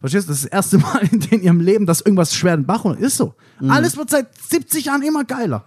Verstehst 0.00 0.26
du? 0.26 0.32
Das 0.32 0.38
ist 0.38 0.46
das 0.46 0.52
erste 0.52 0.78
Mal 0.78 1.08
in, 1.30 1.42
ihrem 1.42 1.60
Leben, 1.60 1.86
dass 1.86 2.00
irgendwas 2.00 2.34
schwer 2.34 2.56
den 2.56 2.66
Bach 2.66 2.84
runter 2.84 3.00
ist 3.00 3.16
so. 3.16 3.34
Alles 3.68 3.96
wird 3.96 4.10
seit 4.10 4.26
70 4.36 4.86
Jahren 4.86 5.02
immer 5.02 5.24
geiler. 5.24 5.64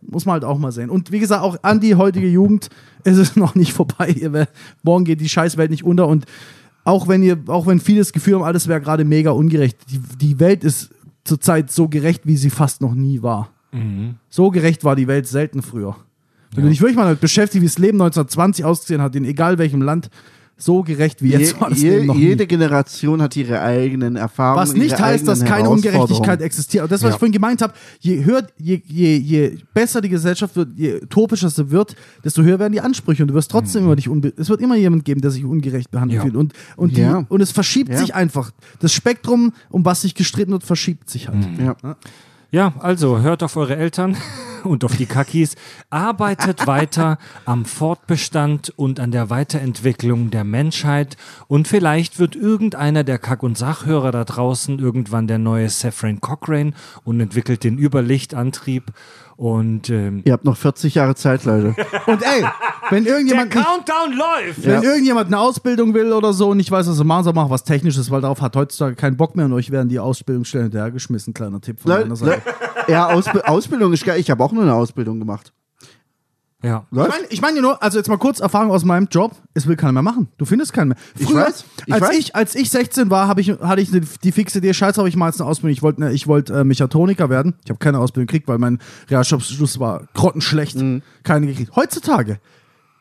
Muss 0.00 0.26
man 0.26 0.34
halt 0.34 0.44
auch 0.44 0.58
mal 0.58 0.72
sehen. 0.72 0.90
Und 0.90 1.12
wie 1.12 1.18
gesagt, 1.18 1.42
auch 1.42 1.56
an 1.62 1.80
die 1.80 1.94
heutige 1.94 2.28
Jugend 2.28 2.70
ist 3.04 3.16
es 3.16 3.36
noch 3.36 3.54
nicht 3.54 3.72
vorbei. 3.72 4.46
Morgen 4.82 5.04
geht 5.04 5.20
die 5.20 5.28
Scheißwelt 5.28 5.70
nicht 5.70 5.84
unter. 5.84 6.08
Und 6.08 6.24
auch 6.88 7.06
wenn 7.06 7.22
ihr, 7.22 7.38
auch 7.48 7.66
wenn 7.66 7.80
viele 7.80 7.98
das 7.98 8.12
Gefühl 8.12 8.36
haben, 8.36 8.44
alles 8.44 8.66
wäre 8.66 8.80
gerade 8.80 9.04
mega 9.04 9.30
ungerecht, 9.30 9.78
die, 9.90 9.98
die 9.98 10.40
Welt 10.40 10.64
ist 10.64 10.90
zurzeit 11.22 11.70
so 11.70 11.86
gerecht, 11.86 12.22
wie 12.24 12.36
sie 12.38 12.48
fast 12.48 12.80
noch 12.80 12.94
nie 12.94 13.22
war. 13.22 13.50
So 14.30 14.50
gerecht 14.50 14.84
war 14.84 14.96
die 14.96 15.06
Welt 15.06 15.26
selten 15.26 15.60
früher. 15.60 15.96
Wenn 16.54 16.64
du 16.64 16.70
dich 16.70 16.80
wirklich 16.80 16.96
mal 16.96 17.04
damit 17.04 17.20
beschäftigst, 17.20 17.60
wie 17.60 17.66
das 17.66 17.76
Leben 17.76 18.00
1920 18.00 18.64
ausgesehen 18.64 19.02
hat, 19.02 19.14
in 19.14 19.26
egal 19.26 19.58
welchem 19.58 19.82
Land, 19.82 20.08
so 20.60 20.82
gerecht 20.82 21.22
wie 21.22 21.30
jetzt 21.30 21.52
Je, 21.54 21.60
war 21.60 21.70
das 21.70 21.80
je, 21.80 22.00
jede 22.14 22.42
nie. 22.42 22.46
Generation 22.48 23.22
hat 23.22 23.36
ihre 23.36 23.60
eigenen 23.60 24.16
Erfahrungen. 24.16 24.60
Was 24.60 24.74
nicht 24.74 24.90
ihre 24.92 25.02
heißt, 25.02 25.26
dass 25.28 25.44
keine 25.44 25.70
Ungerechtigkeit 25.70 26.42
existiert. 26.42 26.82
Und 26.82 26.90
das, 26.92 27.00
was 27.02 27.10
Ja. 27.10 27.14
ich 27.14 27.18
vorhin 27.20 27.32
gemeint 27.32 27.62
habe, 27.62 27.72
je 28.00 28.24
höher, 28.24 28.44
je, 28.58 28.82
je, 28.86 29.16
je 29.16 29.58
besser 29.72 30.00
die 30.00 30.08
Gesellschaft 30.08 30.56
wird, 30.56 30.70
je 30.76 31.00
utopischer 31.02 31.48
sie 31.48 31.70
wird, 31.70 31.94
desto 32.24 32.42
höher 32.42 32.58
werden 32.58 32.72
die 32.72 32.80
Ansprüche. 32.80 33.22
Und 33.22 33.28
du 33.28 33.34
wirst 33.34 33.50
trotzdem 33.52 33.84
immer 33.84 33.94
dich 33.96 34.08
unbe 34.08 34.32
es 34.36 34.48
wird 34.48 34.60
immer 34.60 34.74
jemand 34.76 35.04
geben, 35.04 35.20
der 35.20 35.30
sich 35.30 35.44
ungerecht 35.44 35.90
behandelt 35.92 36.16
Ja. 36.18 36.22
fühlt. 36.22 36.34
Und, 36.36 36.52
und, 36.76 36.96
die, 36.96 37.02
Ja. 37.02 37.24
und 37.28 37.40
es 37.40 37.52
verschiebt 37.52 37.90
Ja. 37.90 37.98
sich 37.98 38.14
einfach. 38.16 38.50
Das 38.80 38.92
Spektrum, 38.92 39.52
um 39.70 39.84
was 39.84 40.02
sich 40.02 40.14
gestritten 40.16 40.50
wird, 40.52 40.64
verschiebt 40.64 41.08
sich 41.08 41.28
halt. 41.28 41.46
Ja. 41.62 41.96
Ja, 42.50 42.72
also 42.80 43.20
hört 43.20 43.42
auf 43.42 43.56
eure 43.56 43.76
Eltern 43.76 44.16
und 44.64 44.84
auf 44.84 44.96
die 44.96 45.06
Kakis. 45.06 45.54
Arbeitet 45.90 46.66
weiter 46.66 47.18
am 47.44 47.64
Fortbestand 47.64 48.70
und 48.76 49.00
an 49.00 49.10
der 49.10 49.30
Weiterentwicklung 49.30 50.30
der 50.30 50.44
Menschheit. 50.44 51.16
Und 51.46 51.68
vielleicht 51.68 52.18
wird 52.18 52.36
irgendeiner 52.36 53.04
der 53.04 53.18
Kack- 53.18 53.42
und 53.42 53.58
Sachhörer 53.58 54.12
da 54.12 54.24
draußen 54.24 54.78
irgendwann 54.78 55.26
der 55.26 55.38
neue 55.38 55.68
Saffron 55.68 56.20
Cochrane 56.20 56.72
und 57.04 57.20
entwickelt 57.20 57.64
den 57.64 57.78
Überlichtantrieb. 57.78 58.92
Und 59.38 59.88
ähm, 59.88 60.22
Ihr 60.24 60.32
habt 60.32 60.44
noch 60.44 60.56
40 60.56 60.96
Jahre 60.96 61.14
Zeit, 61.14 61.44
Leute. 61.44 61.68
Und 62.06 62.22
ey, 62.24 62.44
wenn 62.90 63.04
der 63.04 63.12
irgendjemand. 63.14 63.54
nicht- 63.54 63.64
Countdown 63.64 64.12
läuft! 64.18 64.64
Wenn 64.64 64.82
Ja. 64.82 64.90
irgendjemand 64.90 65.28
eine 65.28 65.38
Ausbildung 65.38 65.94
will 65.94 66.12
oder 66.12 66.32
so 66.32 66.48
und 66.50 66.58
ich 66.58 66.68
weiß, 66.68 66.88
was 66.88 66.98
er 66.98 67.04
machen 67.04 67.22
soll, 67.22 67.34
machen 67.34 67.48
was 67.50 67.62
Technisches, 67.62 68.10
weil 68.10 68.20
darauf 68.20 68.40
hat 68.42 68.56
heutzutage 68.56 68.96
keinen 68.96 69.16
Bock 69.16 69.36
mehr 69.36 69.44
und 69.44 69.52
euch 69.52 69.70
werden 69.70 69.88
die 69.88 70.00
Ausbildungsstellen 70.00 70.64
hinterhergeschmissen. 70.66 71.34
Kleiner 71.34 71.60
Tipp 71.60 71.78
von 71.78 71.92
Le 71.92 72.00
meiner 72.00 72.16
Seite. 72.16 72.42
Le 72.88 72.92
ja, 72.92 73.06
Ausbi 73.10 73.38
Ausbildung 73.44 73.92
ist 73.92 74.04
geil. 74.04 74.18
Ich 74.18 74.28
habe 74.28 74.42
auch 74.42 74.50
nur 74.50 74.64
eine 74.64 74.74
Ausbildung 74.74 75.20
gemacht. 75.20 75.52
Ja. 76.62 76.84
Ich 76.90 76.96
meine 76.98 77.26
ich 77.30 77.40
mein 77.40 77.64
also 77.64 77.98
jetzt 77.98 78.08
mal 78.08 78.16
kurz 78.18 78.40
Erfahrung 78.40 78.72
aus 78.72 78.84
meinem 78.84 79.06
Job, 79.08 79.32
es 79.54 79.68
will 79.68 79.76
keiner 79.76 79.92
mehr 79.92 80.02
machen. 80.02 80.26
Du 80.38 80.44
findest 80.44 80.72
keinen 80.72 80.88
mehr. 80.88 80.96
Ich 81.16 81.26
Früher, 81.26 81.42
weiß, 81.46 81.64
ich 81.86 81.92
als, 81.94 82.02
weiß. 82.02 82.16
Ich, 82.18 82.34
als 82.34 82.54
ich 82.56 82.70
16 82.70 83.10
war, 83.10 83.38
ich, 83.38 83.50
hatte 83.50 83.80
ich 83.80 83.92
die, 83.92 84.00
die 84.00 84.32
fixe 84.32 84.58
Idee, 84.58 84.74
scheiße, 84.74 84.98
habe 84.98 85.08
ich 85.08 85.14
mal 85.14 85.28
jetzt 85.28 85.40
eine 85.40 85.48
Ausbildung. 85.48 85.72
Ich 85.72 85.82
wollte 85.82 86.00
ne, 86.00 86.12
ich 86.12 86.26
wollt, 86.26 86.50
äh, 86.50 86.64
Mechatroniker 86.64 87.30
werden. 87.30 87.54
Ich 87.64 87.70
habe 87.70 87.78
keine 87.78 88.00
Ausbildung 88.00 88.26
gekriegt, 88.26 88.48
weil 88.48 88.58
mein 88.58 88.80
Realschulabschluss 89.08 89.78
war 89.78 90.08
grottenschlecht. 90.14 90.76
Mhm. 90.76 91.02
Keine 91.22 91.46
gekriegt. 91.46 91.76
Heutzutage, 91.76 92.40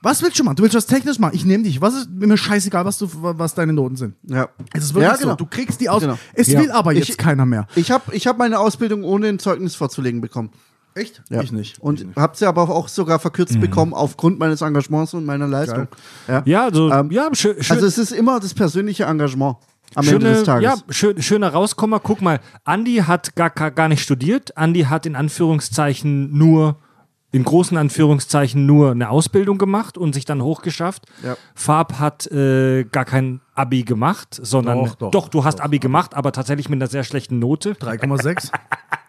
was 0.04 0.22
willst 0.22 0.38
du 0.38 0.44
machen? 0.44 0.58
Du 0.58 0.64
willst 0.64 0.76
was 0.76 0.86
technisch 0.86 1.18
machen. 1.18 1.34
Ich 1.36 1.44
nehme 1.44 1.64
dich. 1.64 1.82
Was 1.82 1.96
ist 1.96 2.12
mir 2.12 2.38
scheißegal, 2.38 2.86
was, 2.86 3.00
du, 3.00 3.10
was 3.12 3.56
deine 3.56 3.74
Noten 3.74 3.96
sind. 3.96 4.14
Ja. 4.28 4.50
Es 4.72 4.84
ist 4.84 4.94
wirklich 4.94 5.12
Ja, 5.12 5.18
genau. 5.18 5.32
so. 5.32 5.36
Du 5.38 5.46
kriegst 5.48 5.82
die 5.82 5.90
aus. 5.90 6.02
Genau. 6.04 6.20
Es 6.34 6.48
Ja. 6.48 6.60
will 6.62 6.70
aber 6.70 6.94
jetzt 6.94 7.10
Ich- 7.10 7.18
keiner 7.18 7.48
mehr. 7.48 7.66
Ich 7.76 7.90
habe 7.90 8.16
ich 8.16 8.28
hab 8.28 8.38
meine 8.38 8.60
Ausbildung 8.60 9.04
ohne 9.04 9.28
ein 9.30 9.40
Zeugnis 9.40 9.74
vorzulegen 9.74 10.22
bekommen. 10.22 10.52
Echt? 10.98 11.22
Ja. 11.30 11.42
Ich 11.42 11.52
nicht. 11.52 11.80
Und 11.80 12.02
ich 12.02 12.08
nicht. 12.08 12.18
habe 12.18 12.36
sie 12.36 12.46
aber 12.48 12.64
auch 12.70 12.88
sogar 12.88 13.20
verkürzt 13.20 13.60
bekommen 13.60 13.94
aufgrund 13.94 14.40
meines 14.40 14.62
Engagements 14.62 15.14
und 15.14 15.26
meiner 15.26 15.48
Leistung. 15.48 15.88
Ja. 16.28 16.42
Ja, 16.46 16.64
also, 16.66 16.92
Ähm, 16.92 17.12
ja, 17.12 17.30
schön, 17.34 17.62
schön, 17.62 17.76
Also 17.76 17.88
es 17.88 17.98
ist 17.98 18.12
immer 18.12 18.40
das 18.40 18.54
persönliche 18.54 19.04
Engagement 19.04 19.58
am 19.96 20.06
Ende 20.08 20.10
schöne, 20.10 20.34
des 20.34 20.44
Tages. 20.44 20.64
ja, 20.64 20.76
schön, 20.90 21.22
schöner 21.22 21.50
Rauskommer. 21.50 22.00
Guck 22.00 22.22
mal, 22.22 22.40
Andi 22.64 22.96
hat 22.98 23.36
gar, 23.36 23.50
gar, 23.52 23.72
gar 23.72 23.88
nicht 23.90 24.02
studiert. 24.02 24.58
Andi 24.58 24.82
hat 24.82 25.06
in 25.06 25.16
Anführungszeichen 25.16 26.36
nur, 26.38 26.78
in 27.32 27.44
großen 27.44 27.78
Anführungszeichen 27.78 28.66
nur 28.66 28.92
eine 28.92 29.10
Ausbildung 29.10 29.58
gemacht 29.58 29.98
und 29.98 30.14
sich 30.14 30.26
dann 30.26 30.42
hochgeschafft. 30.42 31.06
Ja. 31.24 31.36
Farb 31.56 32.00
hat 32.00 32.26
äh, 32.32 32.86
gar 32.86 33.06
kein 33.06 33.42
Abi 33.54 33.84
gemacht, 33.84 34.40
sondern 34.42 34.92
Doch, 35.00 35.12
doch, 35.12 35.30
du 35.30 35.44
hast 35.44 35.62
Abi 35.62 35.80
gemacht, 35.80 36.16
aber 36.16 36.32
tatsächlich 36.32 36.70
mit 36.70 36.82
einer 36.82 36.90
sehr 36.90 37.04
schlechten 37.04 37.40
Note. 37.40 37.74
3,6. 37.74 38.52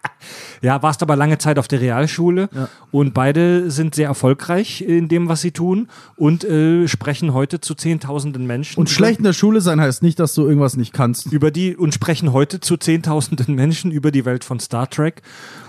Ja, 0.61 0.81
warst 0.81 1.01
aber 1.01 1.15
lange 1.15 1.37
Zeit 1.37 1.59
auf 1.59 1.67
der 1.67 1.81
Realschule 1.81 2.49
und 2.91 3.13
beide 3.13 3.71
sind 3.71 3.95
sehr 3.95 4.07
erfolgreich 4.07 4.81
in 4.81 5.07
dem, 5.07 5.29
was 5.29 5.41
sie 5.41 5.51
tun 5.51 5.87
und 6.15 6.43
äh, 6.43 6.87
sprechen 6.87 7.33
heute 7.33 7.61
zu 7.61 7.75
Zehntausenden 7.75 8.45
Menschen. 8.45 8.79
Und 8.79 8.89
schlecht 8.89 9.19
in 9.19 9.23
der 9.23 9.33
Schule 9.33 9.61
sein 9.61 9.79
heißt 9.79 10.03
nicht, 10.03 10.19
dass 10.19 10.33
du 10.33 10.45
irgendwas 10.45 10.77
nicht 10.77 10.93
kannst. 10.93 11.31
über 11.31 11.51
die 11.51 11.75
und 11.75 11.93
sprechen 11.93 12.33
heute 12.33 12.59
zu 12.59 12.77
Zehntausenden 12.77 13.55
Menschen 13.55 13.91
über 13.91 14.11
die 14.11 14.25
Welt 14.25 14.43
von 14.43 14.59
Star 14.59 14.89
Trek 14.89 15.21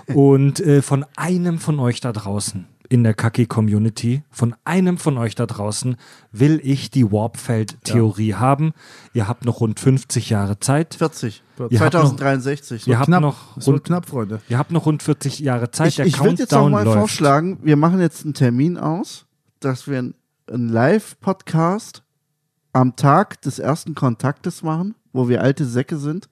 und 0.07 0.59
äh, 0.59 0.81
von 0.81 1.05
einem 1.15 1.59
von 1.59 1.79
euch 1.79 2.01
da 2.01 2.11
draußen 2.11 2.65
in 2.91 3.03
der 3.03 3.13
Kaki-Community, 3.13 4.21
von 4.29 4.53
einem 4.65 4.97
von 4.97 5.17
euch 5.17 5.33
da 5.35 5.45
draußen 5.45 5.95
will 6.33 6.59
ich 6.61 6.91
die 6.91 7.09
Warpfeld-Theorie 7.09 8.33
haben. 8.35 8.73
Ihr 9.13 9.27
habt 9.29 9.45
noch 9.45 9.61
rund 9.61 9.79
50 9.79 10.29
Jahre 10.29 10.59
Zeit. 10.59 10.95
40. 10.95 11.41
Ihr 11.69 11.79
habt 11.79 11.93
noch- 11.93 12.01
2063. 12.01 12.87
Ihr 12.87 12.97
habt 12.99 13.05
Knapp. 13.07 13.21
noch 13.21 13.55
Es 13.57 13.65
wird 13.67 13.75
rund, 13.75 13.83
knapp, 13.85 14.09
Freunde. 14.09 14.41
ihr 14.49 14.57
habt 14.57 14.71
noch 14.71 14.85
rund 14.85 15.03
40 15.03 15.39
Jahre 15.39 15.71
Zeit. 15.71 15.87
ich 15.89 15.95
Der 15.95 16.05
ich 16.05 16.19
würde 16.19 16.35
jetzt 16.39 16.53
auch 16.53 16.67
mal 16.67 16.83
läuft. 16.83 16.97
vorschlagen, 16.99 17.59
wir 17.63 17.77
machen 17.77 18.01
jetzt 18.01 18.25
einen 18.25 18.33
Termin 18.33 18.77
aus, 18.77 19.25
dass 19.61 19.87
wir 19.87 19.99
einen- 19.99 20.15
einen 20.51 20.67
Live-Podcast 20.69 22.03
am 22.73 22.95
Tag 22.95 23.41
des 23.41 23.59
ersten 23.59 23.95
Kontaktes 23.95 24.63
machen, 24.63 24.95
wo 25.13 25.29
wir 25.29 25.41
alte 25.41 25.65
Säcke 25.65 25.97
sind 25.97 26.27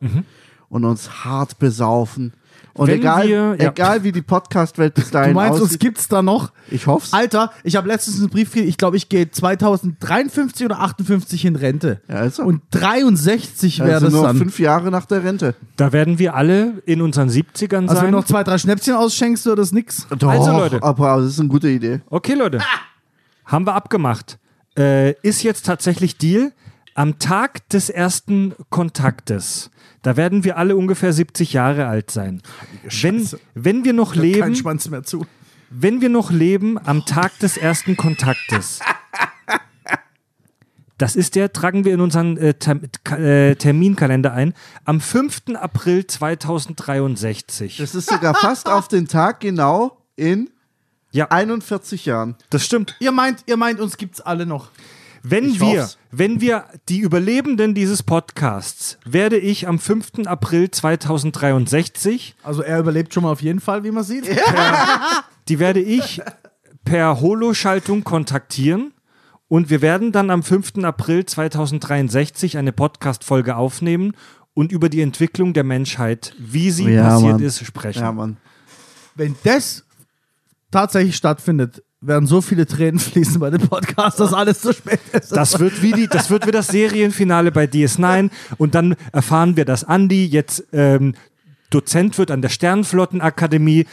und 0.69 0.83
uns 0.83 1.23
hart 1.23 1.57
besaufen. 1.59 2.33
Und. 2.79 2.87
Wenn 2.87 2.99
egal, 2.99 3.27
wir- 3.27 3.55
ja. 3.59 3.69
egal 3.71 4.03
wie 4.03 4.11
die 4.11 4.21
Podcast-Welt 4.21 4.93
bis 4.93 5.05
Du 5.07 5.11
dahin 5.11 5.33
meinst, 5.33 5.55
uns 5.59 5.69
aussieht, 5.69 5.79
gibt's 5.81 6.07
da 6.07 6.21
noch? 6.21 6.51
ich 6.71 6.87
hoff's. 6.87 7.11
Alter, 7.13 7.51
ich 7.63 7.75
habe 7.75 7.87
letztens 7.87 8.19
einen 8.19 8.29
Brief 8.29 8.51
gekriegt, 8.53 8.69
ich 8.69 8.77
glaube, 8.77 8.95
ich 8.97 9.09
gehe 9.09 9.29
2053 9.29 10.65
oder 10.65 10.79
58 10.79 11.45
in 11.45 11.55
Rente. 11.55 12.01
Ja, 12.07 12.21
ist 12.23 12.35
so. 12.37 12.43
Und 12.43 12.61
63 12.71 13.79
wäre 13.79 13.93
also 13.95 14.05
das 14.07 14.13
nur 14.13 14.23
dann. 14.23 14.37
fünf 14.37 14.59
Jahre 14.59 14.91
nach 14.91 15.05
der 15.05 15.23
Rente. 15.23 15.55
Da 15.75 15.91
werden 15.91 16.19
wir 16.19 16.35
alle 16.35 16.81
in 16.85 17.01
unseren 17.01 17.29
70ern 17.29 17.81
Also 17.87 17.89
wenn 17.89 17.95
sein. 17.95 18.05
du 18.11 18.17
noch 18.17 18.25
zwei, 18.25 18.43
drei 18.43 18.57
Schnäpschen 18.57 18.93
ausschenkst, 18.93 19.45
wird 19.45 19.59
das 19.59 19.71
nix. 19.71 20.07
Doch, 20.17 20.29
Also, 20.29 20.51
Leute. 20.51 20.81
aber 20.81 21.17
das 21.17 21.31
ist 21.31 21.39
eine 21.39 21.49
gute 21.49 21.69
Idee. 21.69 22.01
Okay, 22.09 22.33
Leute. 22.33 22.59
Haben 23.45 23.65
wir 23.65 23.73
abgemacht. 23.73 24.37
Äh, 24.77 25.13
ist 25.21 25.43
jetzt 25.43 25.65
tatsächlich 25.65 26.17
Deal. 26.17 26.51
Am 26.95 27.17
Tag 27.19 27.67
des 27.69 27.89
ersten 27.89 28.53
Kontaktes, 28.69 29.69
da 30.01 30.15
werden 30.17 30.43
wir 30.43 30.57
alle 30.57 30.75
ungefähr 30.75 31.11
70 31.13 31.53
Jahre 31.53 31.87
alt 31.87 32.11
sein. 32.11 32.41
Wenn, 33.01 33.27
wenn 33.55 33.83
wir 33.83 33.93
noch 33.93 34.13
Kein 34.13 34.21
leben, 34.21 34.55
Schwanz 34.55 34.89
mehr 34.89 35.03
zu. 35.03 35.25
wenn 35.69 36.01
wir 36.01 36.09
noch 36.09 36.31
leben 36.31 36.77
am 36.83 37.05
Tag 37.05 37.37
des 37.39 37.57
ersten 37.57 37.97
Kontaktes. 37.97 38.79
Das 40.97 41.15
ist 41.15 41.35
der, 41.35 41.53
tragen 41.53 41.85
wir 41.85 41.93
in 41.93 42.01
unseren 42.01 42.35
äh, 42.37 42.55
Term 42.55 42.81
äh, 43.11 43.55
Terminkalender 43.55 44.33
ein, 44.33 44.53
am 44.83 44.99
5. 44.99 45.43
April 45.55 46.05
2063. 46.05 47.77
Das 47.77 47.95
ist 47.95 48.09
sogar 48.09 48.35
fast 48.35 48.67
auf 48.67 48.89
den 48.89 49.07
Tag 49.07 49.39
genau 49.39 49.97
in 50.17 50.49
Ja, 51.11 51.27
41 51.29 52.05
Jahren. 52.05 52.35
das 52.49 52.65
stimmt. 52.65 52.97
Ihr 52.99 53.13
meint, 53.13 53.43
ihr 53.45 53.55
meint, 53.55 53.79
uns 53.79 53.95
gibt's 53.95 54.19
alle 54.19 54.45
noch. 54.45 54.71
Wenn 55.23 55.49
Ich 55.49 55.59
wir, 55.59 55.81
hoff's. 55.83 55.97
wenn 56.11 56.39
wir 56.41 56.65
die 56.87 56.99
Überlebenden 56.99 57.73
dieses 57.75 58.03
Podcasts 58.03 58.97
werde 59.05 59.37
ich 59.37 59.67
am 59.67 59.77
5. 59.79 60.25
April 60.25 60.71
2063, 60.71 62.35
Also 62.43 62.61
er 62.61 62.79
überlebt 62.79 63.13
schon 63.13 63.23
mal 63.23 63.31
auf 63.31 63.41
jeden 63.41 63.59
Fall, 63.59 63.83
wie 63.83 63.91
man 63.91 64.03
sieht. 64.03 64.29
die 65.49 65.59
werde 65.59 65.81
ich 65.81 66.21
per 66.85 67.19
Holoschaltung 67.21 68.03
kontaktieren 68.03 68.93
und 69.47 69.69
wir 69.69 69.81
werden 69.81 70.11
dann 70.11 70.29
am 70.29 70.43
5. 70.43 70.83
April 70.83 71.25
2063 71.25 72.57
eine 72.57 72.71
Podcast-Folge 72.71 73.55
aufnehmen 73.55 74.13
und 74.53 74.71
über 74.71 74.89
die 74.89 75.01
Entwicklung 75.01 75.53
der 75.53 75.63
Menschheit, 75.63 76.33
wie 76.37 76.71
sie 76.71 76.89
Ja, 76.89 77.03
passiert 77.09 77.33
Mann. 77.33 77.41
ist, 77.43 77.65
sprechen. 77.65 78.01
Ja, 78.01 78.11
Mann. 78.11 78.37
Wenn 79.15 79.35
das 79.43 79.85
tatsächlich 80.71 81.15
stattfindet, 81.15 81.83
werden 82.01 82.27
so 82.27 82.41
viele 82.41 82.65
Tränen 82.65 82.99
fließen 82.99 83.39
bei 83.39 83.49
dem 83.49 83.67
Podcast, 83.67 84.19
dass 84.19 84.33
alles 84.33 84.61
zu 84.61 84.73
spät 84.73 84.99
ist. 85.13 85.31
Das 85.35 85.59
wird 85.59 85.81
wie 85.81 85.91
die, 85.91 86.07
das 86.07 86.29
wird 86.29 86.47
wie 86.47 86.51
das 86.51 86.67
Serienfinale 86.67 87.51
bei 87.51 87.65
DS9 87.65 88.29
und 88.57 88.75
dann 88.75 88.95
erfahren 89.11 89.57
wir, 89.57 89.65
dass 89.65 89.83
Andy 89.83 90.25
jetzt 90.25 90.63
ähm, 90.71 91.13
Dozent 91.69 92.17
wird 92.17 92.31
an 92.31 92.41
der 92.41 92.49
Sternenflottenakademie. 92.49 93.85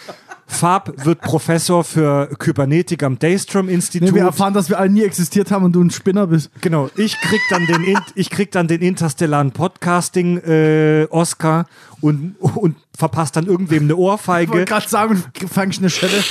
Fab 0.49 1.05
wird 1.05 1.20
Professor 1.23 1.83
für 1.83 2.28
Kybernetik 2.39 3.03
am 3.03 3.19
Daystrom 3.19 3.69
Institut. 3.69 4.11
Nee, 4.11 4.15
wir 4.15 4.23
erfahren, 4.23 4.55
dass 4.55 4.69
wir 4.69 4.78
alle 4.78 4.91
nie 4.91 5.03
existiert 5.03 5.51
haben 5.51 5.65
und 5.65 5.73
du 5.73 5.83
ein 5.83 5.91
Spinner 5.91 6.28
bist. 6.28 6.51
Genau, 6.61 6.89
ich 6.97 7.20
krieg 7.20 7.41
dann 7.51 7.66
den, 7.66 7.83
In- 7.83 7.99
ich 8.15 8.31
krieg 8.31 8.53
dann 8.53 8.69
den 8.69 8.81
interstellaren 8.81 9.51
Podcasting 9.51 10.39
äh, 10.39 11.09
Oscar 11.11 11.66
und, 12.01 12.37
und 12.39 12.77
verpasst 12.97 13.35
dann 13.35 13.47
irgendwem 13.47 13.83
eine 13.83 13.95
Ich 13.95 13.99
wollte 13.99 14.03
Ohrfeige. 14.12 14.65
gerade 14.65 14.89
sagen, 14.89 15.24
fangst 15.53 15.81
eine 15.81 15.91
Schelle 15.91 16.23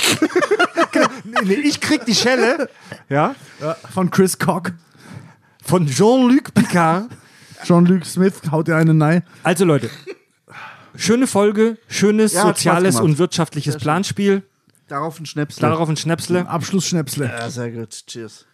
Nee, 1.26 1.44
nee, 1.44 1.54
ich 1.54 1.80
krieg 1.80 2.04
die 2.04 2.14
Schelle, 2.14 2.68
ja, 3.08 3.34
von 3.92 4.10
Chris 4.10 4.38
Cock. 4.38 4.72
von 5.64 5.86
Jean-Luc 5.86 6.54
Picard. 6.54 7.08
Jean-Luc 7.64 8.04
Smith 8.04 8.34
haut 8.50 8.68
dir 8.68 8.76
einen 8.76 8.98
Nein. 8.98 9.22
Also 9.42 9.64
Leute, 9.64 9.90
schöne 10.94 11.26
Folge, 11.26 11.78
schönes 11.88 12.34
Ja, 12.34 12.42
soziales 12.42 13.00
und 13.00 13.18
wirtschaftliches 13.18 13.76
Planspiel. 13.76 14.42
Darauf 14.88 15.18
ein 15.18 15.26
Schnäpsel. 15.26 15.62
Darauf 15.62 15.88
ein 15.88 15.96
Schnäpsle. 15.96 16.46
Abschlussschnäpsle. 16.48 17.26
ja, 17.26 17.50
sehr 17.50 17.72
gut. 17.72 18.06
Cheers. 18.06 18.46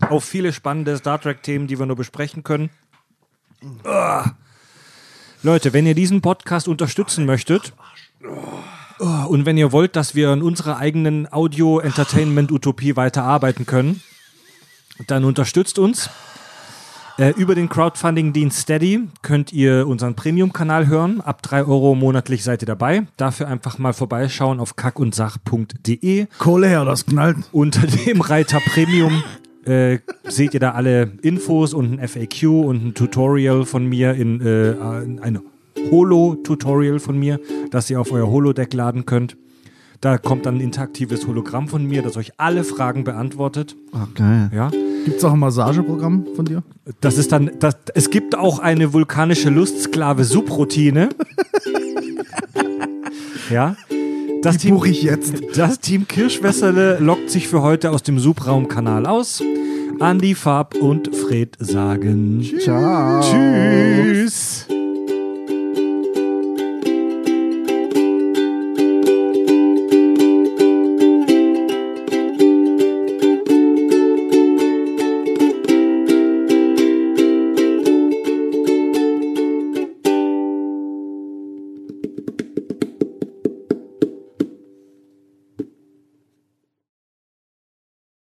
Auf 0.00 0.24
viele 0.24 0.52
spannende 0.52 0.96
Star 0.96 1.20
Trek-Themen, 1.20 1.66
die 1.66 1.78
wir 1.78 1.86
nur 1.86 1.96
besprechen 1.96 2.42
können. 2.42 2.70
Ah. 3.84 4.32
Leute, 5.42 5.72
wenn 5.72 5.86
ihr 5.86 5.94
diesen 5.94 6.20
Podcast 6.20 6.68
unterstützen 6.68 7.24
möchtet 7.24 7.72
ah, 9.00 9.24
und 9.24 9.46
wenn 9.46 9.56
ihr 9.56 9.72
wollt, 9.72 9.96
dass 9.96 10.14
wir 10.14 10.32
in 10.32 10.42
unserer 10.42 10.78
eigenen 10.78 11.30
Audio-Entertainment-Utopie 11.32 12.96
weiterarbeiten 12.96 13.66
können, 13.66 14.02
dann 15.06 15.24
unterstützt 15.24 15.78
uns. 15.78 16.10
Äh, 17.18 17.34
über 17.36 17.54
den 17.54 17.68
Crowdfunding-Dienst 17.68 18.60
Steady 18.60 19.08
könnt 19.20 19.52
ihr 19.52 19.86
unseren 19.86 20.14
Premium-Kanal 20.14 20.86
hören. 20.86 21.20
Ab 21.20 21.42
3 21.42 21.64
Euro 21.64 21.94
monatlich 21.94 22.42
seid 22.42 22.62
ihr 22.62 22.66
dabei. 22.66 23.06
Dafür 23.18 23.48
einfach 23.48 23.78
mal 23.78 23.92
vorbeischauen 23.92 24.58
auf 24.58 24.76
kackundsach.de. 24.76 26.26
Kohle 26.38 26.66
her, 26.66 26.84
das 26.86 27.04
knallt. 27.04 27.36
Unter 27.52 27.86
dem 27.86 28.22
Reiter 28.22 28.60
Premium 28.60 29.22
äh, 29.66 29.98
seht 30.24 30.54
ihr 30.54 30.60
da 30.60 30.70
alle 30.72 31.12
Infos 31.20 31.74
und 31.74 32.00
ein 32.00 32.08
FAQ 32.08 32.44
und 32.44 32.86
ein 32.86 32.94
Tutorial 32.94 33.66
von 33.66 33.84
mir 33.84 34.14
in 34.14 34.40
äh, 34.40 34.74
ein 35.22 35.40
Holo-Tutorial 35.90 36.98
von 36.98 37.18
mir, 37.18 37.40
das 37.70 37.90
ihr 37.90 38.00
auf 38.00 38.12
euer 38.12 38.28
Holodeck 38.30 38.72
laden 38.74 39.06
könnt. 39.06 39.36
Da 40.00 40.16
kommt 40.16 40.46
dann 40.46 40.56
ein 40.56 40.60
interaktives 40.60 41.26
Hologramm 41.26 41.68
von 41.68 41.86
mir, 41.86 42.02
das 42.02 42.16
euch 42.16 42.32
alle 42.38 42.64
Fragen 42.64 43.04
beantwortet. 43.04 43.76
Oh, 43.92 44.06
geil. 44.14 44.50
Ja, 44.54 44.70
Gibt 45.04 45.18
es 45.18 45.24
auch 45.24 45.32
ein 45.32 45.38
Massageprogramm 45.38 46.26
von 46.36 46.44
dir? 46.44 46.62
das 47.00 47.18
ist 47.18 47.32
dann, 47.32 47.50
das, 47.58 47.76
es 47.94 48.10
gibt 48.10 48.36
auch 48.36 48.58
eine 48.58 48.92
vulkanische 48.92 49.50
Lustsklave 49.50 50.24
Subroutine. 50.24 51.10
ja, 53.50 53.76
das 54.42 54.56
Die 54.56 54.66
Team, 54.66 54.74
buche 54.76 54.88
ich 54.88 55.02
jetzt. 55.02 55.34
Das 55.54 55.80
Team 55.80 56.06
Kirschwässerle 56.08 56.98
lockt 56.98 57.30
sich 57.30 57.48
für 57.48 57.62
heute 57.62 57.90
aus 57.90 58.02
dem 58.02 58.18
Subraumkanal 58.18 59.06
aus. 59.06 59.42
Andi, 60.00 60.34
Fab 60.34 60.74
und 60.76 61.14
Fred 61.14 61.56
sagen 61.60 62.42
Ciao. 62.58 63.20
Tschüss. 63.20 64.66